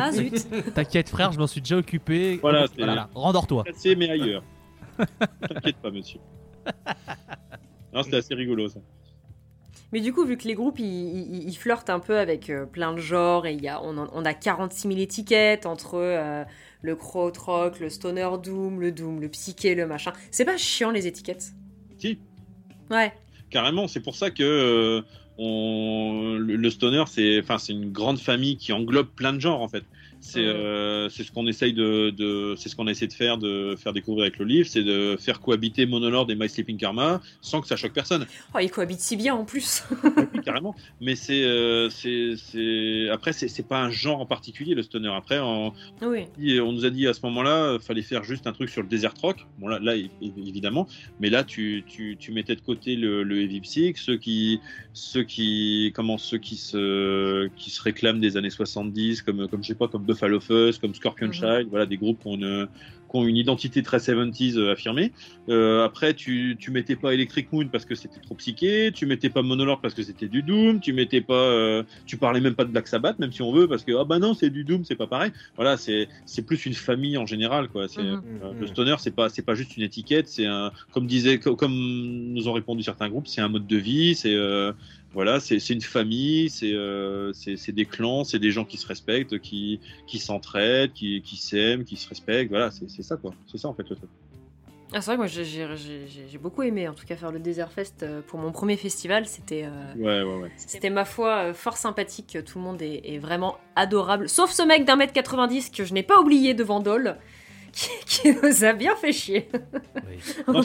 Ah 0.00 0.12
zut. 0.12 0.46
T'inquiète 0.74 1.10
frère, 1.10 1.30
je 1.32 1.38
m'en 1.38 1.46
suis 1.46 1.60
déjà 1.60 1.76
occupé. 1.76 2.38
Voilà, 2.40 2.66
c'est- 2.68 2.82
Voilà, 2.82 3.10
rendors-toi. 3.14 3.64
Placé 3.64 3.96
mais 3.96 4.08
ailleurs. 4.08 4.42
T'inquiète 5.46 5.76
pas, 5.82 5.90
monsieur. 5.90 6.20
Non, 7.92 8.02
c'était 8.02 8.16
assez 8.16 8.34
rigolo 8.34 8.68
ça. 8.68 8.80
Mais 9.94 10.00
du 10.00 10.12
coup, 10.12 10.24
vu 10.26 10.36
que 10.36 10.48
les 10.48 10.54
groupes 10.54 10.80
ils, 10.80 10.84
ils- 10.84 11.48
ils 11.48 11.56
flirtent 11.56 11.88
un 11.88 12.00
peu 12.00 12.18
avec 12.18 12.50
euh, 12.50 12.66
plein 12.66 12.92
de 12.92 12.98
genres, 12.98 13.46
et 13.46 13.54
il 13.54 13.62
y 13.62 13.68
a, 13.68 13.80
on, 13.80 13.96
on 14.12 14.24
a 14.24 14.34
46 14.34 14.88
000 14.88 14.98
étiquettes 15.00 15.66
entre 15.66 15.94
euh, 15.94 16.42
le 16.82 16.96
krautrock, 16.96 17.78
le 17.78 17.88
stoner 17.88 18.28
doom, 18.42 18.80
le 18.80 18.90
doom, 18.90 19.20
le 19.20 19.28
psyché, 19.28 19.76
le 19.76 19.86
machin. 19.86 20.12
C'est 20.32 20.44
pas 20.44 20.56
chiant 20.56 20.90
les 20.90 21.06
étiquettes? 21.06 21.52
Si. 21.96 22.18
Ouais. 22.90 23.12
Carrément, 23.50 23.86
c'est 23.86 24.00
pour 24.00 24.16
ça 24.16 24.32
que 24.32 24.42
euh, 24.42 25.02
on, 25.38 26.38
le, 26.40 26.56
le 26.56 26.70
stoner, 26.70 27.04
c'est 27.06 27.38
enfin 27.40 27.58
c'est 27.58 27.72
une 27.72 27.92
grande 27.92 28.18
famille 28.18 28.56
qui 28.56 28.72
englobe 28.72 29.06
plein 29.14 29.32
de 29.32 29.38
genres 29.38 29.60
en 29.62 29.68
fait. 29.68 29.84
C'est 30.24 30.40
euh, 30.40 31.10
c'est 31.10 31.22
ce 31.22 31.30
qu'on 31.30 31.46
essaye 31.46 31.74
de, 31.74 32.08
de 32.08 32.54
c'est 32.56 32.70
ce 32.70 32.74
qu'on 32.76 32.86
a 32.86 32.90
essayé 32.90 33.06
de 33.08 33.12
faire 33.12 33.36
de 33.36 33.76
faire 33.76 33.92
découvrir 33.92 34.22
avec 34.22 34.38
le 34.38 34.46
livre, 34.46 34.66
c'est 34.66 34.82
de 34.82 35.16
faire 35.20 35.38
cohabiter 35.38 35.84
Monolord 35.84 36.30
et 36.30 36.34
My 36.34 36.48
Sleeping 36.48 36.78
Karma 36.78 37.20
sans 37.42 37.60
que 37.60 37.66
ça 37.66 37.76
choque 37.76 37.92
personne. 37.92 38.24
Oh, 38.54 38.58
ils 38.58 38.70
cohabitent 38.70 39.00
si 39.00 39.16
bien 39.16 39.34
en 39.34 39.44
plus. 39.44 39.84
Oui, 40.32 40.40
carrément. 40.42 40.74
Mais 41.00 41.14
c'est 41.14 41.44
euh, 41.44 41.90
c'est 41.90 43.08
après 43.10 43.32
c'est 43.34 43.68
pas 43.68 43.82
un 43.82 43.90
genre 43.90 44.20
en 44.20 44.26
particulier 44.26 44.74
le 44.74 44.82
stoner. 44.82 45.12
Après 45.14 45.40
on, 45.40 45.74
oui. 46.00 46.26
on 46.60 46.72
nous 46.72 46.86
a 46.86 46.90
dit 46.90 47.06
à 47.06 47.12
ce 47.12 47.20
moment-là, 47.24 47.78
fallait 47.80 48.02
faire 48.02 48.24
juste 48.24 48.46
un 48.46 48.52
truc 48.52 48.70
sur 48.70 48.80
le 48.80 48.88
desert 48.88 49.12
rock. 49.20 49.46
Bon 49.58 49.68
là, 49.68 49.78
là 49.78 49.94
évidemment, 50.22 50.88
mais 51.20 51.28
là 51.28 51.44
tu, 51.44 51.84
tu, 51.86 52.16
tu 52.18 52.32
mettais 52.32 52.56
de 52.56 52.62
côté 52.62 52.96
le, 52.96 53.24
le 53.24 53.42
heavy 53.42 53.60
psych, 53.60 53.98
ceux 53.98 54.16
qui 54.16 54.60
ceux 54.94 55.24
qui 55.24 55.92
comment 55.94 56.16
ceux 56.16 56.38
qui 56.38 56.56
se 56.56 57.48
qui 57.56 57.70
se 57.70 57.82
réclament 57.82 58.20
des 58.20 58.38
années 58.38 58.50
70 58.50 59.22
comme 59.22 59.48
comme 59.48 59.62
je 59.62 59.68
sais 59.68 59.74
pas 59.74 59.88
comme 59.88 60.06
Buffalo 60.14 60.40
Fuzz, 60.40 60.78
comme 60.78 60.94
Scorpion 60.94 61.28
Mhm. 61.28 61.32
Child, 61.32 61.68
voilà 61.70 61.86
des 61.86 61.98
groupes 61.98 62.22
qui 62.22 62.28
ont 62.28 62.36
une 62.36 62.68
qui 63.10 63.18
ont 63.18 63.26
une 63.26 63.36
identité 63.36 63.82
très 63.82 64.00
70s 64.00 64.56
euh, 64.58 64.72
affirmée. 64.72 65.12
Euh, 65.50 65.84
après, 65.84 66.14
tu, 66.14 66.56
tu 66.58 66.70
mettais 66.70 66.96
pas 66.96 67.12
Electric 67.14 67.52
Moon 67.52 67.68
parce 67.68 67.84
que 67.84 67.94
c'était 67.94 68.18
trop 68.20 68.34
psyché, 68.34 68.92
tu 68.94 69.06
mettais 69.06 69.28
pas 69.30 69.42
Monolord 69.42 69.80
parce 69.80 69.94
que 69.94 70.02
c'était 70.02 70.28
du 70.28 70.42
Doom, 70.42 70.80
tu 70.80 70.92
mettais 70.94 71.20
pas, 71.20 71.34
euh, 71.34 71.84
tu 72.06 72.16
parlais 72.18 72.40
même 72.40 72.54
pas 72.54 72.64
de 72.64 72.70
Black 72.70 72.88
Sabbath, 72.88 73.18
même 73.18 73.30
si 73.32 73.42
on 73.42 73.52
veut, 73.52 73.68
parce 73.68 73.84
que 73.84 73.92
ah 73.98 74.04
bah 74.04 74.18
non, 74.18 74.34
c'est 74.34 74.50
du 74.50 74.64
Doom, 74.64 74.84
c'est 74.84 74.96
pas 74.96 75.06
pareil. 75.06 75.32
Voilà, 75.56 75.76
c'est 75.76 76.08
c'est 76.24 76.42
plus 76.46 76.64
une 76.66 76.74
famille 76.74 77.16
en 77.18 77.26
général, 77.26 77.68
quoi. 77.68 77.88
C'est 77.88 78.02
Mhm. 78.02 78.24
euh, 78.42 78.54
Mhm. 78.54 78.58
le 78.60 78.66
stoner, 78.66 78.96
c'est 78.98 79.14
pas 79.14 79.28
c'est 79.28 79.42
pas 79.44 79.54
juste 79.54 79.76
une 79.76 79.82
étiquette, 79.82 80.28
c'est 80.28 80.46
un, 80.46 80.72
comme 80.90 81.06
disait, 81.06 81.38
co- 81.40 81.56
comme 81.56 81.74
nous 82.32 82.48
ont 82.48 82.52
répondu 82.52 82.82
certains 82.82 83.08
groupes, 83.08 83.28
c'est 83.28 83.40
un 83.40 83.48
mode 83.48 83.66
de 83.66 83.76
vie, 83.76 84.14
c'est 84.14 84.34
euh, 84.34 84.72
voilà, 85.14 85.40
c'est 85.40 85.56
une 85.70 85.80
famille, 85.80 86.50
c'est 86.50 86.72
euh, 86.74 87.32
des 87.68 87.86
clans, 87.86 88.24
c'est 88.24 88.38
des 88.38 88.50
gens 88.50 88.64
qui 88.64 88.76
se 88.76 88.86
respectent, 88.86 89.38
qui 89.38 89.80
qui 90.06 90.18
s'entraident, 90.18 90.92
qui 90.92 91.22
qui 91.22 91.36
s'aiment, 91.36 91.84
qui 91.84 91.96
se 91.96 92.08
respectent. 92.08 92.50
Voilà, 92.50 92.70
c'est 92.70 93.02
ça 93.02 93.16
quoi. 93.16 93.32
C'est 93.46 93.58
ça 93.58 93.68
en 93.68 93.74
fait 93.74 93.88
le 93.88 93.96
truc. 93.96 94.10
Ah, 94.92 95.00
c'est 95.00 95.06
vrai 95.06 95.14
que 95.16 95.20
moi 95.22 95.26
j'ai- 95.26 95.44
j'ai- 95.44 96.06
j'ai 96.28 96.38
beaucoup 96.38 96.62
aimé 96.62 96.86
en 96.86 96.94
tout 96.94 97.04
cas 97.04 97.16
faire 97.16 97.32
le 97.32 97.40
Desert 97.40 97.72
Fest 97.72 98.02
euh, 98.04 98.20
pour 98.24 98.38
mon 98.38 98.52
premier 98.52 98.76
festival. 98.76 99.26
C'était 99.26 99.64
euh, 99.64 99.94
Ouais 99.96 100.22
ouais 100.22 100.42
ouais. 100.42 100.52
c'était 100.56 100.90
ma 100.90 101.04
foi 101.04 101.46
euh, 101.46 101.54
fort 101.54 101.76
sympathique. 101.76 102.38
Tout 102.46 102.58
le 102.58 102.64
monde 102.64 102.80
est, 102.82 103.00
est 103.04 103.18
vraiment 103.18 103.56
adorable. 103.74 104.28
Sauf 104.28 104.52
ce 104.52 104.62
mec 104.62 104.84
d'un 104.84 104.94
mètre 104.96 105.12
90 105.12 105.70
que 105.70 105.84
je 105.84 105.94
n'ai 105.94 106.02
pas 106.04 106.20
oublié 106.20 106.54
devant 106.54 106.78
Dole. 106.80 107.16
Qui, 107.74 107.88
qui 108.06 108.32
nous 108.32 108.64
a 108.64 108.72
bien 108.72 108.94
fait 108.94 109.12
chier. 109.12 109.48
Oui. 109.52 110.16
En 110.46 110.52
Non. 110.52 110.62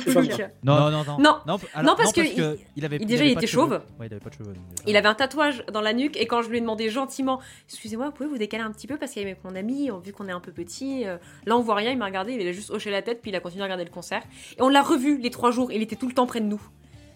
Non, 0.64 0.92
non, 0.92 1.04
non. 1.04 1.04
Non. 1.20 1.40
Non, 1.48 1.60
Non, 1.84 1.96
parce 1.98 2.14
que 2.14 2.22
il- 2.22 2.60
il 2.76 2.86
avait 2.86 2.98
il- 2.98 3.08
déjà, 3.08 3.26
il 3.26 3.32
était 3.32 3.48
chauve. 3.48 3.82
Ouais, 4.00 4.06
il 4.08 4.14
avait 4.14 4.20
pas 4.20 4.30
de 4.30 4.36
cheveux. 4.36 4.54
Il 4.86 4.96
avait 4.96 5.08
un 5.08 5.16
tatouage 5.16 5.64
dans 5.74 5.82
la 5.82 5.94
nuque 5.94 6.18
et 6.18 6.28
quand 6.28 6.44
je 6.44 6.50
lui 6.50 6.58
ai 6.58 6.62
demandé 6.62 6.90
gentiment, 6.92 7.40
excusez-moi, 7.68 8.12
pouvez 8.12 8.30
vous 8.30 8.38
décaler 8.38 8.62
un 8.64 8.72
petit 8.72 8.86
peu 8.86 8.98
parce 8.98 9.14
qu'avec 9.14 9.44
mon 9.44 9.56
ami, 9.56 9.90
vu 10.06 10.14
qu'on 10.14 10.28
est 10.28 10.32
un 10.32 10.40
peu 10.40 10.52
petit, 10.52 11.08
euh, 11.08 11.18
là 11.48 11.58
on 11.58 11.62
voit 11.62 11.76
rien, 11.76 11.92
il 11.92 11.98
m'a 11.98 12.06
regardé, 12.06 12.34
il 12.34 12.48
a 12.48 12.52
juste 12.52 12.70
hoché 12.70 12.92
la 12.92 13.02
tête 13.02 13.22
puis 13.24 13.32
il 13.32 13.36
a 13.36 13.40
continué 13.40 13.64
à 13.64 13.66
regarder 13.66 13.86
le 13.86 13.90
concert. 13.90 14.22
Et 14.58 14.62
on 14.62 14.70
l'a 14.70 14.84
revu 14.84 15.18
les 15.18 15.32
trois 15.32 15.50
jours, 15.52 15.72
il 15.72 15.82
était 15.82 15.96
tout 15.96 16.08
le 16.08 16.14
temps 16.14 16.28
près 16.28 16.42
de 16.42 16.46
nous. 16.46 16.62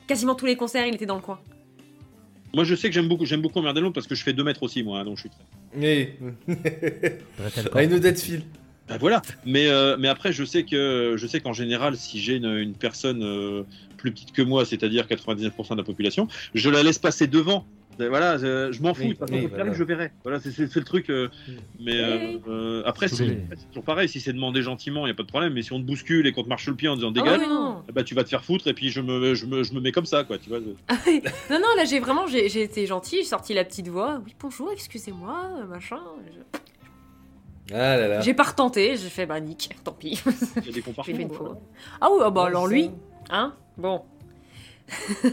Quasiment 0.07 0.34
tous 0.34 0.48
les 0.48 0.56
concerts, 0.57 0.88
il 0.88 0.95
était 0.95 1.06
dans 1.06 1.15
le 1.18 1.22
coin. 1.22 1.40
Moi 2.56 2.64
je 2.64 2.74
sais 2.74 2.88
que 2.88 2.94
j'aime 2.95 3.07
beaucoup 3.07 3.26
j'aime 3.26 3.41
beaucoup 3.41 3.61
l'autre 3.61 3.94
parce 3.94 4.07
que 4.07 4.15
je 4.15 4.24
fais 4.24 4.34
2 4.34 4.44
mètres 4.44 4.64
aussi 4.64 4.82
moi, 4.84 4.99
hein, 4.99 5.06
donc 5.06 5.18
je 5.18 5.22
suis. 5.22 5.30
très- 5.30 5.44
Mais. 5.76 6.18
Corps. 7.72 7.82
I 7.82 7.88
know 7.88 7.99
that 7.99 8.15
feel. 8.15 8.41
Bah, 8.88 8.97
voilà. 8.99 9.22
Mais 9.45 9.68
euh, 9.69 9.95
mais 9.97 10.07
après 10.10 10.31
je 10.34 10.43
sais 10.43 10.64
que 10.64 11.15
je 11.18 11.27
sais 11.27 11.39
qu'en 11.39 11.53
général 11.53 11.95
si 11.95 12.19
j'ai 12.19 12.35
une, 12.35 12.45
une 12.57 12.73
personne 12.76 13.23
euh, 13.23 13.64
plus 13.97 14.11
petite 14.11 14.34
que 14.34 14.41
moi, 14.41 14.65
c'est-à-dire 14.65 15.05
99% 15.07 15.72
de 15.72 15.77
la 15.77 15.84
population, 15.84 16.27
je 16.53 16.69
la 16.69 16.84
laisse 16.84 16.99
passer 16.99 17.27
devant. 17.27 17.65
Voilà, 17.99 18.39
je, 18.39 18.72
je 18.72 18.81
m'en 18.81 18.95
fous. 18.95 19.03
Oui, 19.03 19.15
oui, 19.31 19.47
voilà. 19.53 19.72
je 19.72 19.84
verrai. 19.84 20.11
Voilà, 20.23 20.39
c'est 20.39 20.57
le 20.76 20.84
truc. 20.84 21.11
euh, 21.11 21.30
mais 21.80 22.39
Oui. 22.47 22.81
après, 22.85 23.07
c'est 23.07 23.38
toujours 23.69 23.84
pareil. 23.84 24.10
Si 24.10 24.19
c'est 24.19 24.34
demandé 24.34 24.64
gentiment, 24.64 25.05
il 25.05 25.10
y 25.10 25.11
a 25.11 25.15
pas 25.15 25.22
de 25.22 25.27
problème. 25.27 25.53
Mais 25.53 25.61
si 25.61 25.73
on 25.73 25.80
te 25.80 25.85
bouscule 25.85 26.26
et 26.26 26.31
qu'on 26.31 26.43
te 26.43 26.49
marche 26.49 26.65
le 26.68 26.73
pied 26.76 26.89
en 26.89 26.95
disant 26.95 27.10
Ah 27.15 27.22
dégage, 27.22 27.41
bah 27.93 28.03
tu 28.03 28.15
vas 28.15 28.23
te 28.23 28.30
faire 28.30 28.43
foutre 28.43 28.68
et 28.68 28.73
puis 28.73 28.89
je 28.89 28.99
me 28.99 29.35
je 29.35 29.45
me, 29.45 29.61
je 29.64 29.73
me 29.73 29.80
mets 29.80 29.91
comme 29.91 30.07
ça 30.07 30.23
quoi. 30.23 30.39
Tu 30.39 30.49
vois. 30.49 30.57
Ah 30.88 30.95
non, 31.51 31.60
non, 31.60 31.68
là 31.77 31.85
j'ai 31.85 31.99
vraiment, 31.99 32.26
j'ai 32.26 32.49
j'ai 32.49 32.64
été 32.64 32.88
gentille, 32.88 33.19
j'ai 33.19 33.26
sorti 33.30 33.53
la 33.53 33.64
petite 33.64 33.88
voix. 33.89 34.19
Oui, 34.26 34.34
bonjour, 34.41 34.72
excusez-moi, 34.73 35.51
machin. 35.69 35.99
Je- 36.26 36.60
Ah 37.72 37.98
là 37.98 38.07
là. 38.07 38.22
J'ai 38.22 38.34
pas 38.34 38.44
retenté, 38.44 38.98
j'ai 38.98 39.10
fait 39.10 39.26
bah 39.26 39.40
nique, 39.40 39.69
tant 39.84 39.94
pis. 39.94 40.22
Il 40.57 40.65
y 40.65 40.69
a 40.69 40.72
des 40.73 40.81
compartiments. 40.81 41.06
J'ai 41.06 41.14
fait 41.14 41.22
une 41.22 41.27
voilà. 41.38 41.53
fois. 41.56 41.61
Ah 42.02 42.10
oui, 42.11 42.19
ah 42.23 42.30
bah 42.30 42.41
Ouais, 42.44 42.48
alors 42.48 42.68
lui, 42.68 42.91
hein 43.30 43.53
Bon. 43.77 44.02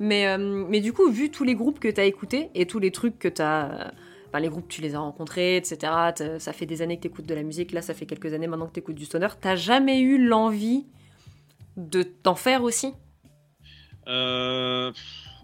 mais, 0.00 0.26
euh, 0.26 0.38
mais 0.68 0.80
du 0.80 0.92
coup, 0.92 1.10
vu 1.10 1.30
tous 1.30 1.44
les 1.44 1.54
groupes 1.54 1.78
que 1.78 1.88
t'as 1.88 2.04
écoutés 2.04 2.50
et 2.54 2.66
tous 2.66 2.78
les 2.78 2.90
trucs 2.90 3.18
que 3.18 3.28
t'as. 3.28 3.70
euh, 3.70 3.90
Enfin, 4.28 4.38
les 4.38 4.48
groupes, 4.48 4.68
tu 4.68 4.80
les 4.80 4.94
as 4.94 5.00
rencontrés, 5.00 5.56
etc. 5.56 5.92
Ça 6.38 6.52
fait 6.52 6.64
des 6.66 6.82
années 6.82 6.96
que 6.98 7.02
t'écoutes 7.02 7.26
de 7.26 7.34
la 7.34 7.42
musique. 7.42 7.72
Là, 7.72 7.82
ça 7.82 7.94
fait 7.94 8.06
quelques 8.06 8.32
années 8.32 8.46
maintenant 8.46 8.68
que 8.68 8.72
t'écoutes 8.72 8.94
du 8.94 9.04
stoner. 9.04 9.26
T'as 9.40 9.56
jamais 9.56 9.98
eu 9.98 10.24
l'envie 10.24 10.86
de 11.76 12.04
t'en 12.04 12.36
faire 12.36 12.62
aussi? 12.62 12.92
Euh, 14.06 14.92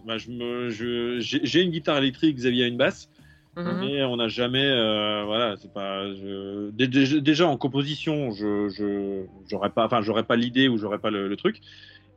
bah, 0.06 0.18
je 0.18 0.30
me, 0.30 0.70
je, 0.70 1.18
j'ai 1.18 1.40
j'ai 1.42 1.62
une 1.62 1.72
guitare 1.72 1.98
électrique, 1.98 2.36
Xavier 2.36 2.62
a 2.62 2.66
une 2.68 2.76
basse, 2.76 3.08
Mhm. 3.56 3.78
mais 3.80 4.04
on 4.04 4.16
n'a 4.16 4.28
jamais, 4.28 4.64
euh, 4.66 5.24
voilà, 5.24 5.56
c'est 5.56 5.72
pas, 5.72 6.06
je- 6.14 6.70
dé- 6.72 6.88
dé- 6.88 7.20
déjà 7.22 7.48
en 7.48 7.56
composition, 7.56 8.30
je, 8.32 8.68
je, 8.68 9.26
j'aurais 9.48 9.70
pas, 9.70 9.86
enfin, 9.86 10.02
j'aurais 10.02 10.24
pas 10.24 10.36
l'idée 10.36 10.68
ou 10.68 10.76
j'aurais 10.76 10.98
pas 10.98 11.10
le, 11.10 11.26
le 11.28 11.36
truc. 11.36 11.60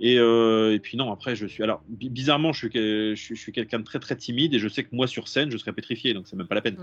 Et, 0.02 0.18
euh, 0.18 0.74
et 0.74 0.80
puis 0.80 0.96
non, 0.98 1.12
après, 1.12 1.36
je 1.36 1.46
suis, 1.46 1.62
alors 1.62 1.84
bi- 1.90 2.10
bizarrement, 2.10 2.54
je 2.54 2.60
suis, 2.68 2.70
je 2.74 3.16
suis, 3.16 3.36
je 3.36 3.42
suis 3.42 3.52
quelqu'un 3.52 3.80
de 3.80 3.84
très 3.84 4.00
très 4.00 4.16
timide 4.16 4.54
et 4.54 4.60
je 4.60 4.68
sais 4.70 4.84
que 4.84 4.90
moi 4.94 5.08
sur 5.08 5.28
scène, 5.28 5.52
je 5.52 5.58
serais 5.58 5.74
pétrifié, 5.74 6.14
donc 6.14 6.28
c'est 6.28 6.38
même 6.38 6.48
pas 6.48 6.56
la 6.56 6.62
peine. 6.62 6.78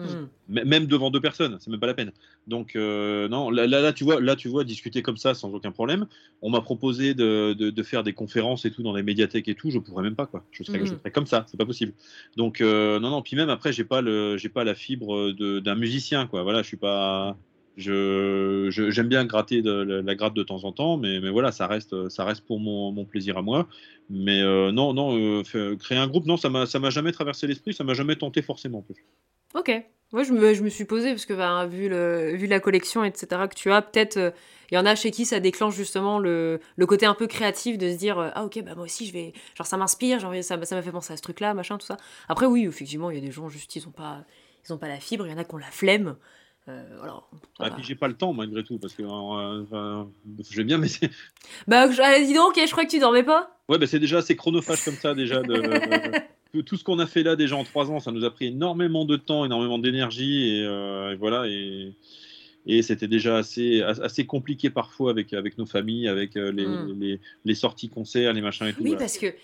Mhm. 0.51 0.59
M- 0.59 0.69
même 0.69 0.87
devant 0.87 1.11
deux 1.11 1.21
personnes, 1.21 1.57
c'est 1.61 1.71
même 1.71 1.81
pas 1.81 1.87
la 1.87 1.95
peine. 1.95 2.13
Donc 2.47 2.77
euh, 2.77 3.27
non, 3.29 3.49
là, 3.51 3.67
là, 3.67 3.81
là, 3.81 3.93
tu 3.93 4.05
vois, 4.05 4.21
là 4.21 4.37
tu 4.37 4.49
vois 4.49 4.65
discuter 4.65 5.01
comme 5.03 5.17
ça 5.17 5.33
sans 5.35 5.53
aucun 5.55 5.73
problème. 5.73 6.07
On 6.43 6.51
m'a 6.51 6.61
proposé 6.61 7.15
de, 7.15 7.55
de, 7.55 7.71
de 7.71 7.83
faire 7.83 8.03
des 8.03 8.13
conférences 8.13 8.65
et 8.67 8.71
tout 8.71 8.83
dans 8.83 8.95
les 8.95 9.03
médiathèques 9.03 9.49
et 9.49 9.55
tout, 9.55 9.71
je 9.71 9.79
pourrais 9.79 10.03
même 10.03 10.15
pas 10.17 10.27
quoi. 10.27 10.45
Je 10.53 10.63
serais, 10.63 10.79
je 10.85 10.91
serais 10.99 11.11
comme 11.11 11.27
ça, 11.27 11.47
c'est 11.51 11.57
pas 11.57 11.67
possible. 11.67 11.95
Donc 12.37 12.61
euh, 12.61 13.01
non 13.01 13.11
non, 13.11 13.23
puis 13.23 13.35
même 13.37 13.49
après 13.49 13.73
j'ai 13.73 13.85
pas 13.85 14.03
le 14.03 14.37
j'ai 14.37 14.49
pas 14.51 14.65
la 14.65 14.75
fibre 14.75 15.33
de- 15.33 15.61
d'un 15.61 15.75
musicien 15.75 16.27
quoi. 16.27 16.43
Voilà, 16.43 16.63
je 16.63 16.69
suis 16.69 16.77
pas 16.77 17.39
je 17.77 18.69
j'aime 18.91 19.09
bien 19.09 19.25
gratter 19.25 19.63
la, 19.63 19.85
la 19.85 20.15
gratte 20.15 20.35
de 20.35 20.43
temps 20.43 20.65
en 20.65 20.73
temps, 20.73 20.97
mais, 20.97 21.21
mais 21.21 21.31
voilà, 21.31 21.53
ça 21.53 21.67
reste 21.67 22.09
ça 22.09 22.25
reste 22.25 22.45
pour 22.47 22.59
mon, 22.61 23.05
plaisir 23.05 23.37
à 23.39 23.43
moi. 23.43 23.69
Mais 24.11 24.41
euh, 24.43 24.73
non 24.73 24.95
non, 24.95 25.17
euh, 25.19 25.77
créer 25.77 25.99
un 25.99 26.09
groupe, 26.09 26.27
non, 26.27 26.37
ça 26.37 26.49
m'a 26.49 26.67
ça 26.67 26.79
m'a 26.79 26.91
jamais 26.91 27.13
traversé 27.13 27.47
l'esprit, 27.47 27.75
ça 27.75 27.85
m'a 27.85 27.95
jamais 27.95 28.17
tenté 28.17 28.43
forcément. 28.43 28.79
en 28.79 28.83
plus. 28.83 28.97
Ok. 29.55 29.71
Moi, 30.13 30.23
je 30.23 30.33
me, 30.33 30.55
je 30.55 30.63
me 30.63 30.69
suis 30.69 30.85
posé 30.85 31.11
parce 31.11 31.27
que, 31.27 31.33
ben, 31.35 31.67
vu, 31.67 31.89
le, 31.89 32.37
vu 32.37 32.47
la 32.47 32.61
collection, 32.61 33.03
etc., 33.05 33.49
que 33.49 33.55
tu 33.57 33.73
as, 33.73 33.83
peut-être, 33.83 34.17
euh, 34.19 34.31
il 34.71 34.77
y 34.77 34.79
en 34.79 34.87
a 34.87 34.95
chez 34.95 35.11
qui 35.11 35.25
ça 35.27 35.41
déclenche 35.41 35.75
justement 35.75 36.21
le, 36.21 36.61
le 36.77 36.87
côté 36.87 37.07
un 37.07 37.15
peu 37.15 37.27
créatif 37.27 37.77
de 37.77 37.91
se 37.91 37.97
dire, 37.97 38.19
euh, 38.19 38.31
ah 38.35 38.45
ok, 38.45 38.63
bah 38.63 38.75
moi 38.77 38.85
aussi, 38.85 39.07
je 39.07 39.13
vais. 39.13 39.33
Genre, 39.57 39.67
ça 39.67 39.77
m'inspire, 39.77 40.25
envie- 40.25 40.45
ça, 40.45 40.63
ça 40.65 40.77
m'a 40.77 40.83
fait 40.83 40.93
penser 40.93 41.13
à 41.13 41.17
ce 41.17 41.23
truc-là, 41.23 41.55
machin, 41.55 41.77
tout 41.77 41.87
ça. 41.87 41.97
Après, 42.29 42.47
oui, 42.47 42.67
effectivement, 42.67 43.11
il 43.11 43.17
y 43.17 43.19
a 43.19 43.21
des 43.21 43.33
gens, 43.33 43.49
juste, 43.49 43.75
ils 43.75 43.87
ont 43.89 43.91
pas, 43.91 44.25
pas 44.81 44.89
la 44.89 45.01
fibre, 45.01 45.27
il 45.27 45.31
y 45.33 45.35
en 45.35 45.39
a 45.39 45.45
qui 45.45 45.55
ont 45.55 45.59
la 45.59 45.71
flemme. 45.73 46.17
Euh. 46.69 46.83
Ah, 47.61 47.71
puis 47.71 47.85
j'ai 47.85 47.95
pas 47.95 48.09
le 48.09 48.15
temps 48.15 48.33
malgré 48.33 48.65
tout 48.65 48.79
parce 48.79 48.93
que 48.95 49.03
euh, 49.03 49.63
enfin, 49.63 50.09
je 50.51 50.57
vais 50.57 50.65
bien, 50.65 50.79
mais 50.79 50.89
c'est 50.89 51.11
Bah, 51.69 51.87
dis 51.89 52.35
donc, 52.35 52.55
je 52.57 52.71
crois 52.71 52.85
que 52.85 52.91
tu 52.91 52.99
dormais 52.99 53.23
pas. 53.23 53.57
ouais, 53.69 53.79
bah, 53.79 53.87
c'est 53.87 54.01
déjà 54.01 54.19
assez 54.19 54.35
chronophage 54.37 54.85
comme 54.85 54.95
ça 54.97 55.15
déjà. 55.15 55.43
De, 55.43 56.63
tout- 56.63 56.77
ce 56.77 56.83
qu'on 56.85 56.99
a 56.99 57.07
fait 57.07 57.23
là 57.23 57.37
déjà 57.37 57.55
en 57.57 57.65
trois 57.65 57.91
ans, 57.91 58.01
ça 58.01 58.11
nous 58.11 58.25
a 58.25 58.31
pris 58.31 58.47
énormément 58.47 59.05
de 59.05 59.17
temps, 59.17 59.45
énormément 59.45 59.79
d'énergie 59.79 60.57
et, 60.59 60.65
euh, 60.65 61.13
et 61.13 61.17
voilà 61.17 61.47
et, 61.47 61.95
et 62.67 62.83
c'était 62.83 63.07
déjà 63.09 63.37
assez 63.37 63.83
assez 63.83 64.27
compliqué 64.27 64.69
parfois 64.71 65.11
avec 65.13 65.33
avec 65.35 65.59
nos 65.59 65.67
familles, 65.67 66.09
avec 66.09 66.37
euh, 66.37 66.51
les, 66.51 66.67
Mm. 66.67 66.99
les, 66.99 67.21
les 67.45 67.55
sorties 67.55 67.89
concerts, 67.89 68.33
les 68.33 68.41
machins 68.41 68.67
et 68.67 68.73
tout. 68.73 68.79
Oui, 68.83 68.87
voilà. 68.91 68.99
parce 68.99 69.19
que 69.19 69.27
euh, 69.27 69.35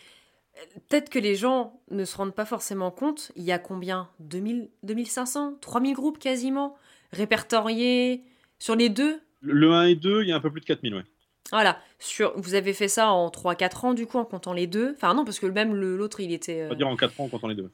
peut-être 0.89 1.09
que 1.09 1.21
les 1.21 1.37
gens 1.37 1.81
ne 1.93 2.05
se 2.05 2.17
rendent 2.17 2.35
pas 2.35 2.45
forcément 2.47 2.91
compte. 2.91 3.31
Il 3.37 3.45
y 3.45 3.53
a 3.53 3.59
combien? 3.61 4.09
2000, 4.21 4.71
2500 4.83 5.55
3000 5.61 5.95
groupes 5.95 6.19
quasiment? 6.19 6.77
Répertoriés 7.13 8.23
sur 8.59 8.77
les 8.77 8.89
deux? 8.89 9.21
Le- 9.41 9.53
Le 9.55 9.73
1 9.73 9.85
et 9.89 9.95
2, 9.95 10.23
il 10.23 10.29
y 10.29 10.33
a 10.33 10.37
un 10.37 10.41
peu 10.41 10.51
plus 10.51 10.61
de 10.61 10.67
4000, 10.67 10.95
ouais. 10.95 11.05
Voilà, 11.51 11.79
sur, 11.99 12.33
vous 12.37 12.55
avez 12.55 12.73
fait 12.73 12.89
ça 12.89 13.11
en 13.11 13.29
3-4 13.29 13.85
ans 13.85 13.95
du 13.95 14.07
coup 14.07 14.17
en 14.19 14.25
comptant 14.25 14.53
les 14.53 14.67
deux? 14.67 14.95
Enfin 14.97 15.13
non, 15.13 15.25
parce 15.25 15.39
que 15.39 15.47
même 15.47 15.75
l'autre 15.75 16.21
il 16.21 16.33
était... 16.33 16.63
On 16.63 16.67
euh, 16.67 16.69
va 16.71 16.75
dire 16.77 16.89
en 16.89 16.97
4 16.97 17.21
ans, 17.21 17.29
quand 17.29 17.41
on 17.43 17.49
les 17.49 17.55
deux. 17.55 17.71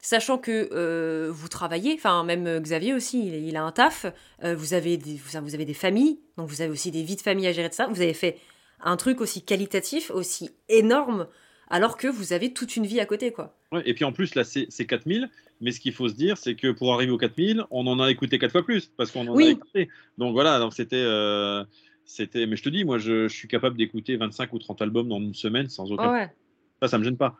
Sachant 0.00 0.36
que 0.36 0.68
euh, 0.72 1.30
vous 1.32 1.48
travaillez, 1.48 1.94
enfin 1.94 2.24
même 2.24 2.46
euh, 2.48 2.60
Xavier 2.60 2.92
aussi, 2.92 3.24
il, 3.28 3.34
il 3.46 3.56
a 3.56 3.62
un 3.62 3.70
taf, 3.70 4.04
euh, 4.42 4.56
vous, 4.56 4.74
avez 4.74 4.96
des, 4.96 5.14
vous, 5.14 5.40
vous 5.40 5.54
avez 5.54 5.64
des 5.64 5.74
familles, 5.74 6.18
donc 6.36 6.48
vous 6.48 6.60
avez 6.60 6.70
aussi 6.70 6.90
des 6.90 7.04
vies 7.04 7.14
de 7.16 7.20
famille 7.20 7.46
à 7.46 7.52
gérer 7.52 7.68
de 7.68 7.74
ça. 7.74 7.86
Vous 7.86 8.00
avez 8.02 8.12
fait 8.12 8.36
un 8.80 8.96
truc 8.96 9.20
aussi 9.20 9.44
qualitatif, 9.44 10.10
aussi 10.10 10.50
énorme, 10.68 11.28
alors 11.72 11.96
que 11.96 12.06
vous 12.06 12.32
avez 12.32 12.52
toute 12.52 12.76
une 12.76 12.86
vie 12.86 13.00
à 13.00 13.06
côté, 13.06 13.32
quoi. 13.32 13.56
Ouais, 13.72 13.82
et 13.84 13.94
puis 13.94 14.04
en 14.04 14.12
plus, 14.12 14.34
là, 14.36 14.44
c'est 14.44 14.66
c'est 14.68 14.86
4000. 14.86 15.28
Mais 15.60 15.72
ce 15.72 15.80
qu'il 15.80 15.92
faut 15.92 16.08
se 16.08 16.14
dire, 16.14 16.36
c'est 16.38 16.54
que 16.54 16.70
pour 16.72 16.92
arriver 16.94 17.10
aux 17.12 17.18
4000, 17.18 17.64
on 17.70 17.86
en 17.86 17.98
a 18.00 18.10
écouté 18.10 18.38
4 18.38 18.52
fois 18.52 18.64
plus. 18.64 18.86
Parce 18.96 19.10
qu'on 19.10 19.26
en 19.26 19.34
Oui. 19.34 19.46
a 19.46 19.50
écouté. 19.50 19.88
Donc 20.18 20.32
voilà, 20.32 20.58
donc 20.60 20.72
c'était. 20.74 20.96
euh, 20.96 21.64
c'était 22.04 22.46
mais 22.46 22.56
je 22.56 22.62
te 22.64 22.68
dis, 22.68 22.84
moi, 22.84 22.98
je, 22.98 23.28
je 23.28 23.34
suis 23.34 23.48
capable 23.48 23.76
d'écouter 23.76 24.16
25 24.16 24.52
ou 24.52 24.58
30 24.58 24.82
albums 24.82 25.08
dans 25.08 25.20
une 25.20 25.34
semaine 25.34 25.68
sans 25.68 25.90
aucun. 25.92 26.12
ouais. 26.12 26.30
Ça, 26.82 26.88
ça 26.88 26.98
me 26.98 27.04
gêne 27.04 27.16
pas. 27.16 27.36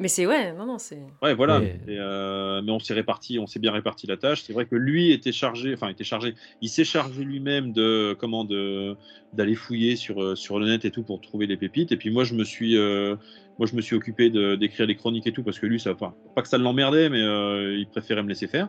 Mais 0.00 0.06
c'est 0.06 0.26
ouais, 0.26 0.52
non, 0.52 0.64
non, 0.64 0.78
c'est. 0.78 1.00
Ouais, 1.22 1.34
voilà. 1.34 1.60
Euh, 1.88 2.62
mais 2.62 2.70
on 2.70 2.78
s'est 2.78 2.94
réparti, 2.94 3.40
on 3.40 3.48
s'est 3.48 3.58
bien 3.58 3.72
réparti 3.72 4.06
la 4.06 4.16
tâche. 4.16 4.42
C'est 4.42 4.52
vrai 4.52 4.64
que 4.66 4.76
lui 4.76 5.10
était 5.10 5.32
chargé, 5.32 5.74
enfin, 5.74 5.88
était 5.88 6.04
chargé. 6.04 6.34
Il 6.62 6.68
s'est 6.68 6.84
chargé 6.84 7.24
lui-même 7.24 7.72
de 7.72 8.16
comment 8.18 8.44
de 8.44 8.94
d'aller 9.32 9.56
fouiller 9.56 9.96
sur 9.96 10.22
euh, 10.22 10.36
sur 10.36 10.60
le 10.60 10.66
net 10.66 10.84
et 10.84 10.92
tout 10.92 11.02
pour 11.02 11.20
trouver 11.20 11.46
les 11.48 11.56
pépites. 11.56 11.90
Et 11.90 11.96
puis 11.96 12.10
moi, 12.10 12.22
je 12.22 12.34
me 12.34 12.44
suis 12.44 12.76
euh, 12.76 13.16
moi, 13.58 13.66
je 13.66 13.74
me 13.74 13.80
suis 13.80 13.96
occupé 13.96 14.30
de- 14.30 14.54
d'écrire 14.54 14.86
les 14.86 14.94
chroniques 14.94 15.26
et 15.26 15.32
tout 15.32 15.42
parce 15.42 15.58
que 15.58 15.66
lui, 15.66 15.80
ça, 15.80 15.90
enfin, 15.92 16.14
pas 16.36 16.42
que 16.42 16.48
ça 16.48 16.58
l'emmerdait, 16.58 17.08
mais 17.08 17.20
euh, 17.20 17.76
il 17.76 17.88
préférait 17.88 18.22
me 18.22 18.28
laisser 18.28 18.46
faire. 18.46 18.68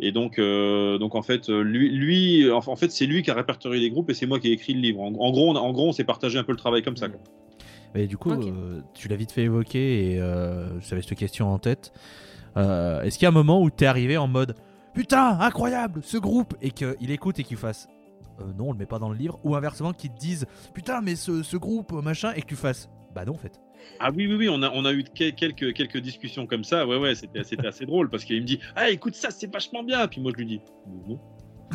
Et 0.00 0.10
donc, 0.10 0.38
euh, 0.38 0.96
donc 0.96 1.14
en 1.14 1.22
fait, 1.22 1.48
lui, 1.50 1.90
lui, 1.90 2.50
en 2.50 2.76
fait, 2.76 2.90
c'est 2.90 3.04
lui 3.04 3.22
qui 3.22 3.30
a 3.30 3.34
répertorié 3.34 3.78
les 3.78 3.90
groupes 3.90 4.08
et 4.08 4.14
c'est 4.14 4.24
moi 4.26 4.40
qui 4.40 4.48
ai 4.48 4.52
écrit 4.52 4.72
le 4.72 4.80
livre. 4.80 5.00
En, 5.02 5.08
en 5.08 5.30
gros, 5.32 5.50
on, 5.50 5.56
en 5.56 5.70
gros, 5.72 5.88
on 5.88 5.92
s'est 5.92 6.02
partagé 6.04 6.38
un 6.38 6.44
peu 6.44 6.52
le 6.52 6.58
travail 6.58 6.82
comme 6.82 6.96
ça. 6.96 7.10
quoi. 7.10 7.20
Et 7.94 8.06
du 8.06 8.16
coup, 8.16 8.30
euh, 8.32 8.80
tu 8.94 9.08
l'as 9.08 9.16
vite 9.16 9.32
fait 9.32 9.42
évoquer 9.42 10.12
et 10.12 10.20
euh, 10.20 10.80
j'avais 10.80 11.02
cette 11.02 11.18
question 11.18 11.52
en 11.52 11.58
tête. 11.58 11.92
Euh, 12.56 13.02
Est-ce 13.02 13.18
qu'il 13.18 13.24
y 13.24 13.26
a 13.26 13.28
un 13.28 13.32
moment 13.32 13.60
où 13.62 13.70
t'es 13.70 13.86
arrivé 13.86 14.16
en 14.16 14.28
mode 14.28 14.56
Putain, 14.94 15.38
incroyable, 15.40 16.00
ce 16.02 16.16
groupe 16.18 16.54
Et 16.62 16.70
qu'il 16.70 17.10
écoute 17.10 17.38
et 17.38 17.44
qu'il 17.44 17.56
fasse 17.56 17.88
euh, 18.40 18.44
Non, 18.58 18.68
on 18.68 18.72
le 18.72 18.78
met 18.78 18.86
pas 18.86 18.98
dans 18.98 19.10
le 19.10 19.16
livre. 19.16 19.38
Ou 19.44 19.56
inversement, 19.56 19.92
qu'il 19.92 20.10
te 20.10 20.18
dise 20.18 20.46
Putain, 20.74 21.00
mais 21.02 21.16
ce, 21.16 21.42
ce 21.42 21.56
groupe, 21.56 21.92
machin, 21.92 22.32
et 22.34 22.40
que 22.42 22.46
tu 22.46 22.56
fasses 22.56 22.88
Bah 23.14 23.24
non, 23.26 23.32
en 23.32 23.38
fait. 23.38 23.60
Ah 24.00 24.10
oui, 24.14 24.26
oui, 24.26 24.36
oui, 24.36 24.48
on 24.48 24.62
a, 24.62 24.70
on 24.70 24.84
a 24.84 24.92
eu 24.92 25.02
que- 25.04 25.30
quelques, 25.30 25.74
quelques 25.74 25.98
discussions 25.98 26.46
comme 26.46 26.62
ça. 26.64 26.86
Ouais, 26.86 26.98
ouais, 26.98 27.14
c'était 27.14 27.42
c'était 27.42 27.66
assez 27.66 27.84
drôle 27.84 28.08
parce 28.10 28.24
qu'il 28.24 28.40
me 28.40 28.46
dit 28.46 28.60
Ah, 28.76 28.88
écoute, 28.90 29.14
ça, 29.16 29.30
c'est 29.30 29.52
vachement 29.52 29.82
bien. 29.82 30.06
Puis 30.08 30.20
moi, 30.20 30.30
je 30.32 30.38
lui 30.38 30.46
dis 30.46 30.60
Non. 31.08 31.18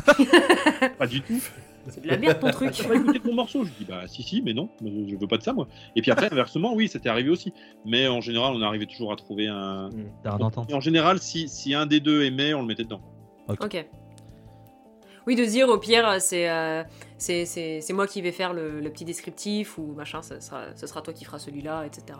pas 0.98 1.06
du 1.06 1.20
tout. 1.20 1.40
C'est 1.88 2.00
de 2.02 2.08
la 2.08 2.16
merde 2.18 2.40
ton 2.40 2.48
Ah, 2.48 2.52
truc. 2.52 2.70
T'as 2.76 2.86
pas 2.88 2.94
écouté 2.96 3.20
mon 3.24 3.34
morceau 3.34 3.64
Je 3.64 3.70
dis 3.78 3.84
Bah, 3.84 4.02
si, 4.06 4.22
si, 4.22 4.42
mais 4.42 4.54
non, 4.54 4.68
je 4.82 5.16
veux 5.16 5.26
pas 5.26 5.38
de 5.38 5.42
ça, 5.42 5.52
moi. 5.52 5.66
Et 5.96 6.02
puis 6.02 6.10
après, 6.10 6.28
inversement, 6.32 6.74
oui, 6.74 6.88
c'était 6.88 7.08
arrivé 7.08 7.30
aussi. 7.30 7.52
Mais 7.84 8.08
en 8.08 8.20
général, 8.20 8.54
on 8.54 8.62
arrivait 8.62 8.86
toujours 8.86 9.12
à 9.12 9.16
trouver 9.16 9.46
un. 9.48 9.90
T'as 10.22 10.32
un 10.34 10.38
entente. 10.38 10.70
Et 10.70 10.74
en 10.74 10.80
général, 10.80 11.18
si, 11.18 11.48
si 11.48 11.74
un 11.74 11.86
des 11.86 12.00
deux 12.00 12.24
aimait, 12.24 12.54
on 12.54 12.60
le 12.62 12.66
mettait 12.66 12.84
dedans. 12.84 13.00
Ok. 13.48 13.86
Oui, 15.26 15.36
de 15.36 15.44
se 15.44 15.50
dire 15.50 15.68
au 15.68 15.76
pire, 15.76 16.16
c'est 16.20 16.48
euh, 16.48 16.82
c'est- 17.18 17.44
c'est 17.44 17.82
c'est 17.82 17.92
moi 17.92 18.06
qui 18.06 18.22
vais 18.22 18.32
faire 18.32 18.54
le, 18.54 18.80
le 18.80 18.90
petit 18.90 19.04
descriptif 19.04 19.76
ou 19.76 19.92
machin, 19.94 20.22
ce 20.22 20.40
sera, 20.40 20.74
ce 20.74 20.86
sera 20.86 21.02
toi 21.02 21.12
qui 21.12 21.26
feras 21.26 21.38
celui-là, 21.38 21.84
etc. 21.84 22.18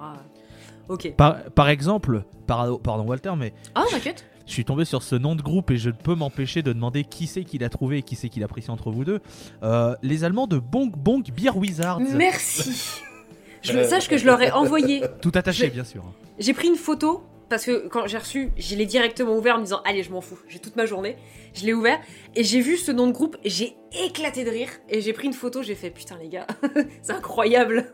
Ok. 0.91 1.15
Par, 1.17 1.43
par 1.55 1.71
exemple, 1.71 2.23
par- 2.47 2.79
pardon 2.81 3.05
Walter, 3.07 3.33
mais 3.39 3.55
Ah, 3.75 3.85
t'inquiète. 3.91 4.27
Je 4.49 4.53
suis 4.55 4.65
tombé 4.65 4.85
sur 4.85 5.03
ce 5.05 5.15
nom 5.15 5.37
de 5.37 5.43
groupe 5.43 5.71
et 5.71 5.77
je 5.77 5.91
ne 5.91 5.95
peux 5.95 6.15
m'empêcher 6.17 6.63
de 6.63 6.73
demander 6.73 7.05
qui 7.05 7.27
c'est 7.29 7.45
qui 7.45 7.59
l'a 7.59 7.69
trouvé 7.69 7.99
et 7.99 8.03
qui 8.03 8.17
c'est 8.17 8.29
qui 8.29 8.41
l'a 8.41 8.47
apprécié 8.47 8.71
entre 8.71 8.91
vous 8.91 9.05
deux. 9.05 9.21
Euh, 9.63 9.95
les 10.03 10.25
Allemands 10.25 10.47
de 10.49 10.59
Bonk 10.59 10.97
Bonk 10.97 11.31
Beer 11.31 11.57
Wizards. 11.57 12.01
Merci. 12.01 13.01
Je 13.63 13.73
le 13.73 13.85
sache 13.85 14.09
que 14.09 14.17
je 14.17 14.25
leur 14.25 14.41
ai 14.41 14.53
envoyé. 14.53 15.03
Tout 15.21 15.33
attaché, 15.35 15.67
Je- 15.67 15.73
bien 15.73 15.83
sûr. 15.85 16.05
J'ai 16.39 16.55
pris 16.55 16.69
une 16.69 16.77
photo 16.77 17.25
parce 17.49 17.65
que 17.65 17.89
quand 17.89 18.07
j'ai 18.07 18.19
reçu, 18.19 18.51
je 18.57 18.77
l'ai 18.77 18.87
directement 18.87 19.37
ouvert 19.37 19.57
en 19.57 19.59
me 19.59 19.65
disant 19.65 19.81
allez, 19.85 20.03
je 20.05 20.11
m'en 20.13 20.21
fous, 20.21 20.39
j'ai 20.49 20.61
toute 20.61 20.77
ma 20.77 20.87
journée. 20.87 21.17
Je 21.55 21.65
l'ai 21.67 21.73
ouvert 21.75 21.99
et 22.37 22.45
j'ai 22.45 22.61
vu 22.61 22.77
ce 22.77 22.93
nom 22.93 23.07
de 23.09 23.13
groupe 23.13 23.37
et 23.43 23.51
j'ai 23.51 23.75
éclaté 24.07 24.45
de 24.45 24.51
rire 24.51 24.69
et 24.89 25.01
j'ai 25.01 25.13
pris 25.13 25.27
une 25.27 25.33
photo, 25.33 25.63
j'ai 25.63 25.75
fait 25.75 25.91
putain 25.91 26.17
les 26.23 26.29
gars, 26.29 26.47
c'est 27.03 27.13
incroyable. 27.13 27.91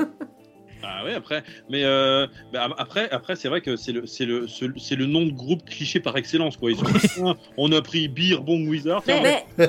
Ah 0.87 1.05
ouais, 1.05 1.15
après, 1.15 1.43
mais 1.71 1.85
euh, 1.85 2.27
bah, 2.53 2.69
après, 2.79 3.09
après 3.11 3.37
c'est 3.37 3.49
vrai 3.49 3.61
que 3.61 3.77
c'est 3.77 3.93
le, 3.93 4.07
c'est 4.07 4.27
le, 4.27 4.47
c'est 4.49 4.97
le 4.97 5.07
nom 5.07 5.25
de 5.25 5.33
groupe 5.33 5.65
cliché 5.65 6.01
par 6.01 6.17
excellence, 6.17 6.57
quoi. 6.57 6.71
Ils 6.71 6.77
sont 7.09 7.35
on 7.57 7.73
a 7.73 7.81
pris 7.83 8.09
Beer 8.09 8.39
Bong 8.41 8.69
Wizard. 8.69 9.03
Mais, 9.07 9.45
mais 9.59 9.67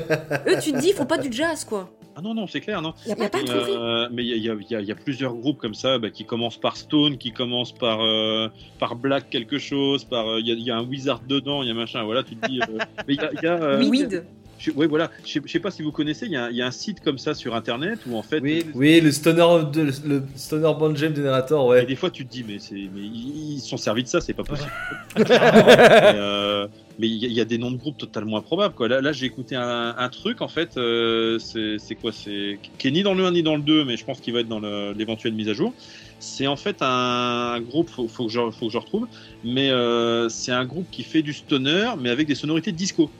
eux, 0.47 0.57
tu 0.61 0.71
te 0.71 0.79
dis, 0.79 0.89
ils 0.89 0.93
font 0.93 1.05
pas 1.05 1.17
du 1.17 1.31
jazz 1.31 1.63
quoi. 1.63 1.89
Ah 2.17 2.21
non, 2.21 2.33
non, 2.33 2.47
c'est 2.47 2.61
clair, 2.61 2.81
non. 2.81 2.93
Y 3.05 3.11
a 3.11 3.15
pas, 3.29 3.43
de 3.43 3.49
euh, 3.51 4.07
mais 4.09 4.23
il 4.23 4.29
y 4.29 4.33
a, 4.33 4.35
il 4.37 4.43
y 4.45 4.49
a- 4.49 4.53
il 4.61 4.71
y 4.71 4.75
a- 4.75 4.79
il 4.81 4.87
y 4.87 4.91
a 4.91 4.95
plusieurs 4.95 5.33
groupes 5.33 5.57
comme 5.57 5.73
ça 5.73 5.99
bah, 5.99 6.09
qui 6.09 6.23
commencent 6.23 6.57
par 6.59 6.77
Stone, 6.77 7.17
qui 7.17 7.33
commencent 7.33 7.73
par, 7.73 7.99
euh, 8.01 8.47
par 8.79 8.95
Black 8.95 9.29
quelque 9.29 9.57
chose, 9.59 10.05
par 10.05 10.25
euh, 10.29 10.39
il 10.39 10.47
y, 10.47 10.51
a, 10.51 10.53
il 10.53 10.63
y 10.63 10.71
a 10.71 10.77
un 10.77 10.83
Wizard 10.85 11.21
dedans, 11.27 11.61
il 11.61 11.67
y 11.67 11.71
a 11.71 11.73
machin. 11.73 12.03
Voilà, 12.03 12.23
tu 12.23 12.37
te 12.37 12.47
dis. 12.47 12.61
euh, 12.61 12.77
mais 13.07 13.15
il 13.15 13.17
y 13.17 13.19
a, 13.19 13.31
il 13.33 13.43
y 13.43 13.47
a, 13.47 13.53
euh, 13.61 13.83
Weed. 13.89 14.25
Je, 14.65 14.71
ouais, 14.71 14.87
voilà. 14.87 15.11
Je 15.25 15.31
sais- 15.33 15.41
je 15.45 15.51
sais 15.51 15.59
pas 15.59 15.71
si 15.71 15.81
vous 15.81 15.91
connaissez, 15.91 16.25
il 16.25 16.31
y, 16.31 16.37
a, 16.37 16.49
il 16.49 16.55
y 16.57 16.61
a 16.61 16.65
un 16.67 16.71
site 16.71 17.01
comme 17.01 17.17
ça 17.17 17.33
sur 17.33 17.55
internet 17.55 17.99
où 18.07 18.15
en 18.17 18.21
fait. 18.23 18.39
Oui, 18.39 18.65
oui, 18.73 19.01
le 19.01 19.11
Stoner, 19.11 19.45
le 19.75 20.23
Stoner 20.35 20.71
Band 20.79 20.95
Jam 20.95 21.15
Generator, 21.15 21.63
Et 21.75 21.79
ouais. 21.79 21.85
des 21.85 21.95
fois, 21.95 22.09
tu 22.09 22.25
te 22.25 22.31
dis, 22.31 22.43
mais, 22.47 22.57
ils 22.57 23.59
sont 23.59 23.77
servis 23.77 24.03
de 24.03 24.07
ça, 24.07 24.21
c'est 24.21 24.33
pas 24.33 24.43
possible. 24.43 24.71
mais 25.17 25.25
euh, 25.29 26.67
il 26.99 27.05
y, 27.15 27.25
a- 27.25 27.27
il 27.27 27.33
y 27.33 27.41
a 27.41 27.45
des 27.45 27.57
noms 27.57 27.71
de 27.71 27.77
groupes 27.77 27.97
totalement 27.97 28.37
improbables. 28.37 28.73
Quoi. 28.73 28.87
Là, 28.87 29.01
là 29.01 29.11
j'ai 29.11 29.25
écouté 29.25 29.55
un, 29.55 29.95
un 29.97 30.09
truc, 30.09 30.41
en 30.41 30.47
fait, 30.47 30.77
euh, 30.77 31.37
c'est, 31.39 31.95
quoi 31.95 32.11
c'est, 32.11 32.59
Qui 32.77 32.87
est 32.87 32.91
ni 32.91 33.03
dans 33.03 33.13
le 33.13 33.25
1 33.25 33.31
ni 33.31 33.43
dans 33.43 33.55
le 33.55 33.61
2, 33.61 33.85
mais 33.85 33.97
je 33.97 34.05
pense 34.05 34.19
qu'il 34.21 34.33
va 34.33 34.39
être 34.41 34.47
dans 34.47 34.59
le- 34.59 34.93
l'éventuelle 34.93 35.33
mise 35.33 35.49
à 35.49 35.53
jour. 35.53 35.73
C'est 36.19 36.47
en 36.47 36.55
fait 36.55 36.77
un, 36.81 37.53
un 37.55 37.59
groupe, 37.59 37.89
faut, 37.89 38.07
faut, 38.07 38.25
que 38.27 38.31
je, 38.31 38.39
faut 38.51 38.67
que 38.67 38.71
je 38.73 38.77
retrouve, 38.77 39.07
mais 39.43 39.69
euh, 39.69 40.29
c'est 40.29 40.53
un 40.53 40.65
groupe 40.65 40.87
qui 40.89 41.03
fait 41.03 41.21
du 41.21 41.33
stoner, 41.33 41.89
mais 41.99 42.09
avec 42.09 42.27
des 42.27 42.35
sonorités 42.35 42.71
disco. 42.71 43.11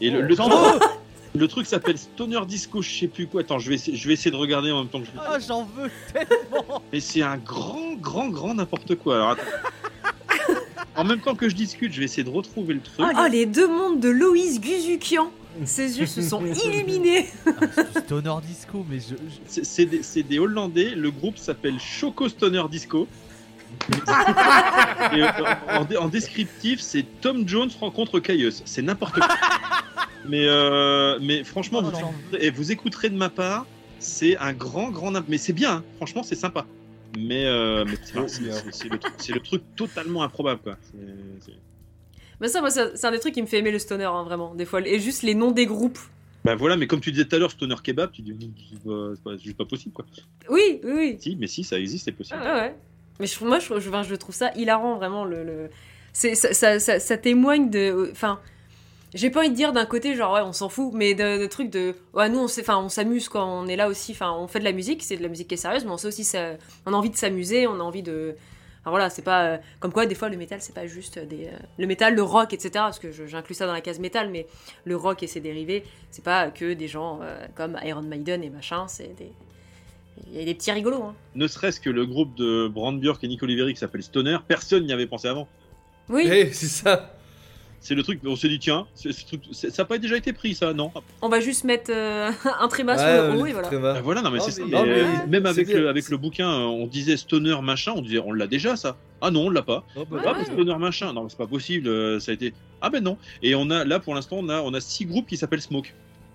Et 0.00 0.10
le, 0.10 0.34
truc, 0.34 0.48
veux 0.52 1.40
le 1.40 1.48
truc 1.48 1.66
s'appelle 1.66 1.96
Stoner 1.98 2.40
Disco, 2.46 2.82
je 2.82 2.90
sais 3.00 3.06
plus 3.08 3.26
quoi. 3.26 3.40
Attends, 3.42 3.58
je 3.58 3.68
vais, 3.68 3.76
essayer, 3.76 3.96
je 3.96 4.06
vais 4.08 4.14
essayer 4.14 4.30
de 4.30 4.36
regarder 4.36 4.70
en 4.70 4.80
même 4.80 4.88
temps 4.88 5.00
que 5.00 5.06
je 5.06 5.10
Ah, 5.18 5.38
j'en 5.46 5.64
veux 5.64 5.90
tellement 6.12 6.82
mais 6.92 7.00
c'est 7.00 7.22
un 7.22 7.36
grand, 7.38 7.94
grand, 7.94 8.28
grand 8.28 8.54
n'importe 8.54 8.94
quoi. 8.96 9.16
Alors, 9.16 9.30
attends. 9.30 9.42
en 10.96 11.04
même 11.04 11.20
temps 11.20 11.34
que 11.34 11.48
je 11.48 11.54
discute, 11.54 11.92
je 11.92 11.98
vais 11.98 12.04
essayer 12.04 12.24
de 12.24 12.30
retrouver 12.30 12.74
le 12.74 12.80
truc. 12.80 13.06
Oh, 13.08 13.26
les 13.30 13.46
deux 13.46 13.68
mondes 13.68 14.00
de 14.00 14.08
Loïs 14.08 14.60
Guzukian. 14.60 15.30
Ses 15.64 15.98
yeux 15.98 16.06
se 16.06 16.20
sont 16.20 16.44
illuminés. 16.66 17.28
Ah, 17.46 18.00
Stoner 18.04 18.34
Disco, 18.46 18.84
mais 18.90 18.98
je. 18.98 19.14
je- 19.14 19.62
C'est- 19.64 19.86
des, 19.86 20.02
c'est 20.02 20.22
des 20.22 20.38
Hollandais. 20.38 20.90
Le 20.94 21.10
groupe 21.10 21.38
s'appelle 21.38 21.78
Choco 21.80 22.28
Stoner 22.28 22.62
Disco. 22.70 23.08
Et, 25.12 25.22
euh, 25.22 25.98
en, 26.00 26.08
descriptif, 26.08 26.80
c'est 26.80 27.04
Tom 27.20 27.46
Jones 27.48 27.70
rencontre 27.80 28.18
Caius. 28.20 28.62
C'est 28.64 28.82
n'importe 28.82 29.14
quoi. 29.14 29.28
Mais, 30.28 30.44
euh, 30.48 31.18
mais 31.22 31.44
franchement, 31.44 31.78
Oh, 31.84 31.88
vous, 31.88 31.96
écouterez, 32.00 32.46
et 32.46 32.50
vous 32.50 32.72
écouterez 32.72 33.10
de 33.10 33.16
ma 33.16 33.28
part. 33.30 33.64
C'est 34.00 34.36
un 34.38 34.52
grand, 34.54 34.90
grand. 34.90 35.12
Mais 35.28 35.38
c'est 35.38 35.52
bien. 35.52 35.70
hein. 35.76 35.84
Franchement, 35.98 36.24
c'est 36.24 36.34
sympa. 36.34 36.66
Mais, 37.16 37.46
euh, 37.46 37.84
mais 37.86 37.94
c'est 38.02 38.16
le, 38.88 38.98
truc- 38.98 39.12
c'est 39.18 39.32
le 39.32 39.38
truc 39.40 39.62
totalement 39.76 40.24
improbable. 40.24 40.60
Quoi. 40.64 40.76
C'est- 40.90 41.52
Mais 42.40 42.48
ça, 42.48 42.60
moi, 42.60 42.70
c'est 42.70 43.04
un 43.04 43.10
des 43.12 43.20
trucs 43.20 43.34
qui 43.34 43.40
me 43.42 43.46
fait 43.46 43.58
aimer 43.58 43.70
le 43.70 43.78
stoner, 43.78 44.04
hein, 44.06 44.24
vraiment. 44.24 44.52
Des 44.56 44.64
fois, 44.64 44.80
et 44.84 44.98
juste 44.98 45.22
les 45.22 45.36
noms 45.36 45.52
des 45.52 45.66
groupes. 45.66 46.00
Ben 46.44 46.56
voilà, 46.56 46.76
mais 46.76 46.88
comme 46.88 47.00
tu 47.00 47.12
disais 47.12 47.24
tout 47.26 47.36
à 47.36 47.38
l'heure, 47.38 47.52
stoner 47.52 47.76
kebab, 47.82 48.10
tu 48.10 48.22
dis 48.22 48.34
c'est 48.72 48.82
pas, 48.82 49.10
pas- 49.24 49.36
juste 49.36 49.56
pas 49.56 49.64
possible 49.64 49.92
quoi. 49.94 50.04
Oui, 50.50 50.80
oui, 50.82 50.92
oui. 50.92 51.16
Si, 51.20 51.36
mais 51.36 51.46
si, 51.46 51.62
ça 51.62 51.78
existe, 51.78 52.04
c'est 52.04 52.12
possible. 52.12 52.40
Ah 52.42 52.54
ouais, 52.54 52.60
ouais. 52.62 52.76
Mais 53.20 53.26
je, 53.26 53.44
moi, 53.44 53.58
je, 53.58 54.14
trouve 54.14 54.34
ça 54.34 54.52
hilarant, 54.54 54.96
vraiment. 54.96 55.24
Le, 55.24 55.70
ça, 56.12 56.78
ça, 56.78 57.16
témoigne 57.16 57.70
de. 57.70 58.10
Enfin, 58.12 58.40
j'ai 59.14 59.30
pas 59.30 59.40
envie 59.40 59.50
de 59.50 59.54
dire 59.54 59.72
d'un 59.72 59.86
côté, 59.86 60.14
genre, 60.14 60.34
ouais, 60.34 60.42
on 60.42 60.52
s'en 60.52 60.68
fout, 60.68 60.92
mais 60.94 61.14
de, 61.14 61.38
de 61.38 61.46
trucs 61.46 61.70
de. 61.70 61.94
Ouais, 62.14 62.28
nous, 62.28 62.40
on, 62.40 62.88
s'amuse 62.88 63.28
quand 63.28 63.62
on 63.62 63.66
est 63.66 63.76
là 63.76 63.88
aussi. 63.88 64.12
Enfin, 64.12 64.32
on 64.32 64.46
fait 64.48 64.58
de 64.58 64.64
la 64.64 64.72
musique, 64.72 65.02
c'est 65.02 65.16
de 65.16 65.22
la 65.22 65.28
musique 65.28 65.48
qui 65.48 65.54
est 65.54 65.58
sérieuse, 65.58 65.84
mais 65.84 65.90
on 65.90 65.96
sait 65.96 66.08
aussi. 66.08 66.24
Ça, 66.24 66.52
on 66.84 66.92
a 66.92 66.96
envie 66.96 67.10
de 67.10 67.16
s'amuser, 67.16 67.66
on 67.66 67.80
a 67.80 67.82
envie 67.82 68.02
de. 68.02 68.36
Voilà, 68.88 69.10
c'est 69.10 69.22
pas 69.22 69.46
euh, 69.46 69.58
comme 69.80 69.92
quoi 69.92 70.06
des 70.06 70.14
fois 70.14 70.28
le 70.28 70.36
métal 70.36 70.60
c'est 70.60 70.74
pas 70.74 70.86
juste 70.86 71.18
des 71.18 71.46
euh, 71.46 71.58
le 71.76 71.86
métal, 71.88 72.14
le 72.14 72.22
rock, 72.22 72.52
etc. 72.52 72.70
Parce 72.74 73.00
que 73.00 73.10
j'inclus 73.10 73.54
ça 73.54 73.66
dans 73.66 73.72
la 73.72 73.80
case 73.80 73.98
métal, 73.98 74.30
mais 74.30 74.46
le 74.84 74.94
rock 74.96 75.24
et 75.24 75.26
ses 75.26 75.40
dérivés, 75.40 75.82
c'est 76.12 76.22
pas 76.22 76.50
que 76.50 76.72
des 76.72 76.86
gens 76.86 77.18
euh, 77.20 77.46
comme 77.56 77.76
Iron 77.82 78.02
Maiden 78.02 78.44
et 78.44 78.50
machin, 78.50 78.86
c'est 78.86 79.12
des 79.16 79.32
il 80.32 80.38
y 80.38 80.42
a 80.42 80.44
des 80.44 80.54
petits 80.54 80.72
rigolos. 80.72 81.02
Hein. 81.02 81.14
Ne 81.34 81.46
serait-ce 81.46 81.80
que 81.80 81.90
le 81.90 82.06
groupe 82.06 82.34
de 82.36 82.68
Brandbjörk 82.68 83.22
et 83.24 83.28
Nick 83.28 83.42
Oliveri 83.42 83.74
qui 83.74 83.80
s'appelle 83.80 84.02
Stoner, 84.02 84.38
personne 84.46 84.84
n'y 84.86 84.92
avait 84.92 85.06
pensé 85.06 85.28
avant. 85.28 85.48
Oui, 86.08 86.22
Eh, 86.30 86.52
c'est 86.52 86.66
ça. 86.66 87.12
C'est 87.78 87.94
le 87.94 88.02
truc, 88.02 88.20
on 88.26 88.34
s'est 88.34 88.48
dit, 88.48 88.58
tiens, 88.58 88.86
ce 88.94 89.10
truc- 89.10 89.42
ça 89.52 89.68
n'a 89.78 89.84
pas 89.84 89.98
déjà 89.98 90.16
été 90.16 90.32
pris, 90.32 90.54
ça, 90.54 90.72
non? 90.72 90.90
On 91.22 91.28
va 91.28 91.38
juste 91.40 91.62
mettre 91.62 91.92
euh, 91.92 92.30
un 92.60 92.66
tréma 92.68 92.96
sur 92.98 93.06
le 93.06 93.38
haut 93.38 93.46
et 93.46 93.52
voilà. 93.52 93.68
Ah, 93.72 94.00
Voilà, 94.02 94.22
non, 94.22 94.30
mais 94.30 94.40
c'est 94.40 94.50
ça. 94.50 94.62
mais- 94.64 94.82
mais, 94.82 95.00
euh, 95.00 95.26
même 95.28 95.46
avec, 95.46 95.68
le, 95.68 95.88
avec 95.88 96.08
le 96.08 96.16
bouquin, 96.16 96.50
euh, 96.50 96.64
on 96.64 96.86
disait 96.86 97.16
Stoner 97.16 97.56
machin, 97.62 97.92
on 97.94 98.00
disait, 98.02 98.18
on 98.18 98.32
l'a 98.32 98.46
déjà, 98.48 98.74
ça. 98.76 98.96
Ah 99.20 99.30
non, 99.30 99.46
on 99.46 99.50
l'a 99.50 99.62
pas. 99.62 99.84
Oh, 99.94 100.04
bah, 100.10 100.20
Ah, 100.24 100.32
ouais. 100.32 100.38
mais 100.38 100.44
Stoner 100.46 100.76
machin, 100.78 101.12
non, 101.12 101.28
c'est 101.28 101.38
pas 101.38 101.46
possible, 101.46 102.20
ça 102.20 102.32
a 102.32 102.34
été. 102.34 102.54
Ah 102.80 102.90
ben 102.90 103.04
non. 103.04 103.18
Et 103.42 103.54
on 103.54 103.70
a, 103.70 103.84
là, 103.84 104.00
pour 104.00 104.14
l'instant, 104.14 104.38
on 104.40 104.48
a, 104.48 104.60
on 104.62 104.72
a 104.74 104.80
six 104.80 105.04
groupes 105.04 105.28
qui 105.28 105.36
s'appellent 105.36 105.62
Smoke. 105.62 105.94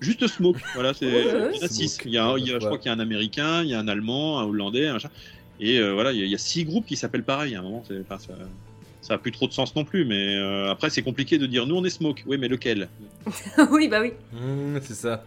Juste- 0.00 0.26
Smoke, 0.26 0.60
voilà, 0.74 0.92
c'est. 0.94 1.06
Il 1.06 1.56
y 1.56 1.62
en 1.62 1.64
a 1.64 1.68
six. 1.68 1.88
Smoke. 1.88 2.06
Il 2.08 2.12
y 2.12 2.18
a, 2.18 2.24
un- 2.26 2.38
il 2.38 2.46
y 2.46 2.50
a- 2.52 2.58
je 2.58 2.64
crois 2.66 2.78
qu'il 2.78 2.86
y 2.86 2.94
a 2.94 2.96
un 2.96 3.00
américain, 3.00 3.62
il 3.62 3.68
y 3.70 3.74
a 3.74 3.78
un 3.78 3.88
allemand, 3.88 4.38
un 4.40 4.44
hollandais, 4.44 4.86
un 4.88 4.94
machin. 4.94 5.10
Et 5.60 5.78
euh, 5.78 5.92
voilà, 5.92 6.12
il 6.12 6.18
y, 6.18 6.22
a, 6.22 6.24
il 6.24 6.30
y 6.30 6.34
a 6.34 6.38
six 6.38 6.64
groupes 6.64 6.84
qui 6.86 6.96
s'appellent 6.96 7.22
pareil 7.24 7.54
à 7.54 7.60
un 7.60 7.62
moment. 7.62 7.84
c'est- 7.86 8.00
enfin, 8.00 8.18
ça, 8.18 8.34
ça 9.00 9.14
a 9.14 9.18
plus 9.18 9.32
trop 9.32 9.46
de 9.46 9.52
sens 9.52 9.74
non 9.76 9.84
plus, 9.84 10.04
mais 10.04 10.36
euh, 10.36 10.70
après, 10.70 10.90
c'est 10.90 11.02
compliqué 11.02 11.38
de 11.38 11.46
dire 11.46 11.66
nous 11.66 11.76
on 11.76 11.84
est 11.84 11.90
Smoke. 11.90 12.22
Oui, 12.26 12.38
mais 12.38 12.48
lequel? 12.48 12.88
Oui, 13.70 13.88
bah 13.88 14.00
oui. 14.00 14.12
Mmh, 14.32 14.78
c'est 14.82 14.94
ça. 14.94 15.24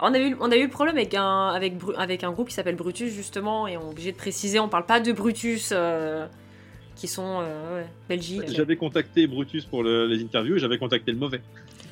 On 0.00 0.12
a 0.12 0.18
eu, 0.18 0.36
on 0.40 0.50
a 0.50 0.56
eu 0.56 0.64
le 0.64 0.70
problème 0.70 0.96
avec 0.96 1.14
un, 1.14 1.48
avec, 1.96 2.24
un 2.24 2.32
groupe 2.32 2.48
qui 2.48 2.54
s'appelle 2.54 2.74
Brutus, 2.74 3.12
justement, 3.14 3.68
et 3.68 3.76
on 3.76 3.88
est 3.88 3.92
obligé 3.92 4.10
de 4.12 4.16
préciser, 4.16 4.58
on 4.58 4.68
parle 4.68 4.86
pas 4.86 4.98
de 5.00 5.12
Brutus, 5.12 5.70
euh, 5.72 6.26
qui 6.96 7.06
sont 7.06 7.38
euh, 7.42 7.80
ouais, 7.82 7.86
Belgique. 8.08 8.42
J'avais 8.48 8.76
contacté 8.76 9.26
Brutus 9.28 9.64
pour 9.64 9.82
le- 9.84 10.06
les 10.06 10.20
interviews 10.22 10.56
et 10.56 10.58
j'avais 10.58 10.78
contacté 10.78 11.12
le 11.12 11.18
mauvais. 11.18 11.40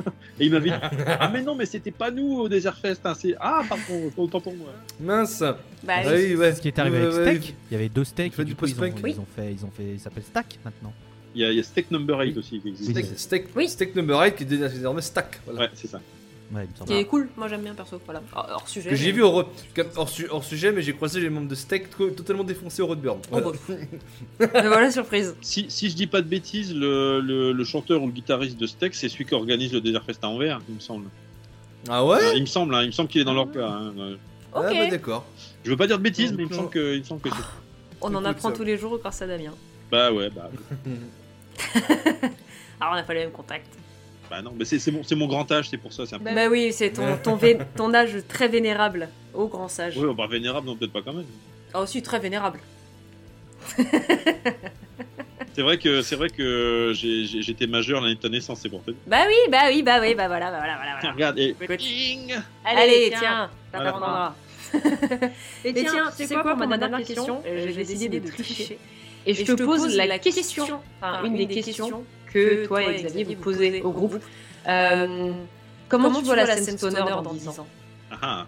et 0.40 0.46
il 0.46 0.50
m'avait 0.50 0.70
dit 0.70 0.76
Ah, 1.06 1.28
mais 1.32 1.42
non, 1.42 1.54
mais 1.54 1.66
c'était 1.66 1.90
pas 1.90 2.10
nous 2.10 2.38
au 2.40 2.48
Desert 2.48 2.76
Fest. 2.78 3.00
hein, 3.04 3.14
c'est... 3.18 3.34
Ah, 3.40 3.62
pardon, 3.68 4.10
autant 4.16 4.40
pour 4.40 4.54
moi. 4.54 4.68
Mince. 5.00 5.40
Bah, 5.40 5.94
Ah 5.98 6.02
oui. 6.06 6.12
oui, 6.30 6.36
ouais. 6.36 6.50
C'est 6.50 6.56
ce 6.58 6.62
qui 6.62 6.68
est 6.68 6.78
arrivé 6.78 6.98
Ouais, 6.98 7.04
avec 7.06 7.16
ouais, 7.18 7.36
Steak. 7.38 7.54
Il 7.70 7.74
y 7.74 7.76
avait 7.76 7.88
deux 7.88 8.04
steaks. 8.04 8.38
Et 8.38 8.44
du 8.44 8.54
coup, 8.54 8.66
ils, 8.66 8.80
ont, 8.80 8.84
ils 8.84 9.20
ont 9.20 9.26
fait, 9.36 9.52
ils 9.52 9.64
ont 9.64 9.70
fait, 9.70 9.84
il 9.94 10.00
s'appelle 10.00 10.22
Stack 10.24 10.58
maintenant. 10.64 10.92
Il 11.34 11.40
y 11.40 11.44
a, 11.44 11.50
il 11.50 11.56
y 11.56 11.60
a 11.60 11.62
Steak 11.62 11.90
Number 11.90 12.18
8 12.18 12.36
aussi 12.38 12.60
qui 12.60 12.68
existe. 12.68 12.90
Steak, 12.90 13.06
steak, 13.18 13.44
Oui. 13.56 13.68
steak 13.68 13.94
number 13.96 14.20
8 14.20 14.34
qui 14.36 14.42
est 14.42 14.46
désormais 14.46 15.00
stack. 15.02 15.40
Voilà. 15.46 15.60
Ouais, 15.62 15.70
c'est 15.74 15.88
ça. 15.88 16.00
Ouais, 16.52 16.64
il 16.64 16.70
me 16.70 16.76
semble. 16.76 16.90
Qui 16.90 16.96
est 16.98 17.04
cool, 17.06 17.28
moi 17.36 17.48
j'aime 17.48 17.62
bien 17.62 17.74
perso, 17.74 17.98
voilà. 18.04 18.22
Hors, 18.34 18.46
hors 18.52 18.68
sujet. 18.68 18.90
Que 18.90 18.96
j'ai 18.96 19.10
vu 19.12 19.22
hors, 19.22 19.48
su- 20.08 20.28
hors 20.30 20.44
sujet, 20.44 20.70
mais 20.70 20.82
j'ai 20.82 20.92
croisé 20.92 21.18
les 21.20 21.30
membres 21.30 21.48
de 21.48 21.54
Steak 21.54 21.88
to- 21.96 22.10
totalement 22.10 22.44
défoncés 22.44 22.82
au 22.82 22.86
Roadburn. 22.88 23.20
Oh, 23.32 23.38
Voilà. 23.40 23.58
Mais 24.40 24.66
voilà, 24.68 24.90
surprise. 24.90 25.34
Si, 25.40 25.66
si 25.70 25.88
je 25.88 25.96
dis 25.96 26.06
pas 26.06 26.20
de 26.20 26.28
bêtises, 26.28 26.74
le, 26.74 27.20
le- 27.20 27.52
le 27.52 27.64
chanteur 27.64 28.02
ou 28.02 28.06
le 28.06 28.12
guitariste 28.12 28.58
de 28.58 28.66
Steak, 28.66 28.94
c'est 28.94 29.08
celui 29.08 29.24
qui 29.24 29.34
organise 29.34 29.72
le 29.72 29.80
Desert 29.80 30.04
Fest 30.04 30.22
à 30.24 30.28
Anvers, 30.28 30.60
il 30.68 30.74
me 30.74 30.80
semble. 30.80 31.06
Ah 31.88 32.04
ouais 32.04 32.36
il 32.36 32.42
me 32.42 32.46
semble, 32.46 32.74
hein, 32.74 32.82
il 32.82 32.88
me 32.88 32.92
semble 32.92 33.08
qu'il 33.08 33.20
est 33.22 33.24
dans 33.24 33.34
leur 33.34 33.50
cas. 33.50 33.66
hein. 33.66 33.92
Euh, 33.98 34.14
Ok, 34.54 34.64
Ah 34.68 34.72
bah 34.74 34.86
d'accord. 34.90 35.24
Je 35.64 35.70
veux 35.70 35.76
pas 35.78 35.86
dire 35.86 35.96
de 35.96 36.02
bêtises, 36.02 36.32
mais 36.34 36.42
il 36.42 36.48
me 36.50 36.54
semble 36.54 36.68
que, 36.68 36.92
il 36.94 36.98
me 37.00 37.04
semble 37.04 37.22
que 37.22 37.30
c'est. 37.30 37.36
on 38.02 38.14
en 38.14 38.24
apprend 38.26 38.52
tous 38.52 38.62
les 38.64 38.76
jours 38.76 38.98
grâce 38.98 39.22
à 39.22 39.26
Damien. 39.26 39.54
Bah 39.90 40.12
ouais, 40.12 40.28
bah, 40.28 40.50
Alors 42.80 42.92
on 42.92 42.96
n'a 42.96 43.02
pas 43.02 43.14
les 43.14 43.20
mêmes 43.20 43.30
contacts. 43.32 43.74
Bah 44.32 44.40
non, 44.40 44.54
mais 44.58 44.64
c'est, 44.64 44.78
c'est 44.78 44.90
mon, 44.90 45.02
c'est 45.02 45.14
mon 45.14 45.26
grand 45.26 45.52
âge, 45.52 45.68
c'est 45.68 45.76
pour 45.76 45.92
ça. 45.92 46.06
C'est 46.06 46.14
un 46.14 46.18
peu... 46.18 46.34
Bah 46.34 46.48
oui, 46.50 46.72
c'est 46.72 46.90
ton, 46.90 47.18
ton, 47.22 47.36
vé- 47.36 47.58
ton 47.76 47.92
âge 47.92 48.16
très 48.28 48.48
vénérable, 48.48 49.10
au 49.34 49.46
grand 49.46 49.68
sage. 49.68 49.98
Ouais, 49.98 50.14
bah, 50.14 50.26
vénérable, 50.26 50.66
non, 50.66 50.74
peut-être 50.74 50.92
pas 50.92 51.02
quand 51.02 51.12
même. 51.12 51.26
Ah 51.74 51.82
aussi, 51.82 52.00
très 52.02 52.18
vénérable. 52.18 52.58
C'est 55.54 55.60
vrai 55.60 55.76
que, 55.76 56.00
c'est 56.00 56.16
vrai 56.16 56.30
que 56.30 56.92
j'étais 56.94 57.66
majeur 57.66 58.00
l'année 58.00 58.14
de 58.14 58.20
ta 58.20 58.30
naissance, 58.30 58.60
c'est 58.62 58.70
pour 58.70 58.82
te 58.82 58.90
dire. 58.90 59.00
Bah 59.06 59.24
oui, 59.28 59.34
bah 59.50 59.64
oui, 59.68 59.82
bah 59.82 59.98
oui, 60.00 60.14
bah 60.14 60.26
voilà, 60.26 60.50
bah 60.50 60.56
voilà, 60.56 60.76
voilà. 60.76 60.92
voilà. 60.98 61.12
Regarde, 61.14 61.38
et. 61.38 61.54
Écoute. 61.60 61.76
Ding 61.78 62.34
Allez, 62.64 63.12
tiens, 63.18 63.50
Voilà. 63.70 63.92
t'apprendras. 63.92 64.34
Et 65.62 65.68
Et 65.68 65.74
tiens, 65.74 66.10
tu 66.16 66.24
sais 66.24 66.34
quoi, 66.36 66.56
pour 66.56 66.66
ma 66.66 66.78
dernière 66.78 67.04
question, 67.04 67.42
euh, 67.46 67.66
j'ai 67.66 67.84
décidé 67.84 68.18
de 68.20 68.30
tricher. 68.30 68.78
Et 69.26 69.34
je 69.34 69.44
te 69.44 69.62
pose 69.62 69.94
la 69.94 70.18
question, 70.18 70.80
enfin 71.02 71.22
une 71.24 71.36
des 71.36 71.46
questions 71.48 72.02
que 72.32 72.66
toi 72.66 72.82
et 72.82 73.02
Xavier 73.02 73.24
vous 73.24 73.34
posez 73.34 73.82
au 73.82 73.90
groupe. 73.90 74.18
Euh, 74.68 75.32
Comment 75.88 76.12
tu 76.20 76.24
vois 76.24 76.36
la 76.36 76.56
scène 76.56 76.78
stoner 76.78 77.00
dans 77.00 77.32
10 77.32 77.48
ans 77.48 77.66
Ah 78.10 78.18
ah. 78.22 78.46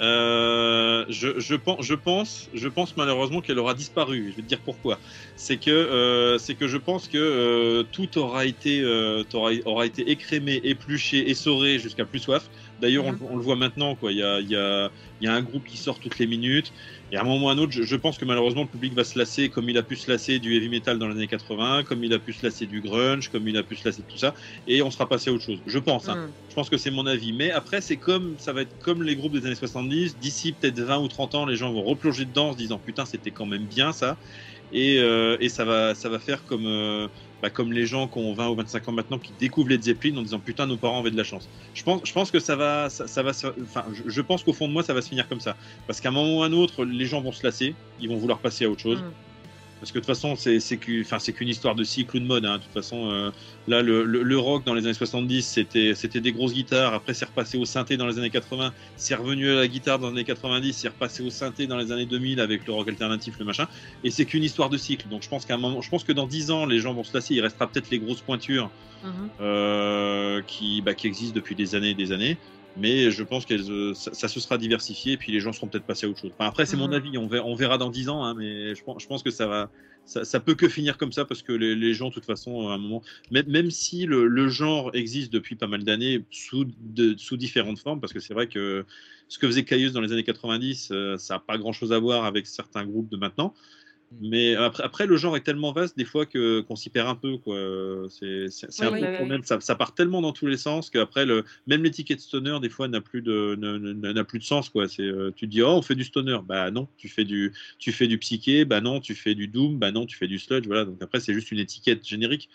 Euh, 0.00 1.04
je, 1.08 1.38
je, 1.38 1.54
pense, 1.54 1.84
je, 1.84 1.94
pense, 1.94 2.48
je 2.54 2.66
pense 2.66 2.96
malheureusement 2.96 3.40
qu'elle 3.40 3.58
aura 3.58 3.74
disparu. 3.74 4.30
Je 4.30 4.36
vais 4.36 4.42
te 4.42 4.48
dire 4.48 4.60
pourquoi. 4.64 4.98
C'est 5.36 5.58
que, 5.58 5.70
euh, 5.70 6.38
c'est 6.38 6.54
que 6.54 6.66
je 6.66 6.76
pense 6.76 7.08
que 7.08 7.18
euh, 7.18 7.84
tout 7.92 8.18
aura 8.18 8.44
été, 8.44 8.80
euh, 8.80 9.22
aura, 9.34 9.52
aura 9.64 9.86
été 9.86 10.10
écrémé, 10.10 10.60
épluché, 10.64 11.30
essoré 11.30 11.78
jusqu'à 11.78 12.04
plus 12.04 12.18
soif. 12.18 12.48
D'ailleurs, 12.82 13.06
on, 13.06 13.16
on 13.22 13.36
le 13.36 13.42
voit 13.42 13.56
maintenant. 13.56 13.96
Quoi. 13.96 14.12
Il, 14.12 14.18
y 14.18 14.22
a, 14.22 14.40
il, 14.40 14.48
y 14.50 14.56
a, 14.56 14.92
il 15.20 15.26
y 15.26 15.28
a 15.28 15.34
un 15.34 15.42
groupe 15.42 15.66
qui 15.66 15.78
sort 15.78 16.00
toutes 16.00 16.18
les 16.18 16.26
minutes. 16.26 16.72
Et 17.10 17.16
à 17.16 17.22
un 17.22 17.24
moment 17.24 17.46
ou 17.46 17.48
à 17.50 17.52
un 17.52 17.58
autre, 17.58 17.72
je, 17.72 17.82
je 17.82 17.96
pense 17.96 18.18
que 18.18 18.24
malheureusement, 18.26 18.62
le 18.62 18.68
public 18.68 18.94
va 18.94 19.04
se 19.04 19.18
lasser 19.18 19.50
comme 19.50 19.68
il 19.70 19.78
a 19.78 19.82
pu 19.82 19.96
se 19.96 20.10
lasser 20.10 20.38
du 20.40 20.54
heavy 20.56 20.68
metal 20.68 20.98
dans 20.98 21.08
les 21.08 21.14
années 21.14 21.28
80, 21.28 21.84
comme 21.84 22.04
il 22.04 22.12
a 22.12 22.18
pu 22.18 22.32
se 22.34 22.44
lasser 22.44 22.66
du 22.66 22.80
grunge, 22.82 23.28
comme 23.30 23.48
il 23.48 23.56
a 23.56 23.62
pu 23.64 23.76
se 23.76 23.86
lasser 23.88 24.02
de 24.02 24.06
tout 24.06 24.18
ça. 24.18 24.34
Et 24.66 24.82
on 24.82 24.90
sera 24.90 25.08
passé 25.08 25.30
à 25.30 25.32
autre 25.32 25.44
chose. 25.44 25.62
Je 25.66 25.78
pense. 25.78 26.08
hein. 26.08 26.16
Hmm. 26.16 26.34
Je 26.48 26.54
pense 26.54 26.68
que 26.70 26.76
c'est 26.76 26.90
mon 26.90 27.06
avis. 27.06 27.32
Mais 27.32 27.50
après, 27.50 27.80
c'est 27.80 27.98
comme, 27.98 28.38
ça 28.38 28.52
va 28.52 28.62
être 28.62 28.74
comme 28.78 29.02
les 29.02 29.16
groupes 29.16 29.34
des 29.34 29.46
années 29.46 29.54
70. 29.54 30.18
D'ici 30.18 30.52
peut-être 30.54 30.80
20 30.80 30.98
ou 30.98 31.08
30 31.08 31.34
ans, 31.34 31.46
les 31.46 31.56
gens 31.56 31.72
vont 31.72 31.84
replonger 31.84 32.26
dedans 32.26 32.50
en 32.50 32.52
se 32.52 32.58
disant 32.58 32.78
putain, 32.78 33.04
c'était 33.06 33.32
quand 33.32 33.46
même 33.46 33.66
bien 33.66 33.92
ça. 33.92 34.18
Et, 34.70 34.98
euh, 35.00 35.36
et 35.40 35.48
ça, 35.48 35.64
va, 35.64 35.94
ça 35.94 36.08
va 36.08 36.18
faire 36.18 36.44
comme, 36.44 36.66
euh, 36.66 37.08
bah, 37.42 37.50
comme 37.50 37.72
les 37.72 37.86
gens 37.86 38.06
qui 38.06 38.18
ont 38.18 38.32
20 38.32 38.48
ou 38.50 38.54
25 38.54 38.88
ans 38.88 38.92
maintenant 38.92 39.18
qui 39.18 39.32
découvrent 39.38 39.70
les 39.70 39.82
Zeppelin 39.82 40.16
en 40.16 40.22
disant 40.22 40.38
putain, 40.38 40.66
nos 40.66 40.76
parents 40.76 41.00
avaient 41.00 41.10
de 41.10 41.16
la 41.16 41.24
chance. 41.24 41.48
Je 41.74 41.82
pense, 41.82 42.30
que 42.30 42.38
ça 42.38 42.54
va, 42.54 42.88
qu'au 44.44 44.52
fond 44.52 44.68
de 44.68 44.72
moi, 44.72 44.84
ça 44.84 44.94
va 44.94 45.02
se 45.02 45.08
finir 45.08 45.28
comme 45.28 45.40
ça. 45.40 45.56
Parce 45.88 46.00
qu'à 46.00 46.10
un 46.10 46.12
moment 46.12 46.38
ou 46.38 46.42
à 46.44 46.46
un 46.46 46.52
autre, 46.52 46.84
les 46.84 47.04
gens 47.04 47.20
vont 47.20 47.32
se 47.32 47.44
lasser, 47.44 47.74
ils 48.00 48.08
vont 48.08 48.16
vouloir 48.16 48.38
passer 48.38 48.64
à 48.64 48.70
autre 48.70 48.80
chose. 48.80 49.00
Mm. 49.00 49.10
Parce 49.82 49.90
que 49.90 49.98
de 49.98 50.04
toute 50.04 50.14
façon, 50.14 50.36
c'est 50.36 50.78
qu'une 50.78 51.48
histoire 51.48 51.74
de 51.74 51.82
cycle 51.82 52.16
ou 52.16 52.20
de 52.20 52.24
mode. 52.24 52.44
hein. 52.46 52.58
De 52.58 52.62
toute 52.62 52.72
façon, 52.72 53.10
euh, 53.10 53.32
là, 53.66 53.82
le, 53.82 54.04
le- 54.04 54.22
le 54.22 54.38
rock 54.38 54.64
dans 54.64 54.74
les 54.74 54.84
années 54.84 54.94
70, 54.94 55.42
c'était 55.96 56.20
des 56.20 56.30
grosses 56.32 56.52
guitares. 56.52 56.94
Après, 56.94 57.14
c'est 57.14 57.24
repassé 57.24 57.58
au 57.58 57.64
synthé 57.64 57.96
dans 57.96 58.06
les 58.06 58.16
années 58.16 58.30
80. 58.30 58.72
C'est 58.94 59.16
revenu 59.16 59.50
à 59.50 59.54
la 59.56 59.66
guitare 59.66 59.98
dans 59.98 60.06
les 60.10 60.12
années 60.18 60.24
90. 60.24 60.72
C'est 60.72 60.86
repassé 60.86 61.24
au 61.24 61.30
synthé 61.30 61.66
dans 61.66 61.76
les 61.78 61.90
années 61.90 62.06
2000 62.06 62.38
avec 62.38 62.64
le 62.64 62.72
rock 62.72 62.88
alternatif, 62.88 63.40
le 63.40 63.44
machin. 63.44 63.66
Et 64.04 64.12
c'est 64.12 64.24
qu'une 64.24 64.44
histoire 64.44 64.70
de 64.70 64.76
cycle. 64.76 65.08
Donc, 65.08 65.24
je 65.24 65.28
pense 65.28 65.44
qu'à 65.44 65.56
moment, 65.58 65.80
je 65.80 65.88
pense 65.88 66.04
que 66.04 66.12
dans 66.12 66.28
10 66.28 66.52
ans, 66.52 66.64
les 66.64 66.78
gens 66.78 66.94
vont 66.94 67.02
se 67.02 67.16
lasser. 67.16 67.34
Il 67.34 67.40
restera 67.40 67.68
peut-être 67.68 67.90
les 67.90 67.98
grosses 67.98 68.22
pointures 68.22 68.70
Mhm. 69.02 69.32
euh, 69.40 70.42
qui, 70.42 70.80
bah, 70.82 70.94
qui 70.94 71.08
existent 71.08 71.34
depuis 71.34 71.56
des 71.56 71.74
années 71.74 71.90
et 71.90 71.94
des 71.96 72.12
années. 72.12 72.38
Mais 72.74 73.10
je 73.10 73.22
pense 73.22 73.44
que 73.44 73.94
ça, 73.94 74.14
ça 74.14 74.28
se 74.28 74.40
sera 74.40 74.56
diversifié 74.58 75.12
et 75.12 75.16
puis 75.18 75.30
les 75.32 75.40
gens 75.40 75.52
seront 75.52 75.68
peut-être 75.68 75.84
passés 75.86 76.06
à 76.06 76.08
autre 76.08 76.20
chose. 76.20 76.32
Enfin, 76.38 76.48
après, 76.48 76.64
c'est 76.66 76.76
mon 76.76 76.88
Mhm. 76.88 76.92
avis, 76.92 77.18
on 77.18 77.26
verra, 77.28 77.46
on 77.46 77.54
verra 77.54 77.76
dans 77.78 77.90
10 77.90 78.08
ans, 78.08 78.24
hein, 78.24 78.34
mais 78.34 78.74
je 78.74 78.82
pense, 78.82 79.02
je 79.02 79.06
pense 79.06 79.22
que 79.22 79.30
ça 79.30 79.46
va, 79.46 79.70
ça, 80.06 80.24
ça 80.24 80.40
peut 80.40 80.54
que 80.54 80.68
finir 80.68 80.96
comme 80.96 81.12
ça 81.12 81.24
parce 81.26 81.42
que 81.42 81.52
les, 81.52 81.74
les 81.76 81.92
gens, 81.94 82.08
de 82.08 82.14
toute 82.14 82.24
façon, 82.24 82.68
à 82.68 82.72
un 82.74 82.78
moment, 82.78 83.02
même, 83.30 83.46
même 83.48 83.70
si 83.70 84.06
le, 84.06 84.26
le 84.26 84.48
genre 84.48 84.90
existe 84.94 85.32
depuis 85.32 85.56
pas 85.56 85.66
mal 85.66 85.84
d'années 85.84 86.24
sous, 86.30 86.64
de- 86.78 87.14
sous 87.18 87.36
différentes 87.36 87.78
formes, 87.78 88.00
parce 88.00 88.12
que 88.14 88.20
c'est 88.20 88.34
vrai 88.34 88.48
que 88.48 88.86
ce 89.28 89.38
que 89.38 89.46
faisait 89.46 89.64
Caius 89.64 89.92
dans 89.92 90.00
les 90.00 90.12
années 90.12 90.24
90, 90.24 90.90
euh, 90.92 91.16
ça 91.18 91.34
n'a 91.34 91.40
pas 91.40 91.58
grand 91.58 91.72
chose 91.72 91.92
à 91.92 91.98
voir 91.98 92.24
avec 92.24 92.46
certains 92.46 92.86
groupes 92.86 93.10
de 93.10 93.16
maintenant. 93.16 93.54
Mais 94.20 94.54
après, 94.56 94.82
après, 94.82 95.06
le 95.06 95.16
genre 95.16 95.36
est 95.36 95.42
tellement 95.42 95.72
vaste 95.72 95.96
des 95.96 96.04
fois 96.04 96.26
que 96.26 96.60
qu'on 96.60 96.76
s'y 96.76 96.90
perd 96.90 97.08
un 97.08 97.14
peu. 97.14 97.38
C'est 98.10 98.84
un 98.84 98.92
peu 98.92 99.12
problème. 99.14 99.42
Ça, 99.44 99.60
ça 99.60 99.74
part 99.74 99.94
tellement 99.94 100.20
dans 100.20 100.32
tous 100.32 100.46
les 100.46 100.56
sens 100.56 100.90
qu'après 100.90 101.26
le 101.26 101.44
même 101.66 101.82
l'étiquette 101.82 102.20
stoner 102.20 102.58
des 102.60 102.68
fois 102.68 102.88
n'a 102.88 103.00
plus 103.00 103.22
de 103.22 103.54
n'a 103.56 104.24
plus 104.24 104.38
de 104.38 104.44
sens 104.44 104.68
quoi. 104.68 104.88
C'est 104.88 105.02
euh, 105.02 105.32
tu 105.34 105.46
te 105.46 105.50
dis 105.50 105.62
oh 105.62 105.68
on 105.68 105.82
fait 105.82 105.94
du 105.94 106.04
stoner 106.04 106.38
bah 106.44 106.70
non 106.70 106.88
tu 106.96 107.08
fais 107.08 107.24
du 107.24 107.52
tu 107.78 107.92
fais 107.92 108.06
du 108.06 108.18
psyché 108.18 108.64
bah 108.64 108.80
non 108.80 109.00
tu 109.00 109.14
fais 109.14 109.34
du 109.34 109.48
doom 109.48 109.78
bah 109.78 109.92
non 109.92 110.06
tu 110.06 110.16
fais 110.16 110.28
du 110.28 110.38
sludge 110.38 110.66
voilà 110.66 110.84
donc 110.84 111.02
après 111.02 111.20
c'est 111.20 111.34
juste 111.34 111.50
une 111.52 111.58
étiquette 111.58 112.06
générique. 112.06 112.48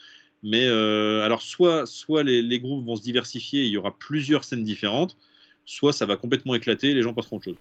Mais 0.43 0.67
euh, 0.67 1.23
alors 1.23 1.41
soit 1.41 1.85
soit 1.85 2.23
les, 2.23 2.41
les 2.41 2.59
groupes 2.59 2.85
vont 2.85 2.95
se 2.95 3.01
diversifier 3.01 3.63
il 3.63 3.69
y 3.69 3.77
aura 3.77 3.97
plusieurs 3.97 4.43
scènes 4.43 4.63
différentes 4.63 5.17
soit 5.65 5.93
ça 5.93 6.05
va 6.05 6.15
complètement 6.15 6.55
éclater 6.55 6.91
et 6.91 6.93
les 6.93 7.01
gens 7.01 7.13
passeront 7.13 7.37
autre 7.37 7.45
chose. 7.45 7.57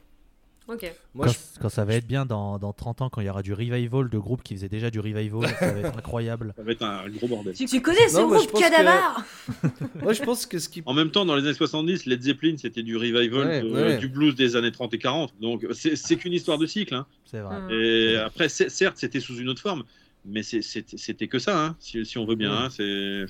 Ok. 0.68 0.92
Moi, 1.14 1.26
quand, 1.26 1.32
je- 1.32 1.60
quand 1.60 1.68
ça 1.68 1.84
va 1.84 1.94
être 1.94 2.06
bien 2.08 2.26
dans, 2.26 2.58
dans 2.58 2.72
30 2.72 3.02
ans, 3.02 3.08
quand 3.08 3.20
il 3.20 3.26
y 3.26 3.30
aura 3.30 3.42
du 3.42 3.52
revival 3.52 4.08
de 4.10 4.18
groupes 4.18 4.42
qui 4.42 4.54
faisaient 4.54 4.68
déjà 4.68 4.90
du 4.90 4.98
revival, 4.98 5.48
ça 5.60 5.72
va 5.72 5.78
être 5.78 5.96
incroyable. 5.98 6.52
Ça 6.56 6.62
va 6.64 6.72
être 6.72 6.82
un 6.82 7.08
gros 7.08 7.28
bordel. 7.28 7.54
Tu 7.54 7.80
connais 7.80 8.08
ce 8.08 8.16
Non, 8.16 8.26
groupe 8.28 8.50
pense 8.50 8.60
que- 8.60 8.68
Cadavar 8.68 9.24
moi, 10.02 10.12
je 10.12 10.22
pense 10.22 10.44
que 10.46 10.58
ce 10.58 10.68
qui. 10.68 10.82
En 10.86 10.92
même 10.94 11.10
temps, 11.12 11.24
dans 11.24 11.36
les 11.36 11.44
années 11.44 11.54
70, 11.54 12.06
Led 12.06 12.20
Zeppelin, 12.22 12.56
c'était 12.58 12.82
du 12.82 12.96
revival 12.96 13.46
Ouais, 13.46 13.62
de- 13.62 13.70
ouais. 13.70 13.98
du 13.98 14.08
blues 14.08 14.34
des 14.34 14.56
années 14.56 14.72
30 14.72 14.92
et 14.94 14.98
40. 14.98 15.34
Donc, 15.40 15.64
c'est 15.72 15.94
c'est 15.94 16.16
qu'une 16.16 16.32
histoire 16.32 16.58
de 16.58 16.66
cycle. 16.66 16.94
hein. 16.94 17.06
C'est 17.26 17.40
vrai. 17.40 17.60
Mm. 17.60 17.70
Et 17.70 18.16
après, 18.16 18.48
certes, 18.48 18.96
c'était 18.96 19.20
sous 19.20 19.36
une 19.38 19.48
autre 19.48 19.62
forme, 19.62 19.84
mais 20.24 20.42
c'était 20.42 21.28
que 21.28 21.38
ça, 21.38 21.64
hein, 21.64 21.76
si, 21.78 22.04
si 22.04 22.18
on 22.18 22.26
veut 22.26 22.34
bien. 22.34 22.52
Hein. 22.52 22.68
C'est 22.70 23.24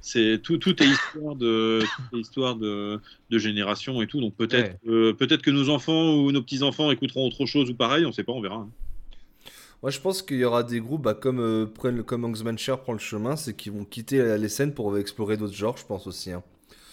c'est 0.00 0.40
tout, 0.42 0.58
tout 0.58 0.80
est 0.82 0.86
histoire 0.86 1.34
de 1.36 1.80
tout 1.82 2.16
est 2.16 2.20
histoire 2.20 2.56
de, 2.56 3.00
de 3.30 3.38
génération 3.38 4.00
et 4.02 4.06
tout. 4.06 4.20
Donc 4.20 4.34
peut-être 4.34 4.76
euh, 4.86 5.12
peut-être 5.12 5.42
que 5.42 5.50
nos 5.50 5.68
enfants 5.68 6.14
ou 6.14 6.32
nos 6.32 6.42
petits 6.42 6.62
enfants 6.62 6.90
écouteront 6.90 7.26
autre 7.26 7.46
chose 7.46 7.70
ou 7.70 7.74
pareil, 7.74 8.06
on 8.06 8.12
sait 8.12 8.24
pas, 8.24 8.32
on 8.32 8.40
verra. 8.40 8.56
hein. 8.56 8.70
Moi, 9.82 9.90
je 9.90 10.00
pense 10.00 10.22
qu'il 10.22 10.38
y 10.38 10.44
aura 10.44 10.62
des 10.62 10.80
groupes 10.80 11.02
bah, 11.02 11.14
comme, 11.14 11.38
euh, 11.38 11.66
comme 11.66 12.56
Cher 12.56 12.80
prend 12.80 12.92
le 12.94 12.98
chemin, 12.98 13.36
c'est 13.36 13.54
qu'ils 13.54 13.72
vont 13.72 13.84
quitter 13.84 14.38
les 14.38 14.48
scènes 14.48 14.72
pour 14.72 14.96
explorer 14.96 15.36
d'autres 15.36 15.54
genres, 15.54 15.76
je 15.76 15.84
pense 15.84 16.06
aussi. 16.06 16.32
Hein. 16.32 16.42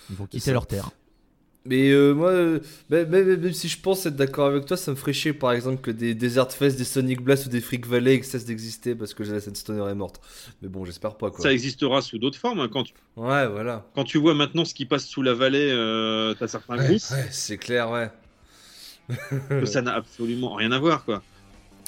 Ils 0.09 0.15
vont 0.15 0.25
quitter 0.25 0.51
leur 0.51 0.67
terre. 0.67 0.91
Mais 1.65 1.91
euh, 1.91 2.13
moi, 2.13 2.29
euh, 2.29 2.59
même, 2.89 3.53
si 3.53 3.69
je 3.69 3.79
pense 3.79 4.05
être 4.05 4.17
d'accord 4.17 4.47
avec 4.47 4.65
toi, 4.65 4.75
ça 4.75 4.91
me 4.91 4.97
ferait 4.97 5.13
chier 5.13 5.31
par 5.31 5.53
exemple 5.53 5.81
que 5.81 5.91
des 5.91 6.13
Desert 6.13 6.51
Fest, 6.51 6.77
des 6.77 6.83
Sonic 6.83 7.21
Blast 7.21 7.45
ou 7.45 7.49
des 7.49 7.61
Freak 7.61 7.87
Valley 7.87 8.21
cessent 8.21 8.45
d'exister 8.45 8.95
parce 8.95 9.13
que 9.13 9.23
la 9.23 9.39
scène 9.39 9.55
Stoner 9.55 9.89
est 9.89 9.95
morte. 9.95 10.19
Mais 10.61 10.67
bon, 10.67 10.83
j'espère 10.83 11.15
pas 11.15 11.31
quoi. 11.31 11.39
Ça 11.39 11.53
existera 11.53 12.01
sous 12.01 12.17
d'autres 12.17 12.37
formes. 12.37 12.59
Hein, 12.59 12.69
quand 12.71 12.83
tu... 12.83 12.93
Ouais, 13.15 13.47
voilà. 13.47 13.85
Quand 13.95 14.03
tu 14.03 14.17
vois 14.17 14.33
maintenant 14.33 14.65
ce 14.65 14.73
qui 14.73 14.85
passe 14.85 15.05
sous 15.05 15.21
la 15.21 15.33
vallée, 15.33 15.71
euh, 15.71 16.33
t'as 16.37 16.49
certains 16.49 16.75
groupes. 16.75 16.89
Ouais, 16.89 17.27
c'est 17.31 17.57
clair, 17.57 17.89
ouais. 17.89 18.09
ça 19.65 19.81
n'a 19.81 19.93
absolument 19.95 20.55
rien 20.55 20.71
à 20.71 20.79
voir 20.79 21.05
quoi. 21.05 21.21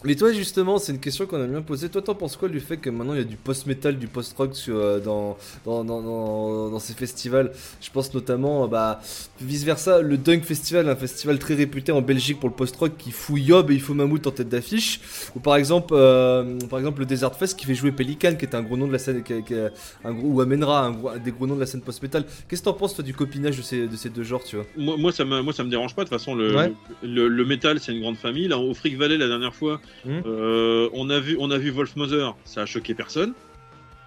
Mais 0.05 0.15
toi, 0.15 0.31
justement, 0.31 0.77
c'est 0.77 0.91
une 0.91 0.99
question 0.99 1.25
qu'on 1.25 1.41
a 1.41 1.47
bien 1.47 1.63
posée. 1.63 1.89
Toi, 1.89 2.01
t'en 2.01 2.13
penses 2.13 2.37
quoi 2.37 2.47
du 2.47 2.59
fait 2.59 2.77
que 2.77 2.91
maintenant 2.91 3.13
il 3.13 3.17
y 3.17 3.21
a 3.21 3.25
du 3.25 3.37
post-metal, 3.37 3.97
du 3.97 4.07
post-rock 4.07 4.51
euh, 4.69 4.99
dans, 4.99 5.35
dans, 5.65 5.83
dans, 5.83 6.69
dans, 6.69 6.79
ces 6.79 6.93
festivals? 6.93 7.51
Je 7.81 7.89
pense 7.89 8.13
notamment, 8.13 8.67
bah, 8.67 9.01
vice-versa, 9.41 10.01
le 10.01 10.17
Dunk 10.17 10.43
Festival, 10.43 10.87
un 10.89 10.95
festival 10.95 11.39
très 11.39 11.55
réputé 11.55 11.91
en 11.91 12.01
Belgique 12.01 12.39
pour 12.39 12.49
le 12.49 12.55
post-rock 12.55 12.91
qui 12.97 13.09
fout 13.09 13.39
Yob 13.41 13.71
et 13.71 13.73
il 13.73 13.81
faut 13.81 13.95
Mammouth 13.95 14.27
en 14.27 14.31
tête 14.31 14.49
d'affiche. 14.49 15.01
Ou 15.35 15.39
par 15.39 15.55
exemple, 15.55 15.93
euh, 15.93 16.59
par 16.69 16.77
exemple 16.77 16.99
le 16.99 17.07
Desert 17.07 17.35
Fest 17.35 17.57
qui 17.57 17.65
fait 17.65 17.75
jouer 17.75 17.91
Pelican, 17.91 18.35
qui 18.35 18.45
est 18.45 18.55
un 18.55 18.61
gros 18.61 18.77
nom 18.77 18.87
de 18.87 18.93
la 18.93 18.99
scène, 18.99 19.23
qui, 19.23 19.33
un 19.33 20.13
gros, 20.13 20.27
ou 20.27 20.41
Amenra, 20.41 20.85
un, 20.85 21.17
des 21.17 21.31
gros 21.31 21.47
noms 21.47 21.55
de 21.55 21.61
la 21.61 21.65
scène 21.65 21.81
post-metal. 21.81 22.25
Qu'est-ce 22.47 22.61
que 22.61 22.65
t'en 22.65 22.73
penses, 22.73 22.93
toi, 22.93 23.03
du 23.03 23.15
copinage 23.15 23.57
de 23.57 23.63
ces, 23.63 23.87
de 23.87 23.95
ces 23.95 24.09
deux 24.09 24.23
genres, 24.23 24.43
tu 24.43 24.57
vois? 24.57 24.65
Moi, 24.77 24.97
moi, 24.97 25.11
ça 25.11 25.25
me, 25.25 25.41
moi, 25.41 25.51
ça 25.51 25.63
me 25.63 25.69
dérange 25.69 25.95
pas. 25.95 26.03
De 26.03 26.09
toute 26.09 26.17
façon, 26.17 26.35
le, 26.35 26.53
le, 27.01 27.27
le, 27.27 27.45
metal, 27.45 27.79
c'est 27.79 27.91
une 27.91 28.01
grande 28.01 28.17
famille. 28.17 28.47
Là, 28.47 28.59
au 28.59 28.73
Freak 28.75 28.97
Valley, 28.97 29.17
la 29.17 29.27
dernière 29.27 29.55
fois, 29.55 29.81
Hmm. 30.03 30.21
Euh, 30.25 30.89
on, 30.93 31.09
a 31.09 31.19
vu, 31.19 31.37
on 31.39 31.51
a 31.51 31.57
vu 31.57 31.71
Wolf 31.71 31.95
Mother, 31.95 32.35
ça 32.43 32.63
a 32.63 32.65
choqué 32.65 32.93
personne. 32.93 33.33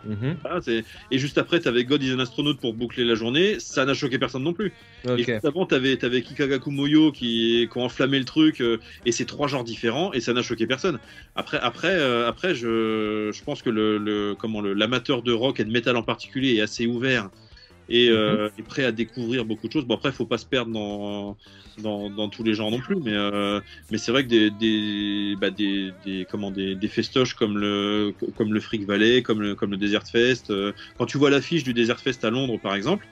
Mhm. 0.04 0.36
et 1.10 1.18
juste 1.18 1.38
après, 1.38 1.58
t'avais 1.58 1.84
God 1.84 2.02
is 2.02 2.14
an 2.14 2.20
Astronaut 2.20 2.54
pour 2.54 2.72
boucler 2.72 3.04
la 3.04 3.14
journée, 3.14 3.58
ça 3.58 3.84
n'a 3.84 3.94
choqué 3.94 4.18
personne 4.18 4.44
non 4.44 4.52
plus. 4.52 4.72
Et 5.16 5.24
juste 5.24 5.44
avant, 5.44 5.66
t'avais 5.66 6.02
avais 6.04 6.22
Kikagaku 6.22 6.70
Moyo 6.70 7.10
qui, 7.10 7.68
qui, 7.70 7.78
ont 7.78 7.84
enflammé 7.84 8.18
le 8.18 8.24
truc, 8.24 8.60
euh, 8.60 8.78
et 9.06 9.12
c'est 9.12 9.24
trois 9.24 9.48
genres 9.48 9.64
différents, 9.64 10.12
et 10.12 10.20
ça 10.20 10.32
n'a 10.32 10.42
choqué 10.42 10.66
personne. 10.66 10.98
Après, 11.34 11.58
après, 11.60 11.90
euh, 11.90 12.28
après 12.28 12.54
je, 12.54 13.30
je, 13.32 13.42
pense 13.42 13.62
que 13.62 13.70
le, 13.70 14.36
comment 14.38 14.60
l'amateur 14.60 15.22
de 15.22 15.32
rock 15.32 15.60
et 15.60 15.64
de 15.64 15.70
métal 15.70 15.96
en 15.96 16.02
particulier 16.02 16.54
est 16.56 16.60
assez 16.60 16.86
ouvert 16.86 17.30
et 17.88 18.10
mhm. 18.10 18.50
est 18.58 18.62
prêt 18.62 18.84
à 18.84 18.92
découvrir 18.92 19.44
beaucoup 19.44 19.68
de 19.68 19.72
choses. 19.72 19.86
Bon, 19.86 19.94
après, 19.94 20.10
il 20.10 20.14
faut 20.14 20.26
pas 20.26 20.38
se 20.38 20.46
perdre 20.46 20.70
dans, 20.70 21.36
dans, 21.82 22.28
tous 22.28 22.42
les 22.42 22.54
genres 22.54 22.70
non 22.70 22.80
plus, 22.80 22.96
mais, 22.96 23.14
euh, 23.14 23.60
mais 23.90 23.98
c'est 23.98 24.12
vrai 24.12 24.24
que 24.24 24.28
des, 24.28 24.50
des, 24.50 25.36
bah 25.40 25.50
des, 25.50 25.92
des, 26.04 26.26
comment, 26.30 26.50
des, 26.50 26.74
des, 26.74 26.88
festoches 26.88 27.34
comme 27.34 27.58
le, 27.58 28.14
comme 28.36 28.52
le 28.52 28.60
Freak 28.60 28.86
Valley, 28.86 29.22
comme 29.22 29.40
le, 29.40 29.54
comme 29.54 29.70
le 29.70 29.76
Desert 29.76 30.06
Fest, 30.06 30.50
euh, 30.50 30.72
quand 30.96 31.06
tu 31.06 31.18
vois 31.18 31.30
l'affiche 31.30 31.64
du 31.64 31.74
Desert 31.74 32.00
Fest 32.00 32.24
à 32.24 32.30
Londres 32.30 32.58
par 32.60 32.74
exemple, 32.74 33.06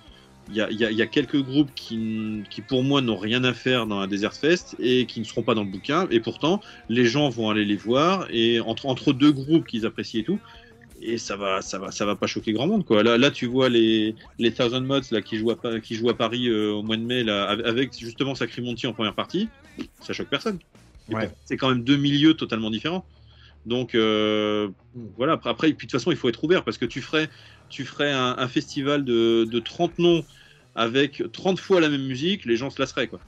il 0.49 0.55
y 0.57 0.61
a, 0.61 0.71
y, 0.71 0.77
y 0.77 1.03
a, 1.03 1.07
quelques 1.07 1.43
groupes 1.43 1.71
qui, 1.75 2.45
qui 2.51 2.61
pour 2.61 2.85
moi 2.85 3.01
n'ont 3.01 3.17
rien 3.17 3.43
à 3.43 3.53
faire 3.53 3.87
dans 3.87 3.99
un 3.99 4.07
Desert 4.07 4.35
Fest 4.35 4.77
et 4.79 5.07
qui 5.07 5.19
ne 5.19 5.25
seront 5.25 5.43
pas 5.43 5.55
dans 5.55 5.65
le 5.65 5.71
bouquin, 5.71 6.07
et 6.11 6.21
pourtant 6.21 6.61
les 6.89 7.05
gens 7.05 7.29
vont 7.29 7.51
aller 7.51 7.65
les 7.65 7.77
voir, 7.77 8.29
et 8.31 8.61
entre, 8.61 8.87
entre 8.87 9.13
deux 9.13 9.33
groupes 9.33 9.67
qu'ils 9.67 9.87
apprécient 9.87 10.21
et 10.21 10.25
tout, 10.25 10.39
et 11.03 11.19
ça 11.19 11.37
va, 11.37 11.63
ça 11.63 11.79
va, 11.79 11.91
ça 11.91 12.05
va 12.05 12.17
pas 12.17 12.27
choquer 12.27 12.53
grand 12.53 12.67
monde 12.67 12.85
quoi. 12.85 13.03
Là, 13.03 13.19
là 13.19 13.31
tu 13.31 13.47
vois 13.47 13.69
les 13.69 14.15
les 14.39 14.53
Thousand 14.53 14.81
Mods 14.81 15.11
là 15.11 15.23
qui 15.23 15.39
jouent 15.39 15.51
à, 15.51 15.81
qui 15.81 15.95
jouent 15.95 16.11
à 16.11 16.17
Paris 16.17 16.49
euh, 16.49 16.73
au 16.73 16.83
mois 16.83 16.97
de 16.97 17.03
mai 17.03 17.23
là 17.23 17.45
avec 17.45 17.97
justement 17.99 18.35
Sacrimonti 18.35 18.87
en 18.87 18.93
première 18.93 19.15
partie, 19.15 19.49
ça 20.01 20.13
choque 20.13 20.29
personne. 20.29 20.59
C'est 21.45 21.57
quand 21.57 21.69
même 21.69 21.85
deux 21.85 21.97
milieux 21.97 22.35
totalement 22.35 22.71
différents. 22.71 23.05
Donc 23.65 23.95
euh, 23.95 24.69
voilà. 25.17 25.35
Après, 25.35 25.51
après, 25.51 25.73
puis 25.73 25.87
de 25.87 25.91
toute 25.91 26.01
façon, 26.01 26.11
il 26.11 26.17
faut 26.17 26.29
être 26.29 26.43
ouvert 26.43 26.65
parce 26.65 26.79
que 26.79 26.85
tu 26.85 27.01
ferais, 27.01 27.29
tu 27.69 27.85
ferais 27.85 28.13
un, 28.13 28.49
festival 28.49 29.05
de, 29.05 29.45
de 29.45 29.59
30 29.59 29.99
noms 29.99 30.25
avec 30.75 31.23
30 31.33 31.59
fois 31.59 31.81
la 31.81 31.89
même 31.89 32.07
musique, 32.07 32.45
les 32.45 32.57
gens 32.57 32.71
se 32.71 32.81
lasseraient 32.81 33.09
quoi. 33.09 33.21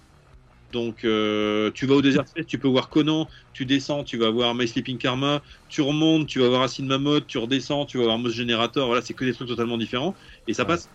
Donc, 0.73 1.05
euh, 1.05 1.71
tu 1.73 1.87
vas 1.87 1.95
au 1.95 2.03
Desert 2.03 2.25
Fest, 2.29 2.49
tu 2.49 2.59
peux 2.59 2.69
voir 2.69 2.91
Conan, 2.91 3.29
tu 3.55 3.65
descends, 3.65 4.05
tu 4.05 4.19
vas 4.19 4.31
voir 4.31 4.55
My 4.55 4.69
Sleeping 4.69 4.99
Karma, 4.99 5.43
tu 5.69 5.81
remontes, 5.81 6.27
tu 6.27 6.41
vas 6.41 6.49
voir 6.49 6.63
Acid 6.63 6.85
Mammoth, 6.85 7.27
tu 7.27 7.39
redescends, 7.39 7.87
tu 7.87 7.99
vas 7.99 8.05
voir 8.05 8.19
Moss 8.19 8.35
Generator. 8.35 8.87
Voilà, 8.87 9.01
c'est 9.01 9.15
que 9.15 9.25
des 9.25 9.33
trucs 9.33 9.49
totalement 9.49 9.79
différents 9.79 10.15
et 10.47 10.55
ça 10.55 10.65
passe. 10.65 10.91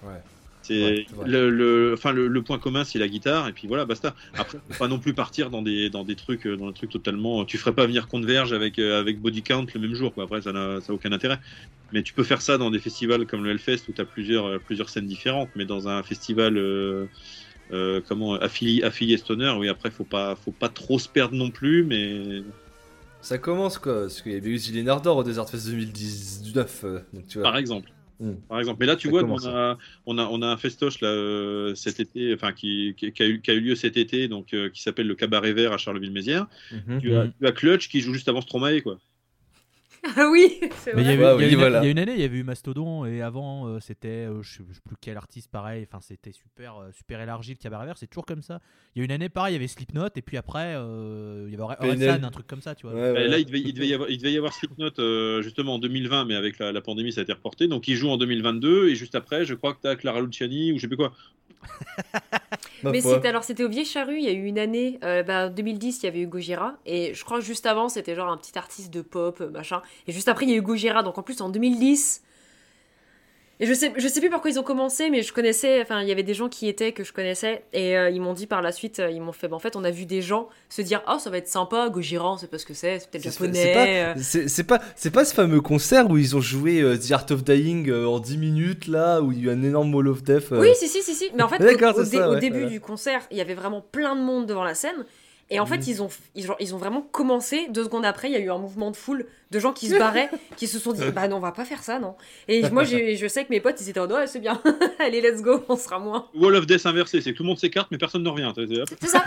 C'est 0.62 1.06
le, 1.26 1.91
enfin 1.94 2.14
le, 2.14 2.41
point 2.41 2.58
commun, 2.58 2.86
c'est 2.86 2.98
la 2.98 3.10
guitare 3.10 3.50
et 3.50 3.54
puis 3.54 3.68
voilà, 3.68 3.84
basta. 3.84 4.16
Après, 4.38 4.60
faut 4.70 4.80
pas 4.80 4.88
non 4.88 4.98
plus 4.98 5.14
partir 5.14 5.50
dans 5.50 5.62
des 5.62 5.90
dans 5.90 6.06
des 6.06 6.16
trucs 6.16 6.48
dans 6.48 6.68
des 6.68 6.74
trucs 6.74 6.91
totalement. 6.91 7.44
Tu 7.44 7.58
ferais 7.58 7.74
pas 7.74 7.86
venir 7.86 8.08
Converge 8.08 8.54
avec 8.54 8.80
euh, 8.80 8.98
avec 8.98 9.20
Body 9.20 9.44
Count 9.44 9.66
le 9.74 9.80
même 9.82 9.94
jour. 9.94 10.14
Quoi. 10.14 10.24
Après, 10.24 10.41
ça 10.41 10.54
n'a 10.54 10.80
aucun 10.88 11.12
intérêt. 11.12 11.38
Mais 11.91 12.02
tu 12.02 12.14
peux 12.14 12.24
faire 12.24 12.41
ça 12.41 12.58
dans 12.58 12.72
des 12.72 12.80
festivals 12.80 13.26
comme 13.28 13.44
le 13.44 13.52
Hellfest 13.52 13.90
où 13.90 13.91
tu 13.91 14.00
as 14.00 14.06
plusieurs 14.06 14.62
plusieurs 14.62 14.88
scènes 14.88 15.06
différentes. 15.06 15.50
Mais 15.56 15.66
dans 15.66 15.90
un 15.90 16.02
festival 16.02 16.58
euh, 16.58 17.08
euh, 17.74 18.02
comment 18.08 18.36
affilié, 18.36 18.84
affilié 18.84 19.18
Stoner. 19.18 19.54
Oui, 19.58 19.68
après, 19.68 19.90
faut 19.90 20.04
pas, 20.04 20.36
faut 20.36 20.52
pas 20.52 20.70
trop 20.70 21.00
se 21.00 21.10
perdre 21.10 21.36
non 21.36 21.50
plus, 21.50 21.84
mais. 21.84 22.44
Ça 23.22 23.38
commence 23.38 23.78
quoi, 23.78 24.02
parce 24.02 24.22
qu'il 24.22 24.34
y 24.34 24.36
avait 24.36 24.50
eu 24.50 24.58
Zillion 24.58 24.88
Ardor 24.88 25.18
au 25.18 25.24
Desert 25.24 25.50
Fest 25.50 25.68
2019, 25.70 26.82
euh, 26.84 27.00
donc 27.14 27.28
tu 27.28 27.40
vois. 27.40 27.44
Par 27.44 27.58
exemple. 27.58 27.90
Hmm. 28.20 28.36
Par 28.48 28.60
exemple. 28.60 28.78
Mais 28.80 28.86
là, 28.86 28.95
tu 28.95 29.10
vois, 29.10 29.24
on 29.24 29.45
a, 29.45 29.78
on 30.06 30.18
a, 30.18 30.26
on 30.26 30.41
a 30.41 30.48
un 30.48 30.58
festoche 30.58 31.02
là 31.02 31.08
euh, 31.08 31.74
cet 31.74 32.00
été, 32.00 32.34
enfin 32.34 32.54
qui, 32.54 32.95
qui, 32.95 33.06
a 33.24 33.26
eu, 33.26 33.41
qui, 33.41 33.52
a 33.52 33.54
eu, 33.54 33.62
lieu 33.62 33.76
cet 33.76 33.98
été, 33.98 34.28
donc 34.28 34.56
qui 34.74 34.82
s'appelle 34.82 35.08
le 35.08 35.16
Cabaret 35.16 35.54
Vert 35.54 35.74
à 35.74 35.78
Charleville-Mézières. 35.78 36.48
Mhm. 36.72 37.02
tu, 37.02 37.16
as, 37.16 37.28
tu, 37.28 37.48
as, 37.48 37.52
Clutch 37.52 37.90
qui 37.90 38.02
joue 38.02 38.14
juste 38.14 38.30
avant 38.30 38.41
Stromae, 38.41 38.82
quoi. 38.82 39.00
Ah 40.03 40.30
oui, 40.30 40.59
c'est 40.77 40.91
vrai. 40.91 41.01
Il 41.01 41.07
y, 41.07 41.23
a 41.23 41.84
une, 41.84 41.89
une 41.91 41.99
année, 41.99 42.13
il 42.13 42.19
y 42.19 42.25
avait 42.25 42.38
eu 42.38 42.43
Mastodon 42.43 43.05
et 43.05 43.21
avant 43.21 43.67
euh, 43.67 43.80
c'était, 43.80 44.27
euh, 44.27 44.41
je, 44.41 44.57
sais, 44.57 44.63
sais 44.73 44.81
plus 44.85 44.97
quel 44.99 45.15
artiste 45.15 45.49
pareil, 45.49 45.88
enfin 45.88 46.01
c'était 46.01 46.34
super, 46.34 46.77
euh, 46.77 46.91
super 46.91 47.21
élargi 47.21 47.51
le 47.51 47.57
cabaret 47.57 47.85
vert, 47.85 47.97
c'est 47.97 48.07
toujours 48.07 48.25
comme 48.25 48.41
ça. 48.41 48.59
Il 48.95 48.99
y 48.99 49.01
a 49.01 49.05
une 49.05 49.11
année 49.11 49.30
pareil, 49.30 49.53
il 49.53 49.55
y 49.55 49.59
avait 49.59 49.67
Slipknot 49.67 50.09
et 50.15 50.21
puis 50.21 50.35
après 50.35 50.73
il 50.73 51.51
y 51.51 51.53
avait 51.53 51.61
Orelsan, 51.61 52.23
un 52.23 52.31
truc 52.31 52.47
comme 52.47 52.61
ça, 52.61 52.75
tu 52.75 52.85
vois. 52.85 53.13
là 53.13 53.38
il 53.38 53.45
devait, 53.45 53.61
il, 53.61 53.73
devait 53.73 53.88
y 53.88 53.93
avoir, 53.93 54.09
il 54.09 54.17
devait 54.17 54.34
y 54.34 54.38
avoir 54.38 54.53
Slipknot 54.53 55.41
justement 55.41 55.75
en 55.75 55.80
2020, 55.80 56.25
mais 56.25 56.35
avec 56.35 56.59
la, 56.59 56.73
la, 56.73 56.81
pandémie 56.81 57.13
ça 57.13 57.21
a 57.21 57.23
été 57.23 57.34
reporté, 57.34 57.67
donc 57.67 57.88
il 57.88 57.95
joue 57.95 58.09
en 58.09 58.17
2022 58.17 58.89
et 58.89 58.95
juste 58.95 59.15
après 59.15 59.45
je 59.45 59.53
crois 59.53 59.73
que 59.73 59.81
tu 59.81 59.88
as 59.88 59.95
Clara 59.95 60.19
Luciani 60.19 60.73
ou 60.73 60.75
je 60.75 60.81
sais 60.81 60.88
plus 60.88 60.97
quoi. 60.97 61.13
Mais 62.84 63.02
c'était 63.02 63.27
alors 63.27 63.44
c'était 63.44 63.64
au 63.64 63.69
Vieille 63.69 63.85
Charrue, 63.85 64.18
il 64.18 64.23
y 64.23 64.27
a 64.27 64.31
eu 64.31 64.45
une 64.45 64.60
année, 64.60 64.99
euh, 65.03 65.23
bah, 65.23 65.49
2010 65.49 65.99
il 65.99 66.06
y 66.06 66.10
avait 66.10 66.19
eu 66.19 66.27
Gojira 66.27 66.76
et 66.85 67.14
je 67.14 67.23
crois 67.23 67.40
que 67.40 67.45
juste 67.45 67.65
avant 67.65 67.90
c'était 67.90 68.15
genre 68.15 68.30
un 68.30 68.38
petit 68.38 68.57
artiste 68.57 68.94
de 68.94 69.02
pop 69.02 69.40
machin 69.52 69.81
et 70.07 70.11
juste 70.11 70.27
après 70.27 70.45
il 70.45 70.52
y 70.52 70.53
a 70.53 70.57
eu 70.57 70.61
Gojira 70.61 71.03
donc 71.03 71.18
en 71.18 71.23
plus 71.23 71.40
en 71.41 71.49
2010 71.49 72.23
et 73.64 73.65
je 73.65 73.73
sais, 73.73 73.94
je 73.95 74.07
sais 74.10 74.19
plus 74.19 74.30
pourquoi 74.30 74.52
ils 74.52 74.60
ont 74.60 74.64
commencé, 74.64 75.10
mais 75.10 75.22
je 75.22 75.31
connaissais, 75.31 75.81
enfin, 75.81 76.02
il 76.02 76.07
y 76.10 76.11
avait 76.11 76.23
des 76.23 76.34
gens 76.34 76.49
qui 76.49 76.68
étaient 76.68 76.91
que 76.91 77.06
je 77.06 77.14
connaissais, 77.14 77.64
et 77.72 77.98
euh, 77.98 78.10
ils 78.10 78.19
m'ont 78.19 78.34
dit 78.34 78.45
par 78.45 78.61
la 78.61 78.73
suite, 78.73 78.99
euh, 78.99 79.10
ils 79.10 79.22
m'ont 79.22 79.31
fait, 79.31 79.48
bah, 79.48 79.56
en 79.56 79.60
fait, 79.60 79.77
on 79.77 79.85
a 79.85 79.90
vu 79.90 80.06
des 80.06 80.22
gens 80.22 80.49
se 80.68 80.81
dire, 80.81 81.02
oh, 81.07 81.18
ça 81.18 81.30
va 81.30 81.38
être 81.38 81.48
sympa, 81.48 81.88
Gojira, 81.88 82.35
c'est 82.38 82.52
pas 82.52 82.57
ce 82.57 82.65
que 82.65 82.73
c'est, 82.73 82.99
c'est 82.99 83.10
peut-être 83.10 83.23
japonais. 83.23 84.15
C'est 84.18 84.65
pas, 84.65 84.81
c'est 84.98 85.11
pas, 85.11 85.23
ce 85.23 85.34
fameux 85.34 85.61
concert 85.61 86.10
où 86.10 86.18
ils 86.18 86.35
ont 86.35 86.41
joué 86.41 86.84
The 86.99 87.14
Art 87.14 87.27
of 87.31 87.45
Dying 87.45 87.90
en 87.90 88.19
10 88.19 88.38
minutes, 88.38 88.88
là, 88.88 89.22
où 89.22 89.31
il 89.31 89.40
y 89.40 89.41
a 89.44 89.53
eu 89.53 89.56
un 89.56 89.64
énorme 89.64 89.95
wall 89.95 90.10
of 90.10 90.23
death. 90.23 90.52
Oui, 90.52 90.72
si, 90.76 90.90
si, 90.90 91.02
si, 91.02 91.15
si. 91.15 91.31
Mais 91.34 91.44
en 91.44 91.48
fait, 91.48 91.64
au, 92.27 92.35
début 92.35 92.65
du 92.65 92.81
concert, 92.81 93.22
il 93.31 93.38
y 93.38 93.41
avait 93.41 93.53
vraiment 93.53 93.80
plein 93.80 94.18
de 94.18 94.22
monde 94.22 94.45
devant 94.45 94.65
la 94.65 94.76
scène, 94.76 95.06
et 95.49 95.60
en 95.60 95.65
fait, 95.65 95.78
mhm. 95.78 95.84
ils, 95.88 96.02
ont, 96.02 96.10
ils, 96.60 96.74
ont, 96.74 96.78
vraiment 96.78 97.02
commencé. 97.02 97.68
Deux 97.70 97.84
secondes 97.84 98.06
après, 98.06 98.30
il 98.30 98.34
y 98.34 98.36
a 98.36 98.40
eu 98.40 98.49
un 98.49 98.57
mouvement 98.57 98.91
de 98.91 98.95
foule 98.95 99.26
de 99.52 99.60
gens 99.60 99.74
qui 99.74 99.88
se 99.88 99.98
barraient, 99.98 100.30
qui 100.57 100.68
se 100.68 100.80
sont 100.80 100.94
dit 100.94 101.03
Bah 101.14 101.28
non, 101.28 101.38
on 101.38 101.41
va 101.41 101.52
pas 101.52 101.65
faire 101.65 101.84
ça, 101.84 101.99
non. 101.99 102.15
Et 102.48 102.68
moi, 102.72 102.84
je 102.84 103.28
sais 103.28 103.44
que 103.44 103.49
mes 103.49 103.60
potes, 103.60 103.80
ils 103.82 103.90
étaient 103.90 103.99
en 103.99 104.10
Ouais, 104.10 104.28
c'est 104.28 104.40
bien. 104.40 104.61
Allez, 104.99 105.22
let's 105.22 105.41
go, 105.41 105.64
on 105.70 105.76
sera 105.76 105.99
moins. 105.99 106.28
Wall 106.36 106.56
of 106.56 106.65
Death 106.65 106.86
inversé, 106.86 107.22
c'est 107.22 107.34
que 107.34 107.38
tout 107.38 107.44
le 107.44 107.49
monde 107.49 107.60
s'écarte, 107.60 107.90
mais 107.91 107.98
personne 107.98 108.24
ne 108.24 108.30
revient. 108.30 108.52
C'est 109.02 109.07
ça. 109.07 109.24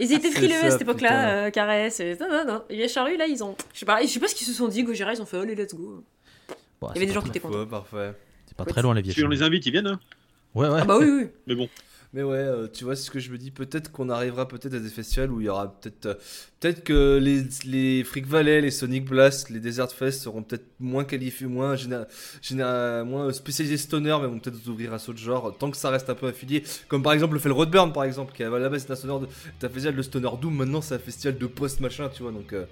Ils 0.00 0.12
étaient 0.12 0.30
frileux 0.30 0.64
à 0.64 0.70
cette 0.70 0.82
époque-là, 0.82 1.46
euh, 1.46 1.50
Caresse. 1.50 2.00
Non, 2.20 2.28
non, 2.28 2.44
non. 2.44 2.62
Il 2.70 2.78
y 2.78 2.82
a 2.82 2.88
Charlie, 2.88 3.16
là, 3.16 3.26
ils 3.26 3.44
ont. 3.44 3.56
Je 3.72 3.80
sais 3.80 3.86
pas, 3.86 4.02
je 4.02 4.08
sais 4.08 4.20
pas 4.20 4.28
ce 4.28 4.34
qu'ils 4.34 4.46
se 4.46 4.52
sont 4.52 4.68
dit, 4.68 4.82
Gojira, 4.82 5.12
ils 5.12 5.22
ont 5.22 5.26
fait 5.26 5.38
Allez, 5.38 5.54
let's 5.54 5.74
go. 5.74 6.02
il 6.48 6.86
y 6.94 6.96
avait 6.96 7.06
des 7.06 7.12
gens 7.12 7.22
qui 7.22 7.28
étaient 7.28 7.40
contents. 7.40 7.66
parfait. 7.66 8.14
C'est 8.46 8.56
pas 8.56 8.64
très 8.64 8.82
loin, 8.82 8.94
les 8.94 9.02
vieilles. 9.02 9.14
Si 9.14 9.24
on 9.24 9.28
les 9.28 9.42
invite, 9.42 9.64
ils 9.66 9.72
viennent. 9.72 9.86
Hein 9.86 10.00
ouais, 10.54 10.68
ouais. 10.68 10.80
Ah 10.82 10.84
bah 10.84 10.96
oui, 10.98 11.06
oui. 11.08 11.28
Mais 11.46 11.54
bon. 11.54 11.68
Mais 12.16 12.22
ouais, 12.22 12.38
euh, 12.38 12.66
tu 12.66 12.84
vois, 12.84 12.96
c'est 12.96 13.02
ce 13.02 13.10
que 13.10 13.18
je 13.18 13.30
me 13.30 13.36
dis. 13.36 13.50
Peut-être 13.50 13.92
qu'on 13.92 14.08
arrivera 14.08 14.48
peut-être 14.48 14.72
à 14.72 14.78
des 14.78 14.88
festivals 14.88 15.30
où 15.30 15.42
il 15.42 15.44
y 15.44 15.48
aura 15.50 15.78
peut-être. 15.78 16.06
Euh, 16.06 16.14
peut-être 16.60 16.82
que 16.82 17.18
les, 17.18 17.42
les 17.66 18.04
Freak 18.04 18.26
Valley, 18.26 18.62
les 18.62 18.70
Sonic 18.70 19.04
Blast, 19.04 19.50
les 19.50 19.60
Desert 19.60 19.92
Fest 19.92 20.22
seront 20.22 20.42
peut-être 20.42 20.64
moins 20.80 21.04
qualifiés, 21.04 21.46
moins, 21.46 21.76
moins 23.04 23.32
spécialisés 23.34 23.76
stoner, 23.76 24.16
mais 24.22 24.28
vont 24.28 24.38
peut-être 24.38 24.56
s'ouvrir 24.56 24.94
à 24.94 24.98
ce 24.98 25.14
genre, 25.14 25.54
tant 25.58 25.70
que 25.70 25.76
ça 25.76 25.90
reste 25.90 26.08
un 26.08 26.14
peu 26.14 26.28
affilié. 26.28 26.62
Comme 26.88 27.02
par 27.02 27.12
exemple 27.12 27.34
le 27.34 27.38
fait 27.38 27.50
le 27.50 27.54
Roadburn, 27.54 27.92
par 27.92 28.04
exemple, 28.04 28.32
qui 28.34 28.42
à 28.42 28.48
la 28.48 28.70
base 28.70 28.86
c'était 28.88 29.10
un, 29.10 29.20
un 29.20 29.68
festival 29.68 29.96
de 29.96 30.02
stoner 30.02 30.30
doom, 30.40 30.56
maintenant 30.56 30.80
c'est 30.80 30.94
un 30.94 30.98
festival 30.98 31.36
de 31.36 31.46
post 31.46 31.80
machin, 31.80 32.08
tu 32.08 32.22
vois. 32.22 32.32
Donc. 32.32 32.54
Euh, 32.54 32.64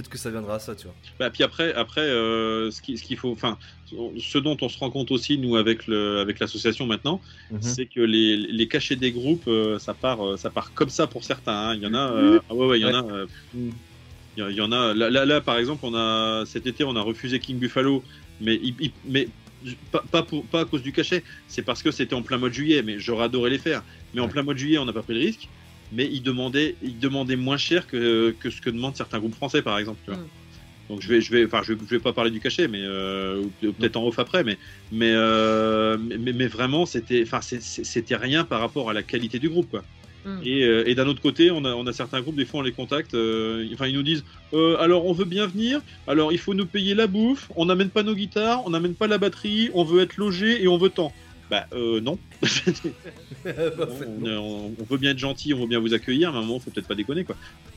peut-être 0.00 0.12
que 0.12 0.18
ça 0.18 0.30
viendra 0.30 0.54
à 0.54 0.58
ça, 0.58 0.74
tu 0.74 0.84
vois. 0.84 0.94
Bah, 1.18 1.30
puis 1.30 1.42
après, 1.42 1.74
après 1.74 2.00
euh, 2.00 2.70
ce 2.70 2.80
qu'il 2.80 2.98
ce 2.98 3.02
qu'il 3.02 3.18
faut, 3.18 3.32
enfin, 3.32 3.58
ce 3.86 4.38
dont 4.38 4.56
on 4.62 4.68
se 4.68 4.78
rend 4.78 4.90
compte 4.90 5.10
aussi, 5.10 5.36
nous, 5.36 5.56
avec 5.56 5.86
le, 5.86 6.18
avec 6.20 6.38
l'association 6.38 6.86
maintenant, 6.86 7.20
mhm. 7.50 7.58
c'est 7.60 7.86
que 7.86 8.00
les, 8.00 8.36
les 8.36 8.68
cachets 8.68 8.96
des 8.96 9.12
groupes, 9.12 9.46
euh, 9.46 9.78
ça 9.78 9.92
part, 9.92 10.26
euh, 10.26 10.36
ça 10.36 10.48
part 10.48 10.72
comme 10.72 10.88
ça 10.88 11.06
pour 11.06 11.24
certains. 11.24 11.70
Hein. 11.70 11.74
Il 11.74 11.82
y 11.82 11.86
en 11.86 11.94
a, 11.94 12.40
ah 12.48 12.54
ouais, 12.54 12.66
ouais, 12.66 12.80
il 12.80 12.82
y 12.82 12.90
en 12.90 12.94
a. 12.94 13.26
Il 13.54 13.72
Il 14.38 14.54
y, 14.54 14.60
en 14.60 14.72
a. 14.72 14.94
Là, 14.94 15.10
là, 15.10 15.40
par 15.40 15.58
exemple, 15.58 15.84
on 15.84 15.94
a 15.94 16.44
cet 16.46 16.66
été, 16.66 16.84
on 16.84 16.96
a 16.96 17.02
refusé 17.02 17.40
King 17.40 17.58
Buffalo, 17.58 18.02
mais, 18.40 18.58
mais 19.04 19.28
pas, 19.90 20.22
pour, 20.22 20.44
pas 20.46 20.60
à 20.60 20.64
cause 20.64 20.82
du 20.82 20.92
cachet, 20.92 21.22
c'est 21.46 21.62
parce 21.62 21.82
que 21.82 21.90
c'était 21.90 22.14
en 22.14 22.22
plein 22.22 22.38
mois 22.38 22.48
de 22.48 22.54
juillet. 22.54 22.82
Mais 22.82 22.98
j'aurais 22.98 23.24
adoré 23.24 23.50
les 23.50 23.58
faire. 23.58 23.82
Mais 24.14 24.20
en 24.20 24.28
plein 24.28 24.42
mois 24.42 24.54
de 24.54 24.58
juillet, 24.58 24.78
on 24.78 24.86
n'a 24.86 24.94
pas 24.94 25.02
pris 25.02 25.14
le 25.14 25.20
risque. 25.20 25.48
Mais 25.92 26.08
ils 26.10 26.22
demandaient, 26.22 26.76
ils 26.82 26.98
demandaient 26.98 27.36
moins 27.36 27.56
cher 27.56 27.86
que, 27.86 28.34
que 28.38 28.50
ce 28.50 28.60
que 28.60 28.70
demandent 28.70 28.96
certains 28.96 29.18
groupes 29.18 29.34
français, 29.34 29.62
par 29.62 29.78
exemple. 29.78 29.98
Tu 30.04 30.12
vois. 30.12 30.20
Mm. 30.20 30.28
Donc 30.90 31.00
je 31.02 31.08
vais, 31.08 31.20
je 31.20 31.30
vais, 31.30 31.44
enfin, 31.44 31.62
je, 31.62 31.72
vais 31.72 32.00
pas 32.00 32.12
parler 32.12 32.32
du 32.32 32.40
cachet, 32.40 32.66
mais 32.66 32.80
euh, 32.82 33.44
peut-être 33.60 33.96
en 33.96 34.04
off 34.04 34.18
après, 34.18 34.42
mais, 34.42 34.58
mais, 34.90 35.12
euh, 35.14 35.96
mais, 35.98 36.32
mais, 36.32 36.48
vraiment, 36.48 36.84
c'était, 36.84 37.22
enfin, 37.22 37.38
c'était 37.40 38.16
rien 38.16 38.42
par 38.42 38.58
rapport 38.58 38.90
à 38.90 38.92
la 38.92 39.04
qualité 39.04 39.38
du 39.38 39.48
groupe, 39.48 39.70
quoi. 39.70 39.84
Hmm. 40.24 40.40
Et, 40.44 40.64
euh, 40.64 40.82
et 40.88 40.96
d'un 40.96 41.06
autre 41.06 41.22
côté, 41.22 41.52
on 41.52 41.64
a, 41.64 41.74
on 41.74 41.86
a, 41.86 41.92
certains 41.92 42.20
groupes, 42.20 42.34
des 42.34 42.44
fois 42.44 42.60
on 42.60 42.62
les 42.62 42.72
contacte, 42.72 43.14
enfin 43.14 43.86
ils 43.86 43.94
nous 43.94 44.02
disent 44.02 44.24
alors 44.52 45.06
on 45.06 45.14
veut 45.14 45.24
bien 45.24 45.46
venir, 45.46 45.80
alors 46.06 46.30
il 46.30 46.38
faut 46.38 46.52
nous 46.52 46.66
payer 46.66 46.94
la 46.94 47.06
bouffe, 47.06 47.50
on 47.56 47.66
n'amène 47.66 47.88
pas 47.88 48.02
nos 48.02 48.14
guitares, 48.14 48.66
on 48.66 48.70
n'amène 48.70 48.94
pas 48.94 49.06
la 49.06 49.16
batterie, 49.16 49.70
on 49.72 49.84
veut 49.84 50.02
être 50.02 50.18
logé 50.18 50.62
et 50.62 50.68
on 50.68 50.76
veut 50.76 50.90
tant. 50.90 51.14
Bah 51.50 51.66
euh, 51.72 52.00
non. 52.00 52.16
on, 53.44 54.72
veut 54.88 54.98
bien 54.98 55.10
être 55.10 55.18
gentil, 55.18 55.52
on 55.52 55.62
veut 55.62 55.66
bien 55.66 55.80
vous 55.80 55.94
accueillir, 55.94 56.30
mais 56.30 56.38
à 56.38 56.40
un 56.40 56.44
moment, 56.44 56.60
faut 56.60 56.70
peut-être 56.70 56.86
pas 56.86 56.94
déconner 56.94 57.24
quoi. 57.24 57.34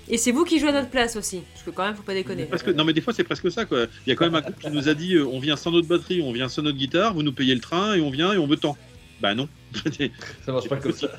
Et 0.08 0.18
c'est 0.18 0.32
vous 0.32 0.46
qui 0.46 0.60
jouez 0.60 0.70
à 0.70 0.74
notre 0.74 0.92
place 0.92 1.16
aussi, 1.16 1.42
parce 1.52 1.66
que 1.66 1.72
quand 1.72 1.84
même, 1.84 1.96
faut 1.96 2.04
pas 2.04 2.14
déconner. 2.14 2.46
Parce 2.46 2.62
que, 2.62 2.70
non, 2.70 2.84
mais 2.84 2.94
des 2.94 3.02
fois, 3.02 3.14
c'est 3.14 3.24
presque 3.24 3.52
ça 3.52 3.66
quoi. 3.66 3.86
Il 4.06 4.10
y 4.10 4.12
a 4.12 4.16
quand 4.16 4.26
même 4.26 4.36
un 4.36 4.42
groupe 4.42 4.60
qui 4.60 4.70
nous 4.70 4.90
a 4.90 4.94
dit 4.94 5.16
euh, 5.16 5.26
on 5.26 5.40
vient 5.40 5.56
sans 5.56 5.72
notre 5.72 5.88
batterie, 5.88 6.22
on 6.22 6.32
vient 6.32 6.50
sans 6.50 6.62
notre 6.62 6.78
guitare, 6.78 7.16
vous 7.16 7.24
nous 7.24 7.34
payez 7.34 7.56
le 7.56 7.62
train 7.62 7.96
et 7.96 8.02
on 8.02 8.12
vient 8.12 8.32
et 8.32 8.38
on 8.38 8.46
veut 8.46 8.58
tant. 8.58 8.78
Bah 9.22 9.34
non. 9.34 9.50
ça 10.46 10.52
marche 10.52 10.70
pas 10.70 10.78
comme 10.78 10.92
ça. 10.92 11.10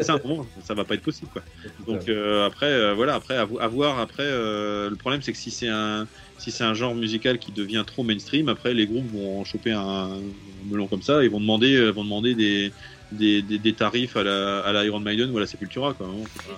Ça, 0.00 0.18
ça 0.62 0.74
va 0.74 0.84
pas 0.84 0.94
être 0.94 1.02
possible 1.02 1.30
quoi. 1.32 1.42
Donc 1.86 2.08
euh, 2.08 2.46
après, 2.46 2.66
euh, 2.66 2.94
voilà, 2.94 3.14
après 3.14 3.36
à, 3.36 3.44
voir. 3.44 3.98
Après, 3.98 4.26
le 4.26 4.94
problème 4.98 5.22
c'est 5.22 5.32
que 5.32 5.38
si 5.38 5.50
c'est 5.50 5.68
un 5.68 6.06
si 6.38 6.50
c'est 6.50 6.64
un 6.64 6.74
genre 6.74 6.94
musical 6.94 7.38
qui 7.38 7.52
devient 7.52 7.84
trop 7.86 8.02
mainstream, 8.02 8.48
après 8.48 8.74
les 8.74 8.86
groupes 8.86 9.10
vont 9.12 9.44
choper 9.44 9.72
un 9.72 10.18
melon 10.70 10.86
comme 10.86 11.02
ça 11.02 11.22
et 11.24 11.28
vont 11.28 11.40
demander, 11.40 11.74
euh, 11.76 11.90
vont 11.90 12.04
demander 12.04 12.34
des, 12.34 12.72
des, 13.12 13.42
des, 13.42 13.72
tarifs 13.72 14.16
à 14.16 14.24
la, 14.24 14.60
à 14.60 14.72
la, 14.72 14.84
Iron 14.84 15.00
Maiden 15.00 15.30
ou 15.30 15.36
à 15.36 15.40
la 15.40 15.46
Sepultura. 15.46 15.94
Quoi. 15.94 16.08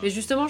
Mais 0.02 0.10
justement, 0.10 0.46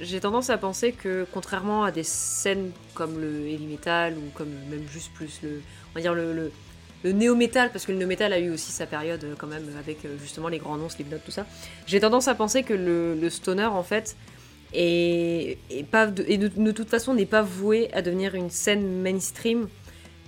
j'ai 0.00 0.20
tendance 0.20 0.50
à 0.50 0.58
penser 0.58 0.92
que 0.92 1.26
contrairement 1.32 1.84
à 1.84 1.90
des 1.90 2.02
scènes 2.02 2.72
comme 2.94 3.20
le 3.20 3.48
heavy 3.48 3.66
metal 3.66 4.14
ou 4.16 4.30
comme 4.34 4.50
même 4.70 4.86
juste 4.92 5.12
plus 5.14 5.40
le, 5.42 5.60
on 5.90 5.94
va 5.94 6.00
dire 6.00 6.14
le, 6.14 6.32
le, 6.32 6.52
le 7.02 7.12
néo-metal, 7.12 7.70
parce 7.72 7.86
que 7.86 7.92
le 7.92 7.98
néo-metal 7.98 8.32
a 8.32 8.38
eu 8.38 8.50
aussi 8.50 8.72
sa 8.72 8.86
période 8.86 9.22
euh, 9.24 9.34
quand 9.36 9.46
même 9.46 9.64
avec 9.78 10.04
euh, 10.04 10.16
justement 10.20 10.48
les 10.48 10.58
grands 10.58 10.76
noms, 10.76 10.88
Slipknot, 10.88 11.18
tout 11.24 11.30
ça. 11.30 11.46
J'ai 11.86 12.00
tendance 12.00 12.28
à 12.28 12.34
penser 12.34 12.62
que 12.62 12.74
le, 12.74 13.30
stoner 13.30 13.66
en 13.66 13.82
fait 13.82 14.16
et, 14.74 15.58
pas 15.90 16.06
de, 16.06 16.24
et 16.28 16.38
de, 16.38 16.70
toute 16.70 16.88
façon 16.88 17.14
n'est 17.14 17.26
pas 17.26 17.42
voué 17.42 17.92
à 17.92 18.02
devenir 18.02 18.34
une 18.34 18.50
scène 18.50 19.02
mainstream 19.02 19.68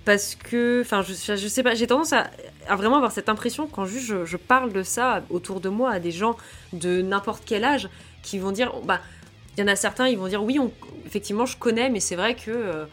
parce 0.03 0.35
que, 0.35 0.81
enfin, 0.81 1.01
je, 1.01 1.13
je, 1.13 1.47
sais 1.47 1.63
pas, 1.63 1.73
j'ai 1.73 1.87
tendance 1.87 2.13
à, 2.13 2.29
vraiment 2.75 2.97
avoir 2.97 3.11
cette 3.11 3.29
impression 3.29 3.67
quand 3.67 3.85
juste 3.85 4.05
je, 4.05 4.25
je, 4.25 4.37
parle 4.37 4.71
de 4.71 4.83
ça 4.83 5.23
autour 5.31 5.61
de 5.61 5.69
moi 5.69 5.91
à 5.91 5.99
des 5.99 6.11
gens 6.11 6.37
de 6.73 7.01
n'importe 7.01 7.43
quel 7.45 7.63
âge 7.63 7.89
qui 8.21 8.37
vont 8.37 8.51
dire, 8.51 8.71
bah, 8.83 9.01
il 9.57 9.61
y 9.61 9.63
en 9.63 9.67
a 9.67 9.75
certains, 9.75 10.07
ils 10.07 10.17
vont 10.17 10.27
dire 10.27 10.43
oui, 10.43 10.59
effectivement, 11.05 11.45
je 11.45 11.57
connais, 11.57 11.89
mais 11.89 11.99
c'est 11.99 12.15
vrai 12.15 12.35
que 12.35 12.51
euh, 12.51 12.85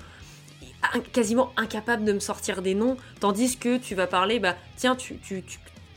quasiment 1.13 1.53
incapable 1.57 2.05
de 2.05 2.13
me 2.13 2.21
sortir 2.21 2.63
des 2.63 2.75
noms, 2.75 2.97
tandis 3.21 3.57
que 3.57 3.79
tu 3.79 3.95
vas 3.95 4.07
parler, 4.07 4.39
bah, 4.39 4.57
tiens, 4.77 4.97
tu, 4.97 5.17
tu, 5.19 5.43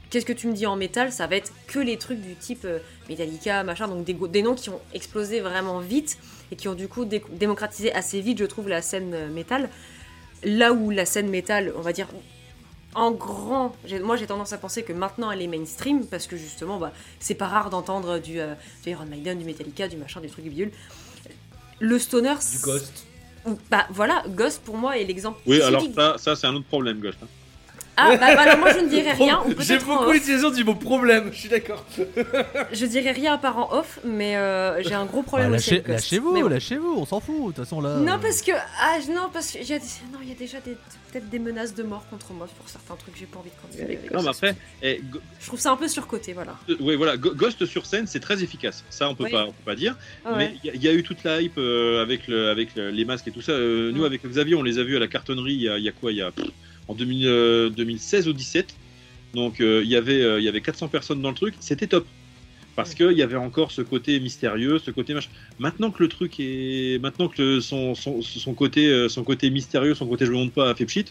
Qu'est-ce 0.10 0.26
que 0.26 0.34
tu 0.34 0.48
me 0.48 0.54
dis 0.54 0.66
en 0.66 0.76
métal 0.76 1.12
Ça 1.12 1.28
va 1.28 1.36
être 1.36 1.52
que 1.68 1.80
les 1.80 1.98
trucs 1.98 2.22
du 2.22 2.36
type 2.36 2.64
euh, 2.66 2.80
Metallica, 3.10 3.64
machin, 3.64 3.88
donc 3.88 4.06
des, 4.06 4.42
noms 4.42 4.56
qui 4.56 4.70
ont 4.70 4.80
explosé 4.94 5.42
vraiment 5.42 5.80
vite 5.80 6.18
et 6.52 6.56
qui 6.56 6.68
ont 6.68 6.74
du 6.74 6.88
coup 6.88 7.06
démocratisé 7.06 7.94
assez 7.94 8.22
vite, 8.22 8.38
je 8.38 8.46
trouve, 8.46 8.70
la 8.70 8.82
scène 8.82 9.14
euh, 9.14 9.30
métal. 9.30 9.70
Là 10.44 10.74
où 10.74 10.92
la 10.92 11.06
scène 11.06 11.30
métal, 11.30 11.74
on 11.76 11.82
va 11.82 11.92
dire, 11.92 12.08
en 12.94 13.12
grand, 13.12 13.76
moi 14.04 14.16
j'ai 14.16 14.26
tendance 14.26 14.54
à 14.54 14.58
penser 14.58 14.84
que 14.84 14.94
maintenant 14.94 15.32
elle 15.32 15.42
est 15.42 15.48
mainstream 15.48 16.06
parce 16.06 16.28
que 16.28 16.38
justement, 16.38 16.78
bah, 16.78 16.94
c'est 17.20 17.36
pas 17.36 17.48
rare 17.48 17.70
d'entendre 17.70 18.20
du, 18.20 18.40
euh, 18.40 18.54
Iron 18.86 19.06
Maiden, 19.06 19.40
du 19.40 19.44
Metallica, 19.44 19.88
du 19.88 19.98
machin, 19.98 20.22
du 20.22 20.30
truc 20.30 20.46
du 20.46 20.72
Le 21.80 22.00
stoner. 22.00 22.36
Du 22.54 22.60
Ghost. 22.60 23.06
Bah 23.70 23.86
voilà, 23.92 24.24
Ghost 24.30 24.62
pour 24.64 24.78
moi 24.78 24.98
est 24.98 25.04
l'exemple. 25.04 25.40
Oui, 25.46 25.62
alors 25.62 25.84
ça, 25.94 26.16
ça 26.18 26.36
c'est 26.36 26.48
un 26.48 26.56
autre 26.56 26.66
problème, 26.66 27.00
Ghost. 27.00 27.20
Hein. 27.24 27.28
Ah, 27.98 28.18
bah, 28.18 28.26
alors 28.26 28.58
moi 28.58 28.74
je 28.74 28.80
ne 28.80 28.90
dirais 28.90 29.12
rien. 29.18 29.44
J'ai 29.60 29.80
beaucoup 29.80 30.12
l'utilisation 30.12 30.52
du 30.52 30.64
mot 30.64 30.76
problème, 30.76 31.30
je 31.32 31.40
suis 31.40 31.50
d'accord. 31.50 31.86
je 32.72 32.86
dirais 32.86 33.12
rien 33.12 33.34
à 33.34 33.38
part 33.38 33.58
en 33.58 33.78
off, 33.78 34.00
mais 34.04 34.36
euh, 34.36 34.82
j'ai 34.84 34.94
un 34.94 35.06
gros 35.06 35.24
problème 35.24 35.52
bah, 35.52 35.58
lâchez, 35.58 35.84
Lâchez-vous, 35.86 36.48
lâchez-vous, 36.48 36.96
on 36.98 37.06
s'en 37.06 37.20
fout. 37.20 37.36
De 37.36 37.46
toute 37.48 37.64
façon 37.64 37.82
là. 37.82 37.98
Non, 37.98 38.20
parce 38.22 38.42
que. 38.42 38.52
Ah, 38.52 38.98
non, 39.10 39.30
parce 39.32 39.52
que. 39.52 39.60
Y 39.60 39.74
a, 39.74 39.78
non, 40.12 40.20
il 40.22 40.30
y 40.30 40.32
a 40.32 40.36
déjà 40.36 40.58
peut-être 40.60 41.30
des 41.30 41.40
menaces 41.40 41.74
de 41.74 41.84
mort 41.84 42.06
contre 42.10 42.34
moi 42.34 42.48
pour 42.58 42.68
certains 42.70 42.96
trucs, 42.96 43.16
j'ai 43.18 43.26
pas 43.26 43.40
envie 43.40 43.50
de 43.50 43.62
continuer. 43.62 44.00
Non, 44.14 44.22
mais 44.22 44.30
après. 44.30 44.56
Eh, 44.82 45.02
je 45.40 45.48
trouve 45.48 45.60
ça 45.60 45.72
un 45.72 45.78
peu 45.78 45.88
surcoté, 45.88 46.34
voilà. 46.34 46.58
Euh, 46.70 46.76
oui, 46.80 46.96
voilà. 46.96 47.18
Ghost 47.18 47.66
sur 47.66 47.86
scène, 47.86 48.08
c'est 48.08 48.20
très 48.20 48.44
efficace. 48.44 48.84
Ça, 48.90 49.10
on 49.10 49.16
peut, 49.16 49.30
pas, 49.30 49.46
on 49.46 49.52
peut 49.52 49.66
pas 49.66 49.76
dire. 49.76 49.96
mais 50.36 50.56
il 50.64 50.84
y, 50.84 50.88
a 50.88 50.94
eu 50.94 51.04
toute 51.04 51.24
la 51.24 51.42
hype 51.42 51.58
euh, 51.58 52.02
avec, 52.02 52.28
le, 52.28 52.50
avec 52.50 52.76
les 52.76 53.06
masques 53.06 53.28
et 53.28 53.32
tout 53.32 53.42
ça. 53.42 53.54
nous, 53.58 54.04
avec 54.04 54.26
Xavier, 54.26 54.56
on 54.56 54.64
les 54.64 54.80
a 54.80 54.84
vus 54.84 54.98
à 54.98 55.00
la 55.00 55.08
cartonnerie 55.08 55.54
il 55.54 55.62
y, 55.62 55.90
a 55.90 55.92
quoi 55.92 56.12
Il 56.12 56.18
y 56.18 56.22
a 56.22 56.32
en 56.88 56.94
2016 56.94 58.28
euh, 58.28 58.30
ou 58.30 58.34
17. 58.34 58.76
Donc 59.34 59.60
euh, 59.60 59.82
il 59.84 59.90
y 59.90 59.96
avait 59.96 60.22
euh, 60.22 60.40
il 60.40 60.44
y 60.44 60.50
avait 60.50 60.62
400 60.62 60.88
personnes 60.88 61.22
dans 61.22 61.30
le 61.30 61.36
truc, 61.36 61.56
c'était 61.60 61.88
top. 61.88 62.06
Parce 62.76 62.94
qu'il 62.94 63.14
y 63.14 63.22
avait 63.22 63.38
encore 63.38 63.72
ce 63.72 63.82
côté 63.82 64.20
mystérieux, 64.20 64.80
ce 64.80 64.92
côté 64.92 65.14
machin. 65.14 65.30
Maintenant 65.60 65.92
que 65.92 66.04
le 66.04 66.10
truc 66.10 66.40
est. 66.40 67.02
Maintenant 67.02 67.30
que 67.30 67.62
son, 67.62 67.96
son, 67.96 68.22
son, 68.22 68.54
côté, 68.54 69.08
son 69.08 69.24
côté 69.24 69.50
mystérieux, 69.50 69.96
son 69.96 70.06
côté 70.06 70.26
je 70.26 70.32
ne 70.32 70.38
montre 70.38 70.52
pas 70.52 70.70
a 70.70 70.76
fait 70.76 70.86
pchit. 70.86 71.06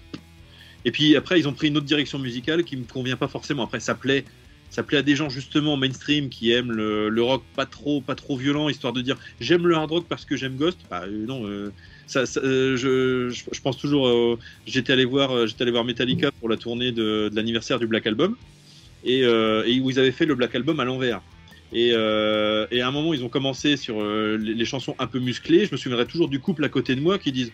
Et 0.84 0.90
puis 0.90 1.16
après, 1.16 1.40
ils 1.40 1.48
ont 1.48 1.54
pris 1.54 1.68
une 1.68 1.78
autre 1.78 1.86
direction 1.86 2.18
musicale 2.18 2.64
qui 2.64 2.76
me 2.76 2.84
convient 2.84 3.16
pas 3.16 3.28
forcément. 3.28 3.64
Après, 3.64 3.80
ça 3.80 3.94
plaît, 3.94 4.26
ça 4.74 4.82
plaît 4.82 4.98
à 4.98 5.02
des 5.02 5.14
gens 5.14 5.28
justement 5.28 5.76
mainstream 5.76 6.28
qui 6.28 6.50
aiment 6.50 6.72
le, 6.72 7.22
rock 7.22 7.44
pas 7.54 7.64
trop, 7.64 8.00
pas 8.00 8.16
trop 8.16 8.36
violent, 8.36 8.68
histoire 8.68 8.92
de 8.92 9.02
dire 9.02 9.16
j'aime 9.40 9.68
le 9.68 9.76
hard 9.76 9.88
rock 9.88 10.06
parce 10.08 10.24
que 10.24 10.36
j'aime 10.36 10.56
Ghost. 10.56 10.80
Bah 10.90 11.04
non, 11.08 11.46
euh, 11.46 11.70
je, 12.76 13.60
pense 13.60 13.78
toujours. 13.78 14.08
Euh, 14.08 14.36
j'étais 14.66 14.92
allé 14.92 15.04
voir, 15.04 15.30
euh, 15.30 15.46
j'étais 15.46 15.62
allé 15.62 15.70
voir 15.70 15.84
Metallica 15.84 16.32
pour 16.32 16.48
la 16.48 16.56
tournée 16.56 16.90
de, 16.90 17.30
l'anniversaire 17.32 17.78
du 17.78 17.86
Black 17.86 18.04
Album 18.08 18.36
et, 19.04 19.24
où 19.24 19.90
ils 19.90 19.98
avaient 20.00 20.10
fait 20.10 20.26
le 20.26 20.34
Black 20.34 20.56
Album 20.56 20.80
à 20.80 20.84
l'envers. 20.84 21.22
Et, 21.72 21.94
à 21.94 22.88
un 22.88 22.90
moment, 22.90 23.14
ils 23.14 23.22
ont 23.22 23.28
commencé 23.28 23.76
sur 23.76 24.04
les, 24.04 24.64
chansons 24.64 24.96
un 24.98 25.06
peu 25.06 25.20
musclées. 25.20 25.66
Je 25.66 25.70
me 25.70 25.76
souviendrai 25.76 26.06
toujours 26.06 26.28
du 26.28 26.40
couple 26.40 26.64
à 26.64 26.68
côté 26.68 26.96
de 26.96 27.00
moi 27.00 27.20
qui 27.20 27.30
disent 27.30 27.52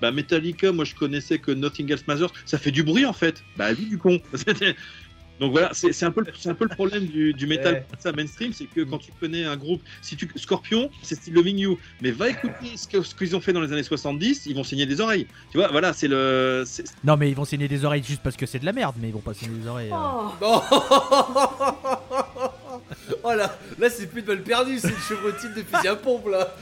Bah, 0.00 0.12
Metallica, 0.12 0.72
moi 0.72 0.86
je 0.86 0.94
connaissais 0.94 1.38
que 1.38 1.50
Nothing 1.50 1.92
Else 1.92 2.06
Matters. 2.06 2.32
Ça 2.46 2.56
fait 2.56 2.70
du 2.70 2.84
bruit 2.84 3.04
en 3.04 3.12
fait. 3.12 3.44
Bah, 3.58 3.68
oui, 3.78 3.84
du 3.84 3.98
con. 3.98 4.18
Donc 5.40 5.52
voilà, 5.52 5.70
c'est 5.72 6.04
un, 6.04 6.10
peu, 6.10 6.24
un 6.44 6.54
peu 6.54 6.64
le 6.64 6.74
problème 6.74 7.06
du, 7.06 7.32
du 7.32 7.46
métal 7.46 7.84
ça, 7.98 8.12
mainstream, 8.12 8.52
c'est 8.52 8.66
que 8.66 8.82
quand 8.82 8.98
tu 8.98 9.10
connais 9.18 9.44
un 9.44 9.56
groupe, 9.56 9.82
si 10.00 10.16
tu 10.16 10.30
Scorpion, 10.36 10.90
c'est 11.02 11.14
style 11.14 11.34
Loving 11.34 11.58
You, 11.58 11.78
mais 12.00 12.10
va 12.10 12.28
écouter 12.28 12.76
ce 12.76 12.86
qu'ils 12.86 13.04
ce 13.04 13.14
qu'ils 13.14 13.34
ont 13.34 13.40
fait 13.40 13.52
dans 13.52 13.60
les 13.60 13.72
années 13.72 13.82
70, 13.82 14.46
ils 14.46 14.54
vont 14.54 14.64
saigner 14.64 14.86
des 14.86 15.00
oreilles. 15.00 15.26
Tu 15.50 15.58
vois, 15.58 15.68
voilà, 15.68 15.92
c'est 15.92 16.08
le. 16.08 16.64
Non, 17.04 17.16
mais 17.16 17.28
ils 17.30 17.36
vont 17.36 17.44
saigner 17.44 17.68
des 17.68 17.84
oreilles 17.84 18.04
juste 18.04 18.22
parce 18.22 18.36
que 18.36 18.46
c'est 18.46 18.58
de 18.58 18.64
la 18.66 18.72
merde, 18.72 18.94
mais 19.00 19.08
ils 19.08 19.14
vont 19.14 19.20
pas 19.20 19.34
saigner 19.34 19.58
des 19.58 19.66
oreilles. 19.66 19.90
Euh. 19.92 20.28
Oh. 20.40 20.62
oh 23.22 23.32
là, 23.34 23.56
là 23.78 23.90
c'est 23.90 24.06
plus 24.06 24.22
de 24.22 24.26
balle 24.26 24.42
perdue, 24.42 24.78
c'est 24.78 24.88
le 24.88 24.96
chevrotine 25.08 25.52
de 25.54 25.62
fusil 25.62 25.88
à 25.88 25.96
pompe 25.96 26.28
là. 26.28 26.54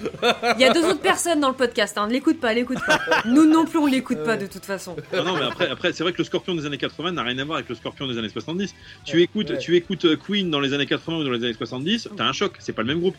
Il 0.56 0.60
y 0.60 0.64
a 0.64 0.72
deux 0.72 0.84
autres 0.84 1.00
personnes 1.00 1.40
dans 1.40 1.48
le 1.48 1.54
podcast, 1.54 1.96
hein. 1.98 2.08
l'écoute 2.08 2.40
pas, 2.40 2.52
l'écoute 2.52 2.78
pas. 2.86 3.00
Nous 3.26 3.46
non 3.46 3.64
plus 3.64 3.78
on 3.78 3.86
l'écoute 3.86 4.22
pas 4.24 4.36
de 4.36 4.46
toute 4.46 4.64
façon. 4.64 4.96
Non, 5.12 5.24
non 5.24 5.36
mais 5.36 5.44
après, 5.44 5.68
après 5.68 5.92
c'est 5.92 6.02
vrai 6.02 6.12
que 6.12 6.18
le 6.18 6.24
Scorpion 6.24 6.54
des 6.54 6.66
années 6.66 6.78
80 6.78 7.12
n'a 7.12 7.22
rien 7.22 7.38
à 7.38 7.44
voir 7.44 7.58
avec 7.58 7.68
le 7.68 7.74
Scorpion 7.74 8.06
des 8.06 8.18
années 8.18 8.28
70. 8.28 8.74
Tu 9.04 9.22
écoutes, 9.22 9.58
tu 9.58 9.76
écoutes 9.76 10.04
euh, 10.04 10.16
Queen 10.16 10.50
dans 10.50 10.60
les 10.60 10.72
années 10.72 10.86
80 10.86 11.18
ou 11.18 11.24
dans 11.24 11.30
les 11.30 11.44
années 11.44 11.54
70, 11.54 12.10
t'as 12.16 12.24
un 12.24 12.32
choc, 12.32 12.56
c'est 12.58 12.72
pas 12.72 12.82
le 12.82 12.88
même 12.88 13.00
groupe. 13.00 13.16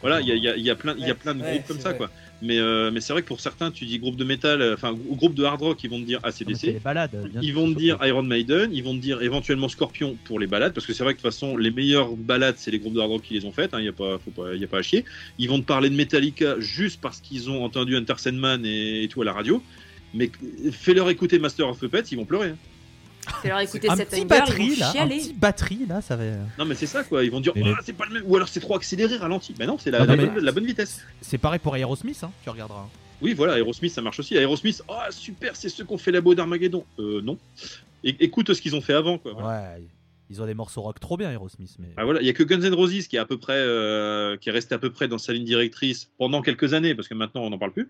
Voilà, 0.00 0.20
il 0.20 0.28
y 0.28 0.48
a, 0.48 0.56
y, 0.56 0.70
a, 0.70 0.74
plein, 0.74 0.96
y 0.96 1.10
a 1.10 1.14
plein 1.14 1.34
de 1.34 1.42
groupes 1.42 1.66
comme 1.66 1.80
ça, 1.80 1.92
quoi. 1.92 2.08
Mais, 2.42 2.58
euh, 2.58 2.90
mais 2.90 3.00
c'est 3.00 3.12
vrai 3.12 3.22
que 3.22 3.26
pour 3.28 3.40
certains, 3.40 3.70
tu 3.70 3.84
dis 3.84 3.98
groupe 3.98 4.16
de 4.16 4.24
métal, 4.24 4.62
euh, 4.62 4.74
enfin 4.74 4.94
groupe 4.94 5.34
de 5.34 5.44
hard 5.44 5.60
rock, 5.60 5.84
ils 5.84 5.90
vont 5.90 6.00
te 6.00 6.06
dire 6.06 6.20
ACDC. 6.22 6.80
Ah, 7.24 7.38
ils 7.42 7.54
vont 7.54 7.72
te 7.72 7.78
dire 7.78 7.98
Iron 8.02 8.22
Maiden, 8.22 8.70
ils 8.72 8.82
vont 8.82 8.94
te 8.94 9.00
dire 9.00 9.20
éventuellement 9.22 9.68
Scorpion 9.68 10.16
pour 10.24 10.40
les 10.40 10.46
balades, 10.46 10.72
parce 10.72 10.86
que 10.86 10.92
c'est 10.92 11.04
vrai 11.04 11.12
que 11.12 11.18
de 11.18 11.22
toute 11.22 11.32
façon, 11.32 11.56
les 11.56 11.70
meilleures 11.70 12.16
balades, 12.16 12.54
c'est 12.56 12.70
les 12.70 12.78
groupes 12.78 12.94
de 12.94 13.00
hard 13.00 13.10
rock 13.10 13.22
qui 13.22 13.34
les 13.34 13.44
ont 13.44 13.52
faites, 13.52 13.70
il 13.72 13.76
hein, 13.76 13.82
n'y 13.82 13.88
a, 13.88 13.92
pas, 13.92 14.18
faut 14.18 14.30
pas, 14.30 14.54
y 14.54 14.64
a 14.64 14.68
pas 14.68 14.78
à 14.78 14.82
chier. 14.82 15.04
Ils 15.38 15.48
vont 15.48 15.60
te 15.60 15.66
parler 15.66 15.90
de 15.90 15.94
Metallica 15.94 16.58
juste 16.58 17.00
parce 17.00 17.20
qu'ils 17.20 17.50
ont 17.50 17.62
entendu 17.62 17.96
Enter 17.96 18.14
Sandman 18.16 18.64
et, 18.64 19.04
et, 19.04 19.08
tout 19.08 19.20
à 19.22 19.24
la 19.24 19.32
radio. 19.32 19.62
Mais 20.14 20.30
fais-leur 20.72 21.10
écouter 21.10 21.38
Master 21.38 21.68
of 21.68 21.78
Puppets, 21.78 22.04
ils 22.10 22.16
vont 22.16 22.24
pleurer. 22.24 22.48
Hein. 22.48 22.56
Alors 23.44 23.60
écoutez 23.60 23.88
un 23.88 23.96
cette 23.96 24.10
petit 24.10 24.24
batterie 24.24 24.76
là, 24.76 24.92
un 24.96 25.08
petit 25.08 25.32
batterie 25.32 25.86
là, 25.88 26.00
ça 26.00 26.16
va. 26.16 26.24
Non 26.58 26.64
mais 26.64 26.74
c'est 26.74 26.86
ça 26.86 27.04
quoi, 27.04 27.24
ils 27.24 27.30
vont 27.30 27.40
dire 27.40 27.52
oh, 27.56 27.68
c'est 27.84 27.92
pas 27.92 28.06
le 28.06 28.14
même 28.14 28.22
ou 28.26 28.36
alors 28.36 28.48
c'est 28.48 28.60
trop 28.60 28.76
accéléré 28.76 29.16
ralenti. 29.16 29.54
Mais 29.58 29.66
non, 29.66 29.78
c'est 29.78 29.90
la, 29.90 30.04
la, 30.04 30.52
bonne 30.52 30.66
vitesse. 30.66 31.00
C'est 31.20 31.38
pareil 31.38 31.58
pour 31.58 31.76
Aerosmith, 31.76 32.22
hein, 32.22 32.30
tu 32.42 32.50
regarderas. 32.50 32.86
Oui 33.22 33.34
voilà, 33.34 33.58
Aerosmith 33.58 33.92
ça 33.92 34.02
marche 34.02 34.20
aussi. 34.20 34.36
Aerosmith, 34.36 34.82
oh 34.88 34.94
super, 35.10 35.56
c'est 35.56 35.68
ceux 35.68 35.84
qu'on 35.84 35.98
fait 35.98 36.12
la 36.12 36.20
beau 36.20 36.34
d'Armageddon. 36.34 36.84
Euh 36.98 37.20
non. 37.22 37.38
écoute 38.04 38.52
ce 38.52 38.60
qu'ils 38.60 38.74
ont 38.76 38.80
fait 38.80 38.94
avant 38.94 39.18
quoi. 39.18 39.32
Ouais. 39.34 39.82
Ils 40.30 40.40
ont 40.40 40.46
des 40.46 40.54
morceaux 40.54 40.80
rock 40.82 41.00
trop 41.00 41.16
bien, 41.16 41.32
Aerosmith. 41.32 41.74
Mais... 41.80 41.88
Ah, 41.96 42.04
voilà, 42.04 42.20
il 42.20 42.26
y 42.26 42.30
a 42.30 42.32
que 42.32 42.44
Guns 42.44 42.60
N' 42.60 42.72
Roses 42.72 43.08
qui 43.08 43.16
est 43.16 43.18
à 43.18 43.24
peu 43.24 43.36
près, 43.36 43.56
euh, 43.56 44.36
qui 44.36 44.48
est 44.48 44.52
resté 44.52 44.76
à 44.76 44.78
peu 44.78 44.90
près 44.92 45.08
dans 45.08 45.18
sa 45.18 45.32
ligne 45.32 45.44
directrice 45.44 46.08
pendant 46.18 46.40
quelques 46.40 46.72
années, 46.72 46.94
parce 46.94 47.08
que 47.08 47.14
maintenant 47.14 47.42
on 47.42 47.50
n'en 47.50 47.58
parle 47.58 47.72
plus. 47.72 47.88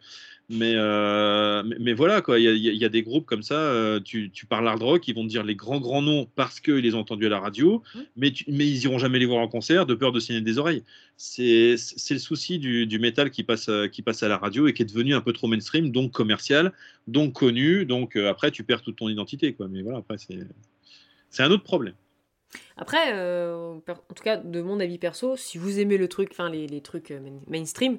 Mais, 0.49 0.73
euh, 0.75 1.63
mais, 1.79 1.93
voilà, 1.93 2.23
quoi. 2.23 2.39
Il 2.39 2.57
y, 2.57 2.85
a, 2.85 2.89
des 2.89 3.03
groupes 3.03 3.27
comme 3.27 3.43
ça. 3.43 3.57
Euh, 3.57 4.01
tu, 4.01 4.31
tu, 4.31 4.47
parles 4.47 4.67
hard 4.67 4.83
rock, 4.83 5.07
ils 5.07 5.15
vont 5.15 5.25
te 5.25 5.29
dire 5.29 5.45
les 5.45 5.55
grands 5.55 5.81
grands 5.81 6.01
noms 6.01 6.29
parce 6.35 6.61
qu'ils 6.61 6.77
les 6.77 6.95
ont 6.95 7.01
entendus 7.01 7.27
à 7.27 7.29
la 7.29 7.41
radio, 7.41 7.83
mmh. 7.95 7.99
mais, 8.17 8.33
mais 8.49 8.67
ils 8.67 8.85
iront 8.85 8.99
jamais 8.99 9.19
les 9.19 9.27
voir 9.27 9.43
en 9.43 9.49
concert 9.49 9.85
de 9.85 9.95
peur 9.95 10.11
de 10.11 10.19
signer 10.19 10.41
des 10.41 10.57
oreilles. 10.57 10.83
C'est 11.19 11.77
le 12.11 12.19
souci 12.19 12.59
du, 12.59 12.87
du, 12.87 12.99
métal 12.99 13.31
qui 13.31 13.43
passe, 13.43 13.71
qui 13.93 14.01
passe 14.01 14.23
à 14.23 14.29
la 14.29 14.39
radio 14.39 14.67
et 14.67 14.73
qui 14.73 14.81
est 14.81 14.87
devenu 14.87 15.15
un 15.15 15.21
peu 15.21 15.35
trop 15.35 15.47
mainstream, 15.47 15.93
donc 15.93 16.13
commercial, 16.13 16.73
donc 17.07 17.35
connu. 17.35 17.85
Donc 17.85 18.17
après, 18.17 18.51
tu 18.51 18.65
perds 18.65 18.81
toute 18.81 18.97
ton 18.97 19.11
identité, 19.11 19.53
quoi. 19.53 19.69
Mais 19.69 19.83
voilà, 19.83 19.99
après 19.99 20.17
c'est 21.29 21.43
un 21.43 21.51
autre 21.51 21.65
problème. 21.65 21.95
Après, 22.77 23.13
euh, 23.13 23.75
en 23.89 24.15
tout 24.15 24.23
cas, 24.23 24.37
de 24.37 24.63
mon 24.63 24.81
avis 24.81 24.99
perso, 24.99 25.37
si 25.37 25.59
vous 25.59 25.79
aimez 25.79 25.97
le 25.99 26.09
truc, 26.09 26.31
enfin 26.33 26.49
les, 26.51 26.81
trucs 26.81 27.11
euh, 27.11 27.21
mainstream, 27.49 27.99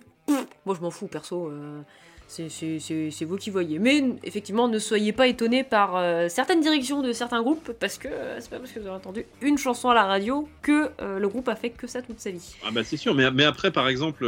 moi 0.66 0.76
je 0.76 0.82
m'en 0.82 0.92
fous 0.92 1.08
perso. 1.08 1.50
Euh, 1.50 1.82
c'est 2.28 3.26
vous 3.26 3.36
qui 3.36 3.50
voyez. 3.50 3.78
Mais 3.78 4.04
effectivement, 4.24 4.70
ne 4.70 4.80
soyez 4.80 5.12
pas 5.12 5.28
étonnés 5.28 5.66
par 5.66 6.02
certaines 6.30 6.62
directions 6.62 7.02
de 7.02 7.12
certains 7.12 7.42
groupes, 7.42 7.74
parce 7.78 7.98
que 7.98 8.08
c'est 8.40 8.50
pas 8.50 8.58
parce 8.58 8.72
que 8.72 8.80
vous 8.80 8.88
avez 8.88 8.96
entendu 8.96 9.26
une 9.42 9.58
chanson 9.58 9.90
à 9.90 9.94
la 9.94 10.06
radio 10.06 10.48
que 10.62 10.92
le 11.02 11.28
groupe 11.28 11.50
a 11.50 11.58
fait 11.58 11.72
que 11.72 11.88
ça 11.88 12.02
toute 12.02 12.22
sa 12.22 12.32
vie. 12.32 12.56
Ah 12.66 12.72
bah 12.72 12.86
c'est 12.86 12.96
sûr, 12.96 13.14
mais, 13.14 13.44
après 13.44 13.70
par 13.70 13.90
exemple, 13.90 14.24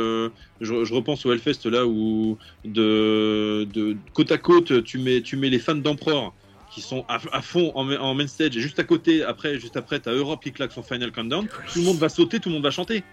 je, 0.59 0.93
repense 0.93 1.25
au 1.25 1.31
Hellfest 1.31 1.65
là 1.65 1.87
où 1.87 2.37
de 2.65 3.95
côte 4.13 4.33
à 4.33 4.37
côte, 4.37 4.83
tu 4.83 4.97
mets, 4.97 5.21
tu 5.21 5.37
mets 5.37 5.49
les 5.49 5.59
fans 5.59 5.73
d'Empereur 5.73 6.33
qui 6.73 6.81
sont 6.81 7.05
à, 7.07 7.41
fond 7.41 7.71
en, 7.75 8.13
main 8.15 8.27
stage 8.27 8.57
et 8.57 8.59
juste 8.59 8.79
à 8.79 8.83
côté, 8.83 9.23
après, 9.23 9.59
juste 9.59 9.77
après, 9.77 9.99
t'as 9.99 10.11
Europe 10.11 10.43
qui 10.43 10.51
claque 10.51 10.71
son 10.71 10.81
final 10.81 11.11
countdown. 11.11 11.47
Tout 11.47 11.79
le 11.79 11.85
monde 11.85 11.97
va 11.97 12.09
sauter, 12.09 12.39
tout 12.39 12.49
le 12.49 12.55
monde 12.55 12.63
va 12.63 12.71
chanter. 12.71 13.03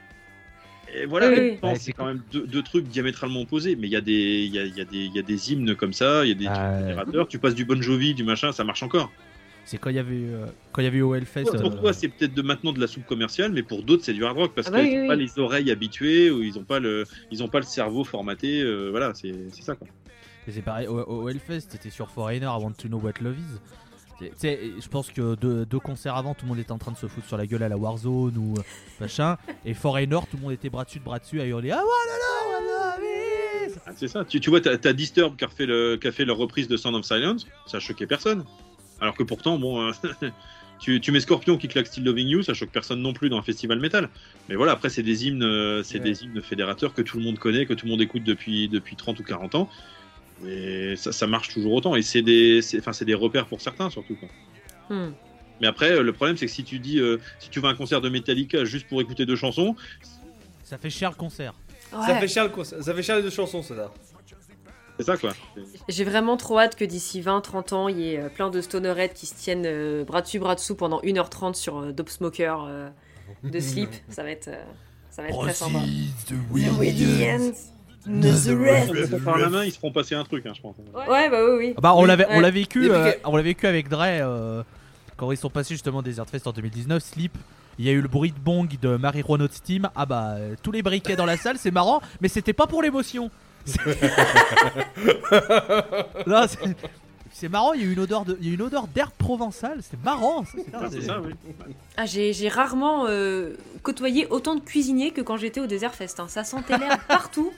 Et 0.95 1.05
voilà, 1.05 1.31
c'est 1.77 1.93
quand 1.93 2.07
même 2.07 2.23
deux, 2.33 2.63
trucs 2.63 2.89
diamétralement 2.89 3.43
opposés, 3.43 3.77
mais 3.77 3.87
il 3.87 3.91
y, 3.91 3.97
a 3.97 4.01
des, 4.01 4.47
y, 4.47 4.59
a, 4.59 4.65
y, 4.65 4.81
a 4.81 4.85
des, 4.85 5.07
y 5.07 5.19
a 5.19 5.23
des 5.23 5.53
hymnes 5.53 5.77
comme 5.77 5.93
ça, 5.93 6.25
il 6.25 6.29
y 6.29 6.33
a 6.33 6.35
des 6.35 6.45
générateurs, 6.45 7.29
tu 7.29 7.39
passes 7.39 7.55
du 7.55 7.65
Bon 7.65 7.81
Jovi, 7.81 8.15
du 8.15 8.25
machin, 8.25 8.51
ça 8.53 8.65
marche 8.65 8.83
encore. 8.83 9.11
C'est 9.65 9.79
quand 9.79 9.91
il 9.91 9.97
y 9.97 10.01
avait 10.01 10.15
euh, 10.17 10.47
quand 10.73 10.81
il 10.81 10.87
y 10.87 10.89
avait 10.89 11.01
au 11.01 11.15
Hellfest. 11.15 11.45
Pour, 11.45 11.87
euh, 11.87 11.93
c'est 11.93 12.09
peut-être 12.09 12.35
de 12.35 12.43
maintenant 12.43 12.73
de 12.73 12.81
la 12.81 12.89
soupe 12.89 13.07
commerciale, 13.07 13.53
mais 13.53 13.63
pour 13.63 13.85
d'autres, 13.85 14.05
c'est 14.05 14.15
du 14.15 14.25
hard 14.25 14.37
rock 14.37 14.53
parce 14.55 14.67
ah 14.69 14.73
bah 14.73 14.83
qu'ils 14.83 15.03
n'ont 15.03 15.07
pas 15.07 15.15
les 15.15 15.39
oreilles 15.39 15.71
habituées 15.71 16.31
ou 16.31 16.43
ils 16.43 16.55
n'ont 16.55 16.65
pas 16.65 16.81
le 16.81 17.05
ils 17.31 17.43
ont 17.43 17.49
pas 17.49 17.61
le 17.61 17.67
cerveau 17.67 18.03
formaté. 18.03 18.63
Euh, 18.63 18.89
voilà, 18.91 19.13
c'est 19.15 19.33
ça 19.61 19.77
quoi 19.77 19.87
c'est 20.49 20.63
pareil, 20.63 20.87
au, 20.87 21.29
Hellfest, 21.29 21.69
t'étais 21.71 21.91
sur 21.91 22.11
Foreigner, 22.11 22.47
I 22.47 22.63
Want 22.63 22.73
to 22.73 22.89
Know 22.89 22.99
What 22.99 23.15
Love 23.21 23.37
Is. 23.39 24.31
je 24.41 24.89
pense 24.89 25.11
que 25.11 25.35
deux, 25.35 25.79
concerts 25.79 26.17
avant, 26.17 26.35
tout 26.35 26.45
le 26.45 26.51
monde 26.51 26.59
était 26.59 26.73
en 26.73 26.79
train 26.79 26.93
de 26.93 26.97
se 26.97 27.07
foutre 27.07 27.27
sur 27.27 27.37
la 27.37 27.47
gueule 27.47 27.63
à 27.63 27.69
la 27.69 27.77
Warzone 27.77 28.37
ou 28.37 28.55
euh, 28.59 28.63
machin. 29.01 29.37
Et 29.65 29.75
Foreigner, 29.75 30.19
tout 30.31 30.37
le 30.37 30.43
monde 30.43 30.53
était 30.53 30.71
bras 30.71 30.85
dessus, 30.85 31.01
bras 31.01 31.19
dessus 31.19 31.41
à 31.41 31.47
hurler 31.47 31.71
Ah, 31.71 31.83
voilà, 31.83 32.97
ah, 33.87 33.93
C'est 33.97 34.09
ça. 34.09 34.25
Tu, 34.25 34.41
tu 34.41 34.51
vois, 34.51 34.61
t'as 34.61 34.73
as 34.73 34.93
Disturb 34.93 35.37
qui 35.37 35.45
a, 35.45 35.49
fait 35.49 35.67
le, 35.67 35.97
qui 35.97 36.09
a 36.09 36.13
fait 36.13 36.25
leur 36.25 36.37
reprise 36.37 36.69
de 36.69 36.77
Sound 36.77 36.97
of 36.97 37.05
Silence. 37.05 37.47
Ça 37.67 37.77
a 37.79 37.81
choqué 37.81 38.07
personne. 38.07 38.45
Alors 39.01 39.15
que 39.15 39.23
pourtant, 39.23 39.59
bon. 39.59 39.89
Euh, 39.89 39.93
tu, 40.81 41.01
tu, 41.01 41.13
mets 41.13 41.21
Scorpion 41.21 41.57
qui 41.57 41.69
claque 41.69 41.87
Still 41.87 42.05
Loving 42.05 42.29
You, 42.29 42.43
ça 42.43 42.55
choque 42.55 42.71
personne 42.71 43.01
non 43.01 43.13
plus 43.13 43.29
dans 43.29 43.39
un 43.39 43.43
festival 43.43 43.79
métal. 43.79 44.09
Mais 44.49 44.57
voilà, 44.57 44.73
après, 44.73 44.89
c'est 44.89 45.03
des 45.03 45.27
hymnes, 45.27 45.43
euh, 45.43 45.83
des 45.83 46.25
hymnes 46.25 46.41
fédérateurs 46.43 46.95
que 46.95 47.03
tout 47.03 47.19
le 47.19 47.25
monde 47.25 47.39
connaît, 47.39 47.67
que 47.67 47.75
tout 47.75 47.87
le 47.87 47.91
monde 47.93 48.03
écoute 48.03 48.25
depuis, 48.25 48.69
depuis 48.69 48.97
30 48.97 49.21
ou 49.21 49.23
40 49.23 49.55
ans. 49.55 49.69
Mais 50.43 50.97
ça, 50.97 51.13
ça 51.13 51.27
marche 51.27 51.49
toujours 51.53 51.73
autant. 51.73 51.97
Et 51.97 52.03
c'est 52.03 52.23
des, 52.23 52.61
enfin, 52.79 52.93
c'est 52.93 53.05
des 53.05 53.15
repères 53.15 53.47
pour 53.47 53.61
certains 53.61 53.91
surtout. 53.91 54.17
Quoi. 54.17 54.29
Hmm. 54.89 55.13
Mais 55.61 55.67
après, 55.67 55.91
euh, 55.91 56.03
le 56.03 56.13
problème, 56.13 56.37
c'est 56.37 56.47
que 56.47 56.53
si 56.53 56.65
tu 56.65 56.79
dis, 56.79 56.99
euh, 56.99 57.19
si 57.39 57.51
tu 57.51 57.61
vas 57.61 57.69
à 57.69 57.73
un 57.73 57.75
concert 57.75 58.01
de 58.01 58.09
Metallica 58.09 58.65
juste 58.65 58.89
pour 58.89 59.01
écouter 59.01 59.27
deux 59.27 59.37
chansons, 59.37 59.77
ça 60.65 60.79
fait 60.79 60.91
cher 60.91 61.11
le 61.11 61.17
concert. 61.17 61.55
Ça 61.91 62.15
fait 62.19 62.29
cher 62.29 62.45
le 62.45 62.51
concert. 62.51 62.83
Ça 62.83 62.95
fait 62.95 63.03
cher 63.03 63.17
les 63.17 63.23
deux 63.23 63.31
chansons, 63.31 63.63
ça. 63.63 63.93
C'est 64.99 65.07
ça 65.07 65.17
quoi. 65.17 65.33
J'ai 65.89 66.05
vraiment 66.05 66.37
trop 66.37 66.59
hâte 66.59 66.77
que 66.77 66.85
d'ici 66.85 67.21
20-30 67.23 67.75
ans, 67.75 67.89
il 67.89 67.99
y 67.99 68.15
ait 68.15 68.19
euh, 68.19 68.29
plein 68.29 68.51
de 68.51 68.61
stonerettes 68.61 69.15
qui 69.15 69.27
se 69.27 69.35
tiennent 69.35 70.05
bras 70.05 70.23
dessus, 70.23 70.39
bras 70.39 70.55
dessous 70.55 70.75
pendant 70.75 71.01
1h30 71.01 71.55
sur 71.55 71.93
Dope 71.93 72.11
Smoker 72.11 72.69
de 73.43 73.61
Sleep. 73.61 73.91
ça 74.09 74.23
va 74.23 74.31
être, 74.31 74.51
ça 75.11 75.23
va 75.23 75.29
être 75.29 75.41
très 75.41 75.55
sympa. 75.55 75.81
Nazareth. 78.07 79.23
Par 79.25 79.39
la 79.39 79.49
main, 79.49 79.65
ils 79.65 79.73
se 79.73 79.79
feront 79.79 79.93
passer 79.93 80.15
un 80.15 80.25
truc, 80.25 80.47
hein, 80.47 80.53
je 80.55 80.61
pense. 80.61 80.77
Ouais, 80.95 81.29
bah 81.29 81.39
oui, 81.45 81.57
oui. 81.59 81.75
Bah, 81.81 81.95
on 81.95 82.05
l'avait, 82.05 82.27
on 82.31 82.41
l'a 82.41 82.51
vécu, 82.51 82.91
euh, 82.91 83.13
on 83.25 83.37
l'a 83.37 83.43
vécu 83.43 83.67
avec 83.67 83.89
Dre 83.89 84.05
euh, 84.05 84.63
quand 85.17 85.31
ils 85.33 85.37
sont 85.37 85.51
passés 85.51 85.75
justement 85.75 86.03
Desert 86.03 86.29
Fest 86.29 86.47
en 86.47 86.53
2019. 86.53 87.03
Sleep. 87.03 87.37
Il 87.79 87.85
y 87.87 87.89
a 87.89 87.93
eu 87.93 88.01
le 88.01 88.09
bruit 88.09 88.33
de 88.33 88.39
bong 88.39 88.69
de 88.81 88.97
Marie 88.97 89.23
Renault 89.23 89.49
Steam. 89.51 89.89
Ah 89.95 90.05
bah 90.05 90.35
euh, 90.37 90.55
tous 90.63 90.73
les 90.73 90.83
briquets 90.83 91.17
dans 91.17 91.25
la 91.25 91.37
salle, 91.39 91.57
c'est 91.59 91.71
marrant, 91.71 92.03
mais 92.21 92.29
c'était 92.29 92.53
pas 92.53 92.67
pour 92.67 92.83
l'émotion. 92.83 93.31
c'est 97.33 97.49
marrant, 97.49 97.73
il 97.75 97.83
y 97.83 97.85
a 97.89 97.93
une 97.93 98.01
odeur 98.01 98.25
de, 98.25 98.37
il 98.41 98.49
y 98.49 98.51
a 98.51 98.55
une 98.55 98.63
odeur 98.63 98.87
d'air 98.87 99.13
provençal, 99.13 99.79
c'est 99.83 100.03
marrant. 100.03 100.45
C'est 100.91 101.03
ça, 101.03 101.21
oui. 101.21 101.33
Ah, 101.97 102.05
j'ai 102.07 102.49
rarement 102.49 103.07
côtoyé 103.83 104.27
autant 104.29 104.57
de 104.57 104.61
cuisiniers 104.61 105.13
que 105.13 105.21
quand 105.23 105.37
j'étais 105.39 105.61
au 105.61 105.67
Desert 105.67 105.95
Fest. 105.95 106.21
Hein. 106.21 106.29
Ça 106.29 106.45
sentait 106.45 106.77
l'air 106.77 106.99
partout 107.09 107.53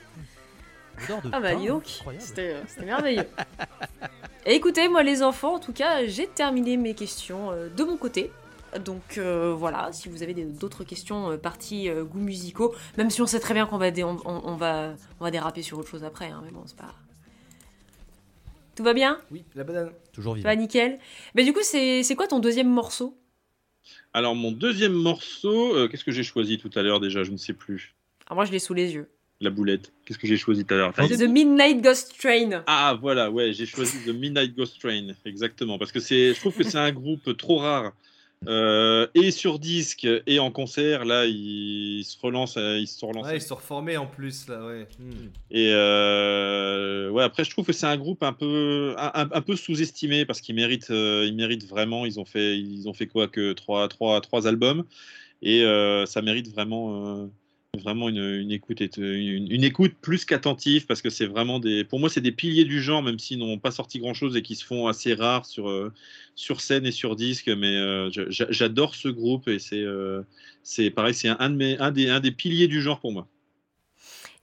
ah 1.31 1.39
bah 1.39 1.55
dis 1.55 1.67
donc, 1.67 2.01
c'était 2.19 2.55
merveilleux. 2.85 3.27
Et 4.45 4.55
écoutez, 4.55 4.89
moi 4.89 5.03
les 5.03 5.23
enfants, 5.23 5.55
en 5.55 5.59
tout 5.59 5.73
cas, 5.73 6.05
j'ai 6.05 6.27
terminé 6.27 6.75
mes 6.75 6.93
questions 6.93 7.51
euh, 7.51 7.69
de 7.69 7.83
mon 7.83 7.97
côté. 7.97 8.31
Donc 8.83 9.17
euh, 9.17 9.53
voilà, 9.53 9.89
si 9.93 10.09
vous 10.09 10.23
avez 10.23 10.33
d'autres 10.33 10.83
questions 10.83 11.31
euh, 11.31 11.37
parties 11.37 11.89
goûts 11.89 12.19
musicaux, 12.19 12.73
même 12.97 13.09
si 13.09 13.21
on 13.21 13.27
sait 13.27 13.39
très 13.39 13.53
bien 13.53 13.65
qu'on 13.65 13.77
va, 13.77 13.87
on, 14.25 14.55
va, 14.55 14.95
on 15.19 15.23
va 15.23 15.31
déraper 15.31 15.61
sur 15.61 15.77
autre 15.77 15.89
chose 15.89 16.03
après, 16.03 16.27
hein, 16.27 16.41
mais 16.43 16.51
bon, 16.51 16.63
c'est 16.65 16.75
pas... 16.75 16.93
Tout 18.75 18.83
va 18.83 18.93
bien? 18.93 19.21
Oui, 19.31 19.43
la 19.53 19.63
banane. 19.63 19.91
Toujours 20.11 20.33
vivant. 20.33 20.49
Bah 20.49 20.55
nickel. 20.55 20.97
Mais 21.35 21.43
du 21.43 21.53
coup, 21.53 21.59
c'est 21.61 22.15
quoi 22.17 22.27
ton 22.27 22.39
deuxième 22.39 22.69
morceau? 22.69 23.15
Alors 24.13 24.33
mon 24.33 24.51
deuxième 24.51 24.93
morceau, 24.93 25.87
qu'est-ce 25.89 26.03
que 26.03 26.11
j'ai 26.11 26.23
choisi 26.23 26.57
tout 26.57 26.71
à 26.75 26.81
l'heure 26.81 26.99
déjà 26.99 27.23
Je 27.23 27.31
ne 27.31 27.37
sais 27.37 27.53
plus. 27.53 27.93
Alors 28.25 28.37
moi, 28.37 28.45
je 28.45 28.51
l'ai 28.51 28.59
sous 28.59 28.73
les 28.73 28.95
yeux 28.95 29.09
la 29.41 29.49
boulette. 29.49 29.91
Qu'est-ce 30.05 30.19
que 30.19 30.27
j'ai 30.27 30.37
choisi 30.37 30.65
tout 30.65 30.73
à 30.73 30.77
l'heure 30.77 30.93
The 30.93 31.21
Midnight 31.21 31.81
Ghost 31.81 32.15
Train. 32.19 32.63
Ah 32.67 32.97
voilà, 32.99 33.29
ouais, 33.29 33.53
j'ai 33.53 33.65
choisi 33.65 33.97
The 34.05 34.13
Midnight 34.13 34.55
Ghost 34.55 34.79
Train, 34.79 35.07
exactement, 35.25 35.77
parce 35.77 35.91
que 35.91 35.99
c'est, 35.99 36.33
je 36.33 36.39
trouve 36.39 36.55
que 36.55 36.63
c'est 36.63 36.77
un 36.77 36.91
groupe 36.91 37.35
trop 37.37 37.57
rare. 37.57 37.93
Euh, 38.47 39.07
et 39.15 39.31
sur 39.31 39.59
disque 39.59 40.07
et 40.27 40.39
en 40.39 40.51
concert, 40.51 41.05
là, 41.05 41.25
ils 41.25 42.03
se 42.03 42.17
relancent, 42.21 42.57
euh, 42.57 42.77
ils 42.77 42.87
se 42.87 42.99
sont 42.99 43.07
relancés. 43.07 43.29
Ouais, 43.29 43.37
ils 43.37 43.41
se 43.41 43.47
sont 43.47 43.55
reformés 43.55 43.97
en 43.97 44.05
plus, 44.05 44.47
là, 44.47 44.65
ouais. 44.65 44.87
Hmm. 44.99 45.29
Et 45.51 45.69
euh, 45.71 47.09
ouais, 47.09 47.23
après, 47.23 47.43
je 47.43 47.51
trouve 47.51 47.65
que 47.65 47.73
c'est 47.73 47.85
un 47.85 47.97
groupe 47.97 48.23
un 48.23 48.33
peu, 48.33 48.95
un, 48.97 49.41
peu 49.41 49.55
sous-estimé 49.55 50.25
parce 50.25 50.41
qu'ils 50.41 50.55
méritent, 50.55 50.89
ils 50.89 51.35
méritent 51.35 51.67
vraiment. 51.67 52.05
Ils 52.05 52.19
ont 52.19 52.25
fait, 52.25 52.57
ils 52.59 52.87
ont 52.89 52.93
fait 52.93 53.07
quoi 53.07 53.27
que 53.27 53.53
trois, 53.53 53.87
trois, 53.87 54.19
trois 54.21 54.47
albums 54.47 54.83
et 55.41 55.63
ça 56.05 56.21
mérite 56.21 56.49
vraiment 56.49 57.29
vraiment 57.81 58.07
une, 58.07 58.51
écoute 58.51 58.81
une, 58.97 59.63
écoute 59.63 59.93
plus 59.99 60.25
qu'attentive 60.25 60.85
parce 60.85 61.01
que 61.01 61.09
c'est 61.09 61.25
vraiment 61.25 61.59
des 61.59 61.83
pour 61.83 61.99
moi 61.99 62.07
c'est 62.07 62.21
des 62.21 62.31
piliers 62.31 62.65
du 62.65 62.81
genre 62.81 63.01
même 63.01 63.17
s'ils 63.17 63.39
n'ont 63.39 63.57
pas 63.57 63.71
sorti 63.71 63.99
grand 63.99 64.13
chose 64.13 64.35
et 64.35 64.43
qui 64.43 64.55
se 64.55 64.63
font 64.63 64.87
assez 64.87 65.15
rares 65.15 65.45
sur 65.45 65.69
euh, 65.69 65.91
sur 66.35 66.61
scène 66.61 66.85
et 66.85 66.91
sur 66.91 67.15
disque. 67.15 67.47
Mais 67.47 67.75
euh, 67.77 68.09
j'adore 68.29 68.93
ce 68.93 69.07
groupe 69.07 69.47
et 69.47 69.57
c'est 69.57 69.81
euh, 69.81 70.21
c'est 70.61 70.91
pareil 70.91 71.15
c'est 71.15 71.29
un, 71.29 71.49
de 71.49 71.55
mes, 71.55 71.77
un 71.79 71.91
des 71.91 72.09
un 72.09 72.19
des 72.19 72.31
piliers 72.31 72.67
du 72.67 72.81
genre 72.81 72.99
pour 72.99 73.11
moi. 73.11 73.27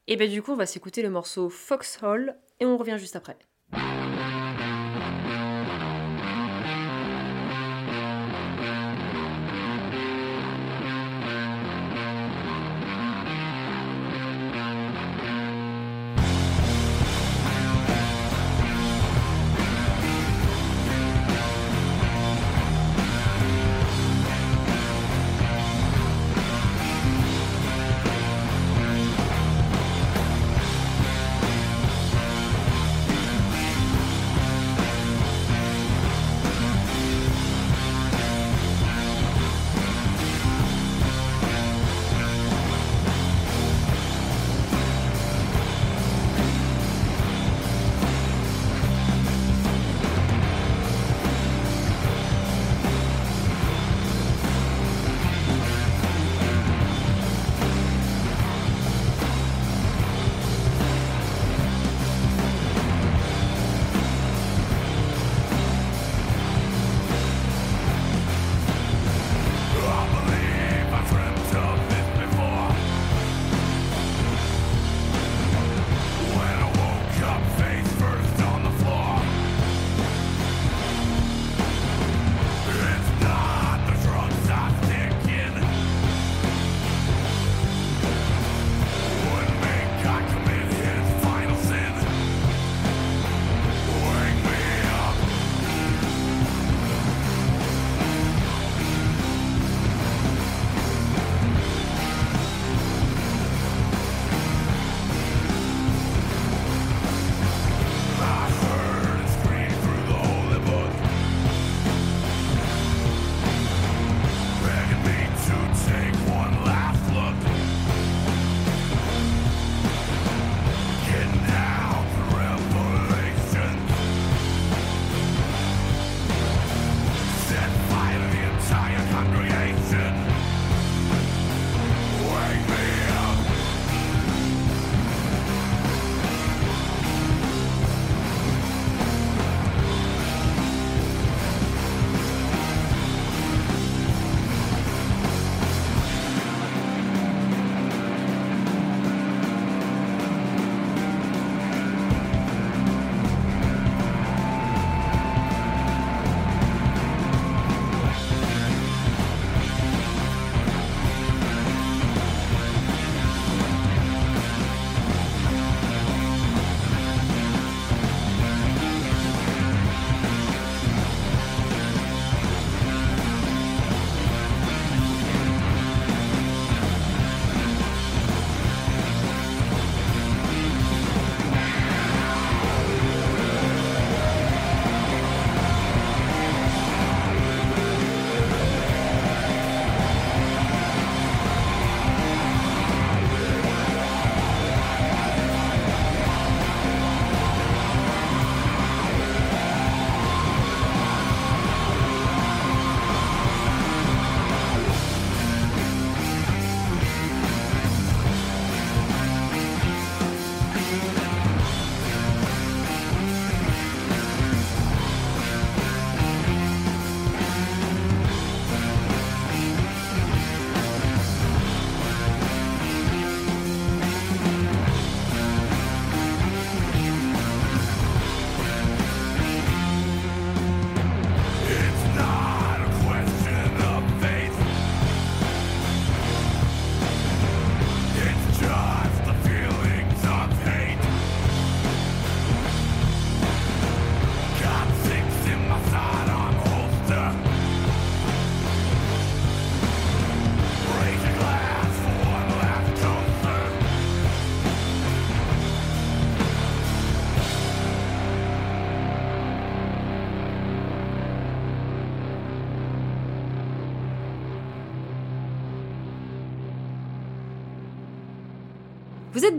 Et 0.09 0.17
ben 0.17 0.29
du 0.29 0.43
coup 0.43 0.53
on 0.53 0.57
va 0.57 0.67
s'écouter 0.67 1.03
le 1.03 1.11
morceau 1.11 1.51
Foxhole 1.51 2.35
et 2.59 2.65
on 2.65 2.77
revient 2.77 2.97
juste 2.99 3.15
après 3.15 3.37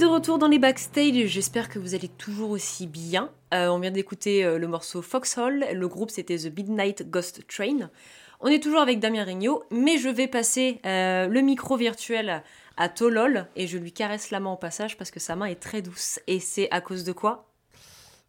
de 0.02 0.08
retour 0.08 0.40
dans 0.40 0.48
les 0.48 0.58
backstage, 0.58 1.28
j'espère 1.28 1.70
que 1.70 1.78
vous 1.78 1.94
allez 1.94 2.08
toujours 2.08 2.50
aussi 2.50 2.88
bien. 2.88 3.30
Euh, 3.54 3.68
on 3.68 3.78
vient 3.78 3.92
d'écouter 3.92 4.44
euh, 4.44 4.58
le 4.58 4.68
morceau 4.68 5.04
Foxhole, 5.04 5.64
le 5.72 5.88
groupe 5.88 6.10
c'était 6.10 6.38
The 6.38 6.58
Midnight 6.58 7.08
Ghost 7.12 7.46
Train. 7.48 7.92
On 8.40 8.48
est 8.48 8.64
toujours 8.64 8.80
avec 8.80 9.00
Damien 9.00 9.24
Regnault, 9.24 9.64
mais 9.70 10.00
je 10.00 10.10
vais 10.10 10.28
passer 10.28 10.80
euh, 10.88 11.28
le 11.28 11.42
micro 11.42 11.78
virtuel 11.78 12.42
à 12.78 12.90
Tolol 12.90 13.46
et 13.56 13.68
je 13.68 13.78
lui 13.78 13.92
caresse 13.92 14.32
la 14.32 14.40
main 14.40 14.52
au 14.52 14.58
passage 14.58 14.98
parce 14.98 15.12
que 15.12 15.20
sa 15.20 15.36
main 15.36 15.46
est 15.46 15.62
très 15.62 15.84
douce. 15.84 16.20
Et 16.26 16.40
c'est 16.40 16.68
à 16.72 16.82
cause 16.82 17.04
de 17.04 17.12
quoi? 17.12 17.52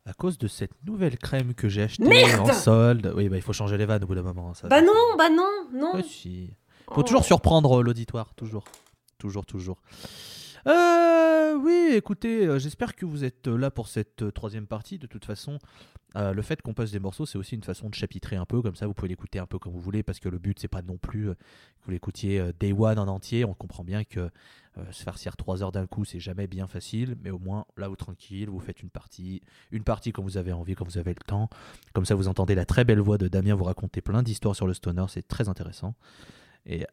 À 0.04 0.12
cause 0.12 0.36
de 0.36 0.48
cette 0.48 0.74
nouvelle 0.84 1.16
crème 1.16 1.54
que 1.54 1.70
j'ai 1.70 1.84
achetée 1.84 2.36
en 2.38 2.52
solde. 2.52 3.14
Oui, 3.16 3.30
bah 3.30 3.36
il 3.36 3.42
faut 3.42 3.54
changer 3.54 3.78
les 3.78 3.86
vannes 3.86 4.04
au 4.04 4.06
bout 4.06 4.14
d'un 4.14 4.22
moment. 4.22 4.52
Ça... 4.52 4.68
Bah 4.68 4.82
non, 4.82 5.16
bah 5.16 5.30
non, 5.30 5.48
non. 5.72 5.94
Ouais, 5.94 6.02
si. 6.02 6.50
Faut 6.92 7.02
toujours 7.02 7.24
surprendre 7.24 7.82
l'auditoire, 7.82 8.34
toujours. 8.34 8.64
Toujours, 9.16 9.46
toujours. 9.46 9.78
Euh, 10.66 11.56
oui, 11.56 11.90
écoutez, 11.92 12.46
euh, 12.46 12.58
j'espère 12.58 12.94
que 12.94 13.04
vous 13.04 13.24
êtes 13.24 13.48
là 13.48 13.70
pour 13.70 13.88
cette 13.88 14.22
euh, 14.22 14.30
troisième 14.30 14.66
partie. 14.68 14.98
De 14.98 15.08
toute 15.08 15.24
façon, 15.24 15.58
euh, 16.16 16.32
le 16.32 16.42
fait 16.42 16.62
qu'on 16.62 16.72
passe 16.72 16.92
des 16.92 17.00
morceaux, 17.00 17.26
c'est 17.26 17.36
aussi 17.36 17.56
une 17.56 17.64
façon 17.64 17.88
de 17.88 17.94
chapitrer 17.94 18.36
un 18.36 18.44
peu, 18.46 18.62
comme 18.62 18.76
ça 18.76 18.86
vous 18.86 18.94
pouvez 18.94 19.08
l'écouter 19.08 19.40
un 19.40 19.46
peu 19.46 19.58
comme 19.58 19.72
vous 19.72 19.80
voulez, 19.80 20.04
parce 20.04 20.20
que 20.20 20.28
le 20.28 20.38
but, 20.38 20.60
c'est 20.60 20.68
pas 20.68 20.82
non 20.82 20.98
plus 20.98 21.24
que 21.24 21.36
vous 21.84 21.90
l'écoutiez 21.90 22.52
Day 22.60 22.72
One 22.72 22.98
en 22.98 23.08
entier. 23.08 23.44
On 23.44 23.54
comprend 23.54 23.82
bien 23.82 24.04
que 24.04 24.30
se 24.90 25.02
farcir 25.02 25.36
trois 25.36 25.62
heures 25.62 25.72
d'un 25.72 25.86
coup, 25.86 26.04
c'est 26.04 26.20
jamais 26.20 26.46
bien 26.46 26.66
facile, 26.66 27.16
mais 27.22 27.30
au 27.30 27.38
moins 27.38 27.66
là, 27.76 27.88
vous 27.88 27.96
tranquille, 27.96 28.48
vous 28.48 28.60
faites 28.60 28.82
une 28.82 28.90
partie, 28.90 29.42
une 29.70 29.84
partie 29.84 30.12
quand 30.12 30.22
vous 30.22 30.36
avez 30.36 30.52
envie, 30.52 30.74
quand 30.74 30.84
vous 30.84 30.98
avez 30.98 31.12
le 31.12 31.24
temps. 31.26 31.50
Comme 31.92 32.04
ça, 32.04 32.14
vous 32.14 32.28
entendez 32.28 32.54
la 32.54 32.64
très 32.64 32.84
belle 32.84 33.00
voix 33.00 33.18
de 33.18 33.28
Damien 33.28 33.54
vous 33.54 33.64
raconter 33.64 34.00
plein 34.00 34.22
d'histoires 34.22 34.54
sur 34.54 34.66
le 34.66 34.74
stoner, 34.74 35.04
c'est 35.08 35.26
très 35.26 35.48
intéressant. 35.48 35.94
Et, 36.66 36.86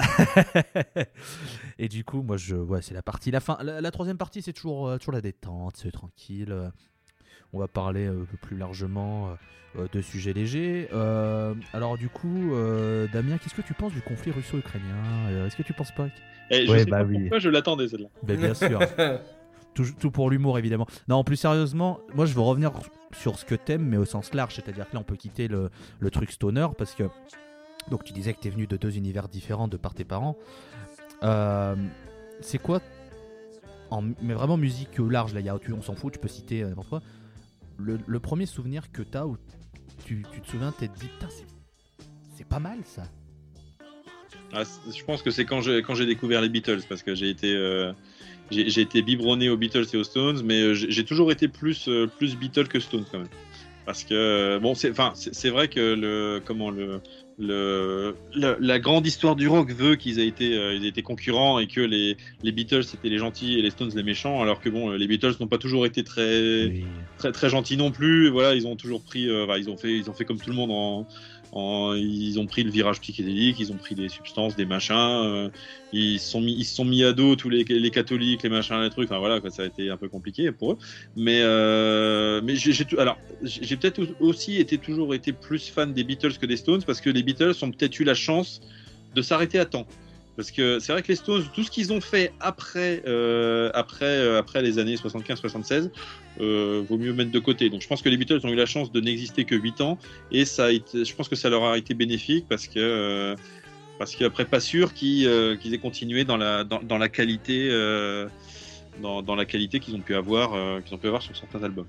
et 1.80 1.88
du 1.88 2.04
coup, 2.04 2.22
moi, 2.22 2.38
je, 2.38 2.56
ouais, 2.56 2.82
c'est 2.82 2.94
la 2.94 3.02
partie, 3.02 3.32
la 3.32 3.40
fin. 3.40 3.58
La, 3.62 3.92
troisième 3.92 4.18
partie, 4.18 4.42
c'est 4.42 4.54
toujours, 4.54 4.88
euh, 4.88 4.98
toujours 4.98 5.14
la 5.14 5.22
détente, 5.22 5.78
c'est 5.78 5.92
tranquille. 5.92 6.56
on 7.54 7.60
va 7.60 7.68
parler 7.68 8.08
un 8.08 8.26
peu 8.26 8.38
plus 8.42 8.58
largement 8.58 9.38
euh, 9.78 9.88
de 9.92 10.02
sujets 10.02 10.34
légers. 10.34 10.90
Euh, 10.94 11.54
alors, 11.74 11.98
du 11.98 12.10
coup, 12.10 12.52
Damien, 13.14 13.38
qu'est-ce 13.38 13.56
que 13.56 13.62
tu 13.62 13.74
penses 13.74 13.94
du 13.94 14.02
conflit 14.02 14.32
russo-ukrainien? 14.32 15.46
Est-ce 15.46 15.56
que 15.56 15.64
tu 15.64 15.74
penses 15.74 15.94
pas 15.94 16.08
eh, 16.50 16.66
Je 16.66 16.78
sais 16.78 16.86
bah 16.86 17.00
pas 17.00 17.04
oui. 17.04 17.20
pourquoi 17.22 17.40
je 17.40 17.50
l'attendais 17.50 17.88
celle-là. 17.88 18.10
Ben, 18.24 18.40
bien 18.40 18.54
sûr. 18.56 18.80
tout, 19.76 19.86
tout, 20.00 20.10
pour 20.10 20.32
l'humour, 20.32 20.58
évidemment. 20.58 20.88
Non, 21.08 21.24
plus 21.24 21.36
sérieusement, 21.36 22.00
moi, 22.16 22.26
je 22.26 22.34
veux 22.34 22.42
revenir 22.42 22.72
sur 23.14 23.38
ce 23.38 23.46
que 23.46 23.54
t'aimes, 23.56 23.86
mais 23.86 23.98
au 23.98 24.06
sens 24.06 24.34
large. 24.34 24.56
C'est-à-dire 24.56 24.90
que 24.90 24.96
là, 24.96 25.02
on 25.02 25.04
peut 25.04 25.16
quitter 25.16 25.48
le, 25.48 25.70
le 26.00 26.10
truc 26.10 26.32
stoner 26.32 26.68
parce 26.76 26.96
que 26.96 27.04
donc 27.90 28.04
tu 28.04 28.14
disais 28.14 28.34
que 28.34 28.40
tu 28.40 28.48
es 28.48 28.52
venu 28.52 28.68
de 28.68 28.78
deux 28.78 28.98
univers 28.98 29.28
différents 29.28 29.68
de 29.68 29.78
par 29.78 29.94
tes 29.94 30.04
parents. 30.04 30.38
Euh, 31.24 31.76
c'est 32.42 32.60
quoi, 32.60 32.82
mais 34.22 34.34
vraiment 34.34 34.58
musique 34.58 34.98
large, 35.00 35.34
là, 35.34 35.58
on 35.72 35.82
s'en 35.82 35.96
fout, 35.96 36.14
tu 36.14 36.20
peux 36.20 36.28
citer 36.28 36.64
n'importe 36.64 36.90
quoi. 36.90 37.02
Le, 37.78 38.20
premier 38.20 38.46
souvenir 38.46 38.92
que 38.92 39.02
tu 39.02 39.18
as 39.18 39.26
où 39.26 39.38
tu, 40.06 40.24
te 40.24 40.48
souviens, 40.48 40.72
t'es 40.72 40.88
dit, 40.88 41.08
putain, 41.08 41.28
c'est 42.36 42.48
pas 42.48 42.60
mal 42.60 42.80
ça. 42.84 43.04
Ah, 44.54 44.64
je 44.64 45.04
pense 45.04 45.22
que 45.22 45.30
c'est 45.30 45.46
quand 45.46 45.62
j'ai 45.62 46.06
découvert 46.06 46.42
les 46.42 46.50
Beatles 46.50 46.82
parce 46.88 47.04
que 47.04 47.14
j'ai 47.14 47.30
été 47.30 47.54
euh, 47.54 47.94
j'ai 48.50 48.82
été 48.82 49.04
biberonné 49.04 49.50
aux 49.50 49.58
Beatles 49.58 49.86
et 49.94 49.98
aux 49.98 50.04
Stones, 50.04 50.42
mais 50.44 50.62
euh, 50.62 50.74
j'ai 50.74 51.06
toujours 51.06 51.32
été 51.32 51.48
plus 51.48 51.88
plus 52.18 52.36
Beatles 52.36 52.68
que 52.68 52.80
Stones 52.80 53.06
quand 53.12 53.20
même. 53.20 53.28
Parce 53.86 54.04
que 54.04 54.58
bon, 54.60 54.74
c'est 54.74 54.90
enfin 54.90 55.14
c'est 55.16 55.50
vrai 55.50 55.68
que 55.68 55.80
le 55.80 56.42
comment 56.44 56.72
le 57.40 58.16
le, 58.34 58.58
la 58.60 58.80
grande 58.80 59.08
histoire 59.08 59.36
du 59.36 59.48
rock 59.48 59.72
veut 59.72 59.96
qu'ils 59.96 60.20
aient 60.20 60.28
été, 60.28 60.58
euh, 60.58 60.76
ils 60.76 60.86
aient 60.86 60.90
été 60.90 61.02
concurrents 61.02 61.60
et 61.60 61.68
que 61.68 61.82
les, 61.82 62.18
les 62.44 62.52
Beatles 62.52 62.84
c'était 62.84 63.10
les 63.10 63.18
gentils 63.18 63.58
et 63.58 63.62
les 63.62 63.70
Stones 63.70 63.92
les 63.96 64.04
méchants, 64.04 64.42
alors 64.42 64.60
que 64.60 64.70
bon, 64.70 64.92
les 64.92 65.08
Beatles 65.08 65.36
n'ont 65.40 65.48
pas 65.48 65.58
toujours 65.58 65.86
été 65.86 66.04
très, 66.04 66.74
très, 67.18 67.32
très 67.32 67.50
gentils 67.50 67.78
non 67.78 67.92
plus. 67.92 68.30
Voilà, 68.30 68.54
ils 68.56 68.68
ont 68.68 68.76
toujours 68.76 69.02
pris, 69.02 69.30
euh, 69.30 69.48
ils 69.58 69.70
ont 69.70 69.78
fait, 69.78 69.94
ils 69.98 70.10
ont 70.10 70.14
fait 70.14 70.26
comme 70.26 70.40
tout 70.40 70.50
le 70.50 70.56
monde 70.56 70.72
en, 70.72 71.08
ils 71.54 72.40
ont 72.40 72.46
pris 72.46 72.64
le 72.64 72.72
virage 72.72 73.00
psychédélique, 73.02 73.60
ils 73.60 73.72
ont 73.72 73.78
pris 73.78 73.96
des 73.96 74.10
substances, 74.10 74.56
des 74.56 74.66
machins, 74.66 74.96
euh, 74.96 75.50
ils 75.92 76.20
se 76.20 76.30
sont 76.30 76.86
mis, 76.86 77.04
à 77.04 77.14
dos 77.14 77.36
tous 77.36 77.50
les, 77.50 77.64
catholiques, 77.92 78.44
les 78.44 78.50
machins, 78.50 78.80
les 78.82 78.90
trucs. 78.90 79.10
Enfin 79.10 79.20
voilà, 79.20 79.40
ça 79.50 79.64
a 79.64 79.66
été 79.66 79.90
un 79.90 79.98
peu 79.98 80.08
compliqué 80.10 80.52
pour 80.52 80.74
eux. 80.74 80.78
Mais 81.16 81.42
euh, 81.42 82.42
j'ai 82.48 82.74
j'ai 82.74 83.76
peut-être 83.78 84.02
aussi 84.20 84.58
été 84.58 84.78
toujours 84.78 85.14
été 85.14 85.34
plus 85.34 85.70
fan 85.70 85.94
des 85.94 86.04
Beatles 86.04 86.38
que 86.38 86.46
des 86.46 86.58
Stones 86.58 86.84
parce 86.84 87.02
que 87.02 87.10
les 87.10 87.24
Beatles 87.24 87.54
ont 87.62 87.72
peut-être 87.72 88.00
eu 88.00 88.04
la 88.04 88.16
chance 88.16 88.62
de 89.16 89.22
s'arrêter 89.22 89.60
à 89.60 89.66
temps. 89.66 89.88
Parce 90.40 90.52
que 90.52 90.80
c'est 90.80 90.94
vrai 90.94 91.02
que 91.02 91.10
les 91.10 91.18
Stones, 91.18 91.44
tout 91.54 91.66
ce 91.66 91.70
qu'ils 91.70 91.92
ont 91.92 92.00
fait 92.00 92.32
après, 92.40 93.04
euh, 93.06 93.70
après, 93.74 94.06
euh, 94.06 94.40
après 94.40 94.62
les 94.62 94.80
années 94.80 94.96
75-76, 94.96 95.90
euh, 96.40 96.82
vaut 96.88 96.98
mieux 96.98 97.12
mettre 97.12 97.32
de 97.32 97.40
côté. 97.40 97.70
Donc 97.70 97.82
je 97.82 97.88
pense 97.90 98.02
que 98.02 98.08
les 98.08 98.16
Beatles 98.16 98.40
ont 98.46 98.48
eu 98.48 98.56
la 98.56 98.66
chance 98.66 98.90
de 98.90 99.02
n'exister 99.02 99.44
que 99.44 99.56
8 99.56 99.82
ans 99.82 99.98
et 100.32 100.46
ça 100.46 100.68
a 100.68 100.72
été, 100.72 101.04
je 101.04 101.14
pense 101.14 101.28
que 101.28 101.36
ça 101.36 101.50
leur 101.50 101.66
a 101.66 101.78
été 101.78 101.94
bénéfique 101.94 102.46
parce 102.48 102.70
que 102.70 103.36
parce 103.98 104.16
qu'après 104.16 104.46
pas 104.46 104.62
sûr 104.62 104.94
qu'ils 104.94 105.28
aient 105.28 105.78
continué 105.78 106.24
dans 106.24 106.38
la 106.38 106.64
dans, 106.64 106.98
la 106.98 107.10
qualité 107.10 107.68
dans, 109.02 109.22
dans, 109.22 109.36
la 109.36 109.44
qualité 109.44 109.82
qu'ils 109.82 109.96
ont 109.96 110.00
pu 110.00 110.16
avoir 110.16 110.52
qu'ils 110.84 110.96
ont 110.96 111.00
pu 111.00 111.08
avoir 111.08 111.22
sur 111.22 111.36
certains 111.36 111.62
albums. 111.66 111.88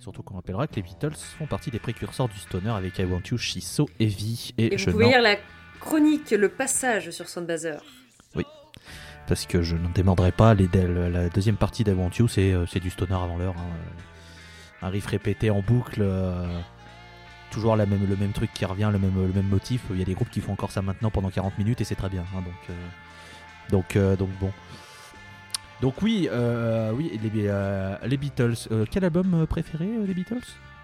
Surtout 0.00 0.24
qu'on 0.24 0.34
rappellera 0.34 0.66
que 0.66 0.74
les 0.74 0.82
Beatles 0.82 1.14
font 1.38 1.46
partie 1.46 1.70
des 1.70 1.78
précurseurs 1.78 2.28
du 2.28 2.38
stoner 2.38 2.70
avec 2.70 2.98
I 2.98 3.04
Want 3.04 3.22
You, 3.30 3.38
She's 3.38 3.64
So 3.64 3.88
Heavy 4.00 4.54
et, 4.58 4.74
et 4.74 4.76
vous 4.76 4.90
pouvez 4.90 5.06
lire 5.06 5.22
la 5.22 5.36
chronique 5.76 6.30
Le 6.30 6.48
Passage 6.48 7.10
sur 7.10 7.28
Soundbazer. 7.28 7.82
Oui, 8.34 8.44
parce 9.28 9.46
que 9.46 9.62
je 9.62 9.76
n'en 9.76 9.90
démordrai 9.90 10.32
pas, 10.32 10.54
les, 10.54 10.68
la 10.68 11.28
deuxième 11.28 11.56
partie 11.56 11.84
d'Avant 11.84 12.10
euh, 12.20 12.66
c'est 12.66 12.80
du 12.80 12.90
stoner 12.90 13.14
avant 13.14 13.36
l'heure. 13.36 13.54
Hein. 13.58 14.82
Un 14.82 14.88
riff 14.88 15.06
répété 15.06 15.50
en 15.50 15.60
boucle, 15.60 16.00
euh, 16.02 16.60
toujours 17.50 17.76
le 17.76 17.86
même 17.86 18.32
truc 18.32 18.52
qui 18.52 18.64
revient, 18.64 18.90
le 18.92 18.98
même, 18.98 19.48
motif. 19.48 19.82
Il 19.90 19.98
y 19.98 20.02
a 20.02 20.04
des 20.04 20.14
groupes 20.14 20.30
qui 20.30 20.40
font 20.40 20.52
encore 20.52 20.70
ça 20.70 20.82
maintenant 20.82 21.10
pendant 21.10 21.30
40 21.30 21.58
minutes 21.58 21.80
et 21.80 21.84
c'est 21.84 21.94
très 21.94 22.08
bien. 22.08 22.24
Hein, 22.34 22.42
donc, 23.70 23.96
euh, 23.96 24.16
donc, 24.16 24.18
donc 24.18 24.30
bon. 24.40 24.52
Donc 25.82 26.00
oui, 26.02 26.28
oui 26.94 27.20
les, 27.22 27.50
les 28.06 28.16
Beatles. 28.16 28.86
quel 28.90 29.04
album 29.04 29.46
préféré 29.46 29.86
des 30.06 30.14
Beatles? 30.14 30.40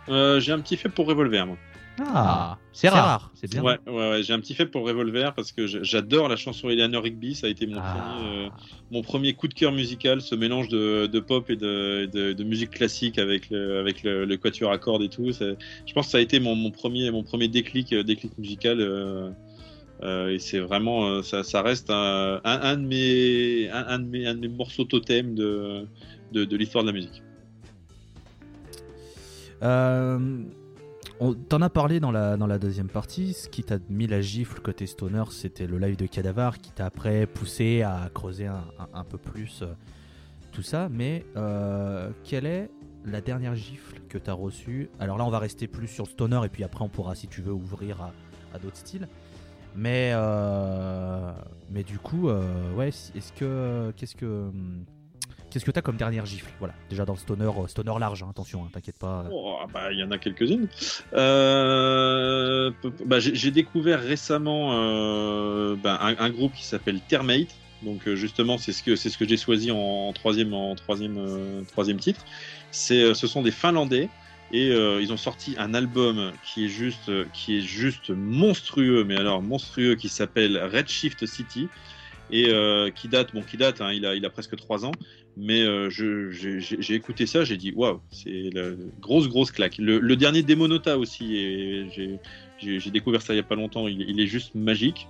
J'ai 0.08 0.52
un 0.52 0.60
petit 0.60 0.76
fait 0.76 0.88
pour 0.88 1.06
Revolver, 1.06 1.46
moi. 1.46 1.56
Ah, 2.00 2.58
c'est 2.72 2.88
rare. 2.88 3.30
C'est 3.34 3.50
bien. 3.50 3.62
Ouais, 3.62 3.78
ouais, 3.86 4.22
j'ai 4.22 4.32
un 4.32 4.40
petit 4.40 4.54
fait 4.54 4.66
pour 4.66 4.86
Revolver 4.86 5.34
parce 5.34 5.52
que 5.52 5.66
j'adore 5.66 6.28
la 6.28 6.36
chanson 6.36 6.70
Eleanor 6.70 7.02
Rigby. 7.02 7.34
Ça 7.34 7.46
a 7.46 7.50
été 7.50 7.66
mon, 7.66 7.80
ah. 7.80 7.94
premier, 7.94 8.28
euh, 8.28 8.48
mon 8.90 9.02
premier 9.02 9.34
coup 9.34 9.48
de 9.48 9.54
cœur 9.54 9.72
musical, 9.72 10.20
ce 10.20 10.34
mélange 10.34 10.68
de, 10.68 11.06
de 11.06 11.20
pop 11.20 11.50
et 11.50 11.56
de, 11.56 12.06
de, 12.06 12.44
musique 12.44 12.70
classique 12.70 13.18
avec 13.18 13.50
le, 13.50 13.78
avec 13.78 14.02
le, 14.02 14.36
quatuor 14.36 14.72
à 14.72 14.78
cordes 14.78 15.02
et 15.02 15.08
tout. 15.08 15.32
Je 15.32 15.92
pense 15.92 16.06
que 16.06 16.12
ça 16.12 16.18
a 16.18 16.22
été 16.22 16.40
mon, 16.40 16.54
mon 16.54 16.70
premier, 16.70 17.10
mon 17.10 17.22
premier 17.22 17.48
déclic, 17.48 17.92
euh, 17.92 18.02
déclic 18.02 18.36
musical. 18.38 18.78
Euh, 18.80 19.30
et 20.28 20.38
c'est 20.40 20.58
vraiment, 20.58 21.22
ça, 21.22 21.44
ça, 21.44 21.62
reste 21.62 21.88
un, 21.90 22.40
un, 22.42 22.76
de 22.76 22.86
mes, 22.86 23.70
un, 23.70 23.98
de 24.00 24.04
mes, 24.04 24.26
un 24.26 24.34
de 24.34 24.40
mes 24.40 24.48
morceaux 24.48 24.84
totem 24.84 25.34
de, 25.36 25.86
de, 26.32 26.44
de 26.44 26.56
l'histoire 26.56 26.82
de 26.82 26.88
la 26.88 26.94
musique. 26.94 27.22
Euh 29.62 30.44
T'en 31.48 31.62
as 31.62 31.70
parlé 31.70 32.00
dans 32.00 32.10
la, 32.10 32.58
deuxième 32.58 32.88
partie. 32.88 33.32
Ce 33.32 33.48
qui 33.48 33.62
t'a 33.62 33.78
mis 33.88 34.08
la 34.08 34.20
gifle 34.20 34.60
côté 34.60 34.86
stoner, 34.86 35.22
c'était 35.30 35.68
le 35.68 35.78
live 35.78 35.96
de 35.96 36.06
Cadavar 36.06 36.58
qui 36.58 36.72
t'a 36.72 36.86
après 36.86 37.26
poussé 37.26 37.82
à 37.82 38.10
creuser 38.12 38.46
un, 38.46 39.04
peu 39.04 39.18
plus 39.18 39.62
euh, 39.62 39.66
tout 40.50 40.62
ça. 40.62 40.88
Mais 40.90 41.24
euh, 41.36 42.10
quelle 42.24 42.44
est 42.46 42.70
la 43.04 43.20
dernière 43.20 43.54
gifle 43.54 44.00
que 44.08 44.18
t'as 44.18 44.32
reçue? 44.32 44.90
Alors 44.98 45.16
là, 45.16 45.24
on 45.24 45.30
va 45.30 45.38
rester 45.38 45.68
plus 45.68 45.86
sur 45.86 46.06
le 46.06 46.10
stoner 46.10 46.40
et 46.44 46.48
puis 46.48 46.64
après, 46.64 46.82
on 46.82 46.88
pourra, 46.88 47.14
si 47.14 47.28
tu 47.28 47.40
veux, 47.40 47.52
ouvrir 47.52 48.12
à, 48.52 48.58
d'autres 48.58 48.78
styles. 48.78 49.06
Mais, 49.76 50.12
mais 51.70 51.84
du 51.84 52.00
coup, 52.00 52.30
ouais, 52.76 52.88
est-ce 52.88 53.32
que. 53.32 53.92
Qu'est-ce 53.96 54.16
que. 54.16 54.50
Qu'est-ce 55.52 55.66
que 55.66 55.70
tu 55.70 55.78
as 55.78 55.82
comme 55.82 55.98
dernière 55.98 56.24
gifle? 56.24 56.50
Voilà, 56.58 56.72
déjà 56.88 57.04
dans 57.04 57.12
le 57.12 57.18
stoner, 57.18 57.44
euh, 57.44 57.66
stoner 57.66 57.92
large, 58.00 58.22
hein, 58.22 58.28
attention, 58.30 58.64
hein, 58.64 58.70
t'inquiète 58.72 58.98
pas. 58.98 59.26
Oh, 59.30 59.56
ah 59.60 59.66
bah, 59.70 59.92
il 59.92 59.98
y 59.98 60.02
en 60.02 60.10
a 60.10 60.16
quelques-unes. 60.16 60.66
Euh, 61.12 62.70
bah, 63.04 63.20
j'ai 63.20 63.50
découvert 63.50 64.00
récemment 64.00 64.70
euh, 64.72 65.76
bah, 65.76 65.98
un, 66.00 66.30
groupe 66.30 66.54
qui 66.54 66.64
s'appelle 66.64 67.00
Termate. 67.06 67.54
Donc 67.82 68.08
justement, 68.14 68.56
c'est 68.56 68.72
ce 68.72 68.82
que 68.82 68.96
ce 68.96 69.18
que 69.18 69.28
j'ai 69.28 69.36
choisi 69.36 69.70
en, 69.70 70.12
troisième 70.14 70.54
en 70.54 70.74
troisième 70.74 71.18
troisième 71.72 71.98
titre. 71.98 72.24
Ce 72.70 73.12
sont 73.12 73.42
des 73.42 73.50
Finlandais 73.50 74.08
et 74.52 74.68
ils 74.68 75.12
ont 75.12 75.16
sorti 75.18 75.56
un 75.58 75.74
album 75.74 76.32
qui 76.44 76.66
est 76.66 76.68
juste 76.68 77.10
qui 77.32 77.58
est 77.58 77.62
juste 77.62 78.10
monstrueux, 78.10 79.04
mais 79.04 79.16
alors 79.16 79.42
monstrueux, 79.42 79.96
qui 79.96 80.08
s'appelle 80.08 80.56
Redshift 80.72 81.26
City 81.26 81.68
et 82.30 82.52
qui 82.94 83.08
date 83.08 83.34
bon 83.34 83.42
qui 83.42 83.56
date, 83.56 83.80
hein, 83.80 83.92
il 83.92 84.06
a 84.06 84.14
il 84.14 84.24
a 84.24 84.30
presque 84.30 84.54
trois 84.56 84.86
ans 84.86 84.92
mais 85.36 85.62
euh, 85.62 85.88
j'ai 85.90 86.94
écouté 86.94 87.26
ça, 87.26 87.44
j'ai 87.44 87.56
dit 87.56 87.72
waouh, 87.74 88.00
c'est 88.10 88.50
la 88.52 88.70
grosse 89.00 89.28
grosse 89.28 89.50
claque. 89.50 89.78
Le, 89.78 90.16
dernier 90.16 90.42
Demonota 90.42 90.98
aussi, 90.98 91.88
j'ai 92.58 92.90
découvert 92.90 93.22
ça 93.22 93.32
il 93.32 93.36
y 93.36 93.40
a 93.40 93.44
pas 93.44 93.54
longtemps, 93.54 93.88
il, 93.88 94.20
est 94.20 94.26
juste 94.26 94.54
magique. 94.54 95.08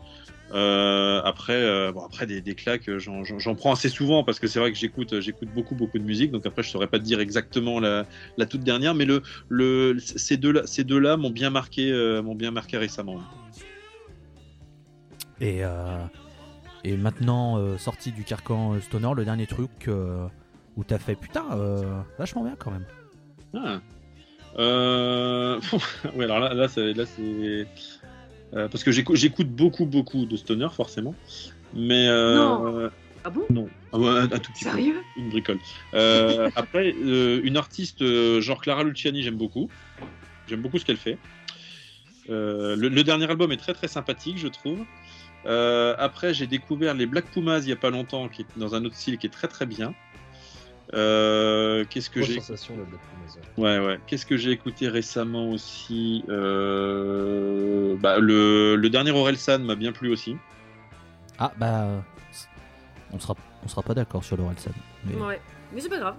après, 0.51 1.93
bon, 1.93 2.05
après 2.05 2.27
des, 2.27 2.55
claques, 2.55 2.89
j'en 2.99 3.55
prends 3.55 3.73
assez 3.73 3.89
souvent 3.89 4.23
parce 4.23 4.39
que 4.39 4.47
c'est 4.47 4.61
vrai 4.61 4.73
que 4.73 4.79
j'écoute, 4.79 5.13
beaucoup, 5.55 5.75
beaucoup 5.75 5.99
de 5.99 6.05
musique. 6.05 6.31
Donc 6.31 6.47
après, 6.47 6.63
je 6.63 6.71
saurais 6.71 6.87
pas 6.87 7.01
te 7.01 7.05
dire 7.05 7.21
exactement 7.21 7.81
la, 7.81 8.07
toute 8.49 8.63
dernière, 8.63 8.95
mais 8.95 9.05
le, 9.05 9.23
le, 9.49 9.99
ces 9.99 10.37
deux-là 10.37 11.17
m'ont 11.17 11.31
bien 11.31 11.51
marqué, 11.51 11.93
m'ont 12.23 12.37
bien 12.37 12.53
marqué 12.53 12.77
récemment. 12.77 13.21
Et 15.41 15.63
et 16.85 16.97
maintenant 16.97 17.77
sorti 17.79 18.13
du 18.13 18.25
carcan 18.25 18.81
Stoner, 18.81 19.11
le 19.17 19.25
dernier 19.25 19.47
truc 19.47 19.89
où 20.77 20.85
t'as 20.85 20.99
fait 20.99 21.15
putain, 21.15 21.45
vachement 22.19 22.43
bien 22.43 22.57
quand 22.59 22.71
même. 22.71 22.85
Ah. 23.55 23.81
Euh... 24.59 25.61
ouais, 26.15 26.25
alors 26.25 26.41
là, 26.41 26.55
là 26.55 26.69
c'est. 26.69 26.95
Euh, 28.55 28.69
parce 28.69 28.85
que 28.85 28.91
j'écoute 28.91 29.49
beaucoup, 29.49 29.87
beaucoup 29.87 30.27
de 30.27 30.37
stoner, 30.37 30.69
forcément. 30.73 31.15
Mais. 31.75 32.07
Euh... 32.09 32.37
Non. 32.37 32.91
Ah 33.25 33.31
bon? 33.31 33.45
Non. 33.51 33.69
Ah 33.93 33.99
un, 33.99 34.27
tout 34.27 34.53
petit 34.53 34.65
Sérieux? 34.65 35.01
Peu. 35.15 35.21
Une 35.21 35.31
bricole. 35.31 35.59
Euh, 35.95 36.51
après, 36.57 36.93
euh, 36.93 37.41
une 37.45 37.57
artiste 37.57 38.05
genre 38.41 38.61
Clara 38.61 38.83
Luciani, 38.83 39.23
j'aime 39.23 39.37
beaucoup. 39.37 39.71
J'aime 40.49 40.61
beaucoup 40.61 40.79
ce 40.79 40.85
qu'elle 40.85 40.97
fait. 40.97 41.19
Le, 42.29 42.75
le, 42.75 43.05
dernier 43.05 43.29
album 43.29 43.53
est 43.53 43.59
très 43.59 43.75
très 43.75 43.89
sympathique, 43.89 44.39
je 44.39 44.49
trouve. 44.49 44.79
Après, 45.45 46.35
j'ai 46.35 46.47
découvert 46.47 46.95
les 46.95 47.07
Black 47.07 47.27
Pumas 47.27 47.61
il 47.61 47.69
y 47.69 47.73
a 47.73 47.77
pas 47.77 47.91
longtemps, 47.91 48.29
qui 48.29 48.43
est 48.43 48.47
dans 48.57 48.75
un 48.75 48.85
autre 48.85 48.97
style 48.97 49.19
qui 49.19 49.27
est 49.27 49.31
très 49.31 49.49
très 49.49 49.67
bien. 49.67 49.95
Euh, 50.95 51.85
qu'est-ce 51.89 52.11
que 52.11 52.23
j'ai 52.23 52.39
Ouais, 53.57 53.79
ouais. 53.79 53.99
Qu'est-ce 54.07 54.27
que 54.27 54.37
j'ai 54.37 54.51
écouté 54.51 54.89
récemment 54.89 55.51
aussi 55.51 56.25
euh... 56.29 57.97
bah, 57.97 58.19
le, 58.19 58.77
le, 58.77 58.91
dernier 58.91 59.11
Orelsan 59.11 59.61
m'a 59.61 59.75
bien 59.75 59.93
plu 59.93 60.11
aussi. 60.11 60.37
Ah 61.39 61.53
bah, 61.57 61.87
on 63.13 63.19
sera, 63.19 63.35
on 63.65 63.69
sera 63.69 63.83
pas 63.83 63.95
d'accord 63.95 64.23
sur 64.23 64.37
l'Orelsan. 64.37 64.73
Mais... 65.05 65.15
Ouais, 65.15 65.41
mais 65.73 65.81
c'est 65.81 65.89
pas 65.89 65.99
grave 65.99 66.17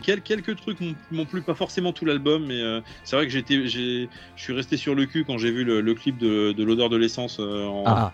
quelques 0.00 0.56
trucs 0.56 0.78
m'ont 1.10 1.24
plu, 1.24 1.42
pas 1.42 1.54
forcément 1.54 1.92
tout 1.92 2.04
l'album, 2.04 2.46
mais 2.46 2.60
euh, 2.60 2.80
c'est 3.04 3.16
vrai 3.16 3.26
que 3.26 3.32
j'étais, 3.32 3.66
je 3.66 4.06
suis 4.36 4.52
resté 4.52 4.76
sur 4.76 4.94
le 4.94 5.06
cul 5.06 5.24
quand 5.24 5.38
j'ai 5.38 5.50
vu 5.50 5.64
le, 5.64 5.94
clip 5.94 6.18
de, 6.18 6.62
l'odeur 6.62 6.88
de 6.88 6.96
l'essence. 6.96 7.38
Euh, 7.40 7.66
en... 7.66 7.84
Ah, 7.86 8.12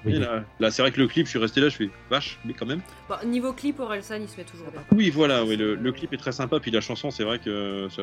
là, 0.61 0.71
c'est 0.71 0.83
vrai 0.83 0.91
que 0.91 1.01
le 1.01 1.07
clip, 1.07 1.27
je 1.27 1.31
suis 1.31 1.39
resté 1.39 1.61
là, 1.61 1.69
je 1.69 1.77
fais 1.77 1.91
vache, 2.11 2.39
mais 2.45 2.53
quand 2.53 2.67
même. 2.67 2.81
niveau 3.27 3.53
clip, 3.53 3.81
Orelsan, 3.81 4.21
il 4.21 4.29
se 4.29 4.37
met 4.37 4.45
toujours 4.45 4.71
bien. 4.71 4.81
Oui, 4.93 5.11
voilà, 5.11 5.45
oui, 5.45 5.57
le, 5.57 5.93
clip 5.93 6.13
est 6.13 6.19
très 6.19 6.33
sympa, 6.33 6.61
puis 6.61 6.71
la 6.71 6.81
chanson, 6.81 7.11
c'est 7.11 7.25
vrai 7.25 7.39
que 7.39 7.89
ça, 7.91 8.03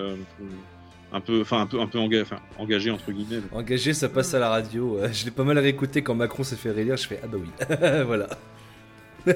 un 1.15 1.21
peu, 1.21 1.41
enfin 1.41 1.61
un 1.61 1.65
peu, 1.65 1.79
un 1.79 1.87
peu 1.87 1.99
engagé, 2.57 2.91
entre 2.91 3.11
guillemets. 3.11 3.41
Engagé, 3.53 3.93
ça 3.93 4.09
passe 4.09 4.33
à 4.33 4.39
la 4.39 4.49
radio. 4.49 4.97
Euh, 4.97 5.09
je 5.11 5.25
l'ai 5.25 5.31
pas 5.31 5.43
mal 5.43 5.57
réécouté 5.57 6.01
quand 6.01 6.15
Macron 6.15 6.43
s'est 6.43 6.55
fait 6.55 6.71
rélire. 6.71 6.97
Je 6.97 7.07
fais 7.07 7.19
ah 7.23 7.27
bah 7.27 7.37
oui, 7.39 7.49
voilà. 8.05 8.27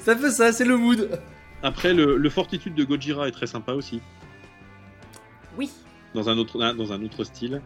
ça 0.00 0.16
fait 0.16 0.30
ça, 0.30 0.52
c'est 0.52 0.64
le 0.64 0.76
mood. 0.76 1.08
Après, 1.66 1.92
le, 1.92 2.30
Fortitude 2.30 2.76
de 2.76 2.84
Gojira 2.84 3.26
est 3.26 3.32
très 3.32 3.48
sympa 3.48 3.72
aussi. 3.72 4.00
Oui. 5.58 5.68
Dans 6.14 6.28
un 6.28 6.38
autre, 6.38 6.58
dans 6.74 6.92
un 6.92 7.02
autre 7.02 7.24
style. 7.24 7.60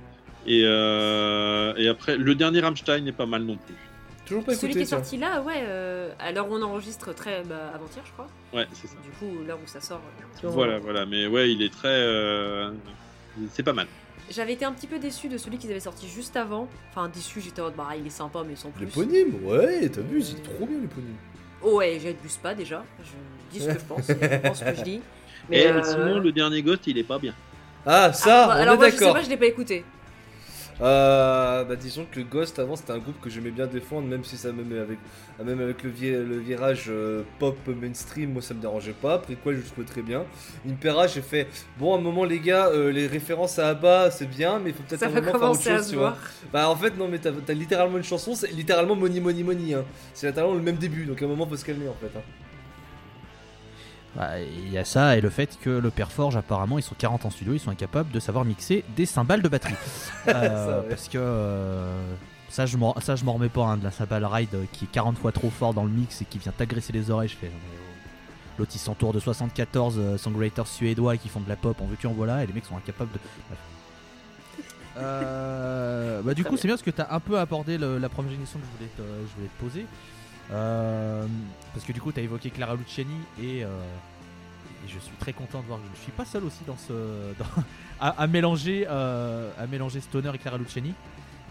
Et, 0.47 0.62
euh, 0.65 1.75
et 1.77 1.87
après, 1.87 2.17
le 2.17 2.35
dernier 2.35 2.61
Rammstein 2.61 3.07
est 3.07 3.12
pas 3.12 3.27
mal 3.27 3.43
non 3.43 3.59
plus. 3.59 3.75
Toujours 4.25 4.43
pas 4.43 4.55
Celui 4.55 4.73
qui 4.73 4.81
est 4.81 4.85
sorti 4.87 5.19
là, 5.19 5.43
ouais, 5.43 5.65
euh, 5.65 6.15
à 6.19 6.33
l'heure 6.33 6.51
où 6.51 6.55
on 6.55 6.62
enregistre 6.62 7.15
très 7.15 7.43
bah, 7.43 7.73
avant-hier, 7.75 8.03
je 8.07 8.12
crois. 8.12 8.29
Ouais, 8.55 8.67
c'est 8.73 8.87
ça. 8.87 8.97
Du 9.05 9.11
coup, 9.11 9.45
l'heure 9.47 9.59
où 9.62 9.69
ça 9.69 9.83
sort. 9.83 10.01
Voilà, 10.45 10.79
voilà, 10.79 11.05
mais 11.05 11.27
ouais, 11.27 11.53
il 11.53 11.61
est 11.61 11.73
très. 11.73 11.89
Euh, 11.89 12.70
c'est 13.53 13.62
pas 13.62 13.75
mal. 13.75 13.87
J'avais 14.31 14.55
été 14.55 14.65
un 14.65 14.73
petit 14.73 14.87
peu 14.87 14.99
déçu 14.99 15.29
de 15.29 15.37
celui 15.37 15.59
qu'ils 15.59 15.73
avaient 15.73 15.81
sorti 15.81 16.09
juste 16.09 16.37
avant. 16.37 16.69
Enfin, 16.91 17.11
déçu, 17.11 17.43
j'étais 17.43 17.61
en 17.61 17.65
mode, 17.65 17.75
bah, 17.77 17.89
il 17.99 18.07
est 18.07 18.11
sympa, 18.11 18.43
mais 18.49 18.57
sans 18.57 18.70
plus. 18.70 18.87
L'éponyme, 18.87 19.45
ouais, 19.45 19.91
t'as 19.91 20.01
vu, 20.01 20.23
c'est 20.23 20.43
trop 20.43 20.65
bien 20.65 20.81
l'éponyme. 20.81 21.17
Ouais, 21.63 21.99
j'abuse 22.03 22.37
pas 22.37 22.55
déjà. 22.55 22.85
Je 23.03 23.59
dis 23.59 23.65
ce 23.65 23.71
que 23.71 23.79
je 23.79 23.85
pense. 23.85 24.07
je 24.09 24.49
pense 24.49 24.59
ce 24.59 24.65
que 24.65 24.75
je 24.77 24.83
dis. 24.83 25.01
Mais 25.51 25.65
eh, 25.65 25.83
sinon, 25.83 26.19
le 26.19 26.33
dernier 26.33 26.63
Ghost, 26.63 26.87
il 26.87 26.99
est 26.99 27.05
pas 27.05 27.19
bien. 27.19 27.35
Ah, 27.85 28.13
ça, 28.13 28.45
ah, 28.45 28.49
on 28.49 28.51
alors 28.51 28.75
est 28.75 28.77
moi, 28.77 28.91
je 28.91 28.97
sais 28.97 29.13
pas, 29.13 29.23
je 29.23 29.29
l'ai 29.29 29.37
pas 29.37 29.47
écouté. 29.47 29.85
Euh, 30.83 31.62
bah 31.65 31.76
disons 31.76 32.07
que 32.10 32.20
Ghost 32.20 32.59
avant 32.59 32.75
c'était 32.75 32.92
un 32.92 32.99
groupe 32.99 33.20
que 33.20 33.28
j'aimais 33.28 33.50
bien 33.50 33.67
défendre 33.67 34.09
même 34.09 34.25
si 34.25 34.39
ça 34.39 34.50
même 34.50 34.73
avec 34.81 34.99
même 35.44 35.60
avec 35.60 35.83
le, 35.83 35.91
le 36.25 36.39
virage 36.39 36.86
euh, 36.89 37.23
pop 37.39 37.57
mainstream 37.68 38.33
moi 38.33 38.41
ça 38.41 38.55
me 38.55 38.62
dérangeait 38.62 38.94
pas 38.94 39.15
après 39.15 39.34
quoi 39.34 39.52
je 39.52 39.59
le 39.59 39.65
trouvais 39.65 39.86
très 39.86 40.00
bien 40.00 40.25
Impera 40.67 41.07
j'ai 41.07 41.20
fait 41.20 41.49
bon 41.78 41.94
à 41.94 41.99
un 41.99 42.00
moment 42.00 42.25
les 42.25 42.41
gars 42.41 42.68
euh, 42.68 42.91
les 42.92 43.07
références 43.07 43.59
à 43.59 43.68
Abba 43.68 44.10
c'est 44.10 44.25
bien 44.25 44.59
mais 44.59 44.70
il 44.70 44.75
faut 44.75 44.83
peut-être 44.84 45.02
un 45.02 45.10
moment 45.10 45.33
faire 45.33 45.50
autre 45.50 45.62
chose 45.62 45.91
tu 45.91 45.97
vois 45.97 46.17
bah 46.50 46.70
en 46.70 46.76
fait 46.76 46.97
non 46.97 47.09
mais 47.09 47.18
t'as 47.18 47.33
as 47.47 47.52
littéralement 47.52 47.99
une 47.99 48.05
chanson 48.05 48.34
c'est 48.34 48.50
littéralement 48.50 48.97
money 48.97 49.20
money 49.20 49.42
money 49.42 49.75
hein. 49.75 49.84
c'est 50.15 50.28
littéralement 50.28 50.57
le 50.57 50.62
même 50.62 50.76
début 50.76 51.05
donc 51.05 51.20
à 51.20 51.26
un 51.26 51.28
moment 51.28 51.47
faut 51.47 51.57
se 51.57 51.65
calmer 51.67 51.89
en 51.89 51.94
fait 51.94 52.17
hein. 52.17 52.23
Bah, 54.17 54.41
il 54.41 54.73
y 54.73 54.79
a 54.79 54.85
ça 54.85 55.17
et 55.17 55.21
le 55.21 55.31
fait 55.31 55.57
que 55.61 55.71
le 55.71 55.91
Perforge 55.91 56.37
apparemment 56.37 56.79
ils 56.79 56.83
sont 56.83 56.97
40 56.99 57.27
en 57.27 57.31
studio, 57.31 57.55
ils 57.55 57.61
sont 57.61 57.71
incapables 57.71 58.11
de 58.11 58.19
savoir 58.19 58.45
mixer 58.45 58.85
des 58.97 59.07
cymbales 59.07 59.43
de 59.43 59.49
batterie. 59.49 59.75
Euh, 60.29 60.83
parce 60.89 61.09
que 61.09 61.17
euh, 61.19 62.15
ça 62.51 62.67
je 62.67 62.77
m'en 62.77 62.95
ça 63.01 63.17
je 63.17 63.25
m'en 63.25 63.33
remets 63.33 63.49
pas 63.49 63.63
hein, 63.63 63.79
de 63.79 63.85
la 63.85 63.91
cymbale 63.91 64.25
ride 64.27 64.55
qui 64.71 64.85
est 64.85 64.89
40 64.93 65.17
fois 65.17 65.33
trop 65.33 65.49
fort 65.49 65.73
dans 65.73 65.85
le 65.85 65.91
mix 65.91 66.21
et 66.21 66.27
qui 66.27 66.39
vient 66.39 66.53
t'agresser 66.53 66.93
les 66.93 67.11
oreilles. 67.11 67.29
Je 67.29 67.37
fais 67.37 67.51
l'autre 68.59 68.73
ils 68.75 68.79
s'entourent 68.79 69.15
de 69.15 69.21
74 69.21 69.97
euh, 69.99 70.19
songwriters 70.19 70.67
suédois 70.67 71.17
qui 71.17 71.31
font 71.31 71.41
de 71.41 71.49
la 71.49 71.57
pop 71.57 71.81
en 71.81 71.87
veux-tu 71.87 72.07
en 72.07 72.13
voilà 72.13 72.45
et 72.45 72.47
les 72.47 72.53
mecs 72.53 72.67
sont 72.67 72.77
incapables 72.77 73.11
de. 73.13 73.19
bah 76.23 76.35
du 76.35 76.45
coup 76.45 76.59
c'est 76.59 76.69
bien 76.69 76.75
parce 76.75 76.83
que 76.83 76.91
t'as 76.91 77.09
un 77.11 77.21
peu 77.21 77.39
abordé 77.39 77.79
la 77.79 78.09
première 78.11 78.39
question 78.39 78.59
que 78.59 78.67
je 78.67 78.77
voulais 78.77 78.91
je 78.99 79.37
voulais 79.37 79.49
te 79.49 79.65
poser. 79.65 79.87
Euh, 80.53 81.27
parce 81.73 81.85
que 81.85 81.93
du 81.93 82.01
coup, 82.01 82.12
tu 82.12 82.20
as 82.20 82.23
évoqué 82.23 82.51
Clara 82.51 82.75
Luciani 82.75 83.15
et, 83.41 83.65
euh, 83.65 83.69
et, 84.85 84.89
je 84.89 84.99
suis 84.99 85.17
très 85.20 85.33
content 85.33 85.61
de 85.61 85.67
voir 85.67 85.79
que 85.79 85.85
je 85.87 85.99
ne 85.99 86.03
suis 86.03 86.12
pas 86.12 86.25
seul 86.25 86.45
aussi 86.45 86.61
dans 86.67 86.77
ce, 86.77 86.93
à, 88.01 88.27
mélanger, 88.27 88.87
euh, 88.89 89.51
à 89.59 89.67
mélanger 89.67 90.01
Stoner 90.01 90.31
et 90.35 90.39
Clara 90.39 90.59
Luciani. 90.59 90.95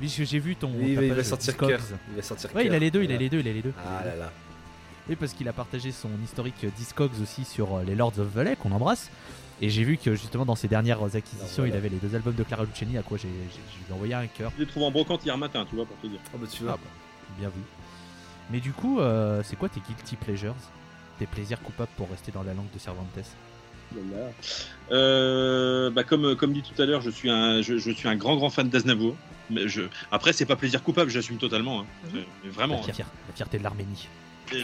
J'ai 0.02 0.40
vu 0.40 0.56
ton. 0.56 0.72
il, 0.82 0.96
va 0.96 1.24
sortir 1.24 1.54
Discogs. 1.54 1.80
Il 2.10 2.16
va 2.16 2.22
sortir 2.22 2.56
Ouais, 2.56 2.66
il 2.66 2.74
a 2.74 2.80
les 2.80 2.90
deux, 2.90 3.04
il 3.04 3.12
a 3.12 3.18
les 3.18 3.30
deux, 3.30 3.40
il 3.40 3.48
a 3.48 3.54
les 3.54 3.62
deux. 3.62 3.74
Ah 3.86 4.04
là 4.06 4.16
là. 4.16 4.32
Oui, 5.10 5.16
parce 5.16 5.34
qu'il 5.34 5.48
a 5.48 5.54
partagé 5.54 5.92
son 5.92 6.10
historique 6.24 6.66
Discogs 6.78 7.22
aussi 7.22 7.44
sur 7.44 7.80
les 7.80 7.96
Lords 7.96 8.18
of 8.20 8.28
Valais 8.28 8.56
qu'on 8.56 8.72
embrasse. 8.72 9.10
Et 9.62 9.70
j'ai 9.70 9.84
vu 9.84 9.98
que 9.98 10.16
justement 10.16 10.46
dans 10.46 10.56
ses 10.56 10.70
dernières 10.70 11.04
acquisitions, 11.16 11.66
il 11.66 11.74
avait 11.74 11.90
les 11.90 11.98
deux 11.98 12.16
albums 12.16 12.36
de 12.36 12.44
Clara 12.44 12.64
Luciani 12.64 12.98
à 12.98 13.02
quoi 13.02 13.18
j'ai 13.18 13.94
envoyé 13.94 14.14
un 14.14 14.28
cœur. 14.28 14.54
Je 14.56 14.64
les 14.64 14.70
trouve 14.70 14.84
en 14.84 14.92
brocante 14.92 15.26
hier 15.26 15.38
matin, 15.38 15.66
tu 15.70 15.76
vois, 15.76 15.86
pour 15.86 15.98
te 15.98 16.08
dire. 16.08 16.20
Oh 16.34 16.38
bah 16.38 16.48
tu 16.50 16.64
vois. 16.64 16.74
Ah, 16.76 16.78
bah, 16.82 16.90
bien 17.38 17.50
vu. 17.50 17.62
Mais 18.52 18.60
du 18.60 18.72
coup, 18.72 19.00
euh, 19.00 19.42
c'est 19.44 19.56
quoi 19.56 19.70
tes 19.70 19.80
guilty 19.80 20.16
pleasures? 20.16 20.56
Tes 21.20 21.26
plaisirs 21.26 21.62
coupables 21.62 21.92
pour 21.98 22.10
rester 22.10 22.32
dans 22.32 22.44
la 22.44 22.54
langue 22.54 22.72
de 22.74 22.80
Cervantes? 22.80 23.08
Euh, 24.92 25.90
bah 25.90 26.04
comme, 26.04 26.36
comme 26.36 26.54
dit 26.54 26.62
tout 26.62 26.80
à 26.80 26.86
l'heure, 26.86 27.02
je, 27.02 27.10
suis 27.10 27.30
un, 27.30 27.62
je, 27.62 27.78
suis 27.78 28.08
un 28.08 28.16
grand 28.16 28.36
grand 28.36 28.50
fan 28.50 28.70
d'Aznavour. 28.70 29.16
Mais 29.50 29.68
je... 29.68 29.82
Après, 30.12 30.32
c'est 30.32 30.46
pas 30.46 30.56
plaisir 30.56 30.84
coupable, 30.84 31.10
j'assume 31.10 31.38
totalement. 31.38 31.82
Hein. 31.82 31.86
Mhm. 32.14 32.52
Vraiment. 32.52 32.82
La, 32.88 32.94
fierté 33.36 33.58
de 33.58 33.64
l'Arménie. 33.64 34.08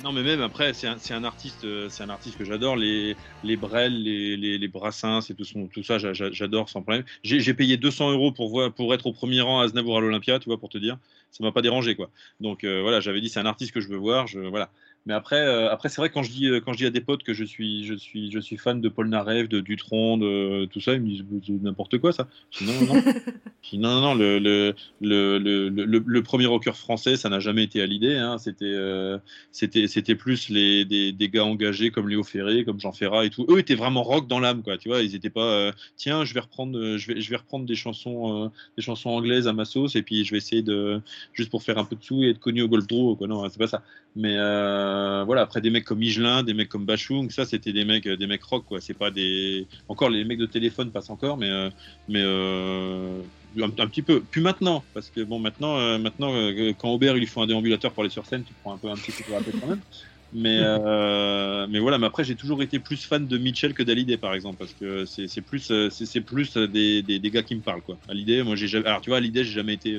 Non, 0.04 0.12
mais 0.12 0.24
même 0.24 0.42
après, 0.42 0.74
c'est 0.74 0.88
un, 0.88 1.24
artiste, 1.24 1.64
euh, 1.64 1.90
c'est 1.90 2.04
un 2.04 2.10
artiste 2.10 2.38
que 2.38 2.46
j'adore. 2.46 2.76
Les, 2.76 3.16
les 3.44 3.58
Brel, 3.58 4.02
les, 4.02 4.38
les, 4.38 4.58
les 4.58 4.68
Brassens 4.68 5.22
et 5.30 5.34
tout, 5.34 5.44
son, 5.44 5.68
tout 5.68 5.84
ça, 5.84 5.98
j'adore 5.98 6.70
sans 6.70 6.82
problème. 6.82 7.04
J'ai 7.24 7.54
payé 7.54 7.78
200 7.78 8.12
euros 8.12 8.32
pour, 8.32 8.50
voir, 8.50 8.72
pour 8.72 8.94
être 8.94 9.06
au 9.06 9.14
premier 9.14 9.42
rang 9.42 9.60
à 9.60 9.66
Aznavour 9.66 9.98
à 9.98 10.02
l'Olympia, 10.02 10.40
tu 10.40 10.46
vois, 10.50 10.60
pour 10.60 10.70
te 10.70 10.78
dire 10.78 10.98
ça 11.36 11.44
m'a 11.44 11.52
pas 11.52 11.62
dérangé 11.62 11.96
quoi. 11.96 12.10
Donc 12.40 12.64
euh, 12.64 12.82
voilà, 12.82 13.00
j'avais 13.02 13.20
dit 13.20 13.30
c'est 13.30 13.40
un 13.40 13.46
artiste 13.46 13.74
que 13.74 13.82
je 13.82 13.90
veux 13.90 13.98
voir, 13.98 14.28
je 14.28 14.40
voilà. 14.40 14.70
Mais 15.08 15.14
après, 15.14 15.40
euh, 15.40 15.72
après 15.72 15.90
c'est 15.90 16.02
vrai 16.02 16.10
quand 16.10 16.24
je 16.24 16.32
dis 16.32 16.48
euh, 16.48 16.60
quand 16.60 16.74
je 16.74 16.80
dis 16.80 16.86
à 16.88 16.90
des 16.90 17.02
potes 17.02 17.22
que 17.22 17.34
je 17.34 17.44
suis 17.44 17.86
je 17.86 17.94
suis 17.94 18.32
je 18.32 18.40
suis 18.40 18.58
fan 18.58 18.82
de 18.82 18.90
Paul 18.90 19.08
Narev, 19.08 19.48
de 19.48 19.60
Dutron, 19.60 20.18
de 20.18 20.66
tout 20.66 20.82
ça, 20.82 20.94
ils 20.94 21.02
me 21.02 21.40
disent 21.40 21.62
n'importe 21.62 22.00
quoi 22.00 22.12
ça. 22.12 22.28
non 22.62 22.74
non 22.88 23.04
non, 23.74 24.02
non, 24.02 24.16
le, 24.16 24.40
le, 24.40 24.74
le, 25.02 25.38
le, 25.38 26.04
le 26.04 26.24
premier 26.24 26.48
rocker 26.48 26.76
français, 26.76 27.18
ça 27.18 27.30
n'a 27.30 27.40
jamais 27.40 27.64
été 27.64 27.84
à 27.84 27.86
l'idée. 27.86 28.16
Hein. 28.16 28.40
C'était 28.40 28.76
c'était 29.52 29.88
c'était 29.88 30.16
plus 30.16 30.50
les 30.50 30.86
des, 30.86 31.12
des, 31.12 31.30
gars 31.30 31.46
engagés 31.46 31.92
comme 31.92 32.10
Léo 32.10 32.24
Ferré, 32.24 32.66
comme 32.66 32.80
Jean 32.80 32.92
Ferrat 32.92 33.26
et 33.26 33.30
tout. 33.30 33.46
Eux 33.50 33.60
étaient 33.60 33.76
vraiment 33.76 34.02
rock 34.02 34.28
dans 34.28 34.40
l'âme 34.40 34.64
quoi. 34.64 34.78
Tu 34.80 34.90
vois, 34.90 35.02
ils 35.02 35.14
étaient 35.14 35.30
pas 35.30 35.72
tiens 35.98 36.26
je 36.26 36.34
vais 36.34 36.40
reprendre 36.40 36.98
je 36.98 37.14
vais 37.14 37.22
je 37.22 37.30
vais 37.30 37.38
reprendre 37.38 37.66
des 37.66 37.76
chansons 37.76 38.52
des 38.76 38.82
chansons 38.82 39.12
anglaises 39.12 39.48
à 39.48 39.54
ma 39.54 39.66
sauce 39.66 39.96
et 39.96 40.02
puis 40.02 40.26
je 40.26 40.32
vais 40.32 40.38
essayer 40.38 40.64
de 40.64 41.00
juste 41.34 41.52
pour 41.52 41.62
faire 41.62 41.78
un 41.78 41.86
peu 41.86 41.96
de 41.96 42.04
sous 42.04 42.24
et 42.24 42.32
être 42.32 42.40
connu 42.40 42.64
au 42.64 42.68
Golf 42.68 42.88
Draw 42.88 43.16
quoi. 43.18 43.28
Non, 43.28 43.48
c'est 43.50 43.60
pas 43.60 43.68
ça. 43.68 43.84
Mais 44.16 44.36
euh, 44.38 44.95
voilà, 45.26 45.42
après 45.42 45.62
des 45.62 45.70
mecs 45.70 45.86
comme 45.86 46.00
Michelin, 46.00 46.44
des 46.44 46.54
mecs 46.54 46.70
comme 46.70 46.86
Bachung, 46.86 47.30
ça 47.30 47.46
c'était 47.46 47.74
des 47.74 47.86
mecs, 47.86 48.08
des 48.08 48.28
mecs 48.28 48.44
rock 48.44 48.66
quoi. 48.68 48.82
C'est 48.82 48.94
pas 48.94 49.12
des. 49.12 49.68
Encore 49.88 50.10
les 50.10 50.24
mecs 50.24 50.40
de 50.40 50.46
téléphone 50.46 50.92
passent 50.92 51.10
encore, 51.10 51.38
mais 51.38 51.50
euh, 51.50 51.70
mais 52.10 52.22
euh, 52.24 53.22
un, 53.62 53.88
petit 53.88 54.02
peu. 54.02 54.22
Puis 54.32 54.42
maintenant, 54.42 54.84
parce 54.94 55.10
que 55.10 55.22
bon 55.22 55.40
maintenant, 55.40 56.00
maintenant 56.00 56.32
quand 56.78 56.90
Aubert 56.90 57.16
il 57.16 57.22
lui 57.22 57.28
faut 57.28 57.42
un 57.42 57.48
déambulateur 57.48 57.92
pour 57.92 58.04
aller 58.04 58.12
sur 58.12 58.26
scène, 58.26 58.44
tu 58.44 58.54
prends 58.62 58.74
un 58.74 58.78
peu 58.78 58.90
un 58.90 58.96
petit 58.96 59.12
peu 59.12 59.24
quand 59.32 59.68
même. 59.68 59.80
Mais, 60.34 60.60
mais 61.70 61.80
voilà, 61.80 61.98
mais 61.98 62.08
après 62.08 62.24
j'ai 62.24 62.36
toujours 62.36 62.62
été 62.62 62.80
plus 62.80 63.06
fan 63.06 63.26
de 63.26 63.38
Mitchell 63.38 63.74
que 63.74 63.84
d'Alidé 63.84 64.18
par 64.18 64.34
exemple, 64.34 64.58
parce 64.58 64.74
que 64.74 65.06
c'est 65.06 65.42
plus, 65.42 65.72
c'est 65.90 66.22
plus 66.22 66.58
des, 66.58 67.02
des, 67.02 67.20
des, 67.20 67.30
gars 67.32 67.44
qui 67.44 67.56
me 67.56 67.62
parlent 67.62 67.82
quoi. 67.82 67.98
Alidé, 68.10 68.44
moi 68.44 68.56
j'ai 68.56 68.68
jamais, 68.68 68.88
alors 68.88 69.02
tu 69.02 69.12
vois, 69.12 69.18
Alidé 69.18 69.44
j'ai 69.44 69.54
jamais 69.54 69.74
été, 69.74 69.98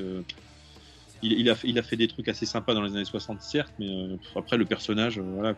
il, 1.26 1.78
a, 1.78 1.82
fait 1.82 1.96
des 1.96 2.08
trucs 2.08 2.28
assez 2.28 2.46
sympas 2.46 2.74
dans 2.74 2.82
les 2.82 2.92
années 2.92 3.04
60, 3.04 3.40
certes, 3.40 3.72
mais 3.78 3.88
euh, 3.88 4.16
après, 4.34 4.56
le 4.56 4.64
personnage, 4.64 5.18
euh, 5.18 5.22
voilà, 5.22 5.54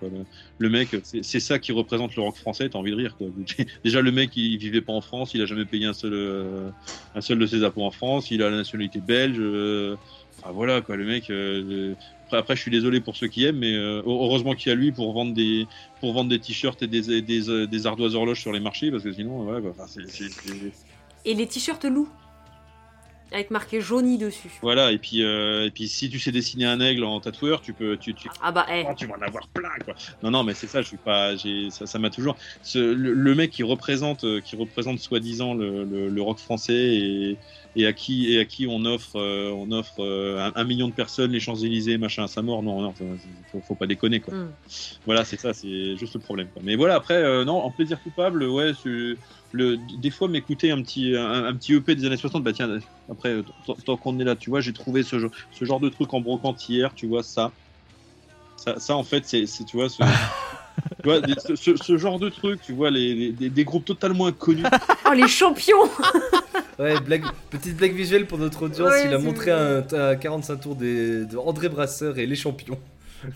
le, 0.58 0.70
mec, 0.70 0.97
c'est 1.02 1.40
ça 1.40 1.58
qui 1.58 1.72
représente 1.72 2.16
le 2.16 2.22
rock 2.22 2.36
français, 2.36 2.68
t'as 2.68 2.78
envie 2.78 2.90
de 2.90 2.97
rire. 2.97 3.16
Déjà, 3.84 4.00
le 4.00 4.12
mec, 4.12 4.36
il 4.36 4.58
vivait 4.58 4.80
pas 4.80 4.92
en 4.92 5.00
France, 5.00 5.34
il 5.34 5.42
a 5.42 5.47
jamais 5.47 5.64
payé 5.64 5.86
un 5.86 5.92
seul, 5.92 6.12
euh, 6.14 6.70
de 7.14 7.47
ses 7.47 7.64
impôts 7.64 7.84
en 7.84 7.90
France, 7.90 8.30
il 8.30 8.42
a 8.42 8.50
la 8.50 8.56
nationalité 8.56 9.00
belge. 9.00 9.40
voilà, 10.44 10.80
quoi, 10.80 10.97
le 10.97 11.05
mec. 11.05 11.32
Après, 12.30 12.56
je 12.56 12.60
suis 12.60 12.70
désolé 12.70 13.00
pour 13.00 13.16
ceux 13.16 13.28
qui 13.28 13.44
aiment, 13.44 13.58
mais 13.58 13.74
heureusement 13.74 14.55
qu'il 14.55 14.68
y 14.68 14.72
a 14.72 14.74
lui 14.74 14.92
pour 14.92 15.12
vendre 15.12 15.34
des, 15.34 15.66
t-shirts 16.38 16.82
et 16.82 16.86
des, 16.86 17.86
ardoises 17.86 18.14
horloges 18.14 18.40
sur 18.40 18.52
les 18.52 18.60
marchés, 18.60 18.90
parce 18.90 19.02
que 19.02 19.12
sinon, 19.12 19.44
voilà, 19.44 19.60
Et 21.24 21.34
les 21.34 21.47
t-shirts 21.47 21.84
loups 21.84 22.08
avec 23.32 23.50
marqué 23.50 23.81
jauni 23.81 24.18
dessus. 24.18 24.50
Voilà, 24.62 24.92
et 24.92 24.98
puis, 24.98 25.23
euh, 25.23 25.66
et 25.66 25.70
puis 25.70 25.89
si 25.89 26.08
tu 26.08 26.18
sais 26.18 26.32
dessiner 26.32 26.65
un 26.65 26.81
aigle 26.81 27.05
en 27.05 27.20
tatoueur, 27.20 27.60
tu 27.60 27.73
peux. 27.73 27.97
Tu, 27.97 28.15
tu... 28.15 28.28
Ah 28.42 28.52
bah, 28.52 28.66
eh. 28.73 28.84
tu 28.97 29.07
vas 29.07 29.16
en 29.16 29.23
avoir 29.23 29.47
plein, 29.48 29.68
quoi. 29.84 29.94
Non, 30.23 30.31
non, 30.31 30.44
mais 30.44 30.55
c'est 30.55 30.66
ça, 30.66 30.82
je 30.82 30.89
suis 30.89 30.97
pas. 30.97 31.34
Ça, 31.70 31.86
ça 31.86 31.98
m'a 31.98 32.10
toujours. 32.10 32.36
le, 32.74 33.34
mec 33.34 33.50
qui 33.50 33.62
représente, 33.62 34.24
euh, 34.24 34.40
qui 34.40 34.57
représente 34.57 34.98
soi-disant 34.98 35.55
le, 35.55 35.84
le, 35.84 36.23
rock 36.23 36.39
français 36.39 36.74
et, 36.74 37.36
et, 37.76 37.86
à 37.86 37.92
qui, 37.92 38.32
et 38.32 38.40
à 38.40 38.44
qui 38.44 38.66
on 38.66 38.84
offre, 38.84 39.16
euh, 39.16 39.50
on 39.50 39.70
offre 39.73 40.02
un, 40.55 40.65
million 40.65 40.89
de 40.89 40.94
personnes, 40.94 41.32
les 41.32 41.40
Champs-Élysées, 41.40 41.98
machin, 41.98 42.24
à 42.24 42.28
sa 42.28 42.42
mort, 42.42 42.62
non, 42.62 42.81
non, 42.81 42.94
faut, 43.52 43.60
faut 43.60 43.74
pas 43.74 43.86
déconner, 43.86 44.20
quoi. 44.20 44.34
Hmm. 44.34 44.50
Voilà, 45.07 45.24
c'est 45.24 45.39
ça, 45.39 45.52
c'est 45.52 45.97
juste 45.97 46.15
le 46.15 46.20
problème, 46.20 46.48
quoi. 46.48 46.62
Mais 46.65 46.76
voilà, 46.76 46.94
après, 46.94 47.44
non, 47.44 47.57
en 47.57 47.70
plaisir 47.70 48.02
coupable, 48.02 48.44
ouais, 48.44 48.73
des 49.55 50.10
fois 50.10 50.28
m'écouter 50.28 50.70
un 50.70 50.83
petit, 50.83 51.17
un, 51.17 51.52
petit 51.55 51.75
EP 51.75 51.94
des 51.94 52.07
années 52.07 52.17
60, 52.17 52.43
bah 52.43 52.52
tiens, 52.52 52.78
après, 53.10 53.43
tant 53.85 53.97
qu'on 53.97 54.18
est 54.20 54.25
là, 54.25 54.36
tu 54.36 54.51
vois, 54.51 54.60
j'ai 54.60 54.73
trouvé 54.73 55.02
ce, 55.02 55.17
ce 55.51 55.65
genre 55.65 55.81
de 55.81 55.89
truc 55.89 56.12
en 56.12 56.20
brocante 56.20 56.68
hier, 56.68 56.93
tu 56.94 57.07
vois, 57.07 57.23
ça. 57.23 57.51
Ça, 58.57 58.97
en 58.97 59.05
fait, 59.05 59.25
c'est, 59.25 59.47
tu 59.65 59.77
vois, 59.77 59.89
ce, 61.49 61.77
ce, 61.77 61.97
genre 61.97 62.18
de 62.18 62.28
truc, 62.28 62.60
tu 62.60 62.73
vois, 62.73 62.91
les, 62.91 63.31
des 63.33 63.65
groupes 63.65 63.85
totalement 63.85 64.27
inconnus. 64.27 64.67
Oh, 65.09 65.15
les 65.15 65.28
champions 65.28 65.89
Ouais, 66.78 67.01
blague, 67.01 67.25
petite 67.51 67.77
blague 67.77 67.94
visuelle 67.94 68.27
pour 68.27 68.39
notre 68.39 68.67
audience, 68.67 68.93
il 69.05 69.12
a 69.12 69.18
montré 69.18 69.51
un, 69.51 69.83
45 70.17 70.57
tours 70.60 70.77
des, 70.77 71.25
de 71.25 71.36
André 71.36 71.68
Brasseur 71.68 72.18
et 72.18 72.27
les 72.27 72.36
champions. 72.36 72.78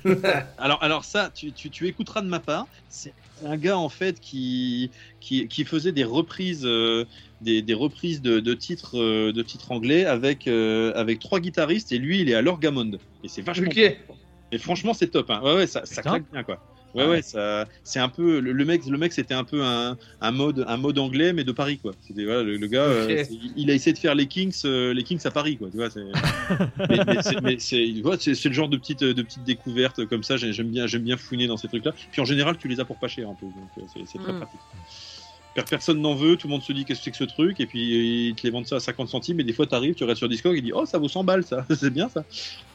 alors, 0.58 0.82
alors 0.82 1.04
ça, 1.04 1.30
tu, 1.34 1.52
tu, 1.52 1.70
tu 1.70 1.86
écouteras 1.88 2.22
de 2.22 2.28
ma 2.28 2.40
part. 2.40 2.66
C'est 2.88 3.12
un 3.44 3.56
gars 3.56 3.78
en 3.78 3.88
fait 3.88 4.20
qui, 4.20 4.90
qui, 5.20 5.48
qui 5.48 5.64
faisait 5.64 5.92
des 5.92 6.04
reprises, 6.04 6.64
euh, 6.64 7.04
des, 7.40 7.62
des, 7.62 7.74
reprises 7.74 8.22
de, 8.22 8.40
de 8.40 8.54
titres, 8.54 8.98
euh, 8.98 9.32
de 9.32 9.42
titres 9.42 9.72
anglais 9.72 10.04
avec, 10.04 10.46
euh, 10.46 10.92
avec 10.94 11.18
trois 11.18 11.40
guitaristes 11.40 11.92
et 11.92 11.98
lui 11.98 12.20
il 12.20 12.30
est 12.30 12.34
à 12.34 12.42
l'orgamonde 12.42 12.98
et 13.24 13.28
c'est 13.28 13.42
vachement. 13.42 13.66
Okay. 13.66 13.98
Et 14.52 14.58
franchement 14.58 14.94
c'est 14.94 15.08
top. 15.08 15.30
Hein. 15.30 15.40
Ouais 15.42 15.54
ouais 15.54 15.66
ça, 15.66 15.84
ça 15.84 16.02
claque 16.02 16.30
bien 16.30 16.42
quoi. 16.44 16.62
Ouais, 16.94 17.06
ouais, 17.06 17.22
ça, 17.22 17.66
c'est 17.84 17.98
un 17.98 18.08
peu 18.08 18.40
le, 18.40 18.64
mec, 18.64 18.84
le 18.86 18.98
mec, 18.98 19.12
c'était 19.12 19.34
un 19.34 19.44
peu 19.44 19.62
un, 19.62 19.96
un, 20.20 20.30
mode, 20.30 20.64
un 20.68 20.76
mode 20.76 20.98
anglais, 20.98 21.32
mais 21.32 21.44
de 21.44 21.52
Paris, 21.52 21.78
quoi. 21.78 21.92
C'était 22.06 22.24
voilà, 22.24 22.42
le, 22.42 22.66
gars, 22.66 22.82
euh, 22.82 23.24
il 23.56 23.70
a 23.70 23.74
essayé 23.74 23.92
de 23.92 23.98
faire 23.98 24.14
les 24.14 24.26
Kings, 24.26 24.54
euh, 24.64 24.92
les 24.92 25.02
Kings 25.02 25.20
à 25.24 25.30
Paris, 25.30 25.56
quoi. 25.56 25.68
Tu 25.70 25.78
vois, 25.78 25.90
c'est, 25.90 26.02
mais, 27.42 27.56
c'est, 27.58 28.34
c'est, 28.34 28.48
le 28.48 28.54
genre 28.54 28.68
de 28.68 28.76
petite, 28.76 29.04
de 29.04 29.22
petite 29.22 29.44
découverte 29.44 30.04
comme 30.06 30.22
ça. 30.22 30.36
J'aime 30.36 30.68
bien, 30.68 30.86
j'aime 30.86 31.02
bien 31.02 31.16
fouiner 31.16 31.46
dans 31.46 31.56
ces 31.56 31.68
trucs-là. 31.68 31.92
Puis 32.10 32.20
en 32.20 32.26
général, 32.26 32.58
tu 32.58 32.68
les 32.68 32.80
as 32.80 32.84
pour 32.84 32.96
pas 32.96 33.08
cher 33.08 33.28
un 33.28 33.34
peu, 33.34 33.46
donc 33.46 33.54
euh, 33.78 34.02
c'est, 34.06 34.18
très 34.18 34.32
mm. 34.32 34.36
pratique 34.36 34.60
personne 35.60 36.00
n'en 36.00 36.14
veut, 36.14 36.36
tout 36.36 36.46
le 36.46 36.52
monde 36.52 36.62
se 36.62 36.72
dit 36.72 36.84
qu'est-ce 36.84 37.00
que 37.00 37.04
c'est 37.04 37.10
que 37.10 37.16
ce 37.16 37.24
truc, 37.24 37.60
et 37.60 37.66
puis 37.66 38.28
ils 38.28 38.34
te 38.34 38.42
les 38.44 38.50
vendent 38.50 38.66
ça 38.66 38.76
à 38.76 38.80
50 38.80 39.08
centimes, 39.08 39.40
et 39.40 39.44
des 39.44 39.52
fois 39.52 39.66
t'arrives, 39.66 39.94
tu 39.94 40.04
restes 40.04 40.18
sur 40.18 40.28
Discord, 40.28 40.54
et 40.54 40.58
ils 40.58 40.62
disent 40.62 40.72
oh 40.74 40.86
ça 40.86 40.98
vaut 40.98 41.08
100 41.08 41.24
balles 41.24 41.44
ça, 41.44 41.66
c'est 41.74 41.90
bien 41.90 42.08
ça. 42.08 42.24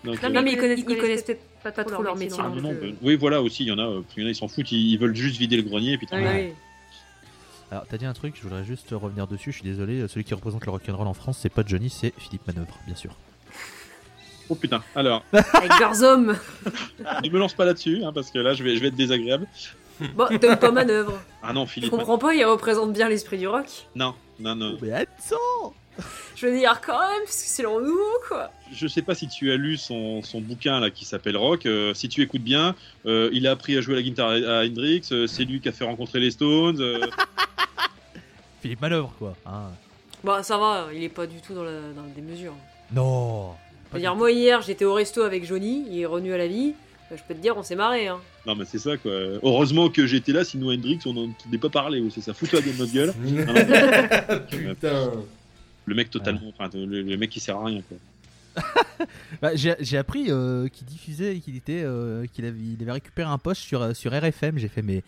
non, 0.03 0.13
mais 0.21 0.37
euh, 0.37 0.41
ils 0.47 0.57
connaissent, 0.57 0.79
ils 0.87 0.97
connaissent 0.97 1.23
peut-être 1.23 1.41
pas, 1.63 1.71
trop 1.71 2.03
leur 2.03 2.15
métier. 2.15 2.37
Ah, 2.39 2.49
non, 2.49 2.73
ben, 2.73 2.95
oui 3.01 3.15
voilà 3.15 3.41
aussi, 3.41 3.63
il 3.63 3.67
y 3.67 3.71
en 3.71 3.79
a, 3.79 3.87
euh, 3.87 4.01
il 4.15 4.21
y 4.21 4.25
en 4.25 4.27
a 4.27 4.31
ils 4.31 4.35
s'en 4.35 4.47
foutent, 4.47 4.71
ils, 4.71 4.97
veulent 4.97 5.15
juste 5.15 5.37
vider 5.37 5.57
le 5.57 5.63
grenier, 5.63 5.93
et 5.93 5.97
puis 5.97 6.07
ah, 6.11 6.17
oui. 6.17 6.53
Alors 7.71 7.85
t'as 7.89 7.97
dit 7.97 8.05
un 8.05 8.13
truc, 8.13 8.35
je 8.37 8.43
voudrais 8.43 8.63
juste 8.63 8.89
revenir 8.91 9.27
dessus, 9.27 9.51
je 9.51 9.57
suis 9.57 9.67
désolé, 9.67 10.07
celui 10.07 10.23
qui 10.23 10.33
représente 10.33 10.65
le 10.65 10.71
rock'n'roll 10.71 11.07
en 11.07 11.13
France, 11.13 11.39
c'est 11.41 11.49
pas 11.49 11.63
Johnny, 11.65 11.89
c'est 11.89 12.13
Philippe 12.17 12.47
Manœuvre, 12.47 12.77
bien 12.85 12.95
sûr. 12.95 13.15
Oh 14.49 14.55
putain, 14.55 14.81
alors. 14.95 15.25
Avec 15.33 15.71
Garzom 15.77 16.37
Ne 17.23 17.29
me 17.29 17.39
lance 17.39 17.53
pas 17.53 17.65
là-dessus, 17.65 18.03
hein, 18.03 18.13
parce 18.13 18.31
que 18.31 18.39
là 18.39 18.53
je 18.53 18.63
vais, 18.63 18.75
je 18.75 18.81
vais 18.81 18.87
être 18.87 18.95
désagréable. 18.95 19.47
Bon, 20.15 20.27
t'aimes 20.39 20.57
pas 20.57 20.71
manœuvre. 20.71 21.19
Ah 21.41 21.53
non, 21.53 21.65
Philippe. 21.65 21.91
Je 21.91 21.95
comprends 21.95 22.17
pas, 22.17 22.33
il 22.35 22.43
représente 22.45 22.93
bien 22.93 23.09
l'esprit 23.09 23.37
du 23.37 23.47
rock. 23.47 23.65
Non, 23.95 24.13
non, 24.39 24.55
non. 24.55 24.77
Mais 24.81 24.91
attends 24.91 25.73
Je 26.35 26.47
veux 26.47 26.57
dire, 26.57 26.79
quand 26.85 26.99
même, 26.99 27.23
parce 27.23 27.43
que 27.43 27.49
c'est 27.49 27.63
le 27.63 27.69
renouveau, 27.69 28.19
quoi. 28.27 28.51
Je 28.71 28.87
sais 28.87 29.01
pas 29.01 29.15
si 29.15 29.27
tu 29.27 29.51
as 29.51 29.55
lu 29.55 29.77
son, 29.77 30.21
son 30.21 30.41
bouquin 30.41 30.79
là 30.79 30.89
qui 30.89 31.05
s'appelle 31.05 31.37
Rock. 31.37 31.65
Euh, 31.65 31.93
si 31.93 32.09
tu 32.09 32.21
écoutes 32.21 32.43
bien, 32.43 32.75
euh, 33.05 33.29
il 33.33 33.47
a 33.47 33.51
appris 33.51 33.77
à 33.77 33.81
jouer 33.81 33.95
la 33.95 34.01
guitare 34.01 34.29
à 34.29 34.65
Hendrix. 34.65 35.03
Euh, 35.11 35.25
c'est 35.25 35.45
lui 35.45 35.59
qui 35.59 35.69
a 35.69 35.71
fait 35.71 35.85
rencontrer 35.85 36.19
les 36.19 36.31
Stones. 36.31 36.81
Philippe 38.61 38.81
Manœuvre, 38.81 39.13
quoi. 39.17 39.35
Hein. 39.45 39.69
Bah, 40.23 40.43
ça 40.43 40.57
va, 40.57 40.87
il 40.93 41.03
est 41.03 41.09
pas 41.09 41.27
du 41.27 41.41
tout 41.41 41.53
dans, 41.53 41.63
la, 41.63 41.71
dans 41.95 42.03
des 42.15 42.21
mesures. 42.21 42.55
Non. 42.91 43.53
Je 43.89 43.95
veux 43.95 43.99
dire, 44.01 44.15
moi 44.15 44.31
hier, 44.31 44.61
j'étais 44.61 44.85
au 44.85 44.93
resto 44.93 45.21
avec 45.21 45.45
Johnny, 45.45 45.85
il 45.89 45.99
est 45.99 46.05
revenu 46.05 46.33
à 46.33 46.37
la 46.37 46.47
vie. 46.47 46.73
Je 47.09 47.21
peux 47.25 47.33
te 47.33 47.39
dire, 47.39 47.55
on 47.55 47.63
s'est 47.63 47.75
marré. 47.75 48.07
Hein. 48.07 48.19
Non, 48.47 48.55
mais 48.55 48.63
c'est 48.63 48.79
ça, 48.79 48.95
quoi. 48.95 49.11
Heureusement 49.43 49.89
que 49.89 50.07
j'étais 50.07 50.31
là, 50.31 50.45
sinon 50.45 50.71
Hendrix, 50.71 50.99
on 51.05 51.13
n'en 51.13 51.27
n'est 51.51 51.57
pas 51.57 51.69
parlé. 51.69 52.01
C'est 52.09 52.21
ça, 52.21 52.33
fous-toi 52.33 52.61
de 52.61 52.71
notre 52.79 52.93
gueule. 52.93 53.13
Putain. 54.49 55.11
Le 55.85 55.95
mec 55.95 56.09
totalement. 56.09 56.53
Enfin, 56.57 56.69
le, 56.73 57.17
mec 57.17 57.29
qui 57.29 57.41
sert 57.41 57.57
à 57.57 57.65
rien, 57.65 57.81
quoi. 57.81 57.97
bah, 59.41 59.51
j'ai 59.55 59.97
appris 59.97 60.31
euh, 60.31 60.69
qu'il 60.69 60.87
diffusait, 60.87 61.39
qu'il 61.39 61.57
était, 61.57 61.83
euh, 61.83 62.25
qu'il 62.33 62.45
avait, 62.45 62.57
il 62.57 62.81
avait 62.81 62.93
récupéré 62.93 63.29
un 63.29 63.37
poste 63.37 63.61
sur, 63.61 63.93
sur 63.93 64.13
RFM. 64.13 64.57
J'ai 64.57 64.69
fait, 64.69 64.81
mais 64.81 65.03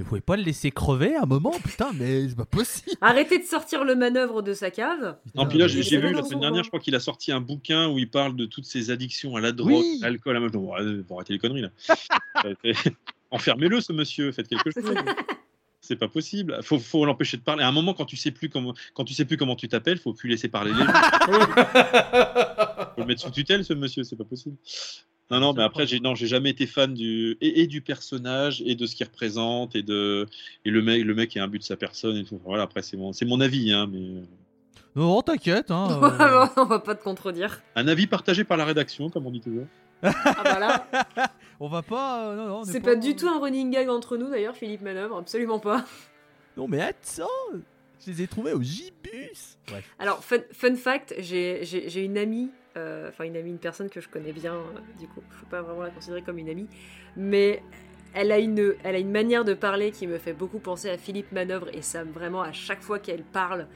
mais 0.00 0.04
vous 0.04 0.08
pouvez 0.08 0.22
pas 0.22 0.38
le 0.38 0.42
laisser 0.42 0.70
crever 0.70 1.14
un 1.14 1.26
moment, 1.26 1.52
putain, 1.62 1.90
mais 1.94 2.26
c'est 2.26 2.34
pas 2.34 2.46
possible. 2.46 2.96
Arrêtez 3.02 3.38
de 3.38 3.44
sortir 3.44 3.84
le 3.84 3.94
manœuvre 3.94 4.40
de 4.40 4.54
sa 4.54 4.70
cave. 4.70 5.18
Non, 5.34 5.46
puis 5.46 5.58
là, 5.58 5.68
j'ai 5.68 5.98
vu 5.98 6.10
la 6.12 6.22
semaine 6.22 6.40
dernière, 6.40 6.64
je 6.64 6.68
crois 6.68 6.80
qu'il 6.80 6.94
a 6.94 7.00
sorti 7.00 7.32
un 7.32 7.42
bouquin 7.42 7.90
où 7.90 7.98
il 7.98 8.08
parle 8.08 8.34
de 8.34 8.46
toutes 8.46 8.64
ses 8.64 8.90
addictions 8.90 9.36
à 9.36 9.42
la 9.42 9.52
drogue, 9.52 9.84
à 10.02 10.08
l'alcool, 10.08 10.38
à 10.38 10.40
la 10.40 10.48
Bon, 10.48 10.72
arrêtez 11.16 11.34
les 11.34 11.38
conneries 11.38 11.60
là. 11.62 11.68
Enfermez-le, 13.30 13.82
ce 13.82 13.92
monsieur, 13.92 14.32
faites 14.32 14.48
quelque 14.48 14.70
chose. 14.70 14.82
C'est 15.82 15.96
pas 15.96 16.08
possible. 16.08 16.58
Faut, 16.62 16.78
faut 16.78 17.04
l'empêcher 17.04 17.36
de 17.36 17.42
parler. 17.42 17.62
À 17.62 17.68
un 17.68 17.72
moment, 17.72 17.92
quand 17.92 18.06
tu 18.06 18.16
sais 18.16 18.30
plus 18.30 18.48
comment, 18.48 18.72
quand 18.94 19.04
tu 19.04 19.12
sais 19.12 19.26
plus 19.26 19.36
comment 19.36 19.56
tu 19.56 19.68
t'appelles, 19.68 19.98
faut 19.98 20.14
plus 20.14 20.30
laisser 20.30 20.48
parler 20.48 20.72
les 20.72 20.78
gens. 20.78 20.86
faut 22.94 23.00
le 23.00 23.04
mettre 23.04 23.20
sous 23.20 23.30
tutelle, 23.30 23.62
ce 23.64 23.74
monsieur. 23.74 24.04
C'est 24.04 24.16
pas 24.16 24.24
possible. 24.24 24.56
Non, 25.30 25.38
non, 25.38 25.52
mais 25.54 25.62
après, 25.62 25.86
j'ai 25.86 26.00
non, 26.00 26.16
j'ai 26.16 26.26
jamais 26.26 26.50
été 26.50 26.66
fan 26.66 26.92
du 26.92 27.38
et, 27.40 27.68
du 27.68 27.80
personnage 27.80 28.62
et 28.66 28.74
de 28.74 28.84
ce 28.86 28.96
qu'il 28.96 29.06
représente 29.06 29.76
et 29.76 29.82
de 29.82 30.26
et 30.64 30.70
le 30.70 30.82
mec, 30.82 31.04
le 31.04 31.14
mec 31.14 31.36
est 31.36 31.40
un 31.40 31.46
but 31.46 31.58
de 31.58 31.64
sa 31.64 31.76
personne 31.76 32.16
et 32.16 32.24
tout. 32.24 32.40
Voilà, 32.44 32.64
après 32.64 32.82
c'est 32.82 32.96
mon 32.96 33.12
c'est 33.12 33.26
mon 33.26 33.40
avis, 33.40 33.72
hein, 33.72 33.88
mais. 33.90 34.22
Non, 34.96 35.22
t'inquiète. 35.22 35.70
Hein, 35.70 36.00
euh. 36.20 36.46
on 36.56 36.64
va 36.64 36.80
pas 36.80 36.96
te 36.96 37.04
contredire. 37.04 37.62
Un 37.76 37.86
avis 37.86 38.08
partagé 38.08 38.42
par 38.42 38.56
la 38.56 38.64
rédaction, 38.64 39.08
comme 39.08 39.24
on 39.26 39.30
dit 39.30 39.40
toujours. 39.40 39.66
ah 40.02 40.12
bah 40.42 40.58
là. 40.58 40.86
on 41.60 41.68
va 41.68 41.82
pas. 41.82 42.26
Euh, 42.26 42.36
non, 42.36 42.46
non, 42.48 42.64
c'est 42.64 42.80
pas, 42.80 42.96
du 42.96 43.14
tout 43.14 43.28
un 43.28 43.38
running 43.38 43.70
gag 43.70 43.88
entre 43.88 44.16
nous 44.16 44.30
d'ailleurs, 44.30 44.56
Philippe 44.56 44.82
Manœuvre, 44.82 45.16
absolument 45.16 45.60
pas. 45.60 45.84
Non 46.56 46.66
mais 46.66 46.80
attends, 46.80 47.28
je 48.04 48.10
les 48.10 48.22
ai 48.22 48.26
trouvés 48.26 48.52
au 48.52 48.60
Gibus. 48.60 49.58
Alors 50.00 50.24
fun, 50.24 50.38
fun 50.52 50.74
fact, 50.74 51.14
j'ai 51.20 52.04
une 52.04 52.18
amie 52.18 52.50
enfin 52.76 53.24
une 53.24 53.36
amie, 53.36 53.50
une 53.50 53.58
personne 53.58 53.88
que 53.88 54.00
je 54.00 54.08
connais 54.08 54.32
bien, 54.32 54.54
euh, 54.54 54.98
du 54.98 55.06
coup, 55.08 55.22
je 55.30 55.36
ne 55.36 55.40
peux 55.40 55.46
pas 55.50 55.62
vraiment 55.62 55.82
la 55.82 55.90
considérer 55.90 56.22
comme 56.22 56.38
une 56.38 56.48
amie, 56.48 56.68
mais 57.16 57.62
elle 58.14 58.32
a 58.32 58.38
une, 58.38 58.74
elle 58.82 58.94
a 58.94 58.98
une 58.98 59.10
manière 59.10 59.44
de 59.44 59.54
parler 59.54 59.90
qui 59.90 60.06
me 60.06 60.18
fait 60.18 60.32
beaucoup 60.32 60.58
penser 60.58 60.90
à 60.90 60.98
Philippe 60.98 61.32
Manœuvre, 61.32 61.68
et 61.72 61.82
ça, 61.82 62.04
vraiment, 62.04 62.42
à 62.42 62.52
chaque 62.52 62.82
fois 62.82 62.98
qu'elle 62.98 63.22
parle, 63.22 63.66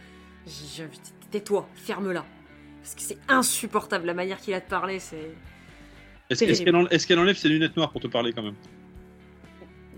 j'ai 0.46 0.84
envie 0.84 0.98
de 0.98 1.30
tais-toi, 1.30 1.68
ferme-la. 1.74 2.24
Parce 2.82 2.94
que 2.94 3.02
c'est 3.02 3.18
insupportable, 3.28 4.06
la 4.06 4.14
manière 4.14 4.38
qu'il 4.38 4.54
a 4.54 4.60
de 4.60 4.64
parler, 4.64 4.98
c'est... 4.98 5.34
Est-ce 6.30 7.06
qu'elle 7.06 7.18
enlève, 7.18 7.36
ses 7.36 7.48
lunettes 7.48 7.76
noires 7.76 7.90
pour 7.90 8.00
te 8.00 8.06
parler 8.06 8.32
quand 8.32 8.42
même? 8.42 8.56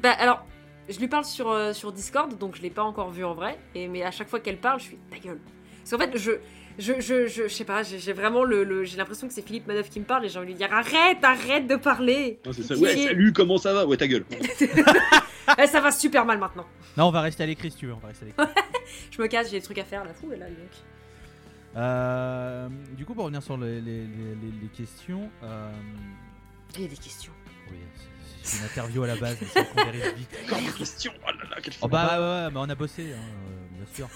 Bah 0.03 0.13
alors, 0.13 0.45
je 0.89 0.99
lui 0.99 1.09
parle 1.09 1.25
sur, 1.25 1.51
euh, 1.51 1.73
sur 1.73 1.93
Discord, 1.93 2.37
donc 2.37 2.57
je 2.57 2.63
l'ai 2.63 2.71
pas 2.71 2.83
encore 2.83 3.11
vu 3.11 3.25
en 3.25 3.35
vrai, 3.35 3.59
et, 3.75 3.89
mais 3.89 4.03
à 4.03 4.11
chaque 4.11 4.29
fois 4.29 4.41
qu'elle 4.41 4.59
parle, 4.59 4.81
je 4.81 4.85
suis 4.85 4.99
ta 5.11 5.19
gueule. 5.19 5.41
Parce 5.79 5.91
qu'en 5.91 5.99
fait, 5.99 6.19
je, 6.19 6.33
je, 6.79 7.01
je, 7.01 7.27
je, 7.27 7.49
sais 7.49 7.65
pas, 7.65 7.83
j'ai 7.83 8.13
vraiment 8.13 8.45
le, 8.45 8.85
j'ai 8.85 8.97
l'impression 8.97 9.27
que 9.29 9.35
c'est 9.35 9.47
Philippe 9.47 9.67
Manœuvre 9.67 9.89
qui 9.89 10.01
me 10.01 10.05
parle 10.05 10.25
et 10.25 10.29
j'ai 10.29 10.39
envie 10.39 10.49
de 10.49 10.53
lui 10.53 10.59
dire 10.59 10.73
arrête, 10.73 11.23
arrête 11.23 11.67
de 11.67 11.77
parler. 11.77 12.39
c'est 12.53 12.63
ça. 12.63 12.77
Ouais, 12.77 12.97
salut, 12.97 13.33
comment 13.33 13.59
ça 13.59 13.73
va? 13.73 13.87
Ouais, 13.87 13.97
ta 13.97 14.09
gueule. 14.09 14.25
Eh, 15.59 15.69
ça 15.69 15.81
va 15.81 15.93
super 15.93 16.25
mal 16.25 16.39
maintenant. 16.39 16.67
Non, 16.97 17.07
on 17.07 17.11
va 17.13 17.21
rester 17.21 17.45
à 17.45 17.47
l'écrit 17.47 17.71
si 17.71 17.77
tu 17.77 17.87
veux, 17.87 17.95
on 17.95 17.99
va 17.99 18.09
rester 18.09 18.25
à 18.25 18.29
l'écrit. 18.29 18.63
je 19.13 19.23
me 19.23 19.29
casse, 19.29 19.49
j'ai 19.49 19.59
des 19.59 19.63
trucs 19.63 19.79
à 19.79 19.85
faire 19.85 20.05
la 20.05 20.13
fou 20.13 20.29
là 20.29 20.39
donc. 20.39 20.57
Euh, 21.77 22.69
du 22.97 23.05
coup, 23.05 23.15
pour 23.15 23.25
revenir 23.25 23.43
sur 23.43 23.57
les, 23.57 23.81
les, 23.81 24.07
les, 24.07 24.69
questions. 24.77 25.31
Euh... 25.43 25.71
Il 26.75 26.83
y 26.83 26.85
a 26.87 26.89
des 26.89 26.97
questions. 26.97 27.33
Oui, 27.71 27.77
c'est 28.43 28.59
une 28.59 28.65
interview 28.65 29.03
à 29.03 29.07
la 29.09 29.17
base, 29.17 29.37
mais 29.41 29.47
c'est 29.53 29.73
qu'on 29.73 29.85
vérifie 29.85 30.15
vite. 30.17 30.39
Encore 30.47 30.59
des 30.59 30.79
questions? 30.79 31.13
Oh 31.23 31.27
là 31.27 31.49
là, 31.51 31.57
quelle 31.63 31.75
oh 31.81 31.89
bah 31.89 32.07
ouais, 32.07 32.47
ouais, 32.47 32.51
bah 32.53 32.61
on 32.63 32.69
a 32.69 32.75
bossé, 32.75 33.13
hein, 33.13 33.19
euh, 33.19 33.77
bien 33.77 33.95
sûr. 33.95 34.09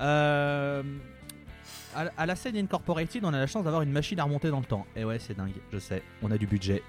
Euh, 0.00 0.82
à, 2.16 2.26
la 2.26 2.36
scène 2.36 2.56
Incorporated, 2.56 3.24
on 3.24 3.32
a 3.32 3.38
la 3.38 3.46
chance 3.46 3.64
d'avoir 3.64 3.82
une 3.82 3.92
machine 3.92 4.20
à 4.20 4.24
remonter 4.24 4.50
dans 4.50 4.60
le 4.60 4.64
temps. 4.64 4.86
Et 4.94 5.04
ouais, 5.04 5.18
c'est 5.18 5.36
dingue, 5.36 5.54
je 5.72 5.78
sais, 5.78 6.02
on 6.22 6.30
a 6.30 6.38
du 6.38 6.46
budget. 6.46 6.82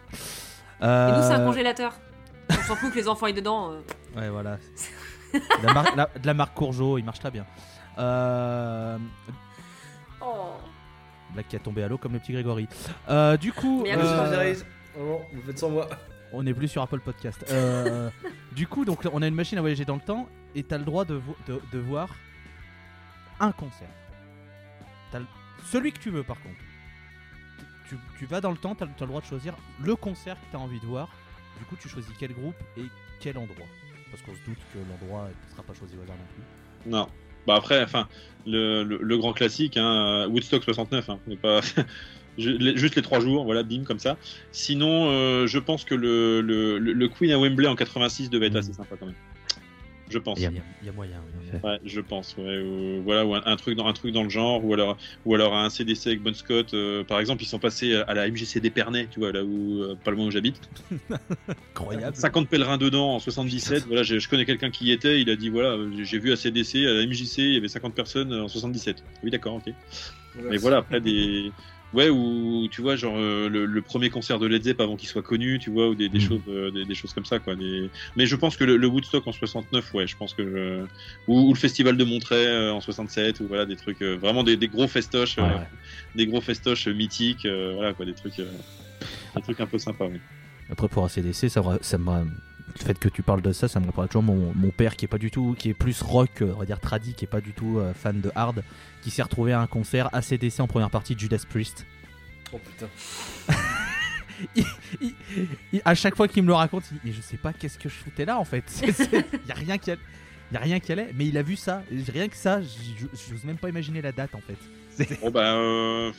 Et 0.82 0.86
nous, 0.86 1.22
c'est 1.22 1.34
un 1.34 1.45
congélateur. 1.45 1.94
On 2.50 2.53
s'en 2.53 2.76
fout 2.76 2.92
que 2.92 2.98
les 2.98 3.08
enfants 3.08 3.27
aient 3.27 3.34
dedans. 3.34 3.72
Ouais, 4.16 4.30
voilà. 4.30 4.58
de, 5.34 6.26
la 6.26 6.34
marque 6.34 6.53
Courgeot, 6.53 6.98
il 6.98 7.06
marche 7.06 7.19
très 7.19 7.32
bien. 7.32 7.45
Euh... 7.98 8.98
Oh. 10.22 10.53
Blague 11.34 11.48
qui 11.48 11.56
a 11.56 11.60
tombé 11.60 11.84
à 11.84 11.88
l'eau 11.88 11.98
comme 11.98 12.14
le 12.14 12.19
petit 12.19 12.34
Grégory. 12.34 12.68
Euh, 13.10 13.38
du 13.38 13.52
coup. 13.52 13.84
Euh... 13.86 14.56
vous 14.95 15.42
faites 15.45 15.60
sans 15.60 15.69
moi. 15.69 15.88
On 16.34 16.44
n'est 16.44 16.53
plus 16.53 16.68
sur 16.68 16.82
Apple 16.82 17.00
Podcast. 17.00 17.45
Euh, 17.50 18.10
du 18.52 18.68
coup, 18.68 18.86
donc 18.86 19.00
on 19.11 19.22
a 19.22 19.27
une 19.27 19.36
machine 19.36 19.58
à 19.58 19.61
voyager 19.61 19.86
dans 19.86 19.95
le 19.95 20.02
temps 20.02 20.27
et 20.56 20.64
t'as 20.64 20.77
le 20.77 20.84
droit 20.84 21.06
de, 21.06 21.22
de, 21.48 21.80
voir 21.80 22.10
un 23.40 23.52
concert. 23.52 23.88
Celui 25.64 25.92
que 25.92 26.00
tu 26.00 26.10
veux 26.10 26.24
par 26.24 26.42
contre. 26.42 26.56
Tu, 27.90 27.95
tu 28.19 28.26
vas 28.26 28.42
dans 28.42 28.52
le 28.52 28.58
temps, 28.58 28.76
t'as 28.76 28.86
as 28.86 29.02
le 29.02 29.08
droit 29.08 29.22
de 29.22 29.26
choisir 29.26 29.56
le 29.82 29.95
concert 29.95 30.36
que 30.36 30.45
t'as 30.52 30.58
envie 30.58 30.80
de 30.80 30.86
voir. 30.86 31.10
Du 31.60 31.66
coup, 31.66 31.76
tu 31.80 31.88
choisis 31.88 32.11
quel 32.19 32.34
groupe 32.34 32.56
et 32.77 32.84
quel 33.19 33.38
endroit. 33.38 33.66
Parce 34.11 34.22
qu'on 34.24 34.34
se 34.34 34.45
doute 34.45 34.60
que 34.74 34.80
l'endroit 34.90 35.27
ne 35.27 35.52
sera 35.52 35.64
pas 35.64 35.74
choisi 35.74 35.95
au 35.98 36.02
hasard 36.03 36.16
non 36.16 36.24
plus. 36.34 36.92
Non. 36.92 37.08
Bah 37.45 37.56
après, 37.56 37.82
enfin, 37.82 38.10
le, 38.45 38.84
le, 38.84 39.18
grand 39.18 39.32
classique, 39.32 39.77
hein, 39.77 40.27
Woodstock 40.27 40.64
69, 40.64 41.10
hein, 41.10 41.19
pas 41.42 41.61
juste 42.38 42.95
les 42.95 43.02
trois 43.02 43.22
jours, 43.22 43.45
voilà, 43.45 43.64
bim, 43.64 43.84
comme 43.86 44.00
ça. 44.00 44.18
Sinon, 44.52 45.10
euh, 45.10 45.48
je 45.48 45.58
pense 45.58 45.86
que 45.86 45.95
le, 45.95 46.42
le, 46.42 46.77
le, 46.77 47.08
Queen 47.08 47.32
à 47.32 47.40
Wembley 47.40 47.68
en 47.68 47.76
86 47.76 48.30
devait 48.30 48.48
être 48.48 48.58
assez 48.58 48.74
sympa 48.74 48.95
quand 49.00 49.06
même. 49.06 49.16
Je 50.10 50.19
pense. 50.19 50.40
Il 50.40 50.44
y, 50.44 50.90
a 50.90 50.92
moyen. 50.94 51.22
Ouais, 51.64 51.80
je 51.84 52.00
pense. 52.00 52.36
Ouais, 52.38 53.02
voilà, 53.03 53.26
ou 53.26 53.36
un, 53.36 53.56
truc 53.58 53.76
dans 53.76 53.88
un 53.88 53.94
truc 53.94 54.14
dans 54.14 54.24
le 54.24 54.30
genre, 54.30 54.64
ou 54.64 54.74
alors, 54.74 54.98
ou 55.26 55.36
alors 55.36 55.56
un 55.56 55.69
CDC 55.69 56.08
avec 56.08 56.22
Bon 56.22 56.34
Scott. 56.34 56.74
Euh, 56.74 57.03
par 57.03 57.19
exemple, 57.19 57.44
ils 57.44 57.48
sont 57.48 57.60
passés 57.60 57.95
à 57.95 58.14
la 58.14 58.30
MJC 58.30 58.60
d'Épernay, 58.60 59.08
tu 59.11 59.19
vois, 59.19 59.32
là 59.32 59.44
où 59.44 59.82
euh, 59.82 59.95
pas 60.02 60.11
loin 60.11 60.26
où 60.26 60.32
j'habite. 60.32 60.61
Incroyable. 61.72 62.16
50 62.16 62.48
pèlerins 62.48 62.77
dedans 62.77 63.16
en 63.16 63.19
77. 63.19 63.86
voilà, 63.88 64.03
je, 64.03 64.19
je, 64.19 64.30
connais 64.30 64.45
quelqu'un 64.45 64.69
qui 64.69 64.86
y 64.86 64.92
était. 64.92 65.19
Il 65.19 65.30
a 65.30 65.36
dit 65.36 65.50
voilà, 65.50 65.77
j'ai 66.03 66.19
vu 66.19 66.32
à 66.32 66.38
CDC, 66.38 66.86
à 66.86 66.94
la 66.94 67.06
MJC, 67.06 67.40
il 67.40 67.53
y 67.53 67.58
avait 67.58 67.68
50 67.68 67.94
personnes 67.94 68.34
en 68.34 68.48
77. 68.48 69.03
Oui, 69.24 69.32
d'accord, 69.32 69.56
ok. 69.56 69.74
Mais 70.50 70.58
voilà, 70.58 70.77
après 70.77 71.02
des 71.02 71.52
Ouais, 71.98 72.09
ou 72.09 72.67
tu 72.69 72.84
vois, 72.84 72.95
genre 72.95 73.16
euh, 73.17 73.50
le, 73.50 73.82
premier 73.82 74.11
concert 74.11 74.38
de 74.38 74.45
Led 74.45 74.64
Zepp 74.64 74.80
avant 74.82 74.95
qu'il 74.95 75.09
soit 75.09 75.24
connu, 75.24 75.58
tu 75.58 75.72
vois, 75.72 75.90
ou 75.90 75.95
des, 75.95 76.09
des 76.09 76.19
mm. 76.19 76.22
choses, 76.22 76.42
euh, 76.48 76.85
des, 76.85 76.93
choses 76.93 77.11
comme 77.11 77.26
ça, 77.26 77.40
quoi. 77.40 77.56
Mais 78.16 78.27
je 78.27 78.35
pense 78.35 78.56
que 78.56 78.64
le, 78.64 78.85
Woodstock 78.85 79.26
en 79.26 79.32
69, 79.32 79.95
ouais, 79.95 80.06
je 80.06 80.16
pense 80.16 80.35
que 80.35 80.85
ou, 81.27 81.51
le 81.51 81.58
festival 81.58 81.98
de 81.98 82.03
Montreuil 82.03 82.45
euh, 82.45 82.72
en 82.72 82.82
67, 82.82 83.40
ou 83.40 83.48
voilà, 83.48 83.66
des 83.66 83.76
trucs 83.76 84.03
vraiment 84.03 84.43
des, 84.43 84.58
gros 84.67 84.88
festoches, 84.88 85.38
des 86.14 86.27
gros 86.27 86.40
festoches 86.40 86.88
mythiques, 86.88 87.48
voilà, 87.48 87.95
quoi, 87.95 88.06
des 88.06 88.14
trucs, 88.14 88.38
des 88.38 89.42
trucs 89.42 89.59
un 89.59 89.66
peu 89.66 89.80
sympas. 89.80 90.06
Oui. 90.06 90.19
Après 90.69 90.88
pour 90.88 91.03
ACDC, 91.03 91.50
ça, 91.50 91.64
ça 91.82 91.98
m'a 91.98 92.26
le 92.80 92.85
fait 92.85 92.99
que 92.99 93.09
tu 93.09 93.23
parles 93.23 93.41
de 93.41 93.51
ça, 93.51 93.67
ça 93.67 93.80
me 93.80 93.85
rappelle 93.85 94.07
toujours 94.07 94.23
mon, 94.23 94.53
mon, 94.56 94.69
père 94.69 94.95
qui 94.95 95.06
est 95.06 95.07
pas 95.07 95.17
du 95.17 95.31
tout, 95.31 95.56
qui 95.57 95.69
est 95.69 95.73
plus 95.73 96.01
rock, 96.01 96.41
on 96.41 96.59
va 96.59 96.65
dire 96.65 96.80
tradi, 96.80 97.14
qui 97.14 97.25
est 97.25 97.27
pas 97.27 97.41
du 97.41 97.53
tout 97.53 97.80
euh, 97.80 97.93
fan 97.93 98.19
de 98.22 98.31
hard, 98.35 98.64
qui 99.01 99.11
s'est 99.11 99.23
retrouvé 99.23 99.53
à 99.53 99.61
un 99.61 99.67
concert 99.67 100.09
ACDC 100.14 100.59
en 100.59 100.67
première 100.67 100.89
partie 100.89 101.15
de 101.15 101.19
Judas 101.19 101.43
Priest. 101.49 101.85
Oh 102.53 102.59
putain. 102.59 102.88
à 105.85 105.95
chaque 105.95 106.15
fois 106.15 106.27
qu'il 106.27 106.43
me 106.43 106.47
le 106.47 106.53
raconte, 106.53 106.83
il, 107.03 107.14
je 107.14 107.22
sais 107.22 107.38
pas 107.38 107.53
qu'est-ce 107.53 107.77
que 107.80 107.89
je 107.89 107.95
foutais 107.95 108.25
là 108.25 108.39
en 108.39 108.45
fait. 108.45 108.64
Il 108.81 109.47
y 109.47 109.51
a 109.51 109.56
rien 109.56 109.77
qui 109.77 109.91
y 109.91 110.56
a 110.56 110.59
rien 110.59 110.80
qui 110.80 110.93
allait, 110.93 111.09
mais 111.14 111.25
il 111.25 111.38
a 111.38 111.41
vu 111.41 111.57
ça. 111.57 111.83
Rien 112.07 112.30
que 112.30 112.38
ça, 112.38 112.61
j'ose 112.61 113.43
même 113.43 113.57
pas 113.57 113.67
imaginer 113.67 114.01
la 114.01 114.14
date 114.14 114.33
en 114.33 114.39
fait. 114.39 115.17
Bon 115.22 115.30
bah 115.30 115.56
euh, 115.56 116.14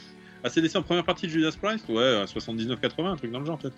ACDC 0.44 0.76
en 0.76 0.82
première 0.82 1.04
partie 1.04 1.26
de 1.26 1.32
Judas 1.32 1.56
Priest, 1.60 1.88
ouais, 1.88 2.24
79-80, 2.24 3.06
un 3.06 3.16
truc 3.16 3.32
dans 3.32 3.40
le 3.40 3.46
genre 3.46 3.58
peut-être 3.58 3.76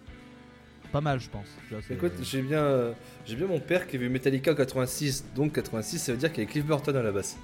pas 0.91 1.01
mal, 1.01 1.21
je 1.21 1.29
pense. 1.29 1.47
Écoute, 1.91 2.13
j'ai 2.23 2.43
bien, 2.43 2.93
j'ai 3.27 3.37
bien 3.37 3.47
mon 3.47 3.61
père 3.61 3.87
qui 3.87 3.97
a 3.97 3.99
vu 3.99 4.09
Metallica 4.09 4.53
en 4.53 4.55
86, 4.55 5.27
donc 5.35 5.53
86, 5.53 5.99
ça 5.99 6.13
veut 6.13 6.19
dire 6.19 6.33
qu'il 6.33 6.45
y 6.45 6.47
a 6.47 6.51
Cliff 6.51 6.65
Burton 6.65 6.97
à 6.97 7.03
la 7.03 7.13
basse. 7.13 7.37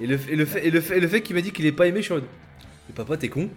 Et 0.00 0.06
le, 0.06 0.18
et 0.28 0.36
le 0.36 0.44
fait, 0.44 0.66
et 0.66 0.70
le 0.70 0.80
fait, 0.80 1.00
le 1.00 1.08
fait 1.08 1.22
qu'il 1.22 1.36
m'a 1.36 1.42
dit 1.42 1.52
qu'il 1.52 1.66
est 1.66 1.72
pas 1.72 1.86
aimé, 1.86 1.98
je 1.98 2.04
suis 2.04 2.12
en 2.12 2.16
mode, 2.16 2.26
mais 2.88 2.94
papa, 2.94 3.16
t'es 3.16 3.28
con 3.28 3.48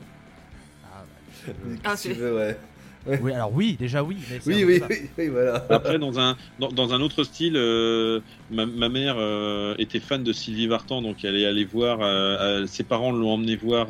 Ah, 0.83 1.03
bah, 1.47 1.53
ah 1.83 1.95
tu 1.99 2.13
veux, 2.13 2.35
ouais. 2.35 2.57
Oui, 3.21 3.33
alors 3.33 3.53
oui, 3.53 3.77
déjà 3.79 4.03
oui. 4.03 4.17
oui, 4.45 4.63
oui, 4.63 4.81
oui, 5.17 5.27
voilà. 5.27 5.65
Après, 5.69 5.99
dans 5.99 6.19
un, 6.19 6.35
dans, 6.59 6.93
un 6.93 7.01
autre 7.01 7.23
style, 7.23 7.55
euh, 7.55 8.19
ma, 8.49 8.65
ma, 8.65 8.89
mère 8.89 9.15
euh, 9.17 9.75
était 9.77 9.99
fan 9.99 10.23
de 10.23 10.33
Sylvie 10.33 10.67
Vartan, 10.67 11.01
donc 11.01 11.23
elle 11.23 11.35
est 11.35 11.45
allée 11.45 11.65
voir, 11.65 11.99
euh, 12.01 12.65
ses 12.65 12.83
parents 12.83 13.11
l'ont 13.11 13.33
emmené 13.33 13.55
voir 13.55 13.89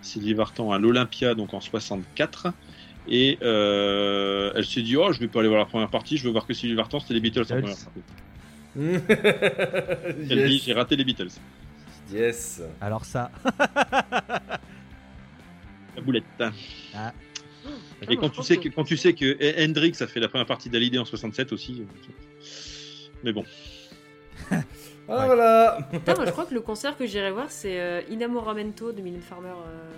Sylvie 0.00 0.34
Vartan 0.34 0.72
à 0.72 0.78
l'Olympia, 0.78 1.34
donc 1.34 1.54
en 1.54 1.60
64. 1.60 2.48
Et 3.08 3.38
euh, 3.42 4.52
elle 4.54 4.64
s'est 4.64 4.82
dit 4.82 4.96
Oh, 4.96 5.12
je 5.12 5.18
vais 5.18 5.28
pas 5.28 5.40
aller 5.40 5.48
voir 5.48 5.60
la 5.60 5.66
première 5.66 5.90
partie, 5.90 6.16
je 6.16 6.24
veux 6.24 6.30
voir 6.30 6.46
que 6.46 6.54
Sylvie 6.54 6.74
Vartan, 6.74 7.00
c'était 7.00 7.14
les 7.14 7.20
Beatles 7.20 7.42
en 7.42 7.60
première 7.60 7.76
partie. 7.76 8.02
elle 10.30 10.48
dit 10.48 10.62
J'ai 10.64 10.72
raté 10.72 10.96
les 10.96 11.04
Beatles. 11.04 11.30
Yes. 12.12 12.62
Alors 12.80 13.04
ça. 13.04 13.30
la 15.96 16.02
boulette. 16.02 16.24
Ah. 16.94 17.12
Et 18.08 18.16
quand 18.16 18.30
tu, 18.30 18.42
sais 18.42 18.56
que, 18.56 18.68
quand 18.68 18.84
tu 18.84 18.96
sais 18.96 19.12
que 19.14 19.64
Hendrix 19.64 19.92
a 20.00 20.06
fait 20.06 20.20
la 20.20 20.28
première 20.28 20.46
partie 20.46 20.68
d'Alidé 20.68 20.98
en 20.98 21.04
67 21.04 21.52
aussi. 21.52 21.84
Mais 23.22 23.32
bon. 23.32 23.44
ah 24.50 24.62
voilà 25.06 25.78
Putain, 25.90 26.14
moi, 26.14 26.26
je 26.26 26.32
crois 26.32 26.46
que 26.46 26.54
le 26.54 26.60
concert 26.60 26.96
que 26.96 27.06
j'irai 27.06 27.30
voir, 27.30 27.50
c'est 27.50 27.80
euh, 27.80 28.02
Inamoramento 28.10 28.92
de 28.92 29.00
Mylène 29.00 29.22
Farmer. 29.22 29.50
Euh 29.50 29.90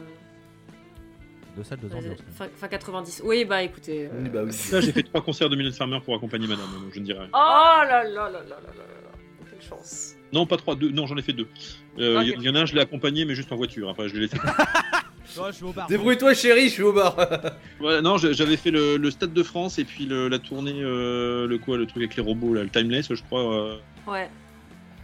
deux 1.56 1.64
salles, 1.64 1.78
deux 1.80 1.94
ambiances. 1.94 2.18
Fin, 2.56 2.68
90. 2.68 3.22
Oui, 3.24 3.44
bah 3.44 3.62
écoutez. 3.62 4.08
Euh... 4.12 4.28
bah, 4.28 4.80
j'ai 4.80 4.92
fait 4.92 5.02
trois 5.02 5.22
concerts 5.22 5.48
de 5.48 5.56
Mylène 5.56 5.72
Farmer 5.72 6.00
pour 6.04 6.14
accompagner 6.14 6.46
madame, 6.46 6.66
donc 6.82 6.92
je 6.92 7.00
ne 7.00 7.04
dirais 7.04 7.20
rien. 7.20 7.30
Oh 7.32 7.36
là 7.36 8.04
là 8.04 8.04
là 8.04 8.30
là 8.30 8.40
là 8.40 8.58
là 8.60 9.50
Quelle 9.50 9.62
chance. 9.62 10.14
Non, 10.32 10.46
pas 10.46 10.56
trois, 10.56 10.74
deux. 10.74 10.90
Non, 10.90 11.06
j'en 11.06 11.16
ai 11.16 11.22
fait 11.22 11.32
deux. 11.32 11.46
Il 11.96 12.04
euh, 12.04 12.24
y, 12.24 12.48
en 12.48 12.54
a 12.56 12.60
un, 12.60 12.66
je 12.66 12.74
l'ai 12.74 12.80
accompagné, 12.80 13.24
mais 13.24 13.34
juste 13.34 13.52
en 13.52 13.56
voiture. 13.56 13.88
Après, 13.88 14.08
je 14.08 14.14
l'ai 14.14 14.20
laissé. 14.22 14.36
bar. 15.74 15.88
Débrouille-toi, 15.88 16.34
chérie, 16.34 16.68
je 16.68 16.74
suis 16.74 16.82
au 16.82 16.92
bar. 16.92 17.16
ouais, 17.80 18.02
non, 18.02 18.16
j'avais 18.18 18.56
fait 18.56 18.70
le, 18.70 19.10
Stade 19.10 19.32
de 19.32 19.42
France 19.42 19.78
et 19.78 19.84
puis 19.84 20.06
le, 20.06 20.28
la 20.28 20.38
tournée, 20.38 20.82
euh, 20.82 21.46
le 21.46 21.58
quoi, 21.58 21.76
le 21.76 21.86
truc 21.86 22.02
avec 22.02 22.16
les 22.16 22.22
robots, 22.22 22.54
là, 22.54 22.62
le 22.62 22.68
Timeless, 22.68 23.12
je 23.14 23.22
crois. 23.22 23.54
Euh. 23.54 23.76
Ouais. 24.06 24.28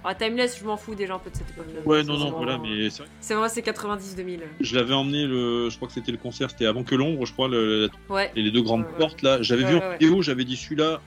Ah, 0.04 0.14
Timeless, 0.14 0.58
je 0.58 0.64
m'en 0.64 0.76
fous 0.76 0.94
déjà 0.94 1.14
un 1.14 1.18
peu 1.18 1.30
de 1.30 1.36
cette 1.36 1.50
époque-là. 1.50 1.80
Ouais, 1.84 2.02
non, 2.02 2.16
non, 2.16 2.30
voilà, 2.30 2.58
mais 2.58 2.88
c'est 2.88 3.02
vrai. 3.02 3.10
C'est 3.20 3.34
vrai, 3.34 3.48
c'est 3.48 3.60
90-2000. 3.60 4.40
Je 4.60 4.76
l'avais 4.76 4.94
emmené, 4.94 5.26
le... 5.26 5.68
je 5.68 5.76
crois 5.76 5.88
que 5.88 5.94
c'était 5.94 6.12
le 6.12 6.18
concert, 6.18 6.50
c'était 6.50 6.66
avant 6.66 6.84
que 6.84 6.94
l'ombre, 6.94 7.26
je 7.26 7.32
crois, 7.32 7.48
le... 7.48 7.90
ouais. 8.08 8.30
et 8.34 8.42
les 8.42 8.50
deux 8.50 8.62
grandes 8.62 8.86
portes 8.98 9.22
là. 9.22 9.42
J'avais 9.42 9.64
vu 9.64 9.76
en 9.76 9.92
vidéo, 9.92 10.22
j'avais 10.22 10.44
dit 10.44 10.56
celui-là, 10.56 11.00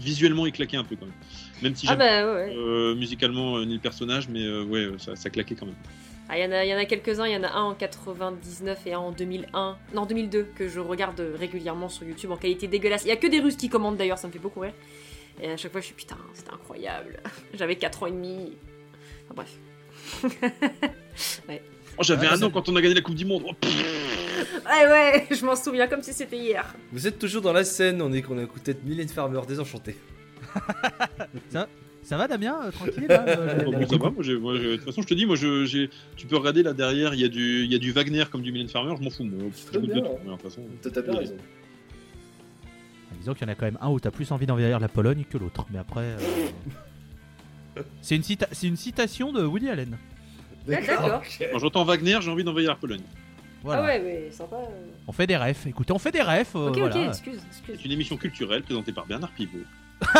visuellement, 0.00 0.46
il 0.46 0.52
claquait 0.52 0.76
un 0.76 0.84
peu 0.84 0.96
quand 0.96 1.06
même. 1.06 1.14
Même 1.62 1.74
si 1.74 1.86
ah 1.88 1.96
bah, 1.96 2.22
euh, 2.22 2.94
musicalement 2.94 3.56
euh, 3.56 3.64
ni 3.64 3.74
le 3.74 3.80
personnage, 3.80 4.28
mais 4.28 4.44
euh, 4.44 4.64
ouais, 4.64 4.88
ça, 4.98 5.16
ça, 5.16 5.28
claquait 5.28 5.56
quand 5.56 5.66
même. 5.66 5.74
Ah, 6.28 6.38
il 6.38 6.44
y 6.44 6.46
en 6.46 6.52
a, 6.52 6.64
y 6.64 6.74
en 6.74 6.78
a 6.78 6.84
quelques-uns, 6.84 7.26
il 7.26 7.32
y 7.32 7.36
en 7.36 7.42
a 7.42 7.50
un 7.50 7.64
en 7.64 7.74
99 7.74 8.86
et 8.86 8.92
un 8.92 8.98
en 8.98 9.12
2001, 9.12 9.76
non 9.94 10.06
2002, 10.06 10.48
que 10.54 10.68
je 10.68 10.78
regarde 10.78 11.20
régulièrement 11.38 11.88
sur 11.88 12.06
YouTube 12.06 12.30
en 12.30 12.36
qualité 12.36 12.68
dégueulasse. 12.68 13.04
Il 13.04 13.08
y 13.08 13.12
a 13.12 13.16
que 13.16 13.26
des 13.26 13.40
Russes 13.40 13.56
qui 13.56 13.68
commandent 13.68 13.96
d'ailleurs, 13.96 14.18
ça 14.18 14.28
me 14.28 14.32
fait 14.32 14.38
beaucoup 14.38 14.60
rire. 14.60 14.74
Et 15.40 15.50
à 15.50 15.56
chaque 15.56 15.72
fois, 15.72 15.80
je 15.80 15.86
suis 15.86 15.94
putain, 15.94 16.18
c'était 16.34 16.52
incroyable. 16.52 17.20
J'avais 17.54 17.76
4 17.76 18.02
ans 18.02 18.06
et 18.06 18.12
demi. 18.12 18.56
Enfin 19.30 19.34
bref. 19.34 19.58
ouais. 21.48 21.62
Oh, 21.98 22.04
j'avais 22.04 22.28
un 22.28 22.40
an 22.42 22.50
quand 22.50 22.68
on 22.68 22.76
a 22.76 22.80
gagné 22.80 22.94
la 22.94 23.00
Coupe 23.00 23.16
du 23.16 23.24
Monde. 23.24 23.42
Oh, 23.44 23.54
ouais, 23.64 24.86
ouais, 24.88 25.26
je 25.32 25.44
m'en 25.44 25.56
souviens 25.56 25.88
comme 25.88 26.02
si 26.02 26.12
c'était 26.12 26.38
hier. 26.38 26.72
Vous 26.92 27.08
êtes 27.08 27.18
toujours 27.18 27.42
dans 27.42 27.52
la 27.52 27.64
scène, 27.64 28.00
on 28.00 28.12
est 28.12 28.22
qu'on 28.22 28.38
a 28.38 28.42
écouté 28.42 28.76
Mylène 28.84 29.08
Farmer 29.08 29.40
désenchanté. 29.48 29.96
ça, 31.50 31.68
ça 32.04 32.16
va 32.16 32.28
Damien 32.28 32.56
euh, 32.64 32.70
Tranquille 32.70 33.06
là, 33.08 33.24
euh, 33.26 33.64
bon, 33.64 33.86
Ça 33.86 33.96
va, 33.96 34.10
moi, 34.10 34.22
de 34.22 34.76
toute 34.76 34.84
façon 34.84 35.02
je 35.02 35.08
te 35.08 35.14
dis, 35.14 35.26
moi 35.26 35.34
je, 35.34 35.88
tu 36.16 36.26
peux 36.28 36.36
regarder 36.36 36.62
là 36.62 36.72
derrière, 36.72 37.14
il 37.14 37.20
y, 37.20 37.24
a 37.24 37.28
du, 37.28 37.66
y 37.66 37.74
a 37.74 37.78
du 37.78 37.90
Wagner 37.90 38.24
comme 38.30 38.42
du 38.42 38.52
Mylène 38.52 38.68
Farmer, 38.68 38.94
je 38.96 39.02
m'en 39.02 39.10
fous. 39.10 39.24
Moi, 39.24 39.50
je 39.72 39.78
bien, 39.80 39.96
de 39.96 40.00
toute 40.00 40.42
façon. 40.42 40.62
T'as 40.82 41.02
bien 41.02 41.18
raison. 41.18 41.36
Disons 43.16 43.34
qu'il 43.34 43.46
y 43.46 43.50
en 43.50 43.52
a 43.52 43.54
quand 43.54 43.66
même 43.66 43.78
un 43.80 43.88
où 43.88 43.98
t'as 44.00 44.10
plus 44.10 44.30
envie 44.32 44.46
d'envahir 44.46 44.78
la 44.78 44.88
Pologne 44.88 45.24
que 45.28 45.38
l'autre. 45.38 45.66
Mais 45.70 45.78
après. 45.78 46.02
Euh, 46.02 46.18
c'est 48.02 48.16
une, 48.16 48.22
une 48.62 48.76
citation 48.76 49.32
de 49.32 49.44
Woody 49.44 49.68
Allen. 49.68 49.96
D'accord. 50.66 51.22
Quand 51.52 51.58
j'entends 51.58 51.84
Wagner, 51.84 52.18
j'ai 52.20 52.30
envie 52.30 52.44
d'envahir 52.44 52.70
la 52.70 52.76
Pologne. 52.76 53.02
Voilà. 53.62 53.82
Ah 53.82 53.86
ouais, 53.86 54.00
mais 54.00 54.30
sympa. 54.30 54.56
Euh. 54.56 54.86
On 55.06 55.12
fait 55.12 55.26
des 55.26 55.36
refs. 55.36 55.66
Écoutez, 55.66 55.92
on 55.92 55.98
fait 55.98 56.12
des 56.12 56.22
refs. 56.22 56.54
Euh, 56.54 56.68
ok, 56.68 56.78
ok, 56.78 56.96
excuse, 57.08 57.40
excuse. 57.48 57.76
C'est 57.76 57.84
une 57.84 57.92
émission 57.92 58.16
culturelle 58.16 58.62
présentée 58.62 58.92
par 58.92 59.06
Bernard 59.06 59.30
Pivot. 59.30 59.58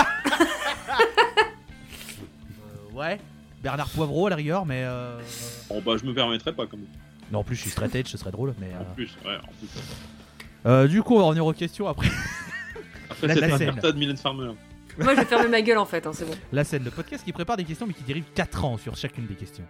ouais. 2.94 3.20
Bernard 3.62 3.88
Poivreau 3.90 4.26
à 4.26 4.30
la 4.30 4.36
rigueur, 4.36 4.66
mais. 4.66 4.84
Bon, 5.68 5.80
bah, 5.82 5.96
je 6.00 6.04
me 6.04 6.14
permettrais 6.14 6.52
pas, 6.52 6.66
comme. 6.66 6.80
Non, 7.30 7.40
en 7.40 7.44
plus, 7.44 7.54
je 7.56 7.60
suis 7.62 7.70
straight 7.70 7.94
edge, 7.94 8.08
ce 8.08 8.18
serait 8.18 8.32
drôle, 8.32 8.54
mais. 8.58 8.70
En 8.80 8.84
plus, 8.94 9.16
ouais, 9.24 9.36
en 9.36 9.50
plus. 10.80 10.88
du 10.88 11.02
coup, 11.02 11.14
on 11.14 11.18
va 11.18 11.24
revenir 11.26 11.46
aux 11.46 11.52
questions 11.52 11.86
après. 11.86 12.08
Cette 13.20 13.82
de 13.94 13.98
Mylène 13.98 14.16
Farmer. 14.16 14.52
Moi, 14.98 15.14
je 15.14 15.20
vais 15.20 15.24
fermer 15.26 15.48
ma 15.48 15.62
gueule 15.62 15.78
en 15.78 15.84
fait, 15.84 16.06
hein, 16.06 16.10
c'est 16.12 16.24
bon. 16.24 16.34
La 16.52 16.64
scène, 16.64 16.84
le 16.84 16.90
podcast 16.90 17.24
qui 17.24 17.32
prépare 17.32 17.56
des 17.56 17.64
questions 17.64 17.86
mais 17.86 17.92
qui 17.94 18.02
dérive 18.02 18.24
4 18.34 18.64
ans 18.64 18.76
sur 18.78 18.96
chacune 18.96 19.26
des 19.26 19.34
questions. 19.34 19.64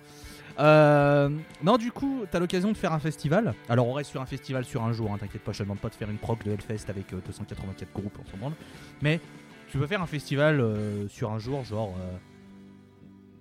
Euh, 0.58 1.28
non, 1.62 1.76
du 1.76 1.92
coup, 1.92 2.24
t'as 2.30 2.38
l'occasion 2.40 2.72
de 2.72 2.76
faire 2.76 2.92
un 2.92 2.98
festival. 2.98 3.54
Alors, 3.68 3.86
on 3.86 3.92
reste 3.92 4.10
sur 4.10 4.20
un 4.20 4.26
festival 4.26 4.64
sur 4.64 4.82
un 4.82 4.92
jour, 4.92 5.12
hein, 5.12 5.18
t'inquiète 5.18 5.42
pas, 5.42 5.52
je 5.52 5.58
te 5.58 5.62
demande 5.64 5.78
pas 5.78 5.88
de 5.88 5.94
faire 5.94 6.10
une 6.10 6.16
proc 6.18 6.42
de 6.44 6.50
Hellfest 6.52 6.88
avec 6.88 7.12
euh, 7.12 7.20
284 7.26 7.92
groupes 7.92 8.18
en 8.18 8.24
ce 8.30 8.36
moment. 8.36 8.52
Mais 9.02 9.20
tu 9.70 9.78
veux 9.78 9.86
faire 9.86 10.02
un 10.02 10.06
festival 10.06 10.60
euh, 10.60 11.06
sur 11.08 11.30
un 11.30 11.38
jour, 11.38 11.62
genre. 11.64 11.94
euh, 12.00 12.16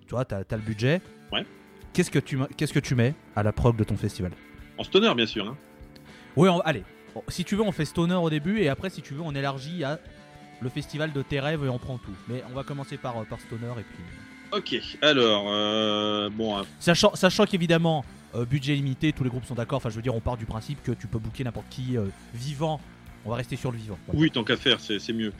tu 0.06 0.14
vois, 0.14 0.24
t'as 0.24 0.38
as 0.38 0.56
le 0.56 0.62
budget. 0.62 1.00
Ouais. 1.32 1.44
Qu'est-ce 1.92 2.10
que, 2.10 2.18
tu, 2.18 2.36
m- 2.36 2.46
qu'est-ce 2.56 2.72
que 2.72 2.78
tu 2.80 2.94
mets 2.94 3.14
à 3.34 3.42
la 3.42 3.52
proc 3.52 3.76
de 3.76 3.84
ton 3.84 3.96
festival? 3.96 4.32
En 4.76 4.84
stoner, 4.84 5.12
bien 5.14 5.26
sûr. 5.26 5.46
hein. 5.48 5.56
Oui, 6.36 6.48
on- 6.48 6.60
allez. 6.60 6.84
Si 7.28 7.44
tu 7.44 7.56
veux, 7.56 7.62
on 7.62 7.72
fait 7.72 7.84
stoner 7.84 8.14
au 8.14 8.30
début 8.30 8.60
et 8.60 8.68
après, 8.68 8.90
si 8.90 9.02
tu 9.02 9.14
veux, 9.14 9.22
on 9.22 9.34
élargit 9.34 9.84
à 9.84 9.98
le 10.60 10.68
festival 10.68 11.12
de 11.12 11.22
tes 11.22 11.40
rêves 11.40 11.64
et 11.64 11.68
on 11.68 11.78
prend 11.78 11.98
tout. 11.98 12.14
Mais 12.28 12.42
on 12.50 12.54
va 12.54 12.62
commencer 12.64 12.96
par, 12.96 13.18
euh, 13.18 13.24
par 13.24 13.40
stoner 13.40 13.70
et 13.78 13.84
puis. 13.84 14.04
Ok, 14.50 14.80
alors, 15.02 15.46
euh, 15.48 16.30
bon, 16.30 16.58
euh, 16.58 16.62
Sachant, 16.80 17.14
sachant 17.14 17.44
qu'évidemment, 17.44 18.04
euh, 18.34 18.46
budget 18.46 18.74
limité, 18.74 19.12
tous 19.12 19.22
les 19.22 19.30
groupes 19.30 19.44
sont 19.44 19.54
d'accord. 19.54 19.76
Enfin, 19.76 19.90
je 19.90 19.96
veux 19.96 20.02
dire, 20.02 20.14
on 20.14 20.20
part 20.20 20.38
du 20.38 20.46
principe 20.46 20.82
que 20.82 20.92
tu 20.92 21.06
peux 21.06 21.18
booker 21.18 21.44
n'importe 21.44 21.68
qui 21.68 21.98
euh, 21.98 22.06
vivant. 22.34 22.80
On 23.26 23.30
va 23.30 23.36
rester 23.36 23.56
sur 23.56 23.72
le 23.72 23.78
vivant. 23.78 23.98
Voilà. 24.06 24.20
oui, 24.20 24.30
tant 24.30 24.44
qu'à 24.44 24.56
faire, 24.56 24.78
c'est 24.80 25.12
mieux. 25.12 25.32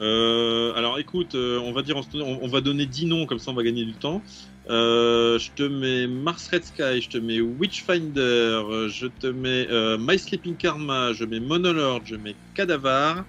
Alors 0.00 0.98
écoute, 0.98 1.34
on 1.34 1.72
va 1.72 1.82
dire 1.82 1.96
on, 1.96 2.38
on 2.42 2.48
va 2.48 2.60
donner 2.60 2.86
10 2.86 3.06
noms, 3.06 3.26
comme 3.26 3.38
ça 3.38 3.50
on 3.50 3.54
va 3.54 3.62
gagner 3.62 3.84
du 3.84 3.94
temps. 3.94 4.22
Euh, 4.68 5.38
je 5.38 5.52
te 5.52 5.62
mets 5.62 6.08
Mars 6.08 6.48
Red 6.48 6.64
Sky, 6.64 7.00
je 7.00 7.08
te 7.08 7.18
mets 7.18 7.40
Witchfinder, 7.40 8.88
je 8.88 9.06
te 9.06 9.28
mets 9.28 9.68
euh, 9.70 9.96
My 10.00 10.18
Sleeping 10.18 10.56
Karma, 10.56 11.12
je 11.12 11.24
mets 11.24 11.38
Monolord, 11.38 12.04
je 12.04 12.16
mets 12.16 12.36
Cadavar, 12.52 13.26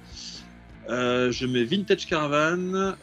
euh, 0.89 1.31
je 1.31 1.45
mets 1.45 1.63
Vintage 1.63 2.07
Caravan, 2.07 2.95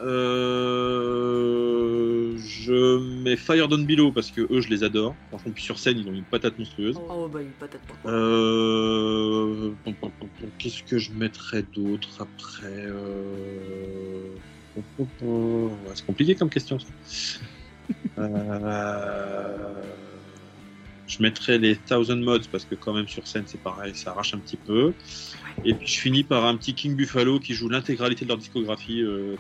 je 2.37 3.23
mets 3.23 3.37
Fire 3.37 3.69
Down 3.69 3.87
Below 3.87 4.11
parce 4.11 4.33
que 4.33 4.41
eux 4.53 4.61
je 4.61 4.69
les 4.69 4.83
adore. 4.83 5.17
Franchement, 5.29 5.53
puis 5.53 5.63
sur 5.63 5.79
scène 5.79 5.99
ils 5.99 6.09
ont 6.09 6.15
une 6.15 6.25
patate 6.25 6.59
monstrueuse. 6.59 6.97
Oh 6.99 7.29
bah, 7.29 7.41
il 7.41 7.53
patate. 7.53 7.83
Qu'est-ce 10.59 10.83
que 10.83 10.99
je 10.99 11.13
mettrais 11.13 11.63
d'autre 11.73 12.21
après 12.21 12.89
C'est 15.95 16.05
compliqué 16.05 16.35
comme 16.35 16.51
question. 16.51 16.81
ça. 16.81 16.89
Euh, 18.19 19.57
Je 21.07 21.23
mettrais 21.23 21.59
les 21.59 21.77
Thousand 21.77 22.17
Mods 22.17 22.49
parce 22.51 22.65
que 22.65 22.75
quand 22.75 22.93
même 22.95 23.09
sur 23.09 23.27
scène 23.27 23.45
c'est 23.47 23.61
pareil, 23.61 23.95
ça 23.95 24.11
arrache 24.13 24.35
un 24.35 24.39
petit 24.39 24.57
peu. 24.57 24.93
Et 25.65 25.75
puis 25.75 25.87
je 25.87 26.01
finis 26.01 26.25
par 26.25 26.45
un 26.45 26.57
petit 26.57 26.75
King 26.75 26.97
Buffalo 26.97 27.39
qui 27.39 27.55
joue 27.55 27.69
l'intégralité 27.69 28.25
de 28.25 28.31
leur 28.31 28.39
discographie. 28.39 29.03
euh. 29.03 29.37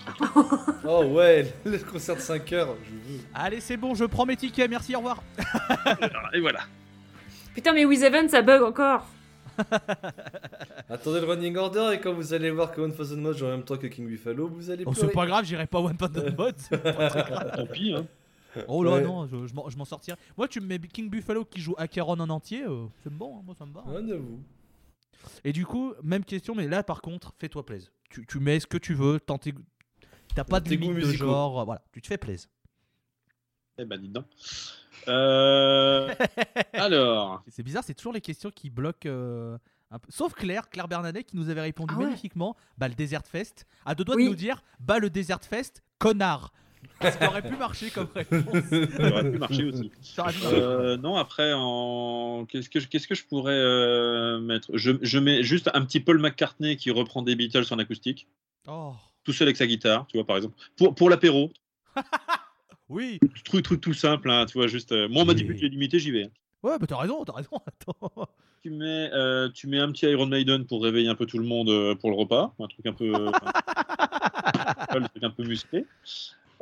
Oh 0.84 1.04
ouais, 1.06 1.52
le 1.64 1.78
concert 1.78 2.16
de 2.16 2.20
5 2.20 2.52
heures, 2.52 2.74
je. 2.84 3.16
Allez, 3.34 3.60
c'est 3.60 3.76
bon, 3.76 3.94
je 3.94 4.04
prends 4.04 4.26
mes 4.26 4.36
tickets. 4.36 4.70
Merci, 4.70 4.94
au 4.94 4.98
revoir. 4.98 5.22
Et 6.34 6.40
voilà. 6.40 6.60
Putain, 7.54 7.72
mais 7.72 7.84
With 7.84 8.02
Event, 8.02 8.28
ça 8.28 8.42
bug 8.42 8.62
encore. 8.62 9.06
Attendez 10.90 11.20
le 11.20 11.26
running 11.26 11.56
order 11.56 11.90
et 11.94 12.00
quand 12.00 12.12
vous 12.12 12.34
allez 12.34 12.50
voir 12.50 12.72
que 12.72 12.80
One 12.80 12.92
Thousand 12.94 13.16
Mods 13.16 13.34
joue 13.34 13.46
en 13.46 13.50
même 13.50 13.62
temps 13.62 13.76
que 13.76 13.86
King 13.86 14.06
Buffalo, 14.06 14.48
vous 14.48 14.70
allez 14.70 14.82
Oh, 14.86 14.92
c'est 14.94 15.12
pas 15.12 15.26
grave, 15.26 15.44
j'irai 15.44 15.66
pas 15.66 15.78
One 15.78 15.96
très 15.96 16.10
grave. 16.10 17.52
Tant 17.56 17.66
pis. 17.66 17.94
Hein. 17.96 18.04
Oh 18.68 18.82
là, 18.84 18.92
Ouais. 18.92 19.02
non, 19.02 19.26
je, 19.26 19.46
je 19.46 19.54
m'en- 19.54 19.68
je 19.68 19.76
m'en 19.76 19.84
sortirai. 19.84 20.16
Moi, 20.36 20.48
tu 20.48 20.60
me 20.60 20.66
mets 20.66 20.78
King 20.78 21.08
Buffalo 21.10 21.44
qui 21.44 21.60
joue 21.60 21.74
Acheron 21.78 22.18
en 22.20 22.30
entier. 22.30 22.62
euh, 22.64 22.86
c'est 23.02 23.12
bon, 23.12 23.38
hein, 23.38 23.42
moi 23.44 23.54
ça 23.54 23.66
me 23.66 23.72
va. 23.72 23.82
hein. 23.86 23.92
Ouais, 23.92 24.02
j'avoue. 24.06 24.40
Et 25.44 25.52
du 25.52 25.64
coup, 25.64 25.94
même 26.02 26.24
question, 26.24 26.54
mais 26.54 26.68
là 26.68 26.82
par 26.82 27.00
contre, 27.00 27.34
fais-toi 27.38 27.64
plaisir. 27.64 27.90
Tu, 28.10 28.26
tu 28.26 28.38
mets 28.40 28.60
ce 28.60 28.66
que 28.66 28.76
tu 28.78 28.94
veux, 28.94 29.18
tant 29.20 29.38
tes- 29.38 29.54
t'as 30.34 30.44
pas 30.44 30.60
de 30.60 30.68
limite 30.68 30.94
de 30.94 31.00
genre, 31.12 31.60
euh, 31.60 31.64
voilà, 31.64 31.82
tu 31.92 32.00
te 32.02 32.06
fais 32.06 32.18
plaisir. 32.18 32.48
Eh 33.78 33.84
ben 33.84 33.98
dis 34.00 34.08
donc. 34.08 34.26
Euh... 35.08 36.14
Alors. 36.74 37.42
C'est 37.48 37.62
bizarre, 37.62 37.82
c'est 37.84 37.94
toujours 37.94 38.12
les 38.12 38.20
questions 38.20 38.50
qui 38.50 38.70
bloquent 38.70 39.08
euh, 39.08 39.58
un 39.90 39.98
peu. 39.98 40.10
Sauf 40.10 40.34
Claire, 40.34 40.68
Claire 40.70 40.88
Bernadet 40.88 41.24
qui 41.24 41.36
nous 41.36 41.48
avait 41.48 41.60
répondu 41.62 41.92
Ah 41.96 41.98
ouais. 41.98 42.04
magnifiquement, 42.06 42.56
bah 42.78 42.88
le 42.88 42.94
Desert 42.94 43.26
Fest, 43.26 43.66
à 43.84 43.94
deux 43.94 44.04
doigts 44.04 44.16
Oui. 44.16 44.24
de 44.24 44.28
nous 44.30 44.34
dire, 44.36 44.62
bah 44.80 44.98
le 44.98 45.10
Desert 45.10 45.42
Fest, 45.42 45.82
connard. 45.98 46.52
Ce 47.12 47.18
qui 47.18 47.26
aurait 47.26 47.42
pu 47.42 47.56
marcher 47.56 47.90
comme 47.90 48.08
réponse. 48.14 48.44
Ça 48.96 49.10
aurait 49.10 49.30
pu 49.30 49.38
marcher 49.38 49.64
aussi. 49.64 49.90
Ça 50.02 50.22
aurait 50.22 50.32
pu 50.32 50.40
marcher. 50.42 50.56
Euh, 50.56 50.96
non, 50.96 51.16
après, 51.16 51.52
en... 51.54 52.46
qu'est-ce, 52.48 52.68
que 52.68 52.80
je, 52.80 52.88
qu'est-ce 52.88 53.06
que 53.08 53.14
je 53.14 53.24
pourrais 53.24 53.52
euh, 53.54 54.38
mettre? 54.40 54.70
Je, 54.76 54.92
je 55.02 55.18
mets 55.18 55.42
juste 55.42 55.70
un 55.74 55.84
petit 55.84 56.00
Paul 56.00 56.18
McCartney 56.18 56.76
qui 56.76 56.90
reprend 56.90 57.22
des 57.22 57.34
Beatles 57.36 57.64
en 57.70 57.78
acoustique, 57.78 58.26
Oh, 58.66 58.94
tout 59.24 59.32
seul 59.32 59.48
avec 59.48 59.56
sa 59.56 59.66
guitare, 59.66 60.06
tu 60.06 60.16
vois, 60.16 60.26
par 60.26 60.36
exemple. 60.36 60.56
Pour, 60.76 60.94
pour 60.94 61.10
l'apéro, 61.10 61.50
oui. 62.88 63.18
truc, 63.44 63.64
truc 63.64 63.80
tout 63.80 63.94
simple, 63.94 64.30
hein, 64.30 64.46
tu 64.46 64.58
vois, 64.58 64.66
juste. 64.66 64.92
euh, 64.92 65.08
moi, 65.08 65.22
on 65.22 65.26
m'a 65.26 65.34
dit 65.34 65.44
budget 65.44 65.68
limité, 65.68 65.98
j'y 65.98 66.10
vais. 66.10 66.24
hein. 66.24 66.30
Ouais, 66.62 66.78
bah 66.78 66.86
t'as 66.86 66.96
raison, 66.96 67.24
t'as 67.24 67.34
raison. 67.34 67.50
Attends. 67.66 68.28
Tu 68.62 68.70
mets, 68.70 69.10
euh, 69.12 69.50
tu 69.50 69.66
mets 69.66 69.78
un 69.78 69.92
petit 69.92 70.06
Iron 70.06 70.24
Maiden 70.26 70.64
pour 70.64 70.82
réveiller 70.82 71.08
un 71.10 71.14
peu 71.14 71.26
tout 71.26 71.36
le 71.38 71.44
monde 71.44 71.68
euh, 71.68 71.94
pour 71.94 72.08
le 72.10 72.16
repas, 72.16 72.54
un 72.58 72.66
truc 72.66 72.86
un 72.86 72.94
peu, 72.94 73.12
le 73.12 75.08
truc 75.08 75.22
un 75.22 75.30
peu 75.30 75.44
musclé. 75.44 75.84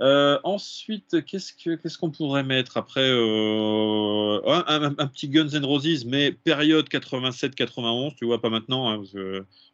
Euh, 0.03 0.37
ensuite, 0.43 1.25
qu'est-ce 1.25 1.53
que 1.53 1.77
qu'est-ce 1.77 1.97
qu'on 1.97 2.11
pourrait 2.11 2.43
mettre 2.43 2.77
après 2.77 3.09
euh, 3.09 4.41
un, 4.45 5.07
petit 5.07 5.29
Guns 5.29 5.49
N' 5.51 5.65
Roses, 5.65 6.05
mais 6.05 6.33
période 6.33 6.89
87-91, 6.89 8.17
tu 8.17 8.25
vois, 8.25 8.41
pas 8.43 8.51
maintenant. 8.51 8.91
hein, 8.91 9.03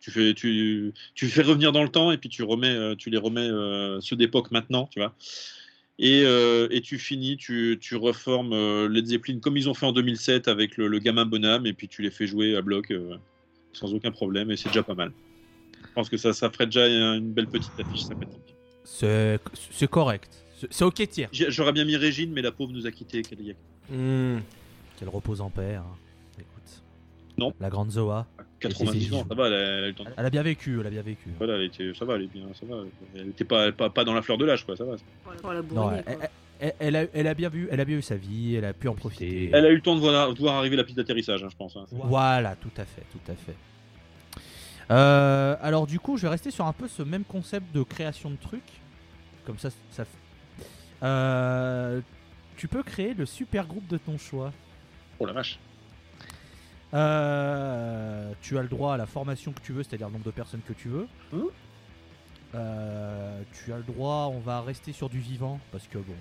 tu 0.00 0.10
fais 0.10 0.34
tu, 0.34 0.92
tu 1.14 1.28
fais 1.28 1.42
revenir 1.42 1.72
dans 1.72 1.82
le 1.82 1.88
temps 1.88 2.12
et 2.12 2.18
puis 2.18 2.28
tu 2.28 2.42
remets 2.42 2.68
euh, 2.68 2.94
tu 2.94 3.08
les 3.08 3.16
remets 3.16 3.48
ceux 4.02 4.16
d'époque 4.16 4.50
maintenant, 4.50 4.86
tu 4.92 5.00
vois. 5.00 5.14
Et, 5.98 6.22
et 6.22 6.80
tu 6.82 6.98
finis, 6.98 7.36
tu, 7.38 7.78
tu 7.80 7.96
reformes 7.96 8.86
Led 8.86 9.06
Zeppelin 9.06 9.40
comme 9.40 9.56
ils 9.56 9.68
ont 9.68 9.74
fait 9.74 9.86
en 9.86 9.92
2007 9.92 10.46
avec 10.46 10.76
le, 10.76 10.88
le 10.88 10.98
gamin 10.98 11.24
bonhomme, 11.24 11.66
et 11.66 11.72
puis 11.72 11.88
tu 11.88 12.02
les 12.02 12.10
fais 12.10 12.26
jouer 12.26 12.54
à 12.54 12.62
bloc 12.62 12.92
sans 13.72 13.94
aucun 13.94 14.10
problème, 14.10 14.50
et 14.50 14.56
c'est 14.56 14.68
déjà 14.68 14.82
pas 14.82 14.94
mal. 14.94 15.10
Je 15.82 15.92
pense 15.94 16.08
que 16.08 16.16
ça, 16.18 16.32
ça 16.32 16.50
ferait 16.50 16.66
déjà 16.66 16.86
une 16.86 17.32
belle 17.32 17.48
petite 17.48 17.80
affiche 17.80 18.04
sympathique. 18.04 18.57
C'est 18.90 19.88
correct. 19.90 20.28
C'est 20.70 20.84
ok 20.84 21.08
tiers. 21.08 21.28
J'aurais 21.32 21.72
bien 21.72 21.84
mis 21.84 21.96
Régine, 21.96 22.32
mais 22.32 22.42
la 22.42 22.50
pauvre 22.52 22.72
nous 22.72 22.86
a 22.86 22.90
quittés. 22.90 23.22
qu'elle 23.22 23.38
Hmm. 23.90 24.40
Qu'elle 24.98 25.08
repose 25.08 25.40
en 25.40 25.50
paix. 25.50 25.76
hein. 25.76 25.84
Écoute. 26.38 26.82
Non. 27.38 27.52
La 27.60 27.70
grande 27.70 27.90
Zoa. 27.90 28.26
90 28.60 29.14
ans, 29.14 29.24
ça 29.28 29.34
va, 29.36 29.46
elle 29.46 29.54
a, 29.54 29.56
elle 29.56 29.84
a 29.84 29.86
eu 29.86 29.90
le 29.90 29.94
temps 29.94 30.04
de- 30.04 30.10
Elle 30.16 30.26
a 30.26 30.30
bien 30.30 30.42
vécu, 30.42 30.80
elle 30.80 30.86
a 30.88 30.90
bien 30.90 31.02
vécu. 31.02 31.28
Voilà, 31.38 31.54
elle 31.54 31.62
était, 31.64 31.92
ça 31.94 32.04
va, 32.04 32.16
elle 32.16 32.22
est 32.22 32.26
bien, 32.32 32.42
ça 32.58 32.66
va. 32.66 32.82
Elle 33.14 33.28
était 33.28 33.44
pas, 33.44 33.70
pas, 33.70 33.88
pas 33.88 34.02
dans 34.04 34.14
la 34.14 34.20
fleur 34.22 34.36
de 34.36 34.44
l'âge, 34.44 34.66
quoi, 34.66 34.76
ça 34.76 34.84
va. 34.84 34.96
Non, 34.96 35.92
elle, 35.92 36.02
quoi. 36.04 36.12
elle- 36.20 36.30
elle- 36.60 36.74
elle 36.80 36.96
a, 36.96 37.04
elle 37.14 37.26
a 37.28 37.34
bien 37.34 37.48
vu, 37.48 37.68
elle 37.70 37.78
a 37.80 37.84
bien 37.84 37.98
eu 37.98 38.02
sa 38.02 38.16
vie, 38.16 38.56
elle 38.56 38.64
a 38.64 38.72
pu 38.72 38.88
en 38.88 38.94
profiter. 38.94 39.50
Elle 39.52 39.64
a 39.64 39.70
eu 39.70 39.76
le 39.76 39.80
temps 39.80 39.94
de 39.94 40.00
voir, 40.00 40.34
de 40.34 40.38
voir 40.40 40.56
arriver 40.56 40.74
la 40.74 40.82
piste 40.82 40.96
d'atterrissage, 40.96 41.44
hein, 41.44 41.48
je 41.48 41.56
pense. 41.56 41.76
hein. 41.76 41.84
Voilà, 41.92 42.56
tout 42.56 42.72
à 42.76 42.84
fait, 42.84 43.04
tout 43.12 43.30
à 43.30 43.34
fait. 43.36 43.54
Euh, 44.90 45.56
alors 45.60 45.86
du 45.86 46.00
coup, 46.00 46.16
je 46.16 46.22
vais 46.22 46.28
rester 46.28 46.50
sur 46.50 46.66
un 46.66 46.72
peu 46.72 46.88
ce 46.88 47.02
même 47.02 47.24
concept 47.24 47.72
de 47.74 47.82
création 47.82 48.30
de 48.30 48.36
trucs. 48.36 48.80
Comme 49.44 49.58
ça, 49.58 49.70
ça. 49.90 50.04
Euh, 51.02 52.00
tu 52.56 52.68
peux 52.68 52.82
créer 52.82 53.14
le 53.14 53.26
super 53.26 53.66
groupe 53.66 53.86
de 53.86 53.98
ton 53.98 54.18
choix. 54.18 54.52
Oh 55.18 55.26
la 55.26 55.32
vache. 55.32 55.58
Euh, 56.94 58.32
tu 58.40 58.56
as 58.58 58.62
le 58.62 58.68
droit 58.68 58.94
à 58.94 58.96
la 58.96 59.06
formation 59.06 59.52
que 59.52 59.60
tu 59.60 59.72
veux, 59.72 59.82
c'est-à-dire 59.82 60.08
le 60.08 60.14
nombre 60.14 60.24
de 60.24 60.30
personnes 60.30 60.62
que 60.66 60.72
tu 60.72 60.88
veux. 60.88 61.06
Hein 61.34 61.44
Euh, 62.54 63.42
tu 63.52 63.72
as 63.72 63.76
le 63.76 63.82
droit, 63.82 64.30
on 64.32 64.38
va 64.38 64.62
rester 64.62 64.92
sur 64.92 65.10
du 65.10 65.18
vivant 65.20 65.60
parce 65.70 65.86
que 65.86 65.98
bon, 65.98 66.14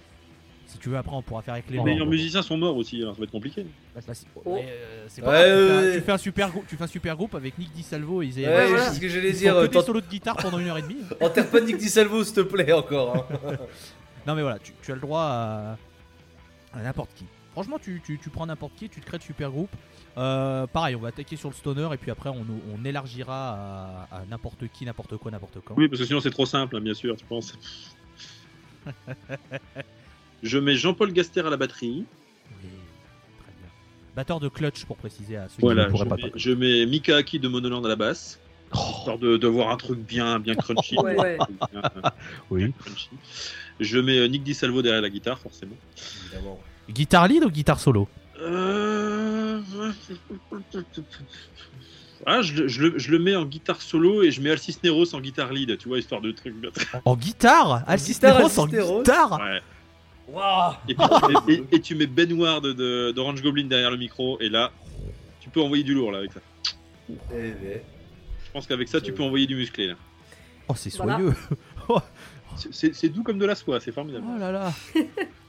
si 0.67 0.77
tu 0.77 0.89
veux 0.89 0.97
après 0.97 1.15
on 1.15 1.21
pourra 1.21 1.41
faire 1.41 1.53
avec 1.55 1.65
les 1.67 1.71
Les 1.71 1.77
morts. 1.77 1.85
meilleurs 1.85 2.05
musiciens 2.07 2.41
sont 2.43 2.57
morts 2.57 2.75
aussi, 2.77 3.01
alors 3.01 3.13
ça 3.15 3.19
va 3.19 3.23
être 3.23 3.31
compliqué. 3.31 3.65
Bah, 3.95 4.01
c'est- 4.13 4.27
Oh. 4.45 4.57
euh, 4.57 5.05
c'est 5.07 5.21
Ouais, 5.21 5.27
pas 5.27 5.33
grave, 5.33 5.47
tu, 5.47 5.51
ouais, 5.51 5.67
fais 5.67 5.71
un, 5.71 5.81
ouais. 5.81 5.93
tu 5.95 6.01
fais 6.01 6.11
un 6.11 6.17
super 6.17 6.49
groupe, 6.51 6.65
tu 6.67 6.75
fais 6.75 6.83
un 6.83 6.87
super 6.87 7.15
groupe 7.15 7.35
avec 7.35 7.57
Nick 7.57 7.71
DiSalvo 7.73 8.21
et 8.21 8.27
Isaiah 8.27 8.49
Ouais, 8.49 8.53
Ouais, 8.55 8.61
Bach. 8.61 8.69
voilà. 8.69 8.89
c'est 8.89 8.95
ce 8.95 8.99
que 8.99 9.09
j'allais 9.09 9.29
Ils 9.29 9.37
dire. 9.37 9.53
font 9.55 9.61
que 9.61 9.65
des 9.67 9.71
t'en- 9.71 9.81
solos 9.83 10.01
de 10.01 10.07
guitare 10.07 10.35
pendant 10.37 10.59
une 10.59 10.67
heure 10.67 10.77
et 10.77 10.81
demie. 10.83 10.97
Enterre 11.21 11.49
pas 11.49 11.61
Nick 11.61 11.77
DiSalvo, 11.77 12.23
s'il 12.23 12.35
te 12.35 12.41
plaît, 12.41 12.71
encore. 12.73 13.15
hein. 13.15 13.57
Non 14.27 14.35
mais 14.35 14.41
voilà, 14.41 14.59
tu, 14.59 14.73
tu 14.83 14.91
as 14.91 14.95
le 14.95 15.01
droit 15.01 15.21
à, 15.23 15.77
à 16.73 16.81
n'importe 16.83 17.11
qui. 17.15 17.25
Franchement, 17.53 17.79
tu, 17.81 18.01
tu- 18.05 18.19
tu 18.19 18.29
prends 18.29 18.45
n'importe 18.45 18.73
qui, 18.75 18.87
tu 18.89 18.99
te 18.99 19.05
crées 19.05 19.17
de 19.17 19.23
super 19.23 19.49
groupe. 19.49 19.71
Euh, 20.17 20.67
pareil, 20.67 20.95
on 20.95 20.99
va 20.99 21.07
attaquer 21.09 21.35
sur 21.37 21.49
le 21.49 21.55
stoner 21.55 21.87
et 21.93 21.97
puis 21.97 22.11
après 22.11 22.29
on, 22.29 22.45
on 22.75 22.83
élargira 22.85 24.05
à, 24.11 24.17
à 24.17 24.25
n'importe 24.29 24.67
qui, 24.73 24.83
n'importe 24.85 25.15
quoi, 25.17 25.31
n'importe 25.31 25.59
quand. 25.63 25.75
Oui, 25.77 25.87
parce 25.87 26.01
que 26.01 26.05
sinon 26.07 26.19
c'est 26.19 26.29
trop 26.31 26.45
simple, 26.45 26.75
hein, 26.75 26.81
bien 26.81 26.93
sûr, 26.93 27.15
tu 27.15 27.25
penses. 27.25 27.53
Je 30.43 30.57
mets 30.57 30.75
Jean-Paul 30.75 31.11
Gaster 31.13 31.41
à 31.45 31.49
la 31.49 31.57
batterie. 31.57 32.05
Oui, 32.63 32.69
très 33.39 33.51
bien. 33.59 33.69
Batteur 34.15 34.39
de 34.39 34.49
clutch 34.49 34.85
pour 34.85 34.97
préciser 34.97 35.37
à 35.37 35.47
ceux 35.49 35.55
Voilà, 35.59 35.85
qui 35.85 35.93
ne 35.93 35.97
je 35.97 36.03
pourraient 36.03 36.09
pas. 36.09 36.25
mets, 36.27 36.31
pas 36.31 36.37
je 36.37 36.51
mets 36.51 36.85
Mika 36.85 37.15
Aki 37.17 37.39
de 37.39 37.47
Monoland 37.47 37.83
à 37.83 37.87
la 37.87 37.95
basse. 37.95 38.39
Histoire 38.73 39.17
de, 39.17 39.37
de 39.37 39.47
voir 39.47 39.69
un 39.71 39.77
truc 39.77 39.99
bien, 39.99 40.39
bien 40.39 40.53
crunchy. 40.55 40.95
Ouais, 41.01 41.17
ouais. 41.17 41.37
Bien, 41.71 41.81
Oui. 42.49 42.63
bien 42.65 42.71
crunchy. 42.79 43.09
Je 43.79 43.99
mets 43.99 44.17
euh, 44.19 44.27
Nick 44.27 44.43
DiSalvo 44.43 44.81
derrière 44.81 45.01
la 45.01 45.09
guitare, 45.09 45.39
forcément. 45.39 45.75
Guitare 46.89 47.27
lead 47.27 47.43
ou 47.43 47.49
guitare 47.49 47.79
solo? 47.79 48.07
Euh... 48.41 49.61
Ah, 52.25 52.41
je, 52.41 52.67
je 52.67 52.81
le, 52.81 52.97
je, 52.99 53.11
le, 53.11 53.19
mets 53.19 53.35
en 53.35 53.45
guitare 53.45 53.81
solo 53.81 54.23
et 54.23 54.31
je 54.31 54.41
mets 54.41 54.49
Alcisneros 54.51 55.13
en 55.15 55.21
guitare 55.21 55.53
lead, 55.53 55.77
tu 55.77 55.87
vois, 55.87 55.99
histoire 55.99 56.19
de 56.21 56.31
truc. 56.31 56.53
En 57.05 57.15
guitare? 57.15 57.83
Alcisneros 57.87 58.57
en 58.59 58.67
guitare? 58.67 59.39
Ouais. 59.39 59.61
Wow. 60.27 60.73
Et, 60.87 60.95
puis, 60.95 61.05
et, 61.47 61.53
et, 61.53 61.75
et, 61.75 61.81
tu 61.81 61.95
mets 61.95 62.07
Ben 62.07 62.31
Ward 62.33 62.63
de, 62.63 63.11
d'Orange 63.11 63.41
Goblin 63.41 63.65
derrière 63.65 63.91
le 63.91 63.97
micro, 63.97 64.39
et 64.41 64.49
là, 64.49 64.71
tu 65.39 65.49
peux 65.49 65.61
envoyer 65.61 65.83
du 65.83 65.93
lourd 65.93 66.11
là 66.11 66.19
avec 66.19 66.33
ça. 66.33 66.41
Eh 67.09 67.13
ben. 67.31 67.81
Je 68.45 68.51
pense 68.51 68.67
qu'avec 68.67 68.87
ça, 68.87 68.99
tu 68.99 69.13
peux 69.13 69.23
envoyer 69.23 69.47
du 69.47 69.55
musclé 69.55 69.87
là. 69.87 69.95
Oh, 70.67 70.73
c'est 70.75 70.89
soyeux. 70.89 71.33
Voilà. 71.87 72.03
c'est 72.71 73.09
doux 73.09 73.23
comme 73.23 73.37
de 73.37 73.45
la 73.45 73.55
soie, 73.55 73.79
c'est 73.79 73.91
formidable. 73.93 74.25
Oh 74.27 74.37
là 74.37 74.51
là. 74.51 74.73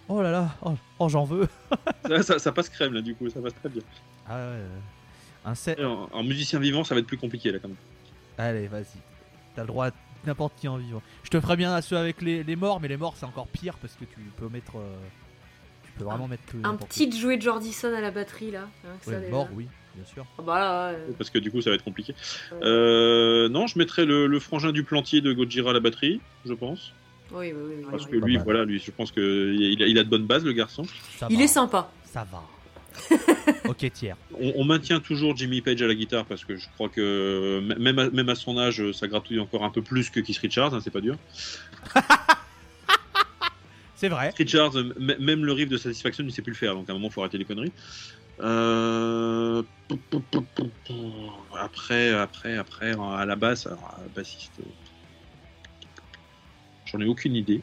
Oh 0.08 0.23
là 0.23 0.31
là. 0.31 0.55
Oh, 0.62 0.74
oh 0.98 1.08
j'en 1.08 1.24
veux. 1.24 1.48
ça, 2.07 2.23
ça, 2.23 2.39
ça, 2.39 2.52
passe 2.52 2.68
crème 2.68 2.92
là, 2.92 3.00
du 3.00 3.15
coup, 3.15 3.28
ça 3.28 3.40
passe 3.40 3.55
très 3.55 3.68
bien. 3.68 3.82
Ah 4.28 4.36
ouais. 4.36 4.65
Un 5.44 5.55
set... 5.55 5.81
en, 5.81 6.08
en, 6.12 6.23
musicien 6.23 6.60
vivant, 6.60 6.84
ça 6.84 6.94
va 6.94 7.00
être 7.00 7.07
plus 7.07 7.16
compliqué 7.18 7.50
là 7.50 7.58
quand 7.58 7.68
même. 7.68 7.76
Allez, 8.36 8.68
vas-y. 8.68 8.98
T'as 9.55 9.62
le 9.62 9.68
droit 9.68 9.86
à 9.86 9.90
n'importe 10.28 10.55
qui 10.57 10.68
en 10.68 10.76
vivant. 10.76 11.02
Je 11.24 11.31
te 11.31 11.40
ferais 11.40 11.57
bien 11.57 11.74
à 11.74 11.82
ceux 11.82 11.97
avec 11.97 12.23
les, 12.23 12.44
les 12.44 12.57
morts, 12.57 12.81
mais 12.81 12.89
les 12.89 12.97
morts 12.97 13.15
c'est 13.16 13.26
encore 13.26 13.48
pire 13.48 13.76
parce 13.78 13.94
que 13.94 14.05
tu 14.05 14.20
peux 14.36 14.48
mettre. 14.48 14.76
Euh, 14.76 14.97
tu 15.84 15.92
peux 15.92 16.05
vraiment 16.05 16.26
un, 16.26 16.28
mettre. 16.28 16.42
Un 16.62 16.76
petit 16.76 17.10
jouet 17.10 17.36
de 17.36 17.42
Jordison 17.42 17.94
à 17.94 18.00
la 18.00 18.10
batterie 18.10 18.50
là. 18.50 18.68
Hein, 18.84 18.89
ouais, 19.07 19.15
ça, 19.15 19.31
mort, 19.31 19.48
oui, 19.55 19.66
bien 19.94 20.05
sûr. 20.05 20.24
Ah 20.39 20.42
bah 20.42 20.60
là, 20.60 20.92
ouais. 20.92 21.15
Parce 21.16 21.31
que 21.31 21.39
du 21.39 21.50
coup 21.50 21.60
ça 21.60 21.70
va 21.70 21.76
être 21.76 21.84
compliqué. 21.84 22.15
Ouais. 22.52 22.58
Euh, 22.62 23.48
non, 23.48 23.66
je 23.66 23.78
mettrais 23.78 24.05
le, 24.05 24.26
le, 24.26 24.39
frangin 24.39 24.73
du 24.73 24.84
plantier 24.84 25.20
de 25.20 25.32
Gojira 25.32 25.70
à 25.70 25.73
la 25.73 25.81
batterie, 25.81 26.20
je 26.47 26.55
pense. 26.55 26.92
Oui, 27.32 27.52
oui, 27.52 27.74
oui. 27.76 27.86
Parce 27.90 28.07
oui, 28.07 28.12
que 28.12 28.16
lui, 28.24 28.36
voilà, 28.39 28.65
lui, 28.65 28.78
je 28.78 28.90
pense 28.90 29.12
qu'il 29.12 29.82
a, 29.82 29.86
il 29.86 29.98
a 29.98 30.05
de 30.05 30.08
bonnes 30.08 30.26
bases, 30.26 30.44
le 30.44 30.52
garçon. 30.52 30.84
Ça 31.18 31.26
il 31.28 31.36
va. 31.36 31.44
est 31.44 31.48
sympa. 31.48 31.90
Ça 32.05 32.26
va. 32.31 32.42
ok, 33.68 33.93
tiers. 33.93 34.17
On, 34.41 34.52
on, 34.57 34.65
maintient 34.65 35.01
toujours 35.01 35.36
Jimmy 35.36 35.60
Page 35.60 35.83
à 35.83 35.86
la 35.86 35.94
guitare 35.94 36.25
parce 36.25 36.44
que 36.44 36.57
je 36.57 36.67
crois 36.75 36.89
que 36.89 37.60
même 37.78 37.99
à, 37.99 38.10
même 38.10 38.28
à 38.28 38.35
son 38.35 38.59
âge, 38.59 38.93
ça 38.93 39.09
gratouille 39.09 39.41
encore 39.41 39.65
un 39.65 39.70
peu 39.70 39.83
plus 39.83 40.10
que 40.10 40.20
Keith 40.20 40.39
Richards, 40.39 40.75
hein, 40.75 40.81
c'est 40.83 40.91
pas 40.91 41.01
dur. 41.01 41.17
c'est 43.97 44.09
vrai. 44.09 44.33
Richards, 44.36 44.75
même 44.99 45.44
le 45.44 45.52
riff 45.52 45.68
de 45.68 45.77
Satisfaction, 45.77 46.25
il 46.25 46.33
sait 46.33 46.43
plus 46.43 46.52
le 46.52 46.59
faire, 46.59 46.75
donc 46.75 46.89
à 46.89 46.93
un 46.93 46.94
moment, 46.94 47.09
il 47.09 47.12
faut 47.12 47.20
arrêter 47.20 47.39
les 47.39 47.44
conneries. 47.44 47.73
Euh... 48.41 49.62
Après, 51.59 52.12
après, 52.12 52.57
après, 52.57 52.93
à 52.93 53.25
la 53.25 53.36
basse, 53.36 53.67
alors, 53.67 53.97
à 53.99 54.02
la 54.02 54.09
bassiste. 54.15 54.60
J'en 56.86 57.01
ai 57.01 57.07
aucune 57.07 57.35
idée. 57.35 57.62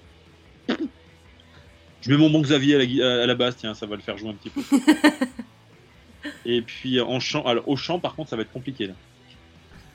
Je 2.05 2.11
mets 2.11 2.17
mon 2.17 2.29
bon 2.29 2.41
Xavier 2.41 2.75
à 2.75 2.77
la, 2.77 3.23
à 3.23 3.25
la, 3.25 3.33
basse, 3.33 3.57
tiens, 3.57 3.73
ça 3.73 3.87
va 3.87 3.95
le 3.95 4.01
faire 4.03 4.15
jouer 4.15 4.29
un 4.29 4.35
petit 4.35 4.51
peu. 4.51 4.61
Et 6.45 6.61
puis 6.61 7.01
en 7.01 7.19
chant, 7.19 7.41
alors 7.43 7.67
au 7.67 7.75
chant, 7.75 7.99
par 7.99 8.15
contre, 8.15 8.29
ça 8.29 8.35
va 8.35 8.43
être 8.43 8.51
compliqué 8.51 8.87
là. 8.87 8.93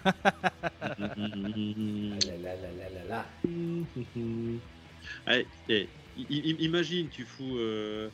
Allez, 5.27 5.47
eh, 5.69 5.87
imagine, 6.19 7.09
tu 7.11 7.25
fous, 7.25 7.59
euh, 7.59 8.09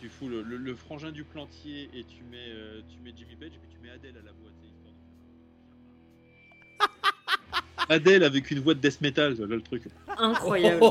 tu 0.00 0.08
fous 0.08 0.28
le, 0.28 0.40
le, 0.40 0.56
le, 0.56 0.74
frangin 0.74 1.10
du 1.12 1.24
plantier 1.24 1.90
et 1.92 2.04
tu 2.04 2.22
mets, 2.30 2.38
euh, 2.38 2.80
tu 2.88 2.96
mais 3.04 3.12
Jimmy 3.14 3.36
Page 3.36 3.48
et 3.48 3.58
puis 3.58 3.68
tu 3.70 3.78
mets 3.82 3.90
Adèle 3.90 4.16
à 4.16 4.22
la 4.24 4.32
voix. 4.32 4.50
Adèle 7.90 8.24
avec 8.24 8.50
une 8.50 8.60
voix 8.60 8.72
de 8.72 8.80
death 8.80 9.02
metal, 9.02 9.36
là 9.36 9.46
le 9.46 9.60
truc. 9.60 9.82
Incroyable. 10.16 10.82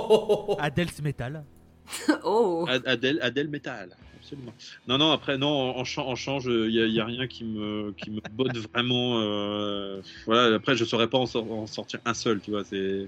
Adèle's 0.60 1.02
metal. 1.02 1.44
oh. 2.24 2.66
Adèle, 2.68 3.20
Adèle 3.22 3.48
metal, 3.50 3.96
absolument. 4.18 4.54
Non, 4.88 4.98
non, 4.98 5.12
après, 5.12 5.38
non, 5.38 5.48
en 5.48 5.84
chant, 5.84 6.08
en 6.08 6.16
chant, 6.16 6.40
il 6.40 6.68
n'y 6.70 6.80
a, 6.80 6.86
y 6.88 7.00
a, 7.00 7.06
rien 7.06 7.28
qui 7.28 7.44
me, 7.44 7.94
qui 7.98 8.12
me 8.12 8.22
botte 8.32 8.58
vraiment. 8.58 9.20
Euh, 9.20 10.02
voilà, 10.26 10.56
après, 10.56 10.76
je 10.76 10.86
saurais 10.86 11.08
pas 11.08 11.18
en, 11.18 11.26
sor 11.26 11.52
en, 11.52 11.68
sortir 11.68 12.00
un 12.06 12.14
seul, 12.14 12.42
tu 12.42 12.52
vois. 12.52 12.64
C'est, 12.64 13.08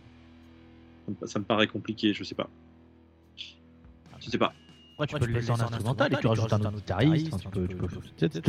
ça 1.26 1.40
me 1.40 1.46
paraît 1.46 1.68
compliqué, 1.68 2.14
je 2.14 2.24
sais 2.24 2.36
pas. 2.36 2.50
Je 4.20 4.30
sais 4.30 4.38
pas. 4.38 4.54
Ouais, 5.00 5.06
tu, 5.06 5.14
ouais, 5.14 5.20
peux 5.20 5.26
tu 5.28 5.32
le 5.32 5.40
laisser 5.40 5.52
en 5.52 5.60
instrumental 5.60 6.12
et 6.14 6.18
tu 6.18 6.28
rajoutes 6.28 6.54
un 6.54 6.60
autre 6.60 6.72
guitariste. 6.72 7.32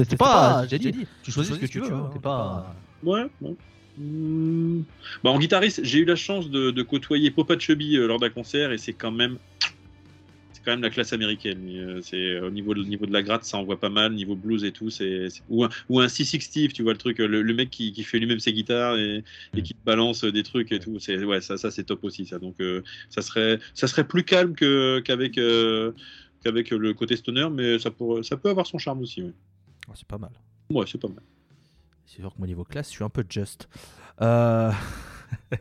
C'est 0.09 0.17
pas, 0.17 0.67
j'ai 0.67 0.79
dit, 0.79 1.07
tu 1.23 1.31
choisis 1.31 1.55
ce 1.55 1.61
que 1.61 1.67
tu 1.67 1.81
veux. 1.81 1.91
T'es 2.13 2.19
pas. 2.19 2.75
Ouais. 3.03 3.27
Mmh. 3.99 4.83
Bah, 5.25 5.31
en 5.31 5.39
guitariste, 5.39 5.81
j'ai 5.83 5.99
eu 5.99 6.05
la 6.05 6.17
chance 6.17 6.51
de, 6.51 6.71
de 6.71 6.83
côtoyer 6.83 7.31
Popa 7.31 7.59
Chubby 7.59 7.97
euh, 7.97 8.07
lors 8.07 8.21
d'un 8.21 8.31
concert 8.31 8.71
et 8.71 8.79
c'est 8.79 8.93
quand 8.93 9.11
même 9.11 9.39
quand 10.69 10.75
même 10.75 10.83
la 10.83 10.91
classe 10.91 11.15
américaine. 11.15 11.67
Euh, 11.71 12.01
c'est 12.03 12.39
au 12.41 12.51
niveau, 12.51 12.73
au 12.73 12.85
niveau 12.85 13.07
de 13.07 13.13
la 13.13 13.23
gratte, 13.23 13.45
ça 13.45 13.57
envoie 13.57 13.81
pas 13.81 13.89
mal. 13.89 14.13
Niveau 14.13 14.37
blues 14.37 14.65
et 14.65 14.73
tout, 14.73 14.91
c'est 14.91 15.29
ou 15.49 15.65
un, 15.65 15.71
ou 15.89 15.99
un 15.99 16.09
C6 16.09 16.43
Steve, 16.43 16.73
tu 16.73 16.83
vois 16.83 16.93
le 16.93 16.99
truc, 16.99 17.19
le, 17.19 17.41
le 17.41 17.55
mec 17.55 17.71
qui, 17.71 17.93
qui 17.93 18.03
fait 18.05 18.19
lui-même 18.19 18.39
ses 18.39 18.53
guitares 18.53 18.97
et, 18.99 19.25
et, 19.57 19.63
qui 19.63 19.75
balance 19.87 20.25
des 20.25 20.43
trucs 20.43 20.71
et 20.71 20.79
tout. 20.79 20.99
C'est 20.99 21.25
ouais, 21.25 21.41
ça, 21.41 21.57
ça 21.57 21.71
c'est 21.71 21.85
top 21.85 22.05
aussi 22.05 22.27
ça. 22.27 22.39
Donc 22.39 22.57
euh, 22.61 22.83
ça 23.09 23.23
serait 23.23 23.59
ça 23.73 23.87
serait 23.87 24.07
plus 24.07 24.25
calme 24.25 24.55
que 24.55 25.01
qu'avec 25.01 25.39
euh, 25.39 25.93
qu'avec 26.45 26.69
le 26.69 26.93
côté 26.93 27.17
stoner, 27.17 27.49
mais 27.51 27.79
ça 27.79 27.91
pour, 27.91 28.23
ça 28.23 28.37
peut 28.37 28.51
avoir 28.51 28.67
son 28.67 28.77
charme 28.77 29.01
aussi. 29.01 29.23
Ouais. 29.23 29.33
Oh, 29.89 29.93
c'est 29.95 30.07
pas 30.07 30.19
mal. 30.19 30.33
Ouais, 30.69 30.85
c'est 30.87 31.01
pas 31.01 31.09
mal. 31.09 31.23
C'est 32.05 32.21
sûr 32.21 32.35
que 32.35 32.41
mon 32.41 32.47
niveau 32.47 32.65
classe, 32.65 32.89
je 32.89 32.97
suis 32.97 33.05
un 33.05 33.09
peu 33.09 33.25
just. 33.27 33.71
Euh... 34.21 34.71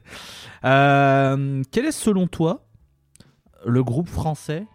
euh, 0.65 1.63
quel 1.71 1.85
est 1.85 1.91
selon 1.93 2.27
toi 2.27 2.67
le 3.65 3.83
groupe 3.83 4.09
français 4.09 4.65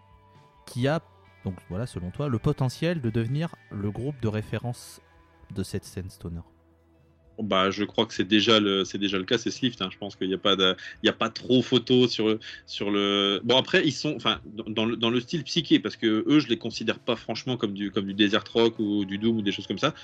qui 0.67 0.89
a, 0.89 1.01
donc 1.45 1.55
voilà, 1.69 1.87
selon 1.87 2.11
toi, 2.11 2.29
le 2.29 2.39
potentiel 2.39 3.01
de 3.01 3.11
devenir 3.11 3.55
le 3.71 3.91
groupe 3.91 4.21
de 4.21 4.29
référence 4.29 5.01
de 5.55 5.63
cette 5.63 5.85
scène 5.85 6.11
stoner 6.11 6.41
bah, 7.39 7.71
je 7.71 7.85
crois 7.85 8.07
que 8.07 8.15
c'est 8.15 8.29
déjà 8.29 8.61
le, 8.61 8.85
c'est 8.85 8.99
déjà 8.99 9.19
le 9.19 9.25
cas, 9.25 9.39
c'est 9.39 9.51
Slift. 9.51 9.81
Hein. 9.83 9.89
Je 9.91 9.99
pense 9.99 10.17
qu'il 10.17 10.29
n'y 10.29 10.35
a 10.35 10.39
pas 10.39 10.55
il 10.55 11.07
y 11.07 11.09
a 11.09 11.13
pas 11.13 11.31
trop 11.31 11.63
photo 11.63 12.07
sur, 12.09 12.39
sur 12.67 12.91
le. 12.91 13.41
Bon 13.45 13.57
après, 13.57 13.83
ils 13.85 13.93
sont, 13.93 14.15
enfin, 14.17 14.41
dans 14.45 14.85
le, 14.85 14.97
dans 14.97 15.11
le 15.11 15.21
style 15.21 15.43
psyché, 15.45 15.79
parce 15.79 15.97
que 15.97 16.25
eux, 16.27 16.41
je 16.41 16.49
les 16.49 16.59
considère 16.59 16.99
pas 16.99 17.17
franchement 17.17 17.57
comme 17.57 17.73
du, 17.73 17.91
comme 17.91 18.07
du 18.07 18.15
desert 18.15 18.45
rock 18.53 18.79
ou 18.79 19.05
du 19.05 19.19
doom 19.19 19.39
ou 19.39 19.43
des 19.43 19.53
choses 19.53 19.67
comme 19.67 19.79
ça. 19.79 19.95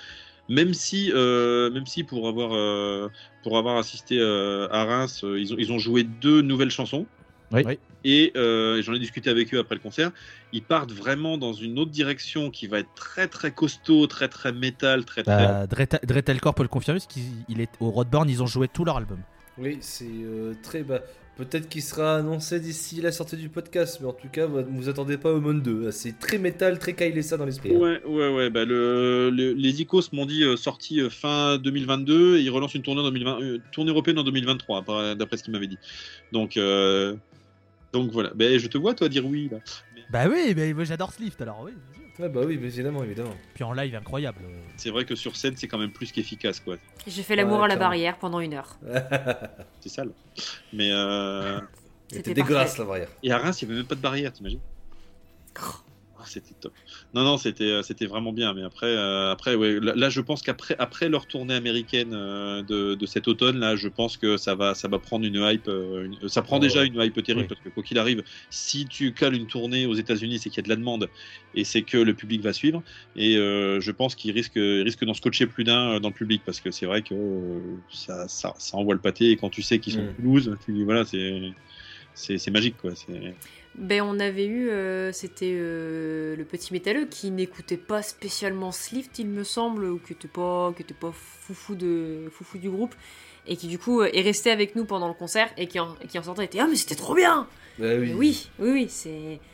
Même 0.49 0.73
si, 0.73 1.13
euh, 1.13 1.71
même 1.71 1.87
si 1.87 2.05
pour 2.05 2.27
avoir, 2.27 2.53
euh, 2.55 3.09
pour 3.43 3.59
avoir 3.59 3.77
assisté 3.77 4.19
euh, 4.19 4.67
à 4.71 4.85
Reims, 4.85 5.23
ils 5.23 5.53
ont, 5.53 5.57
ils 5.59 5.73
ont 5.73 5.79
joué 5.79 6.05
deux 6.05 6.41
nouvelles 6.41 6.71
chansons. 6.71 7.07
Oui. 7.53 7.79
Et 8.05 8.33
euh, 8.37 8.81
j'en 8.83 8.95
ai 8.95 8.99
discuté 8.99 9.29
avec 9.29 9.53
eux 9.53 9.59
après 9.59 9.75
le 9.75 9.81
concert. 9.81 10.13
Ils 10.53 10.63
partent 10.63 10.93
vraiment 10.93 11.37
dans 11.37 11.53
une 11.53 11.79
autre 11.79 11.91
direction 11.91 12.51
qui 12.51 12.67
va 12.67 12.79
être 12.79 12.95
très 12.95 13.27
très 13.27 13.51
costaud, 13.51 14.07
très 14.07 14.29
très 14.29 14.53
métal, 14.53 15.05
très 15.05 15.23
très. 15.23 15.37
Bah, 15.37 15.67
Dretelcore 15.67 16.55
peut 16.55 16.63
le 16.63 16.69
confirmer, 16.69 17.01
parce 17.01 17.13
qu'il 17.13 17.61
est 17.61 17.71
au 17.81 17.91
Roadburn, 17.91 18.29
ils 18.29 18.43
ont 18.43 18.47
joué 18.47 18.69
tout 18.69 18.85
leur 18.85 18.97
album. 18.99 19.19
Oui, 19.59 19.79
c'est 19.81 20.07
euh, 20.09 20.55
très 20.63 20.83
bas. 20.85 21.01
Peut-être 21.37 21.69
qu'il 21.69 21.83
sera 21.83 22.17
annoncé 22.17 22.59
d'ici 22.59 23.01
la 23.01 23.13
sortie 23.13 23.37
du 23.37 23.49
podcast, 23.49 23.99
mais 24.01 24.09
en 24.09 24.13
tout 24.13 24.27
cas, 24.29 24.47
vous 24.47 24.65
vous 24.69 24.89
attendez 24.89 25.17
pas 25.17 25.33
au 25.33 25.41
Monde 25.41 25.63
2. 25.63 25.93
C'est 25.93 26.19
très 26.19 26.37
métal, 26.39 26.81
très 26.81 26.95
Kyle 26.95 27.23
ça 27.23 27.37
dans 27.37 27.45
l'esprit. 27.45 27.73
hein. 27.75 27.79
Ouais, 27.79 28.03
ouais, 28.05 28.35
ouais. 28.35 28.51
Bah, 28.51 28.65
le, 28.65 29.31
le, 29.31 29.53
les 29.53 29.81
Icos 29.81 30.03
m'ont 30.13 30.27
dit 30.27 30.43
euh, 30.43 30.57
sortie 30.57 31.01
euh, 31.01 31.11
fin 31.11 31.57
2022 31.59 32.39
et 32.39 32.41
ils 32.41 32.51
relancent 32.51 32.75
une 32.75 32.83
tournée, 32.83 33.03
en 33.03 33.05
2020, 33.05 33.41
euh, 33.41 33.59
tournée 33.71 33.91
européenne 33.91 34.19
en 34.19 34.25
2023, 34.25 35.15
d'après 35.15 35.37
ce 35.37 35.45
qu'ils 35.45 35.53
m'avaient 35.53 35.69
dit. 35.69 35.79
Donc, 36.33 36.57
euh, 36.57 37.15
donc 37.93 38.11
voilà. 38.11 38.31
Bah, 38.35 38.57
je 38.59 38.67
te 38.69 38.79
vois, 38.79 38.95
toi, 38.95 39.09
dire 39.09 39.25
oui. 39.27 39.49
Là. 39.51 39.59
Bah 40.11 40.27
oui, 40.29 40.55
mais 40.57 40.85
j'adore 40.85 41.13
Slift 41.13 41.41
alors, 41.43 41.63
oui. 41.63 41.73
Ah 42.21 42.29
bah 42.29 42.41
oui, 42.45 42.55
évidemment, 42.55 43.05
évidemment. 43.05 43.35
Puis 43.55 43.63
en 43.63 43.73
live, 43.73 43.95
incroyable. 43.95 44.41
C'est 44.77 44.91
vrai 44.91 45.05
que 45.05 45.15
sur 45.15 45.37
scène, 45.37 45.55
c'est 45.57 45.69
quand 45.69 45.79
même 45.79 45.93
plus 45.93 46.11
qu'efficace, 46.11 46.59
quoi. 46.59 46.77
J'ai 47.07 47.23
fait 47.23 47.37
l'amour 47.37 47.59
Ouais, 47.59 47.65
à 47.67 47.69
la 47.69 47.77
barrière 47.77 48.19
pendant 48.19 48.41
une 48.41 48.55
heure. 48.55 48.77
C'est 49.81 49.89
sale. 49.89 50.11
Mais 50.73 50.91
euh... 50.93 51.61
C'était 52.11 52.35
dégueulasse 52.35 52.77
la 52.79 52.85
barrière. 52.87 53.09
et 53.23 53.31
à 53.31 53.39
Reims, 53.39 53.63
il 53.63 53.67
n'y 53.67 53.73
avait 53.73 53.81
même 53.81 53.87
pas 53.89 53.95
de 53.95 54.01
barrière, 54.01 54.33
t'imagines? 54.33 54.61
Ah, 55.57 56.25
C'était 56.27 56.55
top. 56.55 56.73
Non, 57.15 57.25
non, 57.25 57.39
c'était 57.39 57.65
euh, 57.65 57.83
c'était 57.83 58.05
vraiment 58.05 58.33
bien. 58.35 58.53
Mais 58.53 58.63
après, 58.63 58.87
euh, 58.87 59.31
après, 59.33 59.55
ouais, 59.55 59.81
là, 59.81 59.95
là, 59.97 60.11
je 60.11 60.21
pense 60.21 60.43
qu'après 60.43 60.77
après 60.79 61.09
leur 61.09 61.27
tournée 61.27 61.55
américaine 61.55 62.13
euh, 62.13 62.63
de, 62.63 62.95
de 62.97 63.07
cet 63.07 63.29
automne, 63.29 63.59
là, 63.59 63.77
je 63.77 63.89
pense 63.89 64.19
que 64.19 64.37
ça 64.37 64.55
va 64.55 64.75
ça 64.75 64.89
va 64.89 64.99
prendre 64.99 65.25
une 65.25 65.37
hype. 65.37 65.69
euh, 65.69 66.05
une- 66.05 66.29
ça 66.29 66.43
prend 66.43 66.59
déjà 66.59 66.85
une 66.85 67.01
hype 67.01 67.23
terrible 67.23 67.43
Oui. 67.43 67.49
parce 67.49 67.61
que 67.63 67.71
quoi 67.71 67.83
qu'il 67.83 67.97
arrive, 67.99 68.23
si 68.51 68.87
tu 68.87 69.15
cales 69.15 69.35
une 69.35 69.47
tournée 69.47 69.87
aux 69.87 69.95
États-Unis, 69.95 70.39
c'est 70.39 70.51
qu'il 70.51 70.59
y 70.59 70.61
a 70.61 70.65
de 70.65 70.69
la 70.69 70.77
demande 70.77 71.11
et 71.55 71.65
c'est 71.65 71.83
que 71.85 71.97
le 71.97 72.15
public 72.15 72.43
va 72.43 72.53
suivre. 72.53 72.83
Et 73.17 73.35
je 73.37 73.91
pense 73.91 74.15
qu'ils 74.15 74.33
risquent 74.33 74.55
risquent 74.59 75.05
d'en 75.07 75.15
scotcher 75.15 75.47
plus 75.47 75.65
d'un 75.65 76.01
dans 76.01 76.09
le 76.09 76.15
public 76.15 76.45
parce 76.45 76.61
que 76.61 76.71
c'est 76.71 76.87
vrai 76.87 77.03
que 77.03 77.15
ça, 77.91 78.29
ça 78.29 78.55
ça 78.59 78.77
envoie 78.77 78.95
le 78.95 79.01
pâté. 79.01 79.31
Et 79.31 79.37
quand 79.37 79.51
tu 79.51 79.63
sais 79.63 79.81
qu'ils 79.81 79.93
sont 79.95 80.03
Mm. 80.03 80.09
de 80.09 80.13
Toulouse, 80.13 80.57
tu 80.65 80.73
dis 80.73 80.85
voilà, 80.85 81.05
c'est 81.05 81.55
c'est 82.15 82.39
c'est 82.39 82.51
magique 82.51 82.77
quoi. 82.77 82.95
C'est 82.97 83.37
Ben, 83.79 84.03
on 84.03 84.19
avait 84.19 84.47
eu, 84.47 84.71
euh, 84.71 85.13
c'était 85.13 85.55
euh, 85.57 86.35
le 86.37 86.45
petit 86.45 86.73
métalleux 86.73 87.07
qui 87.07 87.31
n'écoutait 87.31 87.77
pas 87.77 88.03
spécialement 88.03 88.73
Slift, 88.73 89.19
il 89.21 89.29
me 89.29 89.45
semble, 89.45 89.85
ou 89.85 89.99
qui 89.99 90.13
était 90.15 90.27
pas, 90.29 90.73
qui 90.75 90.83
était 90.83 90.95
pas 90.95 91.13
foufou, 91.13 91.75
de, 91.77 92.29
foufou 92.33 92.59
du 92.59 92.69
groupe, 92.71 92.95
et 93.47 93.57
qui 93.57 93.69
du 93.69 93.79
coup 93.79 94.03
est 94.03 94.21
resté 94.21 94.51
avec 94.51 94.75
nous 94.77 94.85
pendant 94.85 95.07
le 95.09 95.15
concert 95.15 95.49
et 95.57 95.67
qui 95.69 95.79
en, 95.81 95.95
qui 96.09 96.19
en 96.19 96.23
sortant 96.23 96.43
était 96.43 96.59
ah 96.59 96.67
mais 96.69 96.77
c'était 96.77 96.97
trop 96.97 97.15
bien. 97.15 97.47
Bah 97.79 97.87
oui. 97.97 98.13
Oui, 98.15 98.51
oui, 98.59 98.71
oui, 98.73 98.87
c'est. 98.91 99.09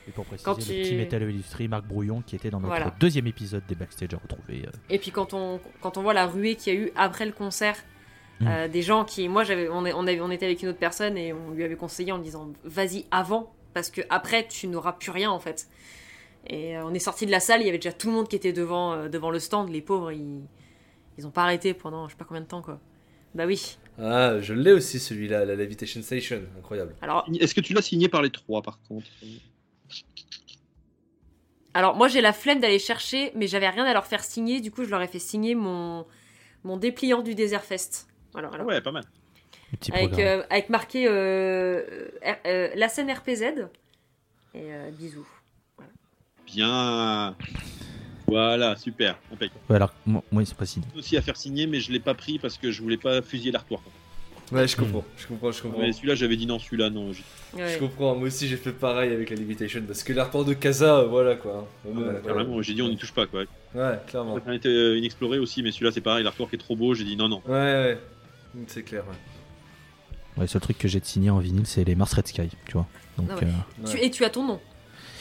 Et 0.08 0.10
pour 0.14 0.24
préciser, 0.24 0.44
Quand 0.50 0.56
le 0.56 0.62
tu- 0.64 0.70
petit 0.72 0.94
métal 0.96 1.22
illustré 1.30 1.68
Marc 1.68 1.84
Brouillon 1.86 2.22
qui 2.26 2.34
était 2.34 2.48
dans 2.50 2.58
notre 2.58 2.74
Voilà. 2.74 2.94
deuxième 2.98 3.26
épisode 3.26 3.62
des 3.68 3.74
backstage 3.74 4.14
à 4.14 4.16
retrouver. 4.16 4.62
euh. 4.66 4.70
Et 4.88 4.98
puis 4.98 5.10
quand 5.10 5.34
on 5.34 5.60
quand 5.82 5.98
on 5.98 6.02
voit 6.02 6.14
la 6.14 6.26
ruée 6.26 6.54
qu'il 6.56 6.74
y 6.74 6.76
a 6.76 6.80
eu 6.80 6.90
après 6.96 7.26
le 7.26 7.32
concert. 7.32 7.76
Mm. 8.40 8.46
euh, 8.48 8.66
des 8.68 8.82
gens 8.82 9.04
qui, 9.04 9.28
moi 9.28 9.44
j'avais, 9.44 9.68
on, 9.68 9.86
est- 9.86 9.92
on, 9.92 10.00
avait, 10.08 10.20
on 10.20 10.28
était 10.32 10.44
avec 10.46 10.60
une 10.60 10.70
autre 10.70 10.78
personne 10.80 11.16
et 11.16 11.32
on 11.32 11.52
lui 11.52 11.62
avait 11.62 11.76
conseillé 11.76 12.10
en 12.10 12.18
disant 12.18 12.52
vas-y 12.64 13.04
avant 13.12 13.52
parce 13.74 13.90
que 13.90 14.00
après 14.08 14.46
tu 14.48 14.68
n'auras 14.68 14.92
plus 14.92 15.10
rien 15.10 15.30
en 15.30 15.38
fait. 15.38 15.68
Et 16.46 16.76
euh, 16.76 16.84
on 16.84 16.94
est 16.94 16.98
sorti 16.98 17.26
de 17.26 17.30
la 17.30 17.40
salle, 17.40 17.60
il 17.60 17.66
y 17.66 17.68
avait 17.68 17.78
déjà 17.78 17.92
tout 17.92 18.06
le 18.08 18.14
monde 18.14 18.28
qui 18.28 18.36
était 18.36 18.52
devant, 18.52 18.92
euh, 18.92 19.08
devant 19.08 19.30
le 19.30 19.38
stand, 19.38 19.70
les 19.70 19.82
pauvres 19.82 20.12
ils, 20.12 20.42
ils 21.18 21.26
ont 21.26 21.30
pas 21.30 21.42
arrêté 21.42 21.74
pendant 21.74 22.06
je 22.06 22.12
sais 22.12 22.18
pas 22.18 22.24
combien 22.24 22.42
de 22.42 22.46
temps 22.46 22.62
quoi. 22.62 22.80
Bah 23.34 23.46
oui. 23.46 23.76
Ah, 23.98 24.40
je 24.40 24.54
l'ai 24.54 24.72
aussi 24.72 24.98
celui-là, 24.98 25.44
la 25.44 25.56
Levitation 25.56 26.02
Station, 26.02 26.42
incroyable. 26.58 26.94
Alors, 27.02 27.28
Est-ce 27.40 27.54
que 27.54 27.60
tu 27.60 27.74
l'as 27.74 27.82
signé 27.82 28.08
par 28.08 28.22
les 28.22 28.30
trois 28.30 28.62
par 28.62 28.80
contre? 28.82 29.06
Alors 31.72 31.96
moi 31.96 32.06
j'ai 32.06 32.20
la 32.20 32.32
flemme 32.32 32.60
d'aller 32.60 32.78
chercher, 32.78 33.32
mais 33.34 33.48
j'avais 33.48 33.68
rien 33.68 33.84
à 33.84 33.92
leur 33.92 34.06
faire 34.06 34.22
signer, 34.22 34.60
du 34.60 34.70
coup 34.70 34.84
je 34.84 34.90
leur 34.90 35.02
ai 35.02 35.08
fait 35.08 35.18
signer 35.18 35.54
mon, 35.54 36.06
mon 36.62 36.76
dépliant 36.76 37.22
du 37.22 37.34
Desert 37.34 37.64
Fest. 37.64 38.06
Voilà, 38.32 38.48
voilà. 38.48 38.64
Ouais, 38.64 38.80
pas 38.80 38.92
mal. 38.92 39.04
Avec, 39.92 40.18
euh, 40.18 40.42
avec 40.50 40.68
marqué 40.68 41.06
euh, 41.08 41.12
euh, 41.12 42.32
euh, 42.46 42.68
la 42.74 42.88
scène 42.88 43.10
RPZ. 43.10 43.42
Et 44.54 44.72
euh, 44.72 44.90
bisous. 44.92 45.26
Bien. 46.46 47.34
Voilà, 48.26 48.76
super. 48.76 49.18
Impeccable. 49.32 49.60
Ouais, 49.68 49.76
alors, 49.76 49.92
moi, 50.06 50.22
moi, 50.32 50.44
sont 50.44 50.54
pas 50.54 50.66
signés. 50.66 50.86
aussi 50.96 51.16
à 51.16 51.22
faire 51.22 51.36
signer, 51.36 51.66
mais 51.66 51.80
je 51.80 51.92
l'ai 51.92 52.00
pas 52.00 52.14
pris 52.14 52.38
parce 52.38 52.56
que 52.56 52.70
je 52.70 52.82
voulais 52.82 52.96
pas 52.96 53.20
fusiller 53.22 53.52
l'artwork. 53.52 53.84
Ouais, 54.52 54.68
je 54.68 54.76
comprends, 54.76 55.04
je 55.16 55.26
comprends, 55.26 55.52
je 55.52 55.62
comprends. 55.62 55.80
Mais 55.80 55.92
celui-là, 55.92 56.14
j'avais 56.14 56.36
dit 56.36 56.46
non, 56.46 56.58
celui-là, 56.58 56.90
non. 56.90 57.08
Ouais. 57.08 57.72
Je 57.74 57.78
comprends, 57.78 58.14
moi 58.14 58.26
aussi 58.26 58.46
j'ai 58.46 58.58
fait 58.58 58.72
pareil 58.72 59.10
avec 59.12 59.30
la 59.30 59.36
Levitation 59.36 59.82
parce 59.86 60.04
que 60.04 60.12
l'artwork 60.12 60.46
de 60.46 60.52
Casa, 60.52 61.02
voilà 61.04 61.34
quoi. 61.36 61.66
Ouais, 61.84 62.02
ouais, 62.02 62.20
Carrément, 62.24 62.60
j'ai 62.60 62.74
dit 62.74 62.82
on 62.82 62.88
n'y 62.88 62.96
touche 62.98 63.12
pas, 63.14 63.26
quoi. 63.26 63.44
Ouais, 63.74 63.98
clairement. 64.06 64.38
Ça 64.44 64.50
a 64.50 64.54
été 64.54 64.98
inexploré 64.98 65.38
aussi, 65.38 65.62
mais 65.62 65.72
celui-là, 65.72 65.92
c'est 65.92 66.02
pareil, 66.02 66.24
l'artwork 66.24 66.52
est 66.52 66.58
trop 66.58 66.76
beau, 66.76 66.94
j'ai 66.94 67.04
dit 67.04 67.16
non, 67.16 67.28
non. 67.28 67.42
Ouais, 67.46 67.54
ouais. 67.54 67.98
C'est 68.66 68.82
clair, 68.82 69.04
ouais. 69.08 69.33
Ouais, 70.36 70.42
le 70.42 70.46
seul 70.48 70.60
truc 70.60 70.78
que 70.78 70.88
j'ai 70.88 71.00
de 71.00 71.04
signé 71.04 71.30
en 71.30 71.38
vinyle, 71.38 71.66
c'est 71.66 71.84
les 71.84 71.94
Mars 71.94 72.12
Red 72.14 72.26
Sky, 72.26 72.48
tu 72.66 72.72
vois. 72.72 72.86
Donc, 73.18 73.28
Ah 73.30 73.34
ouais. 73.36 73.44
euh, 73.44 73.88
Tu- 73.90 73.98
et 73.98 74.10
tu 74.10 74.24
as 74.24 74.30
ton 74.30 74.44
nom. 74.46 74.60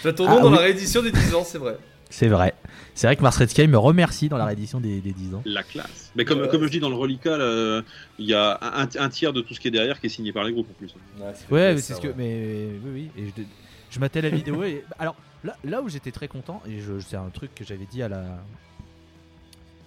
Ah, 0.05 0.11
dans 0.11 0.49
oui. 0.49 0.55
la 0.55 0.61
réédition 0.63 1.01
des 1.01 1.11
10 1.11 1.33
ans, 1.35 1.43
c'est 1.45 1.57
vrai. 1.59 1.77
c'est 2.09 2.27
vrai. 2.27 2.53
C'est 2.95 3.07
vrai 3.07 3.15
que 3.15 3.21
Mars 3.21 3.37
Red 3.37 3.49
Sky 3.49 3.67
me 3.67 3.77
remercie 3.77 4.27
dans 4.29 4.37
la 4.37 4.45
réédition 4.45 4.79
des, 4.79 4.99
des 5.01 5.13
10 5.13 5.35
ans. 5.35 5.41
La 5.45 5.63
classe. 5.63 6.11
Mais 6.15 6.25
comme, 6.25 6.47
comme 6.47 6.63
je 6.65 6.71
dis 6.71 6.79
dans 6.79 6.89
le 6.89 6.95
reliquat, 6.95 7.37
il 8.19 8.25
y 8.25 8.33
a 8.33 8.59
un, 8.61 8.87
un 8.99 9.09
tiers 9.09 9.33
de 9.33 9.41
tout 9.41 9.53
ce 9.53 9.59
qui 9.59 9.67
est 9.67 9.71
derrière 9.71 9.99
qui 9.99 10.07
est 10.07 10.09
signé 10.09 10.33
par 10.33 10.43
les 10.43 10.51
groupes 10.51 10.67
en 10.69 10.73
plus. 10.73 10.93
Ouais, 11.51 11.73
mais 11.75 11.81
c'est 11.81 11.93
ce 11.93 12.01
que. 12.01 12.09
Mais 12.17 12.69
oui, 12.83 13.09
oui. 13.15 13.23
Et 13.23 13.27
je, 13.37 13.43
je 13.91 13.99
matais 13.99 14.21
la 14.21 14.29
vidéo 14.29 14.63
et. 14.63 14.83
Alors, 14.99 15.15
là, 15.43 15.55
là 15.63 15.81
où 15.81 15.89
j'étais 15.89 16.11
très 16.11 16.27
content, 16.27 16.61
et 16.67 16.79
je, 16.79 16.99
c'est 16.99 17.15
un 17.17 17.29
truc 17.29 17.53
que 17.55 17.63
j'avais 17.63 17.85
dit 17.89 18.01
à 18.03 18.09
la. 18.09 18.23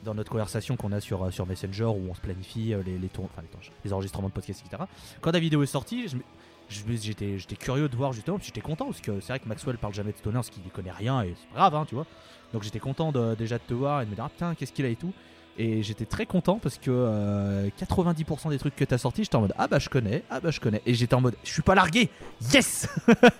Dans 0.04 0.14
notre 0.14 0.30
conversation 0.30 0.76
qu'on 0.76 0.92
a 0.92 1.00
sur, 1.00 1.24
euh, 1.24 1.30
sur 1.30 1.46
Messenger 1.46 1.84
où 1.84 2.08
on 2.10 2.14
se 2.14 2.20
planifie 2.20 2.72
euh, 2.74 2.82
les, 2.84 2.98
les, 2.98 3.08
tours, 3.08 3.24
enfin, 3.24 3.42
les, 3.42 3.70
les 3.84 3.92
enregistrements 3.92 4.28
de 4.28 4.32
podcast, 4.32 4.62
etc. 4.64 4.84
Quand 5.20 5.32
la 5.32 5.40
vidéo 5.40 5.62
est 5.62 5.66
sortie, 5.66 6.06
je 6.08 6.16
j'étais, 6.68 7.38
j'étais 7.38 7.56
curieux 7.56 7.88
de 7.88 7.96
voir 7.96 8.12
justement, 8.12 8.38
puis 8.38 8.46
j'étais 8.46 8.60
content 8.60 8.86
parce 8.86 9.00
que 9.00 9.20
c'est 9.20 9.28
vrai 9.32 9.38
que 9.40 9.48
Maxwell 9.48 9.78
parle 9.78 9.94
jamais 9.94 10.12
de 10.12 10.16
Stoner 10.18 10.34
parce 10.34 10.50
qu'il 10.50 10.62
connaît 10.64 10.90
rien 10.92 11.22
et 11.22 11.34
c'est 11.40 11.48
pas 11.50 11.56
grave, 11.56 11.74
hein, 11.74 11.84
tu 11.88 11.94
vois. 11.94 12.06
Donc 12.52 12.62
j'étais 12.62 12.78
content 12.80 13.12
de- 13.12 13.34
déjà 13.34 13.58
de 13.58 13.62
te 13.62 13.74
voir 13.74 14.02
et 14.02 14.04
de 14.04 14.10
me 14.10 14.14
dire, 14.14 14.24
ah 14.24 14.30
putain, 14.30 14.54
qu'est-ce 14.54 14.72
qu'il 14.72 14.84
a 14.84 14.88
et 14.88 14.96
tout. 14.96 15.12
Et 15.58 15.82
j'étais 15.82 16.04
très 16.04 16.26
content 16.26 16.58
parce 16.58 16.76
que 16.76 16.90
euh, 16.90 17.68
90% 17.80 18.50
des 18.50 18.58
trucs 18.58 18.76
que 18.76 18.84
t'as 18.84 18.98
sortis, 18.98 19.24
j'étais 19.24 19.36
en 19.36 19.40
mode 19.40 19.54
ah 19.56 19.68
bah 19.68 19.78
je 19.78 19.88
connais, 19.88 20.22
ah 20.28 20.38
bah 20.38 20.50
je 20.50 20.60
connais. 20.60 20.82
Et 20.84 20.92
j'étais 20.94 21.14
en 21.14 21.20
mode 21.22 21.34
je 21.44 21.50
suis 21.50 21.62
pas 21.62 21.74
largué, 21.74 22.10
yes 22.52 22.88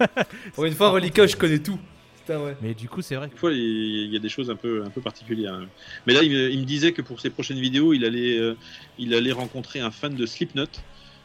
Pour 0.54 0.64
une 0.64 0.72
fois, 0.74 0.90
Relica, 0.90 1.26
je 1.26 1.36
connais 1.36 1.58
tout. 1.58 1.78
Putain, 2.26 2.42
ouais. 2.42 2.56
Mais 2.60 2.74
du 2.74 2.88
coup, 2.88 3.02
c'est 3.02 3.14
vrai. 3.14 3.28
Des 3.28 3.36
fois, 3.36 3.52
il 3.52 4.12
y 4.12 4.16
a 4.16 4.18
des 4.18 4.28
choses 4.28 4.50
un 4.50 4.56
peu, 4.56 4.82
un 4.84 4.90
peu 4.90 5.00
particulières. 5.00 5.60
Mais 6.06 6.12
là, 6.12 6.22
il 6.24 6.32
me, 6.32 6.50
il 6.50 6.58
me 6.60 6.64
disait 6.64 6.92
que 6.92 7.02
pour 7.02 7.20
ses 7.20 7.30
prochaines 7.30 7.60
vidéos, 7.60 7.92
il 7.92 8.04
allait, 8.04 8.36
euh, 8.38 8.56
il 8.98 9.14
allait 9.14 9.30
rencontrer 9.32 9.78
un 9.80 9.90
fan 9.92 10.14
de 10.14 10.26
Slipknot 10.26 10.66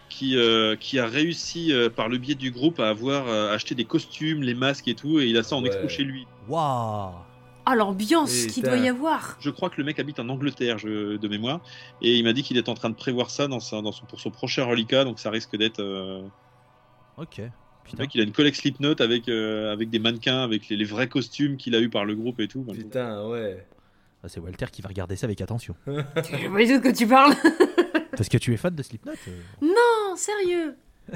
qui, 0.09 0.37
euh, 0.37 0.75
qui 0.75 0.99
a 0.99 1.07
réussi 1.07 1.71
euh, 1.73 1.89
par 1.89 2.07
le 2.07 2.17
biais 2.19 2.35
du 2.35 2.51
groupe 2.51 2.79
à 2.79 2.89
avoir 2.89 3.27
euh, 3.29 3.51
acheté 3.53 3.73
des 3.73 3.85
costumes, 3.85 4.43
les 4.43 4.53
masques 4.53 4.87
et 4.89 4.93
tout, 4.93 5.19
et 5.19 5.27
il 5.27 5.37
a 5.37 5.43
ça 5.43 5.55
en 5.55 5.61
Ouais. 5.61 5.67
expo 5.67 5.87
chez 5.87 6.03
lui. 6.03 6.27
Waouh 6.47 7.13
Ah, 7.65 7.75
l'ambiance 7.75 8.45
qu'il 8.47 8.63
doit 8.63 8.77
y 8.77 8.87
avoir. 8.89 9.37
Je 9.39 9.49
crois 9.49 9.69
que 9.69 9.77
le 9.77 9.83
mec 9.85 9.99
habite 9.99 10.19
en 10.19 10.29
Angleterre, 10.29 10.77
je- 10.77 11.15
de 11.17 11.27
mémoire, 11.27 11.61
et 12.01 12.15
il 12.17 12.23
m'a 12.23 12.33
dit 12.33 12.43
qu'il 12.43 12.57
est 12.57 12.69
en 12.69 12.73
train 12.75 12.89
de 12.89 12.95
prévoir 12.95 13.29
ça 13.31 13.47
dans 13.47 13.59
sa, 13.59 13.81
dans 13.81 13.91
son, 13.91 14.05
pour 14.05 14.19
son 14.19 14.29
prochain 14.31 14.65
reliquat, 14.65 15.03
donc 15.05 15.17
ça 15.19 15.31
risque 15.31 15.55
d'être. 15.57 15.79
euh, 15.79 16.21
Ok. 17.17 17.41
Putain. 17.91 18.03
mec, 18.03 18.15
il 18.15 18.21
a 18.21 18.23
une 18.23 18.31
collecte 18.31 18.57
Slipknot 18.57 18.95
avec, 19.01 19.27
euh, 19.29 19.71
avec 19.71 19.89
des 19.89 19.99
mannequins, 19.99 20.43
avec 20.43 20.67
les, 20.69 20.75
les 20.77 20.85
vrais 20.85 21.07
costumes 21.07 21.57
qu'il 21.57 21.75
a 21.75 21.79
eu 21.79 21.89
par 21.89 22.05
le 22.05 22.15
groupe 22.15 22.39
et 22.39 22.47
tout. 22.47 22.63
Putain, 22.63 23.25
ouais. 23.27 23.65
Ah, 24.23 24.27
c'est 24.29 24.39
Walter 24.39 24.65
qui 24.71 24.81
va 24.81 24.89
regarder 24.89 25.15
ça 25.15 25.25
avec 25.25 25.41
attention. 25.41 25.75
Je 25.87 26.47
vois 26.47 26.65
de 26.65 26.81
quoi 26.81 26.93
tu 26.93 27.07
parles. 27.07 27.33
Parce 28.11 28.29
que 28.29 28.37
tu 28.37 28.53
es 28.53 28.57
fan 28.57 28.75
de 28.75 28.83
Slipknot 28.83 29.13
euh, 29.27 29.31
Non, 29.61 30.15
sérieux. 30.15 30.75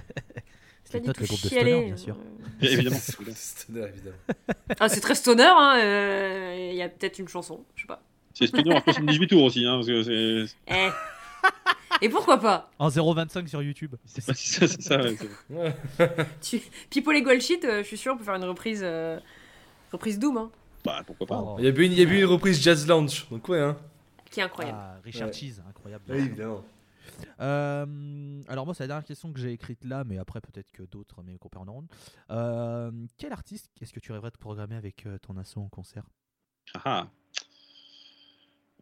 Slipknot, 0.85 1.13
le 1.19 1.25
groupe 1.27 1.41
de. 1.43 1.47
Stoner, 1.47 1.85
bien 1.85 1.97
sûr. 1.97 2.17
Bien 2.59 2.71
évidemment. 2.71 2.97
Stoner, 3.35 3.87
évidemment. 3.89 4.15
Ah, 4.79 4.87
c'est 4.89 5.01
très 5.01 5.15
stoner, 5.15 5.43
hein. 5.43 5.77
euh, 5.83 6.69
Il 6.71 6.77
y 6.77 6.81
a 6.81 6.89
peut-être 6.89 7.19
une 7.19 7.27
chanson, 7.27 7.63
je 7.75 7.81
sais 7.81 7.87
pas. 7.87 8.01
C'est 8.33 8.47
Stoner 8.47 8.75
à 8.75 8.81
78 8.81 9.27
tours 9.27 9.43
aussi, 9.43 9.65
hein, 9.65 9.75
parce 9.75 9.87
que 9.87 10.03
c'est- 10.03 10.55
Eh. 10.67 10.89
Et 12.01 12.09
pourquoi 12.09 12.39
pas 12.39 12.69
En 12.79 12.89
0,25 12.89 13.47
sur 13.47 13.61
YouTube. 13.61 13.95
c'est 14.05 14.25
pas 14.25 14.33
si 14.33 14.47
ça, 14.49 14.67
c'est 14.67 14.81
ça. 14.81 14.97
ouais, 15.01 15.15
c'est- 15.17 15.53
Ouais. 15.53 15.75
tu... 16.41 16.61
People 16.89 17.15
et 17.15 17.21
Goldshit, 17.21 17.63
euh, 17.65 17.79
je 17.83 17.87
suis 17.87 17.97
sûr, 17.97 18.13
on 18.13 18.17
peut 18.17 18.23
faire 18.23 18.35
une 18.35 18.43
reprise, 18.43 18.81
euh, 18.83 19.19
reprise 19.91 20.19
Doom, 20.19 20.37
hein, 20.37 20.51
Bah, 20.83 21.01
pourquoi 21.05 21.27
pas. 21.27 21.37
Oh. 21.39 21.55
Il 21.59 21.65
y 21.65 21.67
a 21.67 21.71
eu 21.71 21.83
une, 21.85 21.91
il 21.91 21.97
y 21.99 22.05
a 22.05 22.09
eu 22.09 22.17
une 22.19 22.25
reprise 22.25 22.61
Jazz 22.61 22.87
Lounge, 22.87 23.27
donc 23.29 23.47
ouais, 23.49 23.61
hein. 23.61 23.77
qui 24.29 24.39
est 24.39 24.43
incroyable. 24.43 24.77
Ah, 24.79 24.95
Richard 25.03 25.27
Ouais. 25.29 25.33
Cheese, 25.33 25.61
incroyable. 25.67 26.03
Oui, 26.09 26.17
évidemment. 26.17 26.63
Euh, 27.39 28.41
alors 28.47 28.65
moi, 28.65 28.73
c'est 28.73 28.83
la 28.83 28.87
dernière 28.87 29.05
question 29.05 29.31
que 29.31 29.39
j'ai 29.39 29.51
écrite 29.51 29.83
là, 29.85 30.03
mais 30.05 30.17
après 30.17 30.41
peut-être 30.41 30.71
que 30.71 30.83
d'autres, 30.83 31.21
mes 31.23 31.37
copains 31.37 31.59
en 31.61 31.67
auront. 31.67 31.85
Euh, 32.31 32.91
quel 33.17 33.31
artiste 33.31 33.69
est-ce 33.81 33.93
que 33.93 33.99
tu 33.99 34.11
rêverais 34.11 34.31
de 34.31 34.37
programmer 34.37 34.75
avec 34.75 35.05
euh, 35.05 35.17
ton 35.19 35.37
assaut 35.37 35.61
en 35.61 35.69
concert? 35.69 36.03
Ah, 36.73 36.81
ah. 36.85 37.07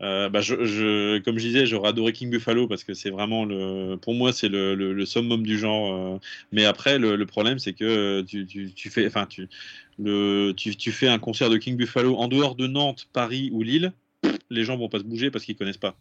Euh, 0.04 0.28
bah, 0.30 0.42
je, 0.42 0.66
je- 0.66 1.20
comme 1.20 1.40
je 1.40 1.48
disais, 1.48 1.66
j'aurais 1.66 1.90
adoré 1.90 2.12
King 2.14 2.30
Buffalo 2.30 2.68
parce 2.68 2.84
que 2.84 2.94
c'est 2.94 3.10
vraiment 3.10 3.46
le, 3.46 3.96
pour 3.96 4.14
moi, 4.14 4.34
c'est 4.34 4.50
le, 4.50 4.76
le, 4.76 4.94
le 4.94 5.06
summum 5.06 5.44
du 5.44 5.58
genre. 5.58 5.96
euh. 6.16 6.20
mais 6.52 6.66
après, 6.66 7.00
le, 7.00 7.16
le 7.16 7.26
problème, 7.26 7.58
c'est 7.58 7.74
que 7.74 7.86
euh, 7.86 8.24
tu, 8.24 8.46
tu, 8.46 8.74
tu 8.74 8.90
fais, 8.90 9.08
enfin, 9.08 9.26
tu, 9.26 9.48
le, 10.00 10.52
tu, 10.58 10.76
tu 10.76 10.92
fais 10.92 11.08
un 11.08 11.20
concert 11.20 11.50
de 11.50 11.58
King 11.58 11.78
Buffalo 11.78 12.18
en 12.18 12.28
dehors 12.28 12.56
de 12.56 12.68
Nantes, 12.68 13.08
Paris 13.14 13.50
ou 13.54 13.64
Lille, 13.64 13.94
les 14.50 14.64
gens 14.66 14.76
vont 14.78 14.90
pas 14.90 15.00
se 15.00 15.04
bouger 15.06 15.32
parce 15.32 15.46
qu'ils 15.46 15.56
connaissent 15.56 15.78
pas. 15.78 15.96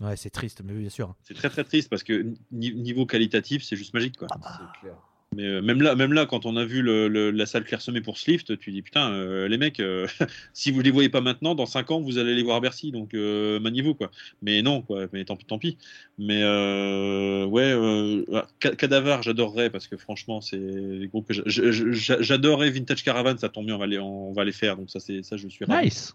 Ouais, 0.00 0.16
c'est 0.16 0.30
triste, 0.30 0.62
mais 0.64 0.72
bien 0.72 0.88
sûr. 0.90 1.14
C'est 1.22 1.34
très 1.34 1.50
très 1.50 1.62
triste 1.62 1.88
parce 1.88 2.02
que 2.02 2.26
ni- 2.50 2.74
niveau 2.74 3.06
qualitatif, 3.06 3.62
c'est 3.62 3.76
juste 3.76 3.94
magique 3.94 4.16
quoi. 4.16 4.26
C'est 4.30 4.80
clair. 4.80 4.96
Mais 5.34 5.44
euh, 5.44 5.62
même 5.62 5.80
là, 5.80 5.94
même 5.94 6.12
là, 6.12 6.26
quand 6.26 6.44
on 6.46 6.56
a 6.56 6.64
vu 6.64 6.82
le, 6.82 7.08
la 7.30 7.46
salle 7.46 7.64
clairsemée 7.64 8.00
pour 8.02 8.18
Slift, 8.18 8.58
tu 8.58 8.70
dis 8.70 8.82
putain, 8.82 9.12
euh, 9.12 9.48
les 9.48 9.56
mecs, 9.56 9.80
euh, 9.80 10.06
si 10.52 10.70
vous 10.70 10.80
les 10.80 10.90
voyez 10.90 11.08
pas 11.08 11.20
maintenant, 11.22 11.54
dans 11.54 11.66
5 11.66 11.90
ans, 11.90 12.00
vous 12.00 12.18
allez 12.18 12.34
les 12.34 12.42
voir 12.42 12.56
à 12.56 12.60
Bercy, 12.60 12.92
donc 12.92 13.14
maniez-vous 13.14 13.94
quoi. 13.94 14.10
Mais 14.42 14.62
non 14.62 14.82
quoi, 14.82 15.06
mais 15.12 15.24
tant 15.24 15.36
pis, 15.36 15.46
tant 15.46 15.58
pis. 15.58 15.78
Mais 16.18 16.42
ouais, 16.44 18.24
ah, 18.32 18.46
Ca- 18.62 18.76
Cadaver, 18.76 19.18
j'adorerais 19.22 19.70
parce 19.70 19.88
que 19.88 19.96
franchement, 19.96 20.40
c'est 20.40 20.58
des 20.58 21.08
groupes 21.08 21.28
que 21.28 21.34
j'a- 21.34 21.42
j'a- 21.46 21.92
j'a- 21.92 22.22
j'adorerais 22.22 22.70
Vintage 22.70 23.02
Caravan, 23.02 23.36
ça 23.38 23.48
tombe 23.48 23.66
bien, 23.66 23.76
on 23.76 23.78
va 23.78 23.86
les, 23.86 23.98
on 23.98 24.32
va 24.32 24.44
les 24.44 24.52
faire, 24.52 24.76
donc 24.76 24.90
ça 24.90 25.00
c'est 25.00 25.22
ça, 25.22 25.36
je 25.36 25.48
suis 25.48 25.64
ravi. 25.64 25.86
Nice. 25.86 26.14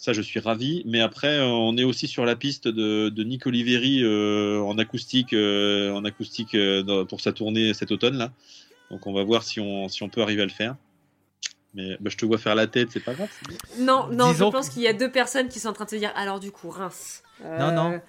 Ça, 0.00 0.14
je 0.14 0.22
suis 0.22 0.40
ravi. 0.40 0.82
Mais 0.86 1.02
après, 1.02 1.40
euh, 1.40 1.44
on 1.44 1.76
est 1.76 1.84
aussi 1.84 2.08
sur 2.08 2.24
la 2.24 2.34
piste 2.34 2.66
de, 2.68 3.10
de 3.10 3.22
Nick 3.22 3.46
Oliveri 3.46 4.02
euh, 4.02 4.58
en 4.62 4.78
acoustique, 4.78 5.34
euh, 5.34 5.92
en 5.92 6.06
acoustique 6.06 6.54
euh, 6.54 7.04
pour 7.04 7.20
sa 7.20 7.32
tournée 7.32 7.74
cet 7.74 7.92
automne 7.92 8.16
là. 8.16 8.32
Donc, 8.90 9.06
on 9.06 9.12
va 9.12 9.22
voir 9.24 9.42
si 9.42 9.60
on, 9.60 9.90
si 9.90 10.02
on 10.02 10.08
peut 10.08 10.22
arriver 10.22 10.40
à 10.40 10.46
le 10.46 10.50
faire. 10.50 10.74
Mais 11.74 11.98
bah, 12.00 12.08
je 12.10 12.16
te 12.16 12.24
vois 12.24 12.38
faire 12.38 12.54
la 12.54 12.66
tête, 12.66 12.88
c'est 12.92 13.04
pas 13.04 13.12
grave. 13.12 13.28
Non, 13.78 14.08
non, 14.10 14.32
Disons 14.32 14.46
je 14.46 14.50
pense 14.56 14.70
qu'il 14.70 14.80
y 14.80 14.88
a 14.88 14.94
deux 14.94 15.10
personnes 15.12 15.48
qui 15.48 15.60
sont 15.60 15.68
en 15.68 15.74
train 15.74 15.84
de 15.84 15.90
se 15.90 15.96
dire 15.96 16.12
alors 16.16 16.40
du 16.40 16.50
coup, 16.50 16.70
Reims. 16.70 17.22
Non, 17.44 17.48
Euh, 17.50 17.70
non. 17.72 18.00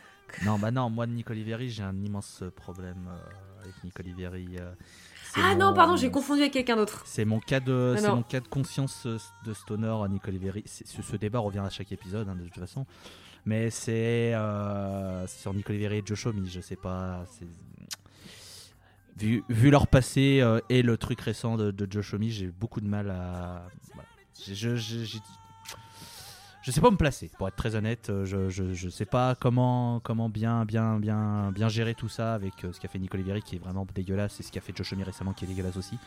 Non, 0.46 0.58
bah 0.58 0.72
non, 0.72 0.90
moi 0.90 1.08
de 1.08 1.12
Nick 1.12 1.30
Oliveri, 1.30 1.70
j'ai 1.70 1.84
un 1.84 2.02
immense 2.06 2.42
problème 2.56 3.10
euh, 3.10 3.64
avec 3.64 3.84
Nick 3.84 4.00
Oliveri. 4.00 4.48
Ah 5.36 5.54
mon- 5.54 5.60
non, 5.60 5.74
pardon, 5.74 5.96
j'ai 5.96 6.10
confondu 6.12 6.42
avec 6.42 6.54
quelqu'un 6.54 6.76
d'autre. 6.76 7.04
C'est 7.06 7.26
mon 7.26 7.40
cas 7.40 7.60
de, 7.60 7.96
Ah 7.98 8.02
mon 8.16 8.24
cas 8.24 8.40
de 8.40 8.48
conscience 8.48 9.06
euh, 9.06 9.18
de 9.46 9.54
stoner 9.54 9.88
Oliveri. 10.28 10.64
C'est- 10.66 10.88
Ce, 10.88 11.02
débat 11.18 11.40
revient 11.40 11.60
à 11.60 11.70
chaque 11.70 11.92
épisode 11.92 12.28
hein, 12.30 12.36
de 12.36 12.44
toute 12.46 12.60
façon, 12.60 12.86
mais 13.46 13.70
c'est 13.70 14.34
euh, 14.34 15.26
sur 15.28 15.54
Nick 15.54 15.70
Oliveri 15.70 15.98
et 15.98 16.04
Joe 16.06 16.18
Shomi, 16.18 16.50
je 16.50 16.62
sais 16.62 16.76
pas. 16.76 17.26
Vu, 19.18 19.44
vu 19.50 19.70
leur 19.70 19.88
passé 19.88 20.40
euh, 20.42 20.60
et 20.70 20.82
le 20.82 20.98
truc 20.98 21.22
récent 21.22 21.56
de, 21.58 21.70
de 21.72 21.88
Joe 21.92 22.04
Shomi, 22.04 22.32
j'ai 22.32 22.48
beaucoup 22.48 22.82
de 22.82 22.88
mal 22.88 23.10
à. 23.12 23.68
voilà. 23.94 24.08
J'ai- 24.44 24.76
je- 26.62 26.68
je- 26.68 26.72
je 26.72 26.72
sais 26.72 26.82
pas 26.82 26.92
me 26.92 26.98
placer, 26.98 27.30
pour 27.38 27.48
être 27.48 27.56
très 27.56 27.76
honnête. 27.76 28.10
Euh, 28.10 28.26
je, 28.26 28.50
je, 28.50 28.74
je 28.74 28.90
sais 28.90 29.06
pas 29.06 29.36
comment, 29.36 30.00
comment 30.00 30.30
bien, 30.30 30.66
bien, 30.66 31.00
bien, 31.00 31.52
bien 31.52 31.70
gérer 31.70 31.96
tout 31.96 32.10
ça 32.10 32.34
avec 32.34 32.64
euh, 32.64 32.72
ce 32.72 32.80
qu'a 32.80 32.88
fait 32.88 33.00
Nicole 33.00 33.20
Olivieri 33.20 33.42
qui 33.42 33.56
est 33.56 33.60
vraiment 33.60 33.86
dégueulasse 33.94 34.40
et 34.40 34.44
ce 34.44 34.52
qu'a 34.52 34.62
fait 34.62 34.76
Josh 34.76 34.94
Homme 34.94 35.04
récemment 35.04 35.34
qui 35.34 35.46
est 35.46 35.48
dégueulasse 35.48 35.78
aussi. 35.78 35.98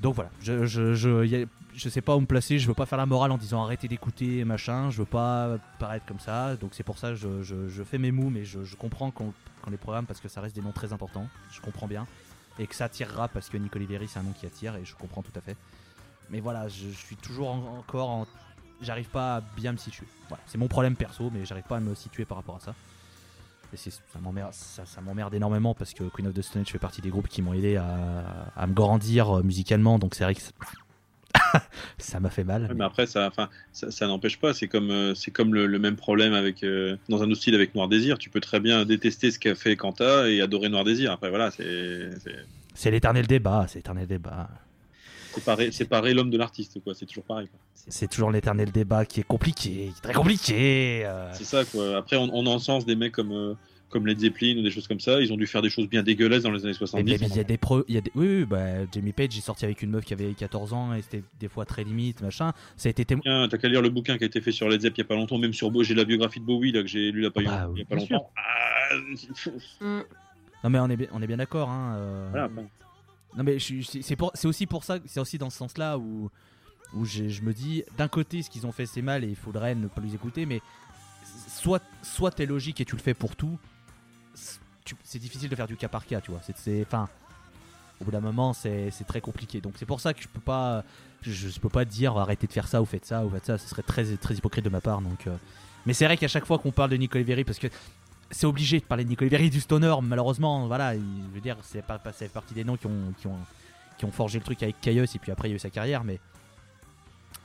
Donc 0.00 0.14
voilà, 0.14 0.30
je, 0.40 0.64
je, 0.64 0.94
je, 0.94 1.46
je, 1.74 1.88
sais 1.90 2.00
pas 2.00 2.16
où 2.16 2.20
me 2.20 2.26
placer, 2.26 2.58
je 2.58 2.66
veux 2.66 2.74
pas 2.74 2.86
faire 2.86 2.96
la 2.96 3.04
morale 3.04 3.32
en 3.32 3.36
disant 3.36 3.62
arrêtez 3.62 3.86
d'écouter 3.86 4.46
machin, 4.46 4.88
je 4.88 4.96
veux 4.98 5.04
pas 5.04 5.58
paraître 5.78 6.06
comme 6.06 6.20
ça, 6.20 6.56
donc 6.56 6.70
c'est 6.72 6.84
pour 6.84 6.96
ça 6.96 7.10
que 7.10 7.16
je, 7.16 7.42
je, 7.42 7.82
fais 7.82 7.98
mes 7.98 8.10
mots, 8.10 8.30
mais 8.30 8.46
je, 8.46 8.74
comprends 8.76 9.10
quand 9.10 9.34
les 9.70 9.76
programmes 9.76 10.06
parce 10.06 10.20
que 10.20 10.28
ça 10.28 10.40
reste 10.40 10.54
des 10.54 10.62
noms 10.62 10.72
très 10.72 10.94
importants, 10.94 11.28
je 11.52 11.60
comprends 11.60 11.86
bien, 11.86 12.06
et 12.58 12.66
que 12.66 12.74
ça 12.74 12.86
attirera 12.86 13.28
parce 13.28 13.50
que 13.50 13.58
Nicole 13.58 13.82
Olivieri 13.82 14.08
c'est 14.08 14.18
un 14.18 14.22
nom 14.22 14.32
qui 14.32 14.46
attire 14.46 14.74
et 14.76 14.86
je 14.86 14.94
comprends 14.94 15.22
tout 15.22 15.32
à 15.36 15.42
fait. 15.42 15.56
Mais 16.30 16.40
voilà, 16.40 16.68
je, 16.68 16.88
suis 16.88 17.16
toujours 17.16 17.50
encore 17.50 18.08
en 18.08 18.26
j'arrive 18.82 19.08
pas 19.08 19.36
à 19.36 19.40
bien 19.56 19.72
me 19.72 19.76
situer. 19.76 20.06
Voilà, 20.28 20.42
c'est 20.46 20.58
mon 20.58 20.68
problème 20.68 20.96
perso, 20.96 21.30
mais 21.32 21.44
j'arrive 21.44 21.64
pas 21.64 21.76
à 21.76 21.80
me 21.80 21.94
situer 21.94 22.24
par 22.24 22.36
rapport 22.36 22.56
à 22.56 22.60
ça. 22.60 22.74
Et 23.72 23.76
ça 23.76 23.92
m'emmerde, 24.20 24.52
ça, 24.52 24.82
énormément 25.32 25.74
parce 25.74 25.94
que 25.94 26.02
Queen 26.04 26.26
of 26.26 26.34
the 26.34 26.42
Stone 26.42 26.62
Age 26.62 26.68
fait 26.68 26.78
partie 26.78 27.00
des 27.00 27.10
groupes 27.10 27.28
qui 27.28 27.40
m'ont 27.40 27.52
aidé 27.52 27.76
à, 27.76 28.66
me 28.66 28.72
grandir 28.72 29.38
euh, 29.38 29.42
musicalement, 29.44 30.00
donc 30.00 30.16
c'est 30.16 30.24
vrai 30.24 30.34
que 30.34 30.40
ça 31.98 32.18
m'a 32.20 32.30
fait 32.30 32.42
mal. 32.42 32.68
mais... 32.74 32.84
après, 32.84 33.06
ça, 33.06 33.30
ça, 33.72 33.90
ça 33.92 34.06
n'empêche 34.08 34.40
pas. 34.40 34.54
C'est 34.54 34.66
comme, 34.66 34.90
euh, 34.90 35.14
c'est 35.14 35.30
comme 35.30 35.54
le, 35.54 35.78
même 35.78 35.94
problème 35.94 36.32
avec, 36.32 36.64
euh, 36.64 36.96
dans 37.08 37.22
un 37.22 37.30
autre 37.30 37.40
style 37.40 37.54
avec 37.54 37.76
Noir 37.76 37.86
Désir. 37.86 38.18
Tu 38.18 38.28
peux 38.28 38.40
très 38.40 38.58
bien 38.58 38.84
détester 38.84 39.30
ce 39.30 39.38
qu'a 39.38 39.54
fait 39.54 39.76
Quanta 39.76 40.28
et 40.28 40.40
adorer 40.40 40.68
Noir 40.68 40.82
Désir. 40.82 41.12
Après, 41.12 41.30
voilà, 41.30 41.52
c'est. 41.52 42.10
C'est 42.74 42.90
l'éternel 42.90 43.28
débat. 43.28 43.66
C'est 43.68 43.78
l'éternel 43.78 44.08
débat. 44.08 44.48
C'est 45.70 45.88
pareil, 45.88 46.14
l'homme 46.14 46.30
de 46.30 46.38
l'artiste, 46.38 46.80
quoi. 46.82 46.94
C'est 46.94 47.06
toujours 47.06 47.24
pareil. 47.24 47.48
C'est 47.74 48.08
toujours 48.08 48.30
l'éternel 48.30 48.70
débat 48.70 49.04
qui 49.04 49.20
est 49.20 49.26
compliqué, 49.26 49.92
très 50.02 50.12
compliqué. 50.12 51.02
Euh. 51.04 51.30
C'est 51.32 51.44
ça, 51.44 51.64
quoi. 51.64 51.96
Après, 51.96 52.16
on, 52.16 52.30
on 52.32 52.46
encense 52.46 52.84
des 52.84 52.96
mecs 52.96 53.12
comme, 53.12 53.32
euh, 53.32 53.54
comme 53.90 54.06
Led 54.06 54.18
Zeppelin 54.18 54.58
ou 54.58 54.62
des 54.62 54.70
choses 54.70 54.88
comme 54.88 55.00
ça. 55.00 55.20
Ils 55.20 55.32
ont 55.32 55.36
dû 55.36 55.46
faire 55.46 55.62
des 55.62 55.68
choses 55.68 55.88
bien 55.88 56.02
dégueulasses 56.02 56.44
dans 56.44 56.50
les 56.50 56.64
années 56.64 56.74
70. 56.74 57.20
il 57.20 57.36
y 57.36 57.40
a 57.40 57.44
des 57.44 57.58
pro... 57.58 57.84
il 57.88 57.94
y 57.94 57.98
a 57.98 58.00
des... 58.00 58.12
Oui, 58.14 58.26
oui 58.26 58.44
bah, 58.44 58.86
Jamie 58.92 59.12
Page 59.12 59.36
est 59.36 59.40
sorti 59.40 59.64
avec 59.64 59.82
une 59.82 59.90
meuf 59.90 60.04
qui 60.04 60.14
avait 60.14 60.32
14 60.32 60.72
ans 60.72 60.94
et 60.94 61.02
c'était 61.02 61.22
des 61.38 61.48
fois 61.48 61.64
très 61.64 61.84
limite, 61.84 62.22
machin. 62.22 62.52
Ça 62.76 62.88
a 62.88 62.90
été 62.90 63.04
T'as 63.04 63.48
qu'à 63.48 63.68
lire 63.68 63.82
le 63.82 63.90
bouquin 63.90 64.16
qui 64.16 64.24
a 64.24 64.26
été 64.26 64.40
fait 64.40 64.52
sur 64.52 64.68
Led 64.68 64.80
Zeppelin 64.80 64.94
il 64.96 64.98
y 64.98 65.06
a 65.06 65.08
pas 65.08 65.16
longtemps, 65.16 65.38
même 65.38 65.52
sur 65.52 65.70
Beau, 65.70 65.82
j'ai 65.82 65.94
la 65.94 66.04
biographie 66.04 66.40
de 66.40 66.44
Bowie 66.44 66.72
là, 66.72 66.82
que 66.82 66.88
j'ai 66.88 67.10
lu 67.10 67.22
là, 67.22 67.30
pas, 67.30 67.42
bah, 67.42 67.68
il 67.74 67.78
y 67.78 67.82
a 67.82 67.84
pas 67.84 67.96
longtemps. 67.96 68.30
Ah... 68.36 68.94
Non 70.62 70.68
mais 70.68 70.78
on 70.78 70.90
est, 70.90 71.08
on 71.12 71.22
est 71.22 71.26
bien 71.26 71.38
d'accord. 71.38 71.70
Hein, 71.70 71.94
euh. 71.96 72.28
voilà, 72.30 72.50
non 73.36 73.44
mais 73.44 73.58
c'est 73.58 74.46
aussi 74.46 74.66
pour 74.66 74.84
ça, 74.84 74.98
c'est 75.06 75.20
aussi 75.20 75.38
dans 75.38 75.50
ce 75.50 75.58
sens-là 75.58 75.98
où, 75.98 76.30
je 77.04 77.42
me 77.42 77.52
dis, 77.52 77.84
d'un 77.96 78.08
côté, 78.08 78.42
ce 78.42 78.50
qu'ils 78.50 78.66
ont 78.66 78.72
fait 78.72 78.86
c'est 78.86 79.02
mal 79.02 79.24
et 79.24 79.28
il 79.28 79.36
faudrait 79.36 79.74
ne 79.74 79.86
pas 79.86 80.00
les 80.00 80.14
écouter, 80.14 80.46
mais 80.46 80.60
soit, 81.48 81.82
soit 82.02 82.32
t'es 82.32 82.46
logique 82.46 82.80
et 82.80 82.84
tu 82.84 82.96
le 82.96 83.02
fais 83.02 83.14
pour 83.14 83.36
tout, 83.36 83.58
c'est 85.04 85.18
difficile 85.18 85.48
de 85.48 85.56
faire 85.56 85.68
du 85.68 85.76
cas 85.76 85.88
par 85.88 86.06
cas, 86.06 86.20
tu 86.20 86.30
vois. 86.30 86.40
Enfin, 86.82 87.08
au 88.00 88.04
bout 88.04 88.10
d'un 88.10 88.20
moment, 88.20 88.52
c'est 88.52 88.90
très 89.06 89.20
compliqué. 89.20 89.60
Donc 89.60 89.74
c'est 89.76 89.86
pour 89.86 90.00
ça 90.00 90.14
que 90.14 90.22
je 90.22 90.28
peux 90.28 90.40
pas, 90.40 90.84
je, 91.22 91.58
peux 91.60 91.68
pas 91.68 91.84
dire 91.84 92.16
arrêtez 92.16 92.46
de 92.46 92.52
faire 92.52 92.66
ça 92.66 92.80
ou 92.80 92.86
faites 92.86 93.04
ça 93.04 93.24
ou 93.24 93.30
faites 93.30 93.46
ça. 93.46 93.58
Ce 93.58 93.68
serait 93.68 93.82
très, 93.82 94.04
hypocrite 94.06 94.64
de 94.64 94.70
ma 94.70 94.80
part. 94.80 95.00
Donc, 95.00 95.26
euh. 95.26 95.36
mais 95.86 95.92
c'est 95.92 96.06
vrai 96.06 96.16
qu'à 96.16 96.28
chaque 96.28 96.46
fois 96.46 96.58
qu'on 96.58 96.72
parle 96.72 96.90
de 96.90 96.96
Nicole 96.96 97.22
Very, 97.22 97.44
parce 97.44 97.58
que 97.58 97.68
c'est 98.30 98.46
obligé 98.46 98.78
de 98.78 98.84
parler 98.84 99.04
de 99.04 99.08
Nicole 99.08 99.28
Berry 99.28 99.50
du 99.50 99.60
Stoner, 99.60 99.94
malheureusement. 100.02 100.66
Voilà, 100.66 100.94
il, 100.94 101.02
je 101.30 101.34
veux 101.34 101.40
dire, 101.40 101.56
c'est 101.62 101.84
pas, 101.84 101.98
partie 101.98 102.54
des 102.54 102.64
noms 102.64 102.76
qui 102.76 102.86
ont, 102.86 103.12
qui, 103.18 103.26
ont, 103.26 103.38
qui 103.98 104.04
ont 104.04 104.12
forgé 104.12 104.38
le 104.38 104.44
truc 104.44 104.62
avec 104.62 104.80
Caius 104.80 105.14
et 105.14 105.18
puis 105.18 105.32
après 105.32 105.48
il 105.48 105.52
y 105.52 105.54
a 105.54 105.56
eu 105.56 105.60
sa 105.60 105.70
carrière. 105.70 106.04
Mais, 106.04 106.18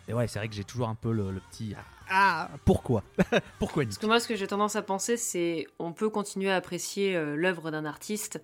mais 0.08 0.14
ouais, 0.14 0.28
c'est 0.28 0.40
vrai 0.40 0.48
que 0.48 0.56
j'ai 0.56 0.64
toujours 0.64 0.88
un 0.88 0.96
peu 0.96 1.12
le, 1.12 1.42
petit. 1.52 1.76
Ah, 2.10 2.50
pourquoi? 2.66 3.04
Pourquoi 3.60 3.84
Parce 3.84 3.98
que 3.98 4.06
moi, 4.06 4.20
ce 4.20 4.28
que 4.28 4.36
j'ai 4.36 4.48
tendance 4.48 4.76
à 4.76 4.84
penser, 4.84 5.18
c'est 5.18 5.66
on 5.80 5.92
peut 5.92 6.10
continuer 6.10 6.52
à 6.52 6.56
apprécier 6.56 7.16
euh, 7.16 7.36
l'œuvre 7.36 7.72
d'un 7.72 7.86
artiste 7.86 8.42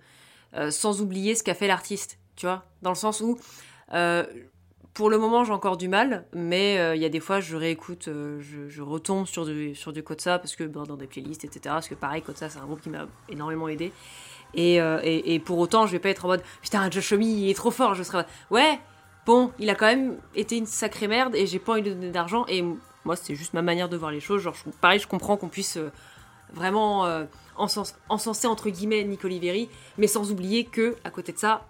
euh, 0.54 0.70
sans 0.70 1.00
oublier 1.00 1.36
ce 1.36 1.44
qu'a 1.44 1.54
fait 1.54 1.68
l'artiste. 1.68 2.18
Tu 2.34 2.46
vois? 2.46 2.66
Dans 2.82 2.90
le 2.90 2.96
sens 2.96 3.20
où. 3.20 3.38
Euh, 3.92 4.24
pour 4.94 5.08
le 5.08 5.16
moment, 5.18 5.44
j'ai 5.44 5.52
encore 5.52 5.78
du 5.78 5.88
mal, 5.88 6.26
mais 6.34 6.78
euh, 6.78 6.94
il 6.94 7.00
y 7.00 7.06
a 7.06 7.08
des 7.08 7.20
fois, 7.20 7.40
je 7.40 7.56
réécoute, 7.56 8.08
euh, 8.08 8.40
je, 8.40 8.82
retombe 8.82 9.26
sur 9.26 9.46
du, 9.46 9.74
sur 9.74 9.92
du 9.92 10.02
parce 10.02 10.54
que 10.54 10.64
dans 10.64 10.96
des 10.96 11.06
playlists, 11.06 11.44
etc. 11.44 11.60
Parce 11.64 11.88
que 11.88 11.94
pareil, 11.94 12.20
Kotsa, 12.20 12.50
c'est 12.50 12.58
un 12.58 12.66
groupe 12.66 12.82
qui 12.82 12.90
m'a 12.90 13.06
énormément 13.30 13.68
aidé. 13.68 13.90
Euh, 14.58 15.00
et, 15.02 15.34
et, 15.34 15.38
pour 15.38 15.58
autant, 15.58 15.86
je 15.86 15.92
vais 15.92 15.98
pas 15.98 16.10
être 16.10 16.26
en 16.26 16.28
mode 16.28 16.42
putain, 16.60 16.90
Josh 16.90 17.12
Homme, 17.12 17.22
il 17.22 17.48
est 17.48 17.54
trop 17.54 17.70
fort. 17.70 17.94
Je 17.94 18.02
serai 18.02 18.24
ouais, 18.50 18.78
bon, 19.24 19.50
il 19.58 19.70
a 19.70 19.74
quand 19.74 19.86
même 19.86 20.18
été 20.34 20.58
une 20.58 20.66
sacrée 20.66 21.08
merde 21.08 21.34
et 21.34 21.46
j'ai 21.46 21.58
pas 21.58 21.72
envie 21.72 21.82
de 21.82 21.94
donner 21.94 22.10
d'argent. 22.10 22.44
Et 22.48 22.62
moi, 23.06 23.16
c'est 23.16 23.34
juste 23.34 23.54
ma 23.54 23.62
manière 23.62 23.88
de 23.88 23.96
voir 23.96 24.10
les 24.10 24.20
choses. 24.20 24.42
Genre, 24.42 24.54
pareil, 24.82 24.98
je 24.98 25.06
comprends 25.06 25.38
qu'on 25.38 25.48
puisse 25.48 25.78
vraiment 26.52 27.06
encenser 27.56 28.46
entre 28.46 28.68
guillemets 28.68 29.04
Nick 29.04 29.24
Oliveri, 29.24 29.70
mais 29.96 30.06
sans 30.06 30.30
oublier 30.30 30.64
que 30.64 30.96
à 31.02 31.10
côté 31.10 31.32
de 31.32 31.38
ça, 31.38 31.64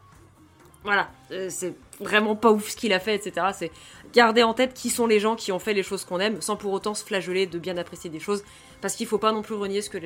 voilà, 0.84 1.10
c'est 1.48 1.74
vraiment 2.00 2.34
pas 2.34 2.50
ouf 2.50 2.70
ce 2.70 2.76
qu'il 2.76 2.92
a 2.92 3.00
fait, 3.00 3.14
etc. 3.14 3.46
C'est 3.54 3.70
garder 4.12 4.42
en 4.42 4.54
tête 4.54 4.74
qui 4.74 4.90
sont 4.90 5.06
les 5.06 5.20
gens 5.20 5.36
qui 5.36 5.52
ont 5.52 5.58
fait 5.58 5.74
les 5.74 5.82
choses 5.82 6.04
qu'on 6.04 6.18
aime, 6.18 6.40
sans 6.40 6.56
pour 6.56 6.72
autant 6.72 6.94
se 6.94 7.04
flageoler 7.04 7.46
de 7.46 7.58
bien 7.58 7.76
apprécier 7.76 8.10
des 8.10 8.20
choses, 8.20 8.42
parce 8.80 8.94
qu'il 8.96 9.06
faut 9.06 9.18
pas 9.18 9.32
non 9.32 9.42
plus 9.42 9.54
renier 9.54 9.80
ce 9.82 9.90
que, 9.90 9.98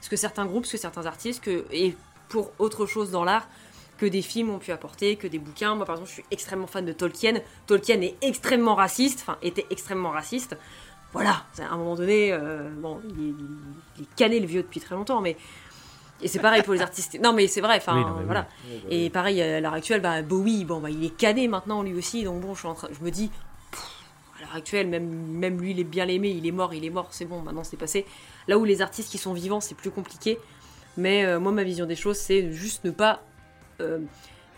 ce 0.00 0.08
que 0.08 0.16
certains 0.16 0.46
groupes, 0.46 0.66
ce 0.66 0.72
que 0.72 0.78
certains 0.78 1.06
artistes, 1.06 1.48
et 1.72 1.94
pour 2.28 2.52
autre 2.58 2.86
chose 2.86 3.10
dans 3.10 3.24
l'art, 3.24 3.48
que 3.98 4.06
des 4.06 4.22
films 4.22 4.50
ont 4.50 4.58
pu 4.58 4.72
apporter, 4.72 5.16
que 5.16 5.26
des 5.26 5.38
bouquins. 5.38 5.74
Moi, 5.74 5.84
par 5.84 5.96
exemple, 5.96 6.08
je 6.08 6.14
suis 6.14 6.24
extrêmement 6.30 6.66
fan 6.66 6.86
de 6.86 6.92
Tolkien. 6.92 7.34
Tolkien 7.66 8.00
est 8.00 8.16
extrêmement 8.22 8.74
raciste, 8.74 9.20
enfin, 9.20 9.36
était 9.42 9.66
extrêmement 9.68 10.10
raciste. 10.10 10.56
Voilà, 11.12 11.44
à 11.58 11.74
un 11.74 11.76
moment 11.76 11.96
donné, 11.96 12.32
euh, 12.32 12.70
bon, 12.78 13.00
il 13.10 13.34
est, 14.00 14.26
il 14.26 14.40
le 14.40 14.46
vieux 14.46 14.62
depuis 14.62 14.80
très 14.80 14.94
longtemps, 14.94 15.20
mais 15.20 15.36
et 16.22 16.28
c'est 16.28 16.38
pareil 16.38 16.62
pour 16.62 16.74
les 16.74 16.82
artistes. 16.82 17.18
Non, 17.22 17.32
mais 17.32 17.46
c'est 17.46 17.60
vrai, 17.60 17.76
enfin, 17.76 18.22
voilà. 18.24 18.46
Et 18.90 19.10
pareil, 19.10 19.40
à 19.40 19.60
l'heure 19.60 19.74
actuelle, 19.74 20.00
bah, 20.00 20.22
Bowie, 20.22 20.64
bon, 20.64 20.80
bah, 20.80 20.90
il 20.90 21.04
est 21.04 21.16
cané 21.16 21.48
maintenant, 21.48 21.82
lui 21.82 21.94
aussi. 21.94 22.24
Donc, 22.24 22.40
bon, 22.40 22.54
je, 22.54 22.66
je 22.92 23.04
me 23.04 23.10
dis, 23.10 23.30
à 24.36 24.40
l'heure 24.40 24.54
actuelle, 24.54 24.88
même, 24.88 25.08
même 25.08 25.60
lui, 25.60 25.72
il 25.72 25.80
est 25.80 25.84
bien 25.84 26.08
aimé, 26.08 26.28
il 26.30 26.46
est 26.46 26.52
mort, 26.52 26.74
il 26.74 26.84
est 26.84 26.90
mort, 26.90 27.08
c'est 27.10 27.24
bon, 27.24 27.40
maintenant 27.40 27.64
c'est 27.64 27.76
passé. 27.76 28.06
Là 28.48 28.58
où 28.58 28.64
les 28.64 28.82
artistes 28.82 29.10
qui 29.10 29.18
sont 29.18 29.32
vivants, 29.32 29.60
c'est 29.60 29.74
plus 29.74 29.90
compliqué. 29.90 30.38
Mais 30.96 31.24
euh, 31.24 31.38
moi, 31.38 31.52
ma 31.52 31.62
vision 31.62 31.86
des 31.86 31.96
choses, 31.96 32.16
c'est 32.16 32.52
juste 32.52 32.84
ne 32.84 32.90
pas 32.90 33.22
euh, 33.80 34.00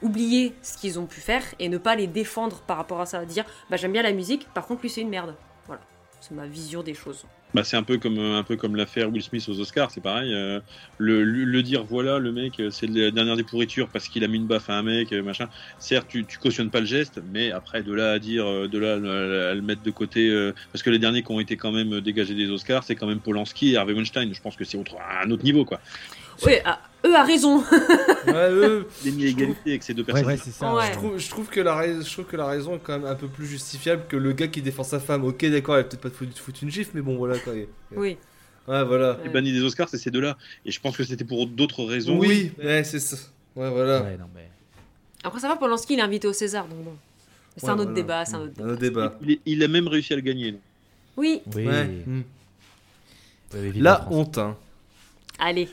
oublier 0.00 0.54
ce 0.62 0.78
qu'ils 0.78 0.98
ont 0.98 1.06
pu 1.06 1.20
faire 1.20 1.42
et 1.58 1.68
ne 1.68 1.78
pas 1.78 1.94
les 1.94 2.06
défendre 2.06 2.60
par 2.62 2.76
rapport 2.76 3.00
à 3.00 3.06
ça. 3.06 3.24
Dire, 3.24 3.44
bah, 3.70 3.76
j'aime 3.76 3.92
bien 3.92 4.02
la 4.02 4.12
musique, 4.12 4.48
par 4.54 4.66
contre, 4.66 4.82
lui, 4.82 4.90
c'est 4.90 5.02
une 5.02 5.10
merde. 5.10 5.34
Voilà, 5.66 5.82
c'est 6.20 6.32
ma 6.32 6.46
vision 6.46 6.82
des 6.82 6.94
choses. 6.94 7.26
Bah, 7.54 7.64
c'est 7.64 7.76
un 7.76 7.82
peu 7.82 7.98
comme 7.98 8.18
un 8.18 8.42
peu 8.42 8.56
comme 8.56 8.76
l'affaire 8.76 9.10
Will 9.10 9.22
Smith 9.22 9.46
aux 9.48 9.60
Oscars, 9.60 9.90
c'est 9.90 10.00
pareil. 10.00 10.32
Euh, 10.32 10.60
le, 10.98 11.22
le, 11.22 11.62
dire 11.62 11.84
voilà 11.84 12.18
le 12.18 12.32
mec 12.32 12.58
euh, 12.60 12.70
c'est 12.70 12.86
la 12.86 13.10
dernière 13.10 13.36
des 13.36 13.42
pourritures 13.42 13.88
parce 13.88 14.08
qu'il 14.08 14.24
a 14.24 14.28
mis 14.28 14.36
une 14.36 14.46
baffe 14.46 14.70
à 14.70 14.74
un 14.74 14.82
mec 14.82 15.12
euh, 15.12 15.22
machin. 15.22 15.48
Certes 15.78 16.06
tu, 16.08 16.24
tu 16.24 16.38
cautionnes 16.38 16.70
pas 16.70 16.80
le 16.80 16.86
geste, 16.86 17.20
mais 17.32 17.52
après 17.52 17.82
de 17.82 17.92
là 17.92 18.12
à 18.12 18.18
dire 18.18 18.46
de 18.68 18.78
là 18.78 18.94
à, 18.94 19.54
le 19.54 19.60
mettre 19.60 19.82
de 19.82 19.90
côté 19.90 20.50
parce 20.72 20.82
que 20.82 20.90
les 20.90 20.98
derniers 20.98 21.22
qui 21.22 21.30
ont 21.30 21.40
été 21.40 21.56
quand 21.56 21.72
même 21.72 22.00
dégagés 22.00 22.34
des 22.34 22.48
Oscars 22.50 22.84
c'est 22.84 22.94
quand 22.94 23.06
même 23.06 23.20
Polanski 23.20 23.72
et 23.72 23.76
Harvey 23.76 23.92
Weinstein. 23.92 24.32
Je 24.32 24.40
pense 24.40 24.56
que 24.56 24.64
c'est 24.64 24.78
autre 24.78 24.96
un 25.22 25.30
autre 25.30 25.44
niveau 25.44 25.64
quoi. 25.64 25.80
Oui, 26.46 26.54
eux 27.04 27.14
a 27.14 27.22
raison. 27.22 27.58
ouais, 28.26 28.50
eux. 28.50 28.86
égalité 29.04 29.70
avec 29.70 29.82
ces 29.82 29.94
deux 29.94 30.04
personnes. 30.04 30.26
Ouais, 30.26 30.36
ça. 30.36 30.50
Je, 30.50 30.92
trouve, 30.92 31.18
je, 31.18 31.30
trouve 31.30 31.48
que 31.48 31.60
la 31.60 32.00
je 32.00 32.12
trouve 32.12 32.24
que 32.26 32.36
la 32.36 32.46
raison 32.46 32.76
est 32.76 32.80
quand 32.82 32.98
même 32.98 33.06
un 33.06 33.14
peu 33.14 33.28
plus 33.28 33.46
justifiable 33.46 34.04
que 34.08 34.16
le 34.16 34.32
gars 34.32 34.48
qui 34.48 34.62
défend 34.62 34.84
sa 34.84 35.00
femme. 35.00 35.24
Ok, 35.24 35.44
d'accord, 35.46 35.76
il 35.76 35.80
a 35.80 35.84
peut-être 35.84 36.00
pas 36.00 36.10
foutu, 36.10 36.32
foutu 36.34 36.64
une 36.64 36.70
gifle, 36.70 36.90
mais 36.94 37.02
bon, 37.02 37.16
voilà 37.16 37.38
quoi. 37.38 37.52
Oui. 37.96 38.16
Ouais, 38.68 38.84
voilà. 38.84 39.18
Et 39.24 39.28
banni 39.28 39.52
des 39.52 39.62
Oscars, 39.62 39.88
c'est 39.88 39.98
ces 39.98 40.10
deux-là. 40.10 40.36
Et 40.64 40.70
je 40.70 40.80
pense 40.80 40.96
que 40.96 41.04
c'était 41.04 41.24
pour 41.24 41.46
d'autres 41.46 41.84
raisons. 41.84 42.18
Oui, 42.18 42.52
ouais, 42.62 42.84
c'est 42.84 43.00
ça. 43.00 43.16
Ouais, 43.56 43.70
voilà. 43.70 44.02
Ouais, 44.02 44.16
non, 44.16 44.26
mais... 44.34 44.48
Après, 45.24 45.40
ça 45.40 45.48
va, 45.48 45.56
Polanski, 45.56 45.94
il 45.94 45.98
est 45.98 46.02
invité 46.02 46.28
au 46.28 46.32
César, 46.32 46.66
donc 46.66 46.84
bon. 46.84 46.96
C'est 47.56 47.68
un, 47.68 47.78
autre 47.78 47.92
débat, 47.92 48.24
c'est 48.24 48.34
un 48.34 48.40
autre 48.40 48.76
débat. 48.76 49.18
Il, 49.44 49.62
a 49.62 49.68
même 49.68 49.86
réussi 49.86 50.14
à 50.14 50.16
le 50.16 50.22
gagner. 50.22 50.58
Oui. 51.16 51.42
Oui. 51.54 51.66
La 53.76 54.06
honte. 54.10 54.38
Hein. 54.38 54.56
Allez. 55.38 55.68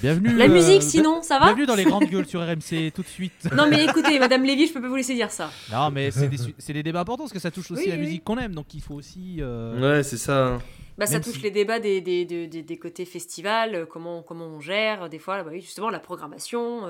Bienvenue. 0.00 0.34
La 0.34 0.48
musique, 0.48 0.82
euh, 0.82 0.86
sinon, 0.86 1.22
ça 1.22 1.38
va 1.38 1.46
Bienvenue 1.46 1.66
dans 1.66 1.74
les 1.74 1.84
grandes 1.84 2.06
gueules 2.06 2.26
sur 2.26 2.40
RMC 2.40 2.90
tout 2.94 3.02
de 3.02 3.06
suite. 3.06 3.48
Non, 3.54 3.68
mais 3.68 3.84
écoutez, 3.84 4.18
Madame 4.18 4.44
Lévy, 4.44 4.66
je 4.66 4.72
peux 4.72 4.80
pas 4.80 4.88
vous 4.88 4.96
laisser 4.96 5.14
dire 5.14 5.30
ça. 5.30 5.50
Non, 5.70 5.90
mais 5.90 6.10
c'est 6.10 6.28
des, 6.28 6.72
des, 6.72 6.82
débats 6.82 7.00
importants 7.00 7.24
parce 7.24 7.34
que 7.34 7.38
ça 7.38 7.50
touche 7.50 7.70
aussi 7.70 7.88
la 7.88 7.96
musique 7.96 8.24
qu'on 8.24 8.38
aime, 8.38 8.54
donc 8.54 8.72
il 8.72 8.80
faut 8.80 8.94
aussi. 8.94 9.36
Euh, 9.40 9.98
ouais, 9.98 10.02
c'est 10.02 10.16
ça. 10.16 10.58
Bah, 10.96 11.06
ça 11.06 11.20
touche 11.20 11.42
les 11.42 11.50
débats 11.50 11.80
des, 11.80 12.00
des, 12.00 12.24
des, 12.24 12.46
des, 12.46 12.78
côtés 12.78 13.04
festival, 13.04 13.74
euh, 13.74 13.86
comment, 13.86 14.22
comment 14.22 14.46
on 14.46 14.60
gère, 14.60 15.08
des 15.10 15.18
fois, 15.18 15.42
bah, 15.42 15.52
justement, 15.54 15.90
la 15.90 16.00
programmation 16.00 16.82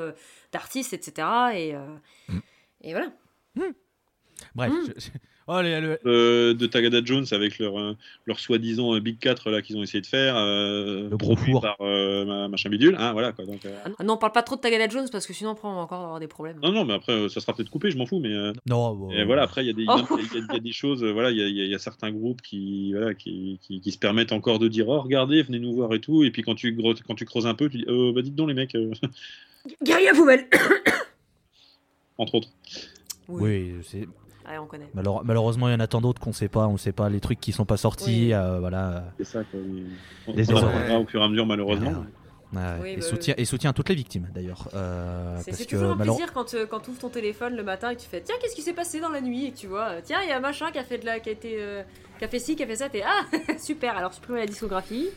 d'artistes, 0.53 0.93
etc. 0.93 1.27
Et, 1.55 1.75
mm. 2.29 2.41
et 2.83 2.93
voilà. 2.93 3.09
Mm. 3.57 3.63
Bref, 4.55 4.73
mm. 5.51 6.55
de 6.55 6.67
Tagada 6.67 7.01
Jones 7.05 7.27
avec 7.33 7.59
leur, 7.59 7.79
euh, 7.79 7.97
leur 8.27 8.41
soi-disant 8.41 8.99
Big 8.99 9.19
4 9.19 9.51
là 9.51 9.63
qu'ils 9.63 9.77
ont 9.77 9.83
essayé 9.83 10.01
de 10.01 10.07
faire. 10.07 10.35
le 10.37 11.17
gros 11.17 11.37
par 11.61 11.77
machin 12.49 12.69
bidule. 12.71 12.97
Hein, 12.99 13.13
voilà, 13.13 13.33
quoi, 13.33 13.45
donc, 13.45 13.61
ah 13.65 14.05
non, 14.05 14.15
on 14.15 14.17
parle 14.17 14.33
pas 14.33 14.43
trop 14.43 14.57
de 14.57 14.61
Tagada 14.61 14.89
Jones 14.89 15.09
parce 15.11 15.27
que 15.27 15.33
sinon 15.33 15.51
après 15.51 15.69
on 15.69 15.75
va 15.75 15.81
encore 15.81 16.03
avoir 16.03 16.21
des 16.21 16.29
problèmes. 16.29 16.59
Non, 16.63 16.73
non, 16.73 16.85
mais 16.85 16.95
après 16.95 17.29
ça 17.29 17.41
sera 17.41 17.55
peut-être 17.55 17.71
coupé, 17.71 17.91
je 17.91 17.99
m'en 17.99 18.07
fous. 18.07 18.21
Mais, 18.21 18.35
non, 18.69 19.11
et 19.11 19.25
voilà, 19.25 19.43
après 19.43 19.65
il 19.65 19.67
y, 19.67 19.71
a 19.71 19.73
des, 19.73 19.85
y, 19.85 20.57
a 20.57 20.59
des 20.59 20.73
choses, 20.73 21.05
voilà, 21.05 21.31
il 21.31 21.39
y, 21.39 21.69
y, 21.69 21.75
a 21.75 21.79
certains 21.79 22.11
groupes 22.11 22.43
qui, 22.43 22.93
voilà, 22.93 23.15
qui, 23.15 23.59
qui, 23.63 23.81
qui, 23.81 23.93
se 23.93 23.99
permettent 23.99 24.33
encore 24.33 24.59
de 24.59 24.69
dire 24.69 24.89
Oh, 24.89 25.01
regardez, 25.01 25.43
venez 25.43 25.59
nous 25.59 25.75
voir 25.75 25.93
et 25.95 26.01
tout. 26.01 26.25
Et 26.25 26.31
puis 26.31 26.43
quand 26.43 26.55
tu, 26.55 26.77
quand 26.77 27.15
tu 27.15 27.25
creuses 27.25 27.47
un 27.47 27.55
peu, 27.55 27.69
tu 27.69 27.79
dis 27.79 27.85
Oh, 27.89 28.13
bah 28.13 28.23
dites 28.23 28.35
donc 28.35 28.49
les 28.49 28.55
mecs. 28.55 28.77
Guerrier 29.83 30.13
poubelle 30.13 30.47
Entre 32.19 32.35
autres. 32.35 32.49
Oui, 33.29 33.75
c'est. 33.83 34.07
On 34.59 34.67
connaît. 34.67 34.89
malheureusement, 35.25 35.69
il 35.69 35.73
y 35.73 35.75
en 35.75 35.81
a 35.81 35.87
tant 35.87 36.01
d'autres 36.01 36.21
qu'on 36.21 36.33
sait 36.33 36.49
pas. 36.49 36.67
On 36.67 36.77
sait 36.77 36.93
pas 36.93 37.09
les 37.09 37.21
trucs 37.21 37.41
qui 37.41 37.53
sont 37.53 37.65
pas 37.65 37.77
sortis. 37.77 38.33
Euh, 38.33 38.59
voilà. 38.61 39.05
C'est 39.19 39.25
ça. 39.25 39.45
Quoi. 39.45 39.61
On, 40.27 40.33
on 40.33 41.03
au 41.03 41.07
fur 41.07 41.21
et 41.21 41.25
à 41.25 41.29
mesure, 41.29 41.47
malheureusement. 41.47 41.91
et, 41.93 41.97
bah, 42.53 42.77
soutien, 43.01 43.35
et 43.37 43.45
soutien 43.45 43.71
à 43.71 43.73
toutes 43.73 43.89
les 43.89 43.95
victimes 43.95 44.29
d'ailleurs. 44.35 44.69
Euh, 44.75 45.39
c'est 45.43 45.67
toujours 45.67 45.93
un 45.93 45.97
plaisir 45.97 46.33
quand, 46.33 46.55
euh, 46.55 46.67
quand 46.67 46.81
tu 46.81 46.91
ouvres 46.91 47.01
ton 47.01 47.09
téléphone 47.09 47.55
le 47.55 47.63
matin 47.63 47.91
et 47.91 47.97
que 47.97 48.01
tu 48.01 48.09
fais 48.09 48.21
Tiens, 48.21 48.35
qu'est-ce 48.41 48.57
qui 48.57 48.63
s'est 48.63 48.73
passé 48.73 49.01
dans 49.01 49.11
la 49.11 49.21
nuit? 49.21 49.47
Et 49.47 49.53
tu 49.53 49.67
vois, 49.69 50.03
tiens, 50.03 50.19
il 50.23 50.29
y 50.29 50.33
a 50.33 50.37
un 50.37 50.41
machin 50.41 50.71
qui 50.73 50.79
a 50.79 50.85
fait, 50.85 50.99
de 50.99 51.07
la, 51.07 51.21
qui 51.21 51.29
a, 51.29 51.33
été, 51.33 51.59
qui 52.19 52.25
a 52.25 52.29
fait 52.29 52.39
ci, 52.41 52.57
qui 52.57 52.63
a 52.63 52.67
fait 52.67 52.77
ça. 52.77 52.89
T'es 52.89 53.03
Ah, 53.07 53.25
super, 53.59 53.97
alors 53.97 54.13
supprimer 54.13 54.41
la 54.41 54.47
discographie. 54.47 55.09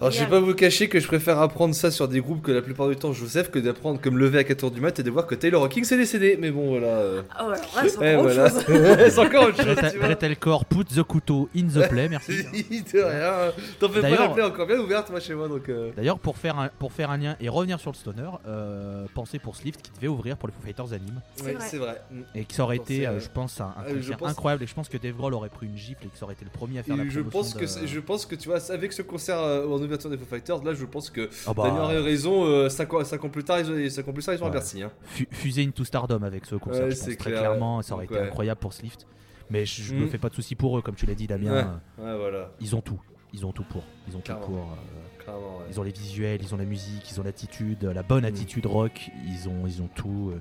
Alors, 0.00 0.12
je 0.12 0.20
vais 0.20 0.30
pas 0.30 0.40
vous 0.40 0.54
cacher 0.54 0.88
que 0.88 0.98
je 0.98 1.06
préfère 1.06 1.38
apprendre 1.40 1.74
ça 1.74 1.90
sur 1.90 2.08
des 2.08 2.20
groupes 2.20 2.40
que 2.40 2.52
la 2.52 2.62
plupart 2.62 2.88
du 2.88 2.96
temps 2.96 3.12
Joseph 3.12 3.50
que 3.50 3.58
d'apprendre 3.58 4.00
comme 4.00 4.16
lever 4.16 4.38
à 4.38 4.42
4h 4.44 4.72
du 4.72 4.80
mat 4.80 4.98
et 4.98 5.02
de 5.02 5.10
voir 5.10 5.26
que 5.26 5.34
Taylor 5.34 5.62
Hawkins 5.62 5.84
s'est 5.84 5.98
décédé. 5.98 6.38
Mais 6.40 6.50
bon, 6.50 6.70
voilà. 6.70 7.22
Ah 7.36 7.48
ouais, 7.48 7.56
c'est 7.86 7.98
encore, 7.98 8.24
autre 8.24 8.34
chose. 8.34 8.64
c'est 9.10 9.18
encore 9.18 9.48
autre 9.48 9.62
chose. 9.62 10.36
Core, 10.40 10.64
put 10.64 10.84
the 10.84 11.02
couteau 11.02 11.50
in 11.54 11.66
the 11.68 11.86
play, 11.90 12.08
merci. 12.08 12.32
de 12.50 12.98
rien. 12.98 13.52
T'en 13.78 13.90
fais 13.90 14.00
pas 14.00 14.08
la 14.08 14.28
play 14.30 14.42
encore 14.42 14.66
bien 14.66 14.78
ouverte, 14.78 15.10
moi, 15.10 15.20
chez 15.20 15.34
moi. 15.34 15.48
donc. 15.48 15.68
Euh. 15.68 15.90
D'ailleurs, 15.94 16.18
pour, 16.18 16.38
faire 16.38 16.58
un, 16.58 16.70
pour 16.78 16.92
faire 16.92 17.10
un 17.10 17.18
lien 17.18 17.36
et 17.38 17.50
revenir 17.50 17.78
sur 17.78 17.90
le 17.90 17.96
stoner, 17.96 18.30
euh, 18.48 19.04
pensez 19.12 19.38
pour 19.38 19.54
Slift 19.54 19.82
qui 19.82 19.90
devait 19.96 20.08
ouvrir 20.08 20.38
pour 20.38 20.48
les 20.48 20.54
Foo 20.54 20.62
Fighters 20.64 20.94
Anime. 20.94 21.20
Oui, 21.44 21.52
c'est 21.58 21.76
vrai. 21.76 22.00
Et 22.34 22.46
qui 22.46 22.58
aurait 22.62 22.76
été, 22.76 23.06
euh, 23.06 23.20
je 23.20 23.28
pense, 23.28 23.60
un, 23.60 23.74
concert 23.86 24.16
incroyable. 24.22 24.64
Et 24.64 24.66
je 24.66 24.74
pense 24.74 24.88
que 24.88 24.96
Dave 24.96 25.14
Grohl 25.14 25.34
aurait 25.34 25.50
pris 25.50 25.66
une 25.66 25.76
gifle 25.76 26.06
et 26.06 26.08
que 26.08 26.16
ça 26.16 26.24
aurait 26.24 26.34
été 26.34 26.46
le 26.46 26.50
premier 26.50 26.78
à 26.78 26.82
faire 26.82 26.96
la 26.96 27.06
je 27.06 27.20
pense 27.20 27.52
que 27.52 27.66
Je 27.66 28.00
pense 28.00 28.24
que 28.24 28.34
tu 28.34 28.48
vois, 28.48 28.70
avec 28.70 28.94
ce 28.94 29.02
concert 29.02 29.38
en 29.38 29.89
des 29.96 30.16
Foo 30.18 30.24
Fighters, 30.24 30.74
je 30.74 30.84
pense 30.84 31.10
que 31.10 31.28
oh 31.46 31.54
bah... 31.54 31.64
Daniel 31.64 31.98
a 31.98 32.02
raison. 32.02 32.68
5 32.68 32.92
euh, 32.92 32.98
ans, 32.98 33.28
plus 33.28 33.44
tard, 33.44 33.60
ils, 33.60 33.70
ont, 33.70 34.12
plus 34.12 34.22
tard, 34.22 34.34
ils 34.34 34.38
sont 34.38 34.46
à 34.46 34.50
Bercy. 34.50 34.82
Hein. 34.82 34.90
Fusée 35.30 35.64
into 35.64 35.84
Stardom 35.84 36.22
avec 36.22 36.46
ce 36.46 36.56
concert. 36.56 36.88
très 37.18 37.32
clairement, 37.32 37.82
ça 37.82 37.94
aurait 37.94 38.06
été 38.06 38.18
incroyable 38.18 38.60
pour 38.60 38.72
Slift. 38.72 39.06
Mais 39.50 39.66
je, 39.66 39.94
me 39.94 40.04
mm. 40.04 40.08
fais 40.08 40.18
pas 40.18 40.28
de 40.28 40.34
soucis 40.34 40.54
pour 40.54 40.78
eux, 40.78 40.82
comme 40.82 40.94
tu 40.94 41.06
l'as 41.06 41.14
dit, 41.14 41.26
Damien. 41.26 41.80
voilà. 41.96 42.50
Ils 42.60 42.76
ont 42.76 42.80
tout. 42.80 43.00
Ils 43.32 43.46
ont 43.46 43.52
tout 43.52 43.64
pour. 43.64 43.84
Ils 44.08 44.16
ont 44.16 44.20
tout 44.20 44.32
pour. 44.44 44.56
Euh, 44.56 45.32
ils 45.68 45.78
ont 45.78 45.82
les 45.84 45.92
visuels, 45.92 46.40
ils 46.42 46.54
ont 46.54 46.58
la 46.58 46.64
musique, 46.64 47.08
ils 47.10 47.20
ont 47.20 47.22
l'attitude, 47.22 47.84
la 47.84 48.02
bonne 48.02 48.22
mm. 48.22 48.26
attitude 48.26 48.66
rock. 48.66 49.10
Ils 49.26 49.48
ont, 49.48 49.66
ils 49.66 49.82
ont 49.82 49.88
tout. 49.94 50.32
Euh, 50.34 50.40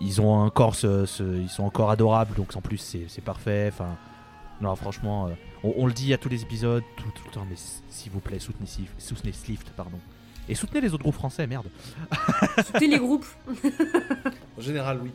ils 0.00 0.20
ont 0.20 0.32
encore 0.32 0.74
ce, 0.74 1.06
ils 1.40 1.48
sont 1.48 1.62
encore 1.62 1.90
adorables, 1.90 2.34
donc 2.34 2.56
en 2.56 2.60
plus 2.60 2.78
c'est 3.06 3.24
parfait. 3.24 3.70
Enfin, 3.72 3.96
non, 4.60 4.74
franchement, 4.76 5.30
on, 5.62 5.86
le 5.86 5.92
dit 5.92 6.14
à 6.14 6.18
tous 6.18 6.28
les 6.28 6.42
épisodes, 6.42 6.82
tout, 6.96 7.04
le 7.26 7.30
temps, 7.30 7.46
mais 7.48 7.56
s'il 7.90 8.12
vous 8.12 8.20
plaît, 8.20 8.38
soutenez, 8.38 8.68
soutenez 8.98 9.32
Slift, 9.32 9.70
pardon. 9.70 9.98
Et 10.48 10.54
soutenez 10.54 10.80
les 10.80 10.92
autres 10.92 11.02
groupes 11.02 11.14
français, 11.14 11.46
merde. 11.46 11.66
soutenez 12.64 12.88
les 12.88 12.98
groupes. 12.98 13.26
en 14.58 14.60
général, 14.60 15.00
oui. 15.02 15.10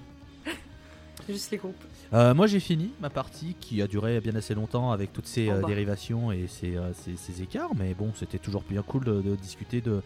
Juste 1.30 1.52
les 1.52 1.58
groupes. 1.58 1.84
Euh, 2.12 2.34
moi 2.34 2.48
j'ai 2.48 2.60
fini 2.60 2.92
ma 3.00 3.12
partie 3.12 3.56
qui 3.60 3.84
a 3.84 3.88
duré 3.88 4.20
bien 4.20 4.36
assez 4.36 4.56
longtemps 4.56 4.92
avec 4.92 5.14
toutes 5.14 5.28
ces 5.28 5.48
euh, 5.50 5.62
dérivations 5.64 6.32
et 6.32 6.48
euh, 6.64 6.92
ces, 6.94 7.42
écarts, 7.44 7.70
mais 7.78 7.94
bon 7.94 8.12
c'était 8.16 8.40
toujours 8.40 8.64
bien 8.68 8.82
cool 8.82 9.04
de, 9.04 9.36
discuter 9.36 9.80
de, 9.82 10.02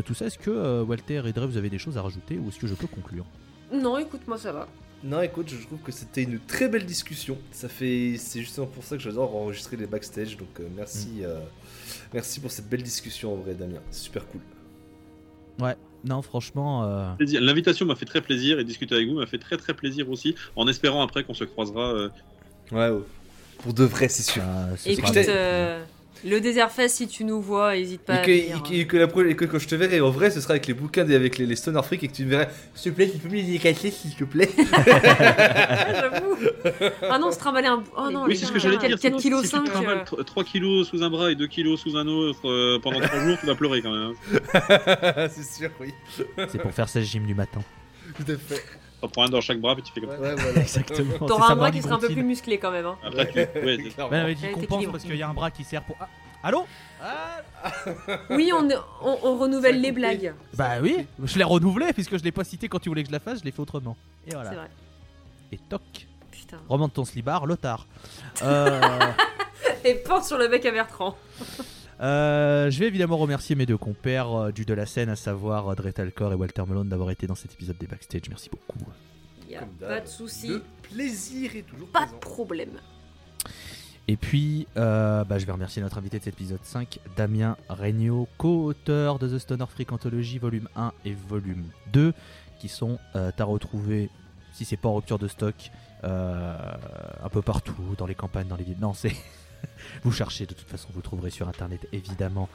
tout 0.00 0.14
ça. 0.14 0.26
Est-ce 0.26 0.38
que 0.38 0.82
Walter 0.82 1.22
et 1.26 1.32
Dre 1.32 1.46
vous 1.46 1.56
avez 1.56 1.70
des 1.70 1.78
choses 1.78 1.98
à 1.98 2.02
rajouter 2.02 2.38
ou 2.38 2.48
est-ce 2.48 2.60
que 2.60 2.68
je 2.68 2.74
peux 2.74 2.86
conclure? 2.86 3.24
Non 3.72 3.98
écoute 3.98 4.22
moi 4.28 4.38
ça 4.38 4.52
va. 4.52 4.68
Non, 5.04 5.22
écoute, 5.22 5.48
je 5.48 5.64
trouve 5.64 5.78
que 5.78 5.92
c'était 5.92 6.24
une 6.24 6.40
très 6.40 6.68
belle 6.68 6.84
discussion. 6.84 7.38
Ça 7.52 7.68
fait, 7.68 8.16
c'est 8.18 8.40
justement 8.40 8.66
pour 8.66 8.82
ça 8.82 8.96
que 8.96 9.02
j'adore 9.02 9.34
enregistrer 9.36 9.76
les 9.76 9.86
backstage. 9.86 10.36
Donc 10.36 10.48
euh, 10.58 10.68
merci, 10.76 11.20
mm. 11.20 11.24
euh, 11.24 11.40
merci 12.12 12.40
pour 12.40 12.50
cette 12.50 12.68
belle 12.68 12.82
discussion 12.82 13.32
en 13.32 13.36
vrai, 13.36 13.54
Damien. 13.54 13.80
C'est 13.90 14.04
super 14.04 14.26
cool. 14.26 14.40
Ouais. 15.60 15.76
Non, 16.04 16.22
franchement. 16.22 16.84
Euh, 16.84 17.12
L'invitation 17.18 17.86
m'a 17.86 17.96
fait 17.96 18.06
très 18.06 18.20
plaisir 18.20 18.58
et 18.58 18.64
discuter 18.64 18.94
avec 18.94 19.08
vous 19.08 19.14
m'a 19.14 19.26
fait 19.26 19.38
très 19.38 19.56
très 19.56 19.74
plaisir 19.74 20.08
aussi, 20.10 20.34
en 20.56 20.66
espérant 20.68 21.02
après 21.02 21.24
qu'on 21.24 21.34
se 21.34 21.44
croisera. 21.44 22.08
Ouais, 22.70 22.90
pour 23.58 23.74
de 23.74 23.84
vrai, 23.84 24.08
c'est 24.08 24.22
sûr. 24.22 24.42
Ah, 24.44 24.68
écoute, 24.86 25.16
le 26.24 26.40
désert 26.40 26.70
fest, 26.70 26.96
si 26.96 27.08
tu 27.08 27.24
nous 27.24 27.40
vois, 27.40 27.74
n'hésite 27.74 28.02
pas. 28.02 28.22
Et 28.22 28.26
que, 28.26 28.72
et, 28.74 28.86
que, 28.86 28.96
la, 28.96 29.06
que, 29.06 29.44
quand 29.44 29.58
je 29.58 29.68
te 29.68 29.74
verrai 29.74 30.00
en 30.00 30.10
vrai, 30.10 30.30
ce 30.30 30.40
sera 30.40 30.52
avec 30.52 30.66
les 30.66 30.74
bouquins 30.74 31.06
et 31.08 31.14
avec 31.14 31.38
les, 31.38 31.46
les 31.46 31.56
Stoner 31.56 31.82
Freak 31.82 32.04
et 32.04 32.08
que 32.08 32.14
tu 32.14 32.24
me 32.24 32.30
verrais. 32.30 32.48
S'il 32.74 32.92
te 32.92 32.96
plaît, 32.96 33.08
tu 33.08 33.18
peux 33.18 33.28
me 33.28 33.34
les 33.34 33.42
décaler, 33.42 33.90
s'il 33.90 34.14
te 34.14 34.24
plaît. 34.24 34.50
J'avoue. 34.86 36.36
Ah 37.02 37.18
non, 37.18 37.30
se 37.30 37.38
trimballer 37.38 37.68
un. 37.68 37.82
Oh 37.96 38.10
non, 38.10 38.24
oui, 38.26 38.36
c'est 38.36 38.46
ce 38.46 38.52
que 38.52 38.58
j'allais 38.58 38.78
dire. 38.78 38.98
4 38.98 39.16
kg 39.16 39.40
si 39.42 39.48
5. 39.48 39.64
tu 39.64 39.70
trimbales 39.70 40.04
3 40.04 40.44
kg 40.44 40.84
sous 40.84 41.02
un 41.02 41.10
bras 41.10 41.30
et 41.30 41.34
2 41.34 41.46
kg 41.46 41.76
sous 41.76 41.96
un 41.96 42.06
autre 42.06 42.48
euh, 42.48 42.78
pendant 42.80 43.00
3 43.00 43.20
jours, 43.20 43.38
tu 43.38 43.46
vas 43.46 43.54
pleurer 43.54 43.82
quand 43.82 43.92
même. 43.92 44.12
Hein. 44.34 45.28
c'est 45.30 45.44
sûr, 45.44 45.70
oui. 45.80 45.92
C'est 46.48 46.60
pour 46.60 46.72
faire 46.72 46.88
16 46.88 47.04
gym 47.04 47.26
du 47.26 47.34
matin. 47.34 47.60
Tout 48.16 48.30
à 48.32 48.36
fait. 48.36 48.64
T'en 49.00 49.08
prends 49.08 49.24
un 49.24 49.28
dans 49.28 49.40
chaque 49.40 49.60
bras 49.60 49.76
et 49.78 49.82
tu 49.82 49.92
fais 49.92 50.00
comme 50.00 50.10
ça. 50.10 50.18
Ouais, 50.18 50.34
voilà. 50.34 50.60
Exactement. 50.60 51.26
T'auras 51.26 51.52
un 51.52 51.56
bras 51.56 51.70
qui 51.70 51.82
sera 51.82 51.94
un 51.94 51.98
peu 51.98 52.08
plus 52.08 52.24
musclé 52.24 52.58
quand 52.58 52.70
même. 52.70 52.86
Hein. 52.86 52.98
Après, 53.02 53.26
tu... 53.26 53.38
ouais, 53.38 53.78
ouais, 54.10 54.34
tu 54.34 54.52
compenses 54.52 54.86
parce 54.90 55.04
qu'il 55.04 55.16
y 55.16 55.22
a 55.22 55.28
un 55.28 55.34
bras 55.34 55.50
qui 55.50 55.64
sert 55.64 55.82
pour. 55.84 55.96
Ah, 56.00 56.08
allô 56.42 56.66
ah. 57.00 57.40
Oui, 58.30 58.50
on, 58.52 58.68
on, 59.02 59.38
renouvelle 59.38 59.80
les 59.80 59.92
blagues. 59.92 60.34
Bah 60.54 60.80
oui, 60.82 61.06
je 61.22 61.38
l'ai 61.38 61.44
renouvelé 61.44 61.92
puisque 61.92 62.18
je 62.18 62.24
l'ai 62.24 62.32
pas 62.32 62.44
cité 62.44 62.68
quand 62.68 62.80
tu 62.80 62.88
voulais 62.88 63.02
que 63.02 63.08
je 63.08 63.12
la 63.12 63.20
fasse, 63.20 63.40
je 63.40 63.44
l'ai 63.44 63.52
fait 63.52 63.60
autrement. 63.60 63.96
Et 64.26 64.34
voilà. 64.34 64.50
C'est 64.50 64.56
vrai. 64.56 64.70
Et 65.52 65.58
toc. 65.58 65.82
Putain. 66.30 66.58
Remonte 66.68 66.94
ton 66.94 67.04
slibard, 67.04 67.46
Lothar. 67.46 67.86
Euh... 68.42 68.80
et 69.84 69.94
pense 69.94 70.28
sur 70.28 70.38
le 70.38 70.48
bec 70.48 70.64
à 70.66 70.70
Bertrand. 70.70 71.16
Euh, 72.00 72.70
je 72.70 72.78
vais 72.78 72.86
évidemment 72.86 73.16
remercier 73.16 73.56
mes 73.56 73.66
deux 73.66 73.76
compères 73.76 74.32
euh, 74.32 74.52
du 74.52 74.64
de 74.64 74.74
la 74.74 74.86
scène, 74.86 75.08
à 75.08 75.16
savoir 75.16 75.68
euh, 75.68 75.74
Dretalcor 75.74 76.32
et 76.32 76.36
Walter 76.36 76.62
Malone, 76.66 76.88
d'avoir 76.88 77.10
été 77.10 77.26
dans 77.26 77.34
cet 77.34 77.54
épisode 77.54 77.76
des 77.78 77.86
backstage. 77.86 78.22
Merci 78.28 78.50
beaucoup. 78.50 78.78
Y 79.48 79.56
a 79.56 79.66
pas 79.80 80.00
de 80.00 80.06
souci. 80.06 80.48
Le 80.48 80.62
plaisir 80.82 81.56
est 81.56 81.62
toujours 81.62 81.88
pas 81.88 82.06
de 82.06 82.12
problème. 82.20 82.78
Et 84.06 84.16
puis, 84.16 84.66
bah, 84.74 85.38
je 85.38 85.44
vais 85.44 85.52
remercier 85.52 85.82
notre 85.82 85.98
invité 85.98 86.18
de 86.18 86.24
cet 86.24 86.34
épisode 86.34 86.62
5, 86.62 86.98
Damien 87.16 87.56
Regnault, 87.68 88.26
co-auteur 88.38 89.18
de 89.18 89.28
The 89.28 89.38
Stoner 89.38 89.66
Freak 89.68 89.92
Anthology 89.92 90.38
volume 90.38 90.68
1 90.76 90.92
et 91.04 91.12
volume 91.12 91.64
2, 91.92 92.14
qui 92.58 92.68
sont 92.68 92.98
à 93.14 93.44
retrouver, 93.44 94.08
si 94.54 94.64
c'est 94.64 94.78
pas 94.78 94.88
en 94.88 94.94
rupture 94.94 95.18
de 95.18 95.28
stock, 95.28 95.70
un 96.02 97.28
peu 97.30 97.42
partout, 97.42 97.74
dans 97.98 98.06
les 98.06 98.14
campagnes, 98.14 98.48
dans 98.48 98.56
les 98.56 98.64
villes. 98.64 98.80
Non, 98.80 98.94
c'est 98.94 99.14
vous 100.02 100.12
cherchez, 100.12 100.46
de 100.46 100.54
toute 100.54 100.68
façon, 100.68 100.88
vous 100.92 101.02
trouverez 101.02 101.30
sur 101.30 101.48
internet 101.48 101.86
évidemment. 101.92 102.48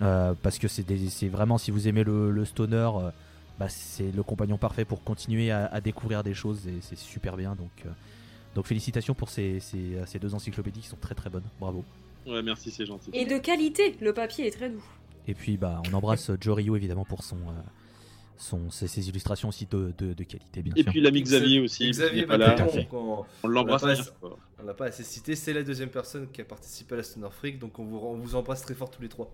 Euh, 0.00 0.34
parce 0.42 0.58
que 0.58 0.68
c'est 0.68 1.28
vraiment, 1.28 1.58
si 1.58 1.70
vous 1.70 1.88
aimez 1.88 2.04
le, 2.04 2.44
stoner, 2.44 2.90
euh, 2.94 3.10
bah, 3.58 3.68
c'est 3.68 4.12
le 4.12 4.22
compagnon 4.22 4.58
parfait 4.58 4.84
pour 4.84 5.02
continuer 5.02 5.50
à, 5.50 5.80
découvrir 5.80 6.22
des 6.22 6.34
choses 6.34 6.66
et 6.66 6.78
c'est 6.80 6.98
super 6.98 7.36
bien. 7.36 7.54
Donc, 7.54 7.70
euh, 7.84 7.90
donc 8.54 8.66
félicitations 8.66 9.14
pour 9.14 9.28
ces, 9.28 9.60
ces, 9.60 10.18
deux 10.18 10.34
encyclopédies 10.34 10.80
qui 10.80 10.88
sont 10.88 10.96
très 11.00 11.14
très 11.14 11.30
bonnes. 11.30 11.48
Bravo. 11.60 11.84
Ouais, 12.26 12.42
merci, 12.42 12.70
c'est 12.70 12.86
gentil. 12.86 13.10
Et 13.12 13.24
de 13.24 13.38
qualité, 13.38 13.96
le 14.00 14.12
papier 14.12 14.46
est 14.46 14.50
très 14.50 14.68
doux. 14.68 14.84
Et 15.26 15.34
puis, 15.34 15.56
bah, 15.56 15.82
on 15.90 15.94
embrasse 15.94 16.30
Joe 16.40 16.56
Rio 16.56 16.76
évidemment 16.76 17.04
pour 17.04 17.24
son 17.24 17.38
son, 18.38 18.70
ses, 18.70 19.08
illustrations 19.08 19.48
aussi 19.48 19.66
de, 19.66 19.92
de, 19.98 20.24
qualité, 20.24 20.62
bien 20.62 20.72
et 20.74 20.82
sûr. 20.82 20.88
Et 20.88 20.92
puis 20.92 21.00
l'ami 21.00 21.22
Xavier 21.22 21.60
aussi. 21.60 21.90
Xavier 21.90 22.26
là. 22.26 22.56
On, 22.92 23.24
on 23.42 23.48
l'embrasse. 23.48 24.12
On 24.22 24.64
l'a 24.64 24.74
pas 24.74 24.86
assez 24.86 25.04
cité, 25.04 25.36
c'est 25.36 25.52
la 25.52 25.62
deuxième 25.62 25.90
personne 25.90 26.28
qui 26.32 26.40
a 26.40 26.44
participé 26.44 26.94
à 26.94 26.98
la 26.98 27.02
Stoner 27.02 27.28
Freak, 27.30 27.58
donc 27.58 27.78
on 27.78 27.84
vous, 27.84 27.98
on 27.98 28.16
vous 28.16 28.34
embrasse 28.34 28.62
très 28.62 28.74
fort 28.74 28.90
tous 28.90 29.02
les 29.02 29.08
trois. 29.08 29.30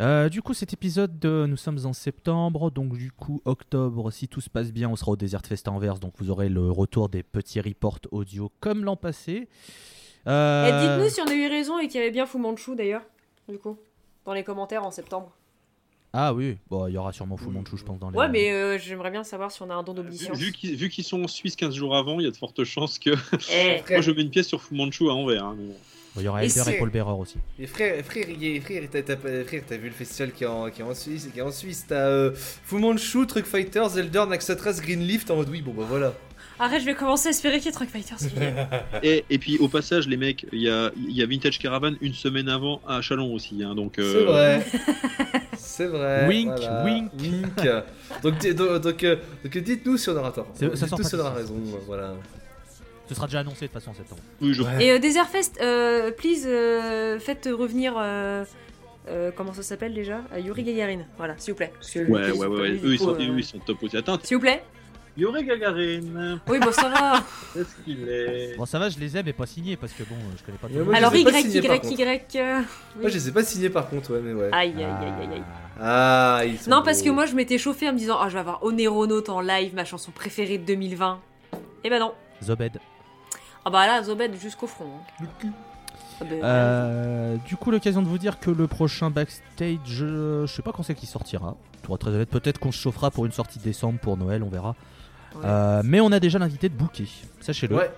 Euh, 0.00 0.28
du 0.28 0.42
coup, 0.42 0.54
cet 0.54 0.72
épisode, 0.72 1.24
nous 1.24 1.56
sommes 1.56 1.78
en 1.84 1.92
septembre, 1.92 2.70
donc 2.70 2.96
du 2.96 3.12
coup, 3.12 3.40
octobre, 3.44 4.10
si 4.10 4.28
tout 4.28 4.40
se 4.40 4.50
passe 4.50 4.72
bien, 4.72 4.88
on 4.88 4.96
sera 4.96 5.12
au 5.12 5.16
Desert 5.16 5.44
Fest 5.46 5.68
à 5.68 5.72
Anvers, 5.72 5.98
donc 5.98 6.14
vous 6.18 6.30
aurez 6.30 6.48
le 6.48 6.70
retour 6.70 7.08
des 7.08 7.22
petits 7.22 7.60
reports 7.60 7.98
audio 8.10 8.50
comme 8.60 8.84
l'an 8.84 8.96
passé. 8.96 9.48
Euh... 10.26 10.66
Et 10.66 10.86
dites-nous 10.86 11.10
si 11.10 11.20
on 11.20 11.30
a 11.30 11.34
eu 11.34 11.48
raison 11.48 11.78
et 11.78 11.88
qu'il 11.88 12.00
y 12.00 12.02
avait 12.02 12.10
bien 12.10 12.26
Fu 12.26 12.38
Manchu 12.38 12.74
d'ailleurs, 12.74 13.02
du 13.48 13.58
coup, 13.58 13.78
dans 14.24 14.32
les 14.32 14.44
commentaires 14.44 14.84
en 14.84 14.90
septembre. 14.90 15.32
Ah 16.18 16.32
oui, 16.32 16.56
bon, 16.70 16.86
il 16.86 16.94
y 16.94 16.96
aura 16.96 17.12
sûrement 17.12 17.36
Fu 17.36 17.48
Manchu, 17.48 17.76
je 17.76 17.84
pense, 17.84 17.98
dans 17.98 18.08
les. 18.08 18.16
Ouais, 18.16 18.30
mais 18.30 18.50
euh, 18.50 18.78
j'aimerais 18.78 19.10
bien 19.10 19.22
savoir 19.22 19.52
si 19.52 19.60
on 19.60 19.68
a 19.68 19.74
un 19.74 19.82
don 19.82 19.92
d'omniscience. 19.92 20.38
Vu, 20.38 20.50
vu 20.50 20.88
qu'ils 20.88 21.04
sont 21.04 21.22
en 21.22 21.28
Suisse 21.28 21.56
15 21.56 21.74
jours 21.74 21.94
avant, 21.94 22.18
il 22.18 22.24
y 22.24 22.26
a 22.26 22.30
de 22.30 22.36
fortes 22.36 22.64
chances 22.64 22.98
que. 22.98 23.10
Eh. 23.52 23.82
Moi, 23.90 24.00
je 24.00 24.10
mets 24.12 24.22
une 24.22 24.30
pièce 24.30 24.46
sur 24.46 24.62
Fu 24.62 24.74
Manchu 24.74 25.10
à 25.10 25.12
Anvers. 25.12 25.44
Hein, 25.44 25.58
il 26.16 26.22
y 26.22 26.28
aura 26.28 26.42
Elder 26.42 26.62
et, 26.68 26.78
Paul 26.78 26.88
Bearer 26.88 27.12
aussi. 27.12 27.36
Et 27.58 27.66
frère, 27.66 28.02
frère, 28.02 28.24
frère, 28.24 29.62
t'as 29.68 29.76
vu 29.76 29.88
le 29.88 29.94
festival 29.94 30.32
qui 30.32 30.44
est 30.44 30.46
en, 30.46 30.70
qui 30.70 30.80
est 30.80 30.84
en 30.84 30.94
Suisse, 30.94 31.28
qui 31.30 31.38
est 31.38 31.42
en 31.42 31.52
Suisse, 31.52 31.84
t'as 31.86 32.06
euh, 32.06 32.32
Fu 32.34 32.76
Manchu, 32.76 33.26
Truck 33.26 33.44
Fighters, 33.44 33.98
Elder, 33.98 34.24
Naxatras, 34.26 34.80
Greenleaf, 34.80 35.30
en 35.30 35.36
mode 35.36 35.50
oui, 35.50 35.60
bon 35.60 35.74
bah 35.74 35.84
voilà. 35.86 36.14
Arrête, 36.58 36.80
je 36.80 36.86
vais 36.86 36.94
commencer 36.94 37.28
à 37.28 37.30
espérer 37.30 37.56
qu'il 37.58 37.66
y 37.66 37.68
ait 37.68 37.72
Truck 37.72 37.88
Fighters. 37.90 38.16
et, 39.02 39.24
et 39.28 39.38
puis 39.38 39.58
au 39.58 39.68
passage, 39.68 40.08
les 40.08 40.16
mecs, 40.16 40.46
il 40.52 40.62
y 40.62 40.70
a, 40.70 40.90
y 40.96 41.22
a 41.22 41.26
Vintage 41.26 41.58
Caravan 41.58 41.92
une 42.00 42.14
semaine 42.14 42.48
avant 42.48 42.80
à 42.88 43.02
Chalon 43.02 43.34
aussi. 43.34 43.62
Hein, 43.62 43.74
donc, 43.74 43.94
C'est 43.96 44.24
vrai. 44.24 44.66
C'est 45.58 45.86
vrai. 45.86 46.26
Wink, 46.28 46.52
voilà. 46.56 46.84
wink. 46.84 47.10
Wink. 47.20 47.68
donc, 48.22 48.46
donc, 48.54 48.80
donc, 48.82 49.04
euh, 49.04 49.16
donc, 49.44 49.58
dites-nous 49.58 49.96
si 49.98 50.08
on 50.08 50.16
aura 50.16 50.32
tort. 50.32 50.46
C'est- 50.54 50.74
ça 50.76 50.86
Dites-nous 50.86 50.88
sort 51.02 51.06
si 51.10 51.14
on 51.16 51.18
aura 51.20 51.34
raison. 51.34 51.54
Voilà. 51.86 52.14
Ce 53.08 53.14
sera 53.14 53.26
déjà 53.26 53.40
annoncé 53.40 53.66
de 53.66 53.66
toute 53.66 53.74
façon 53.74 53.90
en 53.90 53.94
septembre. 53.94 54.20
Oui, 54.40 54.52
je 54.54 54.62
Ouais. 54.62 54.84
Et 54.84 54.90
euh, 54.92 54.98
Desertfest, 54.98 55.60
euh, 55.60 56.10
please, 56.10 56.44
euh, 56.46 57.18
faites 57.20 57.48
revenir. 57.52 57.94
euh, 57.98 58.44
euh, 59.08 59.30
comment 59.36 59.52
ça 59.52 59.62
s'appelle 59.62 59.94
déjà? 59.94 60.22
Euh, 60.34 60.40
Yuri 60.40 60.64
Gagarin. 60.64 61.00
Voilà, 61.16 61.34
s'il 61.38 61.52
vous 61.52 61.58
plaît. 61.58 61.70
Parce 61.74 61.90
que 61.90 62.00
Ouais, 62.00 62.30
ouais, 62.32 62.46
ouais, 62.46 62.70
Eux, 62.82 62.92
ils 62.94 62.98
sont, 62.98 63.10
euh, 63.14 63.18
eux, 63.20 63.38
ils 63.38 63.44
sont 63.44 63.58
top 63.58 63.82
aussi. 63.82 63.96
Attends, 63.96 64.18
S'il 64.22 64.38
vous 64.38 64.40
plaît. 64.40 64.62
Yuri 65.16 65.44
Gagarin, 65.44 66.38
Oui, 66.46 66.58
bon, 66.58 66.70
ça 66.72 66.88
va. 66.90 67.22
qu'est-ce 67.54 67.74
qu'il 67.84 68.06
est 68.08 68.56
Bon, 68.58 68.66
ça 68.66 68.78
va, 68.78 68.90
je 68.90 68.98
les 68.98 69.16
ai, 69.16 69.22
mais 69.22 69.32
pas 69.32 69.46
signés 69.46 69.76
parce 69.76 69.92
que 69.92 70.02
bon, 70.02 70.14
je 70.36 70.42
connais 70.44 70.58
pas 70.58 70.68
tout 70.68 70.74
le 70.74 70.84
monde. 70.84 70.94
Alors, 70.94 71.14
Y, 71.14 71.20
Y. 71.22 71.26
Y. 71.56 72.36
euh, 72.36 72.58
oui. 72.60 73.00
Moi, 73.00 73.08
je 73.10 73.14
les 73.14 73.28
ai 73.28 73.32
pas 73.32 73.42
signés 73.42 73.70
par 73.70 73.88
contre, 73.88 74.12
ouais, 74.12 74.20
mais 74.22 74.34
ouais. 74.34 74.50
Aïe, 74.52 74.74
aïe, 74.76 74.84
aïe, 74.84 75.12
aïe, 75.22 75.28
aïe. 75.36 75.42
Ah, 75.80 76.42
ils 76.44 76.58
sont 76.58 76.70
Non, 76.70 76.82
parce 76.84 77.00
que 77.02 77.08
moi, 77.08 77.24
je 77.26 77.34
m'étais 77.34 77.56
chauffée 77.56 77.88
en 77.88 77.92
me 77.94 77.98
disant, 77.98 78.18
oh, 78.20 78.24
je 78.28 78.34
vais 78.34 78.40
avoir 78.40 78.62
Oneronaut 78.62 79.28
en 79.30 79.40
live, 79.40 79.74
ma 79.74 79.84
chanson 79.86 80.10
préférée 80.10 80.58
de 80.58 80.64
2020. 80.66 81.18
Et 81.84 81.88
ben 81.90 81.98
non. 82.00 82.12
Zobed. 82.42 82.78
Ah 83.64 83.70
bah 83.70 83.86
là, 83.86 84.02
Zobed 84.02 84.34
jusqu'au 84.38 84.66
front. 84.66 84.84
hein. 85.22 85.48
Ah 86.20 86.24
ben, 86.24 86.40
Euh, 86.44 87.36
du 87.46 87.56
coup, 87.56 87.70
l'occasion 87.70 88.02
de 88.02 88.06
vous 88.08 88.18
dire 88.18 88.38
que 88.38 88.50
le 88.50 88.66
prochain 88.66 89.10
backstage, 89.10 89.78
je, 89.86 90.44
je 90.46 90.52
sais 90.54 90.62
pas 90.62 90.72
quand 90.72 90.82
c'est 90.82 90.94
qu'il 90.94 91.08
sortira. 91.08 91.56
Pour 91.82 91.94
être 91.94 92.02
très 92.02 92.10
honnête, 92.10 92.28
peut-être 92.30 92.58
qu'on 92.58 92.72
se 92.72 92.78
chauffera 92.80 93.10
pour 93.10 93.24
une 93.26 93.32
sortie 93.32 93.58
décembre 93.58 93.98
pour 93.98 94.16
Noël, 94.16 94.42
on 94.42 94.48
verra. 94.48 94.74
Ouais. 95.36 95.44
Euh, 95.44 95.82
mais 95.84 96.00
on 96.00 96.12
a 96.12 96.20
déjà 96.20 96.38
l'invité 96.38 96.68
de 96.68 96.74
booker, 96.74 97.06
sachez-le. 97.40 97.76
Ouais. 97.76 97.90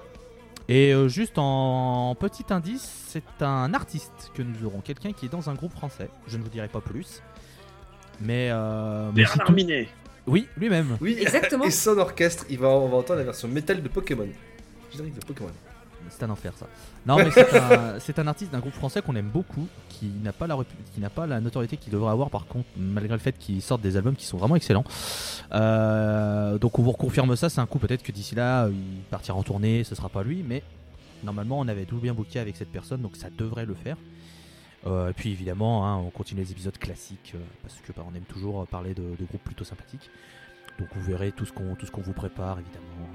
Et 0.69 0.93
euh, 0.93 1.09
juste 1.09 1.39
en 1.39 2.15
petit 2.15 2.45
indice, 2.51 3.07
c'est 3.09 3.43
un 3.43 3.73
artiste 3.73 4.31
que 4.35 4.43
nous 4.43 4.67
aurons, 4.67 4.81
quelqu'un 4.81 5.13
qui 5.13 5.27
est 5.27 5.31
dans 5.31 5.49
un 5.49 5.55
groupe 5.55 5.73
français. 5.73 6.11
Je 6.27 6.37
ne 6.37 6.43
vous 6.43 6.51
dirai 6.51 6.69
pas 6.69 6.81
plus. 6.81 7.23
Mais, 8.21 8.49
euh, 8.51 9.11
Bernard 9.13 9.47
tout- 9.47 9.53
Minet. 9.53 9.89
Oui, 10.27 10.47
lui-même. 10.59 10.99
Oui, 11.01 11.17
Exactement. 11.21 11.65
et 11.67 11.71
son 11.71 11.97
orchestre, 11.97 12.45
il 12.51 12.59
va, 12.59 12.69
on 12.69 12.89
va 12.89 12.99
entendre 12.99 13.21
la 13.21 13.25
version 13.25 13.49
métal 13.49 13.83
de 13.83 13.89
Pokémon. 13.89 14.29
Générique 14.93 15.15
de 15.15 15.25
Pokémon. 15.25 15.51
C'est 16.11 16.23
un 16.23 16.31
enfer 16.31 16.53
ça. 16.57 16.67
Non 17.07 17.17
mais 17.17 17.31
c'est 18.01 18.19
un, 18.19 18.27
artiste 18.27 18.53
d'un 18.53 18.59
groupe 18.61 18.75
français 18.75 19.03
qu'on 19.03 19.17
aime 19.17 19.29
beaucoup, 19.29 19.67
qui 19.89 20.07
n'a 20.23 20.33
pas 20.33 20.47
la 20.47 20.57
qui 20.95 21.01
n'a 21.01 21.11
pas 21.11 21.27
la 21.27 21.41
notoriété 21.41 21.77
qu'il 21.77 21.93
devrait 21.93 22.13
avoir 22.13 22.31
par 22.31 22.47
contre, 22.47 22.69
malgré 22.77 23.15
le 23.15 23.21
fait 23.21 23.37
qu'il 23.39 23.63
sorte 23.63 23.81
des 23.81 23.97
albums 23.97 24.17
qui 24.17 24.27
sont 24.27 24.39
vraiment 24.39 24.57
excellents. 24.57 24.85
Euh, 25.53 26.59
donc 26.59 26.79
on 26.79 26.83
vous 26.83 26.93
reconfirme 26.93 27.35
ça, 27.37 27.49
c'est 27.49 27.61
un 27.61 27.67
coup 27.67 27.79
peut-être 27.79 28.03
que 28.03 28.13
d'ici 28.13 28.35
là 28.35 28.69
il 28.69 29.03
partira 29.11 29.37
en 29.37 29.43
tournée, 29.43 29.85
ce 29.85 29.95
sera 29.95 30.09
pas 30.09 30.23
lui, 30.23 30.45
mais 30.47 30.63
normalement 31.25 31.59
on 31.59 31.69
avait 31.69 31.85
tout 31.85 31.99
bien 31.99 32.15
booké 32.15 32.39
avec 32.39 32.57
cette 32.57 32.71
personne, 32.73 33.01
donc 33.01 33.17
ça 33.17 33.29
devrait 33.31 33.67
le 33.67 33.75
faire. 33.75 33.97
Euh, 34.87 35.11
et 35.11 35.13
puis 35.13 35.33
évidemment, 35.33 35.87
hein, 35.87 35.97
on 35.97 36.11
continue 36.11 36.41
les 36.41 36.53
épisodes 36.53 36.79
classiques 36.79 37.33
euh, 37.35 37.39
parce 37.63 37.75
que 37.81 37.93
bah, 37.93 38.05
on 38.09 38.15
aime 38.15 38.23
toujours 38.23 38.67
parler 38.69 38.95
de, 38.95 39.03
groupes 39.27 39.43
plutôt 39.45 39.65
sympathiques. 39.65 40.11
Donc 40.79 40.89
vous 40.95 41.03
verrez 41.03 41.33
tout 41.33 41.45
ce 41.45 41.53
qu'on 41.53 42.01
vous 42.01 42.13
prépare 42.13 42.61
évidemment. 42.61 43.09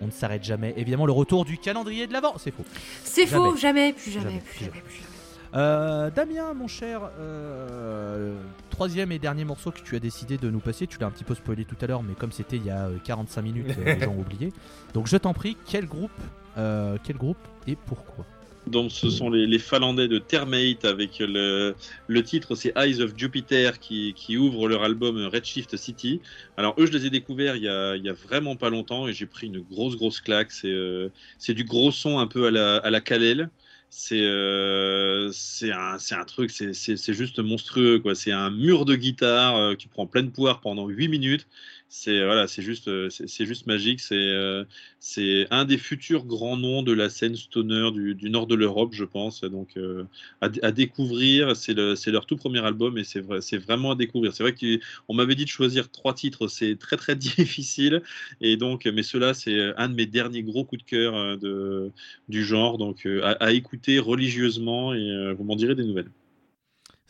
On 0.00 0.06
ne 0.06 0.10
s'arrête 0.10 0.44
jamais. 0.44 0.74
Évidemment, 0.76 1.06
le 1.06 1.12
retour 1.12 1.44
du 1.44 1.58
calendrier 1.58 2.06
de 2.06 2.12
l'avant, 2.12 2.34
c'est 2.38 2.50
faux. 2.50 2.64
C'est 3.04 3.26
jamais. 3.26 3.50
faux, 3.50 3.56
jamais, 3.56 3.92
plus 3.92 4.10
jamais, 4.10 4.24
Jamais, 4.30 4.40
plus 4.40 4.50
plus 4.56 4.64
jamais, 4.66 4.80
plus 4.80 4.94
jamais. 4.96 5.08
Euh, 5.54 6.10
Damien, 6.10 6.52
mon 6.54 6.68
cher, 6.68 7.10
euh, 7.18 8.34
troisième 8.70 9.12
et 9.12 9.18
dernier 9.18 9.44
morceau 9.44 9.70
que 9.70 9.80
tu 9.80 9.96
as 9.96 9.98
décidé 9.98 10.36
de 10.36 10.50
nous 10.50 10.60
passer, 10.60 10.86
tu 10.86 10.98
l'as 10.98 11.06
un 11.06 11.10
petit 11.10 11.24
peu 11.24 11.34
spoilé 11.34 11.64
tout 11.64 11.76
à 11.80 11.86
l'heure, 11.86 12.02
mais 12.02 12.14
comme 12.14 12.32
c'était 12.32 12.56
il 12.56 12.66
y 12.66 12.70
a 12.70 12.86
euh, 12.86 12.98
45 13.02 13.42
minutes, 13.42 13.74
euh, 13.78 13.94
les 13.94 14.00
gens 14.04 14.10
ont 14.12 14.20
oublié. 14.20 14.52
Donc 14.94 15.06
je 15.06 15.16
t'en 15.16 15.32
prie, 15.32 15.56
quel 15.66 15.86
groupe, 15.86 16.10
euh, 16.58 16.98
quel 17.02 17.16
groupe 17.16 17.38
et 17.66 17.76
pourquoi? 17.76 18.24
Donc 18.68 18.92
ce 18.92 19.10
sont 19.10 19.30
les, 19.30 19.46
les 19.46 19.58
Finlandais 19.58 20.08
de 20.08 20.18
Termate 20.18 20.84
avec 20.84 21.18
le, 21.20 21.76
le 22.06 22.22
titre 22.22 22.54
c'est 22.54 22.72
Eyes 22.76 23.00
of 23.00 23.12
Jupiter 23.16 23.78
qui, 23.78 24.14
qui 24.14 24.36
ouvre 24.36 24.68
leur 24.68 24.82
album 24.82 25.16
Redshift 25.26 25.76
City. 25.76 26.20
Alors 26.56 26.74
eux 26.78 26.86
je 26.86 26.92
les 26.92 27.06
ai 27.06 27.10
découverts 27.10 27.56
il 27.56 27.62
y 27.62 27.68
a, 27.68 27.96
il 27.96 28.04
y 28.04 28.08
a 28.08 28.12
vraiment 28.12 28.56
pas 28.56 28.70
longtemps 28.70 29.08
et 29.08 29.12
j'ai 29.12 29.26
pris 29.26 29.46
une 29.48 29.60
grosse 29.60 29.96
grosse 29.96 30.20
claque. 30.20 30.52
C'est 30.52 30.68
euh, 30.70 31.10
c'est 31.38 31.54
du 31.54 31.64
gros 31.64 31.90
son 31.92 32.18
un 32.18 32.26
peu 32.26 32.46
à 32.46 32.50
la, 32.50 32.76
à 32.76 32.90
la 32.90 33.00
Kalel. 33.00 33.50
C'est 33.90 34.20
euh, 34.20 35.30
un, 35.62 35.96
un 36.10 36.24
truc, 36.26 36.50
c'est 36.50 37.14
juste 37.14 37.38
monstrueux 37.38 38.00
quoi. 38.00 38.14
C'est 38.14 38.32
un 38.32 38.50
mur 38.50 38.84
de 38.84 38.94
guitare 38.96 39.56
euh, 39.56 39.74
qui 39.76 39.88
prend 39.88 40.06
pleine 40.06 40.30
poire 40.30 40.60
pendant 40.60 40.86
8 40.88 41.08
minutes. 41.08 41.46
C'est 41.90 42.22
voilà, 42.22 42.46
c'est 42.48 42.60
juste, 42.60 42.88
euh, 42.88 43.08
c'est 43.08 43.46
juste 43.46 43.66
magique. 43.66 44.00
C'est 44.00 44.14
euh, 44.14 44.64
c'est 45.00 45.46
un 45.50 45.64
des 45.64 45.78
futurs 45.78 46.26
grands 46.26 46.58
noms 46.58 46.82
de 46.82 46.92
la 46.92 47.08
scène 47.08 47.34
stoner 47.34 47.90
du, 48.14 48.28
nord 48.30 48.46
de 48.46 48.54
l'Europe, 48.54 48.92
je 48.92 49.04
pense. 49.04 49.40
Donc, 49.42 49.76
euh, 49.78 50.04
à, 50.42 50.50
découvrir, 50.70 51.56
c'est 51.56 51.72
le- 51.72 51.94
leur 52.12 52.26
tout 52.26 52.36
premier 52.36 52.58
album 52.60 52.98
et 52.98 53.04
c'est 53.04 53.20
vrai, 53.20 53.40
c'est 53.40 53.56
vraiment 53.56 53.92
à 53.92 53.94
découvrir. 53.94 54.34
C'est 54.34 54.42
vrai 54.42 54.54
qu'on 54.54 55.14
m'avait 55.14 55.34
dit 55.34 55.44
de 55.46 55.48
choisir 55.50 55.90
trois 55.90 56.12
titres, 56.12 56.46
c'est 56.48 56.76
très 56.78 56.96
très 56.98 57.16
difficile. 57.16 58.02
Et 58.42 58.58
donc, 58.58 58.84
mais 58.86 59.02
cela, 59.02 59.32
c'est 59.32 59.72
un 59.78 59.88
de 59.88 59.94
mes 59.94 60.06
derniers 60.06 60.42
gros 60.42 60.64
coups 60.66 60.82
de 60.84 60.88
cœur 60.90 61.38
de, 61.38 61.90
du 62.28 62.44
genre. 62.44 62.76
Donc, 62.76 63.06
à, 63.22 63.30
à 63.32 63.52
écouter 63.52 63.98
religieusement 63.98 64.92
et 64.94 65.32
vous 65.34 65.44
m'en 65.44 65.56
direz 65.56 65.74
des 65.74 65.84
nouvelles. 65.84 66.10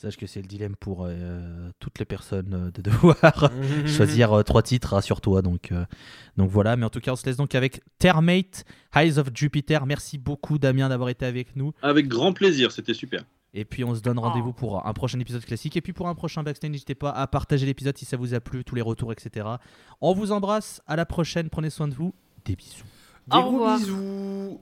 Sache 0.01 0.17
que 0.17 0.29
c'est 0.29 0.41
le 0.41 0.47
dilemme 0.47 0.77
pour 0.77 1.05
euh, 1.05 1.71
toutes 1.81 1.99
les 1.99 2.05
personnes 2.05 2.55
euh, 2.55 2.71
de 2.71 2.83
devoir 2.83 3.17
choisir 3.87 4.33
euh, 4.33 4.43
trois 4.45 4.63
titres, 4.63 4.93
rassure-toi. 4.95 5.43
Donc, 5.43 5.73
euh, 5.73 5.85
donc 6.37 6.51
voilà, 6.51 6.77
mais 6.77 6.87
en 6.87 6.89
tout 6.89 7.01
cas, 7.01 7.11
on 7.11 7.17
se 7.17 7.27
laisse 7.27 7.37
donc 7.37 7.57
avec 7.57 7.83
Termate, 7.99 8.65
Eyes 8.95 9.19
of 9.19 9.31
Jupiter. 9.35 9.87
Merci 9.87 10.17
beaucoup, 10.17 10.57
Damien, 10.59 10.89
d'avoir 10.89 11.09
été 11.09 11.27
avec 11.27 11.57
nous. 11.57 11.73
Avec 11.83 12.07
grand 12.07 12.33
plaisir, 12.33 12.71
c'était 12.71 12.95
super. 12.95 13.25
Et 13.55 13.65
puis 13.65 13.83
on 13.83 13.93
se 13.95 14.01
donne 14.01 14.21
rendez-vous 14.21 14.51
Oh. 14.51 14.53
pour 14.53 14.87
un 14.87 14.93
prochain 14.93 15.19
épisode 15.19 15.45
classique. 15.45 15.77
Et 15.77 15.81
puis 15.81 15.93
pour 15.93 16.07
un 16.07 16.15
prochain 16.15 16.45
backstage, 16.45 16.71
n'hésitez 16.71 16.95
pas 16.95 17.11
à 17.11 17.27
partager 17.27 17.67
l'épisode 17.67 17.99
si 17.99 18.05
ça 18.05 18.17
vous 18.17 18.35
a 18.35 18.41
plu, 18.41 18.63
tous 18.63 18.77
les 18.77 18.83
retours, 18.83 19.11
etc. 19.11 19.49
On 20.01 20.13
vous 20.15 20.31
embrasse, 20.31 20.81
à 20.87 20.95
la 20.95 21.07
prochaine, 21.07 21.51
prenez 21.51 21.71
soin 21.71 21.89
de 21.89 21.95
vous, 21.95 22.15
des 22.45 22.55
bisous. 22.55 22.85
Des 23.27 23.37
Au 23.37 23.41
gros 23.43 23.51
revoir. 23.53 23.79
bisous. 23.79 24.61